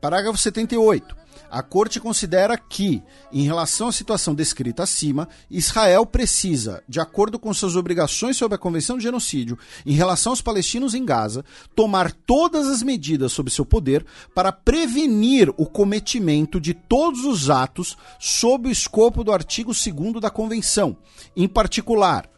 Parágrafo 0.00 0.38
78. 0.38 1.17
A 1.50 1.62
Corte 1.62 1.98
considera 1.98 2.58
que, 2.58 3.02
em 3.32 3.42
relação 3.42 3.88
à 3.88 3.92
situação 3.92 4.34
descrita 4.34 4.82
acima, 4.82 5.28
Israel 5.50 6.04
precisa, 6.04 6.82
de 6.86 7.00
acordo 7.00 7.38
com 7.38 7.52
suas 7.54 7.74
obrigações 7.74 8.36
sob 8.36 8.54
a 8.54 8.58
Convenção 8.58 8.98
de 8.98 9.04
Genocídio, 9.04 9.58
em 9.86 9.92
relação 9.92 10.32
aos 10.32 10.42
palestinos 10.42 10.94
em 10.94 11.04
Gaza, 11.04 11.44
tomar 11.74 12.12
todas 12.12 12.68
as 12.68 12.82
medidas 12.82 13.32
sob 13.32 13.50
seu 13.50 13.64
poder 13.64 14.04
para 14.34 14.52
prevenir 14.52 15.48
o 15.56 15.64
cometimento 15.64 16.60
de 16.60 16.74
todos 16.74 17.24
os 17.24 17.48
atos 17.48 17.96
sob 18.18 18.68
o 18.68 18.72
escopo 18.72 19.24
do 19.24 19.32
artigo 19.32 19.72
2 19.72 20.20
da 20.20 20.30
Convenção, 20.30 20.98
em 21.34 21.48
particular, 21.48 22.28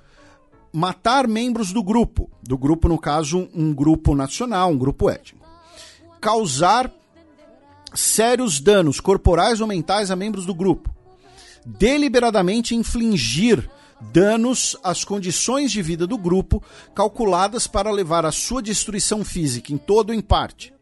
matar 0.72 1.26
membros 1.26 1.72
do 1.72 1.82
grupo, 1.82 2.30
do 2.42 2.56
grupo, 2.56 2.88
no 2.88 2.98
caso, 2.98 3.48
um 3.52 3.74
grupo 3.74 4.14
nacional, 4.14 4.70
um 4.70 4.78
grupo 4.78 5.10
étnico, 5.10 5.44
causar 6.20 6.90
sérios 7.94 8.60
danos 8.60 9.00
corporais 9.00 9.60
ou 9.60 9.66
mentais 9.66 10.10
a 10.10 10.16
membros 10.16 10.46
do 10.46 10.54
grupo, 10.54 10.94
deliberadamente 11.64 12.74
infligir 12.74 13.68
danos 14.12 14.76
às 14.82 15.04
condições 15.04 15.70
de 15.70 15.82
vida 15.82 16.06
do 16.06 16.16
grupo 16.16 16.62
calculadas 16.94 17.66
para 17.66 17.90
levar 17.90 18.24
à 18.24 18.32
sua 18.32 18.62
destruição 18.62 19.24
física, 19.24 19.72
em 19.72 19.78
todo 19.78 20.10
ou 20.10 20.14
em 20.14 20.20
parte, 20.20 20.72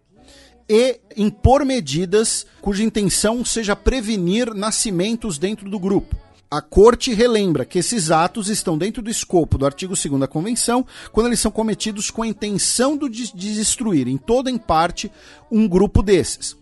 e 0.68 1.00
impor 1.16 1.64
medidas 1.64 2.46
cuja 2.60 2.84
intenção 2.84 3.44
seja 3.44 3.74
prevenir 3.74 4.54
nascimentos 4.54 5.38
dentro 5.38 5.68
do 5.68 5.78
grupo. 5.78 6.16
A 6.50 6.62
Corte 6.62 7.12
relembra 7.12 7.66
que 7.66 7.78
esses 7.78 8.10
atos 8.10 8.48
estão 8.48 8.78
dentro 8.78 9.02
do 9.02 9.10
escopo 9.10 9.58
do 9.58 9.66
artigo 9.66 9.94
2 9.94 10.18
da 10.18 10.26
Convenção, 10.26 10.86
quando 11.12 11.26
eles 11.26 11.40
são 11.40 11.50
cometidos 11.50 12.10
com 12.10 12.22
a 12.22 12.26
intenção 12.26 12.96
de 12.96 13.30
destruir, 13.34 14.08
em 14.08 14.16
toda 14.16 14.50
em 14.50 14.56
parte, 14.56 15.12
um 15.50 15.68
grupo 15.68 16.02
desses. 16.02 16.56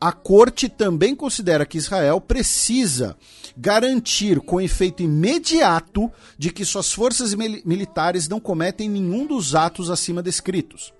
A 0.00 0.12
Corte 0.12 0.68
também 0.68 1.14
considera 1.14 1.66
que 1.66 1.78
Israel 1.78 2.20
precisa 2.20 3.16
garantir 3.56 4.40
com 4.40 4.60
efeito 4.60 5.02
imediato 5.02 6.10
de 6.38 6.50
que 6.50 6.64
suas 6.64 6.92
forças 6.92 7.34
militares 7.34 8.28
não 8.28 8.40
cometem 8.40 8.88
nenhum 8.88 9.26
dos 9.26 9.54
atos 9.54 9.90
acima 9.90 10.22
descritos. 10.22 10.92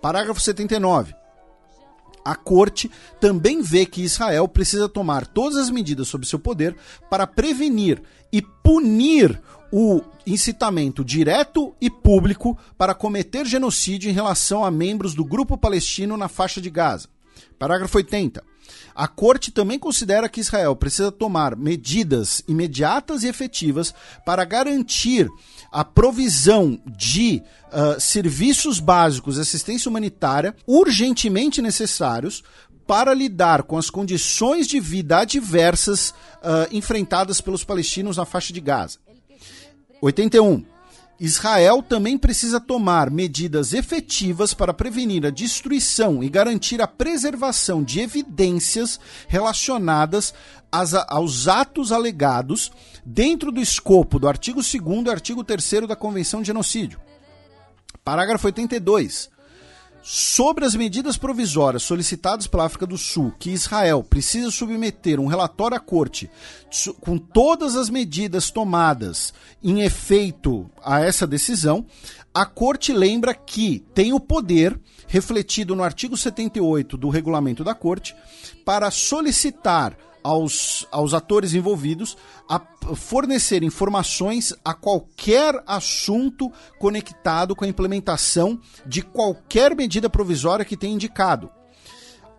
Parágrafo 0.00 0.40
79. 0.40 1.14
A 2.24 2.34
Corte 2.34 2.90
também 3.20 3.60
vê 3.60 3.84
que 3.84 4.02
Israel 4.02 4.48
precisa 4.48 4.88
tomar 4.88 5.26
todas 5.26 5.58
as 5.58 5.70
medidas 5.70 6.08
sob 6.08 6.26
seu 6.26 6.38
poder 6.38 6.74
para 7.10 7.26
prevenir 7.26 8.02
e 8.32 8.40
punir 8.40 9.40
o 9.70 10.00
incitamento 10.26 11.04
direto 11.04 11.74
e 11.80 11.90
público 11.90 12.56
para 12.78 12.94
cometer 12.94 13.44
genocídio 13.44 14.10
em 14.10 14.14
relação 14.14 14.64
a 14.64 14.70
membros 14.70 15.14
do 15.14 15.24
grupo 15.24 15.58
palestino 15.58 16.16
na 16.16 16.28
faixa 16.28 16.60
de 16.60 16.70
Gaza. 16.70 17.08
Parágrafo 17.58 17.96
80. 17.96 18.42
A 18.94 19.08
Corte 19.08 19.50
também 19.50 19.78
considera 19.78 20.28
que 20.28 20.40
Israel 20.40 20.76
precisa 20.76 21.10
tomar 21.10 21.56
medidas 21.56 22.42
imediatas 22.46 23.22
e 23.22 23.28
efetivas 23.28 23.94
para 24.24 24.44
garantir 24.44 25.28
a 25.70 25.84
provisão 25.84 26.80
de 26.86 27.42
uh, 27.72 28.00
serviços 28.00 28.78
básicos 28.78 29.38
assistência 29.38 29.88
humanitária 29.88 30.54
urgentemente 30.66 31.60
necessários 31.60 32.44
para 32.86 33.12
lidar 33.12 33.64
com 33.64 33.76
as 33.76 33.90
condições 33.90 34.68
de 34.68 34.78
vida 34.78 35.18
adversas 35.18 36.10
uh, 36.10 36.68
enfrentadas 36.70 37.40
pelos 37.40 37.64
palestinos 37.64 38.16
na 38.16 38.24
faixa 38.24 38.52
de 38.52 38.60
Gaza. 38.60 38.98
81. 40.00 40.73
Israel 41.18 41.82
também 41.82 42.18
precisa 42.18 42.60
tomar 42.60 43.10
medidas 43.10 43.72
efetivas 43.72 44.52
para 44.52 44.74
prevenir 44.74 45.24
a 45.24 45.30
destruição 45.30 46.22
e 46.22 46.28
garantir 46.28 46.82
a 46.82 46.86
preservação 46.86 47.82
de 47.82 48.00
evidências 48.00 48.98
relacionadas 49.28 50.34
aos 51.08 51.46
atos 51.46 51.92
alegados 51.92 52.72
dentro 53.04 53.52
do 53.52 53.60
escopo 53.60 54.18
do 54.18 54.26
artigo 54.26 54.60
2 54.60 54.74
e 55.06 55.10
artigo 55.10 55.44
3 55.44 55.86
da 55.86 55.94
Convenção 55.94 56.40
de 56.40 56.48
Genocídio. 56.48 57.00
Parágrafo 58.04 58.46
82 58.46 59.33
sobre 60.06 60.66
as 60.66 60.74
medidas 60.74 61.16
provisórias 61.16 61.82
solicitadas 61.82 62.46
pela 62.46 62.66
África 62.66 62.86
do 62.86 62.98
Sul, 62.98 63.32
que 63.38 63.48
Israel 63.48 64.04
precisa 64.04 64.50
submeter 64.50 65.18
um 65.18 65.26
relatório 65.26 65.78
à 65.78 65.80
corte 65.80 66.30
com 67.00 67.16
todas 67.16 67.74
as 67.74 67.88
medidas 67.88 68.50
tomadas 68.50 69.32
em 69.62 69.80
efeito 69.80 70.70
a 70.84 71.00
essa 71.00 71.26
decisão, 71.26 71.86
a 72.34 72.44
corte 72.44 72.92
lembra 72.92 73.32
que 73.32 73.82
tem 73.94 74.12
o 74.12 74.20
poder, 74.20 74.78
refletido 75.06 75.74
no 75.74 75.82
artigo 75.82 76.18
78 76.18 76.98
do 76.98 77.08
regulamento 77.08 77.64
da 77.64 77.74
corte, 77.74 78.14
para 78.62 78.90
solicitar 78.90 79.96
aos, 80.24 80.88
aos 80.90 81.12
atores 81.12 81.52
envolvidos 81.52 82.16
a 82.48 82.58
fornecer 82.94 83.62
informações 83.62 84.54
a 84.64 84.72
qualquer 84.72 85.62
assunto 85.66 86.50
conectado 86.78 87.54
com 87.54 87.64
a 87.66 87.68
implementação 87.68 88.58
de 88.86 89.02
qualquer 89.02 89.76
medida 89.76 90.08
provisória 90.08 90.64
que 90.64 90.78
tenha 90.78 90.94
indicado. 90.94 91.50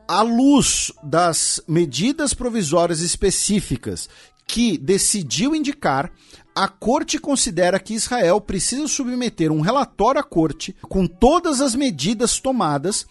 À 0.07 0.21
luz 0.23 0.91
das 1.03 1.61
medidas 1.67 2.33
provisórias 2.33 3.01
específicas 3.01 4.09
que 4.47 4.77
decidiu 4.77 5.55
indicar, 5.55 6.11
a 6.55 6.67
Corte 6.67 7.19
considera 7.19 7.79
que 7.79 7.93
Israel 7.93 8.39
precisa 8.39 8.87
submeter 8.87 9.51
um 9.51 9.61
relatório 9.61 10.21
à 10.21 10.23
Corte 10.23 10.75
com 10.83 11.05
todas 11.07 11.61
as 11.61 11.75
medidas 11.75 12.39
tomadas 12.39 13.05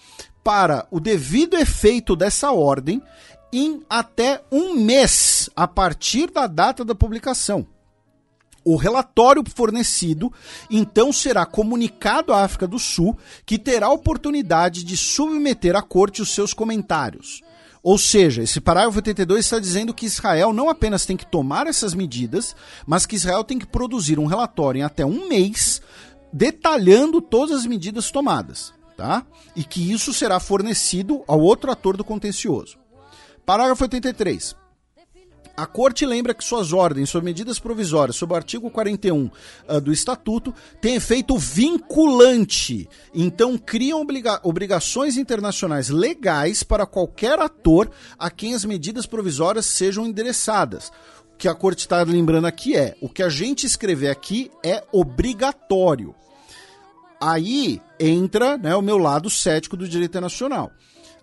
para 0.44 0.86
o 0.90 1.00
devido 1.00 1.56
efeito 1.56 2.14
dessa 2.14 2.52
ordem 2.52 3.02
em 3.54 3.82
até 3.88 4.42
um 4.50 4.74
mês 4.74 5.48
a 5.54 5.68
partir 5.68 6.28
da 6.28 6.48
data 6.48 6.84
da 6.84 6.94
publicação. 6.94 7.64
O 8.64 8.76
relatório 8.76 9.44
fornecido 9.54 10.32
então 10.68 11.12
será 11.12 11.46
comunicado 11.46 12.32
à 12.32 12.42
África 12.42 12.66
do 12.66 12.78
Sul, 12.78 13.16
que 13.46 13.58
terá 13.58 13.86
a 13.86 13.92
oportunidade 13.92 14.82
de 14.82 14.96
submeter 14.96 15.76
à 15.76 15.82
corte 15.82 16.20
os 16.20 16.30
seus 16.30 16.52
comentários. 16.52 17.42
Ou 17.80 17.98
seja, 17.98 18.42
esse 18.42 18.60
parágrafo 18.60 18.96
82 18.96 19.44
está 19.44 19.58
dizendo 19.58 19.92
que 19.92 20.06
Israel 20.06 20.52
não 20.52 20.70
apenas 20.70 21.04
tem 21.04 21.16
que 21.16 21.26
tomar 21.26 21.66
essas 21.66 21.92
medidas, 21.94 22.56
mas 22.86 23.04
que 23.04 23.14
Israel 23.14 23.44
tem 23.44 23.58
que 23.58 23.66
produzir 23.66 24.18
um 24.18 24.26
relatório 24.26 24.80
em 24.80 24.82
até 24.82 25.04
um 25.04 25.28
mês 25.28 25.82
detalhando 26.32 27.20
todas 27.20 27.58
as 27.58 27.66
medidas 27.66 28.10
tomadas, 28.10 28.72
tá? 28.96 29.24
E 29.54 29.62
que 29.62 29.92
isso 29.92 30.12
será 30.12 30.40
fornecido 30.40 31.22
ao 31.28 31.38
outro 31.38 31.70
ator 31.70 31.96
do 31.96 32.02
contencioso. 32.02 32.83
Parágrafo 33.44 33.84
83. 33.84 34.56
A 35.56 35.66
Corte 35.66 36.04
lembra 36.04 36.34
que 36.34 36.42
suas 36.42 36.72
ordens 36.72 37.10
sobre 37.10 37.26
medidas 37.26 37.60
provisórias, 37.60 38.16
sob 38.16 38.32
o 38.32 38.36
artigo 38.36 38.68
41 38.70 39.26
uh, 39.26 39.30
ah, 39.68 39.78
do 39.78 39.92
Estatuto, 39.92 40.52
têm 40.80 40.96
efeito 40.96 41.38
vinculante. 41.38 42.88
Então, 43.14 43.56
criam 43.56 44.00
obriga 44.00 44.40
obrigações 44.42 45.16
internacionais 45.16 45.90
legais 45.90 46.64
para 46.64 46.86
qualquer 46.86 47.38
ator 47.38 47.88
a 48.18 48.30
quem 48.30 48.52
as 48.52 48.64
medidas 48.64 49.06
provisórias 49.06 49.66
sejam 49.66 50.04
endereçadas. 50.06 50.90
O 51.34 51.36
que 51.36 51.46
a 51.46 51.54
Corte 51.54 51.80
está 51.80 52.02
lembrando 52.02 52.46
aqui 52.46 52.74
é: 52.74 52.96
o 53.00 53.08
que 53.08 53.22
a 53.22 53.28
gente 53.28 53.64
escrever 53.64 54.08
aqui 54.08 54.50
é 54.64 54.82
obrigatório. 54.90 56.16
Aí 57.20 57.80
entra 58.00 58.58
né, 58.58 58.74
o 58.74 58.82
meu 58.82 58.98
lado 58.98 59.30
cético 59.30 59.76
do 59.76 59.88
direito 59.88 60.10
internacional. 60.10 60.72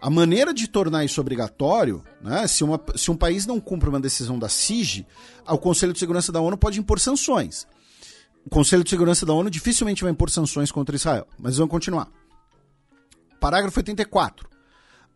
A 0.01 0.09
maneira 0.09 0.51
de 0.51 0.67
tornar 0.67 1.05
isso 1.05 1.21
obrigatório, 1.21 2.03
né, 2.21 2.47
se, 2.47 2.63
uma, 2.63 2.81
se 2.95 3.11
um 3.11 3.15
país 3.15 3.45
não 3.45 3.59
cumpre 3.59 3.87
uma 3.87 3.99
decisão 3.99 4.39
da 4.39 4.49
CIG, 4.49 5.05
o 5.47 5.57
Conselho 5.59 5.93
de 5.93 5.99
Segurança 5.99 6.31
da 6.31 6.41
ONU 6.41 6.57
pode 6.57 6.79
impor 6.79 6.99
sanções. 6.99 7.67
O 8.43 8.49
Conselho 8.49 8.83
de 8.83 8.89
Segurança 8.89 9.25
da 9.25 9.33
ONU 9.33 9.49
dificilmente 9.49 10.01
vai 10.01 10.11
impor 10.11 10.31
sanções 10.31 10.71
contra 10.71 10.95
Israel. 10.95 11.27
Mas 11.37 11.57
vamos 11.57 11.69
continuar. 11.69 12.09
Parágrafo 13.39 13.79
84. 13.79 14.49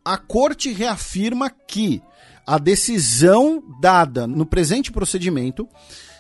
A 0.04 0.18
Corte 0.18 0.72
reafirma 0.72 1.50
que 1.50 2.02
a 2.46 2.60
decisão 2.60 3.64
dada 3.82 4.28
no 4.28 4.46
presente 4.46 4.92
procedimento 4.92 5.68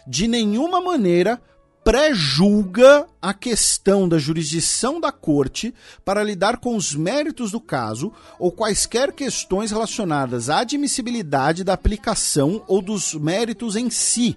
de 0.08 0.27
nenhuma 0.27 0.82
maneira 0.82 1.40
pré-julga 1.85 3.05
a 3.22 3.31
questão 3.31 4.09
da 4.09 4.17
jurisdição 4.17 4.99
da 4.99 5.11
corte 5.11 5.72
para 6.03 6.23
lidar 6.23 6.57
com 6.57 6.75
os 6.75 6.95
méritos 6.95 7.51
do 7.51 7.61
caso 7.61 8.11
ou 8.39 8.51
quaisquer 8.51 9.11
questões 9.11 9.69
relacionadas 9.69 10.49
à 10.49 10.61
admissibilidade 10.61 11.64
da 11.64 11.73
aplicação 11.73 12.64
ou 12.67 12.81
dos 12.81 13.14
méritos 13.14 13.75
em 13.75 13.91
si. 13.91 14.35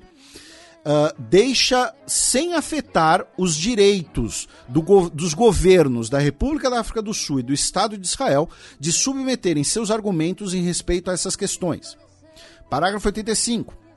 Uh, 0.80 1.10
deixa 1.18 1.94
sem 2.06 2.52
afetar 2.52 3.26
os 3.38 3.56
direitos 3.56 4.46
do, 4.68 5.08
dos 5.08 5.32
governos 5.32 6.10
da 6.10 6.18
República 6.18 6.68
da 6.68 6.80
África 6.80 7.00
do 7.00 7.14
Sul 7.14 7.40
e 7.40 7.42
do 7.42 7.54
Estado 7.54 7.96
de 7.96 8.06
Israel 8.06 8.46
de 8.78 8.92
submeterem 8.92 9.64
seus 9.64 9.90
argumentos 9.90 10.52
em 10.52 10.62
respeito 10.62 11.10
a 11.10 11.14
essas 11.14 11.34
questões. 11.34 11.96
Parágrafo 12.68 13.08
85 13.08 13.87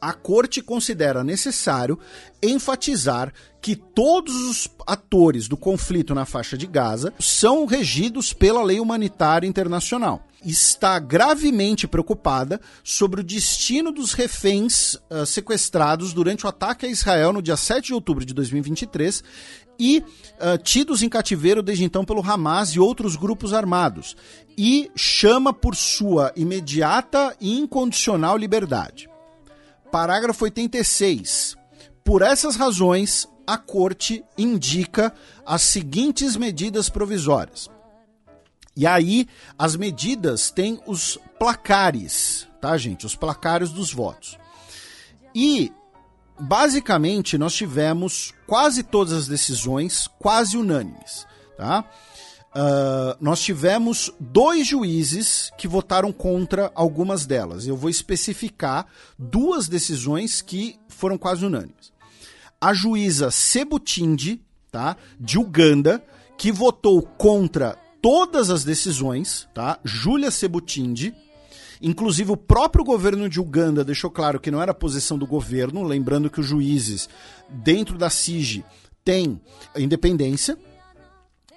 a 0.00 0.12
corte 0.12 0.62
considera 0.62 1.22
necessário 1.22 1.98
enfatizar 2.42 3.32
que 3.60 3.76
todos 3.76 4.34
os 4.48 4.68
atores 4.86 5.46
do 5.46 5.56
conflito 5.56 6.14
na 6.14 6.24
faixa 6.24 6.56
de 6.56 6.66
Gaza 6.66 7.12
são 7.18 7.66
regidos 7.66 8.32
pela 8.32 8.62
lei 8.62 8.80
humanitária 8.80 9.46
internacional. 9.46 10.26
Está 10.42 10.98
gravemente 10.98 11.86
preocupada 11.86 12.58
sobre 12.82 13.20
o 13.20 13.24
destino 13.24 13.92
dos 13.92 14.14
reféns 14.14 14.94
uh, 14.94 15.26
sequestrados 15.26 16.14
durante 16.14 16.46
o 16.46 16.48
ataque 16.48 16.86
a 16.86 16.88
Israel 16.88 17.34
no 17.34 17.42
dia 17.42 17.58
7 17.58 17.88
de 17.88 17.94
outubro 17.94 18.24
de 18.24 18.32
2023 18.32 19.22
e 19.78 19.98
uh, 19.98 20.56
tidos 20.62 21.02
em 21.02 21.10
cativeiro 21.10 21.62
desde 21.62 21.84
então 21.84 22.06
pelo 22.06 22.22
Hamas 22.22 22.70
e 22.70 22.80
outros 22.80 23.16
grupos 23.16 23.52
armados, 23.52 24.16
e 24.56 24.90
chama 24.96 25.52
por 25.52 25.74
sua 25.74 26.32
imediata 26.36 27.36
e 27.38 27.58
incondicional 27.58 28.36
liberdade. 28.36 29.09
Parágrafo 29.90 30.44
86. 30.44 31.56
Por 32.04 32.22
essas 32.22 32.56
razões, 32.56 33.28
a 33.46 33.58
Corte 33.58 34.24
indica 34.38 35.12
as 35.44 35.62
seguintes 35.62 36.36
medidas 36.36 36.88
provisórias. 36.88 37.68
E 38.76 38.86
aí, 38.86 39.28
as 39.58 39.74
medidas 39.76 40.50
têm 40.50 40.80
os 40.86 41.18
placares, 41.38 42.46
tá, 42.60 42.76
gente? 42.78 43.04
Os 43.04 43.16
placares 43.16 43.70
dos 43.70 43.92
votos. 43.92 44.38
E, 45.34 45.72
basicamente, 46.38 47.36
nós 47.36 47.54
tivemos 47.54 48.32
quase 48.46 48.82
todas 48.82 49.12
as 49.12 49.26
decisões 49.26 50.08
quase 50.18 50.56
unânimes, 50.56 51.26
tá? 51.56 51.84
Uh, 52.50 53.14
nós 53.20 53.40
tivemos 53.40 54.12
dois 54.18 54.66
juízes 54.66 55.52
que 55.56 55.68
votaram 55.68 56.12
contra 56.12 56.72
algumas 56.74 57.24
delas. 57.24 57.66
Eu 57.66 57.76
vou 57.76 57.88
especificar 57.88 58.86
duas 59.16 59.68
decisões 59.68 60.42
que 60.42 60.76
foram 60.88 61.16
quase 61.16 61.46
unânimes. 61.46 61.92
A 62.60 62.74
juíza 62.74 63.30
Sebutindi, 63.30 64.42
tá, 64.70 64.96
de 65.18 65.38
Uganda, 65.38 66.04
que 66.36 66.50
votou 66.50 67.02
contra 67.02 67.78
todas 68.02 68.50
as 68.50 68.64
decisões, 68.64 69.48
tá? 69.54 69.78
Júlia 69.84 70.30
Sebutindi. 70.30 71.14
Inclusive, 71.80 72.32
o 72.32 72.36
próprio 72.36 72.84
governo 72.84 73.28
de 73.28 73.40
Uganda 73.40 73.84
deixou 73.84 74.10
claro 74.10 74.40
que 74.40 74.50
não 74.50 74.60
era 74.60 74.74
posição 74.74 75.16
do 75.16 75.26
governo, 75.26 75.82
lembrando 75.82 76.28
que 76.28 76.40
os 76.40 76.46
juízes, 76.46 77.08
dentro 77.48 77.96
da 77.96 78.10
SIG, 78.10 78.64
têm 79.04 79.40
independência. 79.76 80.58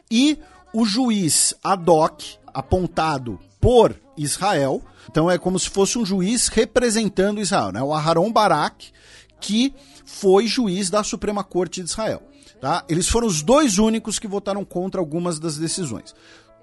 E 0.10 0.38
o 0.74 0.86
juiz 0.86 1.54
ad 1.64 1.90
hoc, 1.90 2.24
apontado 2.48 3.40
por 3.62 3.96
Israel, 4.18 4.82
então 5.10 5.30
é 5.30 5.38
como 5.38 5.60
se 5.60 5.70
fosse 5.70 5.98
um 5.98 6.06
juiz 6.06 6.48
representando 6.48 7.42
Israel, 7.42 7.72
né? 7.72 7.82
O 7.82 7.94
Aharon 7.94 8.32
Barak, 8.32 8.92
que 9.40 9.74
foi 10.06 10.48
juiz 10.48 10.90
da 10.90 11.04
Suprema 11.04 11.44
Corte 11.44 11.82
de 11.82 11.90
Israel. 11.90 12.24
Tá? 12.60 12.84
Eles 12.88 13.10
foram 13.10 13.28
os 13.28 13.42
dois 13.42 13.78
únicos 13.78 14.18
que 14.18 14.28
votaram 14.28 14.64
contra 14.64 15.02
algumas 15.02 15.38
das 15.38 15.58
decisões. 15.58 16.16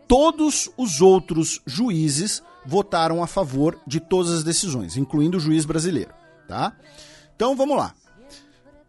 Todos 0.08 0.70
os 0.76 1.00
outros 1.00 1.60
juízes 1.66 2.42
votaram 2.64 3.22
a 3.22 3.26
favor 3.26 3.78
de 3.86 4.00
todas 4.00 4.32
as 4.32 4.42
decisões, 4.42 4.96
incluindo 4.96 5.36
o 5.36 5.40
juiz 5.40 5.64
brasileiro. 5.64 6.12
Tá? 6.48 6.74
Então 7.36 7.54
vamos 7.54 7.76
lá. 7.76 7.94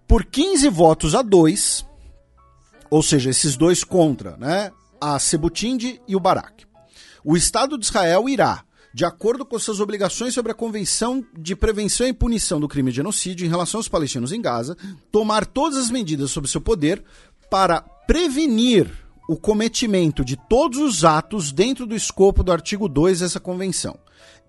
Por 0.08 0.26
15 0.26 0.70
votos 0.70 1.14
a 1.14 1.22
2, 1.22 1.86
ou 2.90 3.04
seja, 3.04 3.30
esses 3.30 3.56
dois 3.56 3.84
contra, 3.84 4.36
né? 4.38 4.72
A 5.02 5.18
Sebutinde 5.18 6.00
e 6.08 6.16
o 6.16 6.20
Barak. 6.20 6.66
O 7.26 7.36
Estado 7.36 7.78
de 7.78 7.86
Israel 7.86 8.30
irá, 8.30 8.64
de 8.94 9.04
acordo 9.04 9.46
com 9.46 9.58
suas 9.58 9.80
obrigações 9.80 10.34
sobre 10.34 10.52
a 10.52 10.56
Convenção 10.56 11.26
de 11.38 11.56
Prevenção 11.56 12.08
e 12.08 12.14
Punição 12.14 12.60
do 12.60 12.68
Crime 12.68 12.92
de 12.92 12.98
Genocídio 12.98 13.46
em 13.46 13.50
relação 13.50 13.80
aos 13.80 13.88
palestinos 13.88 14.32
em 14.32 14.42
Gaza, 14.42 14.78
tomar 15.12 15.46
todas 15.46 15.78
as 15.78 15.90
medidas 15.90 16.30
sob 16.30 16.48
seu 16.48 16.62
poder 16.62 17.04
para 17.50 17.82
prevenir 17.82 18.90
o 19.28 19.38
cometimento 19.38 20.26
de 20.26 20.36
todos 20.36 20.78
os 20.78 21.04
atos 21.04 21.52
dentro 21.52 21.86
do 21.86 21.96
escopo 21.96 22.44
do 22.44 22.52
artigo 22.52 22.88
2 22.88 23.22
dessa 23.22 23.40
convenção, 23.40 23.98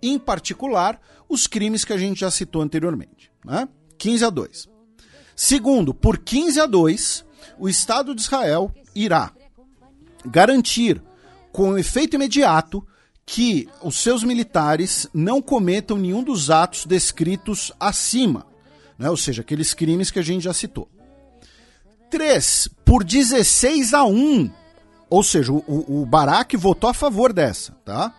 em 0.02 0.18
particular 0.18 1.00
os 1.28 1.47
crimes 1.47 1.84
que 1.84 1.92
a 1.92 1.98
gente 1.98 2.20
já 2.20 2.31
citou 2.31 2.62
anteriormente. 2.62 3.31
Né? 3.44 3.68
15 3.97 4.24
a 4.24 4.31
2. 4.31 4.68
Segundo, 5.36 5.94
por 5.94 6.18
15 6.18 6.60
a 6.60 6.66
2, 6.66 7.24
o 7.58 7.68
Estado 7.68 8.14
de 8.14 8.22
Israel 8.22 8.72
irá 8.94 9.32
garantir 10.26 11.02
com 11.52 11.78
efeito 11.78 12.17
imediato 12.17 12.86
que 13.25 13.68
os 13.83 13.97
seus 13.97 14.25
militares 14.25 15.07
não 15.15 15.41
cometam 15.41 15.97
nenhum 15.97 16.23
dos 16.23 16.51
atos 16.51 16.86
descritos 16.86 17.73
acima, 17.78 18.47
né? 18.99 19.09
ou 19.09 19.17
seja, 19.17 19.42
aqueles 19.42 19.75
crimes 19.75 20.10
que 20.10 20.18
a 20.18 20.23
gente 20.23 20.42
já 20.42 20.52
citou. 20.52 20.89
3 22.10 22.68
por 22.84 23.05
16 23.05 23.94
a 23.94 24.05
1, 24.05 24.51
ou 25.09 25.23
seja, 25.23 25.52
o, 25.52 26.02
o 26.02 26.07
Barak 26.07 26.57
votou 26.57 26.91
a 26.91 26.94
favor 26.94 27.33
dessa, 27.33 27.73
tá? 27.84 28.15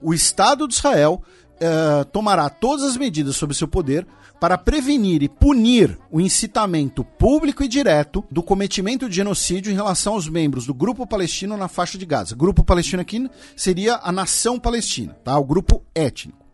O 0.00 0.14
Estado 0.14 0.68
de 0.68 0.74
Israel 0.74 1.22
uh, 1.56 2.04
tomará 2.06 2.48
todas 2.48 2.84
as 2.84 2.96
medidas 2.96 3.36
sob 3.36 3.54
seu 3.54 3.66
poder 3.66 4.06
para 4.40 4.56
prevenir 4.56 5.22
e 5.22 5.28
punir 5.28 5.98
o 6.10 6.20
incitamento 6.20 7.02
público 7.02 7.62
e 7.62 7.68
direto 7.68 8.24
do 8.30 8.42
cometimento 8.42 9.08
de 9.08 9.16
genocídio 9.16 9.72
em 9.72 9.74
relação 9.74 10.14
aos 10.14 10.28
membros 10.28 10.66
do 10.66 10.74
grupo 10.74 11.06
palestino 11.06 11.56
na 11.56 11.68
faixa 11.68 11.98
de 11.98 12.06
Gaza. 12.06 12.36
Grupo 12.36 12.62
palestino 12.62 13.02
aqui 13.02 13.28
seria 13.56 13.98
a 14.02 14.12
nação 14.12 14.58
palestina, 14.58 15.14
tá? 15.24 15.36
O 15.38 15.44
grupo 15.44 15.82
étnico. 15.94 16.46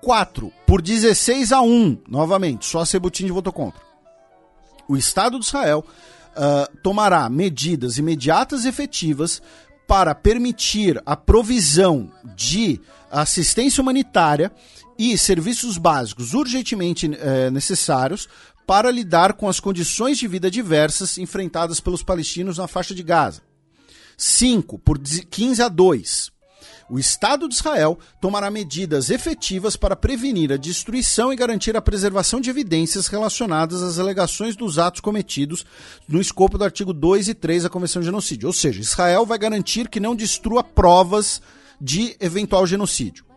4 0.00 0.52
por 0.66 0.80
16 0.80 1.52
a 1.52 1.60
1, 1.60 2.02
novamente, 2.08 2.64
só 2.64 2.80
a 2.80 2.86
Sebutin 2.86 3.26
votou 3.28 3.52
contra. 3.52 3.82
O 4.88 4.96
Estado 4.96 5.38
de 5.38 5.44
Israel 5.44 5.84
uh, 6.30 6.76
tomará 6.78 7.28
medidas 7.28 7.98
imediatas 7.98 8.64
e 8.64 8.68
efetivas 8.68 9.42
para 9.86 10.14
permitir 10.14 11.02
a 11.04 11.16
provisão 11.16 12.10
de 12.36 12.80
assistência 13.10 13.82
humanitária 13.82 14.52
e 15.00 15.16
serviços 15.16 15.78
básicos 15.78 16.34
urgentemente 16.34 17.10
é, 17.18 17.50
necessários 17.50 18.28
para 18.66 18.90
lidar 18.90 19.32
com 19.32 19.48
as 19.48 19.58
condições 19.58 20.18
de 20.18 20.28
vida 20.28 20.50
diversas 20.50 21.16
enfrentadas 21.16 21.80
pelos 21.80 22.02
palestinos 22.02 22.58
na 22.58 22.68
faixa 22.68 22.94
de 22.94 23.02
Gaza. 23.02 23.40
5 24.14 24.78
por 24.78 24.98
15 24.98 25.62
a 25.62 25.68
2. 25.68 26.30
O 26.90 26.98
Estado 26.98 27.48
de 27.48 27.54
Israel 27.54 27.98
tomará 28.20 28.50
medidas 28.50 29.08
efetivas 29.08 29.74
para 29.74 29.96
prevenir 29.96 30.52
a 30.52 30.58
destruição 30.58 31.32
e 31.32 31.36
garantir 31.36 31.74
a 31.78 31.80
preservação 31.80 32.38
de 32.38 32.50
evidências 32.50 33.06
relacionadas 33.06 33.80
às 33.80 33.98
alegações 33.98 34.54
dos 34.54 34.78
atos 34.78 35.00
cometidos 35.00 35.64
no 36.06 36.20
escopo 36.20 36.58
do 36.58 36.64
artigo 36.64 36.92
2 36.92 37.28
e 37.28 37.34
3 37.34 37.62
da 37.62 37.70
Convenção 37.70 38.02
de 38.02 38.06
Genocídio. 38.06 38.48
Ou 38.48 38.52
seja, 38.52 38.82
Israel 38.82 39.24
vai 39.24 39.38
garantir 39.38 39.88
que 39.88 39.98
não 39.98 40.14
destrua 40.14 40.62
provas 40.62 41.40
de 41.80 42.14
eventual 42.20 42.66
genocídio. 42.66 43.29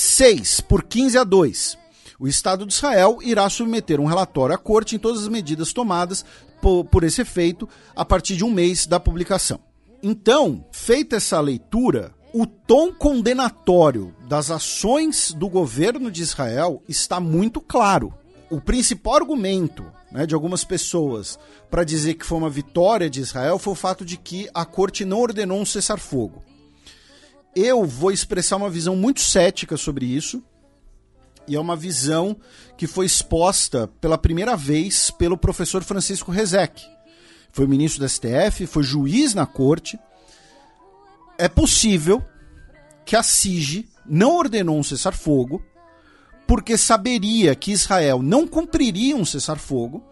6 0.00 0.62
por 0.62 0.82
15 0.84 1.18
a 1.18 1.24
2. 1.24 1.78
O 2.18 2.26
Estado 2.26 2.64
de 2.64 2.72
Israel 2.72 3.18
irá 3.20 3.48
submeter 3.50 4.00
um 4.00 4.06
relatório 4.06 4.54
à 4.54 4.58
corte 4.58 4.96
em 4.96 4.98
todas 4.98 5.22
as 5.22 5.28
medidas 5.28 5.74
tomadas 5.74 6.24
por, 6.62 6.86
por 6.86 7.04
esse 7.04 7.20
efeito 7.20 7.68
a 7.94 8.02
partir 8.02 8.34
de 8.34 8.42
um 8.42 8.50
mês 8.50 8.86
da 8.86 8.98
publicação. 8.98 9.60
Então, 10.02 10.64
feita 10.72 11.16
essa 11.16 11.38
leitura, 11.38 12.14
o 12.32 12.46
tom 12.46 12.94
condenatório 12.94 14.14
das 14.26 14.50
ações 14.50 15.34
do 15.34 15.50
governo 15.50 16.10
de 16.10 16.22
Israel 16.22 16.82
está 16.88 17.20
muito 17.20 17.60
claro. 17.60 18.14
O 18.48 18.58
principal 18.58 19.16
argumento 19.16 19.84
né, 20.10 20.24
de 20.24 20.34
algumas 20.34 20.64
pessoas 20.64 21.38
para 21.70 21.84
dizer 21.84 22.14
que 22.14 22.24
foi 22.24 22.38
uma 22.38 22.48
vitória 22.48 23.10
de 23.10 23.20
Israel 23.20 23.58
foi 23.58 23.74
o 23.74 23.76
fato 23.76 24.02
de 24.02 24.16
que 24.16 24.48
a 24.54 24.64
corte 24.64 25.04
não 25.04 25.20
ordenou 25.20 25.60
um 25.60 25.66
cessar-fogo 25.66 26.42
eu 27.54 27.84
vou 27.84 28.10
expressar 28.10 28.56
uma 28.56 28.70
visão 28.70 28.94
muito 28.96 29.20
cética 29.20 29.76
sobre 29.76 30.06
isso. 30.06 30.42
E 31.48 31.56
é 31.56 31.60
uma 31.60 31.74
visão 31.74 32.36
que 32.76 32.86
foi 32.86 33.06
exposta 33.06 33.88
pela 34.00 34.16
primeira 34.16 34.56
vez 34.56 35.10
pelo 35.10 35.36
professor 35.36 35.82
Francisco 35.82 36.30
Rezec. 36.30 36.86
Foi 37.52 37.66
ministro 37.66 38.00
da 38.00 38.08
STF, 38.08 38.66
foi 38.66 38.82
juiz 38.82 39.34
na 39.34 39.46
corte. 39.46 39.98
É 41.36 41.48
possível 41.48 42.24
que 43.04 43.16
a 43.16 43.22
SIG 43.22 43.88
não 44.06 44.36
ordenou 44.36 44.78
um 44.78 44.82
cessar-fogo 44.82 45.62
porque 46.46 46.76
saberia 46.76 47.54
que 47.54 47.72
Israel 47.72 48.22
não 48.22 48.46
cumpriria 48.46 49.16
um 49.16 49.24
cessar-fogo 49.24 50.04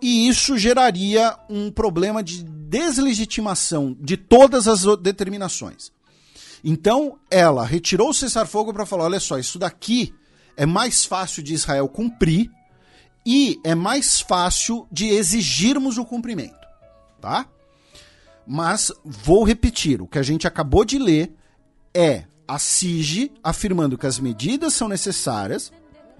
e 0.00 0.28
isso 0.28 0.56
geraria 0.56 1.36
um 1.48 1.70
problema 1.70 2.22
de 2.22 2.42
deslegitimação 2.42 3.96
de 4.00 4.16
todas 4.16 4.68
as 4.68 4.84
determinações. 5.00 5.92
Então, 6.62 7.18
ela 7.30 7.64
retirou 7.64 8.10
o 8.10 8.14
cessar-fogo 8.14 8.72
para 8.72 8.86
falar: 8.86 9.04
olha 9.04 9.20
só, 9.20 9.38
isso 9.38 9.58
daqui 9.58 10.14
é 10.56 10.66
mais 10.66 11.04
fácil 11.04 11.42
de 11.42 11.54
Israel 11.54 11.88
cumprir 11.88 12.50
e 13.24 13.60
é 13.64 13.74
mais 13.74 14.20
fácil 14.20 14.86
de 14.90 15.08
exigirmos 15.08 15.98
o 15.98 16.04
cumprimento, 16.04 16.66
tá? 17.20 17.46
Mas 18.46 18.90
vou 19.04 19.44
repetir, 19.44 20.00
o 20.00 20.06
que 20.06 20.18
a 20.18 20.22
gente 20.22 20.46
acabou 20.46 20.84
de 20.84 20.98
ler 20.98 21.34
é 21.94 22.24
a 22.46 22.58
SIG 22.58 23.30
afirmando 23.44 23.98
que 23.98 24.06
as 24.06 24.18
medidas 24.18 24.72
são 24.72 24.88
necessárias 24.88 25.70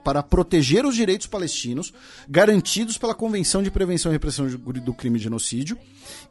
para 0.05 0.23
proteger 0.23 0.85
os 0.85 0.94
direitos 0.94 1.27
palestinos 1.27 1.93
garantidos 2.28 2.97
pela 2.97 3.15
Convenção 3.15 3.62
de 3.62 3.70
Prevenção 3.70 4.10
e 4.10 4.15
Repressão 4.15 4.49
do 4.49 4.94
Crime 4.94 5.18
de 5.18 5.25
Genocídio 5.25 5.78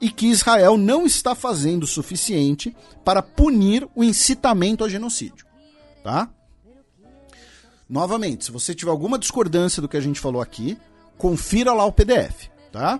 e 0.01 0.09
que 0.09 0.27
Israel 0.27 0.77
não 0.77 1.05
está 1.05 1.35
fazendo 1.35 1.83
o 1.83 1.87
suficiente 1.87 2.75
para 3.03 3.21
punir 3.21 3.87
o 3.95 4.03
incitamento 4.03 4.83
a 4.83 4.89
genocídio. 4.89 5.45
Tá? 6.03 6.29
Novamente, 7.89 8.45
se 8.45 8.51
você 8.51 8.75
tiver 8.75 8.91
alguma 8.91 9.17
discordância 9.17 9.81
do 9.81 9.87
que 9.87 9.97
a 9.97 10.01
gente 10.01 10.19
falou 10.19 10.41
aqui, 10.41 10.77
confira 11.17 11.73
lá 11.73 11.85
o 11.85 11.91
PDF, 11.91 12.49
tá? 12.71 12.99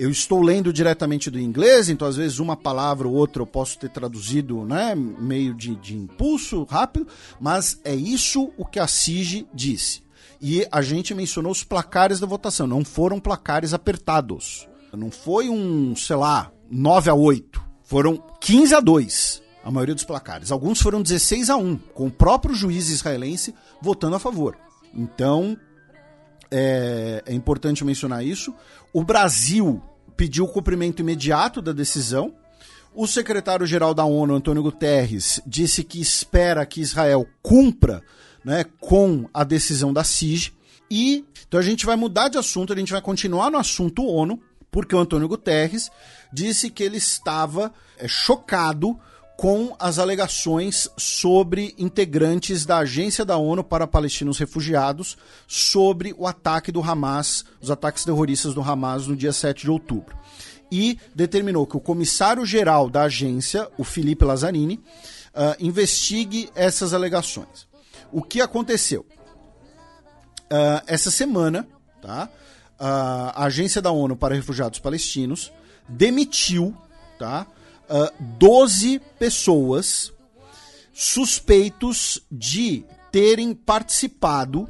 Eu 0.00 0.08
estou 0.08 0.40
lendo 0.40 0.72
diretamente 0.72 1.30
do 1.30 1.38
inglês, 1.38 1.90
então 1.90 2.08
às 2.08 2.16
vezes 2.16 2.38
uma 2.38 2.56
palavra 2.56 3.06
ou 3.06 3.12
outra 3.12 3.42
eu 3.42 3.46
posso 3.46 3.78
ter 3.78 3.90
traduzido, 3.90 4.64
né, 4.64 4.94
meio 4.94 5.52
de, 5.52 5.76
de 5.76 5.94
impulso, 5.94 6.64
rápido, 6.64 7.06
mas 7.38 7.78
é 7.84 7.94
isso 7.94 8.50
o 8.56 8.64
que 8.64 8.80
a 8.80 8.86
CIG 8.86 9.46
disse. 9.52 10.02
E 10.40 10.66
a 10.72 10.80
gente 10.80 11.12
mencionou 11.12 11.52
os 11.52 11.62
placares 11.62 12.18
da 12.18 12.26
votação, 12.26 12.66
não 12.66 12.82
foram 12.82 13.20
placares 13.20 13.74
apertados. 13.74 14.66
Não 14.90 15.10
foi 15.10 15.50
um, 15.50 15.94
sei 15.94 16.16
lá, 16.16 16.50
9 16.70 17.10
a 17.10 17.14
8. 17.14 17.62
Foram 17.82 18.24
15 18.40 18.74
a 18.74 18.80
2 18.80 19.42
a 19.62 19.70
maioria 19.70 19.94
dos 19.94 20.04
placares. 20.04 20.50
Alguns 20.50 20.80
foram 20.80 21.02
16 21.02 21.50
a 21.50 21.58
1, 21.58 21.76
com 21.92 22.06
o 22.06 22.10
próprio 22.10 22.54
juiz 22.54 22.88
israelense 22.88 23.54
votando 23.82 24.16
a 24.16 24.18
favor. 24.18 24.56
Então, 24.94 25.58
é, 26.50 27.22
é 27.26 27.34
importante 27.34 27.84
mencionar 27.84 28.24
isso. 28.24 28.54
O 28.94 29.04
Brasil 29.04 29.82
pediu 30.20 30.44
o 30.44 30.48
cumprimento 30.48 31.00
imediato 31.00 31.62
da 31.62 31.72
decisão. 31.72 32.34
O 32.94 33.06
secretário-geral 33.06 33.94
da 33.94 34.04
ONU, 34.04 34.34
Antônio 34.34 34.62
Guterres, 34.62 35.40
disse 35.46 35.82
que 35.82 35.98
espera 35.98 36.66
que 36.66 36.82
Israel 36.82 37.26
cumpra 37.40 38.02
né, 38.44 38.66
com 38.78 39.26
a 39.32 39.44
decisão 39.44 39.94
da 39.94 40.04
CIG. 40.04 40.52
E 40.90 41.24
então 41.48 41.58
a 41.58 41.62
gente 41.62 41.86
vai 41.86 41.96
mudar 41.96 42.28
de 42.28 42.36
assunto, 42.36 42.70
a 42.70 42.76
gente 42.76 42.92
vai 42.92 43.00
continuar 43.00 43.50
no 43.50 43.56
assunto 43.56 44.04
ONU, 44.04 44.38
porque 44.70 44.94
o 44.94 44.98
Antônio 44.98 45.26
Guterres 45.26 45.90
disse 46.30 46.68
que 46.68 46.82
ele 46.82 46.98
estava 46.98 47.72
é, 47.96 48.06
chocado 48.06 49.00
com 49.40 49.74
as 49.78 49.98
alegações 49.98 50.86
sobre 50.98 51.74
integrantes 51.78 52.66
da 52.66 52.76
Agência 52.76 53.24
da 53.24 53.38
ONU 53.38 53.64
para 53.64 53.86
Palestinos 53.86 54.38
Refugiados 54.38 55.16
sobre 55.48 56.14
o 56.18 56.26
ataque 56.26 56.70
do 56.70 56.82
Hamas, 56.82 57.46
os 57.58 57.70
ataques 57.70 58.04
terroristas 58.04 58.52
do 58.52 58.60
Hamas 58.60 59.06
no 59.06 59.16
dia 59.16 59.32
7 59.32 59.62
de 59.62 59.70
outubro. 59.70 60.14
E 60.70 60.98
determinou 61.14 61.66
que 61.66 61.74
o 61.74 61.80
comissário-geral 61.80 62.90
da 62.90 63.04
agência, 63.04 63.66
o 63.78 63.82
Felipe 63.82 64.26
Lazzarini, 64.26 64.74
uh, 64.74 65.56
investigue 65.58 66.50
essas 66.54 66.92
alegações. 66.92 67.66
O 68.12 68.20
que 68.20 68.42
aconteceu? 68.42 69.06
Uh, 70.52 70.84
essa 70.86 71.10
semana, 71.10 71.66
tá? 72.02 72.28
Uh, 72.78 73.32
a 73.34 73.44
Agência 73.44 73.80
da 73.80 73.90
ONU 73.90 74.16
para 74.16 74.34
Refugiados 74.34 74.78
Palestinos 74.80 75.50
demitiu, 75.88 76.76
tá? 77.18 77.46
Uh, 77.90 78.04
ah, 78.04 78.12
12 78.38 79.00
pessoas 79.18 80.12
suspeitos 80.92 82.20
de 82.30 82.84
terem 83.10 83.54
participado 83.54 84.68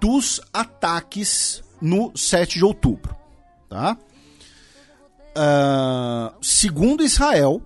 dos 0.00 0.40
ataques 0.52 1.62
no 1.80 2.12
7 2.16 2.58
de 2.58 2.64
outubro. 2.64 3.16
Tá? 3.68 3.96
Uh, 5.36 6.34
segundo 6.42 7.04
Israel, 7.04 7.62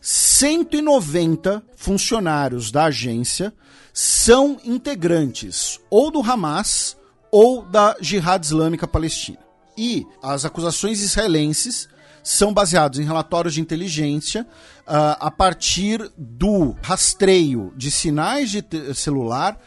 190 0.00 1.62
funcionários 1.76 2.70
da 2.70 2.84
agência 2.84 3.52
são 3.92 4.58
integrantes 4.64 5.80
ou 5.88 6.10
do 6.10 6.20
Hamas 6.20 6.96
ou 7.30 7.62
da 7.62 7.96
Jihad 8.00 8.44
Islâmica 8.44 8.86
Palestina. 8.86 9.38
E 9.76 10.06
as 10.22 10.44
acusações 10.44 11.00
israelenses 11.00 11.88
são 12.24 12.52
baseados 12.54 12.98
em 12.98 13.04
relatórios 13.04 13.54
de 13.54 13.60
inteligência 13.60 14.42
uh, 14.42 15.20
a 15.20 15.30
partir 15.30 16.10
do 16.16 16.74
rastreio 16.82 17.72
de 17.76 17.90
sinais 17.90 18.50
de 18.50 18.64
celular 18.94 19.60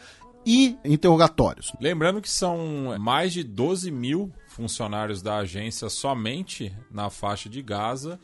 e 0.44 0.76
interrogatórios. 0.84 1.72
Lembrando 1.80 2.20
que 2.20 2.28
são 2.28 2.98
mais 2.98 3.32
de 3.32 3.44
12 3.44 3.90
mil 3.90 4.32
funcionários 4.48 5.22
da 5.22 5.36
agência 5.36 5.88
somente 5.88 6.74
na 6.90 7.08
faixa 7.10 7.48
de 7.48 7.62
Gaza 7.62 8.18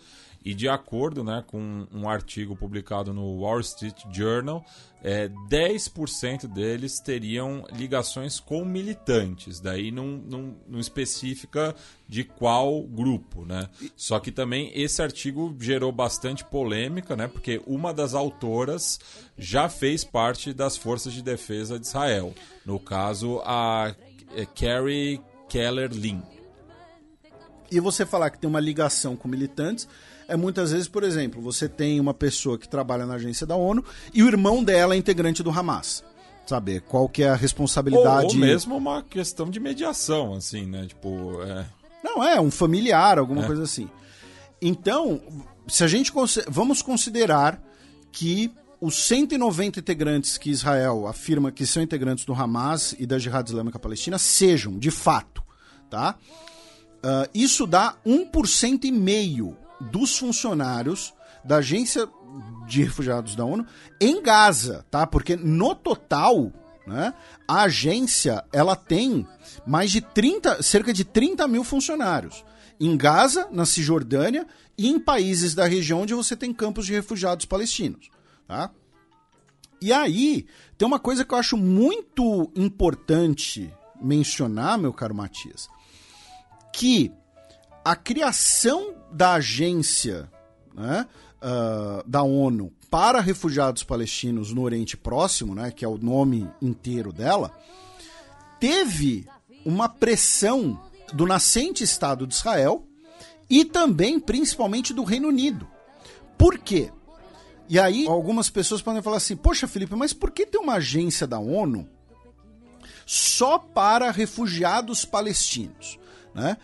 e 0.44 0.52
de 0.52 0.68
acordo 0.68 1.24
né, 1.24 1.42
com 1.46 1.86
um 1.90 2.08
artigo 2.08 2.54
publicado 2.54 3.14
no 3.14 3.40
Wall 3.40 3.60
Street 3.60 4.02
Journal, 4.12 4.62
é, 5.02 5.28
10% 5.48 6.46
deles 6.46 7.00
teriam 7.00 7.64
ligações 7.72 8.38
com 8.38 8.62
militantes. 8.62 9.58
Daí 9.58 9.90
não, 9.90 10.06
não, 10.06 10.78
especifica 10.78 11.74
de 12.06 12.24
qual 12.24 12.82
grupo. 12.82 13.46
Né? 13.46 13.68
Só 13.96 14.20
que 14.20 14.30
também 14.30 14.70
esse 14.74 15.00
artigo 15.00 15.56
gerou 15.58 15.90
bastante 15.90 16.44
polêmica, 16.44 17.16
né, 17.16 17.26
porque 17.26 17.62
uma 17.66 17.94
das 17.94 18.14
autoras 18.14 19.00
já 19.38 19.68
fez 19.68 20.04
parte 20.04 20.52
das 20.52 20.76
forças 20.76 21.14
de 21.14 21.22
defesa 21.22 21.78
de 21.78 21.86
Israel. 21.86 22.34
No 22.66 22.78
caso, 22.78 23.40
a 23.46 23.94
é, 24.34 24.44
Carrie 24.44 25.20
Keller 25.48 25.90
Lynn. 25.90 26.20
E 27.70 27.80
você 27.80 28.04
falar 28.04 28.30
que 28.30 28.38
tem 28.38 28.48
uma 28.48 28.60
ligação 28.60 29.16
com 29.16 29.26
militantes 29.26 29.88
é 30.28 30.36
muitas 30.36 30.72
vezes, 30.72 30.88
por 30.88 31.02
exemplo, 31.02 31.40
você 31.40 31.68
tem 31.68 32.00
uma 32.00 32.14
pessoa 32.14 32.58
que 32.58 32.68
trabalha 32.68 33.06
na 33.06 33.14
agência 33.14 33.46
da 33.46 33.56
ONU 33.56 33.84
e 34.12 34.22
o 34.22 34.26
irmão 34.26 34.62
dela 34.62 34.94
é 34.94 34.96
integrante 34.96 35.42
do 35.42 35.50
Hamas. 35.50 36.04
Saber 36.46 36.82
qual 36.82 37.08
que 37.08 37.22
é 37.22 37.30
a 37.30 37.34
responsabilidade. 37.34 38.26
Ou, 38.26 38.32
ou 38.32 38.38
mesmo 38.38 38.76
uma 38.76 39.02
questão 39.02 39.48
de 39.48 39.58
mediação, 39.58 40.34
assim, 40.34 40.66
né? 40.66 40.86
Tipo. 40.86 41.42
É... 41.42 41.64
Não, 42.02 42.22
é, 42.22 42.38
um 42.38 42.50
familiar, 42.50 43.18
alguma 43.18 43.42
é. 43.42 43.46
coisa 43.46 43.62
assim. 43.62 43.88
Então, 44.60 45.20
se 45.66 45.82
a 45.82 45.86
gente. 45.86 46.12
Vamos 46.48 46.82
considerar 46.82 47.62
que 48.12 48.52
os 48.78 48.94
190 49.06 49.80
integrantes 49.80 50.36
que 50.36 50.50
Israel 50.50 51.06
afirma 51.06 51.50
que 51.50 51.64
são 51.64 51.82
integrantes 51.82 52.26
do 52.26 52.34
Hamas 52.34 52.94
e 52.98 53.06
da 53.06 53.18
Jihad 53.18 53.48
Islâmica 53.48 53.78
Palestina 53.78 54.18
sejam, 54.18 54.78
de 54.78 54.90
fato, 54.90 55.42
tá? 55.88 56.16
Uh, 56.98 57.28
isso 57.34 57.66
dá 57.66 57.96
1% 58.06 58.84
e 58.84 58.92
meio 58.92 59.56
dos 59.90 60.16
funcionários 60.18 61.14
da 61.44 61.56
agência 61.56 62.08
de 62.66 62.82
refugiados 62.82 63.36
da 63.36 63.44
ONU 63.44 63.66
em 64.00 64.22
Gaza, 64.22 64.84
tá? 64.90 65.06
Porque 65.06 65.36
no 65.36 65.74
total, 65.74 66.52
né, 66.86 67.12
a 67.46 67.62
agência 67.62 68.44
ela 68.52 68.74
tem 68.74 69.26
mais 69.66 69.90
de 69.90 70.00
30, 70.00 70.62
cerca 70.62 70.92
de 70.92 71.04
30 71.04 71.46
mil 71.46 71.62
funcionários 71.62 72.44
em 72.80 72.96
Gaza, 72.96 73.48
na 73.52 73.64
Cisjordânia 73.64 74.46
e 74.76 74.88
em 74.88 74.98
países 74.98 75.54
da 75.54 75.66
região 75.66 76.02
onde 76.02 76.14
você 76.14 76.36
tem 76.36 76.52
campos 76.52 76.86
de 76.86 76.92
refugiados 76.92 77.46
palestinos, 77.46 78.10
tá? 78.46 78.70
E 79.80 79.92
aí, 79.92 80.46
tem 80.78 80.86
uma 80.86 80.98
coisa 80.98 81.24
que 81.24 81.34
eu 81.34 81.38
acho 81.38 81.56
muito 81.56 82.50
importante 82.56 83.72
mencionar, 84.00 84.78
meu 84.78 84.92
caro 84.92 85.14
Matias, 85.14 85.68
que 86.72 87.12
a 87.84 87.94
criação 87.94 88.94
da 89.12 89.34
agência 89.34 90.30
né, 90.74 91.06
uh, 91.42 92.08
da 92.08 92.22
ONU 92.22 92.72
para 92.90 93.20
refugiados 93.20 93.82
palestinos 93.82 94.52
no 94.52 94.62
Oriente 94.62 94.96
Próximo, 94.96 95.54
né, 95.54 95.70
que 95.70 95.84
é 95.84 95.88
o 95.88 95.98
nome 95.98 96.48
inteiro 96.62 97.12
dela, 97.12 97.52
teve 98.58 99.26
uma 99.64 99.88
pressão 99.88 100.80
do 101.12 101.26
nascente 101.26 101.84
Estado 101.84 102.26
de 102.26 102.34
Israel 102.34 102.86
e 103.50 103.64
também, 103.64 104.18
principalmente, 104.18 104.94
do 104.94 105.04
Reino 105.04 105.28
Unido. 105.28 105.66
Por 106.38 106.58
quê? 106.58 106.90
E 107.68 107.78
aí, 107.78 108.06
algumas 108.06 108.50
pessoas 108.50 108.82
podem 108.82 109.02
falar 109.02 109.18
assim: 109.18 109.36
Poxa, 109.36 109.66
Felipe, 109.66 109.94
mas 109.94 110.12
por 110.12 110.30
que 110.30 110.46
tem 110.46 110.60
uma 110.60 110.74
agência 110.74 111.26
da 111.26 111.38
ONU 111.38 111.88
só 113.06 113.58
para 113.58 114.10
refugiados 114.10 115.04
palestinos? 115.04 115.98
Né? 116.34 116.56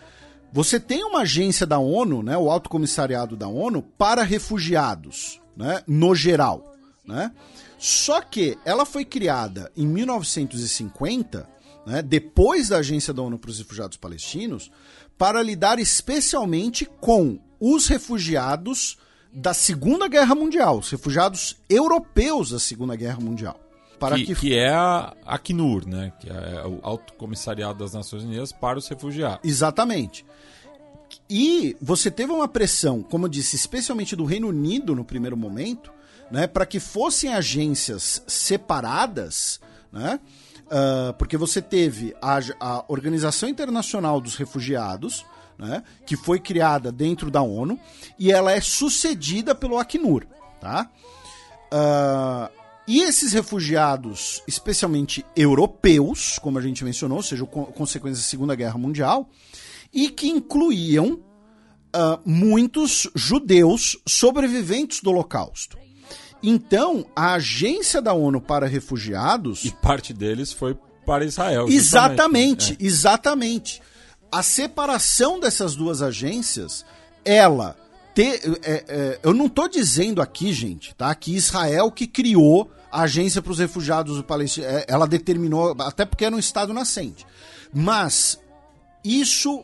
Você 0.53 0.79
tem 0.79 1.03
uma 1.03 1.21
agência 1.21 1.65
da 1.65 1.79
ONU, 1.79 2.21
né, 2.21 2.37
o 2.37 2.51
Alto 2.51 2.69
Comissariado 2.69 3.37
da 3.37 3.47
ONU, 3.47 3.81
para 3.81 4.23
refugiados, 4.23 5.39
né, 5.55 5.81
no 5.87 6.13
geral. 6.13 6.75
Né? 7.05 7.31
Só 7.77 8.21
que 8.21 8.57
ela 8.65 8.85
foi 8.85 9.05
criada 9.05 9.71
em 9.75 9.87
1950, 9.87 11.49
né, 11.85 12.01
depois 12.01 12.69
da 12.69 12.77
Agência 12.77 13.13
da 13.13 13.21
ONU 13.21 13.39
para 13.39 13.49
os 13.49 13.59
Refugiados 13.59 13.97
Palestinos, 13.97 14.69
para 15.17 15.41
lidar 15.41 15.79
especialmente 15.79 16.85
com 16.85 17.39
os 17.59 17.87
refugiados 17.87 18.97
da 19.31 19.53
Segunda 19.53 20.07
Guerra 20.07 20.35
Mundial, 20.35 20.79
os 20.79 20.89
refugiados 20.89 21.57
europeus 21.69 22.49
da 22.49 22.59
Segunda 22.59 22.95
Guerra 22.95 23.19
Mundial. 23.19 23.59
Para 23.99 24.15
que, 24.15 24.25
que... 24.25 24.35
que 24.35 24.57
é 24.57 24.69
a 24.69 25.13
Acnur, 25.23 25.87
né? 25.87 26.11
Que 26.19 26.27
é 26.27 26.65
o 26.65 26.79
Alto 26.81 27.13
Comissariado 27.13 27.77
das 27.77 27.93
Nações 27.93 28.23
Unidas 28.23 28.51
para 28.51 28.79
os 28.79 28.87
Refugiados. 28.87 29.47
Exatamente. 29.47 30.25
E 31.33 31.77
você 31.81 32.11
teve 32.11 32.33
uma 32.33 32.47
pressão, 32.47 33.01
como 33.01 33.25
eu 33.25 33.29
disse, 33.29 33.55
especialmente 33.55 34.17
do 34.17 34.25
Reino 34.25 34.49
Unido 34.49 34.93
no 34.93 35.05
primeiro 35.05 35.37
momento, 35.37 35.89
né, 36.29 36.45
para 36.45 36.65
que 36.65 36.79
fossem 36.79 37.33
agências 37.33 38.21
separadas 38.27 39.59
né? 39.91 40.19
Uh, 40.67 41.13
porque 41.15 41.35
você 41.35 41.61
teve 41.61 42.15
a, 42.21 42.39
a 42.59 42.85
Organização 42.87 43.49
Internacional 43.49 44.21
dos 44.21 44.35
Refugiados, 44.35 45.25
né, 45.57 45.83
que 46.05 46.15
foi 46.15 46.39
criada 46.39 46.91
dentro 46.91 47.29
da 47.29 47.41
ONU, 47.41 47.77
e 48.17 48.31
ela 48.31 48.53
é 48.53 48.61
sucedida 48.61 49.53
pelo 49.53 49.77
Acnur. 49.77 50.25
Tá? 50.61 50.89
Uh, 51.73 52.49
e 52.87 53.01
esses 53.01 53.33
refugiados, 53.33 54.41
especialmente 54.47 55.25
europeus, 55.35 56.39
como 56.39 56.57
a 56.57 56.61
gente 56.61 56.85
mencionou, 56.85 57.17
ou 57.17 57.23
seja, 57.23 57.45
consequência 57.45 58.21
da 58.21 58.27
Segunda 58.27 58.55
Guerra 58.55 58.77
Mundial, 58.77 59.29
e 59.93 60.09
que 60.09 60.29
incluíam 60.29 61.19
uh, 61.95 62.19
muitos 62.25 63.09
judeus 63.15 63.97
sobreviventes 64.07 65.01
do 65.01 65.09
Holocausto. 65.09 65.77
Então, 66.43 67.05
a 67.15 67.33
agência 67.33 68.01
da 68.01 68.13
ONU 68.13 68.41
para 68.41 68.65
refugiados. 68.65 69.63
E 69.63 69.71
parte 69.71 70.13
deles 70.13 70.51
foi 70.51 70.75
para 71.05 71.23
Israel. 71.25 71.67
Exatamente, 71.67 72.73
é. 72.73 72.85
exatamente. 72.85 73.81
A 74.31 74.41
separação 74.41 75.39
dessas 75.39 75.75
duas 75.75 76.01
agências, 76.01 76.85
ela. 77.23 77.77
Te, 78.15 78.23
é, 78.63 78.83
é, 78.87 79.19
eu 79.23 79.33
não 79.33 79.45
estou 79.45 79.69
dizendo 79.69 80.21
aqui, 80.21 80.51
gente, 80.51 80.95
tá? 80.95 81.13
Que 81.13 81.35
Israel 81.35 81.91
que 81.91 82.07
criou 82.07 82.69
a 82.91 83.03
agência 83.03 83.41
para 83.41 83.51
os 83.51 83.59
refugiados 83.59 84.17
do 84.17 84.23
Palestina. 84.23 84.67
É, 84.67 84.85
ela 84.87 85.07
determinou, 85.07 85.75
até 85.79 86.05
porque 86.05 86.25
era 86.25 86.35
um 86.35 86.39
Estado 86.39 86.73
nascente. 86.73 87.25
Mas 87.73 88.39
isso 89.03 89.63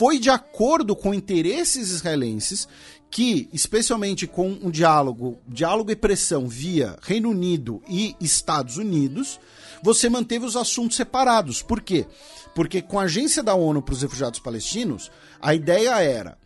foi 0.00 0.18
de 0.18 0.30
acordo 0.30 0.96
com 0.96 1.12
interesses 1.12 1.90
israelenses 1.90 2.66
que, 3.10 3.50
especialmente 3.52 4.26
com 4.26 4.48
um 4.48 4.70
diálogo, 4.70 5.38
diálogo 5.46 5.90
e 5.90 5.94
pressão 5.94 6.48
via 6.48 6.96
Reino 7.02 7.28
Unido 7.28 7.82
e 7.86 8.16
Estados 8.18 8.78
Unidos, 8.78 9.38
você 9.82 10.08
manteve 10.08 10.46
os 10.46 10.56
assuntos 10.56 10.96
separados. 10.96 11.60
Por 11.60 11.82
quê? 11.82 12.06
Porque 12.54 12.80
com 12.80 12.98
a 12.98 13.02
agência 13.02 13.42
da 13.42 13.54
ONU 13.54 13.82
para 13.82 13.92
os 13.92 14.00
refugiados 14.00 14.40
palestinos, 14.40 15.10
a 15.38 15.54
ideia 15.54 16.00
era 16.00 16.38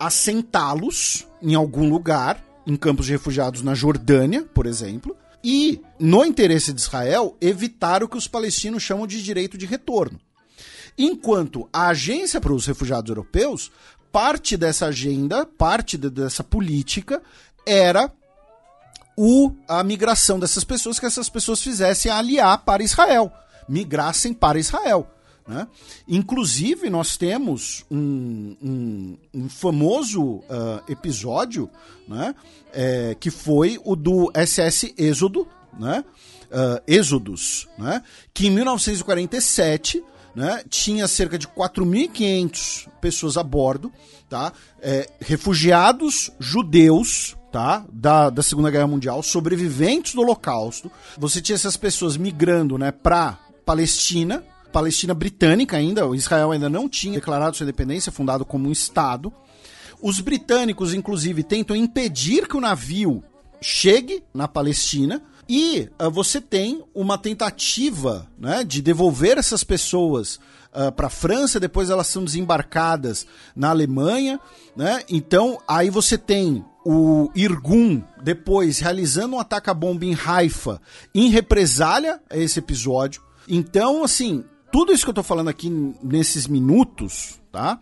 assentá-los 0.00 1.26
em 1.42 1.54
algum 1.54 1.90
lugar, 1.90 2.42
em 2.66 2.76
campos 2.76 3.04
de 3.04 3.12
refugiados 3.12 3.60
na 3.60 3.74
Jordânia, 3.74 4.42
por 4.54 4.64
exemplo, 4.64 5.14
e, 5.44 5.82
no 6.00 6.24
interesse 6.24 6.72
de 6.72 6.80
Israel, 6.80 7.36
evitar 7.42 8.02
o 8.02 8.08
que 8.08 8.16
os 8.16 8.26
palestinos 8.26 8.82
chamam 8.82 9.06
de 9.06 9.22
direito 9.22 9.58
de 9.58 9.66
retorno. 9.66 10.18
Enquanto 10.96 11.68
a 11.72 11.88
agência 11.88 12.40
para 12.40 12.52
os 12.52 12.66
refugiados 12.66 13.08
europeus 13.08 13.70
parte 14.10 14.56
dessa 14.56 14.86
agenda, 14.86 15.46
parte 15.46 15.96
de, 15.96 16.10
dessa 16.10 16.44
política 16.44 17.22
era 17.66 18.12
o, 19.16 19.52
a 19.66 19.82
migração 19.82 20.38
dessas 20.38 20.64
pessoas, 20.64 20.98
que 20.98 21.06
essas 21.06 21.28
pessoas 21.28 21.62
fizessem 21.62 22.10
aliar 22.10 22.58
para 22.64 22.82
Israel, 22.82 23.32
migrassem 23.68 24.34
para 24.34 24.58
Israel. 24.58 25.08
Né? 25.46 25.66
Inclusive, 26.06 26.88
nós 26.88 27.16
temos 27.16 27.84
um, 27.90 28.56
um, 28.62 29.18
um 29.34 29.48
famoso 29.48 30.22
uh, 30.22 30.44
episódio 30.88 31.68
né? 32.06 32.34
É, 32.72 33.16
que 33.18 33.30
foi 33.30 33.78
o 33.84 33.96
do 33.96 34.30
SS 34.34 34.94
Êxodo, 34.96 35.46
né? 35.78 36.04
Uh, 36.50 36.82
Êxodos, 36.86 37.66
né? 37.78 38.02
que 38.34 38.46
em 38.46 38.50
1947 38.50 40.04
né, 40.34 40.62
tinha 40.68 41.06
cerca 41.06 41.38
de 41.38 41.46
4.500 41.46 42.88
pessoas 43.00 43.36
a 43.36 43.42
bordo, 43.42 43.92
tá? 44.28 44.52
É, 44.80 45.08
refugiados 45.20 46.30
judeus, 46.38 47.36
tá? 47.50 47.84
Da, 47.92 48.30
da 48.30 48.42
Segunda 48.42 48.70
Guerra 48.70 48.86
Mundial, 48.86 49.22
sobreviventes 49.22 50.14
do 50.14 50.22
Holocausto. 50.22 50.90
Você 51.18 51.40
tinha 51.40 51.54
essas 51.54 51.76
pessoas 51.76 52.16
migrando, 52.16 52.78
né, 52.78 52.90
para 52.90 53.38
Palestina, 53.64 54.42
Palestina 54.72 55.12
britânica 55.12 55.76
ainda, 55.76 56.06
Israel 56.16 56.50
ainda 56.50 56.68
não 56.68 56.88
tinha 56.88 57.14
declarado 57.14 57.56
sua 57.56 57.64
independência, 57.64 58.10
fundado 58.10 58.44
como 58.44 58.68
um 58.68 58.72
estado. 58.72 59.32
Os 60.00 60.18
britânicos, 60.18 60.94
inclusive, 60.94 61.42
tentam 61.44 61.76
impedir 61.76 62.48
que 62.48 62.56
o 62.56 62.60
navio 62.60 63.22
chegue 63.60 64.24
na 64.34 64.48
Palestina, 64.48 65.22
e 65.54 65.90
uh, 66.00 66.10
você 66.10 66.40
tem 66.40 66.82
uma 66.94 67.18
tentativa 67.18 68.26
né, 68.38 68.64
de 68.64 68.80
devolver 68.80 69.36
essas 69.36 69.62
pessoas 69.62 70.36
uh, 70.72 70.90
para 70.90 71.08
a 71.08 71.10
França, 71.10 71.60
depois 71.60 71.90
elas 71.90 72.06
são 72.06 72.24
desembarcadas 72.24 73.26
na 73.54 73.68
Alemanha. 73.68 74.40
Né? 74.74 75.02
Então, 75.10 75.58
aí 75.68 75.90
você 75.90 76.16
tem 76.16 76.64
o 76.86 77.30
Irgun 77.34 78.02
depois 78.22 78.78
realizando 78.78 79.36
um 79.36 79.38
ataque 79.38 79.68
a 79.68 79.74
bomba 79.74 80.06
em 80.06 80.16
Haifa 80.16 80.80
em 81.14 81.28
represália 81.28 82.18
a 82.30 82.36
esse 82.38 82.58
episódio. 82.58 83.22
Então, 83.46 84.02
assim, 84.02 84.46
tudo 84.72 84.90
isso 84.90 85.04
que 85.04 85.10
eu 85.10 85.12
estou 85.12 85.22
falando 85.22 85.48
aqui 85.48 85.68
nesses 86.02 86.46
minutos, 86.46 87.38
tá? 87.52 87.78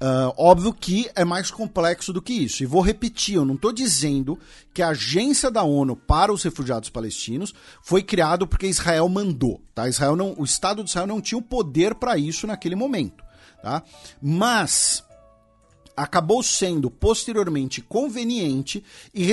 Uh, 0.00 0.32
óbvio 0.36 0.72
que 0.72 1.10
é 1.16 1.24
mais 1.24 1.50
complexo 1.50 2.12
do 2.12 2.22
que 2.22 2.32
isso. 2.32 2.62
E 2.62 2.66
vou 2.66 2.80
repetir, 2.80 3.34
eu 3.34 3.44
não 3.44 3.56
estou 3.56 3.72
dizendo 3.72 4.38
que 4.72 4.80
a 4.80 4.90
agência 4.90 5.50
da 5.50 5.64
ONU 5.64 5.96
para 5.96 6.32
os 6.32 6.44
refugiados 6.44 6.88
palestinos 6.88 7.52
foi 7.82 8.02
criado 8.02 8.46
porque 8.46 8.68
Israel 8.68 9.08
mandou. 9.08 9.60
Tá? 9.74 9.88
Israel 9.88 10.14
não, 10.14 10.34
o 10.38 10.44
Estado 10.44 10.84
de 10.84 10.90
Israel 10.90 11.08
não 11.08 11.20
tinha 11.20 11.38
o 11.38 11.42
poder 11.42 11.96
para 11.96 12.16
isso 12.16 12.46
naquele 12.46 12.76
momento. 12.76 13.24
Tá? 13.60 13.82
Mas 14.22 15.02
acabou 15.96 16.44
sendo 16.44 16.88
posteriormente 16.92 17.82
conveniente 17.82 18.84
e 19.12 19.24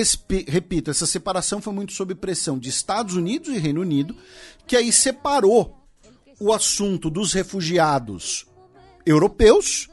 repito, 0.47 0.89
essa 0.89 1.05
separação 1.05 1.61
foi 1.61 1.73
muito 1.73 1.93
sob 1.93 2.15
pressão 2.15 2.57
de 2.57 2.69
Estados 2.69 3.15
Unidos 3.15 3.49
e 3.49 3.59
Reino 3.59 3.81
Unido, 3.81 4.15
que 4.65 4.75
aí 4.75 4.91
separou 4.91 5.77
o 6.39 6.51
assunto 6.51 7.07
dos 7.07 7.33
refugiados 7.33 8.47
europeus 9.05 9.87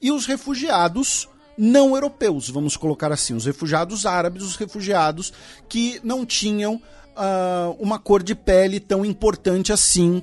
e 0.00 0.12
os 0.12 0.26
refugiados 0.26 1.28
não 1.56 1.94
europeus, 1.94 2.50
vamos 2.50 2.76
colocar 2.76 3.10
assim, 3.12 3.34
os 3.34 3.46
refugiados 3.46 4.04
árabes, 4.04 4.42
os 4.42 4.56
refugiados 4.56 5.32
que 5.68 6.00
não 6.04 6.26
tinham 6.26 6.74
uh, 6.74 7.76
uma 7.78 7.98
cor 7.98 8.22
de 8.22 8.34
pele 8.34 8.78
tão 8.78 9.04
importante 9.04 9.72
assim 9.72 10.22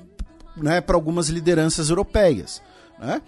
né, 0.55 0.79
para 0.79 0.95
algumas 0.95 1.29
lideranças 1.29 1.89
europeias. 1.89 2.61
Né? 2.99 3.21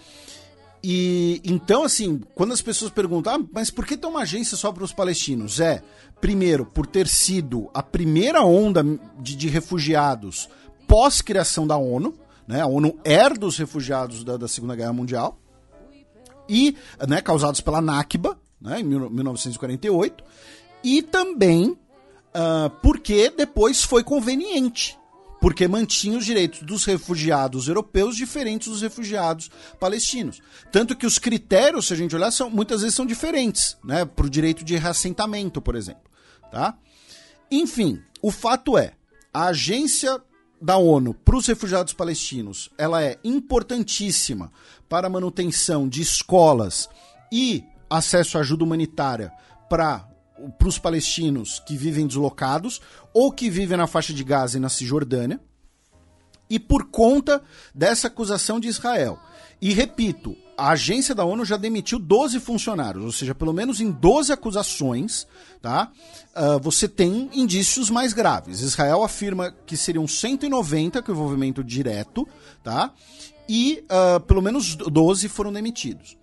E 0.83 1.41
então, 1.43 1.83
assim, 1.83 2.21
quando 2.35 2.53
as 2.53 2.61
pessoas 2.61 2.91
perguntam, 2.91 3.33
ah, 3.33 3.45
mas 3.51 3.71
por 3.71 3.85
que 3.85 3.97
tem 3.97 4.07
uma 4.07 4.21
agência 4.21 4.55
só 4.55 4.71
para 4.71 4.83
os 4.83 4.93
palestinos? 4.93 5.59
É, 5.59 5.81
primeiro, 6.21 6.63
por 6.63 6.85
ter 6.85 7.07
sido 7.07 7.69
a 7.73 7.81
primeira 7.81 8.43
onda 8.43 8.83
de, 9.19 9.35
de 9.35 9.47
refugiados 9.47 10.47
pós-criação 10.87 11.65
da 11.65 11.75
ONU, 11.75 12.13
né? 12.47 12.61
A 12.61 12.67
ONU 12.67 12.99
herda 13.03 13.47
os 13.47 13.57
refugiados 13.57 14.23
da, 14.23 14.37
da 14.37 14.47
Segunda 14.47 14.75
Guerra 14.75 14.93
Mundial 14.93 15.39
e 16.47 16.75
né, 17.07 17.21
causados 17.21 17.61
pela 17.61 17.81
Nakba, 17.81 18.37
né, 18.61 18.79
em 18.79 18.83
1948, 18.83 20.23
e 20.83 21.01
também 21.01 21.69
uh, 21.69 22.69
porque 22.81 23.29
depois 23.29 23.83
foi 23.83 24.03
conveniente, 24.03 24.97
porque 25.39 25.67
mantinha 25.67 26.17
os 26.17 26.25
direitos 26.25 26.61
dos 26.61 26.85
refugiados 26.85 27.67
europeus 27.67 28.15
diferentes 28.15 28.67
dos 28.67 28.81
refugiados 28.81 29.49
palestinos. 29.79 30.41
Tanto 30.71 30.95
que 30.95 31.05
os 31.05 31.17
critérios, 31.17 31.87
se 31.87 31.93
a 31.93 31.97
gente 31.97 32.15
olhar, 32.15 32.31
são, 32.31 32.49
muitas 32.49 32.81
vezes 32.81 32.95
são 32.95 33.05
diferentes, 33.05 33.77
né, 33.83 34.05
para 34.05 34.25
o 34.25 34.29
direito 34.29 34.63
de 34.63 34.75
reassentamento, 34.75 35.61
por 35.61 35.75
exemplo. 35.75 36.03
Tá? 36.51 36.77
Enfim, 37.51 38.01
o 38.21 38.31
fato 38.31 38.77
é, 38.77 38.93
a 39.33 39.47
agência 39.47 40.21
da 40.61 40.77
ONU 40.77 41.13
para 41.13 41.35
os 41.35 41.47
refugiados 41.47 41.93
palestinos, 41.93 42.69
ela 42.77 43.03
é 43.03 43.17
importantíssima 43.23 44.51
para 44.87 45.07
a 45.07 45.09
manutenção 45.09 45.87
de 45.87 46.01
escolas 46.01 46.89
e 47.31 47.63
acesso 47.89 48.37
à 48.37 48.41
ajuda 48.41 48.63
humanitária 48.63 49.31
para 49.69 50.07
para 50.59 50.67
os 50.67 50.77
palestinos 50.77 51.61
que 51.65 51.77
vivem 51.77 52.05
deslocados 52.05 52.81
ou 53.13 53.31
que 53.31 53.49
vivem 53.49 53.77
na 53.77 53.87
faixa 53.87 54.13
de 54.13 54.23
Gaza 54.23 54.57
e 54.57 54.59
na 54.59 54.67
Cisjordânia, 54.69 55.39
e 56.49 56.59
por 56.59 56.85
conta 56.89 57.41
dessa 57.73 58.07
acusação 58.07 58.59
de 58.59 58.67
Israel. 58.67 59.17
E 59.61 59.73
repito, 59.73 60.35
a 60.57 60.69
agência 60.69 61.13
da 61.13 61.25
ONU 61.25 61.43
já 61.43 61.57
demitiu 61.57 61.99
12 61.99 62.39
funcionários, 62.39 63.03
ou 63.03 63.11
seja, 63.11 63.35
pelo 63.35 63.53
menos 63.53 63.79
em 63.81 63.91
12 63.91 64.31
acusações, 64.31 65.27
tá? 65.61 65.91
Uh, 66.35 66.59
você 66.59 66.87
tem 66.87 67.29
indícios 67.33 67.89
mais 67.89 68.13
graves. 68.13 68.61
Israel 68.61 69.03
afirma 69.03 69.53
que 69.65 69.75
seriam 69.75 70.07
190 70.07 71.01
com 71.01 71.11
envolvimento 71.11 71.63
direto, 71.63 72.27
tá? 72.63 72.91
E 73.47 73.83
uh, 73.85 74.19
pelo 74.21 74.41
menos 74.41 74.75
12 74.75 75.27
foram 75.29 75.51
demitidos. 75.51 76.17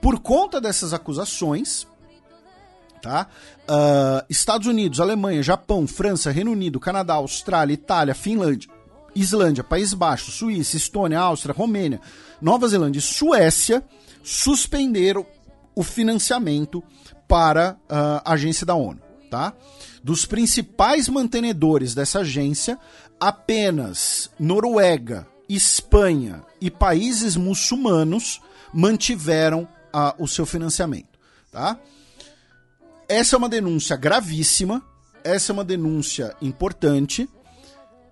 Por 0.00 0.18
conta 0.20 0.60
dessas 0.60 0.92
acusações, 0.92 1.86
tá? 3.02 3.26
Uh, 3.68 4.24
Estados 4.28 4.66
Unidos, 4.66 5.00
Alemanha, 5.00 5.42
Japão, 5.42 5.86
França, 5.86 6.30
Reino 6.30 6.52
Unido, 6.52 6.80
Canadá, 6.80 7.14
Austrália, 7.14 7.74
Itália, 7.74 8.14
Finlândia, 8.14 8.68
Islândia, 9.14 9.62
País 9.62 9.94
Baixo, 9.94 10.30
Suíça, 10.30 10.76
Estônia, 10.76 11.20
Áustria, 11.20 11.54
Romênia, 11.54 12.00
Nova 12.44 12.68
Zelândia 12.68 12.98
e 12.98 13.02
Suécia 13.02 13.82
suspenderam 14.22 15.24
o 15.74 15.82
financiamento 15.82 16.84
para 17.26 17.78
a 17.88 18.34
agência 18.34 18.66
da 18.66 18.74
ONU, 18.74 19.00
tá? 19.30 19.54
Dos 20.02 20.26
principais 20.26 21.08
mantenedores 21.08 21.94
dessa 21.94 22.18
agência, 22.18 22.78
apenas 23.18 24.30
Noruega, 24.38 25.26
Espanha 25.48 26.42
e 26.60 26.70
países 26.70 27.34
muçulmanos 27.34 28.42
mantiveram 28.74 29.66
ah, 29.90 30.14
o 30.18 30.28
seu 30.28 30.44
financiamento. 30.44 31.18
Tá? 31.50 31.78
Essa 33.08 33.36
é 33.36 33.38
uma 33.38 33.48
denúncia 33.48 33.96
gravíssima, 33.96 34.82
essa 35.22 35.50
é 35.50 35.54
uma 35.54 35.64
denúncia 35.64 36.36
importante, 36.42 37.26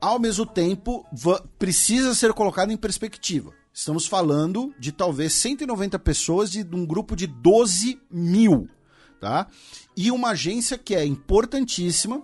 ao 0.01 0.19
mesmo 0.19 0.47
tempo 0.47 1.05
precisa 1.59 2.15
ser 2.15 2.33
colocada 2.33 2.73
em 2.73 2.79
perspectiva. 2.79 3.53
Estamos 3.73 4.07
falando 4.07 4.75
de 4.79 4.93
talvez 4.93 5.33
190 5.33 5.99
pessoas 5.99 6.51
de, 6.51 6.63
de 6.63 6.77
um 6.77 6.85
grupo 6.85 7.17
de 7.17 7.27
12 7.27 7.99
mil, 8.11 8.69
tá? 9.19 9.47
E 9.97 10.11
uma 10.11 10.31
agência 10.31 10.77
que 10.77 10.95
é 10.95 11.05
importantíssima 11.05 12.23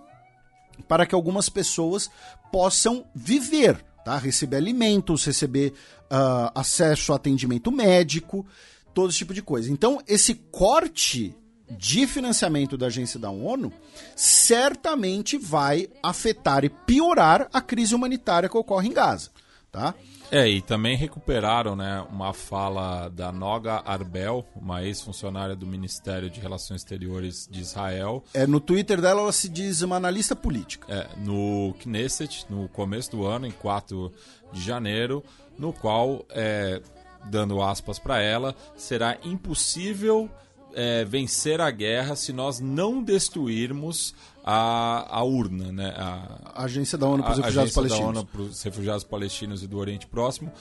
para 0.87 1.05
que 1.05 1.15
algumas 1.15 1.49
pessoas 1.49 2.09
possam 2.51 3.05
viver, 3.15 3.83
tá? 4.05 4.17
Receber 4.17 4.57
alimentos, 4.57 5.25
receber 5.25 5.73
uh, 6.11 6.51
acesso 6.53 7.13
a 7.13 7.15
atendimento 7.15 7.71
médico, 7.71 8.45
todo 8.93 9.09
esse 9.09 9.17
tipo 9.17 9.33
de 9.33 9.41
coisa. 9.41 9.71
Então, 9.71 9.99
esse 10.07 10.35
corte 10.35 11.35
de 11.71 12.07
financiamento 12.07 12.77
da 12.77 12.87
agência 12.87 13.19
da 13.19 13.29
ONU 13.29 13.71
certamente 14.15 15.37
vai 15.37 15.87
afetar 16.01 16.63
e 16.63 16.69
piorar 16.69 17.47
a 17.53 17.61
crise 17.61 17.93
humanitária 17.93 18.49
que 18.49 18.57
ocorre 18.57 18.87
em 18.87 18.93
Gaza, 18.93 19.31
tá? 19.71 19.95
É, 20.31 20.47
e 20.47 20.61
também 20.61 20.95
recuperaram 20.95 21.75
né, 21.75 22.05
uma 22.11 22.33
fala 22.33 23.09
da 23.09 23.31
Noga 23.31 23.81
Arbel, 23.83 24.45
uma 24.55 24.83
ex-funcionária 24.83 25.55
do 25.55 25.65
Ministério 25.65 26.29
de 26.29 26.39
Relações 26.39 26.81
Exteriores 26.81 27.47
de 27.49 27.61
Israel. 27.61 28.23
É, 28.33 28.45
no 28.45 28.59
Twitter 28.59 29.01
dela 29.01 29.21
ela 29.21 29.31
se 29.31 29.49
diz 29.49 29.81
uma 29.81 29.95
analista 29.95 30.35
política. 30.35 30.85
É, 30.87 31.07
no 31.17 31.73
Knesset, 31.79 32.45
no 32.47 32.69
começo 32.69 33.09
do 33.11 33.25
ano, 33.25 33.47
em 33.47 33.51
4 33.51 34.11
de 34.53 34.61
janeiro, 34.61 35.23
no 35.57 35.73
qual, 35.73 36.23
é, 36.29 36.79
dando 37.25 37.61
aspas 37.61 37.97
para 37.97 38.21
ela, 38.21 38.55
será 38.77 39.17
impossível 39.23 40.29
é, 40.73 41.03
vencer 41.05 41.59
a 41.59 41.71
guerra 41.71 42.15
se 42.15 42.31
nós 42.31 42.59
não 42.59 43.01
destruirmos 43.01 44.13
a, 44.51 45.17
a 45.19 45.23
urna, 45.23 45.71
né? 45.71 45.93
A, 45.95 46.61
a 46.61 46.63
Agência 46.63 46.97
da 46.97 47.07
ONU 47.07 47.21
para 47.21 47.33
os 47.33 47.37
Refugiados 47.37 47.73
Palestinos. 47.73 48.01
Da 48.01 48.19
ONU 48.19 48.25
para 48.25 48.41
os 48.41 48.63
Refugiados 48.63 49.03
Palestinos 49.03 49.63
e 49.63 49.67
do 49.67 49.77
Oriente 49.77 50.07
Próximo. 50.07 50.51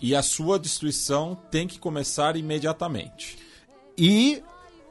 E 0.00 0.14
a 0.14 0.22
sua 0.22 0.56
destruição 0.56 1.36
tem 1.50 1.66
que 1.66 1.80
começar 1.80 2.36
imediatamente. 2.36 3.36
E 3.98 4.40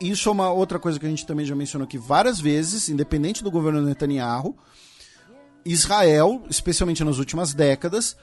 isso 0.02 0.28
é 0.28 0.32
uma 0.34 0.52
outra 0.52 0.78
coisa 0.78 1.00
que 1.00 1.06
a 1.06 1.10
gente 1.10 1.26
também 1.26 1.46
já 1.46 1.56
mencionou 1.56 1.86
aqui 1.86 1.98
várias 1.98 2.38
vezes, 2.38 2.90
independente 2.90 3.46
do 3.46 3.50
governo 3.50 3.82
Netanyahu, 3.82 4.58
Israel, 5.64 6.44
especialmente 6.50 7.02
nas 7.02 7.20
últimas 7.20 7.54
décadas, 7.54 8.18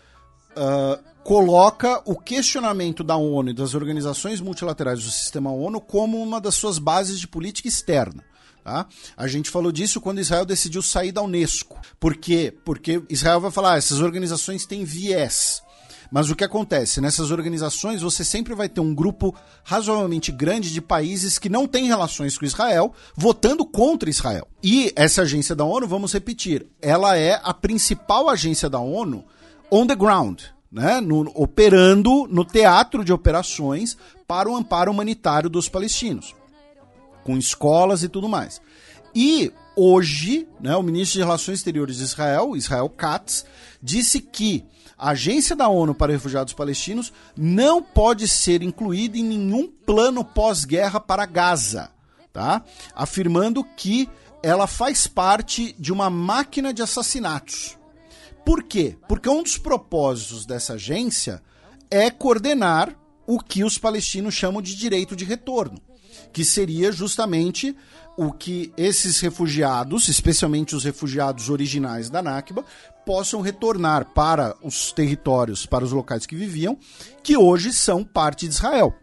uh, 0.51 1.03
coloca 1.25 2.03
o 2.05 2.15
questionamento 2.15 3.03
da 3.03 3.17
ONU 3.17 3.51
e 3.51 3.55
das 3.55 3.75
organizações 3.75 4.39
multilaterais 4.39 5.03
do 5.03 5.11
sistema 5.11 5.51
ONU 5.51 5.81
como 5.81 6.23
uma 6.23 6.39
das 6.39 6.57
suas 6.57 6.79
bases 6.79 7.19
de 7.19 7.27
política 7.27 7.69
externa. 7.69 8.23
Tá? 8.63 8.87
A 9.17 9.27
gente 9.27 9.51
falou 9.51 9.73
disso 9.73 10.01
quando 10.01 10.21
Israel 10.21 10.45
decidiu 10.45 10.83
sair 10.83 11.13
da 11.13 11.23
Unesco. 11.23 11.79
Por 11.99 12.17
quê? 12.17 12.55
Porque 12.65 13.03
Israel 13.09 13.41
vai 13.41 13.51
falar: 13.51 13.75
ah, 13.75 13.79
essas 13.79 14.01
organizações 14.01 14.67
têm 14.67 14.85
viés. 14.85 15.63
Mas 16.11 16.29
o 16.29 16.35
que 16.35 16.43
acontece? 16.43 17.01
Nessas 17.01 17.31
organizações 17.31 18.03
você 18.03 18.25
sempre 18.25 18.53
vai 18.55 18.69
ter 18.69 18.81
um 18.81 18.95
grupo 18.95 19.35
razoavelmente 19.63 20.33
grande 20.33 20.73
de 20.73 20.81
países 20.81 21.39
que 21.39 21.49
não 21.49 21.69
têm 21.69 21.87
relações 21.87 22.37
com 22.37 22.45
Israel 22.45 22.93
votando 23.15 23.65
contra 23.65 24.11
Israel. 24.11 24.49
E 24.63 24.93
essa 24.97 25.23
agência 25.23 25.55
da 25.55 25.65
ONU, 25.65 25.87
vamos 25.87 26.13
repetir, 26.13 26.67
ela 26.83 27.17
é 27.17 27.41
a 27.45 27.55
principal 27.55 28.29
agência 28.29 28.69
da 28.69 28.81
ONU 28.81 29.25
on 29.71 29.87
the 29.87 29.95
ground. 29.95 30.41
Né, 30.73 31.01
no, 31.01 31.33
operando 31.35 32.29
no 32.31 32.45
teatro 32.45 33.05
de 33.05 33.13
operações 33.13 33.97
para 34.25 34.49
o 34.49 34.55
amparo 34.55 34.93
humanitário 34.93 35.51
dos 35.51 35.69
palestinos 35.69 36.33
com 37.25 37.37
escolas 37.37 38.03
e 38.03 38.09
tudo 38.09 38.29
mais. 38.29 38.61
E 39.15 39.53
hoje, 39.77 40.47
né, 40.61 40.77
o 40.77 40.83
ministro 40.83 41.19
de 41.19 41.25
Relações 41.25 41.59
Exteriores 41.59 41.97
de 41.97 42.05
Israel, 42.05 42.57
Israel 42.57 42.89
Katz, 42.89 43.45
disse 43.83 44.21
que 44.21 44.65
a 44.97 45.11
Agência 45.11 45.57
da 45.57 45.69
ONU 45.69 45.95
para 45.95 46.13
Refugiados 46.13 46.53
Palestinos 46.53 47.13
não 47.37 47.83
pode 47.83 48.29
ser 48.29 48.63
incluída 48.63 49.17
em 49.17 49.25
nenhum 49.25 49.67
plano 49.67 50.23
pós-guerra 50.23 51.01
para 51.01 51.25
Gaza, 51.25 51.91
tá? 52.33 52.63
Afirmando 52.95 53.65
que 53.65 54.09
ela 54.43 54.67
faz 54.67 55.07
parte 55.07 55.75
de 55.79 55.93
uma 55.93 56.11
máquina 56.11 56.73
de 56.73 56.83
assassinatos. 56.83 57.79
Por 58.45 58.63
quê? 58.63 58.97
Porque 59.09 59.29
um 59.29 59.43
dos 59.43 59.59
propósitos 59.59 60.45
dessa 60.45 60.75
agência 60.75 61.43
é 61.91 62.11
coordenar 62.11 62.95
o 63.27 63.39
que 63.39 63.65
os 63.65 63.79
palestinos 63.79 64.35
chamam 64.35 64.61
de 64.61 64.75
direito 64.75 65.17
de 65.17 65.25
retorno 65.25 65.81
que 66.33 66.45
seria 66.45 66.93
justamente 66.93 67.77
o 68.17 68.33
que 68.33 68.73
esses 68.77 69.19
refugiados, 69.21 70.09
especialmente 70.09 70.77
os 70.77 70.85
refugiados 70.85 71.49
originais 71.49 72.11
da 72.11 72.23
Nakba, 72.23 72.65
possam 73.07 73.41
retornar 73.41 74.05
para 74.13 74.55
os 74.63 74.93
territórios, 74.93 75.65
para 75.65 75.85
os 75.85 75.93
locais 75.93 76.27
que 76.27 76.37
viviam, 76.37 76.79
que 77.23 77.37
hoje 77.37 77.73
são 77.73 78.05
parte 78.05 78.47
de 78.47 78.55
Israel. 78.55 78.95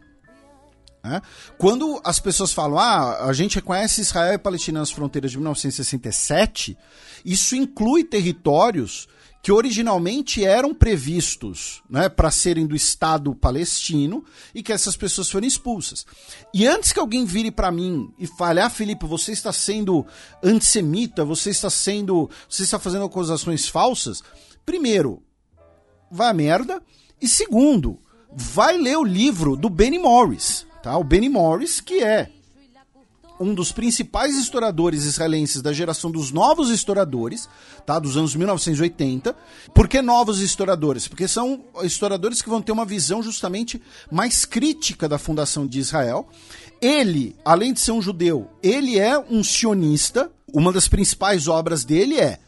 É? 1.04 1.22
Quando 1.58 2.02
as 2.04 2.20
pessoas 2.20 2.52
falam, 2.52 2.78
ah, 2.78 3.26
a 3.26 3.34
gente 3.34 3.56
reconhece 3.56 4.02
Israel 4.02 4.34
e 4.34 4.38
Palestina 4.38 4.80
nas 4.80 4.92
fronteiras 4.92 5.32
de 5.32 5.38
1967, 5.38 6.78
isso 7.24 7.56
inclui 7.56 8.04
territórios 8.04 9.08
que 9.42 9.52
originalmente 9.52 10.44
eram 10.44 10.74
previstos 10.74 11.82
né, 11.90 12.10
para 12.10 12.32
serem 12.32 12.66
do 12.66 12.76
Estado 12.76 13.34
palestino 13.34 14.24
e 14.54 14.62
que 14.62 14.74
essas 14.74 14.98
pessoas 14.98 15.30
foram 15.30 15.48
expulsas. 15.48 16.06
E 16.54 16.68
antes 16.68 16.92
que 16.92 17.00
alguém 17.00 17.26
vire 17.26 17.52
para 17.52 17.72
mim 17.72 18.12
e 18.20 18.28
fale, 18.28 18.60
ah, 18.60 18.72
você 19.04 19.32
está 19.32 19.54
sendo 19.54 20.06
antissemita, 20.44 21.24
você 21.24 21.50
está 21.50 21.70
sendo. 21.70 22.30
você 22.50 22.64
está 22.64 22.78
fazendo 22.80 23.06
acusações 23.06 23.68
falsas, 23.68 24.22
primeiro, 24.66 25.24
vai 26.12 26.30
a 26.30 26.34
merda. 26.34 26.82
E 27.22 27.28
segundo, 27.28 28.00
vai 28.32 28.78
ler 28.78 28.98
o 28.98 29.04
livro 29.04 29.56
do 29.56 29.70
Benny 29.70 29.98
Morris. 29.98 30.66
Tá? 30.84 30.98
O 30.98 31.04
Benny 31.04 31.30
Morris, 31.30 31.80
que 31.80 32.04
é 32.04 32.32
um 33.40 33.54
dos 33.54 33.72
principais 33.72 34.36
historiadores 34.36 35.06
israelenses 35.06 35.62
da 35.62 35.72
geração 35.72 36.10
dos 36.10 36.32
novos 36.32 36.70
historiadores, 36.70 37.48
tá, 37.86 38.00
dos 38.00 38.18
anos 38.18 38.36
1980. 38.36 39.36
Por 39.74 39.88
que 39.88 40.02
novos 40.02 40.42
historiadores? 40.42 41.08
Porque 41.08 41.28
são 41.28 41.64
historiadores 41.84 42.42
que 42.42 42.50
vão 42.50 42.62
ter 42.62 42.72
uma 42.72 42.86
visão 42.86 43.22
justamente 43.22 43.82
mais 44.12 44.46
crítica 44.46 45.08
da 45.08 45.18
fundação 45.18 45.68
de 45.68 45.80
Israel. 45.80 46.28
Ele, 46.82 47.36
além 47.44 47.74
de 47.74 47.80
ser 47.80 47.92
um 47.92 48.02
judeu, 48.02 48.50
ele 48.62 49.00
é 49.00 49.18
um 49.18 49.44
sionista. 49.44 50.32
Uma 50.54 50.72
das 50.72 50.88
principais 50.88 51.48
obras 51.48 51.84
dele 51.84 52.20
é 52.20 52.40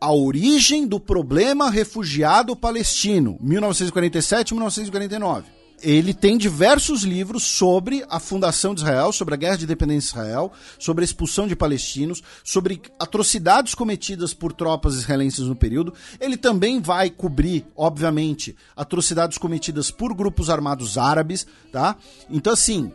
A 0.00 0.12
Origem 0.12 0.86
do 0.86 1.00
Problema 1.00 1.70
Refugiado 1.70 2.56
Palestino, 2.56 3.38
1947-1949 3.44 5.61
ele 5.82 6.14
tem 6.14 6.38
diversos 6.38 7.02
livros 7.02 7.42
sobre 7.42 8.04
a 8.08 8.20
fundação 8.20 8.74
de 8.74 8.82
Israel, 8.82 9.12
sobre 9.12 9.34
a 9.34 9.36
guerra 9.36 9.56
de 9.56 9.64
independência 9.64 10.14
de 10.14 10.20
Israel, 10.20 10.52
sobre 10.78 11.02
a 11.02 11.04
expulsão 11.04 11.46
de 11.46 11.56
palestinos, 11.56 12.22
sobre 12.44 12.80
atrocidades 12.98 13.74
cometidas 13.74 14.32
por 14.32 14.52
tropas 14.52 14.94
israelenses 14.94 15.40
no 15.40 15.56
período. 15.56 15.92
Ele 16.20 16.36
também 16.36 16.80
vai 16.80 17.10
cobrir, 17.10 17.66
obviamente, 17.76 18.56
atrocidades 18.76 19.38
cometidas 19.38 19.90
por 19.90 20.14
grupos 20.14 20.48
armados 20.48 20.96
árabes, 20.96 21.46
tá? 21.72 21.96
Então, 22.30 22.52
assim, 22.52 22.92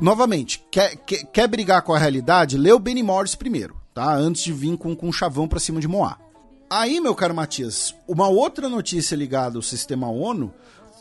novamente, 0.00 0.62
quer, 0.70 0.96
quer, 0.96 1.24
quer 1.24 1.48
brigar 1.48 1.82
com 1.82 1.94
a 1.94 1.98
realidade? 1.98 2.58
Lê 2.58 2.72
o 2.72 2.78
Benny 2.78 3.02
Morris 3.02 3.34
primeiro, 3.34 3.76
tá? 3.94 4.14
Antes 4.14 4.44
de 4.44 4.52
vir 4.52 4.76
com, 4.76 4.94
com 4.94 5.08
um 5.08 5.12
chavão 5.12 5.48
pra 5.48 5.60
cima 5.60 5.80
de 5.80 5.88
Moá. 5.88 6.18
Aí, 6.68 7.00
meu 7.00 7.14
caro 7.14 7.34
Matias, 7.34 7.94
uma 8.08 8.28
outra 8.28 8.68
notícia 8.68 9.14
ligada 9.14 9.56
ao 9.56 9.62
sistema 9.62 10.08
ONU 10.08 10.52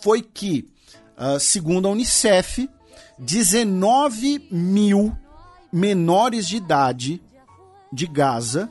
foi 0.01 0.21
que 0.21 0.69
Uh, 1.17 1.39
segundo 1.39 1.87
a 1.87 1.91
Unicef, 1.91 2.69
19 3.17 4.47
mil 4.51 5.17
menores 5.71 6.47
de 6.47 6.57
idade 6.57 7.21
de 7.91 8.05
Gaza 8.05 8.69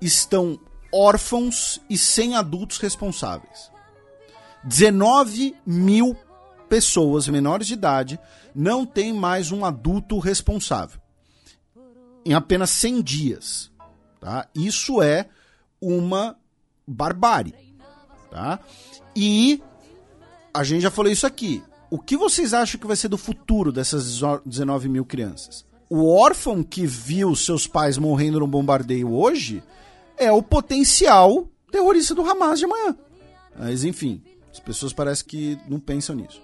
estão 0.00 0.58
órfãos 0.92 1.80
e 1.88 1.96
sem 1.96 2.34
adultos 2.34 2.78
responsáveis. 2.78 3.70
19 4.64 5.54
mil 5.64 6.16
pessoas 6.68 7.28
menores 7.28 7.66
de 7.66 7.74
idade 7.74 8.18
não 8.54 8.86
têm 8.86 9.12
mais 9.12 9.52
um 9.52 9.64
adulto 9.64 10.18
responsável. 10.18 11.00
Em 12.24 12.34
apenas 12.34 12.70
100 12.70 13.02
dias. 13.02 13.70
Tá? 14.20 14.46
Isso 14.54 15.02
é 15.02 15.28
uma 15.80 16.36
barbárie. 16.86 17.54
Tá? 18.30 18.60
E 19.16 19.62
a 20.52 20.64
gente 20.64 20.82
já 20.82 20.90
falou 20.90 21.10
isso 21.10 21.26
aqui. 21.26 21.62
O 21.90 21.98
que 21.98 22.16
vocês 22.16 22.54
acham 22.54 22.80
que 22.80 22.86
vai 22.86 22.96
ser 22.96 23.08
do 23.08 23.18
futuro 23.18 23.72
dessas 23.72 24.20
19 24.44 24.88
mil 24.88 25.04
crianças? 25.04 25.64
O 25.88 26.08
órfão 26.08 26.62
que 26.62 26.86
viu 26.86 27.34
seus 27.34 27.66
pais 27.66 27.98
morrendo 27.98 28.38
num 28.38 28.48
bombardeio 28.48 29.12
hoje 29.12 29.62
é 30.16 30.30
o 30.30 30.42
potencial 30.42 31.48
terrorista 31.72 32.14
do 32.14 32.22
Hamas 32.22 32.60
de 32.60 32.64
amanhã. 32.64 32.96
Mas 33.58 33.82
enfim, 33.82 34.22
as 34.52 34.60
pessoas 34.60 34.92
parecem 34.92 35.26
que 35.26 35.58
não 35.68 35.80
pensam 35.80 36.14
nisso. 36.14 36.40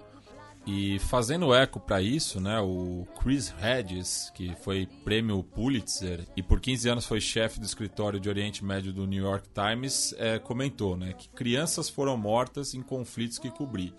E 0.67 0.99
fazendo 0.99 1.53
eco 1.53 1.79
para 1.79 2.01
isso, 2.01 2.41
né, 2.41 2.59
o 2.59 3.07
Chris 3.21 3.53
Hedges, 3.57 4.29
que 4.35 4.53
foi 4.55 4.85
prêmio 5.05 5.41
Pulitzer 5.41 6.27
e 6.35 6.43
por 6.43 6.59
15 6.59 6.89
anos 6.89 7.05
foi 7.05 7.21
chefe 7.21 7.57
do 7.57 7.65
escritório 7.65 8.19
de 8.19 8.27
Oriente 8.27 8.65
Médio 8.65 8.91
do 8.91 9.07
New 9.07 9.23
York 9.23 9.47
Times, 9.53 10.13
é, 10.17 10.37
comentou 10.37 10.97
né, 10.97 11.13
que 11.13 11.29
crianças 11.29 11.87
foram 11.87 12.17
mortas 12.17 12.73
em 12.73 12.81
conflitos 12.81 13.39
que 13.39 13.49
cobri, 13.49 13.93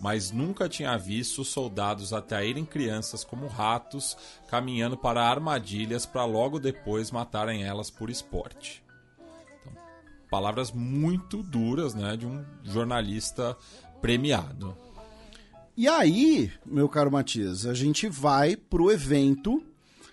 mas 0.00 0.30
nunca 0.30 0.66
tinha 0.66 0.96
visto 0.96 1.44
soldados 1.44 2.14
atraírem 2.14 2.64
crianças 2.64 3.22
como 3.22 3.46
ratos 3.46 4.16
caminhando 4.48 4.96
para 4.96 5.28
armadilhas 5.28 6.06
para 6.06 6.24
logo 6.24 6.58
depois 6.58 7.10
matarem 7.10 7.64
elas 7.64 7.90
por 7.90 8.08
esporte. 8.08 8.82
Então, 9.60 9.74
palavras 10.30 10.72
muito 10.72 11.42
duras 11.42 11.94
né, 11.94 12.16
de 12.16 12.24
um 12.24 12.42
jornalista 12.62 13.54
premiado. 14.00 14.83
E 15.76 15.88
aí, 15.88 16.52
meu 16.64 16.88
caro 16.88 17.10
Matias, 17.10 17.66
a 17.66 17.74
gente 17.74 18.08
vai 18.08 18.54
pro 18.54 18.92
evento, 18.92 19.60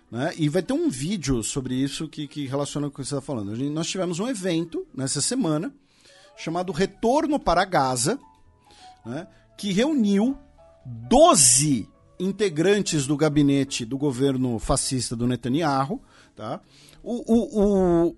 né? 0.09 0.33
E 0.35 0.49
vai 0.49 0.63
ter 0.63 0.73
um 0.73 0.89
vídeo 0.89 1.43
sobre 1.43 1.75
isso 1.75 2.07
que, 2.07 2.27
que 2.27 2.47
relaciona 2.47 2.87
com 2.87 2.93
o 2.93 2.95
que 2.95 3.07
você 3.07 3.13
está 3.13 3.21
falando. 3.21 3.55
Gente, 3.55 3.69
nós 3.69 3.87
tivemos 3.87 4.19
um 4.19 4.27
evento 4.27 4.87
nessa 4.91 5.21
semana 5.21 5.71
chamado 6.35 6.71
Retorno 6.71 7.39
para 7.39 7.63
Gaza, 7.63 8.19
né? 9.05 9.27
Que 9.55 9.71
reuniu 9.71 10.35
12 10.83 11.87
integrantes 12.19 13.05
do 13.05 13.15
gabinete 13.15 13.85
do 13.85 13.99
governo 13.99 14.57
fascista 14.57 15.15
do 15.15 15.27
Netanyahu, 15.27 16.01
tá? 16.35 16.59
O, 17.03 17.35
o, 17.35 18.07
o, 18.07 18.15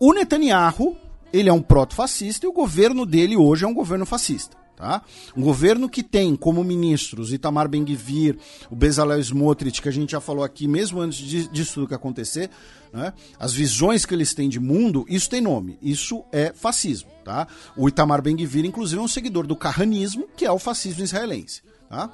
o 0.00 0.14
Netanyahu, 0.14 0.96
ele 1.34 1.50
é 1.50 1.52
um 1.52 1.60
proto-fascista 1.60 2.46
e 2.46 2.48
o 2.48 2.52
governo 2.52 3.04
dele 3.04 3.36
hoje 3.36 3.66
é 3.66 3.68
um 3.68 3.74
governo 3.74 4.06
fascista. 4.06 4.56
Tá? 4.76 5.02
Um 5.34 5.40
governo 5.40 5.88
que 5.88 6.02
tem 6.02 6.36
como 6.36 6.62
ministros 6.62 7.32
Itamar 7.32 7.66
Ben-Gvir, 7.66 8.36
o 8.70 8.76
Bezalel 8.76 9.18
Smotrich, 9.20 9.80
que 9.80 9.88
a 9.88 9.92
gente 9.92 10.10
já 10.12 10.20
falou 10.20 10.44
aqui 10.44 10.68
mesmo 10.68 11.00
antes 11.00 11.18
disso 11.50 11.74
tudo 11.74 11.88
que 11.88 11.94
acontecer, 11.94 12.50
né? 12.92 13.14
as 13.38 13.54
visões 13.54 14.04
que 14.04 14.14
eles 14.14 14.34
têm 14.34 14.50
de 14.50 14.60
mundo, 14.60 15.06
isso 15.08 15.30
tem 15.30 15.40
nome, 15.40 15.78
isso 15.80 16.22
é 16.30 16.52
fascismo. 16.52 17.08
Tá? 17.24 17.48
O 17.74 17.88
Itamar 17.88 18.20
Ben-Gvir, 18.20 18.66
inclusive, 18.66 19.00
é 19.00 19.02
um 19.02 19.08
seguidor 19.08 19.46
do 19.46 19.56
carranismo, 19.56 20.28
que 20.36 20.44
é 20.44 20.52
o 20.52 20.58
fascismo 20.58 21.02
israelense. 21.02 21.62
Tá? 21.88 22.10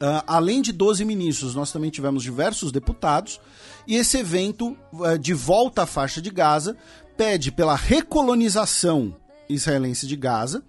Uh, 0.00 0.24
além 0.26 0.60
de 0.62 0.72
12 0.72 1.04
ministros, 1.04 1.54
nós 1.54 1.70
também 1.70 1.90
tivemos 1.90 2.24
diversos 2.24 2.72
deputados, 2.72 3.40
e 3.86 3.94
esse 3.94 4.18
evento, 4.18 4.76
uh, 4.92 5.16
de 5.16 5.34
volta 5.34 5.82
à 5.82 5.86
faixa 5.86 6.20
de 6.20 6.30
Gaza, 6.30 6.76
pede 7.16 7.52
pela 7.52 7.76
recolonização 7.76 9.14
israelense 9.48 10.06
de 10.06 10.16
Gaza, 10.16 10.64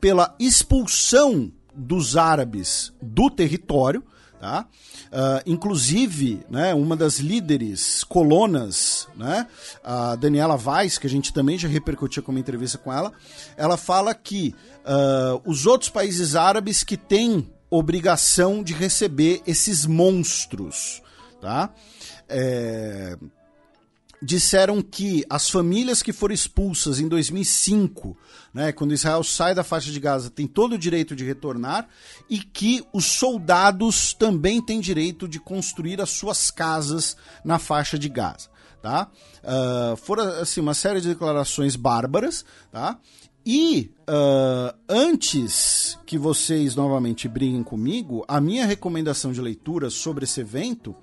pela 0.00 0.34
expulsão 0.38 1.52
dos 1.74 2.16
árabes 2.16 2.92
do 3.00 3.30
território, 3.30 4.02
tá? 4.40 4.66
Uh, 5.08 5.42
inclusive, 5.44 6.40
né, 6.48 6.72
uma 6.72 6.96
das 6.96 7.18
líderes 7.18 8.04
colonas, 8.04 9.08
né, 9.16 9.46
a 9.82 10.14
Daniela 10.14 10.56
Vaz, 10.56 10.98
que 10.98 11.06
a 11.06 11.10
gente 11.10 11.32
também 11.32 11.58
já 11.58 11.68
repercutiu 11.68 12.22
com 12.22 12.30
uma 12.30 12.40
entrevista 12.40 12.78
com 12.78 12.92
ela, 12.92 13.12
ela 13.56 13.76
fala 13.76 14.14
que 14.14 14.54
uh, 14.80 15.42
os 15.44 15.66
outros 15.66 15.90
países 15.90 16.36
árabes 16.36 16.84
que 16.84 16.96
têm 16.96 17.50
obrigação 17.68 18.62
de 18.62 18.72
receber 18.72 19.42
esses 19.46 19.84
monstros, 19.84 21.02
tá? 21.40 21.70
É, 22.28 23.16
disseram 24.22 24.82
que 24.82 25.24
as 25.30 25.48
famílias 25.48 26.02
que 26.02 26.12
foram 26.12 26.34
expulsas 26.34 27.00
em 27.00 27.08
2005, 27.08 28.16
né, 28.52 28.72
quando 28.72 28.92
Israel 28.92 29.24
sai 29.24 29.54
da 29.54 29.64
faixa 29.64 29.90
de 29.90 29.98
Gaza, 29.98 30.30
têm 30.30 30.46
todo 30.46 30.74
o 30.74 30.78
direito 30.78 31.16
de 31.16 31.24
retornar 31.24 31.88
e 32.28 32.38
que 32.38 32.84
os 32.92 33.06
soldados 33.06 34.12
também 34.12 34.60
têm 34.60 34.80
direito 34.80 35.26
de 35.26 35.40
construir 35.40 36.00
as 36.00 36.10
suas 36.10 36.50
casas 36.50 37.16
na 37.44 37.58
faixa 37.58 37.98
de 37.98 38.08
Gaza. 38.08 38.48
Tá? 38.82 39.10
Uh, 39.42 39.96
foram 39.96 40.24
assim, 40.40 40.60
uma 40.60 40.72
série 40.74 41.00
de 41.00 41.08
declarações 41.08 41.76
bárbaras. 41.76 42.44
Tá? 42.72 42.98
E 43.44 43.90
uh, 44.02 44.76
antes 44.88 45.98
que 46.06 46.18
vocês 46.18 46.74
novamente 46.74 47.26
briguem 47.26 47.62
comigo, 47.62 48.24
a 48.28 48.40
minha 48.40 48.66
recomendação 48.66 49.32
de 49.32 49.40
leitura 49.40 49.88
sobre 49.88 50.24
esse 50.24 50.40
evento 50.40 50.94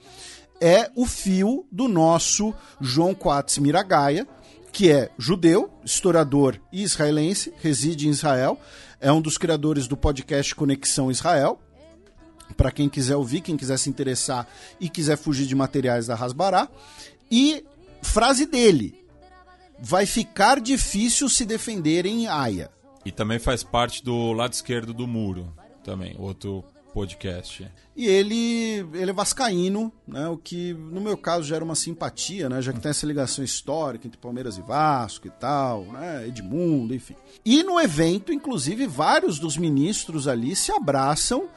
é 0.59 0.91
o 0.95 1.05
fio 1.05 1.65
do 1.71 1.87
nosso 1.87 2.53
João 2.79 3.13
Quatz 3.13 3.57
Miragaia, 3.57 4.27
que 4.71 4.91
é 4.91 5.09
judeu, 5.17 5.71
historiador 5.83 6.59
e 6.71 6.83
israelense, 6.83 7.53
reside 7.61 8.07
em 8.07 8.11
Israel, 8.11 8.59
é 8.99 9.11
um 9.11 9.21
dos 9.21 9.37
criadores 9.37 9.87
do 9.87 9.95
podcast 9.95 10.53
Conexão 10.55 11.11
Israel. 11.11 11.59
Para 12.55 12.71
quem 12.71 12.87
quiser 12.87 13.15
ouvir, 13.15 13.41
quem 13.41 13.57
quiser 13.57 13.77
se 13.77 13.89
interessar 13.89 14.47
e 14.79 14.89
quiser 14.89 15.17
fugir 15.17 15.45
de 15.45 15.55
materiais 15.55 16.07
da 16.07 16.15
Rasbará. 16.15 16.67
E 17.29 17.63
frase 18.01 18.45
dele: 18.45 19.03
vai 19.79 20.05
ficar 20.05 20.59
difícil 20.59 21.29
se 21.29 21.45
defender 21.45 22.05
em 22.05 22.27
Haia. 22.27 22.71
E 23.05 23.11
também 23.11 23.39
faz 23.39 23.63
parte 23.63 24.03
do 24.03 24.33
lado 24.33 24.53
esquerdo 24.53 24.93
do 24.93 25.07
muro, 25.07 25.53
também, 25.83 26.15
outro 26.17 26.63
podcast. 26.93 27.69
E 27.95 28.05
ele, 28.05 28.85
ele 28.93 29.11
é 29.11 29.13
vascaíno, 29.13 29.91
né? 30.07 30.27
O 30.27 30.37
que 30.37 30.73
no 30.73 31.01
meu 31.01 31.17
caso 31.17 31.43
gera 31.43 31.63
uma 31.63 31.75
simpatia, 31.75 32.47
né? 32.49 32.61
Já 32.61 32.73
que 32.73 32.79
tem 32.79 32.89
essa 32.91 33.05
ligação 33.05 33.43
histórica 33.43 34.07
entre 34.07 34.19
Palmeiras 34.19 34.57
e 34.57 34.61
Vasco 34.61 35.27
e 35.27 35.31
tal, 35.31 35.85
né? 35.85 36.27
Edmundo, 36.27 36.93
enfim. 36.93 37.15
E 37.45 37.63
no 37.63 37.79
evento, 37.79 38.31
inclusive, 38.31 38.87
vários 38.87 39.39
dos 39.39 39.57
ministros 39.57 40.27
ali 40.27 40.55
se 40.55 40.71
abraçam 40.71 41.49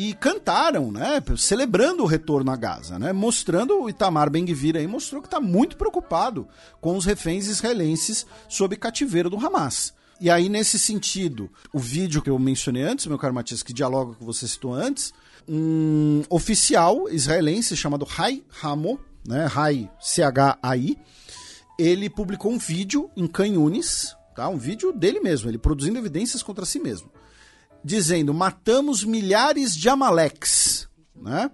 e 0.00 0.14
cantaram, 0.14 0.92
né, 0.92 1.20
celebrando 1.36 2.04
o 2.04 2.06
retorno 2.06 2.52
a 2.52 2.56
Gaza, 2.56 3.00
né, 3.00 3.12
mostrando 3.12 3.82
o 3.82 3.90
Itamar 3.90 4.30
Ben-Gvir 4.30 4.76
aí 4.76 4.86
mostrou 4.86 5.20
que 5.20 5.26
está 5.26 5.40
muito 5.40 5.76
preocupado 5.76 6.46
com 6.80 6.96
os 6.96 7.04
reféns 7.04 7.48
israelenses 7.48 8.24
sob 8.48 8.76
cativeiro 8.76 9.28
do 9.28 9.44
Hamas. 9.44 9.92
E 10.20 10.28
aí, 10.28 10.48
nesse 10.48 10.78
sentido, 10.78 11.48
o 11.72 11.78
vídeo 11.78 12.20
que 12.20 12.28
eu 12.28 12.38
mencionei 12.38 12.82
antes, 12.82 13.06
meu 13.06 13.18
caro 13.18 13.32
Matias, 13.32 13.62
que 13.62 13.72
dialoga 13.72 14.14
com 14.14 14.24
você 14.24 14.48
citou 14.48 14.74
antes, 14.74 15.12
um 15.48 16.22
oficial 16.28 17.08
israelense 17.08 17.76
chamado 17.76 18.06
Hai 18.18 18.42
Hamo, 18.62 18.98
né, 19.26 19.48
Hai 19.54 19.88
C-H-A-I, 20.00 20.98
ele 21.78 22.10
publicou 22.10 22.50
um 22.50 22.58
vídeo 22.58 23.08
em 23.16 23.28
Canhunes, 23.28 24.16
tá, 24.34 24.48
um 24.48 24.58
vídeo 24.58 24.92
dele 24.92 25.20
mesmo, 25.20 25.48
ele 25.48 25.58
produzindo 25.58 25.98
evidências 25.98 26.42
contra 26.42 26.66
si 26.66 26.80
mesmo, 26.80 27.10
dizendo, 27.84 28.34
matamos 28.34 29.04
milhares 29.04 29.76
de 29.76 29.88
Amaleques, 29.88 30.88
né, 31.14 31.48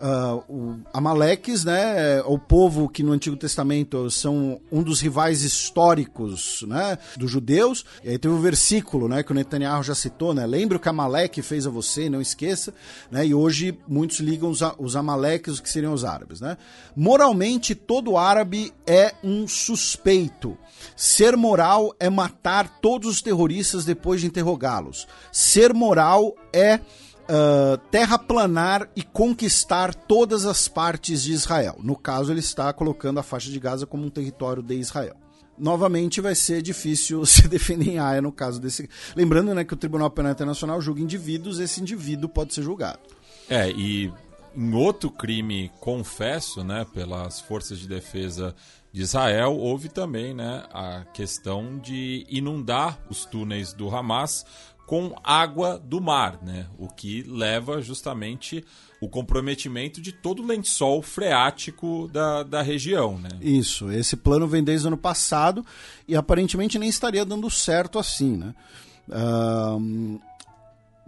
Uh, 0.00 0.52
o 0.52 0.80
Amaleques, 0.92 1.64
né, 1.64 2.16
é 2.18 2.22
o 2.26 2.36
povo 2.36 2.88
que 2.88 3.02
no 3.02 3.12
Antigo 3.12 3.36
Testamento 3.36 4.10
são 4.10 4.60
um 4.70 4.82
dos 4.82 5.00
rivais 5.00 5.42
históricos, 5.42 6.64
né, 6.66 6.98
dos 7.16 7.30
judeus. 7.30 7.84
E 8.02 8.10
aí 8.10 8.18
tem 8.18 8.30
um 8.30 8.40
versículo, 8.40 9.08
né, 9.08 9.22
que 9.22 9.30
o 9.30 9.34
Netanyahu 9.34 9.84
já 9.84 9.94
citou, 9.94 10.34
né, 10.34 10.44
lembra 10.46 10.76
o 10.76 10.80
que 10.80 10.88
Amaleque 10.88 11.40
fez 11.42 11.64
a 11.64 11.70
você, 11.70 12.10
não 12.10 12.20
esqueça, 12.20 12.74
né, 13.10 13.24
e 13.24 13.32
hoje 13.32 13.78
muitos 13.86 14.18
ligam 14.18 14.50
os, 14.50 14.60
os 14.78 14.96
Amaleques, 14.96 15.60
que 15.60 15.70
seriam 15.70 15.92
os 15.92 16.04
árabes, 16.04 16.40
né. 16.40 16.58
Moralmente, 16.94 17.74
todo 17.74 18.16
árabe 18.16 18.72
é 18.86 19.14
um 19.22 19.46
suspeito. 19.46 20.58
Ser 20.96 21.36
moral 21.36 21.94
é 22.00 22.10
matar 22.10 22.80
todos 22.80 23.08
os 23.08 23.22
terroristas 23.22 23.84
depois 23.84 24.20
de 24.20 24.26
interrogá-los. 24.26 25.06
Ser 25.32 25.72
moral 25.72 26.34
é 26.52 26.80
uh, 27.24 27.78
terraplanar 27.90 28.88
e 28.94 29.02
conquistar 29.02 29.94
todas 29.94 30.44
as 30.44 30.68
partes 30.68 31.22
de 31.22 31.32
Israel. 31.32 31.76
No 31.82 31.96
caso, 31.96 32.32
ele 32.32 32.40
está 32.40 32.72
colocando 32.72 33.20
a 33.20 33.22
faixa 33.22 33.50
de 33.50 33.58
Gaza 33.58 33.86
como 33.86 34.04
um 34.04 34.10
território 34.10 34.62
de 34.62 34.74
Israel. 34.74 35.16
Novamente 35.56 36.20
vai 36.20 36.34
ser 36.34 36.62
difícil 36.62 37.24
se 37.26 37.46
defender 37.48 37.92
em 37.92 37.98
Haia 37.98 38.20
no 38.20 38.32
caso 38.32 38.60
desse. 38.60 38.88
Lembrando 39.14 39.54
né, 39.54 39.64
que 39.64 39.74
o 39.74 39.76
Tribunal 39.76 40.10
Penal 40.10 40.32
Internacional 40.32 40.80
julga 40.80 41.00
indivíduos, 41.00 41.60
esse 41.60 41.80
indivíduo 41.80 42.28
pode 42.28 42.54
ser 42.54 42.62
julgado. 42.62 43.00
É, 43.48 43.70
e 43.70 44.12
em 44.56 44.74
outro 44.74 45.10
crime 45.10 45.70
confesso, 45.80 46.64
né, 46.64 46.86
pelas 46.92 47.40
forças 47.40 47.78
de 47.78 47.88
defesa 47.88 48.54
de 48.92 49.02
Israel, 49.02 49.56
houve 49.56 49.88
também 49.88 50.32
né, 50.32 50.64
a 50.72 51.04
questão 51.12 51.78
de 51.78 52.24
inundar 52.28 52.98
os 53.10 53.24
túneis 53.24 53.72
do 53.72 53.94
Hamas 53.94 54.46
com 54.86 55.14
água 55.22 55.78
do 55.78 56.00
mar, 56.00 56.38
né? 56.42 56.66
O 56.78 56.88
que 56.88 57.22
leva 57.22 57.80
justamente 57.80 58.64
o 59.00 59.08
comprometimento 59.08 60.00
de 60.00 60.12
todo 60.12 60.42
o 60.42 60.46
lençol 60.46 61.02
freático 61.02 62.08
da, 62.12 62.42
da 62.42 62.62
região, 62.62 63.18
né? 63.18 63.28
Isso, 63.40 63.90
esse 63.90 64.16
plano 64.16 64.46
vem 64.46 64.62
desde 64.62 64.86
o 64.86 64.88
ano 64.88 64.96
passado 64.96 65.64
e 66.06 66.16
aparentemente 66.16 66.78
nem 66.78 66.88
estaria 66.88 67.24
dando 67.24 67.50
certo 67.50 67.98
assim, 67.98 68.36
né? 68.36 68.54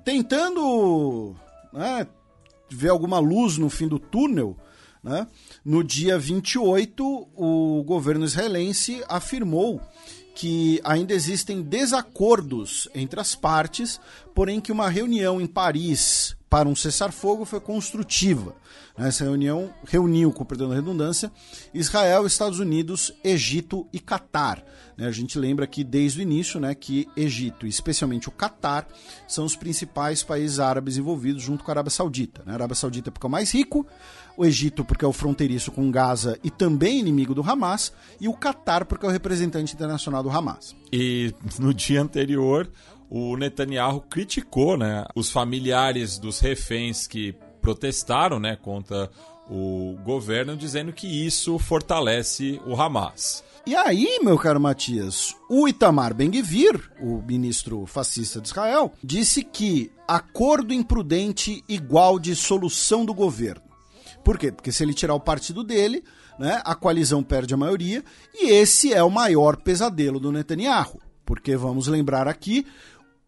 Tentando 0.05 1.34
né, 1.72 2.06
ver 2.70 2.90
alguma 2.90 3.18
luz 3.18 3.58
no 3.58 3.70
fim 3.70 3.88
do 3.88 3.98
túnel, 3.98 4.56
né? 5.02 5.26
No 5.64 5.84
dia 5.84 6.18
28, 6.18 7.28
o 7.34 7.82
governo 7.84 8.24
israelense 8.24 9.02
afirmou 9.08 9.80
que 10.36 10.82
ainda 10.84 11.15
existem 11.15 11.62
desacordos 11.62 12.86
entre 12.94 13.18
as 13.18 13.34
partes, 13.34 13.98
porém 14.34 14.60
que 14.60 14.70
uma 14.70 14.86
reunião 14.86 15.40
em 15.40 15.47
Paris 15.47 16.36
para 16.50 16.68
um 16.68 16.76
cessar-fogo 16.76 17.47
foi 17.47 17.58
construtiva. 17.58 18.55
Essa 18.98 19.24
reunião 19.24 19.73
reuniu, 19.86 20.31
com 20.31 20.44
perdão 20.44 20.68
da 20.68 20.74
redundância, 20.74 21.32
Israel, 21.73 22.26
Estados 22.26 22.60
Unidos, 22.60 23.12
Egito 23.24 23.86
e 23.92 23.98
Catar. 23.98 24.62
Né? 24.97 25.06
A 25.06 25.10
gente 25.10 25.39
lembra 25.39 25.65
aqui 25.65 25.82
desde 25.82 26.20
o 26.20 26.23
início 26.23 26.60
né, 26.60 26.74
que 26.74 27.08
Egito, 27.16 27.66
especialmente 27.66 28.28
o 28.28 28.32
Catar, 28.32 28.86
são 29.26 29.44
os 29.44 29.56
principais 29.56 30.23
países 30.23 30.58
árabes 30.58 30.98
envolvidos 30.98 31.42
junto 31.42 31.65
com 31.65 31.70
a 31.70 31.74
Arábia 31.74 31.90
Saudita. 31.90 32.42
Né? 32.44 32.52
A 32.52 32.56
Arábia 32.56 32.74
Saudita 32.74 33.10
porque 33.10 33.26
é 33.26 33.31
mais 33.31 33.52
rico, 33.52 33.86
o 34.36 34.44
Egito 34.44 34.84
porque 34.84 35.05
é 35.05 35.08
o 35.08 35.12
fronteiriço 35.12 35.73
com 35.73 35.90
Gaza 35.90 36.39
e 36.42 36.50
também 36.50 36.98
inimigo 36.98 37.34
do 37.34 37.42
Hamas, 37.42 37.92
e 38.20 38.28
o 38.28 38.34
Catar 38.34 38.84
porque 38.84 39.06
é 39.06 39.08
o 39.08 39.12
representante 39.12 39.74
internacional 39.74 40.23
do 40.23 40.31
Hamas. 40.31 40.74
E 40.92 41.34
no 41.58 41.73
dia 41.73 42.02
anterior, 42.02 42.70
o 43.08 43.36
Netanyahu 43.36 44.00
criticou 44.02 44.76
né, 44.76 45.05
os 45.15 45.31
familiares 45.31 46.18
dos 46.18 46.40
reféns 46.40 47.06
que 47.06 47.34
protestaram 47.60 48.39
né, 48.39 48.56
contra 48.56 49.10
o 49.48 49.97
governo, 50.05 50.56
dizendo 50.56 50.92
que 50.92 51.06
isso 51.06 51.58
fortalece 51.58 52.60
o 52.66 52.81
Hamas. 52.81 53.44
E 53.66 53.74
aí, 53.74 54.20
meu 54.23 54.39
caro 54.39 54.60
Matias, 54.60 55.34
o 55.50 55.66
Itamar 55.66 56.15
Ben-Gvir, 56.15 56.81
o 57.00 57.20
ministro 57.20 57.84
fascista 57.84 58.40
de 58.40 58.47
Israel, 58.47 58.92
disse 59.02 59.42
que 59.42 59.90
acordo 60.06 60.73
imprudente 60.73 61.65
igual 61.68 62.16
de 62.18 62.36
solução 62.36 63.05
do 63.05 63.12
governo. 63.12 63.65
Por 64.26 64.36
quê? 64.36 64.50
Porque 64.50 64.72
se 64.72 64.82
ele 64.82 64.92
tirar 64.92 65.14
o 65.14 65.20
partido 65.20 65.62
dele, 65.62 66.02
né, 66.36 66.60
a 66.64 66.74
coalizão 66.74 67.22
perde 67.22 67.55
a 67.55 67.56
maioria, 67.56 68.02
e 68.34 68.50
esse 68.50 68.92
é 68.92 69.00
o 69.00 69.08
maior 69.08 69.56
pesadelo 69.56 70.18
do 70.18 70.32
Netanyahu. 70.32 71.00
Porque 71.24 71.56
vamos 71.56 71.86
lembrar 71.86 72.26
aqui, 72.26 72.66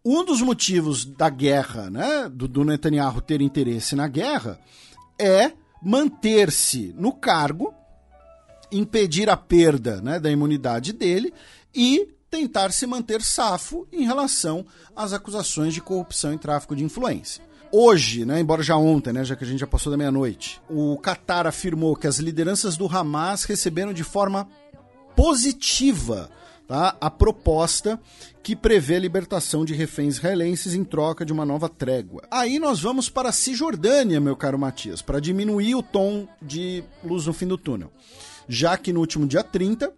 um 0.03 0.25
dos 0.25 0.41
motivos 0.41 1.05
da 1.05 1.29
guerra, 1.29 1.89
né, 1.89 2.27
do, 2.27 2.49
do 2.49 2.65
Netanyahu 2.65 3.21
ter 3.21 3.41
interesse 3.41 3.95
na 3.95 4.09
guerra, 4.09 4.59
é 5.17 5.53
manter-se 5.81 6.93
no 6.97 7.13
cargo 7.13 7.73
impedir 8.69 9.29
a 9.29 9.37
perda 9.37 10.01
né, 10.01 10.19
da 10.19 10.29
imunidade 10.29 10.91
dele 10.91 11.33
e 11.73 12.09
tentar 12.29 12.73
se 12.73 12.85
manter 12.85 13.21
safo 13.21 13.87
em 13.89 14.05
relação 14.05 14.65
às 14.93 15.13
acusações 15.13 15.73
de 15.73 15.79
corrupção 15.79 16.33
e 16.33 16.37
tráfico 16.37 16.75
de 16.75 16.83
influência. 16.83 17.47
Hoje, 17.71 18.25
né, 18.25 18.39
embora 18.39 18.63
já 18.63 18.75
ontem, 18.75 19.13
né, 19.13 19.23
já 19.23 19.35
que 19.35 19.43
a 19.43 19.47
gente 19.47 19.59
já 19.59 19.67
passou 19.67 19.91
da 19.91 19.97
meia-noite, 19.97 20.61
o 20.69 20.97
Qatar 20.97 21.45
afirmou 21.45 21.95
que 21.95 22.07
as 22.07 22.17
lideranças 22.17 22.75
do 22.75 22.87
Hamas 22.87 23.43
receberam 23.43 23.93
de 23.93 24.03
forma 24.03 24.47
positiva 25.15 26.29
tá, 26.67 26.95
a 26.99 27.11
proposta 27.11 27.99
que 28.41 28.55
prevê 28.55 28.95
a 28.95 28.99
libertação 28.99 29.63
de 29.63 29.73
reféns 29.73 30.15
israelenses 30.15 30.73
em 30.73 30.83
troca 30.83 31.23
de 31.23 31.31
uma 31.31 31.45
nova 31.45 31.69
trégua. 31.69 32.23
Aí 32.31 32.57
nós 32.57 32.79
vamos 32.79 33.09
para 33.09 33.29
a 33.29 33.33
Cisjordânia, 33.33 34.19
meu 34.19 34.35
caro 34.35 34.57
Matias, 34.57 35.01
para 35.01 35.19
diminuir 35.19 35.75
o 35.75 35.83
tom 35.83 36.27
de 36.41 36.83
luz 37.03 37.27
no 37.27 37.33
fim 37.33 37.47
do 37.47 37.57
túnel 37.57 37.91
já 38.49 38.75
que 38.75 38.91
no 38.91 38.99
último 38.99 39.27
dia 39.27 39.43
30 39.43 39.93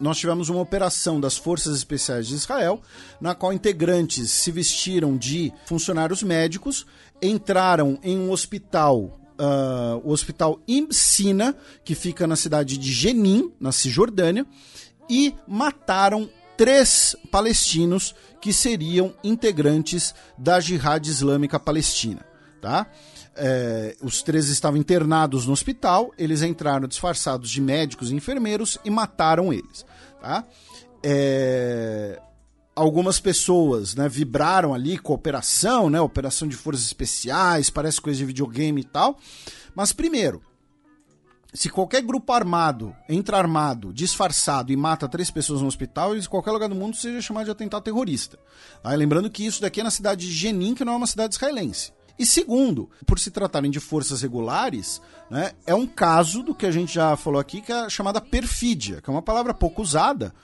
nós 0.00 0.18
tivemos 0.18 0.48
uma 0.48 0.60
operação 0.60 1.20
das 1.20 1.36
Forças 1.36 1.76
Especiais 1.76 2.26
de 2.26 2.34
Israel, 2.34 2.80
na 3.20 3.34
qual 3.34 3.52
integrantes 3.52 4.30
se 4.30 4.50
vestiram 4.50 5.16
de 5.16 5.52
funcionários 5.66 6.22
médicos, 6.22 6.86
entraram 7.22 7.98
em 8.02 8.18
um 8.18 8.30
hospital 8.30 9.16
Uh, 9.40 9.96
o 10.04 10.12
hospital 10.12 10.60
Imsina, 10.68 11.56
que 11.82 11.94
fica 11.94 12.26
na 12.26 12.36
cidade 12.36 12.76
de 12.76 12.92
Jenin, 12.92 13.50
na 13.58 13.72
Cisjordânia, 13.72 14.44
e 15.08 15.34
mataram 15.48 16.28
três 16.58 17.16
palestinos 17.30 18.14
que 18.38 18.52
seriam 18.52 19.14
integrantes 19.24 20.14
da 20.36 20.60
Jihad 20.60 21.08
Islâmica 21.08 21.58
Palestina. 21.58 22.22
Tá? 22.60 22.86
É, 23.34 23.96
os 24.02 24.22
três 24.22 24.48
estavam 24.48 24.78
internados 24.78 25.46
no 25.46 25.54
hospital, 25.54 26.12
eles 26.18 26.42
entraram 26.42 26.86
disfarçados 26.86 27.48
de 27.48 27.62
médicos 27.62 28.10
e 28.10 28.14
enfermeiros 28.14 28.76
e 28.84 28.90
mataram 28.90 29.50
eles. 29.50 29.86
Tá? 30.20 30.44
É, 31.02 32.20
algumas 32.74 33.20
pessoas 33.20 33.94
né, 33.94 34.08
vibraram 34.08 34.74
ali 34.74 34.98
com 34.98 35.12
a 35.12 35.16
operação, 35.16 35.90
né, 35.90 36.00
operação 36.00 36.46
de 36.46 36.56
forças 36.56 36.86
especiais, 36.86 37.70
parece 37.70 38.00
coisa 38.00 38.18
de 38.18 38.24
videogame 38.24 38.80
e 38.80 38.84
tal. 38.84 39.18
Mas 39.74 39.92
primeiro, 39.92 40.42
se 41.52 41.68
qualquer 41.68 42.02
grupo 42.02 42.32
armado 42.32 42.94
entra 43.08 43.36
armado, 43.36 43.92
disfarçado 43.92 44.72
e 44.72 44.76
mata 44.76 45.08
três 45.08 45.30
pessoas 45.30 45.60
no 45.60 45.66
hospital, 45.66 46.16
em 46.16 46.22
qualquer 46.22 46.52
lugar 46.52 46.68
do 46.68 46.74
mundo 46.74 46.96
seja 46.96 47.20
chamado 47.20 47.46
de 47.46 47.50
atentado 47.50 47.82
terrorista. 47.82 48.38
Tá? 48.82 48.90
Lembrando 48.90 49.30
que 49.30 49.44
isso 49.44 49.60
daqui 49.60 49.80
é 49.80 49.84
na 49.84 49.90
cidade 49.90 50.26
de 50.26 50.32
Jenin, 50.32 50.74
que 50.74 50.84
não 50.84 50.94
é 50.94 50.96
uma 50.96 51.06
cidade 51.06 51.34
israelense. 51.34 51.92
E 52.20 52.26
segundo, 52.26 52.90
por 53.06 53.18
se 53.18 53.30
tratarem 53.30 53.70
de 53.70 53.80
forças 53.80 54.20
regulares, 54.20 55.00
né, 55.30 55.52
é 55.66 55.74
um 55.74 55.86
caso 55.86 56.42
do 56.42 56.54
que 56.54 56.66
a 56.66 56.70
gente 56.70 56.92
já 56.92 57.16
falou 57.16 57.40
aqui, 57.40 57.62
que 57.62 57.72
é 57.72 57.76
a 57.76 57.88
chamada 57.88 58.20
perfídia, 58.20 59.00
que 59.00 59.08
é 59.08 59.12
uma 59.12 59.22
palavra 59.22 59.54
pouco 59.54 59.80
usada, 59.80 60.34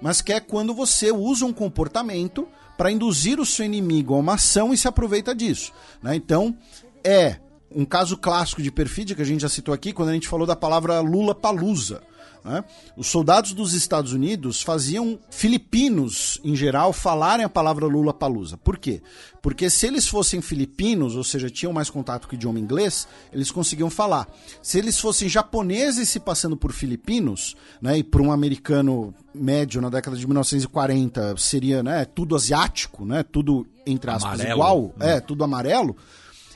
mas 0.00 0.22
que 0.22 0.32
é 0.32 0.40
quando 0.40 0.72
você 0.72 1.12
usa 1.12 1.44
um 1.44 1.52
comportamento 1.52 2.48
para 2.78 2.90
induzir 2.90 3.38
o 3.38 3.44
seu 3.44 3.66
inimigo 3.66 4.14
a 4.14 4.16
uma 4.16 4.36
ação 4.36 4.72
e 4.72 4.78
se 4.78 4.88
aproveita 4.88 5.34
disso. 5.34 5.70
Né? 6.02 6.16
Então, 6.16 6.56
é 7.04 7.36
um 7.70 7.84
caso 7.84 8.16
clássico 8.16 8.62
de 8.62 8.70
perfídia 8.70 9.14
que 9.14 9.20
a 9.20 9.26
gente 9.26 9.42
já 9.42 9.50
citou 9.50 9.74
aqui 9.74 9.92
quando 9.92 10.08
a 10.08 10.14
gente 10.14 10.28
falou 10.28 10.46
da 10.46 10.56
palavra 10.56 10.98
Lula 11.00 11.34
Palusa. 11.34 12.00
Né? 12.44 12.64
Os 12.96 13.08
soldados 13.08 13.52
dos 13.52 13.74
Estados 13.74 14.12
Unidos 14.12 14.62
faziam 14.62 15.18
filipinos, 15.30 16.40
em 16.44 16.54
geral, 16.54 16.92
falarem 16.92 17.44
a 17.44 17.48
palavra 17.48 17.86
Lula 17.86 18.12
Palusa. 18.12 18.56
Por 18.56 18.78
quê? 18.78 19.02
Porque 19.42 19.70
se 19.70 19.86
eles 19.86 20.06
fossem 20.08 20.40
filipinos, 20.40 21.16
ou 21.16 21.24
seja, 21.24 21.50
tinham 21.50 21.72
mais 21.72 21.88
contato 21.90 22.26
com 22.26 22.32
o 22.32 22.36
idioma 22.36 22.58
inglês, 22.58 23.06
eles 23.32 23.50
conseguiam 23.50 23.90
falar. 23.90 24.28
Se 24.62 24.78
eles 24.78 24.98
fossem 24.98 25.28
japoneses 25.28 26.08
se 26.08 26.20
passando 26.20 26.56
por 26.56 26.72
filipinos, 26.72 27.56
né, 27.80 27.98
e 27.98 28.02
por 28.02 28.20
um 28.20 28.32
americano 28.32 29.14
médio 29.34 29.80
na 29.80 29.88
década 29.88 30.16
de 30.16 30.26
1940 30.26 31.36
seria 31.36 31.82
né, 31.82 32.04
tudo 32.04 32.34
asiático, 32.34 33.04
né, 33.04 33.22
tudo 33.22 33.66
entre 33.86 34.10
aspas 34.10 34.34
amarelo, 34.34 34.50
igual, 34.50 34.94
né? 34.96 35.16
é 35.16 35.20
tudo 35.20 35.44
amarelo, 35.44 35.96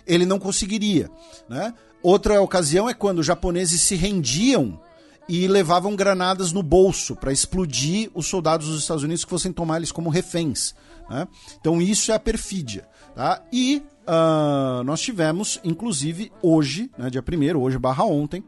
ele 0.06 0.26
não 0.26 0.38
conseguiria. 0.38 1.10
Né? 1.48 1.72
Outra 2.02 2.40
ocasião 2.40 2.88
é 2.88 2.94
quando 2.94 3.20
os 3.20 3.26
japoneses 3.26 3.80
se 3.80 3.94
rendiam 3.94 4.80
e 5.28 5.46
levavam 5.46 5.94
granadas 5.94 6.52
no 6.52 6.62
bolso 6.62 7.14
para 7.16 7.32
explodir 7.32 8.10
os 8.14 8.26
soldados 8.26 8.68
dos 8.68 8.80
Estados 8.80 9.02
Unidos 9.02 9.24
que 9.24 9.30
fossem 9.30 9.52
tomar 9.52 9.76
eles 9.76 9.92
como 9.92 10.10
reféns. 10.10 10.74
Né? 11.08 11.26
Então 11.60 11.80
isso 11.80 12.12
é 12.12 12.14
a 12.14 12.20
perfídia. 12.20 12.88
Tá? 13.14 13.42
E 13.52 13.82
uh, 14.06 14.82
nós 14.84 15.00
tivemos, 15.00 15.60
inclusive, 15.62 16.32
hoje, 16.42 16.90
né, 16.96 17.10
dia 17.10 17.22
1 17.22 17.58
hoje 17.58 17.78
barra 17.78 18.04
ontem, 18.04 18.44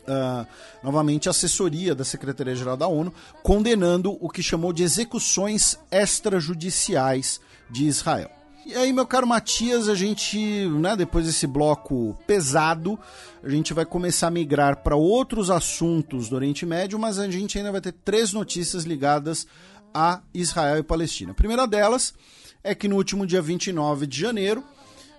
Uh, 0.00 0.44
novamente 0.82 1.28
assessoria 1.28 1.94
da 1.94 2.04
Secretaria-Geral 2.04 2.76
da 2.76 2.88
ONU 2.88 3.12
condenando 3.44 4.16
o 4.20 4.28
que 4.28 4.42
chamou 4.42 4.72
de 4.72 4.82
execuções 4.82 5.78
extrajudiciais 5.92 7.38
de 7.70 7.84
Israel. 7.84 8.39
E 8.70 8.76
aí, 8.76 8.92
meu 8.92 9.04
caro 9.04 9.26
Matias, 9.26 9.88
a 9.88 9.96
gente, 9.96 10.38
né, 10.68 10.94
depois 10.94 11.26
desse 11.26 11.44
bloco 11.44 12.16
pesado, 12.24 12.96
a 13.42 13.48
gente 13.48 13.74
vai 13.74 13.84
começar 13.84 14.28
a 14.28 14.30
migrar 14.30 14.76
para 14.84 14.94
outros 14.94 15.50
assuntos 15.50 16.28
do 16.28 16.36
Oriente 16.36 16.64
Médio, 16.64 16.96
mas 16.96 17.18
a 17.18 17.28
gente 17.28 17.58
ainda 17.58 17.72
vai 17.72 17.80
ter 17.80 17.90
três 17.90 18.32
notícias 18.32 18.84
ligadas 18.84 19.44
a 19.92 20.20
Israel 20.32 20.78
e 20.78 20.84
Palestina. 20.84 21.32
A 21.32 21.34
primeira 21.34 21.66
delas 21.66 22.14
é 22.62 22.72
que 22.72 22.86
no 22.86 22.94
último 22.94 23.26
dia 23.26 23.42
29 23.42 24.06
de 24.06 24.20
janeiro, 24.20 24.62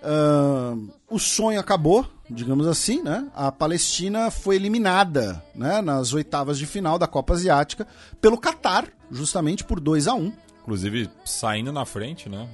uh, 0.02 0.90
o 1.10 1.20
sonho 1.20 1.60
acabou, 1.60 2.08
digamos 2.30 2.66
assim, 2.68 3.02
né? 3.02 3.28
A 3.36 3.52
Palestina 3.52 4.32
foi 4.32 4.56
eliminada 4.56 5.44
né, 5.54 5.82
nas 5.82 6.14
oitavas 6.14 6.58
de 6.58 6.66
final 6.66 6.98
da 6.98 7.06
Copa 7.06 7.34
Asiática 7.34 7.86
pelo 8.22 8.38
Catar, 8.38 8.88
justamente 9.12 9.66
por 9.66 9.82
2 9.82 10.08
a 10.08 10.14
1 10.14 10.32
Inclusive 10.62 11.10
saindo 11.26 11.74
na 11.74 11.86
frente, 11.86 12.30
né? 12.30 12.48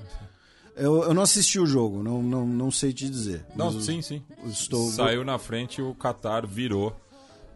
Eu, 0.78 1.04
eu 1.04 1.14
não 1.14 1.24
assisti 1.24 1.60
o 1.60 1.66
jogo, 1.66 2.04
não, 2.04 2.22
não, 2.22 2.46
não 2.46 2.72
sei 2.72 2.94
te 2.94 3.10
dizer. 3.10 3.44
Não, 3.56 3.82
sim, 3.82 4.02
sim. 4.02 4.22
Estou... 4.46 4.90
Saiu 4.92 5.24
na 5.24 5.40
frente 5.40 5.80
e 5.80 5.82
o 5.82 5.96
Qatar 5.96 6.46
virou, 6.46 6.96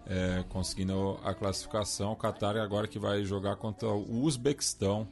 é, 0.07 0.43
conseguindo 0.49 1.19
a 1.23 1.33
classificação. 1.33 2.13
O 2.13 2.15
Qatar 2.15 2.57
agora 2.57 2.87
que 2.87 2.97
vai 2.97 3.23
jogar 3.23 3.57
contra 3.57 3.87
o 3.89 4.23
Uzbequistão 4.23 5.07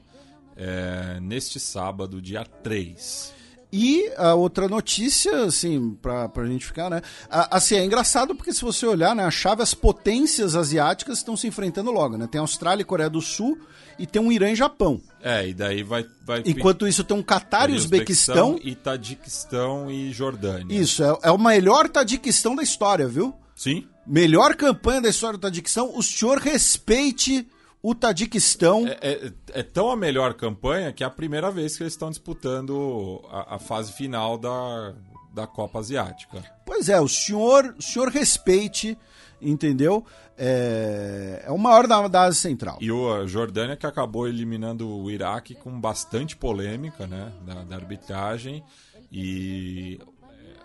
é, 0.58 1.20
neste 1.22 1.60
sábado, 1.60 2.20
dia 2.20 2.44
3. 2.44 3.34
E 3.72 4.12
a 4.18 4.34
outra 4.34 4.68
notícia, 4.68 5.44
assim, 5.44 5.92
pra, 6.02 6.28
pra 6.28 6.46
gente 6.48 6.66
ficar, 6.66 6.90
né? 6.90 7.04
Assim, 7.30 7.76
é 7.76 7.86
engraçado 7.86 8.34
porque 8.34 8.52
se 8.52 8.64
você 8.64 8.86
olhar, 8.88 9.16
né, 9.16 9.24
a 9.24 9.30
chave, 9.30 9.62
as 9.62 9.76
potências 9.76 10.56
asiáticas 10.56 11.20
estão 11.20 11.38
se 11.38 11.46
enfrentando 11.46 11.92
logo, 11.92 12.18
né? 12.18 12.26
Tem 12.26 12.42
Austrália 12.42 12.82
e 12.82 12.86
Coreia 12.86 13.10
do 13.10 13.22
Sul 13.22 13.60
e 14.00 14.08
tem 14.08 14.22
um 14.22 14.32
Irã 14.32 14.50
e 14.50 14.56
Japão. 14.56 15.02
É, 15.22 15.50
e 15.50 15.53
daí 15.53 15.84
vai. 15.84 16.06
vai 16.26 16.42
Enquanto 16.45 16.88
isso 16.88 17.03
tem 17.03 17.16
um 17.16 17.22
Catar 17.22 17.69
e 17.69 17.74
Uzbequistão. 17.74 18.58
E 18.64 18.74
Tadiquistão 18.74 19.92
e 19.92 20.11
Jordânia. 20.11 20.74
Isso, 20.74 21.03
é, 21.03 21.18
é 21.24 21.32
o 21.32 21.38
melhor 21.38 21.90
Tadiquistão 21.90 22.56
da 22.56 22.64
história, 22.64 23.08
viu? 23.08 23.36
Sim. 23.53 23.86
Melhor 24.08 24.56
campanha 24.56 25.02
da 25.02 25.10
história 25.10 25.38
do 25.38 25.42
Tadiquistão. 25.42 25.92
O 25.95 26.02
senhor 26.02 26.38
respeite 26.40 27.45
O 27.82 27.94
Tadiquistão. 27.94 28.88
É, 28.88 28.98
é, 29.02 29.32
é, 29.60 29.64
tão 29.64 29.90
a 29.90 29.95
melhor 29.95 30.34
campanha 30.34 30.92
que 30.92 31.03
é 31.03 31.08
a 31.08 31.10
primeira 31.10 31.52
vez 31.52 31.78
que 31.78 31.84
eles 31.84 31.94
estão 31.94 32.10
disputando 32.10 33.22
a, 33.30 33.56
a 33.56 33.60
fase 33.60 33.94
final 33.94 34.38
da, 34.38 34.94
da 35.34 35.48
Copa 35.48 35.80
Asiática. 35.80 36.44
Pois 36.66 36.90
é, 36.90 37.00
o 37.00 37.08
senhor, 37.08 37.76
o 37.78 37.82
senhor 37.82 38.10
respeite, 38.10 38.98
entendeu? 39.42 40.06
É, 40.42 41.43
é 41.45 41.51
o 41.51 41.58
maior 41.58 41.85
da, 41.85 42.08
da 42.08 42.22
Ásia 42.24 42.40
Central. 42.42 42.77
E 42.80 42.90
o 42.90 43.11
a 43.14 43.26
Jordânia 43.27 43.76
que 43.76 43.85
acabou 43.85 44.26
eliminando 44.27 44.90
o 44.90 45.11
Iraque 45.11 45.53
com 45.53 45.80
bastante 45.80 46.35
polêmica 46.38 47.06
né, 47.06 47.32
da, 47.45 47.64
da 47.64 47.76
arbitragem. 47.76 48.64
E 49.11 50.00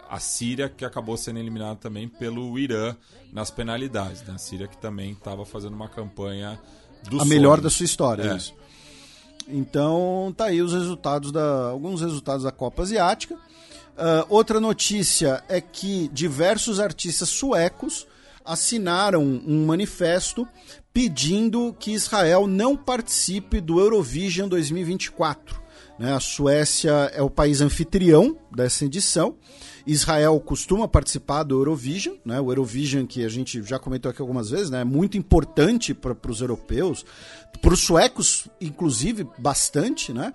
a 0.09 0.20
Síria 0.20 0.69
que 0.69 0.85
acabou 0.85 1.17
sendo 1.17 1.41
eliminada 1.41 1.77
também 1.77 2.07
pelo 2.09 2.57
Irã 2.59 2.94
nas 3.33 3.51
penalidades. 3.51 4.23
Né? 4.23 4.35
A 4.35 4.39
Síria 4.39 4.69
que 4.69 4.77
também 4.77 5.11
estava 5.11 5.44
fazendo 5.44 5.75
uma 5.75 5.89
campanha 5.89 6.61
do 7.11 7.17
A 7.17 7.20
sonho. 7.20 7.28
melhor 7.31 7.61
da 7.61 7.69
sua 7.69 7.85
história, 7.85 8.23
É. 8.23 8.36
isso. 8.36 8.55
Então, 9.49 10.33
tá 10.36 10.47
aí 10.47 10.62
os 10.62 10.73
resultados 10.73 11.31
da 11.31 11.69
alguns 11.69 12.01
resultados 12.01 12.44
da 12.44 12.53
Copa 12.53 12.83
Asiática. 12.83 13.36
Ah, 13.97 14.25
outra 14.28 14.59
notícia 14.61 15.43
é 15.49 15.61
que 15.61 16.09
diversos 16.09 16.81
artistas 16.81 17.28
suecos 17.28 18.07
assinaram 18.45 19.23
um 19.23 19.67
manifesto 19.67 20.47
pedindo 20.93 21.75
que 21.79 21.93
Israel 21.93 22.47
não 22.47 22.77
participe 22.77 23.61
do 23.61 23.81
Eurovision 23.81 24.49
2024. 24.49 25.61
né? 25.99 26.13
A 26.13 26.21
Suécia 26.21 27.11
é 27.15 27.23
o 27.23 27.31
país 27.31 27.61
anfitrião 27.61 28.37
dessa 28.55 28.85
edição. 28.85 29.37
Israel 29.87 30.41
costuma 30.41 30.89
participar 30.89 31.43
do 31.43 31.59
Eurovision, 31.59 32.17
né? 32.25 32.41
O 32.41 32.51
Eurovision 32.51 33.07
que 33.07 33.25
a 33.25 33.29
gente 33.29 33.63
já 33.63 33.79
comentou 33.79 34.11
aqui 34.11 34.21
algumas 34.21 34.51
vezes, 34.51 34.71
né? 34.71 34.81
É 34.81 34.85
muito 34.85 35.19
importante 35.19 35.93
para 35.93 36.17
os 36.31 36.41
europeus, 36.41 37.05
para 37.61 37.75
os 37.75 37.81
suecos, 37.81 38.49
inclusive, 38.61 39.27
bastante, 39.39 40.13
né? 40.13 40.33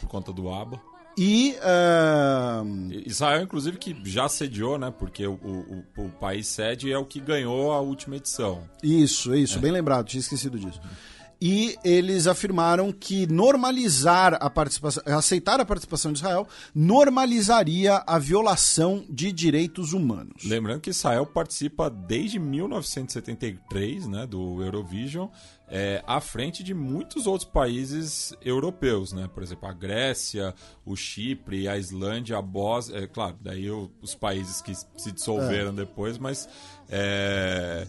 Por 0.00 0.08
conta 0.08 0.32
do 0.32 0.48
ABA. 0.50 0.80
E 1.16 1.56
ah, 1.62 2.62
Israel, 3.06 3.42
inclusive, 3.42 3.78
que 3.78 3.96
já 4.04 4.28
sediou, 4.28 4.78
né? 4.78 4.92
Porque 4.96 5.26
o, 5.26 5.34
o, 5.34 5.84
o 6.04 6.08
país 6.08 6.46
sede 6.46 6.90
é 6.90 6.98
o 6.98 7.04
que 7.04 7.20
ganhou 7.20 7.72
a 7.72 7.80
última 7.80 8.16
edição. 8.16 8.62
Isso, 8.82 9.34
isso, 9.34 9.58
bem 9.58 9.72
lembrado, 9.72 10.06
tinha 10.06 10.20
esquecido 10.20 10.58
disso. 10.58 10.80
E 11.44 11.76
eles 11.82 12.28
afirmaram 12.28 12.92
que 12.92 13.26
normalizar 13.26 14.38
a 14.40 14.48
participação, 14.48 15.02
aceitar 15.06 15.58
a 15.58 15.64
participação 15.64 16.12
de 16.12 16.20
Israel, 16.20 16.46
normalizaria 16.72 18.00
a 18.06 18.16
violação 18.16 19.04
de 19.10 19.32
direitos 19.32 19.92
humanos. 19.92 20.44
Lembrando 20.44 20.82
que 20.82 20.90
Israel 20.90 21.26
participa 21.26 21.90
desde 21.90 22.38
1973, 22.38 24.06
né? 24.06 24.24
Do 24.24 24.62
Eurovision. 24.62 25.26
É, 25.74 26.02
à 26.06 26.20
frente 26.20 26.62
de 26.62 26.74
muitos 26.74 27.26
outros 27.26 27.48
países 27.48 28.34
europeus, 28.44 29.10
né? 29.14 29.26
Por 29.32 29.42
exemplo, 29.42 29.66
a 29.66 29.72
Grécia, 29.72 30.54
o 30.84 30.94
Chipre, 30.94 31.66
a 31.66 31.78
Islândia, 31.78 32.36
a 32.36 32.42
Bósnia. 32.42 32.98
É, 32.98 33.06
claro, 33.06 33.36
daí 33.40 33.70
o- 33.70 33.90
os 34.02 34.14
países 34.14 34.60
que 34.60 34.74
se 34.74 35.10
dissolveram 35.10 35.74
depois, 35.74 36.18
mas 36.18 36.46
é, 36.90 37.86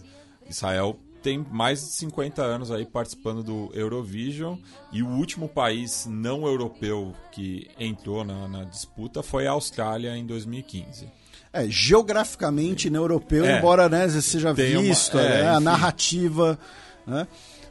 Israel 0.48 0.98
tem 1.22 1.38
mais 1.50 1.80
de 1.80 1.86
50 1.92 2.42
anos 2.42 2.70
aí 2.70 2.86
participando 2.86 3.42
do 3.42 3.70
Eurovision 3.74 4.56
e 4.92 5.02
o 5.02 5.08
último 5.08 5.46
país 5.48 6.06
não 6.06 6.46
europeu 6.46 7.14
que 7.32 7.68
entrou 7.78 8.24
na, 8.24 8.48
na 8.48 8.64
disputa 8.64 9.22
foi 9.22 9.46
a 9.46 9.50
Austrália 9.52 10.16
em 10.16 10.24
2015. 10.26 11.06
É, 11.52 11.66
geograficamente 11.68 12.88
não 12.90 13.00
europeu, 13.02 13.44
É. 13.44 13.58
embora 13.58 13.88
né, 13.88 14.08
seja 14.08 14.54
Tem 14.54 14.74
uma- 14.76 14.82
visto 14.82 15.18
é, 15.18 15.42
né, 15.42 15.48
a 15.50 15.60
narrativa. 15.60 16.58
Né? 17.06 17.26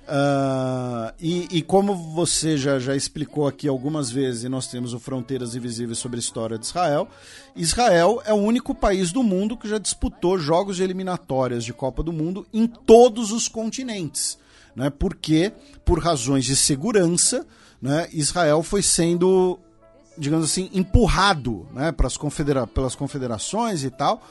Ah, 0.08 1.14
e, 1.20 1.48
e 1.58 1.62
como 1.62 1.96
você 1.96 2.58
já, 2.58 2.78
já 2.78 2.96
explicou 2.96 3.48
aqui 3.48 3.68
algumas 3.68 4.12
vezes, 4.12 4.44
e 4.44 4.50
nós 4.50 4.68
temos 4.68 4.94
o 4.94 5.00
Fronteiras 5.00 5.56
Invisíveis 5.56 5.98
sobre 5.98 6.18
a 6.18 6.20
história 6.20 6.58
de 6.58 6.66
Israel, 6.66 7.08
Israel 7.56 8.22
é 8.26 8.34
o 8.34 8.38
único 8.38 8.76
país 8.76 9.12
do 9.12 9.24
mundo 9.24 9.58
que 9.58 9.68
já 9.68 9.78
disputou 9.78 10.38
jogos 10.38 10.78
de 10.78 10.84
eliminatórias 10.84 11.64
de 11.64 11.74
Copa 11.74 12.04
do 12.04 12.12
Mundo 12.12 12.46
em 12.54 12.68
todos 12.68 13.32
os 13.32 13.48
continentes. 13.48 14.38
Né? 14.76 14.90
Porque, 14.90 15.54
por 15.86 16.00
razões 16.00 16.46
de 16.46 16.56
segurança, 16.56 17.46
né, 17.82 18.10
Israel 18.12 18.64
foi 18.64 18.82
sendo 18.82 19.60
digamos 20.18 20.46
assim, 20.46 20.70
empurrado 20.74 21.68
né, 21.74 21.92
confedera 22.20 22.68
pelas 22.68 22.96
confederações 22.96 23.84
e 23.84 23.90
tal. 23.90 24.22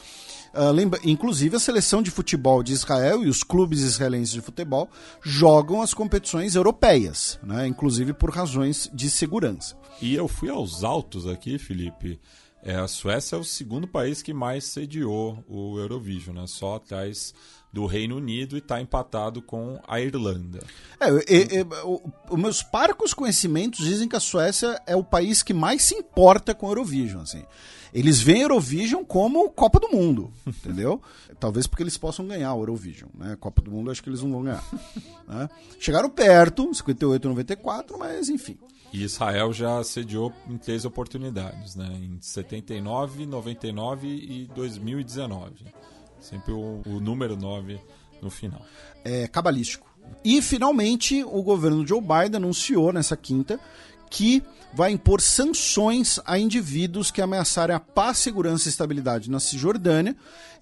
Ah, 0.54 0.70
lembra, 0.70 1.00
inclusive 1.04 1.56
a 1.56 1.60
seleção 1.60 2.02
de 2.02 2.10
futebol 2.10 2.62
de 2.62 2.72
Israel 2.72 3.24
e 3.24 3.28
os 3.28 3.42
clubes 3.42 3.80
israelenses 3.80 4.32
de 4.34 4.40
futebol 4.40 4.88
jogam 5.22 5.80
as 5.80 5.94
competições 5.94 6.54
europeias, 6.54 7.38
né, 7.42 7.66
inclusive 7.66 8.12
por 8.12 8.30
razões 8.30 8.90
de 8.92 9.08
segurança. 9.10 9.76
E 10.00 10.14
eu 10.14 10.28
fui 10.28 10.50
aos 10.50 10.84
altos 10.84 11.26
aqui, 11.26 11.58
Felipe. 11.58 12.20
É, 12.64 12.76
a 12.76 12.86
Suécia 12.86 13.34
é 13.34 13.38
o 13.38 13.44
segundo 13.44 13.88
país 13.88 14.22
que 14.22 14.32
mais 14.32 14.64
sediou 14.64 15.42
o 15.48 15.78
Eurovision, 15.80 16.36
né? 16.36 16.44
Só 16.46 16.76
atrás 16.76 17.34
do 17.72 17.86
Reino 17.86 18.16
Unido 18.18 18.54
e 18.54 18.58
está 18.58 18.80
empatado 18.80 19.42
com 19.42 19.80
a 19.88 20.00
Irlanda. 20.00 20.60
É, 21.00 21.08
e- 21.28 21.58
e- 21.58 21.66
o- 22.30 22.36
meus 22.36 22.62
parcos 22.62 23.12
conhecimentos 23.12 23.84
dizem 23.84 24.06
que 24.08 24.14
a 24.14 24.20
Suécia 24.20 24.80
é 24.86 24.94
o 24.94 25.02
país 25.02 25.42
que 25.42 25.52
mais 25.52 25.82
se 25.82 25.96
importa 25.96 26.54
com 26.54 26.66
o 26.66 26.70
Eurovision. 26.70 27.22
Assim. 27.22 27.42
Eles 27.92 28.20
veem 28.20 28.42
Eurovision 28.42 29.04
como 29.04 29.50
Copa 29.50 29.78
do 29.78 29.90
Mundo, 29.90 30.32
entendeu? 30.46 31.00
Talvez 31.38 31.66
porque 31.66 31.82
eles 31.82 31.98
possam 31.98 32.26
ganhar 32.26 32.54
o 32.54 32.60
Eurovision. 32.60 33.10
Né? 33.14 33.36
Copa 33.38 33.60
do 33.60 33.70
Mundo 33.70 33.90
acho 33.90 34.02
que 34.02 34.08
eles 34.08 34.22
não 34.22 34.30
vão 34.32 34.42
ganhar. 34.44 34.64
né? 35.28 35.48
Chegaram 35.78 36.08
perto, 36.08 36.72
58 36.72 37.28
94, 37.28 37.98
mas 37.98 38.28
enfim. 38.28 38.58
E 38.92 39.02
Israel 39.04 39.52
já 39.52 39.82
sediou 39.82 40.32
em 40.48 40.58
três 40.58 40.84
oportunidades, 40.84 41.74
né? 41.74 41.88
Em 41.94 42.18
79, 42.20 43.24
99 43.24 44.06
e 44.06 44.50
2019. 44.54 45.50
Sempre 46.20 46.52
o, 46.52 46.82
o 46.86 47.00
número 47.00 47.34
9 47.36 47.80
no 48.20 48.30
final. 48.30 48.60
é, 49.04 49.26
cabalístico. 49.26 49.90
E, 50.24 50.40
finalmente, 50.42 51.24
o 51.24 51.42
governo 51.42 51.86
Joe 51.86 52.00
Biden 52.00 52.36
anunciou 52.36 52.92
nessa 52.92 53.16
quinta 53.16 53.58
que 54.12 54.42
vai 54.74 54.92
impor 54.92 55.22
sanções 55.22 56.20
a 56.24 56.38
indivíduos 56.38 57.10
que 57.10 57.22
ameaçarem 57.22 57.74
a 57.74 57.80
paz, 57.80 58.18
segurança 58.18 58.68
e 58.68 58.70
estabilidade 58.70 59.30
na 59.30 59.40
Cisjordânia. 59.40 60.14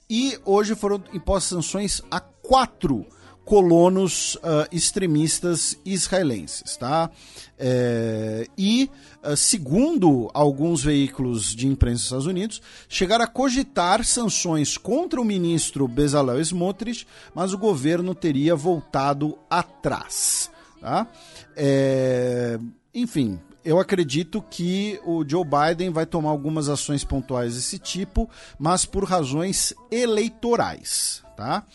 E 0.08 0.38
hoje 0.44 0.74
foram 0.74 1.02
impostas 1.12 1.50
sanções 1.50 2.00
a 2.10 2.20
quatro 2.20 3.04
colonos 3.44 4.38
ah, 4.44 4.68
extremistas 4.70 5.76
israelenses, 5.84 6.76
tá? 6.76 7.10
É, 7.58 8.46
e, 8.56 8.88
ah, 9.22 9.34
segundo 9.34 10.30
alguns 10.32 10.84
veículos 10.84 11.54
de 11.54 11.66
imprensa 11.66 11.96
dos 11.96 12.04
Estados 12.04 12.26
Unidos, 12.26 12.62
chegaram 12.88 13.24
a 13.24 13.28
cogitar 13.28 14.04
sanções 14.04 14.78
contra 14.78 15.20
o 15.20 15.24
ministro 15.24 15.88
Bezalel 15.88 16.40
Smotrich, 16.40 17.06
mas 17.34 17.52
o 17.52 17.58
governo 17.58 18.14
teria 18.14 18.54
voltado 18.54 19.36
atrás, 19.48 20.50
tá? 20.80 21.08
É, 21.56 22.58
enfim, 22.94 23.38
eu 23.64 23.78
acredito 23.78 24.42
que 24.42 25.00
o 25.04 25.24
Joe 25.26 25.44
Biden 25.44 25.90
vai 25.90 26.06
tomar 26.06 26.30
algumas 26.30 26.68
ações 26.68 27.04
pontuais 27.04 27.54
desse 27.54 27.78
tipo, 27.78 28.28
mas 28.58 28.84
por 28.84 29.04
razões 29.04 29.74
eleitorais, 29.90 31.22
tá? 31.36 31.66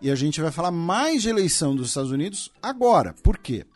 E 0.00 0.10
a 0.10 0.14
gente 0.14 0.40
vai 0.40 0.50
falar 0.50 0.70
mais 0.70 1.22
de 1.22 1.28
eleição 1.28 1.74
dos 1.74 1.88
Estados 1.88 2.10
Unidos 2.10 2.50
agora. 2.62 3.14
Por 3.22 3.38
quê? 3.38 3.66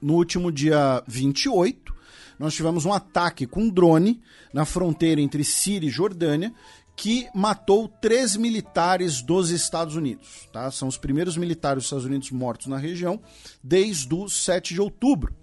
No 0.00 0.14
último 0.14 0.52
dia 0.52 1.02
28, 1.06 1.94
nós 2.38 2.54
tivemos 2.54 2.84
um 2.84 2.92
ataque 2.92 3.46
com 3.46 3.68
drone 3.68 4.20
na 4.52 4.64
fronteira 4.64 5.20
entre 5.20 5.42
Síria 5.44 5.88
e 5.88 5.90
Jordânia 5.90 6.52
que 6.96 7.28
matou 7.34 7.88
três 7.88 8.36
militares 8.36 9.20
dos 9.20 9.50
Estados 9.50 9.96
Unidos. 9.96 10.48
Tá? 10.52 10.70
São 10.70 10.88
os 10.88 10.96
primeiros 10.96 11.36
militares 11.36 11.78
dos 11.78 11.86
Estados 11.86 12.04
Unidos 12.04 12.30
mortos 12.30 12.66
na 12.66 12.76
região 12.76 13.20
desde 13.62 14.14
o 14.14 14.28
7 14.28 14.74
de 14.74 14.80
outubro. 14.80 15.34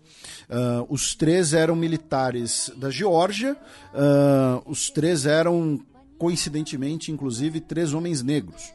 Ah, 0.50 0.86
os 0.90 1.16
três 1.16 1.54
eram 1.54 1.76
militares 1.76 2.72
da 2.78 2.90
Geórgia, 2.90 3.56
ah, 3.94 4.62
os 4.66 4.90
três 4.90 5.26
eram, 5.26 5.80
coincidentemente, 6.18 7.12
inclusive, 7.12 7.60
três 7.60 7.94
homens 7.94 8.22
negros. 8.22 8.72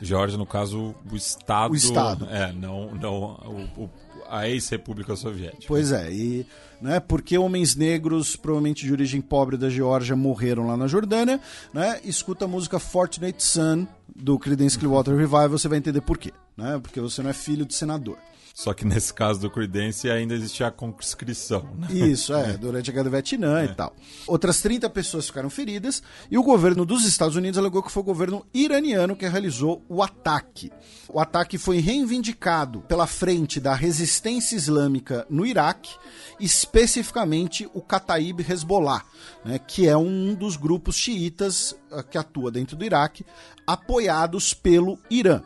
Geórgia, 0.00 0.38
no 0.38 0.46
caso, 0.46 0.94
o 1.10 1.16
Estado. 1.16 1.72
O 1.72 1.76
Estado. 1.76 2.26
É, 2.30 2.52
não, 2.52 2.94
não 2.94 3.68
o- 3.76 3.84
o- 3.84 3.90
a 4.30 4.48
ex-República 4.48 5.16
Soviética. 5.16 5.64
Pois 5.66 5.90
é, 5.90 6.12
e 6.12 6.46
né, 6.80 7.00
porque 7.00 7.36
homens 7.38 7.74
negros, 7.74 8.36
provavelmente 8.36 8.84
de 8.86 8.92
origem 8.92 9.20
pobre 9.20 9.56
da 9.56 9.68
Geórgia, 9.70 10.14
morreram 10.14 10.66
lá 10.66 10.76
na 10.76 10.86
Jordânia, 10.86 11.40
né? 11.74 11.98
Escuta 12.04 12.44
a 12.44 12.48
música 12.48 12.78
Fortunate 12.78 13.42
Son 13.42 13.86
do 14.14 14.38
Creedence 14.38 14.78
Clearwater 14.78 15.16
Revival, 15.16 15.48
você 15.48 15.66
vai 15.66 15.78
entender 15.78 16.02
por 16.02 16.16
quê, 16.18 16.32
né? 16.56 16.78
Porque 16.80 17.00
você 17.00 17.22
não 17.22 17.30
é 17.30 17.32
filho 17.32 17.64
de 17.66 17.74
senador. 17.74 18.18
Só 18.58 18.74
que 18.74 18.84
nesse 18.84 19.14
caso 19.14 19.38
do 19.38 19.48
Creedence 19.48 20.10
ainda 20.10 20.34
existia 20.34 20.66
a 20.66 20.70
conscrição. 20.72 21.62
Né? 21.78 21.86
Isso, 21.92 22.34
é, 22.34 22.56
durante 22.56 22.90
a 22.90 22.92
Guerra 22.92 23.04
do 23.04 23.10
Vietnã 23.12 23.64
e 23.64 23.72
tal. 23.72 23.94
Outras 24.26 24.60
30 24.60 24.90
pessoas 24.90 25.28
ficaram 25.28 25.48
feridas 25.48 26.02
e 26.28 26.36
o 26.36 26.42
governo 26.42 26.84
dos 26.84 27.04
Estados 27.04 27.36
Unidos 27.36 27.56
alegou 27.56 27.84
que 27.84 27.92
foi 27.92 28.02
o 28.02 28.04
governo 28.04 28.44
iraniano 28.52 29.14
que 29.14 29.28
realizou 29.28 29.84
o 29.88 30.02
ataque. 30.02 30.72
O 31.08 31.20
ataque 31.20 31.56
foi 31.56 31.78
reivindicado 31.78 32.80
pela 32.80 33.06
frente 33.06 33.60
da 33.60 33.76
resistência 33.76 34.56
islâmica 34.56 35.24
no 35.30 35.46
Iraque, 35.46 35.94
especificamente 36.40 37.70
o 37.72 37.80
Kataib 37.80 38.40
Hezbollah, 38.40 39.04
né, 39.44 39.60
que 39.60 39.86
é 39.86 39.96
um 39.96 40.34
dos 40.34 40.56
grupos 40.56 40.96
xiitas 40.96 41.76
uh, 41.92 42.02
que 42.02 42.18
atua 42.18 42.50
dentro 42.50 42.76
do 42.76 42.84
Iraque, 42.84 43.24
apoiados 43.64 44.52
pelo 44.52 44.98
Irã. 45.08 45.42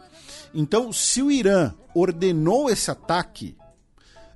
Então, 0.54 0.90
se 0.92 1.22
o 1.22 1.30
Irã 1.30 1.74
ordenou 1.94 2.70
esse 2.70 2.90
ataque, 2.90 3.56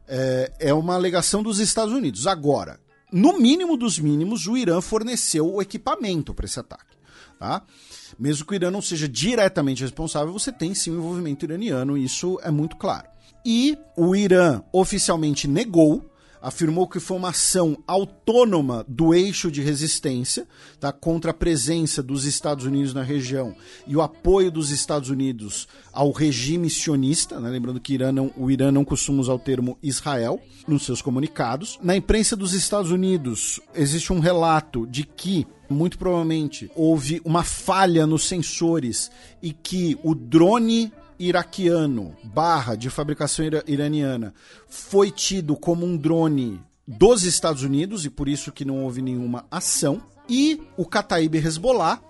é, 0.09 0.53
é 0.59 0.75
uma 0.75 0.95
alegação 0.95 1.43
dos 1.43 1.59
Estados 1.59 1.93
Unidos. 1.93 2.27
Agora, 2.27 2.79
no 3.13 3.39
mínimo 3.39 3.77
dos 3.77 3.99
mínimos, 3.99 4.47
o 4.47 4.57
Irã 4.57 4.81
forneceu 4.81 5.55
o 5.55 5.63
equipamento 5.63 6.35
para 6.35 6.47
esse 6.47 6.59
ataque. 6.59 6.97
Tá? 7.39 7.63
Mesmo 8.19 8.47
que 8.47 8.53
o 8.53 8.57
Irã 8.57 8.71
não 8.71 8.83
seja 8.83 9.09
diretamente 9.09 9.83
responsável, 9.83 10.33
você 10.33 10.51
tem 10.51 10.75
sim 10.75 10.91
um 10.91 10.99
envolvimento 10.99 11.45
iraniano, 11.45 11.97
isso 11.97 12.39
é 12.43 12.51
muito 12.51 12.77
claro. 12.77 13.09
E 13.45 13.79
o 13.97 14.17
Irã 14.17 14.63
oficialmente 14.73 15.47
negou 15.47 16.05
afirmou 16.47 16.87
que 16.87 17.01
foi 17.01 17.17
uma 17.17 17.31
ação 17.31 17.77
autônoma 17.89 18.85
do 18.87 19.13
eixo 19.13 19.51
de 19.51 19.61
resistência 19.63 20.47
tá, 20.79 20.93
contra 20.93 21.33
a 21.33 21.35
presença 21.35 22.01
dos 22.01 22.25
Estados 22.25 22.65
Unidos 22.65 22.95
na 22.95 23.03
região 23.03 23.53
e 23.85 23.97
o 23.97 24.01
apoio 24.01 24.49
dos 24.49 24.71
Estados 24.71 25.11
Unidos 25.11 25.67
ao 25.93 26.13
regime 26.13 26.71
sionista. 26.71 27.41
Né, 27.41 27.51
lembrando 27.51 27.81
que 27.81 27.95
Irã 27.95 28.13
não, 28.13 28.31
o 28.37 28.49
Irã 28.49 28.71
não 28.71 28.85
costuma 28.85 29.23
usar 29.23 29.35
o 29.35 29.41
termo 29.41 29.77
Israel 29.83 30.41
nos 30.69 30.85
seus 30.85 31.03
comunicados. 31.03 31.81
Na 31.83 31.97
imprensa 31.97 32.37
dos 32.37 32.53
Estados 32.53 32.93
Unidos 32.93 33.59
existe 33.75 34.13
um 34.13 34.21
relato 34.21 34.87
de 34.87 35.03
que 35.03 35.45
muito 35.69 35.99
provavelmente 35.99 36.71
houve 36.77 37.21
uma 37.25 37.43
falha 37.43 38.07
nos 38.07 38.23
sensores 38.23 39.11
e 39.43 39.53
que 39.53 39.99
o 40.01 40.15
drone 40.15 40.93
iraquiano 41.19 42.17
barra 42.25 42.75
de 42.75 42.91
fabricação 42.91 43.45
iraniana 43.67 44.35
foi 44.69 45.11
tido 45.11 45.57
como 45.57 45.87
um 45.87 45.97
drone 45.97 46.61
dos 46.87 47.25
Estados 47.25 47.63
Unidos 47.63 48.05
e 48.05 48.11
por 48.11 48.29
isso 48.29 48.53
que 48.53 48.65
não 48.65 48.85
houve 48.85 49.03
nenhuma 49.03 49.45
ação. 49.51 50.03
E 50.29 50.61
o 50.77 50.85
Kataib 50.85 51.35
Hezbollah 51.35 52.01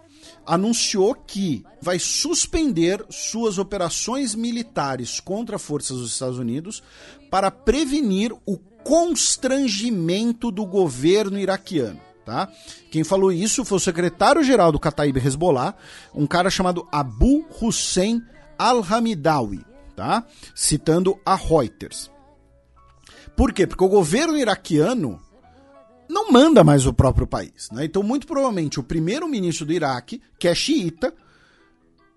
anunciou 0.45 1.15
que 1.15 1.65
vai 1.81 1.99
suspender 1.99 3.05
suas 3.11 3.59
operações 3.59 4.35
militares 4.35 5.21
contra 5.21 5.59
forças 5.59 5.99
dos 5.99 6.13
Estados 6.13 6.39
Unidos 6.39 6.83
para 7.31 7.51
prevenir 7.51 8.33
o 8.47 8.57
constrangimento 8.57 10.51
do 10.51 10.65
governo 10.65 11.39
iraquiano. 11.39 12.01
Tá? 12.25 12.49
Quem 12.91 13.05
falou 13.05 13.31
isso 13.31 13.65
foi 13.65 13.77
o 13.77 13.81
secretário-geral 13.81 14.73
do 14.73 14.81
Kataib 14.81 15.17
Hezbollah, 15.17 15.75
um 16.13 16.27
cara 16.27 16.51
chamado 16.51 16.87
Abu 16.91 17.45
Hussein 17.61 18.21
al-Hamidawi, 18.59 19.65
tá? 19.95 20.25
citando 20.55 21.19
a 21.25 21.35
Reuters. 21.35 22.11
Por 23.37 23.53
quê? 23.53 23.67
Porque 23.67 23.85
o 23.85 23.89
governo 23.89 24.37
iraquiano 24.37 25.21
não 26.09 26.31
manda 26.31 26.65
mais 26.65 26.87
o 26.87 26.93
próprio 26.93 27.27
país. 27.27 27.69
Né? 27.73 27.85
Então, 27.85 28.03
muito 28.03 28.27
provavelmente, 28.27 28.81
o 28.81 28.83
primeiro-ministro 28.83 29.67
do 29.67 29.73
Iraque, 29.73 30.21
que 30.39 30.49
é 30.49 30.55
xiita, 30.55 31.13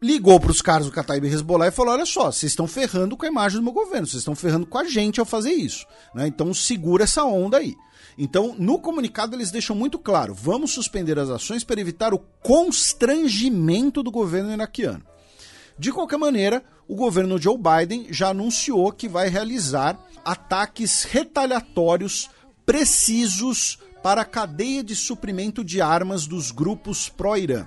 ligou 0.01 0.39
para 0.39 0.51
os 0.51 0.61
caras 0.61 0.85
do 0.85 0.91
Kataib 0.91 1.25
Hezbollah 1.25 1.67
e 1.67 1.71
falou: 1.71 1.93
olha 1.93 2.05
só, 2.05 2.31
vocês 2.31 2.51
estão 2.51 2.67
ferrando 2.67 3.17
com 3.17 3.25
a 3.25 3.29
imagem 3.29 3.59
do 3.59 3.63
meu 3.63 3.73
governo, 3.73 4.07
vocês 4.07 4.21
estão 4.21 4.35
ferrando 4.35 4.65
com 4.65 4.77
a 4.77 4.85
gente 4.85 5.19
ao 5.19 5.25
fazer 5.25 5.51
isso. 5.51 5.85
Né? 6.13 6.27
Então, 6.27 6.53
segura 6.53 7.03
essa 7.03 7.23
onda 7.23 7.57
aí. 7.57 7.75
Então, 8.17 8.55
no 8.57 8.79
comunicado, 8.79 9.35
eles 9.35 9.51
deixam 9.51 9.75
muito 9.75 9.99
claro: 9.99 10.33
vamos 10.33 10.71
suspender 10.71 11.19
as 11.19 11.29
ações 11.29 11.63
para 11.63 11.81
evitar 11.81 12.13
o 12.13 12.19
constrangimento 12.41 14.01
do 14.03 14.11
governo 14.11 14.51
iraquiano. 14.51 15.03
De 15.79 15.93
qualquer 15.93 16.17
maneira, 16.17 16.61
o 16.89 16.93
governo 16.93 17.41
Joe 17.41 17.57
Biden 17.57 18.07
já 18.11 18.31
anunciou 18.31 18.91
que 18.91 19.07
vai 19.07 19.29
realizar 19.29 19.97
ataques 20.25 21.03
retaliatórios 21.03 22.29
precisos 22.65 23.79
para 24.03 24.23
a 24.23 24.25
cadeia 24.25 24.83
de 24.83 24.93
suprimento 24.93 25.63
de 25.63 25.79
armas 25.79 26.27
dos 26.27 26.51
grupos 26.51 27.07
pró-Irã. 27.07 27.65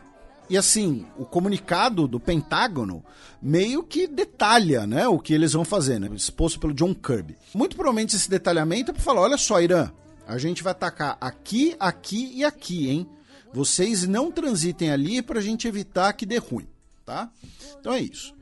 E 0.51 0.59
assim, 0.59 1.07
o 1.17 1.25
comunicado 1.25 2.07
do 2.07 2.21
Pentágono 2.21 3.03
meio 3.41 3.83
que 3.83 4.07
detalha 4.07 4.87
né, 4.87 5.09
o 5.09 5.19
que 5.19 5.33
eles 5.33 5.55
vão 5.55 5.65
fazer, 5.65 5.99
né, 5.99 6.11
exposto 6.13 6.61
pelo 6.61 6.75
John 6.75 6.95
Kirby. 6.95 7.39
Muito 7.55 7.77
provavelmente 7.77 8.15
esse 8.15 8.29
detalhamento 8.29 8.91
é 8.91 8.95
para 8.95 9.03
falar: 9.03 9.23
olha 9.23 9.39
só, 9.39 9.59
Irã, 9.59 9.91
a 10.27 10.37
gente 10.37 10.63
vai 10.63 10.73
atacar 10.73 11.17
aqui, 11.19 11.75
aqui 11.81 12.31
e 12.35 12.45
aqui, 12.45 12.91
hein? 12.91 13.09
Vocês 13.55 14.07
não 14.07 14.31
transitem 14.31 14.91
ali 14.91 15.23
para 15.23 15.39
a 15.39 15.43
gente 15.43 15.67
evitar 15.67 16.13
que 16.13 16.27
dê 16.27 16.37
ruim 16.37 16.72
tá? 17.05 17.31
Então 17.79 17.93
é 17.93 18.01
isso. 18.01 18.35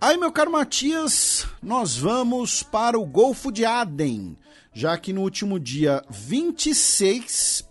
Aí, 0.00 0.16
meu 0.16 0.32
caro 0.32 0.50
Matias, 0.50 1.46
nós 1.62 1.96
vamos 1.96 2.62
para 2.62 2.98
o 2.98 3.04
Golfo 3.04 3.52
de 3.52 3.64
Aden, 3.64 4.36
já 4.72 4.96
que 4.96 5.12
no 5.12 5.20
último 5.20 5.60
dia 5.60 6.02
26, 6.08 7.68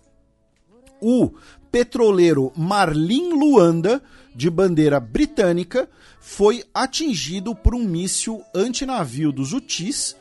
o 1.00 1.32
petroleiro 1.72 2.52
Marlin 2.56 3.32
Luanda, 3.32 4.02
de 4.34 4.48
bandeira 4.48 5.00
britânica, 5.00 5.88
foi 6.20 6.62
atingido 6.72 7.54
por 7.54 7.74
um 7.74 7.82
míssil 7.82 8.44
antinavio 8.54 9.32
dos 9.32 9.52
Houthis 9.52 10.14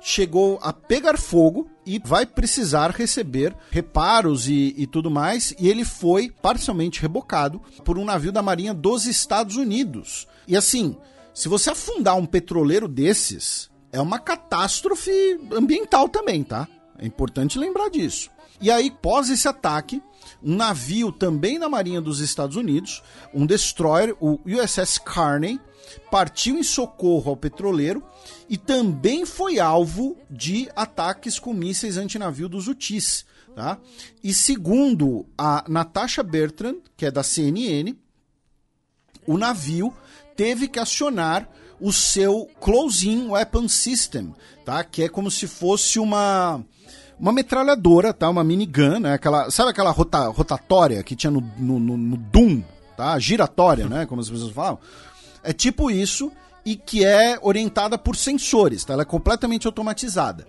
chegou 0.00 0.58
a 0.62 0.72
pegar 0.72 1.16
fogo 1.18 1.68
e 1.84 1.98
vai 1.98 2.26
precisar 2.26 2.90
receber 2.90 3.56
reparos 3.70 4.48
e, 4.48 4.74
e, 4.76 4.86
tudo 4.86 5.10
mais. 5.10 5.54
E 5.58 5.68
ele 5.68 5.84
foi 5.84 6.30
parcialmente 6.30 7.00
rebocado 7.00 7.60
por 7.84 7.98
um 7.98 8.04
navio 8.04 8.32
da 8.32 8.42
Marinha 8.42 8.74
dos 8.74 9.06
Estados 9.06 9.56
Unidos. 9.56 10.26
E 10.46 10.56
assim, 10.56 10.96
se 11.34 11.48
você 11.48 11.70
afundar 11.70 12.16
um 12.16 12.26
petroleiro 12.26 12.88
desses, 12.88 13.70
é 13.92 14.00
uma 14.00 14.18
catástrofe 14.18 15.10
ambiental 15.52 16.08
também, 16.08 16.42
tá? 16.42 16.68
É 16.98 17.06
importante 17.06 17.58
lembrar 17.58 17.88
disso. 17.90 18.30
E 18.60 18.70
aí, 18.70 18.90
pós 18.90 19.28
esse 19.28 19.46
ataque, 19.46 20.02
um 20.42 20.56
navio 20.56 21.12
também 21.12 21.58
da 21.58 21.68
Marinha 21.68 22.00
dos 22.00 22.20
Estados 22.20 22.56
Unidos, 22.56 23.02
um 23.34 23.44
destroyer, 23.44 24.16
o 24.18 24.40
USS 24.46 24.98
Carney, 24.98 25.60
partiu 26.10 26.58
em 26.58 26.62
socorro 26.62 27.30
ao 27.30 27.36
petroleiro 27.36 28.02
e 28.48 28.56
também 28.56 29.24
foi 29.26 29.58
alvo 29.58 30.16
de 30.30 30.68
ataques 30.74 31.38
com 31.38 31.52
mísseis 31.52 31.96
antinavio 31.96 32.48
dos 32.48 32.68
UTIs. 32.68 33.24
Tá? 33.54 33.78
E 34.22 34.34
segundo 34.34 35.26
a 35.36 35.64
Natasha 35.66 36.22
Bertrand, 36.22 36.76
que 36.96 37.06
é 37.06 37.10
da 37.10 37.22
CNN, 37.22 37.96
o 39.26 39.38
navio 39.38 39.92
teve 40.36 40.68
que 40.68 40.78
acionar 40.78 41.48
o 41.80 41.92
seu 41.92 42.50
Close-in 42.60 43.28
Weapon 43.28 43.68
System, 43.68 44.34
tá? 44.64 44.84
que 44.84 45.04
é 45.04 45.08
como 45.08 45.30
se 45.30 45.46
fosse 45.46 45.98
uma 45.98 46.62
uma 47.18 47.32
metralhadora, 47.32 48.12
tá? 48.12 48.28
Uma 48.28 48.44
minigun, 48.44 49.00
né? 49.00 49.14
Aquela, 49.14 49.50
sabe 49.50 49.70
aquela 49.70 49.90
rota, 49.90 50.28
rotatória 50.28 51.02
que 51.02 51.16
tinha 51.16 51.30
no, 51.30 51.40
no, 51.56 51.80
no, 51.80 51.96
no 51.96 52.16
Doom, 52.16 52.62
tá? 52.96 53.18
Giratória, 53.18 53.88
né? 53.88 54.06
Como 54.06 54.20
as 54.20 54.28
pessoas 54.28 54.52
falam. 54.52 54.78
É 55.46 55.52
tipo 55.52 55.88
isso 55.88 56.32
e 56.64 56.74
que 56.74 57.04
é 57.04 57.38
orientada 57.40 57.96
por 57.96 58.16
sensores, 58.16 58.84
tá? 58.84 58.94
Ela 58.94 59.02
é 59.02 59.06
completamente 59.06 59.64
automatizada. 59.68 60.44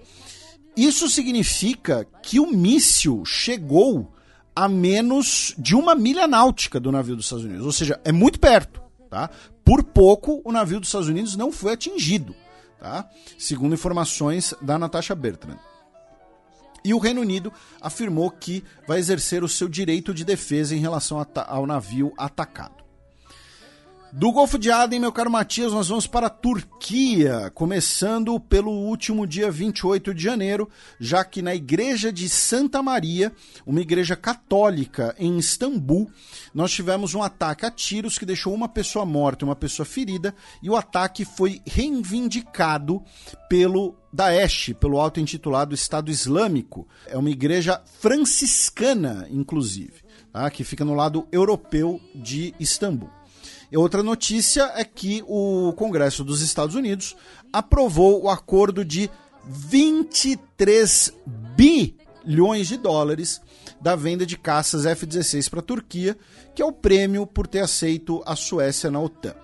Isso 0.76 1.08
significa 1.08 2.08
que 2.24 2.40
o 2.40 2.52
míssil 2.52 3.24
chegou 3.24 4.12
a 4.56 4.68
menos 4.68 5.54
de 5.56 5.76
uma 5.76 5.94
milha 5.94 6.28
náutica 6.28 6.80
do 6.80 6.92
navio 6.92 7.16
dos 7.16 7.26
Estados 7.26 7.46
Unidos, 7.46 7.64
ou 7.64 7.72
seja, 7.72 8.02
é 8.04 8.12
muito 8.12 8.40
perto, 8.40 8.82
tá? 9.08 9.30
Por 9.64 9.84
pouco 9.84 10.42
o 10.44 10.52
navio 10.52 10.80
dos 10.80 10.90
Estados 10.90 11.08
Unidos 11.08 11.36
não 11.36 11.52
foi 11.52 11.74
atingido, 11.74 12.36
tá? 12.80 13.08
Segundo 13.38 13.76
informações 13.76 14.56
da 14.60 14.80
Natasha 14.80 15.14
Bertrand. 15.14 15.60
E 16.84 16.92
o 16.92 16.98
Reino 16.98 17.22
Unido 17.22 17.54
afirmou 17.80 18.32
que 18.32 18.64
vai 18.88 18.98
exercer 18.98 19.44
o 19.44 19.48
seu 19.48 19.70
direito 19.70 20.12
de 20.12 20.26
defesa 20.26 20.76
em 20.76 20.80
relação 20.80 21.24
ao 21.46 21.68
navio 21.68 22.12
atacado. 22.18 22.77
Do 24.14 24.32
Golfo 24.32 24.58
de 24.58 24.72
Aden, 24.72 25.02
meu 25.02 25.12
caro 25.12 25.30
Matias, 25.30 25.74
nós 25.74 25.90
vamos 25.90 26.08
para 26.08 26.28
a 26.28 26.30
Turquia, 26.30 27.52
começando 27.54 28.40
pelo 28.40 28.72
último 28.72 29.28
dia 29.28 29.52
28 29.52 30.14
de 30.14 30.24
janeiro, 30.24 30.70
já 30.98 31.26
que 31.26 31.42
na 31.42 31.54
igreja 31.54 32.12
de 32.12 32.30
Santa 32.30 32.82
Maria, 32.82 33.34
uma 33.66 33.82
igreja 33.82 34.16
católica 34.16 35.14
em 35.20 35.38
Istambul, 35.38 36.10
nós 36.54 36.72
tivemos 36.72 37.16
um 37.16 37.22
ataque 37.22 37.66
a 37.66 37.72
tiros 37.72 38.18
que 38.18 38.26
deixou 38.26 38.54
uma 38.54 38.70
pessoa 38.70 39.06
morta 39.06 39.44
e 39.44 39.48
uma 39.48 39.56
pessoa 39.58 39.86
ferida, 39.86 40.34
e 40.64 40.70
o 40.70 40.78
ataque 40.78 41.26
foi 41.26 41.62
reivindicado 41.66 43.04
pelo 43.50 43.94
Daesh, 44.12 44.74
pelo 44.80 45.00
auto-intitulado 45.02 45.76
Estado 45.76 46.10
Islâmico. 46.10 46.88
É 47.08 47.18
uma 47.18 47.30
igreja 47.30 47.82
franciscana, 48.00 49.28
inclusive, 49.30 50.02
tá? 50.32 50.50
que 50.50 50.64
fica 50.64 50.86
no 50.86 50.94
lado 50.94 51.28
europeu 51.30 52.00
de 52.16 52.56
Istambul. 52.58 53.17
E 53.72 53.78
outra 53.78 54.02
notícia 54.02 54.72
é 54.76 54.84
que 54.84 55.24
o 55.28 55.74
Congresso 55.74 56.24
dos 56.24 56.42
Estados 56.42 56.76
Unidos 56.76 57.16
aprovou 57.52 58.24
o 58.24 58.30
acordo 58.30 58.86
de 58.86 59.10
23 59.46 61.14
bilhões 61.56 62.68
de 62.68 62.78
dólares 62.78 63.42
da 63.80 63.96
venda 63.96 64.26
de 64.26 64.38
caças 64.38 64.86
F-16 64.86 65.50
para 65.50 65.60
a 65.60 65.64
Turquia, 65.64 66.18
que 66.56 66.62
é 66.62 66.66
o 66.66 66.72
prêmio 66.72 67.28
por 67.28 67.46
ter 67.46 67.60
aceito 67.60 68.24
a 68.26 68.36
Suécia 68.36 68.90
na 68.90 69.00
OTAN. 69.00 69.36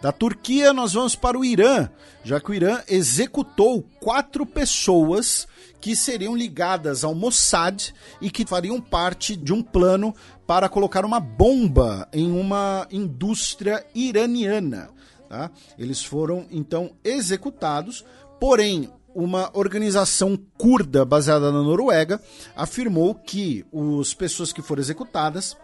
Da 0.00 0.12
Turquia, 0.12 0.72
nós 0.72 0.92
vamos 0.92 1.14
para 1.14 1.38
o 1.38 1.44
Irã, 1.44 1.88
já 2.22 2.38
que 2.40 2.50
o 2.50 2.54
Irã 2.54 2.82
executou 2.86 3.82
quatro 4.00 4.44
pessoas 4.44 5.48
que 5.80 5.96
seriam 5.96 6.36
ligadas 6.36 7.04
ao 7.04 7.14
Mossad 7.14 7.90
e 8.20 8.30
que 8.30 8.44
fariam 8.44 8.80
parte 8.80 9.36
de 9.36 9.52
um 9.52 9.62
plano 9.62 10.14
para 10.46 10.68
colocar 10.68 11.04
uma 11.04 11.18
bomba 11.18 12.08
em 12.12 12.30
uma 12.30 12.86
indústria 12.90 13.84
iraniana. 13.94 14.90
Tá? 15.28 15.50
Eles 15.78 16.04
foram 16.04 16.46
então 16.50 16.92
executados, 17.02 18.04
porém 18.38 18.88
uma 19.14 19.50
organização 19.54 20.38
curda 20.58 21.04
baseada 21.04 21.50
na 21.50 21.62
Noruega 21.62 22.20
afirmou 22.54 23.14
que 23.14 23.64
as 24.00 24.12
pessoas 24.12 24.52
que 24.52 24.60
foram 24.60 24.82
executadas 24.82 25.56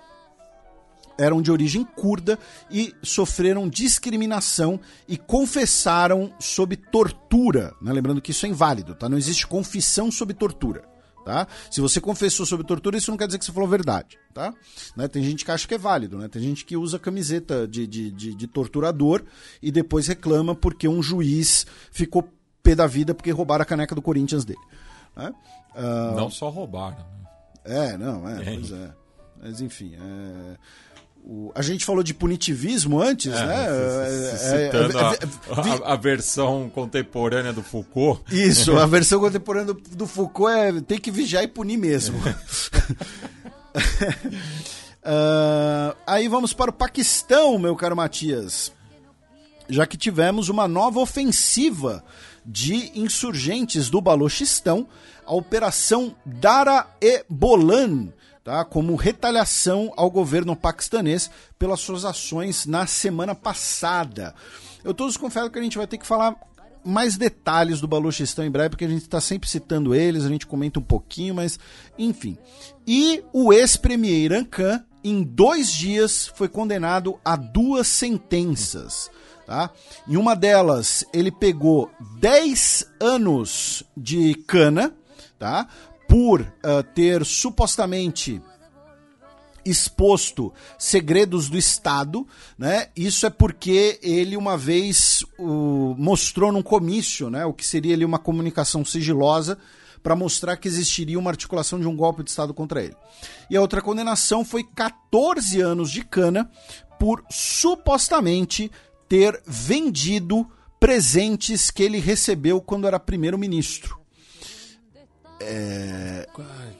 eram 1.18 1.42
de 1.42 1.52
origem 1.52 1.84
curda 1.84 2.38
e 2.70 2.94
sofreram 3.02 3.68
discriminação 3.68 4.80
e 5.06 5.18
confessaram 5.18 6.32
sob 6.40 6.76
tortura. 6.76 7.74
Né? 7.80 7.92
Lembrando 7.92 8.22
que 8.22 8.30
isso 8.30 8.46
é 8.46 8.48
inválido, 8.48 8.94
tá? 8.94 9.08
Não 9.08 9.18
existe 9.18 9.46
confissão 9.46 10.10
sob 10.10 10.32
tortura. 10.32 10.91
Tá? 11.24 11.46
Se 11.70 11.80
você 11.80 12.00
confessou 12.00 12.44
sob 12.44 12.64
tortura, 12.64 12.96
isso 12.96 13.10
não 13.10 13.18
quer 13.18 13.26
dizer 13.26 13.38
que 13.38 13.44
você 13.44 13.52
falou 13.52 13.68
a 13.68 13.70
verdade. 13.70 14.18
Tá? 14.34 14.52
Né? 14.96 15.06
Tem 15.06 15.22
gente 15.22 15.44
que 15.44 15.50
acha 15.50 15.68
que 15.68 15.74
é 15.74 15.78
válido, 15.78 16.18
né? 16.18 16.28
tem 16.28 16.42
gente 16.42 16.64
que 16.64 16.76
usa 16.76 16.98
camiseta 16.98 17.66
de, 17.68 17.86
de, 17.86 18.10
de, 18.10 18.34
de 18.34 18.46
torturador 18.46 19.22
e 19.62 19.70
depois 19.70 20.06
reclama 20.06 20.54
porque 20.54 20.88
um 20.88 21.02
juiz 21.02 21.66
ficou 21.92 22.28
pé 22.62 22.74
da 22.74 22.86
vida 22.86 23.14
porque 23.14 23.30
roubaram 23.30 23.62
a 23.62 23.66
caneca 23.66 23.94
do 23.94 24.02
Corinthians 24.02 24.44
dele. 24.44 24.60
Né? 25.16 25.32
Uh... 25.74 26.16
Não 26.16 26.30
só 26.30 26.48
roubaram. 26.48 26.98
Né? 26.98 27.04
É, 27.64 27.96
não, 27.96 28.28
é, 28.28 28.40
é. 28.40 28.44
pois 28.44 28.72
é. 28.72 28.92
Mas 29.40 29.60
enfim, 29.60 29.94
é... 29.94 30.56
O, 31.24 31.52
a 31.54 31.62
gente 31.62 31.84
falou 31.84 32.02
de 32.02 32.12
punitivismo 32.12 33.00
antes, 33.00 33.32
é, 33.32 33.46
né? 33.46 33.66
Citando 34.36 34.98
é, 34.98 35.02
é, 35.02 35.06
a, 35.06 35.90
a, 35.90 35.92
a, 35.92 35.96
versão 35.96 36.68
contemporânea 36.68 37.52
do 37.52 37.62
Foucault. 37.62 38.22
Isso, 38.34 38.76
a 38.76 38.86
versão 38.86 39.20
contemporânea 39.20 39.72
do, 39.72 39.80
do 39.80 40.06
Foucault 40.06 40.52
é 40.52 40.80
tem 40.80 40.98
que 40.98 41.12
vigiar 41.12 41.44
e 41.44 41.48
punir 41.48 41.76
mesmo. 41.76 42.18
uh, 42.18 42.34
aí 46.04 46.26
vamos 46.26 46.52
para 46.52 46.70
o 46.70 46.74
Paquistão, 46.74 47.56
meu 47.56 47.76
caro 47.76 47.94
Matias. 47.94 48.72
Já 49.68 49.86
que 49.86 49.96
tivemos 49.96 50.48
uma 50.48 50.66
nova 50.66 50.98
ofensiva 50.98 52.04
de 52.44 52.90
insurgentes 52.98 53.88
do 53.88 54.00
Balochistão, 54.00 54.88
a 55.24 55.32
Operação 55.32 56.16
Dara-e-Bolan, 56.26 58.08
tá? 58.44 58.64
como 58.64 58.96
retaliação 58.96 59.92
ao 59.96 60.10
governo 60.10 60.56
paquistanês 60.56 61.30
pelas 61.58 61.80
suas 61.80 62.04
ações 62.04 62.66
na 62.66 62.86
semana 62.86 63.34
passada. 63.34 64.34
Eu 64.84 64.92
todos 64.92 65.16
confesso 65.16 65.50
que 65.50 65.58
a 65.58 65.62
gente 65.62 65.78
vai 65.78 65.86
ter 65.86 65.98
que 65.98 66.06
falar 66.06 66.36
mais 66.84 67.16
detalhes 67.16 67.80
do 67.80 67.86
Baluchistão 67.86 68.44
em 68.44 68.50
breve, 68.50 68.70
porque 68.70 68.84
a 68.84 68.88
gente 68.88 69.02
está 69.02 69.20
sempre 69.20 69.48
citando 69.48 69.94
eles, 69.94 70.24
a 70.24 70.28
gente 70.28 70.46
comenta 70.46 70.80
um 70.80 70.82
pouquinho, 70.82 71.34
mas 71.34 71.58
enfim. 71.98 72.36
E 72.86 73.22
o 73.32 73.52
ex-premier 73.52 74.24
Irã 74.24 74.44
Khan, 74.44 74.84
em 75.04 75.22
dois 75.22 75.70
dias, 75.70 76.30
foi 76.34 76.48
condenado 76.48 77.18
a 77.24 77.36
duas 77.36 77.86
sentenças. 77.86 79.10
Tá? 79.46 79.70
Em 80.08 80.16
uma 80.16 80.34
delas, 80.34 81.04
ele 81.12 81.30
pegou 81.30 81.90
10 82.18 82.86
anos 83.00 83.82
de 83.96 84.34
cana, 84.46 84.94
tá? 85.38 85.68
Por 86.12 86.42
uh, 86.42 86.82
ter 86.94 87.24
supostamente 87.24 88.38
exposto 89.64 90.52
segredos 90.78 91.48
do 91.48 91.56
Estado, 91.56 92.28
né? 92.58 92.88
Isso 92.94 93.24
é 93.24 93.30
porque 93.30 93.98
ele 94.02 94.36
uma 94.36 94.58
vez 94.58 95.24
uh, 95.38 95.94
mostrou 95.96 96.52
num 96.52 96.60
comício, 96.60 97.30
né, 97.30 97.46
o 97.46 97.54
que 97.54 97.66
seria 97.66 97.94
ali 97.94 98.04
uma 98.04 98.18
comunicação 98.18 98.84
sigilosa 98.84 99.56
para 100.02 100.14
mostrar 100.14 100.58
que 100.58 100.68
existiria 100.68 101.18
uma 101.18 101.30
articulação 101.30 101.80
de 101.80 101.88
um 101.88 101.96
golpe 101.96 102.22
de 102.22 102.28
Estado 102.28 102.52
contra 102.52 102.82
ele. 102.82 102.96
E 103.48 103.56
a 103.56 103.62
outra 103.62 103.80
condenação 103.80 104.44
foi 104.44 104.64
14 104.64 105.62
anos 105.62 105.90
de 105.90 106.04
cana 106.04 106.50
por 107.00 107.24
supostamente 107.30 108.70
ter 109.08 109.42
vendido 109.46 110.46
presentes 110.78 111.70
que 111.70 111.82
ele 111.82 111.98
recebeu 111.98 112.60
quando 112.60 112.86
era 112.86 113.00
primeiro-ministro. 113.00 114.01
É... 115.42 116.26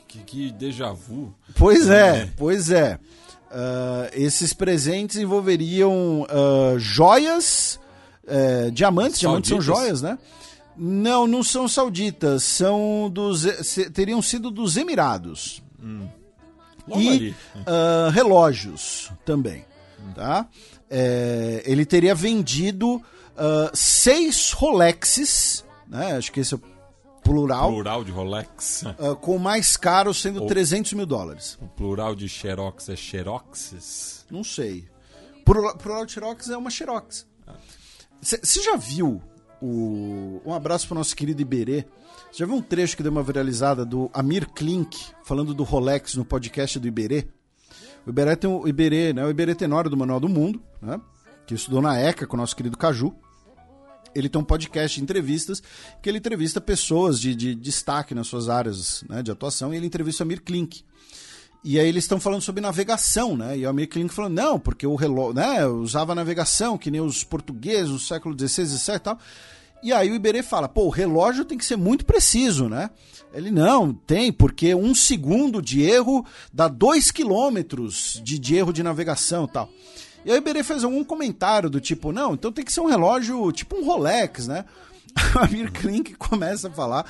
Que, 0.09 0.19
que 0.21 0.53
déjà 0.53 0.93
vu. 0.93 1.35
Pois 1.57 1.89
é, 1.89 2.23
é. 2.23 2.31
pois 2.37 2.71
é. 2.71 2.99
Uh, 3.53 4.09
esses 4.15 4.55
presentes 4.55 5.17
envolveriam 5.17 6.23
uh, 6.23 6.79
joias, 6.79 7.79
uh, 8.25 8.71
diamantes, 8.71 9.21
sauditas? 9.21 9.21
diamantes 9.21 9.49
são 9.51 9.61
joias, 9.61 10.01
né? 10.01 10.19
Não, 10.75 11.27
não 11.27 11.43
são 11.43 11.69
sauditas, 11.69 12.45
são 12.45 13.11
dos. 13.13 13.45
teriam 13.93 14.23
sido 14.23 14.51
dos 14.51 14.79
Emirados. 14.79 15.63
Hum. 15.83 16.09
e 16.97 17.35
uh, 17.57 18.11
relógios 18.11 19.13
também. 19.23 19.67
Hum. 20.01 20.13
Tá? 20.15 20.47
É, 20.89 21.63
ele 21.67 21.85
teria 21.85 22.15
vendido 22.15 23.03
seis 23.75 24.53
Rolexes, 24.53 25.65
né? 25.87 26.17
Acho 26.17 26.33
que 26.33 26.41
esse 26.41 26.55
é 26.55 26.57
o 26.57 26.61
plural. 27.23 27.71
Plural 27.71 28.05
de 28.05 28.11
Rolex. 28.11 28.83
Uh, 28.83 29.17
com 29.17 29.37
o 29.37 29.41
mais 29.41 29.77
caro 29.77 30.13
sendo 30.13 30.43
Ou 30.43 30.47
300 30.47 30.93
mil 30.95 31.07
dólares. 31.07 31.59
O 31.61 31.69
plural 31.69 32.15
de 32.15 32.29
Xerox 32.29 32.89
é 32.89 32.97
Xeroxes? 32.97 34.27
Não 34.31 34.45
sei. 34.45 34.85
Plural, 35.45 35.77
plural 35.77 36.07
de 36.07 36.13
Xerox 36.13 36.51
é 36.51 36.57
uma 36.57 36.71
Xerox. 36.71 37.27
Você 38.21 38.63
já 38.63 38.77
viu 38.77 39.21
o... 39.61 40.41
Um 40.45 40.55
abraço 40.55 40.87
para 40.87 40.95
o 40.95 40.99
nosso 40.99 41.17
querido 41.17 41.43
Iberê. 41.43 41.85
Você 42.31 42.39
já 42.39 42.47
viu 42.47 42.55
um 42.55 42.63
trecho 42.63 42.97
que 42.97 43.03
deu 43.03 43.11
uma 43.11 43.23
viralizada 43.23 43.85
do 43.85 44.11
Amir 44.15 44.49
Klink 44.51 44.97
falando 45.25 45.53
do 45.53 45.65
Rolex 45.65 46.15
no 46.15 46.25
podcast 46.25 46.79
do 46.79 46.87
Iberê? 46.87 47.27
O 48.07 48.11
Iberê 48.11 48.37
tem 48.37 48.49
o 48.49 48.67
Iberê, 48.67 49.13
né? 49.13 49.25
O 49.25 49.31
Iberê 49.31 49.55
Tenório 49.55 49.91
do 49.91 49.97
Manual 49.97 50.21
do 50.21 50.29
Mundo, 50.29 50.63
né? 50.81 51.01
Que 51.47 51.55
estudou 51.55 51.83
na 51.83 51.99
ECA 51.99 52.27
com 52.27 52.37
o 52.37 52.41
nosso 52.41 52.55
querido 52.57 52.77
Caju 52.77 53.15
ele 54.15 54.29
tem 54.29 54.41
um 54.41 54.45
podcast 54.45 54.97
de 54.97 55.03
entrevistas 55.03 55.63
que 56.01 56.09
ele 56.09 56.19
entrevista 56.19 56.61
pessoas 56.61 57.21
de, 57.21 57.35
de 57.35 57.55
destaque 57.55 58.15
nas 58.15 58.27
suas 58.27 58.49
áreas 58.49 59.05
né, 59.09 59.23
de 59.23 59.31
atuação 59.31 59.73
e 59.73 59.77
ele 59.77 59.87
entrevista 59.87 60.23
o 60.23 60.27
Amir 60.27 60.43
Klink. 60.43 60.85
E 61.65 61.79
aí 61.79 61.89
eles 61.89 62.05
estão 62.05 62.19
falando 62.19 62.43
sobre 62.43 62.61
navegação, 62.61 63.37
né? 63.37 63.57
E 63.57 63.65
o 63.65 63.69
Amir 63.69 63.89
Klink 63.89 64.13
falando, 64.13 64.35
não, 64.35 64.59
porque 64.59 64.85
o 64.85 64.97
relógio, 64.97 65.35
né, 65.35 65.65
usava 65.65 66.13
navegação, 66.13 66.77
que 66.77 66.91
nem 66.91 67.01
os 67.01 67.23
portugueses 67.23 67.89
do 67.89 68.01
século 68.01 68.37
XVI, 68.37 68.67
XVII 68.67 68.97
e 68.97 68.99
tal. 68.99 69.19
E 69.83 69.93
aí 69.93 70.11
o 70.11 70.15
Iberê 70.15 70.43
fala, 70.43 70.69
pô, 70.69 70.85
o 70.85 70.91
relógio 70.91 71.45
tem 71.45 71.59
que 71.59 71.65
ser 71.65 71.77
muito 71.77 72.05
preciso, 72.05 72.69
né? 72.69 72.91
Ele, 73.33 73.51
não, 73.51 73.93
tem, 73.93 74.33
porque 74.33 74.75
um 74.75 74.95
segundo 74.95 75.63
de 75.63 75.83
erro 75.83 76.25
dá 76.53 76.69
dois 76.69 77.11
quilômetros 77.11 78.21
de, 78.23 78.39
de 78.39 78.55
erro 78.55 78.73
de 78.73 78.83
navegação 78.83 79.45
e 79.45 79.49
tal. 79.49 79.69
E 80.25 80.31
aí 80.31 80.37
o 80.37 80.39
Iberê 80.39 80.63
fez 80.63 80.85
algum 80.85 81.03
comentário 81.03 81.69
do 81.69 81.81
tipo, 81.81 82.13
não, 82.13 82.35
então 82.35 82.53
tem 82.53 82.65
que 82.65 82.73
ser 82.73 82.81
um 82.81 82.87
relógio 82.87 83.51
tipo 83.53 83.77
um 83.77 83.85
Rolex, 83.85 84.47
né? 84.47 84.65
A 85.37 85.45
Amir 85.45 85.71
Klink 85.73 86.15
começa 86.15 86.69
a 86.69 86.73
falar 86.73 87.07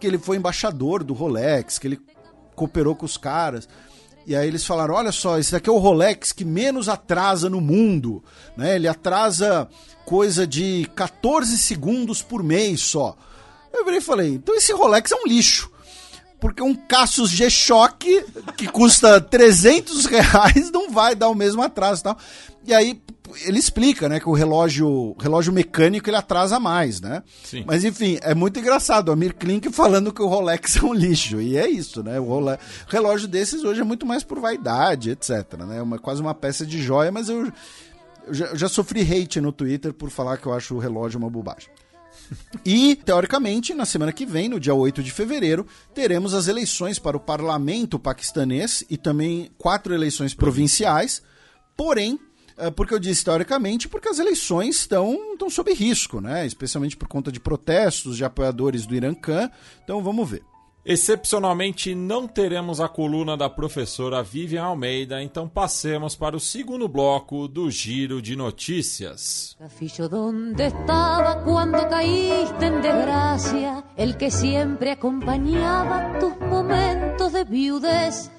que 0.00 0.06
ele 0.06 0.18
foi 0.18 0.36
embaixador 0.36 1.02
do 1.02 1.14
Rolex, 1.14 1.78
que 1.78 1.86
ele 1.86 2.00
cooperou 2.54 2.94
com 2.94 3.06
os 3.06 3.16
caras. 3.16 3.68
E 4.26 4.34
aí 4.34 4.48
eles 4.48 4.66
falaram: 4.66 4.94
olha 4.94 5.12
só, 5.12 5.38
esse 5.38 5.52
daqui 5.52 5.70
é 5.70 5.72
o 5.72 5.78
Rolex 5.78 6.32
que 6.32 6.44
menos 6.44 6.88
atrasa 6.88 7.48
no 7.48 7.60
mundo. 7.60 8.22
Né? 8.56 8.74
Ele 8.74 8.88
atrasa 8.88 9.68
coisa 10.04 10.46
de 10.46 10.90
14 10.94 11.56
segundos 11.56 12.22
por 12.22 12.42
mês 12.42 12.80
só. 12.80 13.16
Eu 13.72 13.84
virei 13.84 14.00
e 14.00 14.02
falei: 14.02 14.34
então 14.34 14.54
esse 14.54 14.72
Rolex 14.72 15.12
é 15.12 15.14
um 15.16 15.26
lixo. 15.26 15.70
Porque 16.46 16.62
um 16.62 16.74
Cassius 16.74 17.30
G-Shock 17.30 18.24
que 18.56 18.68
custa 18.68 19.20
300 19.20 20.06
reais 20.06 20.70
não 20.70 20.90
vai 20.90 21.14
dar 21.14 21.28
o 21.28 21.34
mesmo 21.34 21.60
atraso 21.60 22.00
e 22.00 22.04
tal. 22.04 22.18
E 22.64 22.72
aí 22.72 23.00
ele 23.44 23.58
explica, 23.58 24.08
né, 24.08 24.20
que 24.20 24.28
o 24.28 24.32
relógio, 24.32 25.16
relógio 25.18 25.52
mecânico 25.52 26.08
ele 26.08 26.16
atrasa 26.16 26.60
mais, 26.60 27.00
né? 27.00 27.22
Sim. 27.44 27.64
Mas 27.66 27.84
enfim, 27.84 28.18
é 28.22 28.34
muito 28.34 28.58
engraçado. 28.60 29.08
O 29.08 29.12
Amir 29.12 29.34
Klink 29.34 29.72
falando 29.72 30.12
que 30.12 30.22
o 30.22 30.26
Rolex 30.26 30.76
é 30.76 30.82
um 30.84 30.94
lixo. 30.94 31.40
E 31.40 31.56
é 31.56 31.68
isso, 31.68 32.02
né? 32.02 32.20
O 32.20 32.24
Rolex, 32.24 32.62
relógio 32.86 33.26
desses 33.26 33.64
hoje 33.64 33.80
é 33.80 33.84
muito 33.84 34.06
mais 34.06 34.22
por 34.22 34.38
vaidade, 34.38 35.10
etc, 35.10 35.54
né? 35.66 35.78
É 35.78 35.82
uma, 35.82 35.98
quase 35.98 36.20
uma 36.20 36.34
peça 36.34 36.64
de 36.64 36.80
joia, 36.80 37.10
mas 37.10 37.28
eu, 37.28 37.52
eu, 38.26 38.34
já, 38.34 38.46
eu 38.46 38.56
já 38.56 38.68
sofri 38.68 39.02
hate 39.02 39.40
no 39.40 39.50
Twitter 39.50 39.92
por 39.92 40.10
falar 40.10 40.36
que 40.36 40.46
eu 40.46 40.52
acho 40.52 40.76
o 40.76 40.78
relógio 40.78 41.18
uma 41.18 41.28
bobagem. 41.28 41.68
E, 42.64 42.96
teoricamente, 42.96 43.74
na 43.74 43.84
semana 43.84 44.12
que 44.12 44.26
vem, 44.26 44.48
no 44.48 44.58
dia 44.58 44.74
8 44.74 45.02
de 45.02 45.12
fevereiro, 45.12 45.66
teremos 45.94 46.34
as 46.34 46.48
eleições 46.48 46.98
para 46.98 47.16
o 47.16 47.20
parlamento 47.20 47.98
paquistanês 47.98 48.82
e 48.90 48.96
também 48.96 49.50
quatro 49.56 49.94
eleições 49.94 50.34
provinciais. 50.34 51.22
Porém, 51.76 52.18
Uh, 52.58 52.72
porque 52.72 52.94
eu 52.94 52.98
disse 52.98 53.22
teoricamente, 53.22 53.86
porque 53.86 54.08
as 54.08 54.18
eleições 54.18 54.76
estão, 54.76 55.34
estão 55.34 55.50
sob 55.50 55.74
risco, 55.74 56.22
né? 56.22 56.46
especialmente 56.46 56.96
por 56.96 57.06
conta 57.06 57.30
de 57.30 57.38
protestos 57.38 58.16
de 58.16 58.24
apoiadores 58.24 58.86
do 58.86 58.94
Irã-Khan. 58.94 59.50
Então 59.84 60.02
vamos 60.02 60.30
ver. 60.30 60.42
Excepcionalmente, 60.88 61.96
não 61.96 62.28
teremos 62.28 62.80
a 62.80 62.88
coluna 62.88 63.36
da 63.36 63.50
professora 63.50 64.22
Vivian 64.22 64.62
Almeida, 64.62 65.20
então 65.20 65.48
passemos 65.48 66.14
para 66.14 66.36
o 66.36 66.40
segundo 66.40 66.86
bloco 66.86 67.48
do 67.48 67.68
Giro 67.68 68.22
de 68.22 68.36
Notícias. 68.36 69.56
Cafillo, 69.58 70.08
¿dónde 70.08 70.66
estaba 70.66 71.42
cuando 71.42 71.88
caíste 71.88 72.66
en 72.66 72.80
desgracia? 72.80 73.82
El 73.96 74.16
que 74.16 74.30
siempre 74.30 74.92
acompañaba 74.92 76.20
tus 76.20 76.38
momentos 76.38 77.32
de 77.32 77.42
viudez. 77.42 78.30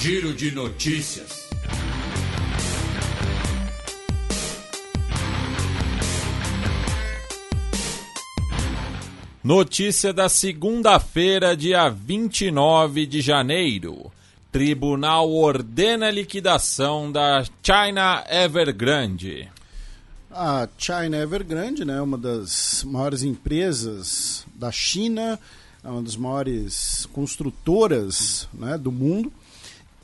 Giro 0.00 0.32
de 0.34 0.52
Notícias. 0.52 1.37
Notícia 9.48 10.12
da 10.12 10.28
segunda-feira, 10.28 11.56
dia 11.56 11.88
29 11.88 13.06
de 13.06 13.22
janeiro. 13.22 14.12
Tribunal 14.52 15.32
ordena 15.32 16.08
a 16.08 16.10
liquidação 16.10 17.10
da 17.10 17.42
China 17.62 18.26
Evergrande. 18.28 19.50
A 20.30 20.68
China 20.76 21.16
Evergrande, 21.16 21.82
né, 21.82 21.98
uma 21.98 22.18
das 22.18 22.84
maiores 22.84 23.22
empresas 23.22 24.44
da 24.54 24.70
China, 24.70 25.40
é 25.82 25.88
uma 25.88 26.02
das 26.02 26.14
maiores 26.14 27.08
construtoras 27.14 28.46
né, 28.52 28.76
do 28.76 28.92
mundo, 28.92 29.32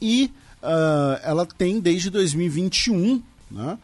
e 0.01 0.33
uh, 0.63 1.21
ela 1.23 1.45
tem 1.45 1.81
desde 1.81 2.09
2021 2.09 3.23
né, 3.51 3.79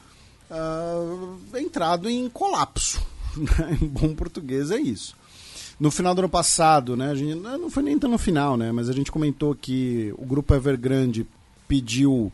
uh, 0.51 1.39
entrado 1.59 2.09
em 2.09 2.31
colapso. 2.31 2.99
Né, 3.37 3.79
em 3.81 3.87
bom 3.87 4.13
português 4.13 4.73
é 4.73 4.81
isso. 4.81 5.20
No 5.81 5.91
final 5.91 6.15
do 6.15 6.19
ano 6.19 6.29
passado, 6.29 6.95
né, 6.95 7.11
a 7.11 7.15
gente, 7.15 7.35
não 7.35 7.71
foi 7.71 7.83
nem 7.83 7.99
tão 7.99 8.11
no 8.11 8.19
final, 8.19 8.55
né, 8.55 8.71
mas 8.71 8.91
a 8.91 8.93
gente 8.93 9.11
comentou 9.11 9.55
que 9.55 10.13
o 10.19 10.27
grupo 10.27 10.55
Evergrande 10.55 11.27
pediu 11.67 12.31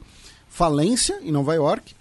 falência 0.49 1.20
em 1.23 1.31
Nova 1.31 1.55
York 1.55 1.94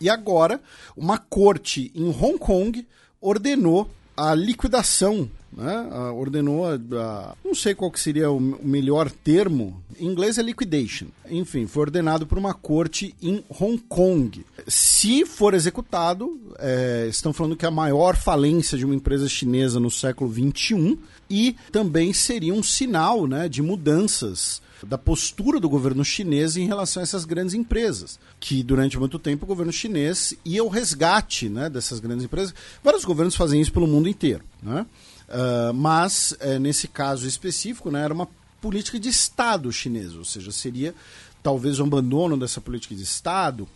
e 0.00 0.10
agora 0.10 0.60
uma 0.96 1.16
corte 1.16 1.92
em 1.94 2.08
Hong 2.08 2.38
Kong 2.38 2.84
ordenou 3.20 3.88
a 4.16 4.34
liquidação 4.34 5.30
né? 5.52 5.88
Uh, 5.92 6.14
ordenou 6.14 6.66
a, 6.66 6.74
a, 6.74 7.34
não 7.44 7.54
sei 7.54 7.74
qual 7.74 7.90
que 7.90 8.00
seria 8.00 8.30
o, 8.30 8.40
melhor 8.40 9.10
termo, 9.10 9.82
em 9.98 10.06
inglês 10.06 10.38
é 10.38 10.42
liquidation. 10.42 11.06
Enfim, 11.28 11.66
foi 11.66 11.82
ordenado 11.82 12.26
por 12.26 12.38
uma 12.38 12.54
corte 12.54 13.14
em 13.22 13.44
Hong 13.48 13.78
Kong. 13.88 14.44
Se 14.66 15.26
for 15.26 15.54
executado, 15.54 16.40
é, 16.58 17.06
estão 17.08 17.32
falando 17.32 17.56
que 17.56 17.64
é 17.64 17.68
a 17.68 17.72
maior 17.72 18.16
falência 18.16 18.78
de 18.78 18.84
uma 18.84 18.94
empresa 18.94 19.28
chinesa 19.28 19.78
no 19.78 19.90
século 19.90 20.30
21 20.30 20.96
e 21.28 21.54
também 21.70 22.12
seria 22.12 22.54
um 22.54 22.62
sinal 22.62 23.26
né, 23.26 23.48
de 23.48 23.60
mudanças 23.60 24.62
da 24.86 24.98
postura 24.98 25.60
do 25.60 25.68
governo 25.68 26.04
chinês 26.04 26.56
em 26.56 26.66
relação 26.66 27.00
a 27.00 27.04
essas 27.04 27.24
grandes 27.24 27.54
empresas, 27.54 28.18
que 28.40 28.62
durante 28.62 28.98
muito 28.98 29.18
tempo 29.18 29.44
o 29.44 29.48
governo 29.48 29.72
chinês 29.72 30.34
ia 30.44 30.60
ao 30.60 30.68
resgate 30.68 31.48
né, 31.48 31.70
dessas 31.70 32.00
grandes 32.00 32.24
empresas. 32.24 32.54
Vários 32.82 33.04
governos 33.04 33.36
fazem 33.36 33.60
isso 33.60 33.72
pelo 33.72 33.86
mundo 33.86 34.08
inteiro. 34.08 34.42
Né? 34.62 34.84
Uh, 35.32 35.72
mas, 35.72 36.32
uh, 36.32 36.58
nesse 36.60 36.86
caso 36.86 37.26
específico, 37.26 37.90
né, 37.90 38.04
era 38.04 38.12
uma 38.12 38.28
política 38.60 39.00
de 39.00 39.08
Estado 39.08 39.72
chinesa, 39.72 40.18
ou 40.18 40.24
seja, 40.26 40.52
seria 40.52 40.94
talvez 41.42 41.80
o 41.80 41.84
abandono 41.84 42.36
dessa 42.36 42.60
política 42.60 42.94
de 42.94 43.02
Estado, 43.02 43.66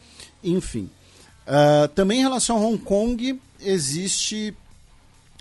enfim. 0.45 0.91
Uh, 1.47 1.89
também 1.95 2.19
em 2.19 2.23
relação 2.23 2.57
a 2.57 2.61
Hong 2.61 2.79
Kong, 2.79 3.41
existe. 3.61 4.55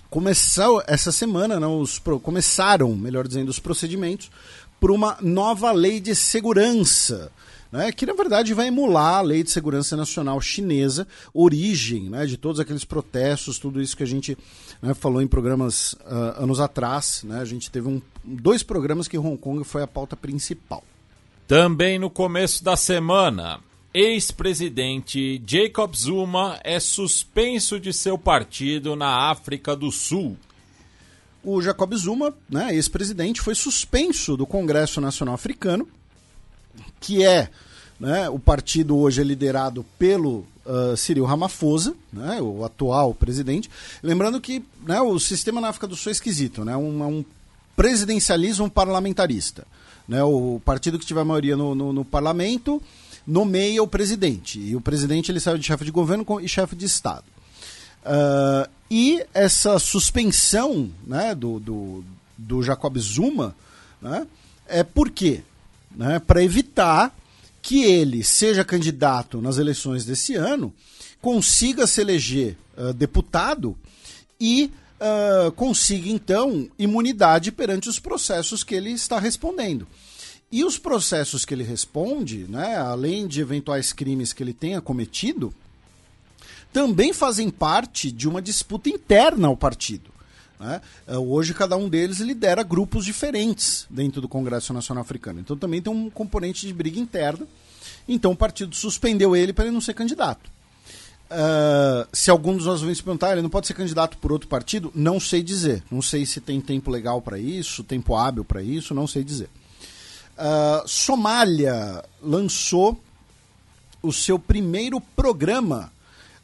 Começou 0.08 0.82
essa 0.86 1.12
semana, 1.12 1.60
né, 1.60 1.66
os, 1.66 2.00
começaram, 2.22 2.94
melhor 2.96 3.26
dizendo, 3.26 3.48
os 3.48 3.58
procedimentos 3.58 4.30
por 4.80 4.90
uma 4.90 5.18
nova 5.20 5.72
lei 5.72 6.00
de 6.00 6.14
segurança 6.14 7.30
né, 7.76 7.92
que 7.92 8.06
na 8.06 8.14
verdade 8.14 8.54
vai 8.54 8.68
emular 8.68 9.16
a 9.16 9.20
Lei 9.20 9.42
de 9.42 9.50
Segurança 9.50 9.96
Nacional 9.96 10.40
chinesa, 10.40 11.06
origem 11.34 12.08
né, 12.08 12.24
de 12.24 12.38
todos 12.38 12.58
aqueles 12.58 12.84
protestos, 12.84 13.58
tudo 13.58 13.82
isso 13.82 13.94
que 13.94 14.02
a 14.02 14.06
gente 14.06 14.36
né, 14.80 14.94
falou 14.94 15.20
em 15.20 15.26
programas 15.26 15.92
uh, 15.92 16.42
anos 16.42 16.58
atrás. 16.58 17.22
Né, 17.22 17.38
a 17.38 17.44
gente 17.44 17.70
teve 17.70 17.86
um, 17.86 18.00
dois 18.24 18.62
programas 18.62 19.06
que 19.06 19.18
Hong 19.18 19.36
Kong 19.36 19.62
foi 19.62 19.82
a 19.82 19.86
pauta 19.86 20.16
principal. 20.16 20.82
Também 21.46 21.98
no 21.98 22.08
começo 22.08 22.64
da 22.64 22.76
semana, 22.76 23.60
ex-presidente 23.92 25.40
Jacob 25.46 25.94
Zuma 25.94 26.58
é 26.64 26.80
suspenso 26.80 27.78
de 27.78 27.92
seu 27.92 28.16
partido 28.16 28.96
na 28.96 29.30
África 29.30 29.76
do 29.76 29.92
Sul. 29.92 30.36
O 31.44 31.60
Jacob 31.60 31.94
Zuma, 31.94 32.34
né, 32.48 32.74
ex-presidente, 32.74 33.42
foi 33.42 33.54
suspenso 33.54 34.34
do 34.34 34.46
Congresso 34.46 34.98
Nacional 34.98 35.34
Africano 35.34 35.86
que 37.00 37.24
é 37.24 37.50
né, 37.98 38.28
o 38.28 38.38
partido 38.38 38.96
hoje 38.96 39.20
é 39.20 39.24
liderado 39.24 39.84
pelo 39.98 40.44
uh, 40.64 40.96
Cyril 40.96 41.24
Ramaphosa, 41.24 41.94
né, 42.12 42.40
o 42.40 42.64
atual 42.64 43.14
presidente. 43.14 43.70
Lembrando 44.02 44.40
que 44.40 44.62
né, 44.86 45.00
o 45.00 45.18
sistema 45.18 45.60
na 45.60 45.68
África 45.68 45.86
do 45.86 45.96
Sul 45.96 46.10
é 46.10 46.12
esquisito, 46.12 46.64
né, 46.64 46.76
um, 46.76 47.02
um 47.02 47.24
presidencialismo 47.74 48.70
parlamentarista. 48.70 49.66
Né, 50.06 50.22
o 50.22 50.60
partido 50.64 50.98
que 50.98 51.06
tiver 51.06 51.24
maioria 51.24 51.56
no, 51.56 51.74
no, 51.74 51.92
no, 51.92 52.04
parlamento 52.04 52.80
nomeia 53.26 53.82
o 53.82 53.88
presidente, 53.88 54.60
e 54.60 54.76
o 54.76 54.80
presidente 54.80 55.32
ele 55.32 55.40
serve 55.40 55.58
de 55.58 55.66
chefe 55.66 55.84
de 55.84 55.90
governo 55.90 56.24
e 56.40 56.48
chefe 56.48 56.76
de 56.76 56.84
Estado. 56.84 57.24
Uh, 58.04 58.70
e 58.88 59.24
essa 59.34 59.80
suspensão 59.80 60.88
né, 61.04 61.34
do, 61.34 61.58
do, 61.58 62.04
do 62.38 62.62
Jacob 62.62 62.96
Zuma 62.98 63.56
né, 64.00 64.24
é 64.68 64.84
por 64.84 65.10
quê? 65.10 65.42
né, 65.96 66.18
para 66.18 66.42
evitar 66.42 67.12
que 67.66 67.82
ele 67.82 68.22
seja 68.22 68.64
candidato 68.64 69.42
nas 69.42 69.58
eleições 69.58 70.04
desse 70.04 70.36
ano, 70.36 70.72
consiga 71.20 71.84
se 71.84 72.00
eleger 72.00 72.56
uh, 72.78 72.92
deputado 72.92 73.76
e 74.40 74.70
uh, 75.00 75.50
consiga 75.50 76.08
então 76.08 76.70
imunidade 76.78 77.50
perante 77.50 77.88
os 77.88 77.98
processos 77.98 78.62
que 78.62 78.72
ele 78.72 78.90
está 78.90 79.18
respondendo. 79.18 79.84
E 80.52 80.64
os 80.64 80.78
processos 80.78 81.44
que 81.44 81.52
ele 81.52 81.64
responde, 81.64 82.46
né, 82.48 82.76
além 82.76 83.26
de 83.26 83.40
eventuais 83.40 83.92
crimes 83.92 84.32
que 84.32 84.44
ele 84.44 84.52
tenha 84.54 84.80
cometido, 84.80 85.52
também 86.72 87.12
fazem 87.12 87.50
parte 87.50 88.12
de 88.12 88.28
uma 88.28 88.40
disputa 88.40 88.88
interna 88.88 89.48
ao 89.48 89.56
partido. 89.56 90.12
Né? 90.58 90.80
É, 91.06 91.16
hoje, 91.16 91.54
cada 91.54 91.76
um 91.76 91.88
deles 91.88 92.18
lidera 92.18 92.62
grupos 92.62 93.04
diferentes 93.04 93.86
dentro 93.90 94.20
do 94.20 94.28
Congresso 94.28 94.72
Nacional 94.72 95.02
Africano. 95.02 95.40
Então, 95.40 95.56
também 95.56 95.82
tem 95.82 95.92
um 95.92 96.10
componente 96.10 96.66
de 96.66 96.72
briga 96.72 96.98
interna. 96.98 97.46
Então, 98.08 98.32
o 98.32 98.36
partido 98.36 98.74
suspendeu 98.74 99.34
ele 99.34 99.52
para 99.52 99.64
ele 99.64 99.74
não 99.74 99.80
ser 99.80 99.94
candidato. 99.94 100.50
Uh, 101.28 102.06
se 102.12 102.30
algum 102.30 102.56
dos 102.56 102.66
nossos 102.66 102.82
ouvintes 102.82 103.02
perguntar, 103.02 103.32
ele 103.32 103.42
não 103.42 103.50
pode 103.50 103.66
ser 103.66 103.74
candidato 103.74 104.16
por 104.18 104.30
outro 104.30 104.48
partido? 104.48 104.92
Não 104.94 105.18
sei 105.18 105.42
dizer. 105.42 105.82
Não 105.90 106.00
sei 106.00 106.24
se 106.24 106.40
tem 106.40 106.60
tempo 106.60 106.90
legal 106.90 107.20
para 107.20 107.38
isso, 107.38 107.82
tempo 107.82 108.14
hábil 108.14 108.44
para 108.44 108.62
isso, 108.62 108.94
não 108.94 109.06
sei 109.06 109.24
dizer. 109.24 109.48
Uh, 110.38 110.86
Somália 110.86 112.04
lançou 112.22 113.00
o 114.02 114.12
seu 114.12 114.38
primeiro 114.38 115.00
programa 115.00 115.90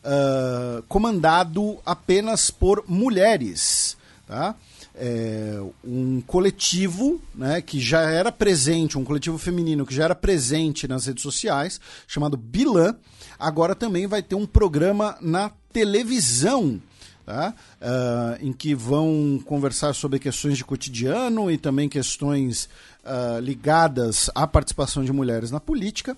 uh, 0.03 0.83
comandado 0.89 1.79
apenas 1.87 2.51
por 2.51 2.85
mulheres. 2.89 3.97
Tá? 4.27 4.55
É, 4.95 5.61
um 5.85 6.21
coletivo 6.21 7.21
né, 7.35 7.61
que 7.61 7.81
já 7.81 8.03
era 8.03 8.31
presente, 8.31 8.97
um 8.97 9.05
coletivo 9.05 9.37
feminino 9.37 9.85
que 9.85 9.95
já 9.95 10.05
era 10.05 10.15
presente 10.15 10.87
nas 10.87 11.07
redes 11.07 11.23
sociais, 11.23 11.81
chamado 12.07 12.37
Bilan, 12.37 12.95
agora 13.39 13.75
também 13.75 14.07
vai 14.07 14.23
ter 14.23 14.35
um 14.35 14.47
programa 14.47 15.17
na 15.21 15.51
televisão. 15.73 16.81
Tá? 17.25 17.55
Uh, 17.81 18.47
em 18.47 18.53
que 18.53 18.75
vão 18.75 19.41
conversar 19.47 19.95
sobre 19.95 20.19
questões 20.19 20.59
de 20.59 20.65
cotidiano 20.65 21.53
e 21.53 21.57
também 21.57 21.89
questões 21.89 22.69
uh, 23.05 23.39
ligadas 23.41 24.29
à 24.35 24.45
participação 24.45 25.05
de 25.05 25.13
mulheres 25.13 25.53
na 25.53 25.61
política. 25.61 26.17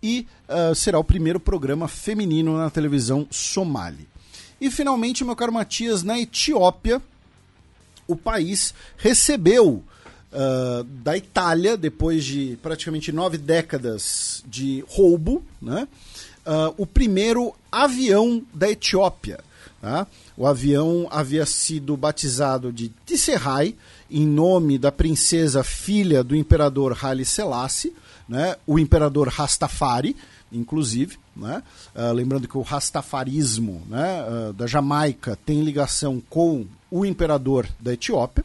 E 0.00 0.24
uh, 0.48 0.72
será 0.72 1.00
o 1.00 1.04
primeiro 1.04 1.40
programa 1.40 1.88
feminino 1.88 2.56
na 2.56 2.70
televisão 2.70 3.26
somali. 3.28 4.06
E 4.60 4.70
finalmente, 4.70 5.24
meu 5.24 5.34
caro 5.34 5.52
Matias, 5.52 6.04
na 6.04 6.16
Etiópia, 6.16 7.02
o 8.06 8.16
país 8.16 8.74
recebeu 8.96 9.82
uh, 10.32 10.84
da 10.84 11.16
Itália, 11.16 11.76
depois 11.76 12.24
de 12.24 12.58
praticamente 12.62 13.12
nove 13.12 13.38
décadas 13.38 14.44
de 14.46 14.84
roubo, 14.88 15.44
né, 15.60 15.88
uh, 16.46 16.74
o 16.76 16.86
primeiro 16.86 17.54
avião 17.70 18.42
da 18.52 18.70
Etiópia. 18.70 19.40
Tá? 19.80 20.06
O 20.36 20.46
avião 20.46 21.06
havia 21.10 21.44
sido 21.46 21.96
batizado 21.96 22.72
de 22.72 22.90
Tisserrai, 23.04 23.74
em 24.10 24.26
nome 24.26 24.78
da 24.78 24.90
princesa 24.90 25.62
filha 25.62 26.22
do 26.24 26.34
imperador 26.34 26.96
Haile 27.00 27.24
Selassie, 27.24 27.94
né? 28.28 28.56
o 28.66 28.78
imperador 28.78 29.28
Rastafari, 29.28 30.16
inclusive. 30.50 31.18
Né? 31.36 31.62
Uh, 31.94 32.12
lembrando 32.12 32.48
que 32.48 32.56
o 32.56 32.62
rastafarismo 32.62 33.82
né, 33.88 34.24
uh, 34.24 34.52
da 34.52 34.66
Jamaica 34.66 35.38
tem 35.44 35.62
ligação 35.62 36.22
com 36.30 36.66
o 36.90 37.04
imperador 37.04 37.68
da 37.80 37.92
Etiópia. 37.92 38.44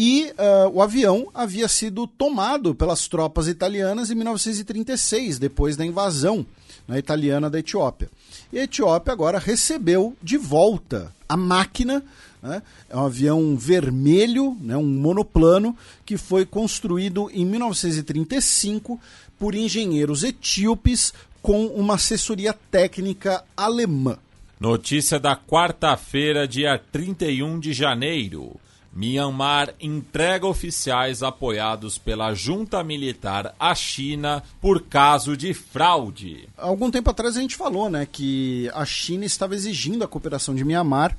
E 0.00 0.32
uh, 0.38 0.70
o 0.72 0.80
avião 0.80 1.28
havia 1.34 1.66
sido 1.66 2.06
tomado 2.06 2.72
pelas 2.72 3.08
tropas 3.08 3.48
italianas 3.48 4.10
em 4.10 4.14
1936, 4.14 5.40
depois 5.40 5.76
da 5.76 5.84
invasão 5.84 6.46
né, 6.86 6.98
italiana 6.98 7.50
da 7.50 7.58
Etiópia. 7.58 8.08
E 8.52 8.60
a 8.60 8.62
Etiópia 8.62 9.12
agora 9.12 9.40
recebeu 9.40 10.16
de 10.22 10.38
volta 10.38 11.12
a 11.28 11.36
máquina. 11.36 12.04
Né, 12.40 12.62
é 12.88 12.96
um 12.96 13.04
avião 13.04 13.56
vermelho, 13.56 14.56
né, 14.60 14.76
um 14.76 14.86
monoplano, 14.86 15.76
que 16.06 16.16
foi 16.16 16.46
construído 16.46 17.28
em 17.32 17.44
1935 17.44 19.00
por 19.36 19.54
engenheiros 19.54 20.22
etíopes 20.22 21.12
com 21.42 21.66
uma 21.66 21.94
assessoria 21.94 22.54
técnica 22.70 23.44
alemã. 23.56 24.16
Notícia 24.60 25.20
da 25.20 25.36
quarta-feira, 25.36 26.48
dia 26.48 26.76
31 26.90 27.60
de 27.60 27.72
janeiro. 27.72 28.56
Myanmar 28.92 29.72
entrega 29.80 30.48
oficiais 30.48 31.22
apoiados 31.22 31.96
pela 31.96 32.34
junta 32.34 32.82
militar 32.82 33.54
à 33.60 33.72
China 33.72 34.42
por 34.60 34.82
caso 34.82 35.36
de 35.36 35.54
fraude. 35.54 36.48
Algum 36.56 36.90
tempo 36.90 37.08
atrás 37.08 37.36
a 37.36 37.40
gente 37.40 37.54
falou, 37.54 37.88
né, 37.88 38.04
que 38.10 38.68
a 38.74 38.84
China 38.84 39.24
estava 39.24 39.54
exigindo 39.54 40.02
a 40.02 40.08
cooperação 40.08 40.56
de 40.56 40.64
Myanmar 40.64 41.16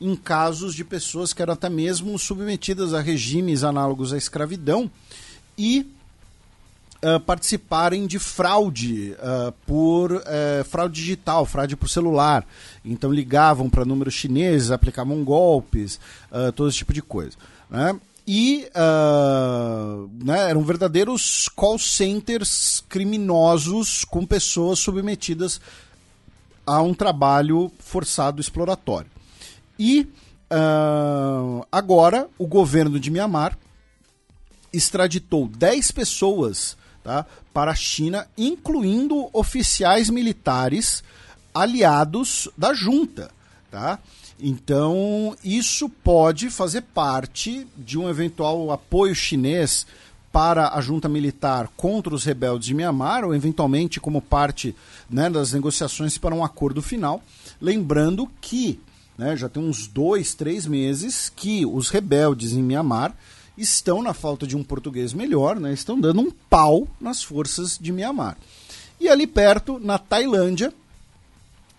em 0.00 0.16
casos 0.16 0.74
de 0.74 0.82
pessoas 0.82 1.34
que 1.34 1.42
eram 1.42 1.52
até 1.52 1.68
mesmo 1.68 2.18
submetidas 2.18 2.94
a 2.94 3.02
regimes 3.02 3.64
análogos 3.64 4.14
à 4.14 4.16
escravidão 4.16 4.90
e 5.58 5.86
uh, 7.02 7.20
participarem 7.20 8.06
de 8.06 8.18
fraude 8.18 9.12
uh, 9.12 9.52
por 9.66 10.12
uh, 10.12 10.64
fraude 10.64 11.00
digital, 11.00 11.46
fraude 11.46 11.76
por 11.76 11.88
celular. 11.88 12.46
Então 12.84 13.12
ligavam 13.12 13.68
para 13.68 13.84
números 13.84 14.14
chineses, 14.14 14.70
aplicavam 14.70 15.22
golpes, 15.24 16.00
todo 16.54 16.68
esse 16.68 16.78
tipo 16.78 16.92
de 16.92 17.02
coisa. 17.02 17.36
Né? 17.70 17.98
E 18.26 18.66
né, 20.22 20.50
eram 20.50 20.62
verdadeiros 20.62 21.48
call 21.48 21.78
centers 21.78 22.84
criminosos 22.88 24.04
com 24.04 24.26
pessoas 24.26 24.78
submetidas 24.78 25.60
a 26.66 26.82
um 26.82 26.92
trabalho 26.92 27.72
forçado 27.78 28.40
exploratório. 28.40 29.10
E 29.78 30.06
agora 31.72 32.28
o 32.38 32.46
governo 32.46 33.00
de 33.00 33.10
Mianmar 33.10 33.58
extraditou 34.72 35.48
10 35.48 35.90
pessoas 35.90 36.76
tá, 37.02 37.26
para 37.52 37.72
a 37.72 37.74
China, 37.74 38.26
incluindo 38.36 39.28
oficiais 39.32 40.10
militares 40.10 41.02
aliados 41.54 42.48
da 42.56 42.72
junta. 42.74 43.30
Tá? 43.70 43.98
Então, 44.40 45.36
isso 45.42 45.88
pode 45.88 46.48
fazer 46.50 46.82
parte 46.82 47.66
de 47.76 47.98
um 47.98 48.08
eventual 48.08 48.70
apoio 48.70 49.14
chinês 49.14 49.86
para 50.30 50.74
a 50.74 50.80
junta 50.80 51.08
militar 51.08 51.68
contra 51.76 52.14
os 52.14 52.24
rebeldes 52.24 52.66
de 52.66 52.74
Myanmar, 52.74 53.24
ou 53.24 53.34
eventualmente 53.34 53.98
como 53.98 54.22
parte 54.22 54.76
né, 55.10 55.28
das 55.28 55.52
negociações 55.52 56.18
para 56.18 56.34
um 56.34 56.44
acordo 56.44 56.80
final. 56.80 57.22
Lembrando 57.60 58.30
que 58.40 58.78
né, 59.16 59.36
já 59.36 59.48
tem 59.48 59.62
uns 59.62 59.88
dois, 59.88 60.34
três 60.34 60.66
meses 60.66 61.32
que 61.34 61.66
os 61.66 61.88
rebeldes 61.88 62.52
em 62.52 62.62
Myanmar 62.62 63.14
estão, 63.58 64.02
na 64.02 64.14
falta 64.14 64.46
de 64.46 64.56
um 64.56 64.62
português 64.62 65.12
melhor, 65.12 65.58
né, 65.58 65.72
estão 65.72 66.00
dando 66.00 66.20
um 66.20 66.30
pau 66.30 66.88
nas 67.00 67.22
forças 67.22 67.78
de 67.78 67.92
Mianmar. 67.92 68.36
E 69.00 69.08
ali 69.08 69.26
perto, 69.26 69.78
na 69.78 69.98
Tailândia, 69.98 70.72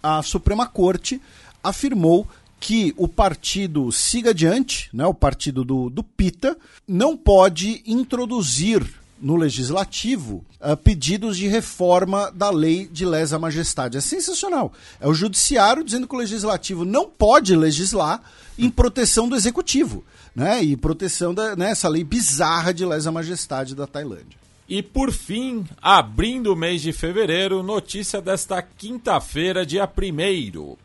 a 0.01 0.21
Suprema 0.21 0.67
Corte 0.67 1.21
afirmou 1.63 2.27
que 2.59 2.93
o 2.97 3.07
partido 3.07 3.91
siga 3.91 4.31
adiante, 4.31 4.89
né, 4.93 5.05
o 5.05 5.13
partido 5.13 5.63
do, 5.63 5.89
do 5.89 6.03
PITA, 6.03 6.57
não 6.87 7.15
pode 7.15 7.81
introduzir 7.85 8.85
no 9.21 9.35
legislativo 9.35 10.43
uh, 10.59 10.77
pedidos 10.77 11.37
de 11.37 11.47
reforma 11.47 12.31
da 12.31 12.49
lei 12.49 12.87
de 12.87 13.05
lesa 13.05 13.39
majestade. 13.39 13.97
É 13.97 14.01
sensacional. 14.01 14.73
É 14.99 15.07
o 15.07 15.13
judiciário 15.13 15.83
dizendo 15.83 16.07
que 16.07 16.15
o 16.15 16.19
legislativo 16.19 16.85
não 16.85 17.09
pode 17.09 17.55
legislar 17.55 18.21
em 18.57 18.69
proteção 18.69 19.27
do 19.27 19.35
executivo 19.35 20.03
né? 20.35 20.63
E 20.63 20.77
proteção 20.77 21.33
dessa 21.33 21.89
né, 21.89 21.93
lei 21.93 22.03
bizarra 22.03 22.73
de 22.73 22.85
lesa 22.85 23.11
majestade 23.11 23.75
da 23.75 23.87
Tailândia. 23.87 24.39
E 24.67 24.83
por 24.83 25.11
fim, 25.11 25.65
abrindo 25.81 26.53
o 26.53 26.55
mês 26.55 26.81
de 26.81 26.93
fevereiro, 26.93 27.63
notícia 27.63 28.21
desta 28.21 28.61
quinta-feira, 28.61 29.65
dia 29.65 29.85
1 29.85 30.77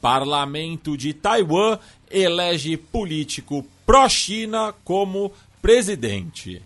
Parlamento 0.00 0.96
de 0.96 1.12
Taiwan 1.12 1.78
elege 2.10 2.76
político 2.76 3.66
pró-China 3.84 4.74
como 4.84 5.32
presidente. 5.60 6.62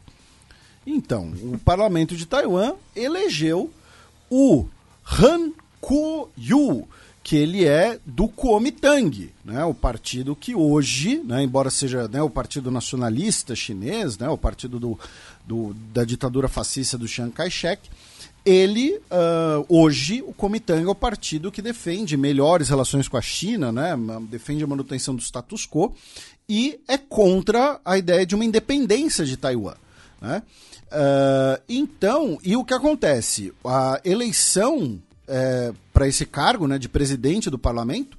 Então, 0.87 1.33
o 1.43 1.59
parlamento 1.59 2.17
de 2.17 2.27
Taiwan 2.27 2.75
elegeu 2.95 3.71
o 4.31 4.67
Han 5.21 5.53
Kuo-yu, 5.81 6.89
que 7.23 7.37
ele 7.37 7.65
é 7.65 7.99
do 8.05 8.29
Kuomintang, 8.29 9.31
né, 9.43 9.65
o 9.65 9.73
partido 9.73 10.37
que 10.37 10.55
hoje, 10.55 11.23
né, 11.25 11.43
embora 11.43 11.71
seja 11.71 12.07
né, 12.09 12.23
o 12.23 12.29
partido 12.29 12.71
nacionalista 12.71 13.57
chinês, 13.57 14.19
né, 14.19 14.29
o 14.29 14.37
partido 14.37 14.79
do, 14.79 14.99
do 15.47 15.75
da 15.93 16.05
ditadura 16.05 16.49
fascista 16.49 16.99
do 16.99 17.09
Chiang 17.09 17.33
Kai-shek, 17.33 17.89
ele, 18.45 19.01
uh, 19.11 19.65
hoje, 19.71 20.23
o 20.27 20.35
Kuomintang 20.35 20.85
é 20.85 20.89
o 20.89 20.95
partido 20.95 21.51
que 21.51 21.63
defende 21.63 22.15
melhores 22.15 22.69
relações 22.69 23.09
com 23.09 23.17
a 23.17 23.23
China, 23.23 23.73
né, 23.73 23.97
defende 24.29 24.63
a 24.63 24.67
manutenção 24.67 25.15
do 25.15 25.23
status 25.23 25.67
quo 25.67 25.95
e 26.47 26.79
é 26.87 26.99
contra 26.99 27.81
a 27.83 27.97
ideia 27.97 28.27
de 28.27 28.35
uma 28.35 28.45
independência 28.45 29.25
de 29.25 29.39
Taiwan. 29.39 29.77
Né? 30.21 30.43
Uh, 30.95 31.61
então, 31.69 32.39
e 32.45 32.57
o 32.57 32.65
que 32.65 32.73
acontece? 32.73 33.53
A 33.65 34.01
eleição 34.05 35.01
é, 35.27 35.73
para 35.93 36.07
esse 36.07 36.25
cargo 36.25 36.69
né, 36.69 36.79
de 36.79 36.89
presidente 36.89 37.51
do 37.51 37.59
parlamento 37.59 38.17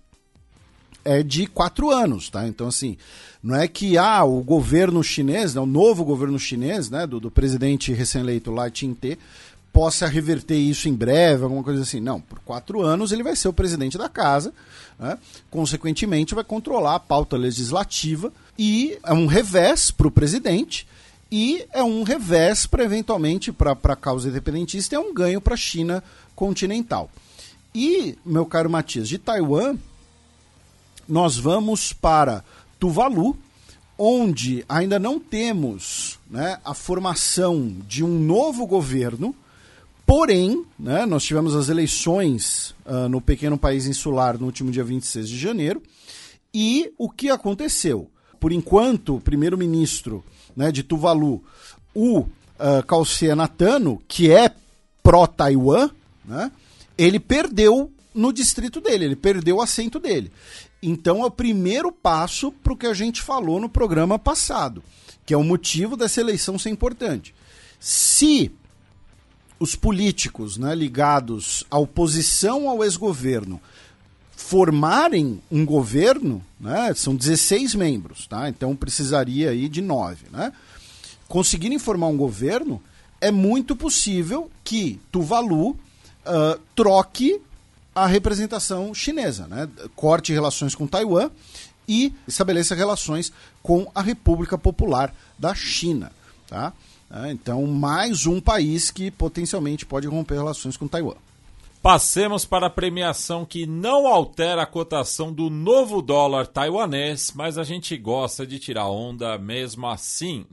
é 1.05 1.23
de 1.23 1.47
quatro 1.47 1.91
anos, 1.91 2.29
tá? 2.29 2.45
Então, 2.47 2.67
assim, 2.67 2.97
não 3.41 3.55
é 3.55 3.67
que 3.67 3.97
ah, 3.97 4.25
o 4.25 4.41
governo 4.43 5.03
chinês, 5.03 5.53
né, 5.53 5.61
o 5.61 5.65
novo 5.65 6.03
governo 6.03 6.37
chinês, 6.37 6.89
né, 6.89 7.07
do, 7.07 7.19
do 7.19 7.31
presidente 7.31 7.93
recém-eleito 7.93 8.51
Lai 8.51 8.71
Ching-te, 8.73 9.17
possa 9.71 10.07
reverter 10.07 10.57
isso 10.57 10.89
em 10.89 10.93
breve, 10.93 11.43
alguma 11.43 11.63
coisa 11.63 11.83
assim. 11.83 11.99
Não, 11.99 12.19
por 12.19 12.39
quatro 12.39 12.81
anos 12.81 13.11
ele 13.11 13.23
vai 13.23 13.35
ser 13.35 13.49
o 13.49 13.53
presidente 13.53 13.97
da 13.97 14.09
casa, 14.09 14.53
né? 14.97 15.17
consequentemente 15.51 16.33
vai 16.33 16.45
controlar 16.45 16.95
a 16.95 16.99
pauta 16.99 17.35
legislativa 17.35 18.31
e 18.57 18.97
é 19.03 19.13
um 19.13 19.27
revés 19.27 19.91
para 19.91 20.07
o 20.07 20.11
presidente 20.11 20.87
e 21.31 21.65
é 21.73 21.83
um 21.83 22.03
revés 22.03 22.65
para 22.65 22.83
eventualmente 22.83 23.51
para 23.51 23.71
a 23.71 23.95
causa 23.95 24.29
independentista 24.29 24.95
é 24.95 24.99
um 24.99 25.13
ganho 25.13 25.41
para 25.41 25.55
a 25.55 25.57
China 25.57 26.03
continental. 26.35 27.09
E, 27.73 28.17
meu 28.25 28.45
caro 28.45 28.69
Matias, 28.69 29.09
de 29.09 29.17
Taiwan, 29.17 29.77
nós 31.07 31.37
vamos 31.37 31.91
para 31.91 32.43
Tuvalu, 32.79 33.37
onde 33.97 34.63
ainda 34.67 34.99
não 34.99 35.19
temos 35.19 36.19
né, 36.29 36.59
a 36.63 36.73
formação 36.73 37.75
de 37.87 38.03
um 38.03 38.19
novo 38.19 38.65
governo, 38.65 39.35
porém, 40.05 40.65
né, 40.77 41.05
nós 41.05 41.23
tivemos 41.23 41.55
as 41.55 41.69
eleições 41.69 42.73
uh, 42.85 43.09
no 43.09 43.19
pequeno 43.19 43.57
país 43.57 43.87
insular 43.87 44.37
no 44.37 44.45
último 44.45 44.71
dia 44.71 44.83
26 44.83 45.27
de 45.27 45.37
janeiro, 45.37 45.81
e 46.53 46.93
o 46.97 47.09
que 47.09 47.29
aconteceu? 47.29 48.09
Por 48.39 48.51
enquanto, 48.51 49.15
o 49.15 49.21
primeiro-ministro 49.21 50.23
né, 50.55 50.71
de 50.71 50.83
Tuvalu, 50.83 51.43
o 51.93 52.19
uh, 52.19 53.35
Natano, 53.35 54.01
que 54.07 54.31
é 54.31 54.51
pró-Taiwan, 55.03 55.89
né, 56.23 56.51
ele 56.97 57.19
perdeu 57.19 57.91
no 58.13 58.31
distrito 58.31 58.79
dele, 58.79 59.05
ele 59.05 59.15
perdeu 59.15 59.57
o 59.57 59.61
assento 59.61 59.99
dele. 59.99 60.31
Então 60.81 61.21
é 61.23 61.25
o 61.25 61.31
primeiro 61.31 61.91
passo 61.91 62.51
para 62.51 62.73
o 62.73 62.77
que 62.77 62.87
a 62.87 62.93
gente 62.93 63.21
falou 63.21 63.59
no 63.59 63.67
programa 63.67 64.17
passado, 64.17 64.83
que 65.25 65.33
é 65.33 65.37
o 65.37 65.43
motivo 65.43 65.97
dessa 65.97 66.21
eleição 66.21 66.57
ser 66.57 66.69
importante. 66.69 67.33
Se 67.79 68.51
os 69.59 69.75
políticos 69.75 70.57
né, 70.57 70.75
ligados 70.75 71.65
à 71.69 71.77
oposição 71.77 72.69
ao 72.69 72.83
ex-governo 72.83 73.59
formarem 74.35 75.41
um 75.49 75.65
governo, 75.65 76.43
né, 76.59 76.93
são 76.95 77.15
16 77.15 77.75
membros, 77.75 78.27
tá? 78.27 78.49
então 78.49 78.75
precisaria 78.75 79.49
aí 79.49 79.69
de 79.69 79.81
9. 79.81 80.27
Né? 80.31 80.51
Conseguirem 81.27 81.79
formar 81.79 82.07
um 82.07 82.17
governo, 82.17 82.81
é 83.19 83.31
muito 83.31 83.75
possível 83.75 84.51
que 84.63 84.99
Tuvalu 85.11 85.69
uh, 85.69 85.77
troque 86.75 87.41
a 87.95 88.05
representação 88.05 88.93
chinesa, 88.93 89.47
né? 89.47 89.69
Corte 89.95 90.33
relações 90.33 90.75
com 90.75 90.85
Taiwan 90.85 91.31
e 91.87 92.13
estabeleça 92.27 92.75
relações 92.75 93.31
com 93.63 93.89
a 93.95 94.01
República 94.01 94.57
Popular 94.57 95.15
da 95.39 95.55
China, 95.55 96.11
tá? 96.45 96.73
É, 97.09 97.31
então, 97.31 97.65
mais 97.65 98.25
um 98.25 98.41
país 98.41 98.91
que 98.91 99.09
potencialmente 99.09 99.85
pode 99.85 100.07
romper 100.07 100.35
relações 100.35 100.75
com 100.75 100.87
Taiwan. 100.87 101.15
Passemos 101.85 102.45
para 102.45 102.65
a 102.65 102.69
premiação 102.71 103.45
que 103.45 103.67
não 103.67 104.07
altera 104.07 104.63
a 104.63 104.65
cotação 104.65 105.31
do 105.31 105.51
novo 105.51 106.01
dólar 106.01 106.47
taiwanês, 106.47 107.31
mas 107.35 107.59
a 107.59 107.63
gente 107.63 107.95
gosta 107.95 108.43
de 108.43 108.57
tirar 108.57 108.87
onda 108.87 109.37
mesmo 109.37 109.85
assim. 109.85 110.47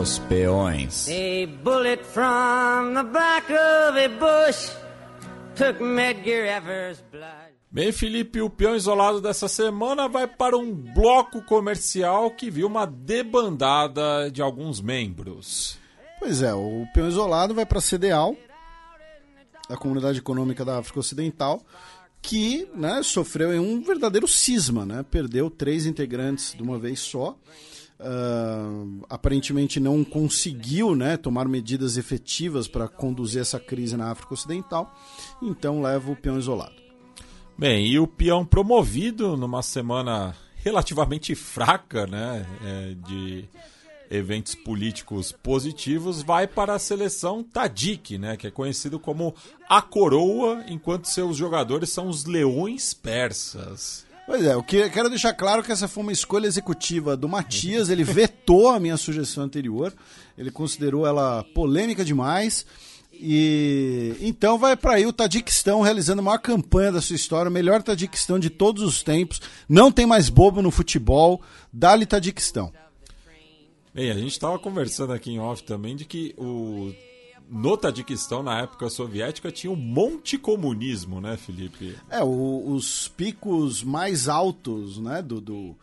Os 0.00 0.20
peões. 0.20 1.08
A 1.08 1.46
bullet 1.64 2.04
from 2.04 2.94
the 2.94 3.02
back 3.02 3.52
of 3.52 3.98
a 3.98 4.08
bush 4.08 4.70
took 5.56 5.82
Medgar 5.82 6.46
Evers' 6.46 7.02
blood. 7.10 7.45
Bem, 7.76 7.92
Felipe, 7.92 8.40
o 8.40 8.48
peão 8.48 8.74
isolado 8.74 9.20
dessa 9.20 9.48
semana 9.48 10.08
vai 10.08 10.26
para 10.26 10.56
um 10.56 10.72
bloco 10.72 11.42
comercial 11.42 12.30
que 12.30 12.50
viu 12.50 12.66
uma 12.68 12.86
debandada 12.86 14.30
de 14.30 14.40
alguns 14.40 14.80
membros. 14.80 15.76
Pois 16.18 16.40
é, 16.40 16.54
o 16.54 16.86
peão 16.94 17.06
isolado 17.06 17.54
vai 17.54 17.66
para 17.66 17.78
a 17.78 17.82
CDAO, 17.82 18.34
a 19.68 19.76
Comunidade 19.76 20.20
Econômica 20.20 20.64
da 20.64 20.78
África 20.78 21.00
Ocidental, 21.00 21.62
que 22.22 22.66
né, 22.74 23.02
sofreu 23.02 23.52
em 23.52 23.58
um 23.58 23.82
verdadeiro 23.82 24.26
cisma, 24.26 24.86
né? 24.86 25.04
perdeu 25.10 25.50
três 25.50 25.84
integrantes 25.84 26.54
de 26.54 26.62
uma 26.62 26.78
vez 26.78 27.00
só. 27.00 27.36
Uh, 28.00 29.04
aparentemente 29.06 29.78
não 29.78 30.02
conseguiu 30.02 30.96
né, 30.96 31.18
tomar 31.18 31.46
medidas 31.46 31.98
efetivas 31.98 32.66
para 32.66 32.88
conduzir 32.88 33.42
essa 33.42 33.60
crise 33.60 33.98
na 33.98 34.10
África 34.10 34.32
Ocidental, 34.32 34.98
então 35.42 35.82
leva 35.82 36.10
o 36.10 36.16
peão 36.16 36.38
isolado. 36.38 36.85
Bem, 37.58 37.86
e 37.86 37.98
o 37.98 38.06
peão 38.06 38.44
promovido 38.44 39.34
numa 39.34 39.62
semana 39.62 40.36
relativamente 40.56 41.34
fraca 41.34 42.06
né, 42.06 42.44
é, 42.62 42.94
de 43.08 43.48
eventos 44.10 44.54
políticos 44.54 45.32
positivos 45.32 46.22
vai 46.22 46.46
para 46.46 46.74
a 46.74 46.78
seleção 46.78 47.42
Tadic, 47.42 48.18
né, 48.18 48.36
que 48.36 48.46
é 48.46 48.50
conhecido 48.50 49.00
como 49.00 49.34
a 49.68 49.80
coroa, 49.80 50.64
enquanto 50.68 51.06
seus 51.06 51.34
jogadores 51.34 51.88
são 51.88 52.08
os 52.08 52.26
leões 52.26 52.92
persas. 52.92 54.04
Pois 54.26 54.44
é, 54.44 54.52
eu 54.52 54.62
quero 54.62 55.08
deixar 55.08 55.32
claro 55.32 55.62
que 55.62 55.72
essa 55.72 55.88
foi 55.88 56.02
uma 56.02 56.12
escolha 56.12 56.46
executiva 56.46 57.16
do 57.16 57.28
Matias, 57.28 57.88
ele 57.88 58.04
vetou 58.04 58.68
a 58.68 58.78
minha 58.78 58.98
sugestão 58.98 59.44
anterior, 59.44 59.94
ele 60.36 60.50
considerou 60.50 61.06
ela 61.06 61.42
polêmica 61.54 62.04
demais. 62.04 62.66
E 63.18 64.16
então 64.20 64.58
vai 64.58 64.76
para 64.76 64.94
aí 64.94 65.06
o 65.06 65.12
Tadiquistão 65.12 65.80
realizando 65.80 66.20
a 66.20 66.24
maior 66.24 66.38
campanha 66.38 66.92
da 66.92 67.00
sua 67.00 67.16
história, 67.16 67.48
o 67.48 67.52
melhor 67.52 67.82
Tadiquistão 67.82 68.38
de 68.38 68.50
todos 68.50 68.82
os 68.82 69.02
tempos. 69.02 69.40
Não 69.68 69.90
tem 69.90 70.06
mais 70.06 70.28
bobo 70.28 70.62
no 70.62 70.70
futebol. 70.70 71.40
Dá-lhe 71.72 72.06
Tadiquistão. 72.06 72.72
Bem, 73.94 74.10
a 74.10 74.14
gente 74.14 74.32
estava 74.32 74.58
conversando 74.58 75.12
aqui 75.12 75.30
em 75.30 75.38
off 75.38 75.62
também 75.62 75.96
de 75.96 76.04
que 76.04 76.34
o 76.36 76.92
no 77.48 77.76
Tadiquistão, 77.76 78.42
na 78.42 78.60
época 78.60 78.88
soviética, 78.88 79.52
tinha 79.52 79.72
um 79.72 79.76
monte 79.76 80.36
comunismo, 80.36 81.20
né, 81.20 81.36
Felipe? 81.36 81.96
É, 82.10 82.22
o, 82.22 82.64
os 82.66 83.08
picos 83.08 83.82
mais 83.82 84.28
altos 84.28 84.98
né, 84.98 85.22
do, 85.22 85.40
do, 85.40 85.76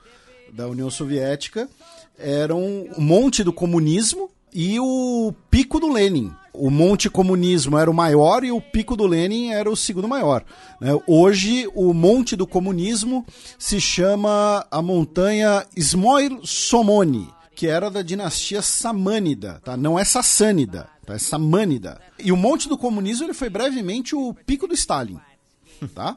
da 0.51 0.67
União 0.67 0.89
Soviética 0.89 1.69
eram 2.17 2.83
o 2.97 3.01
monte 3.01 3.43
do 3.43 3.53
comunismo 3.53 4.29
e 4.53 4.79
o 4.79 5.33
pico 5.49 5.79
do 5.79 5.91
Lenin. 5.91 6.31
O 6.53 6.69
monte 6.69 7.09
comunismo 7.09 7.77
era 7.79 7.89
o 7.89 7.93
maior 7.93 8.43
e 8.43 8.51
o 8.51 8.61
pico 8.61 8.95
do 8.95 9.07
Lenin 9.07 9.49
era 9.49 9.69
o 9.69 9.75
segundo 9.75 10.07
maior. 10.07 10.45
Né? 10.79 10.89
Hoje, 11.07 11.67
o 11.73 11.93
monte 11.93 12.35
do 12.35 12.45
comunismo 12.45 13.25
se 13.57 13.81
chama 13.81 14.65
a 14.69 14.81
montanha 14.81 15.65
Smoil 15.75 16.45
Somoni, 16.45 17.27
que 17.55 17.67
era 17.67 17.89
da 17.89 18.03
dinastia 18.03 18.61
Samânida, 18.61 19.61
tá? 19.63 19.75
não 19.75 19.97
é 19.97 20.05
Sassânida, 20.05 20.87
tá? 21.05 21.15
é 21.15 21.17
Samânida. 21.17 21.99
E 22.19 22.31
o 22.31 22.37
monte 22.37 22.69
do 22.69 22.77
comunismo 22.77 23.25
ele 23.25 23.33
foi 23.33 23.49
brevemente 23.49 24.15
o 24.15 24.33
pico 24.45 24.67
do 24.67 24.75
Stalin. 24.75 25.19
Tá? 25.93 26.15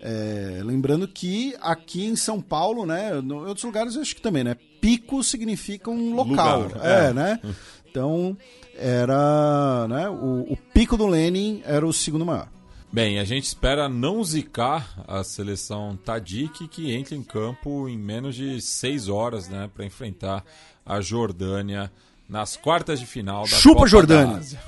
É, 0.00 0.60
lembrando 0.62 1.06
que 1.08 1.54
aqui 1.60 2.04
em 2.04 2.16
São 2.16 2.40
Paulo, 2.40 2.84
né, 2.84 3.12
em 3.18 3.32
outros 3.32 3.64
lugares 3.64 3.94
eu 3.94 4.02
acho 4.02 4.14
que 4.14 4.20
também, 4.20 4.44
né, 4.44 4.56
pico 4.80 5.22
significa 5.22 5.90
um 5.90 6.14
local, 6.14 6.62
Lugar, 6.62 6.84
é, 6.84 7.08
é. 7.08 7.12
né? 7.12 7.40
Então 7.88 8.36
era, 8.78 9.86
né, 9.88 10.08
o, 10.08 10.52
o 10.52 10.56
pico 10.72 10.96
do 10.96 11.06
Lenin 11.06 11.62
era 11.64 11.86
o 11.86 11.92
segundo 11.92 12.24
maior. 12.24 12.48
Bem, 12.92 13.18
a 13.18 13.24
gente 13.24 13.44
espera 13.44 13.88
não 13.88 14.22
zicar 14.22 15.04
a 15.06 15.22
seleção 15.22 15.98
Tadic 16.02 16.68
que 16.68 16.94
entra 16.94 17.14
em 17.14 17.22
campo 17.22 17.88
em 17.88 17.98
menos 17.98 18.34
de 18.34 18.60
seis 18.60 19.08
horas, 19.08 19.48
né, 19.48 19.68
para 19.74 19.84
enfrentar 19.84 20.44
a 20.84 21.00
Jordânia 21.00 21.92
nas 22.28 22.56
quartas 22.56 22.98
de 22.98 23.06
final 23.06 23.42
da 23.42 23.48
Chupa, 23.56 23.76
Copa 23.76 23.86
Jordânia. 23.88 24.32
da 24.32 24.38
Ásia. 24.38 24.60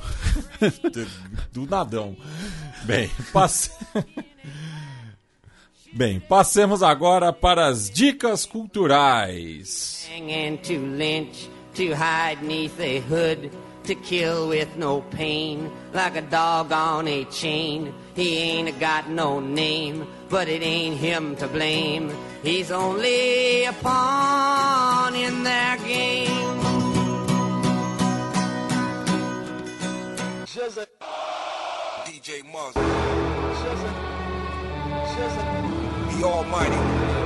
do, 1.52 1.62
do 1.64 1.70
nadão. 1.70 2.16
Bem, 2.84 3.10
passe... 3.32 3.70
Bem, 5.92 6.20
passemos 6.20 6.82
agora 6.82 7.32
para 7.32 7.66
as 7.66 7.88
dicas 7.88 8.44
culturais. 8.44 10.06
And 10.12 10.58
to 10.58 10.74
lynch, 10.74 11.48
to 11.74 11.94
hide 11.94 12.44
neath 12.44 12.78
a 12.78 13.00
hood, 13.08 13.50
to 13.88 13.94
kill 13.94 14.48
with 14.48 14.76
no 14.76 15.00
pain, 15.00 15.72
like 15.94 16.14
a 16.14 16.20
dog 16.20 16.70
on 16.72 17.08
a 17.08 17.24
chain. 17.24 17.94
He 18.14 18.36
ain't 18.36 18.78
got 18.78 19.08
no 19.08 19.40
name, 19.40 20.06
but 20.28 20.46
it 20.46 20.62
ain't 20.62 20.98
him 20.98 21.36
to 21.36 21.48
blame. 21.48 22.12
He's 22.42 22.70
only 22.70 23.64
a 23.64 23.72
pawn 23.72 25.14
in 25.14 25.42
their 25.42 25.78
game. 25.78 26.58
DJ 32.04 32.44
Monster. 32.52 32.82
The 36.12 36.24
Almighty. 36.24 37.17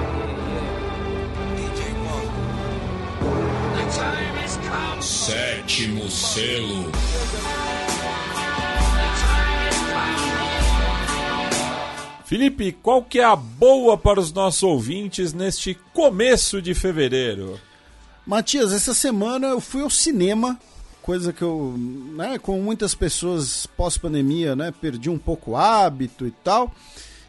Sétimo 5.00 6.08
selo. 6.10 6.90
Felipe, 12.24 12.72
qual 12.72 13.02
que 13.02 13.18
é 13.18 13.24
a 13.24 13.36
boa 13.36 13.98
para 13.98 14.18
os 14.18 14.32
nossos 14.32 14.62
ouvintes 14.62 15.34
neste 15.34 15.74
começo 15.92 16.62
de 16.62 16.72
fevereiro? 16.72 17.60
Matias, 18.26 18.72
essa 18.72 18.94
semana 18.94 19.48
eu 19.48 19.60
fui 19.60 19.82
ao 19.82 19.90
cinema, 19.90 20.58
coisa 21.02 21.30
que 21.30 21.42
eu, 21.42 21.74
né, 21.76 22.38
com 22.38 22.58
muitas 22.62 22.94
pessoas 22.94 23.66
pós-pandemia, 23.66 24.56
né, 24.56 24.72
perdi 24.72 25.10
um 25.10 25.18
pouco 25.18 25.50
o 25.50 25.56
hábito 25.56 26.26
e 26.26 26.30
tal. 26.30 26.72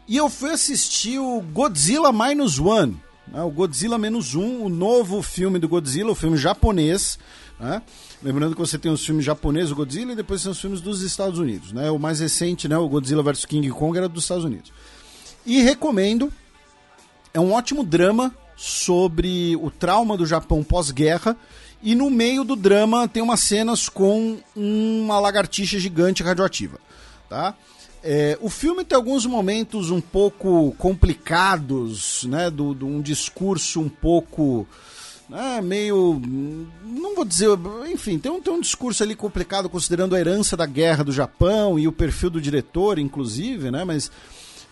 E 0.08 0.16
eu 0.16 0.30
fui 0.30 0.52
assistir 0.52 1.18
o 1.18 1.40
Godzilla 1.40 2.10
Minus 2.10 2.58
One, 2.58 2.98
né, 3.28 3.42
o 3.42 3.50
Godzilla 3.50 3.98
Menos 3.98 4.34
Um, 4.34 4.62
o 4.62 4.68
novo 4.68 5.22
filme 5.22 5.58
do 5.58 5.68
Godzilla, 5.68 6.12
o 6.12 6.14
filme 6.14 6.36
japonês, 6.36 7.18
né? 7.58 7.82
Lembrando 8.22 8.54
que 8.54 8.60
você 8.60 8.78
tem 8.78 8.90
os 8.90 9.04
filmes 9.04 9.24
japoneses, 9.24 9.70
o 9.70 9.76
Godzilla, 9.76 10.12
e 10.12 10.16
depois 10.16 10.42
tem 10.42 10.50
os 10.50 10.60
filmes 10.60 10.80
dos 10.80 11.02
Estados 11.02 11.38
Unidos, 11.38 11.72
né? 11.72 11.90
O 11.90 11.98
mais 11.98 12.20
recente, 12.20 12.68
né, 12.68 12.76
o 12.76 12.88
Godzilla 12.88 13.22
vs 13.22 13.44
King 13.44 13.70
Kong 13.70 13.96
era 13.96 14.08
dos 14.08 14.24
Estados 14.24 14.44
Unidos. 14.44 14.72
E 15.46 15.60
recomendo, 15.60 16.32
é 17.32 17.40
um 17.40 17.52
ótimo 17.52 17.84
drama 17.84 18.34
sobre 18.56 19.56
o 19.56 19.70
trauma 19.70 20.16
do 20.16 20.24
Japão 20.24 20.62
pós-guerra. 20.62 21.36
E 21.82 21.94
no 21.94 22.08
meio 22.08 22.44
do 22.44 22.56
drama 22.56 23.06
tem 23.06 23.22
umas 23.22 23.40
cenas 23.40 23.88
com 23.88 24.38
uma 24.56 25.20
lagartixa 25.20 25.78
gigante 25.78 26.22
radioativa. 26.22 26.78
Tá? 27.28 27.54
É, 28.06 28.36
o 28.42 28.50
filme 28.50 28.84
tem 28.84 28.94
alguns 28.94 29.24
momentos 29.24 29.90
um 29.90 30.00
pouco 30.00 30.72
complicados, 30.76 32.24
né? 32.24 32.50
Do, 32.50 32.74
do 32.74 32.86
um 32.86 33.00
discurso 33.00 33.80
um 33.80 33.88
pouco. 33.88 34.68
né, 35.26 35.62
meio. 35.62 36.20
Não 36.84 37.14
vou 37.14 37.24
dizer. 37.24 37.48
Enfim, 37.90 38.18
tem 38.18 38.30
um, 38.30 38.42
tem 38.42 38.52
um 38.52 38.60
discurso 38.60 39.02
ali 39.02 39.14
complicado 39.14 39.70
considerando 39.70 40.14
a 40.14 40.20
herança 40.20 40.54
da 40.54 40.66
guerra 40.66 41.02
do 41.02 41.12
Japão 41.12 41.78
e 41.78 41.88
o 41.88 41.92
perfil 41.92 42.28
do 42.28 42.42
diretor, 42.42 42.98
inclusive, 42.98 43.70
né? 43.70 43.84
Mas 43.84 44.10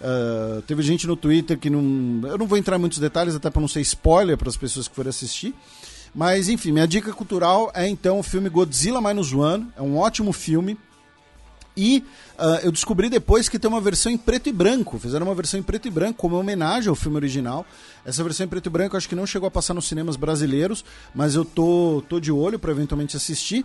Uh, 0.03 0.61
teve 0.63 0.83
gente 0.83 1.07
no 1.07 1.15
Twitter 1.15 1.57
que 1.57 1.71
não. 1.71 2.29
Eu 2.29 2.37
não 2.37 2.47
vou 2.47 2.59
entrar 2.59 2.77
em 2.77 2.81
muitos 2.81 2.99
detalhes, 2.99 3.37
até 3.37 3.49
para 3.49 3.61
não 3.61 3.69
ser 3.69 3.81
spoiler 3.83 4.37
para 4.37 4.49
as 4.49 4.57
pessoas 4.57 4.89
que 4.89 4.95
forem 4.97 5.11
assistir. 5.11 5.55
Mas, 6.13 6.49
enfim, 6.49 6.73
minha 6.73 6.89
dica 6.89 7.13
cultural 7.13 7.71
é 7.73 7.89
então 7.89 8.19
o 8.19 8.23
filme 8.23 8.49
Godzilla 8.49 9.01
Minus 9.01 9.33
One. 9.33 9.69
É 9.77 9.81
um 9.81 9.97
ótimo 9.97 10.33
filme. 10.33 10.77
E 11.77 12.05
uh, 12.39 12.61
eu 12.63 12.71
descobri 12.71 13.09
depois 13.09 13.49
que 13.49 13.59
tem 13.59 13.69
uma 13.69 13.81
versão 13.81 14.13
em 14.13 14.19
preto 14.19 14.49
e 14.49 14.53
branco. 14.53 14.99
Fizeram 14.99 15.27
uma 15.27 15.35
versão 15.35 15.59
em 15.59 15.63
preto 15.63 15.89
e 15.89 15.91
branco 15.91 16.19
como 16.19 16.37
homenagem 16.37 16.89
ao 16.89 16.95
filme 16.95 17.17
original. 17.17 17.65
Essa 18.05 18.23
versão 18.23 18.45
em 18.45 18.49
preto 18.49 18.67
e 18.67 18.71
branco 18.71 18.97
acho 18.97 19.09
que 19.09 19.15
não 19.15 19.27
chegou 19.27 19.47
a 19.47 19.51
passar 19.51 19.75
nos 19.75 19.89
cinemas 19.89 20.17
brasileiros, 20.17 20.85
mas 21.15 21.35
eu 21.35 21.45
tô, 21.45 22.03
tô 22.09 22.21
de 22.21 22.31
olho 22.31 22.59
para 22.59 22.71
eventualmente 22.71 23.17
assistir. 23.17 23.65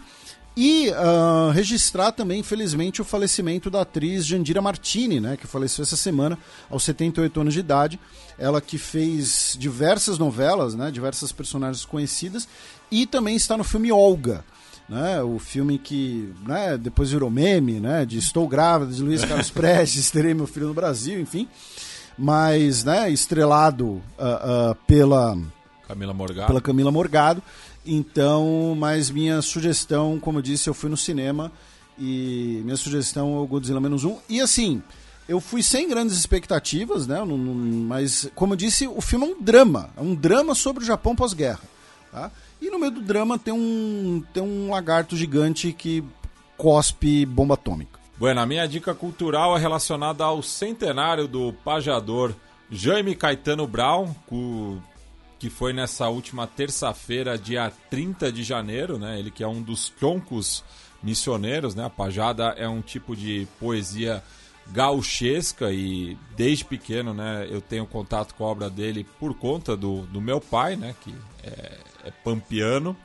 E 0.60 0.90
uh, 0.90 1.52
registrar 1.52 2.12
também, 2.12 2.40
infelizmente, 2.40 3.00
o 3.00 3.06
falecimento 3.06 3.70
da 3.70 3.82
atriz 3.82 4.26
Jandira 4.26 4.60
Martini, 4.60 5.20
né, 5.20 5.38
que 5.38 5.46
faleceu 5.46 5.84
essa 5.84 5.96
semana, 5.96 6.36
aos 6.68 6.84
78 6.84 7.42
anos 7.42 7.54
de 7.54 7.60
idade. 7.60 8.00
Ela 8.40 8.60
que 8.60 8.80
fez 8.80 9.56
diversas 9.60 10.18
novelas, 10.18 10.74
né, 10.74 10.90
diversas 10.90 11.32
personagens 11.32 11.86
conhecidas, 11.86 12.48
e 12.90 13.06
também 13.06 13.36
está 13.36 13.56
no 13.56 13.64
filme 13.64 13.92
Olga. 13.92 14.44
Né, 14.90 15.22
o 15.22 15.38
filme 15.38 15.78
que 15.78 16.34
né, 16.46 16.78
depois 16.78 17.12
virou 17.12 17.30
meme, 17.30 17.78
né, 17.78 18.06
de 18.06 18.18
Estou 18.18 18.48
Grávida, 18.48 18.94
de 18.94 19.04
Luiz 19.04 19.26
Carlos 19.26 19.50
Prestes, 19.52 20.10
Terei 20.10 20.34
Meu 20.34 20.48
Filho 20.48 20.68
no 20.68 20.74
Brasil, 20.74 21.20
enfim. 21.20 21.46
Mas 22.18 22.86
né, 22.86 23.10
estrelado 23.10 23.86
uh, 23.86 24.72
uh, 24.72 24.76
pela 24.88 25.38
Camila 25.88 26.14
Morgado. 26.14 26.48
Pela 26.48 26.62
Camila 26.62 26.92
Morgado. 26.92 27.44
Então, 27.86 28.76
mas 28.78 29.10
minha 29.10 29.42
sugestão, 29.42 30.20
como 30.20 30.40
eu 30.40 30.42
disse, 30.42 30.70
eu 30.70 30.74
fui 30.74 30.90
no 30.90 30.98
cinema 30.98 31.52
e 31.98 32.62
minha 32.64 32.76
sugestão 32.76 33.38
é 33.38 33.40
o 33.40 33.48
Godzilla 33.48 33.80
menos 33.80 34.04
um. 34.04 34.18
E 34.28 34.42
assim, 34.42 34.84
eu 35.28 35.40
fui 35.40 35.64
sem 35.64 35.88
grandes 35.88 36.18
expectativas, 36.18 37.08
né? 37.08 37.24
mas, 37.24 38.30
como 38.36 38.54
eu 38.54 38.58
disse, 38.58 38.88
o 38.88 39.00
filme 39.00 39.26
é 39.26 39.30
um 39.30 39.42
drama. 39.42 39.90
É 39.96 40.02
um 40.02 40.14
drama 40.14 40.54
sobre 40.54 40.84
o 40.84 40.86
Japão 40.86 41.16
pós-guerra. 41.16 41.62
Tá? 42.12 42.32
E 42.68 42.70
no 42.70 42.78
meio 42.78 42.92
do 42.92 43.02
drama 43.02 43.40
tem 43.40 43.54
um, 43.54 44.22
tem 44.34 44.44
um 44.44 44.72
lagarto 44.72 45.16
gigante 45.16 45.72
que 45.72 46.04
cospe 46.58 47.26
bomba 47.26 47.54
atômica. 47.54 47.98
Bueno, 48.18 48.42
a 48.42 48.46
minha 48.46 48.68
dica 48.68 48.94
cultural 48.94 49.56
é 49.56 49.60
relacionada 49.62 50.26
ao 50.26 50.44
centenário 50.44 51.30
do 51.30 51.54
pajador 51.64 52.36
Jaime 52.70 53.16
Caetano 53.16 53.66
Brown, 53.66 54.14
que 55.40 55.50
foi 55.50 55.72
nessa 55.72 56.10
última 56.10 56.46
terça-feira, 56.46 57.38
dia 57.38 57.72
30 57.90 58.34
de 58.34 58.44
janeiro, 58.44 59.00
né? 59.00 59.18
Ele 59.18 59.32
que 59.32 59.46
é 59.46 59.48
um 59.48 59.62
dos 59.62 59.88
troncos 59.88 60.62
missioneiros, 61.02 61.74
né? 61.74 61.86
A 61.86 61.90
pajada 61.90 62.54
é 62.58 62.68
um 62.68 62.82
tipo 62.82 63.16
de 63.16 63.48
poesia 63.62 64.22
gauchesca 64.72 65.72
e 65.72 66.18
desde 66.36 66.66
pequeno, 66.66 67.14
né, 67.14 67.48
eu 67.50 67.62
tenho 67.62 67.86
contato 67.86 68.36
com 68.36 68.44
a 68.44 68.50
obra 68.50 68.70
dele 68.70 69.06
por 69.18 69.34
conta 69.34 69.78
do, 69.78 70.02
do 70.08 70.20
meu 70.20 70.42
pai, 70.42 70.76
né, 70.76 70.94
que 71.02 71.16
é, 71.42 71.78
pampiano. 72.24 72.96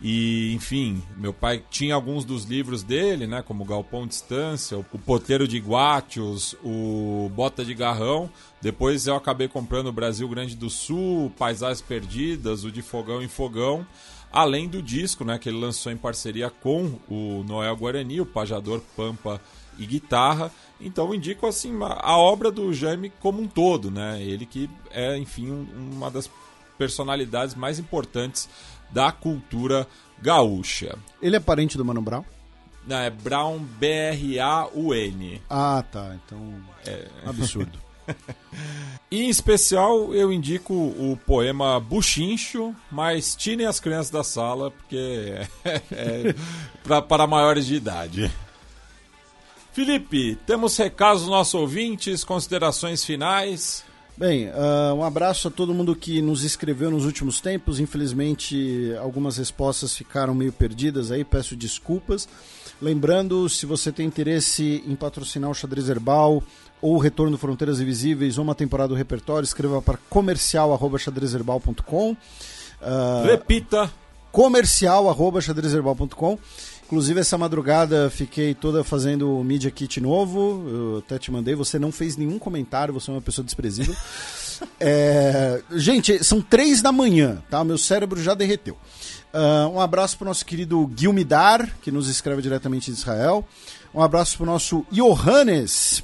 E, 0.00 0.52
enfim, 0.54 1.02
meu 1.16 1.32
pai 1.32 1.62
tinha 1.70 1.94
alguns 1.94 2.24
dos 2.24 2.44
livros 2.44 2.84
dele, 2.84 3.26
né, 3.26 3.42
como 3.42 3.64
Galpão 3.64 4.06
Distância, 4.06 4.78
O 4.78 4.84
Poteiro 4.84 5.48
de 5.48 5.58
Guátios, 5.58 6.54
o 6.62 7.28
Bota 7.34 7.64
de 7.64 7.74
Garrão. 7.74 8.30
Depois 8.62 9.08
eu 9.08 9.16
acabei 9.16 9.48
comprando 9.48 9.88
o 9.88 9.92
Brasil 9.92 10.28
Grande 10.28 10.54
do 10.54 10.70
Sul, 10.70 11.32
Paisagens 11.36 11.80
Perdidas, 11.80 12.62
o 12.62 12.70
De 12.70 12.80
Fogão 12.80 13.20
em 13.20 13.28
Fogão, 13.28 13.84
além 14.30 14.68
do 14.68 14.80
disco, 14.80 15.24
né, 15.24 15.36
que 15.36 15.48
ele 15.48 15.58
lançou 15.58 15.90
em 15.90 15.96
parceria 15.96 16.48
com 16.48 16.96
o 17.08 17.42
Noel 17.44 17.76
Guarani, 17.76 18.20
o 18.20 18.26
Pajador 18.26 18.80
Pampa 18.96 19.40
e 19.78 19.84
Guitarra. 19.84 20.52
Então 20.80 21.12
indico 21.12 21.44
assim 21.46 21.72
a 21.80 22.16
obra 22.16 22.52
do 22.52 22.72
Jaime 22.72 23.12
como 23.20 23.42
um 23.42 23.48
todo, 23.48 23.90
né? 23.90 24.22
Ele 24.22 24.46
que 24.46 24.70
é, 24.90 25.18
enfim, 25.18 25.66
uma 25.76 26.08
das 26.10 26.30
personalidades 26.78 27.54
mais 27.54 27.78
importantes 27.78 28.48
da 28.90 29.12
cultura 29.12 29.86
gaúcha. 30.20 30.96
Ele 31.20 31.36
é 31.36 31.40
parente 31.40 31.76
do 31.76 31.84
Mano 31.84 32.00
Brown? 32.00 32.24
Não, 32.86 32.96
é 32.96 33.10
Brown 33.10 33.58
B-R-A-U-N. 33.58 35.42
Ah, 35.50 35.84
tá. 35.92 36.16
Então. 36.24 36.54
É 36.86 37.06
absurdo. 37.26 37.78
e 39.10 39.24
em 39.24 39.28
especial 39.28 40.14
eu 40.14 40.32
indico 40.32 40.72
o 40.72 41.18
poema 41.26 41.78
Buchincho, 41.78 42.74
mas 42.90 43.36
tirem 43.36 43.66
as 43.66 43.78
crianças 43.78 44.10
da 44.10 44.24
sala, 44.24 44.70
porque 44.70 45.34
é, 45.64 45.82
é 45.90 46.34
pra, 46.82 47.02
para 47.02 47.26
maiores 47.26 47.66
de 47.66 47.74
idade. 47.74 48.32
Felipe, 49.72 50.36
temos 50.46 50.76
recados 50.76 51.22
dos 51.22 51.30
nossos 51.30 51.54
ouvintes, 51.54 52.24
considerações 52.24 53.04
finais. 53.04 53.84
Bem, 54.18 54.48
uh, 54.48 54.94
um 54.96 55.04
abraço 55.04 55.46
a 55.46 55.50
todo 55.50 55.72
mundo 55.72 55.94
que 55.94 56.20
nos 56.20 56.42
escreveu 56.42 56.90
nos 56.90 57.04
últimos 57.04 57.40
tempos. 57.40 57.78
Infelizmente, 57.78 58.92
algumas 59.00 59.36
respostas 59.36 59.96
ficaram 59.96 60.34
meio 60.34 60.52
perdidas 60.52 61.12
aí, 61.12 61.22
peço 61.22 61.54
desculpas. 61.54 62.28
Lembrando, 62.82 63.48
se 63.48 63.64
você 63.64 63.92
tem 63.92 64.04
interesse 64.04 64.82
em 64.84 64.96
patrocinar 64.96 65.48
o 65.48 65.54
Xadrez 65.54 65.88
Herbal 65.88 66.42
ou 66.82 66.96
o 66.96 66.98
Retorno 66.98 67.30
do 67.30 67.38
Fronteiras 67.38 67.80
Invisíveis 67.80 68.38
ou 68.38 68.44
uma 68.44 68.56
temporada 68.56 68.88
do 68.88 68.96
repertório, 68.96 69.44
escreva 69.44 69.80
para 69.80 69.98
comercial.xadrezherbal.com. 70.10 72.10
Uh, 72.10 72.16
Repita! 73.24 73.88
comercial.xadrezherbal.com. 74.32 76.36
Inclusive, 76.88 77.20
essa 77.20 77.36
madrugada 77.36 78.08
fiquei 78.08 78.54
toda 78.54 78.82
fazendo 78.82 79.38
o 79.38 79.44
Media 79.44 79.70
Kit 79.70 80.00
novo. 80.00 80.66
Eu 80.66 80.98
até 81.04 81.18
te 81.18 81.30
mandei. 81.30 81.54
Você 81.54 81.78
não 81.78 81.92
fez 81.92 82.16
nenhum 82.16 82.38
comentário, 82.38 82.94
você 82.94 83.10
é 83.10 83.14
uma 83.14 83.20
pessoa 83.20 83.44
desprezível. 83.44 83.94
é... 84.80 85.62
Gente, 85.72 86.24
são 86.24 86.40
três 86.40 86.80
da 86.80 86.90
manhã, 86.90 87.42
tá? 87.50 87.62
Meu 87.62 87.76
cérebro 87.76 88.22
já 88.22 88.32
derreteu. 88.32 88.74
Uh, 89.34 89.68
um 89.68 89.80
abraço 89.80 90.16
para 90.16 90.24
o 90.24 90.28
nosso 90.28 90.46
querido 90.46 90.90
Gilmidar, 90.96 91.76
que 91.82 91.92
nos 91.92 92.08
escreve 92.08 92.40
diretamente 92.40 92.90
de 92.90 92.96
Israel. 92.96 93.46
Um 93.94 94.02
abraço 94.02 94.38
para 94.38 94.44
o 94.44 94.46
nosso 94.46 94.86
Johannes, 94.90 96.02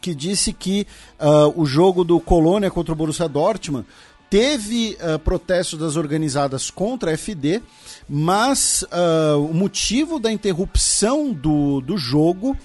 que 0.00 0.14
disse 0.14 0.52
que 0.52 0.86
uh, 1.18 1.60
o 1.60 1.66
jogo 1.66 2.04
do 2.04 2.20
Colônia 2.20 2.70
contra 2.70 2.92
o 2.92 2.96
Borussia 2.96 3.28
Dortmund 3.28 3.84
teve 4.30 4.96
uh, 5.02 5.18
protestos 5.18 5.76
das 5.76 5.96
organizadas 5.96 6.70
contra 6.70 7.10
a 7.10 7.16
FD, 7.18 7.60
mas 8.08 8.82
uh, 8.82 9.44
o 9.44 9.52
motivo 9.52 10.20
da 10.20 10.30
interrupção 10.30 11.32
do, 11.32 11.80
do 11.80 11.98
jogo 11.98 12.56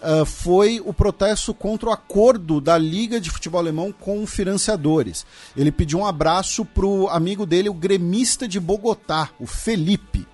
uh, 0.00 0.24
foi 0.24 0.80
o 0.82 0.94
protesto 0.94 1.52
contra 1.52 1.90
o 1.90 1.92
acordo 1.92 2.58
da 2.58 2.78
Liga 2.78 3.20
de 3.20 3.30
Futebol 3.30 3.60
Alemão 3.60 3.92
com 3.92 4.26
financiadores. 4.26 5.26
Ele 5.54 5.70
pediu 5.70 5.98
um 5.98 6.06
abraço 6.06 6.64
para 6.64 6.86
o 6.86 7.06
amigo 7.08 7.44
dele, 7.44 7.68
o 7.68 7.74
gremista 7.74 8.48
de 8.48 8.58
Bogotá, 8.58 9.28
o 9.38 9.46
Felipe. 9.46 10.26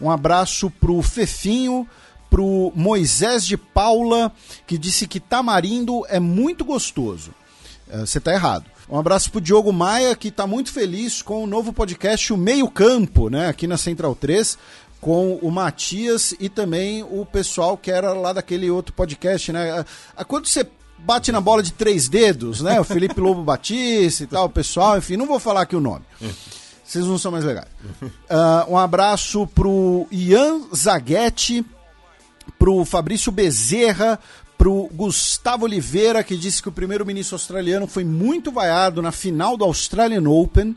Um 0.00 0.10
abraço 0.10 0.68
para 0.68 0.90
o 0.90 1.02
Fefinho, 1.02 1.88
para 2.28 2.42
o 2.42 2.72
Moisés 2.74 3.46
de 3.46 3.56
Paula, 3.56 4.32
que 4.66 4.76
disse 4.76 5.06
que 5.06 5.20
tamarindo 5.20 6.04
é 6.08 6.18
muito 6.18 6.64
gostoso. 6.64 7.32
Você 7.88 8.18
está 8.18 8.32
errado. 8.32 8.75
Um 8.88 8.98
abraço 8.98 9.32
pro 9.32 9.40
Diogo 9.40 9.72
Maia, 9.72 10.14
que 10.14 10.28
está 10.28 10.46
muito 10.46 10.72
feliz 10.72 11.20
com 11.20 11.42
o 11.42 11.46
novo 11.46 11.72
podcast 11.72 12.32
O 12.32 12.36
Meio 12.36 12.68
Campo, 12.70 13.28
né? 13.28 13.48
Aqui 13.48 13.66
na 13.66 13.76
Central 13.76 14.14
3, 14.14 14.56
com 15.00 15.34
o 15.42 15.50
Matias 15.50 16.34
e 16.38 16.48
também 16.48 17.02
o 17.02 17.26
pessoal 17.26 17.76
que 17.76 17.90
era 17.90 18.12
lá 18.12 18.32
daquele 18.32 18.70
outro 18.70 18.94
podcast, 18.94 19.52
né? 19.52 19.84
Quando 20.28 20.46
você 20.46 20.64
bate 20.98 21.32
na 21.32 21.40
bola 21.40 21.64
de 21.64 21.72
três 21.72 22.08
dedos, 22.08 22.60
né? 22.60 22.78
O 22.78 22.84
Felipe 22.84 23.20
Lobo 23.20 23.42
Batista 23.42 24.22
e 24.22 24.26
tal, 24.28 24.46
o 24.46 24.50
pessoal, 24.50 24.96
enfim, 24.96 25.16
não 25.16 25.26
vou 25.26 25.40
falar 25.40 25.62
aqui 25.62 25.74
o 25.74 25.80
nome. 25.80 26.04
Vocês 26.84 27.04
não 27.04 27.18
são 27.18 27.32
mais 27.32 27.44
legais. 27.44 27.68
Uh, 28.02 28.70
um 28.72 28.78
abraço 28.78 29.48
pro 29.48 30.06
Ian 30.12 30.60
Zaguetti, 30.74 31.66
pro 32.56 32.84
Fabrício 32.84 33.32
Bezerra, 33.32 34.20
para 34.56 34.68
o 34.68 34.88
Gustavo 34.92 35.64
Oliveira, 35.64 36.24
que 36.24 36.36
disse 36.36 36.62
que 36.62 36.68
o 36.68 36.72
primeiro-ministro 36.72 37.36
australiano 37.36 37.86
foi 37.86 38.04
muito 38.04 38.50
vaiado 38.50 39.02
na 39.02 39.12
final 39.12 39.56
do 39.56 39.64
Australian 39.64 40.28
Open. 40.28 40.74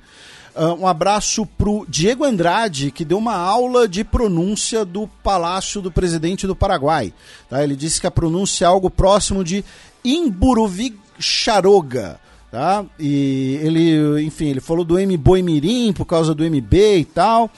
Uh, 0.55 0.73
um 0.81 0.87
abraço 0.87 1.45
para 1.45 1.69
o 1.69 1.85
Diego 1.87 2.25
Andrade, 2.25 2.91
que 2.91 3.05
deu 3.05 3.17
uma 3.17 3.35
aula 3.35 3.87
de 3.87 4.03
pronúncia 4.03 4.83
do 4.83 5.07
Palácio 5.23 5.81
do 5.81 5.91
Presidente 5.91 6.45
do 6.45 6.55
Paraguai. 6.55 7.13
Tá? 7.49 7.63
Ele 7.63 7.75
disse 7.75 8.01
que 8.01 8.07
a 8.07 8.11
pronúncia 8.11 8.65
é 8.65 8.67
algo 8.67 8.89
próximo 8.89 9.43
de 9.43 9.63
Imburuvicharoga. 10.03 12.19
Tá? 12.51 12.83
E 12.99 13.59
ele, 13.61 14.23
enfim, 14.23 14.47
ele 14.47 14.59
falou 14.59 14.83
do 14.83 14.99
M 14.99 15.15
Boi 15.15 15.41
Mirim 15.41 15.93
por 15.93 16.05
causa 16.05 16.33
do 16.33 16.43
MB 16.43 16.97
e 16.97 17.05
tal. 17.05 17.49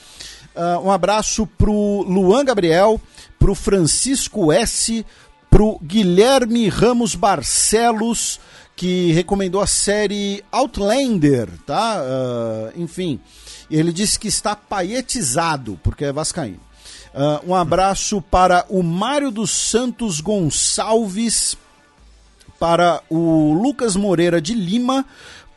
Uh, 0.54 0.86
um 0.86 0.92
abraço 0.92 1.48
para 1.48 1.72
o 1.72 2.04
Luan 2.04 2.44
Gabriel, 2.44 3.00
para 3.40 3.50
o 3.50 3.56
Francisco 3.56 4.52
S., 4.52 5.06
pro 5.52 5.78
Guilherme 5.84 6.70
Ramos 6.70 7.14
Barcelos, 7.14 8.40
que 8.74 9.12
recomendou 9.12 9.62
a 9.62 9.68
série 9.68 10.44
Outlander, 10.50 11.50
tá? 11.68 12.02
Uh, 12.02 12.82
enfim, 12.82 13.20
ele 13.70 13.92
disse 13.92 14.18
que 14.18 14.30
está 14.30 14.56
paietizado, 14.56 15.78
porque 15.84 16.06
é 16.06 16.12
vascaíno. 16.12 16.60
Uh, 17.14 17.52
um 17.52 17.54
abraço 17.54 18.22
para 18.22 18.66
o 18.70 18.82
Mário 18.82 19.30
dos 19.30 19.52
Santos 19.52 20.22
Gonçalves, 20.22 21.58
para 22.58 23.04
o 23.10 23.54
Lucas 23.54 23.98
Moreira 23.98 24.42
de 24.42 24.54
Lima, 24.54 25.06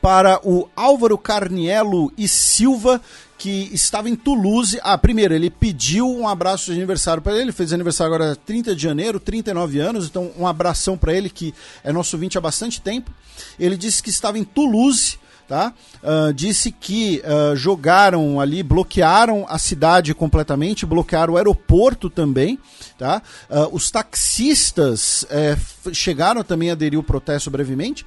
para 0.02 0.40
o 0.42 0.68
Álvaro 0.74 1.16
Carnielo 1.16 2.12
e 2.18 2.26
Silva, 2.26 3.00
que 3.44 3.68
estava 3.74 4.08
em 4.08 4.16
Toulouse. 4.16 4.80
Ah, 4.82 4.96
primeiro, 4.96 5.34
ele 5.34 5.50
pediu 5.50 6.08
um 6.08 6.26
abraço 6.26 6.72
de 6.72 6.78
aniversário 6.78 7.22
para 7.22 7.38
ele. 7.38 7.52
Fez 7.52 7.74
aniversário 7.74 8.14
agora 8.14 8.34
30 8.34 8.74
de 8.74 8.82
janeiro, 8.82 9.20
39 9.20 9.80
anos. 9.80 10.06
Então, 10.06 10.32
um 10.38 10.46
abração 10.46 10.96
para 10.96 11.12
ele, 11.12 11.28
que 11.28 11.52
é 11.84 11.92
nosso 11.92 12.16
ouvinte 12.16 12.38
há 12.38 12.40
bastante 12.40 12.80
tempo. 12.80 13.12
Ele 13.60 13.76
disse 13.76 14.02
que 14.02 14.08
estava 14.08 14.38
em 14.38 14.44
Toulouse, 14.44 15.18
tá? 15.48 15.72
Uh, 16.02 16.32
disse 16.32 16.70
que 16.70 17.22
uh, 17.24 17.56
jogaram 17.56 18.40
ali, 18.40 18.62
bloquearam 18.62 19.46
a 19.48 19.58
cidade 19.58 20.14
completamente, 20.14 20.86
bloquearam 20.86 21.34
o 21.34 21.36
aeroporto 21.36 22.08
também, 22.08 22.58
tá? 22.98 23.22
Uh, 23.50 23.74
os 23.74 23.90
taxistas 23.90 25.26
eh, 25.30 25.56
chegaram 25.92 26.42
também 26.42 26.70
a 26.70 26.72
aderir 26.72 26.98
ao 26.98 27.02
protesto 27.02 27.50
brevemente 27.50 28.04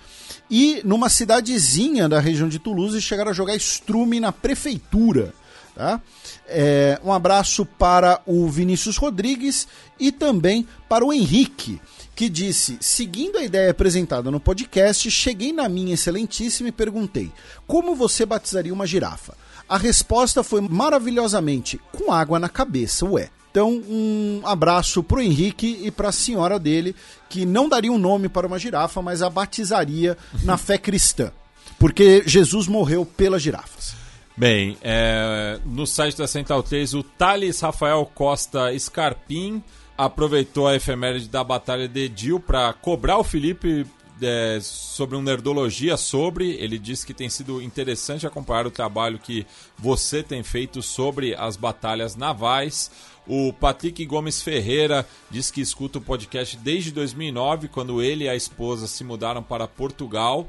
e 0.50 0.82
numa 0.84 1.10
cidadezinha 1.10 2.08
da 2.08 2.20
região 2.20 2.48
de 2.48 2.60
Toulouse 2.60 3.00
chegaram 3.02 3.32
a 3.32 3.34
jogar 3.34 3.56
estrume 3.56 4.20
na 4.20 4.32
prefeitura, 4.32 5.34
tá? 5.76 6.02
É, 6.48 7.00
um 7.04 7.12
abraço 7.12 7.66
para 7.66 8.22
o 8.26 8.48
Vinícius 8.48 8.98
Rodrigues 8.98 9.68
e 10.00 10.12
também 10.12 10.66
para 10.88 11.06
o 11.06 11.12
Henrique 11.12 11.80
que 12.18 12.28
disse: 12.28 12.80
seguindo 12.82 13.38
a 13.38 13.44
ideia 13.44 13.70
apresentada 13.70 14.32
no 14.32 14.40
podcast, 14.40 15.10
cheguei 15.12 15.54
na 15.54 15.70
minha 15.70 15.94
excelentíssima 15.94 16.70
e 16.70 16.72
perguntei: 16.72 17.32
como 17.68 17.96
você 17.96 18.26
batizaria 18.26 18.74
uma 18.74 18.88
girafa? 18.88 19.38
A 19.70 19.78
resposta 19.78 20.42
foi 20.42 20.60
maravilhosamente: 20.62 21.80
com 21.92 22.12
água 22.12 22.40
na 22.40 22.50
cabeça, 22.50 23.06
ué. 23.06 23.30
Então, 23.52 23.72
um 23.88 24.42
abraço 24.44 25.04
pro 25.04 25.22
Henrique 25.22 25.80
e 25.84 25.92
para 25.92 26.10
a 26.10 26.12
senhora 26.12 26.60
dele, 26.60 26.96
que 27.30 27.46
não 27.46 27.70
daria 27.70 27.92
um 27.92 27.98
nome 28.00 28.28
para 28.28 28.48
uma 28.48 28.60
girafa, 28.60 29.02
mas 29.02 29.22
a 29.22 29.30
batizaria 29.30 30.18
na 30.44 30.58
fé 30.58 30.78
cristã. 30.78 31.32
Porque 31.80 32.24
Jesus 32.26 32.68
morreu 32.68 33.06
pelas 33.06 33.42
girafas. 33.42 33.96
Bem, 34.36 34.78
é, 34.82 35.60
no 35.66 35.88
site 35.88 36.18
da 36.18 36.28
Central 36.28 36.62
3, 36.62 36.94
o 36.94 37.04
Thales 37.04 37.60
Rafael 37.60 38.06
Costa 38.14 38.78
Scarpim 38.78 39.64
aproveitou 39.98 40.68
a 40.68 40.76
efeméride 40.76 41.28
da 41.28 41.44
Batalha 41.44 41.88
de 41.88 42.06
Edil 42.06 42.40
para 42.40 42.72
cobrar 42.74 43.18
o 43.18 43.24
Felipe 43.24 43.86
é, 44.22 44.60
sobre 44.62 45.16
um 45.16 45.22
Nerdologia 45.22 45.98
sobre. 45.98 46.52
Ele 46.56 46.78
disse 46.78 47.06
que 47.06 47.14
tem 47.14 47.30
sido 47.30 47.62
interessante 47.62 48.28
acompanhar 48.28 48.68
o 48.68 48.72
trabalho 48.72 49.20
que 49.20 49.46
você 49.78 50.22
tem 50.22 50.44
feito 50.44 50.82
sobre 50.82 51.36
as 51.36 51.56
batalhas 51.56 52.16
navais. 52.16 52.92
O 53.26 53.52
Patrick 53.52 54.06
Gomes 54.06 54.42
Ferreira 54.42 55.06
diz 55.30 55.52
que 55.52 55.60
escuta 55.60 55.98
o 55.98 56.02
podcast 56.02 56.56
desde 56.58 56.92
2009, 56.92 57.68
quando 57.68 58.02
ele 58.02 58.26
e 58.26 58.30
a 58.30 58.36
esposa 58.36 58.88
se 58.88 59.04
mudaram 59.04 59.44
para 59.44 59.68
Portugal. 59.68 60.48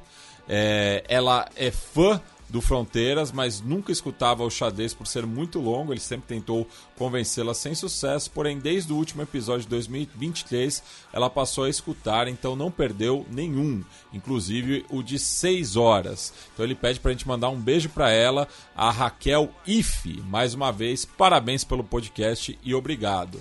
É, 0.49 1.05
ela 1.09 1.49
é 1.57 1.71
fã 1.71 2.21
do 2.49 2.61
Fronteiras, 2.61 3.31
mas 3.31 3.61
nunca 3.61 3.93
escutava 3.93 4.45
o 4.45 4.51
xadrez 4.51 4.95
por 4.95 5.07
ser 5.07 5.27
muito 5.27 5.59
longo. 5.59 5.93
Ele 5.93 6.01
sempre 6.01 6.27
tentou 6.27 6.67
convencê-la 6.97 7.55
sem 7.55 7.75
sucesso, 7.75 8.31
porém, 8.31 8.59
desde 8.59 8.93
o 8.93 8.97
último 8.97 9.23
episódio 9.23 9.63
de 9.63 9.69
2023, 9.69 10.83
ela 11.13 11.29
passou 11.29 11.65
a 11.65 11.71
escutar, 11.71 12.29
então 12.29 12.57
não 12.57 12.71
perdeu 12.71 13.27
nenhum, 13.31 13.83
inclusive 14.13 14.85
o 14.89 15.03
de 15.03 15.19
6 15.19 15.77
horas. 15.77 16.33
Então 16.53 16.65
ele 16.65 16.75
pede 16.75 17.01
para 17.01 17.11
a 17.11 17.15
gente 17.15 17.29
mandar 17.29 17.51
um 17.51 17.61
beijo 17.61 17.89
para 17.89 18.11
ela, 18.11 18.49
a 18.75 18.91
Raquel 18.91 19.51
Ife. 19.67 20.23
Mais 20.23 20.55
uma 20.55 20.73
vez, 20.73 21.05
parabéns 21.05 21.65
pelo 21.65 21.85
podcast 21.85 22.59
e 22.63 22.75
obrigado. 22.75 23.41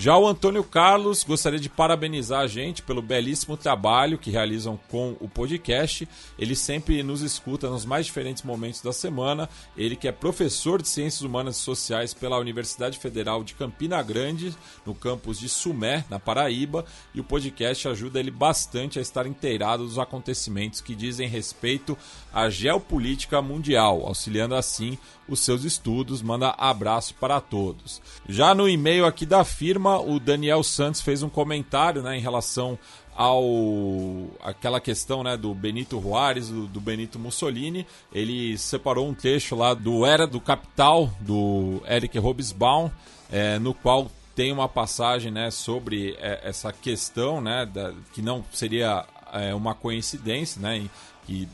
Já 0.00 0.16
o 0.16 0.28
Antônio 0.28 0.62
Carlos 0.62 1.24
gostaria 1.24 1.58
de 1.58 1.68
parabenizar 1.68 2.42
a 2.42 2.46
gente 2.46 2.82
pelo 2.82 3.02
belíssimo 3.02 3.56
trabalho 3.56 4.16
que 4.16 4.30
realizam 4.30 4.78
com 4.88 5.16
o 5.18 5.28
podcast. 5.28 6.08
Ele 6.38 6.54
sempre 6.54 7.02
nos 7.02 7.20
escuta 7.20 7.68
nos 7.68 7.84
mais 7.84 8.06
diferentes 8.06 8.44
momentos 8.44 8.80
da 8.80 8.92
semana. 8.92 9.48
Ele 9.76 9.96
que 9.96 10.06
é 10.06 10.12
professor 10.12 10.80
de 10.80 10.86
Ciências 10.86 11.22
Humanas 11.22 11.56
e 11.56 11.62
Sociais 11.62 12.14
pela 12.14 12.38
Universidade 12.38 12.96
Federal 12.96 13.42
de 13.42 13.54
Campina 13.54 14.00
Grande, 14.00 14.54
no 14.86 14.94
campus 14.94 15.36
de 15.36 15.48
Sumé, 15.48 16.04
na 16.08 16.20
Paraíba, 16.20 16.84
e 17.12 17.18
o 17.18 17.24
podcast 17.24 17.88
ajuda 17.88 18.20
ele 18.20 18.30
bastante 18.30 19.00
a 19.00 19.02
estar 19.02 19.26
inteirado 19.26 19.84
dos 19.84 19.98
acontecimentos 19.98 20.80
que 20.80 20.94
dizem 20.94 21.26
respeito 21.26 21.98
à 22.32 22.48
geopolítica 22.48 23.42
mundial, 23.42 24.06
auxiliando 24.06 24.54
assim 24.54 24.96
os 25.28 25.40
seus 25.40 25.64
estudos. 25.64 26.22
Manda 26.22 26.54
abraço 26.56 27.14
para 27.14 27.40
todos. 27.40 28.00
Já 28.28 28.54
no 28.54 28.68
e-mail 28.68 29.06
aqui 29.06 29.26
da 29.26 29.44
firma, 29.44 30.00
o 30.00 30.18
Daniel 30.18 30.62
Santos 30.62 31.00
fez 31.00 31.22
um 31.22 31.28
comentário 31.28 32.02
né, 32.02 32.16
em 32.16 32.20
relação 32.20 32.78
ao 33.18 34.30
aquela 34.40 34.80
questão 34.80 35.24
né, 35.24 35.36
do 35.36 35.52
Benito 35.52 36.00
Juárez, 36.00 36.48
do, 36.48 36.68
do, 36.68 36.80
Benito 36.80 37.18
Mussolini. 37.18 37.84
Ele 38.12 38.56
separou 38.56 39.08
um 39.08 39.14
trecho 39.14 39.56
lá 39.56 39.74
do 39.74 40.06
Era 40.06 40.24
do 40.24 40.40
Capital, 40.40 41.10
do 41.20 41.82
Eric 41.88 42.16
Robesbaum, 42.16 42.88
é, 43.30 43.58
no 43.58 43.74
qual 43.74 44.08
tem 44.36 44.52
uma 44.52 44.68
passagem 44.68 45.32
né, 45.32 45.50
sobre 45.50 46.16
é, 46.20 46.42
essa 46.44 46.72
questão, 46.72 47.40
né, 47.40 47.66
da, 47.66 47.92
que 48.14 48.22
não 48.22 48.44
seria 48.52 49.04
é, 49.32 49.52
uma 49.52 49.74
coincidência, 49.74 50.62
né, 50.62 50.88
que 51.26 51.48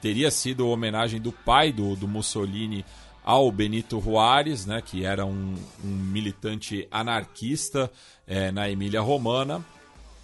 teria 0.00 0.30
sido 0.30 0.66
homenagem 0.66 1.20
do 1.20 1.30
pai 1.30 1.70
do, 1.70 1.94
do 1.94 2.08
Mussolini 2.08 2.86
ao 3.24 3.50
Benito 3.52 4.00
Juárez, 4.00 4.66
né, 4.66 4.82
que 4.84 5.04
era 5.04 5.24
um, 5.24 5.54
um 5.84 5.88
militante 5.88 6.86
anarquista 6.90 7.90
é, 8.26 8.50
na 8.50 8.68
Emília 8.68 9.00
Romana. 9.00 9.64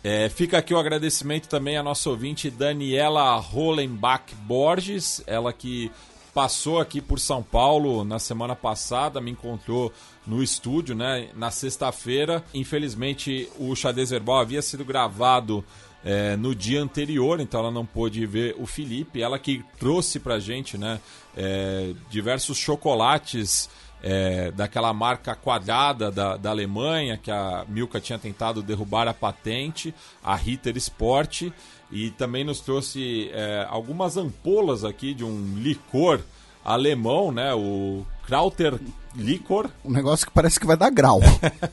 É, 0.02 0.28
fica 0.28 0.58
aqui 0.58 0.72
o 0.72 0.78
agradecimento 0.78 1.48
também 1.48 1.76
à 1.76 1.82
nossa 1.82 2.08
ouvinte 2.08 2.50
Daniela 2.50 3.34
Rollenbach 3.36 4.34
Borges, 4.42 5.22
ela 5.26 5.52
que 5.52 5.90
passou 6.32 6.78
aqui 6.78 7.00
por 7.00 7.18
São 7.18 7.42
Paulo 7.42 8.04
na 8.04 8.20
semana 8.20 8.54
passada, 8.54 9.20
me 9.20 9.32
encontrou 9.32 9.92
no 10.24 10.40
estúdio, 10.40 10.94
né, 10.94 11.30
na 11.34 11.50
sexta-feira. 11.50 12.44
Infelizmente, 12.54 13.48
o 13.58 13.74
Xadrez 13.74 14.10
Verbal 14.10 14.38
havia 14.38 14.62
sido 14.62 14.84
gravado 14.84 15.64
é, 16.04 16.36
no 16.36 16.54
dia 16.54 16.80
anterior, 16.80 17.40
então 17.40 17.60
ela 17.60 17.70
não 17.70 17.84
pôde 17.84 18.24
ver 18.26 18.54
o 18.58 18.66
Felipe. 18.66 19.22
Ela 19.22 19.38
que 19.38 19.64
trouxe 19.78 20.20
pra 20.20 20.38
gente 20.38 20.78
né, 20.78 21.00
é, 21.36 21.92
diversos 22.08 22.56
chocolates 22.56 23.68
é, 24.02 24.50
daquela 24.52 24.92
marca 24.92 25.34
quadrada 25.34 26.10
da, 26.10 26.36
da 26.36 26.50
Alemanha, 26.50 27.16
que 27.16 27.30
a 27.30 27.64
Milka 27.68 28.00
tinha 28.00 28.18
tentado 28.18 28.62
derrubar 28.62 29.08
a 29.08 29.14
patente, 29.14 29.94
a 30.22 30.36
Ritter 30.36 30.76
Sport, 30.76 31.50
e 31.90 32.10
também 32.10 32.44
nos 32.44 32.60
trouxe 32.60 33.30
é, 33.32 33.66
algumas 33.68 34.16
ampolas 34.16 34.84
aqui 34.84 35.14
de 35.14 35.24
um 35.24 35.54
licor 35.56 36.20
alemão, 36.64 37.32
né, 37.32 37.54
o 37.54 38.04
Krauter 38.26 38.78
Licor. 39.16 39.70
Um 39.84 39.90
negócio 39.90 40.26
que 40.26 40.32
parece 40.32 40.60
que 40.60 40.66
vai 40.66 40.76
dar 40.76 40.90
grau. 40.90 41.20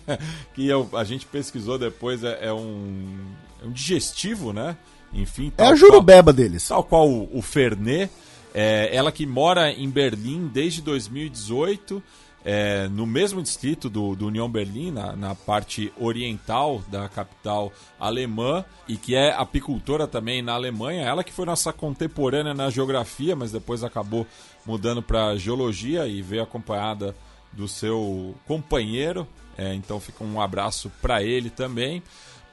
que 0.56 0.68
eu, 0.68 0.90
a 0.94 1.04
gente 1.04 1.26
pesquisou 1.26 1.78
depois, 1.78 2.24
é, 2.24 2.48
é 2.48 2.54
um 2.54 3.18
um 3.66 3.72
digestivo, 3.72 4.54
né? 4.54 4.78
Enfim. 5.14 5.52
É 5.58 5.64
a 5.64 5.76
jurubeba 5.76 6.32
qual, 6.32 6.34
deles. 6.34 6.68
Tal 6.68 6.84
qual 6.84 7.10
o, 7.10 7.38
o 7.38 7.42
Fernet. 7.42 8.12
É, 8.54 8.90
ela 8.96 9.12
que 9.12 9.26
mora 9.26 9.70
em 9.70 9.90
Berlim 9.90 10.48
desde 10.48 10.82
2018, 10.82 12.02
é, 12.46 12.88
no 12.88 13.06
mesmo 13.06 13.42
distrito 13.42 13.90
do, 13.90 14.16
do 14.16 14.28
União 14.28 14.50
Berlim, 14.50 14.92
na, 14.92 15.14
na, 15.14 15.36
parte 15.36 15.92
oriental 15.98 16.82
da 16.88 17.10
capital 17.10 17.74
alemã, 18.00 18.64
e 18.88 18.96
que 18.96 19.14
é 19.14 19.34
apicultora 19.34 20.08
também 20.08 20.42
na 20.42 20.54
Alemanha. 20.54 21.04
Ela 21.04 21.24
que 21.24 21.34
foi 21.34 21.46
nossa 21.46 21.74
contemporânea 21.74 22.54
na 22.54 22.70
geografia, 22.70 23.36
mas 23.36 23.52
depois 23.52 23.84
acabou 23.84 24.26
mudando 24.66 25.02
para 25.02 25.36
geologia 25.36 26.08
e 26.08 26.22
veio 26.22 26.44
acompanhada 26.44 27.14
do 27.52 27.68
seu 27.68 28.36
companheiro. 28.48 29.28
É, 29.58 29.74
então 29.74 30.00
fica 30.00 30.24
um 30.24 30.40
abraço 30.40 30.92
para 31.02 31.24
ele 31.24 31.50
também. 31.50 32.04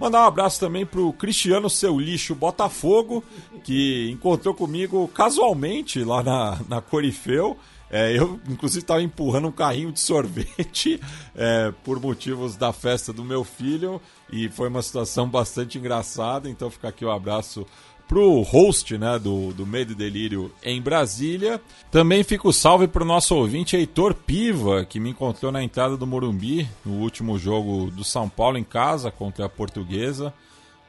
Mandar 0.03 0.25
um 0.25 0.27
abraço 0.27 0.59
também 0.59 0.85
pro 0.85 1.13
Cristiano 1.13 1.71
Seu 1.71 1.97
Lixo 1.97 2.35
Botafogo, 2.35 3.23
que 3.63 4.11
encontrou 4.11 4.53
comigo 4.53 5.07
casualmente 5.07 6.03
lá 6.03 6.25
na, 6.25 6.59
na 6.69 6.81
Corifeu. 6.81 7.57
É, 7.89 8.19
eu, 8.19 8.41
inclusive, 8.49 8.81
estava 8.81 9.01
empurrando 9.01 9.47
um 9.47 9.53
carrinho 9.53 9.93
de 9.93 10.01
sorvete 10.01 11.01
é, 11.37 11.73
por 11.85 12.01
motivos 12.01 12.57
da 12.57 12.73
festa 12.73 13.13
do 13.13 13.23
meu 13.23 13.45
filho 13.45 14.03
e 14.33 14.49
foi 14.49 14.69
uma 14.69 14.83
situação 14.83 15.29
bastante 15.29 15.79
engraçada. 15.79 16.51
Então, 16.51 16.69
fica 16.69 16.89
aqui 16.89 17.05
o 17.05 17.09
um 17.09 17.13
abraço 17.13 17.65
pro 18.13 18.43
host 18.43 18.99
né, 18.99 19.19
do, 19.19 19.55
do 19.55 19.67
Medo 19.67 19.93
e 19.93 19.95
Delírio 19.95 20.53
em 20.63 20.83
Brasília. 20.83 21.59
Também 21.91 22.23
fica 22.23 22.47
o 22.47 22.53
salve 22.53 22.87
pro 22.87 23.07
nosso 23.07 23.35
ouvinte 23.35 23.75
Heitor 23.75 24.13
Piva, 24.13 24.85
que 24.85 25.01
me 25.01 25.09
encontrou 25.09 25.51
na 25.51 25.63
entrada 25.63 25.97
do 25.97 26.07
Morumbi 26.07 26.69
no 26.85 26.99
último 26.99 27.39
jogo 27.39 27.91
do 27.91 28.05
São 28.05 28.29
Paulo 28.29 28.59
em 28.59 28.65
casa 28.65 29.11
contra 29.11 29.47
a 29.47 29.49
Portuguesa 29.49 30.31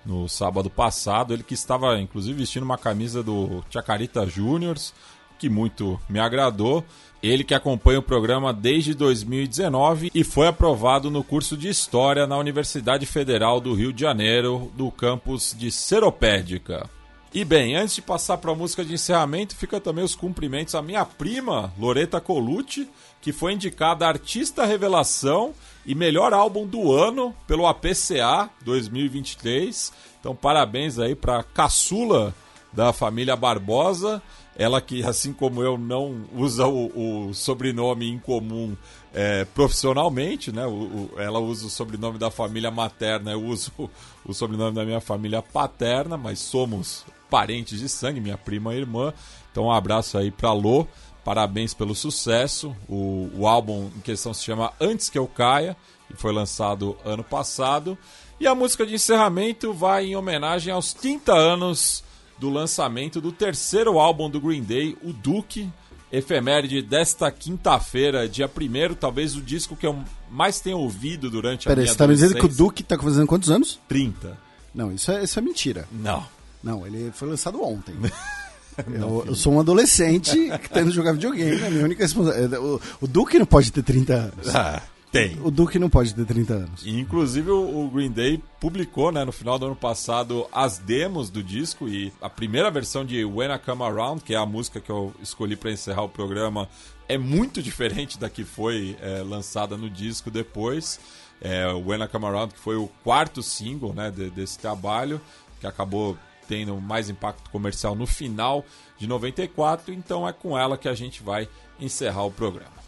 no 0.06 0.28
sábado 0.28 0.70
passado. 0.70 1.34
Ele 1.34 1.44
que 1.44 1.54
estava 1.54 1.98
inclusive 1.98 2.40
vestindo 2.40 2.64
uma 2.64 2.78
camisa 2.78 3.24
do 3.24 3.64
Chacarita 3.70 4.26
Juniors, 4.26 4.94
que 5.40 5.48
muito 5.48 5.98
me 6.10 6.20
agradou. 6.20 6.84
Ele 7.22 7.46
que 7.46 7.54
acompanha 7.54 8.00
o 8.00 8.04
programa 8.04 8.52
desde 8.52 8.94
2019 8.94 10.12
e 10.14 10.26
foi 10.26 10.48
aprovado 10.48 11.10
no 11.10 11.24
curso 11.24 11.56
de 11.56 11.70
História 11.70 12.28
na 12.28 12.38
Universidade 12.38 13.06
Federal 13.06 13.62
do 13.62 13.74
Rio 13.74 13.94
de 13.94 14.02
Janeiro, 14.02 14.70
do 14.76 14.92
campus 14.92 15.56
de 15.58 15.72
Seropédica. 15.72 16.90
E 17.34 17.44
bem, 17.44 17.76
antes 17.76 17.96
de 17.96 18.02
passar 18.04 18.38
para 18.38 18.52
a 18.52 18.56
música 18.56 18.86
de 18.86 18.94
encerramento, 18.94 19.56
fica 19.56 19.82
também 19.82 20.06
os 20.06 20.14
cumprimentos 20.14 20.76
à 20.76 20.84
minha 20.84 21.04
prima, 21.04 21.74
Loreta 21.80 22.22
Colucci, 22.22 22.88
que 23.20 23.34
foi 23.34 23.54
indicada 23.54 24.08
Artista 24.08 24.68
Revelação 24.68 25.52
e 25.84 25.96
Melhor 25.96 26.32
Álbum 26.32 26.68
do 26.68 26.94
Ano 26.94 27.34
pelo 27.48 27.66
APCA 27.66 28.52
2023. 28.64 29.92
Então, 30.20 30.36
parabéns 30.36 31.00
aí 31.00 31.16
para 31.16 31.42
Caçula 31.42 32.36
da 32.72 32.94
família 32.94 33.36
Barbosa. 33.36 34.22
Ela 34.56 34.80
que, 34.80 35.04
assim 35.04 35.34
como 35.34 35.64
eu, 35.64 35.76
não 35.76 36.26
usa 36.36 36.68
o, 36.68 37.30
o 37.30 37.34
sobrenome 37.34 38.08
em 38.08 38.20
comum 38.20 38.78
é, 39.12 39.44
profissionalmente, 39.46 40.52
né? 40.52 40.68
O, 40.68 40.70
o, 40.70 41.12
ela 41.18 41.40
usa 41.40 41.66
o 41.66 41.70
sobrenome 41.70 42.20
da 42.20 42.30
família 42.30 42.70
materna, 42.70 43.32
eu 43.32 43.44
uso 43.44 43.72
o 44.24 44.34
sobrenome 44.36 44.76
da 44.76 44.86
minha 44.86 45.02
família 45.02 45.42
paterna, 45.42 46.16
mas 46.16 46.38
somos 46.38 47.04
parentes 47.34 47.80
de 47.80 47.90
sangue, 47.90 48.22
minha 48.22 48.38
prima 48.38 48.76
e 48.76 48.78
irmã. 48.78 49.12
Então 49.52 49.64
um 49.64 49.72
abraço 49.72 50.20
aí 50.20 50.30
pra 50.30 50.54
Lô, 50.54 50.86
parabéns 51.26 51.74
pelo 51.74 51.96
sucesso. 51.96 52.76
O, 52.88 53.28
o 53.36 53.48
álbum 53.48 53.90
em 53.98 54.02
questão 54.02 54.36
se 54.36 54.44
chama 54.44 54.72
Antes 54.80 55.10
Que 55.10 55.18
Eu 55.18 55.26
Caia, 55.26 55.76
e 56.12 56.16
foi 56.16 56.32
lançado 56.32 56.96
ano 57.04 57.24
passado. 57.24 57.98
E 58.40 58.46
a 58.46 58.54
música 58.54 58.86
de 58.86 58.94
encerramento 58.94 59.74
vai 59.74 60.06
em 60.06 60.16
homenagem 60.16 60.72
aos 60.72 60.94
30 60.94 61.34
anos 61.34 62.04
do 62.38 62.52
lançamento 62.52 63.20
do 63.20 63.32
terceiro 63.32 63.98
álbum 63.98 64.30
do 64.30 64.40
Green 64.40 64.62
Day, 64.62 64.96
o 65.02 65.12
Duke, 65.12 65.68
efeméride 66.12 66.84
desta 66.84 67.32
quinta-feira, 67.32 68.30
dia 68.30 68.46
1 68.48 68.94
talvez 68.94 69.36
o 69.36 69.42
disco 69.42 69.76
que 69.76 69.88
eu 69.88 69.98
mais 70.30 70.60
tenho 70.60 70.78
ouvido 70.78 71.32
durante 71.32 71.66
Pera, 71.66 71.80
a 71.80 71.82
minha 71.82 71.92
você 71.92 71.98
tá 71.98 72.08
me 72.08 72.14
dizendo 72.14 72.36
que 72.36 72.46
o. 72.46 72.50
Duke 72.50 72.84
tá 72.84 72.96
fazendo 72.96 73.26
quantos 73.26 73.50
anos? 73.50 73.80
30. 73.88 74.38
Não, 74.72 74.92
isso 74.92 75.12
é, 75.12 75.24
isso 75.24 75.40
é 75.40 75.42
mentira. 75.42 75.88
Não. 75.92 76.24
Não, 76.64 76.86
ele 76.88 77.12
foi 77.14 77.28
lançado 77.28 77.62
ontem. 77.62 77.94
eu, 78.92 79.26
eu 79.28 79.36
sou 79.36 79.54
um 79.54 79.60
adolescente 79.60 80.32
que 80.62 80.70
tá 80.70 80.82
indo 80.82 80.92
jogar 80.92 81.12
videogame, 81.14 81.64
a 81.64 81.70
minha 81.70 81.84
única 81.84 82.04
responsabilidade. 82.04 82.64
O, 82.64 82.80
o 83.02 83.08
Duke 83.08 83.38
não 83.38 83.46
pode 83.46 83.72
ter 83.72 83.84
30 83.84 84.14
anos. 84.14 84.56
Ah, 84.56 84.82
tem. 85.12 85.38
O 85.44 85.52
Duke 85.52 85.78
não 85.78 85.90
pode 85.90 86.16
ter 86.16 86.26
30 86.26 86.54
anos. 86.54 86.86
E, 86.86 87.00
inclusive 87.00 87.52
o 87.52 87.88
Green 87.94 88.10
Day 88.12 88.42
publicou, 88.60 89.12
né, 89.12 89.24
no 89.24 89.32
final 89.32 89.60
do 89.60 89.66
ano 89.68 89.76
passado, 89.76 90.48
as 90.52 90.80
demos 90.80 91.30
do 91.30 91.44
disco 91.44 91.88
e 91.88 92.12
a 92.22 92.30
primeira 92.30 92.72
versão 92.72 93.06
de 93.06 93.24
When 93.24 93.52
I 93.54 93.60
Come 93.60 93.84
Around, 93.84 94.24
que 94.24 94.34
é 94.34 94.38
a 94.38 94.46
música 94.46 94.80
que 94.80 94.90
eu 94.90 95.14
escolhi 95.22 95.56
para 95.56 95.72
encerrar 95.72 96.04
o 96.04 96.10
programa, 96.10 96.68
é 97.08 97.18
muito 97.18 97.62
diferente 97.62 98.18
da 98.18 98.30
que 98.30 98.44
foi 98.44 98.98
é, 99.02 99.22
lançada 99.22 99.78
no 99.78 99.90
disco 99.90 100.32
depois. 100.32 101.00
É, 101.42 101.68
o 101.68 101.90
When 101.90 102.02
I 102.02 102.08
Come 102.08 102.26
Around, 102.26 102.54
que 102.54 102.60
foi 102.60 102.78
o 102.78 102.88
quarto 103.04 103.44
single 103.44 103.94
né, 103.94 104.10
de- 104.10 104.30
desse 104.30 104.58
trabalho, 104.58 105.20
que 105.60 105.68
acabou 105.68 106.18
tendo 106.54 106.80
mais 106.80 107.10
impacto 107.10 107.50
comercial 107.50 107.96
no 107.96 108.06
final 108.06 108.64
de 108.96 109.08
94, 109.08 109.92
então 109.92 110.28
é 110.28 110.32
com 110.32 110.56
ela 110.56 110.78
que 110.78 110.88
a 110.88 110.94
gente 110.94 111.24
vai 111.24 111.50
encerrar 111.80 112.26
o 112.26 112.32
programa. 112.32 112.84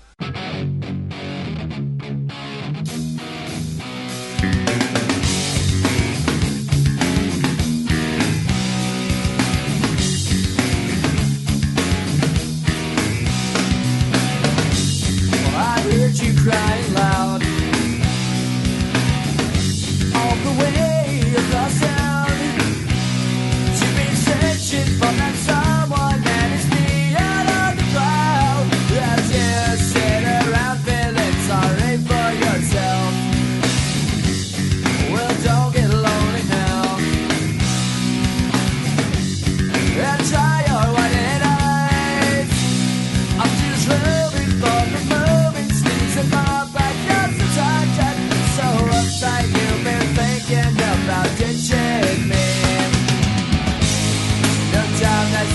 Crying 16.45 16.93
loud 16.93 17.34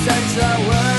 ditching 0.04 0.68
me. 0.68 0.80
No 0.80 0.89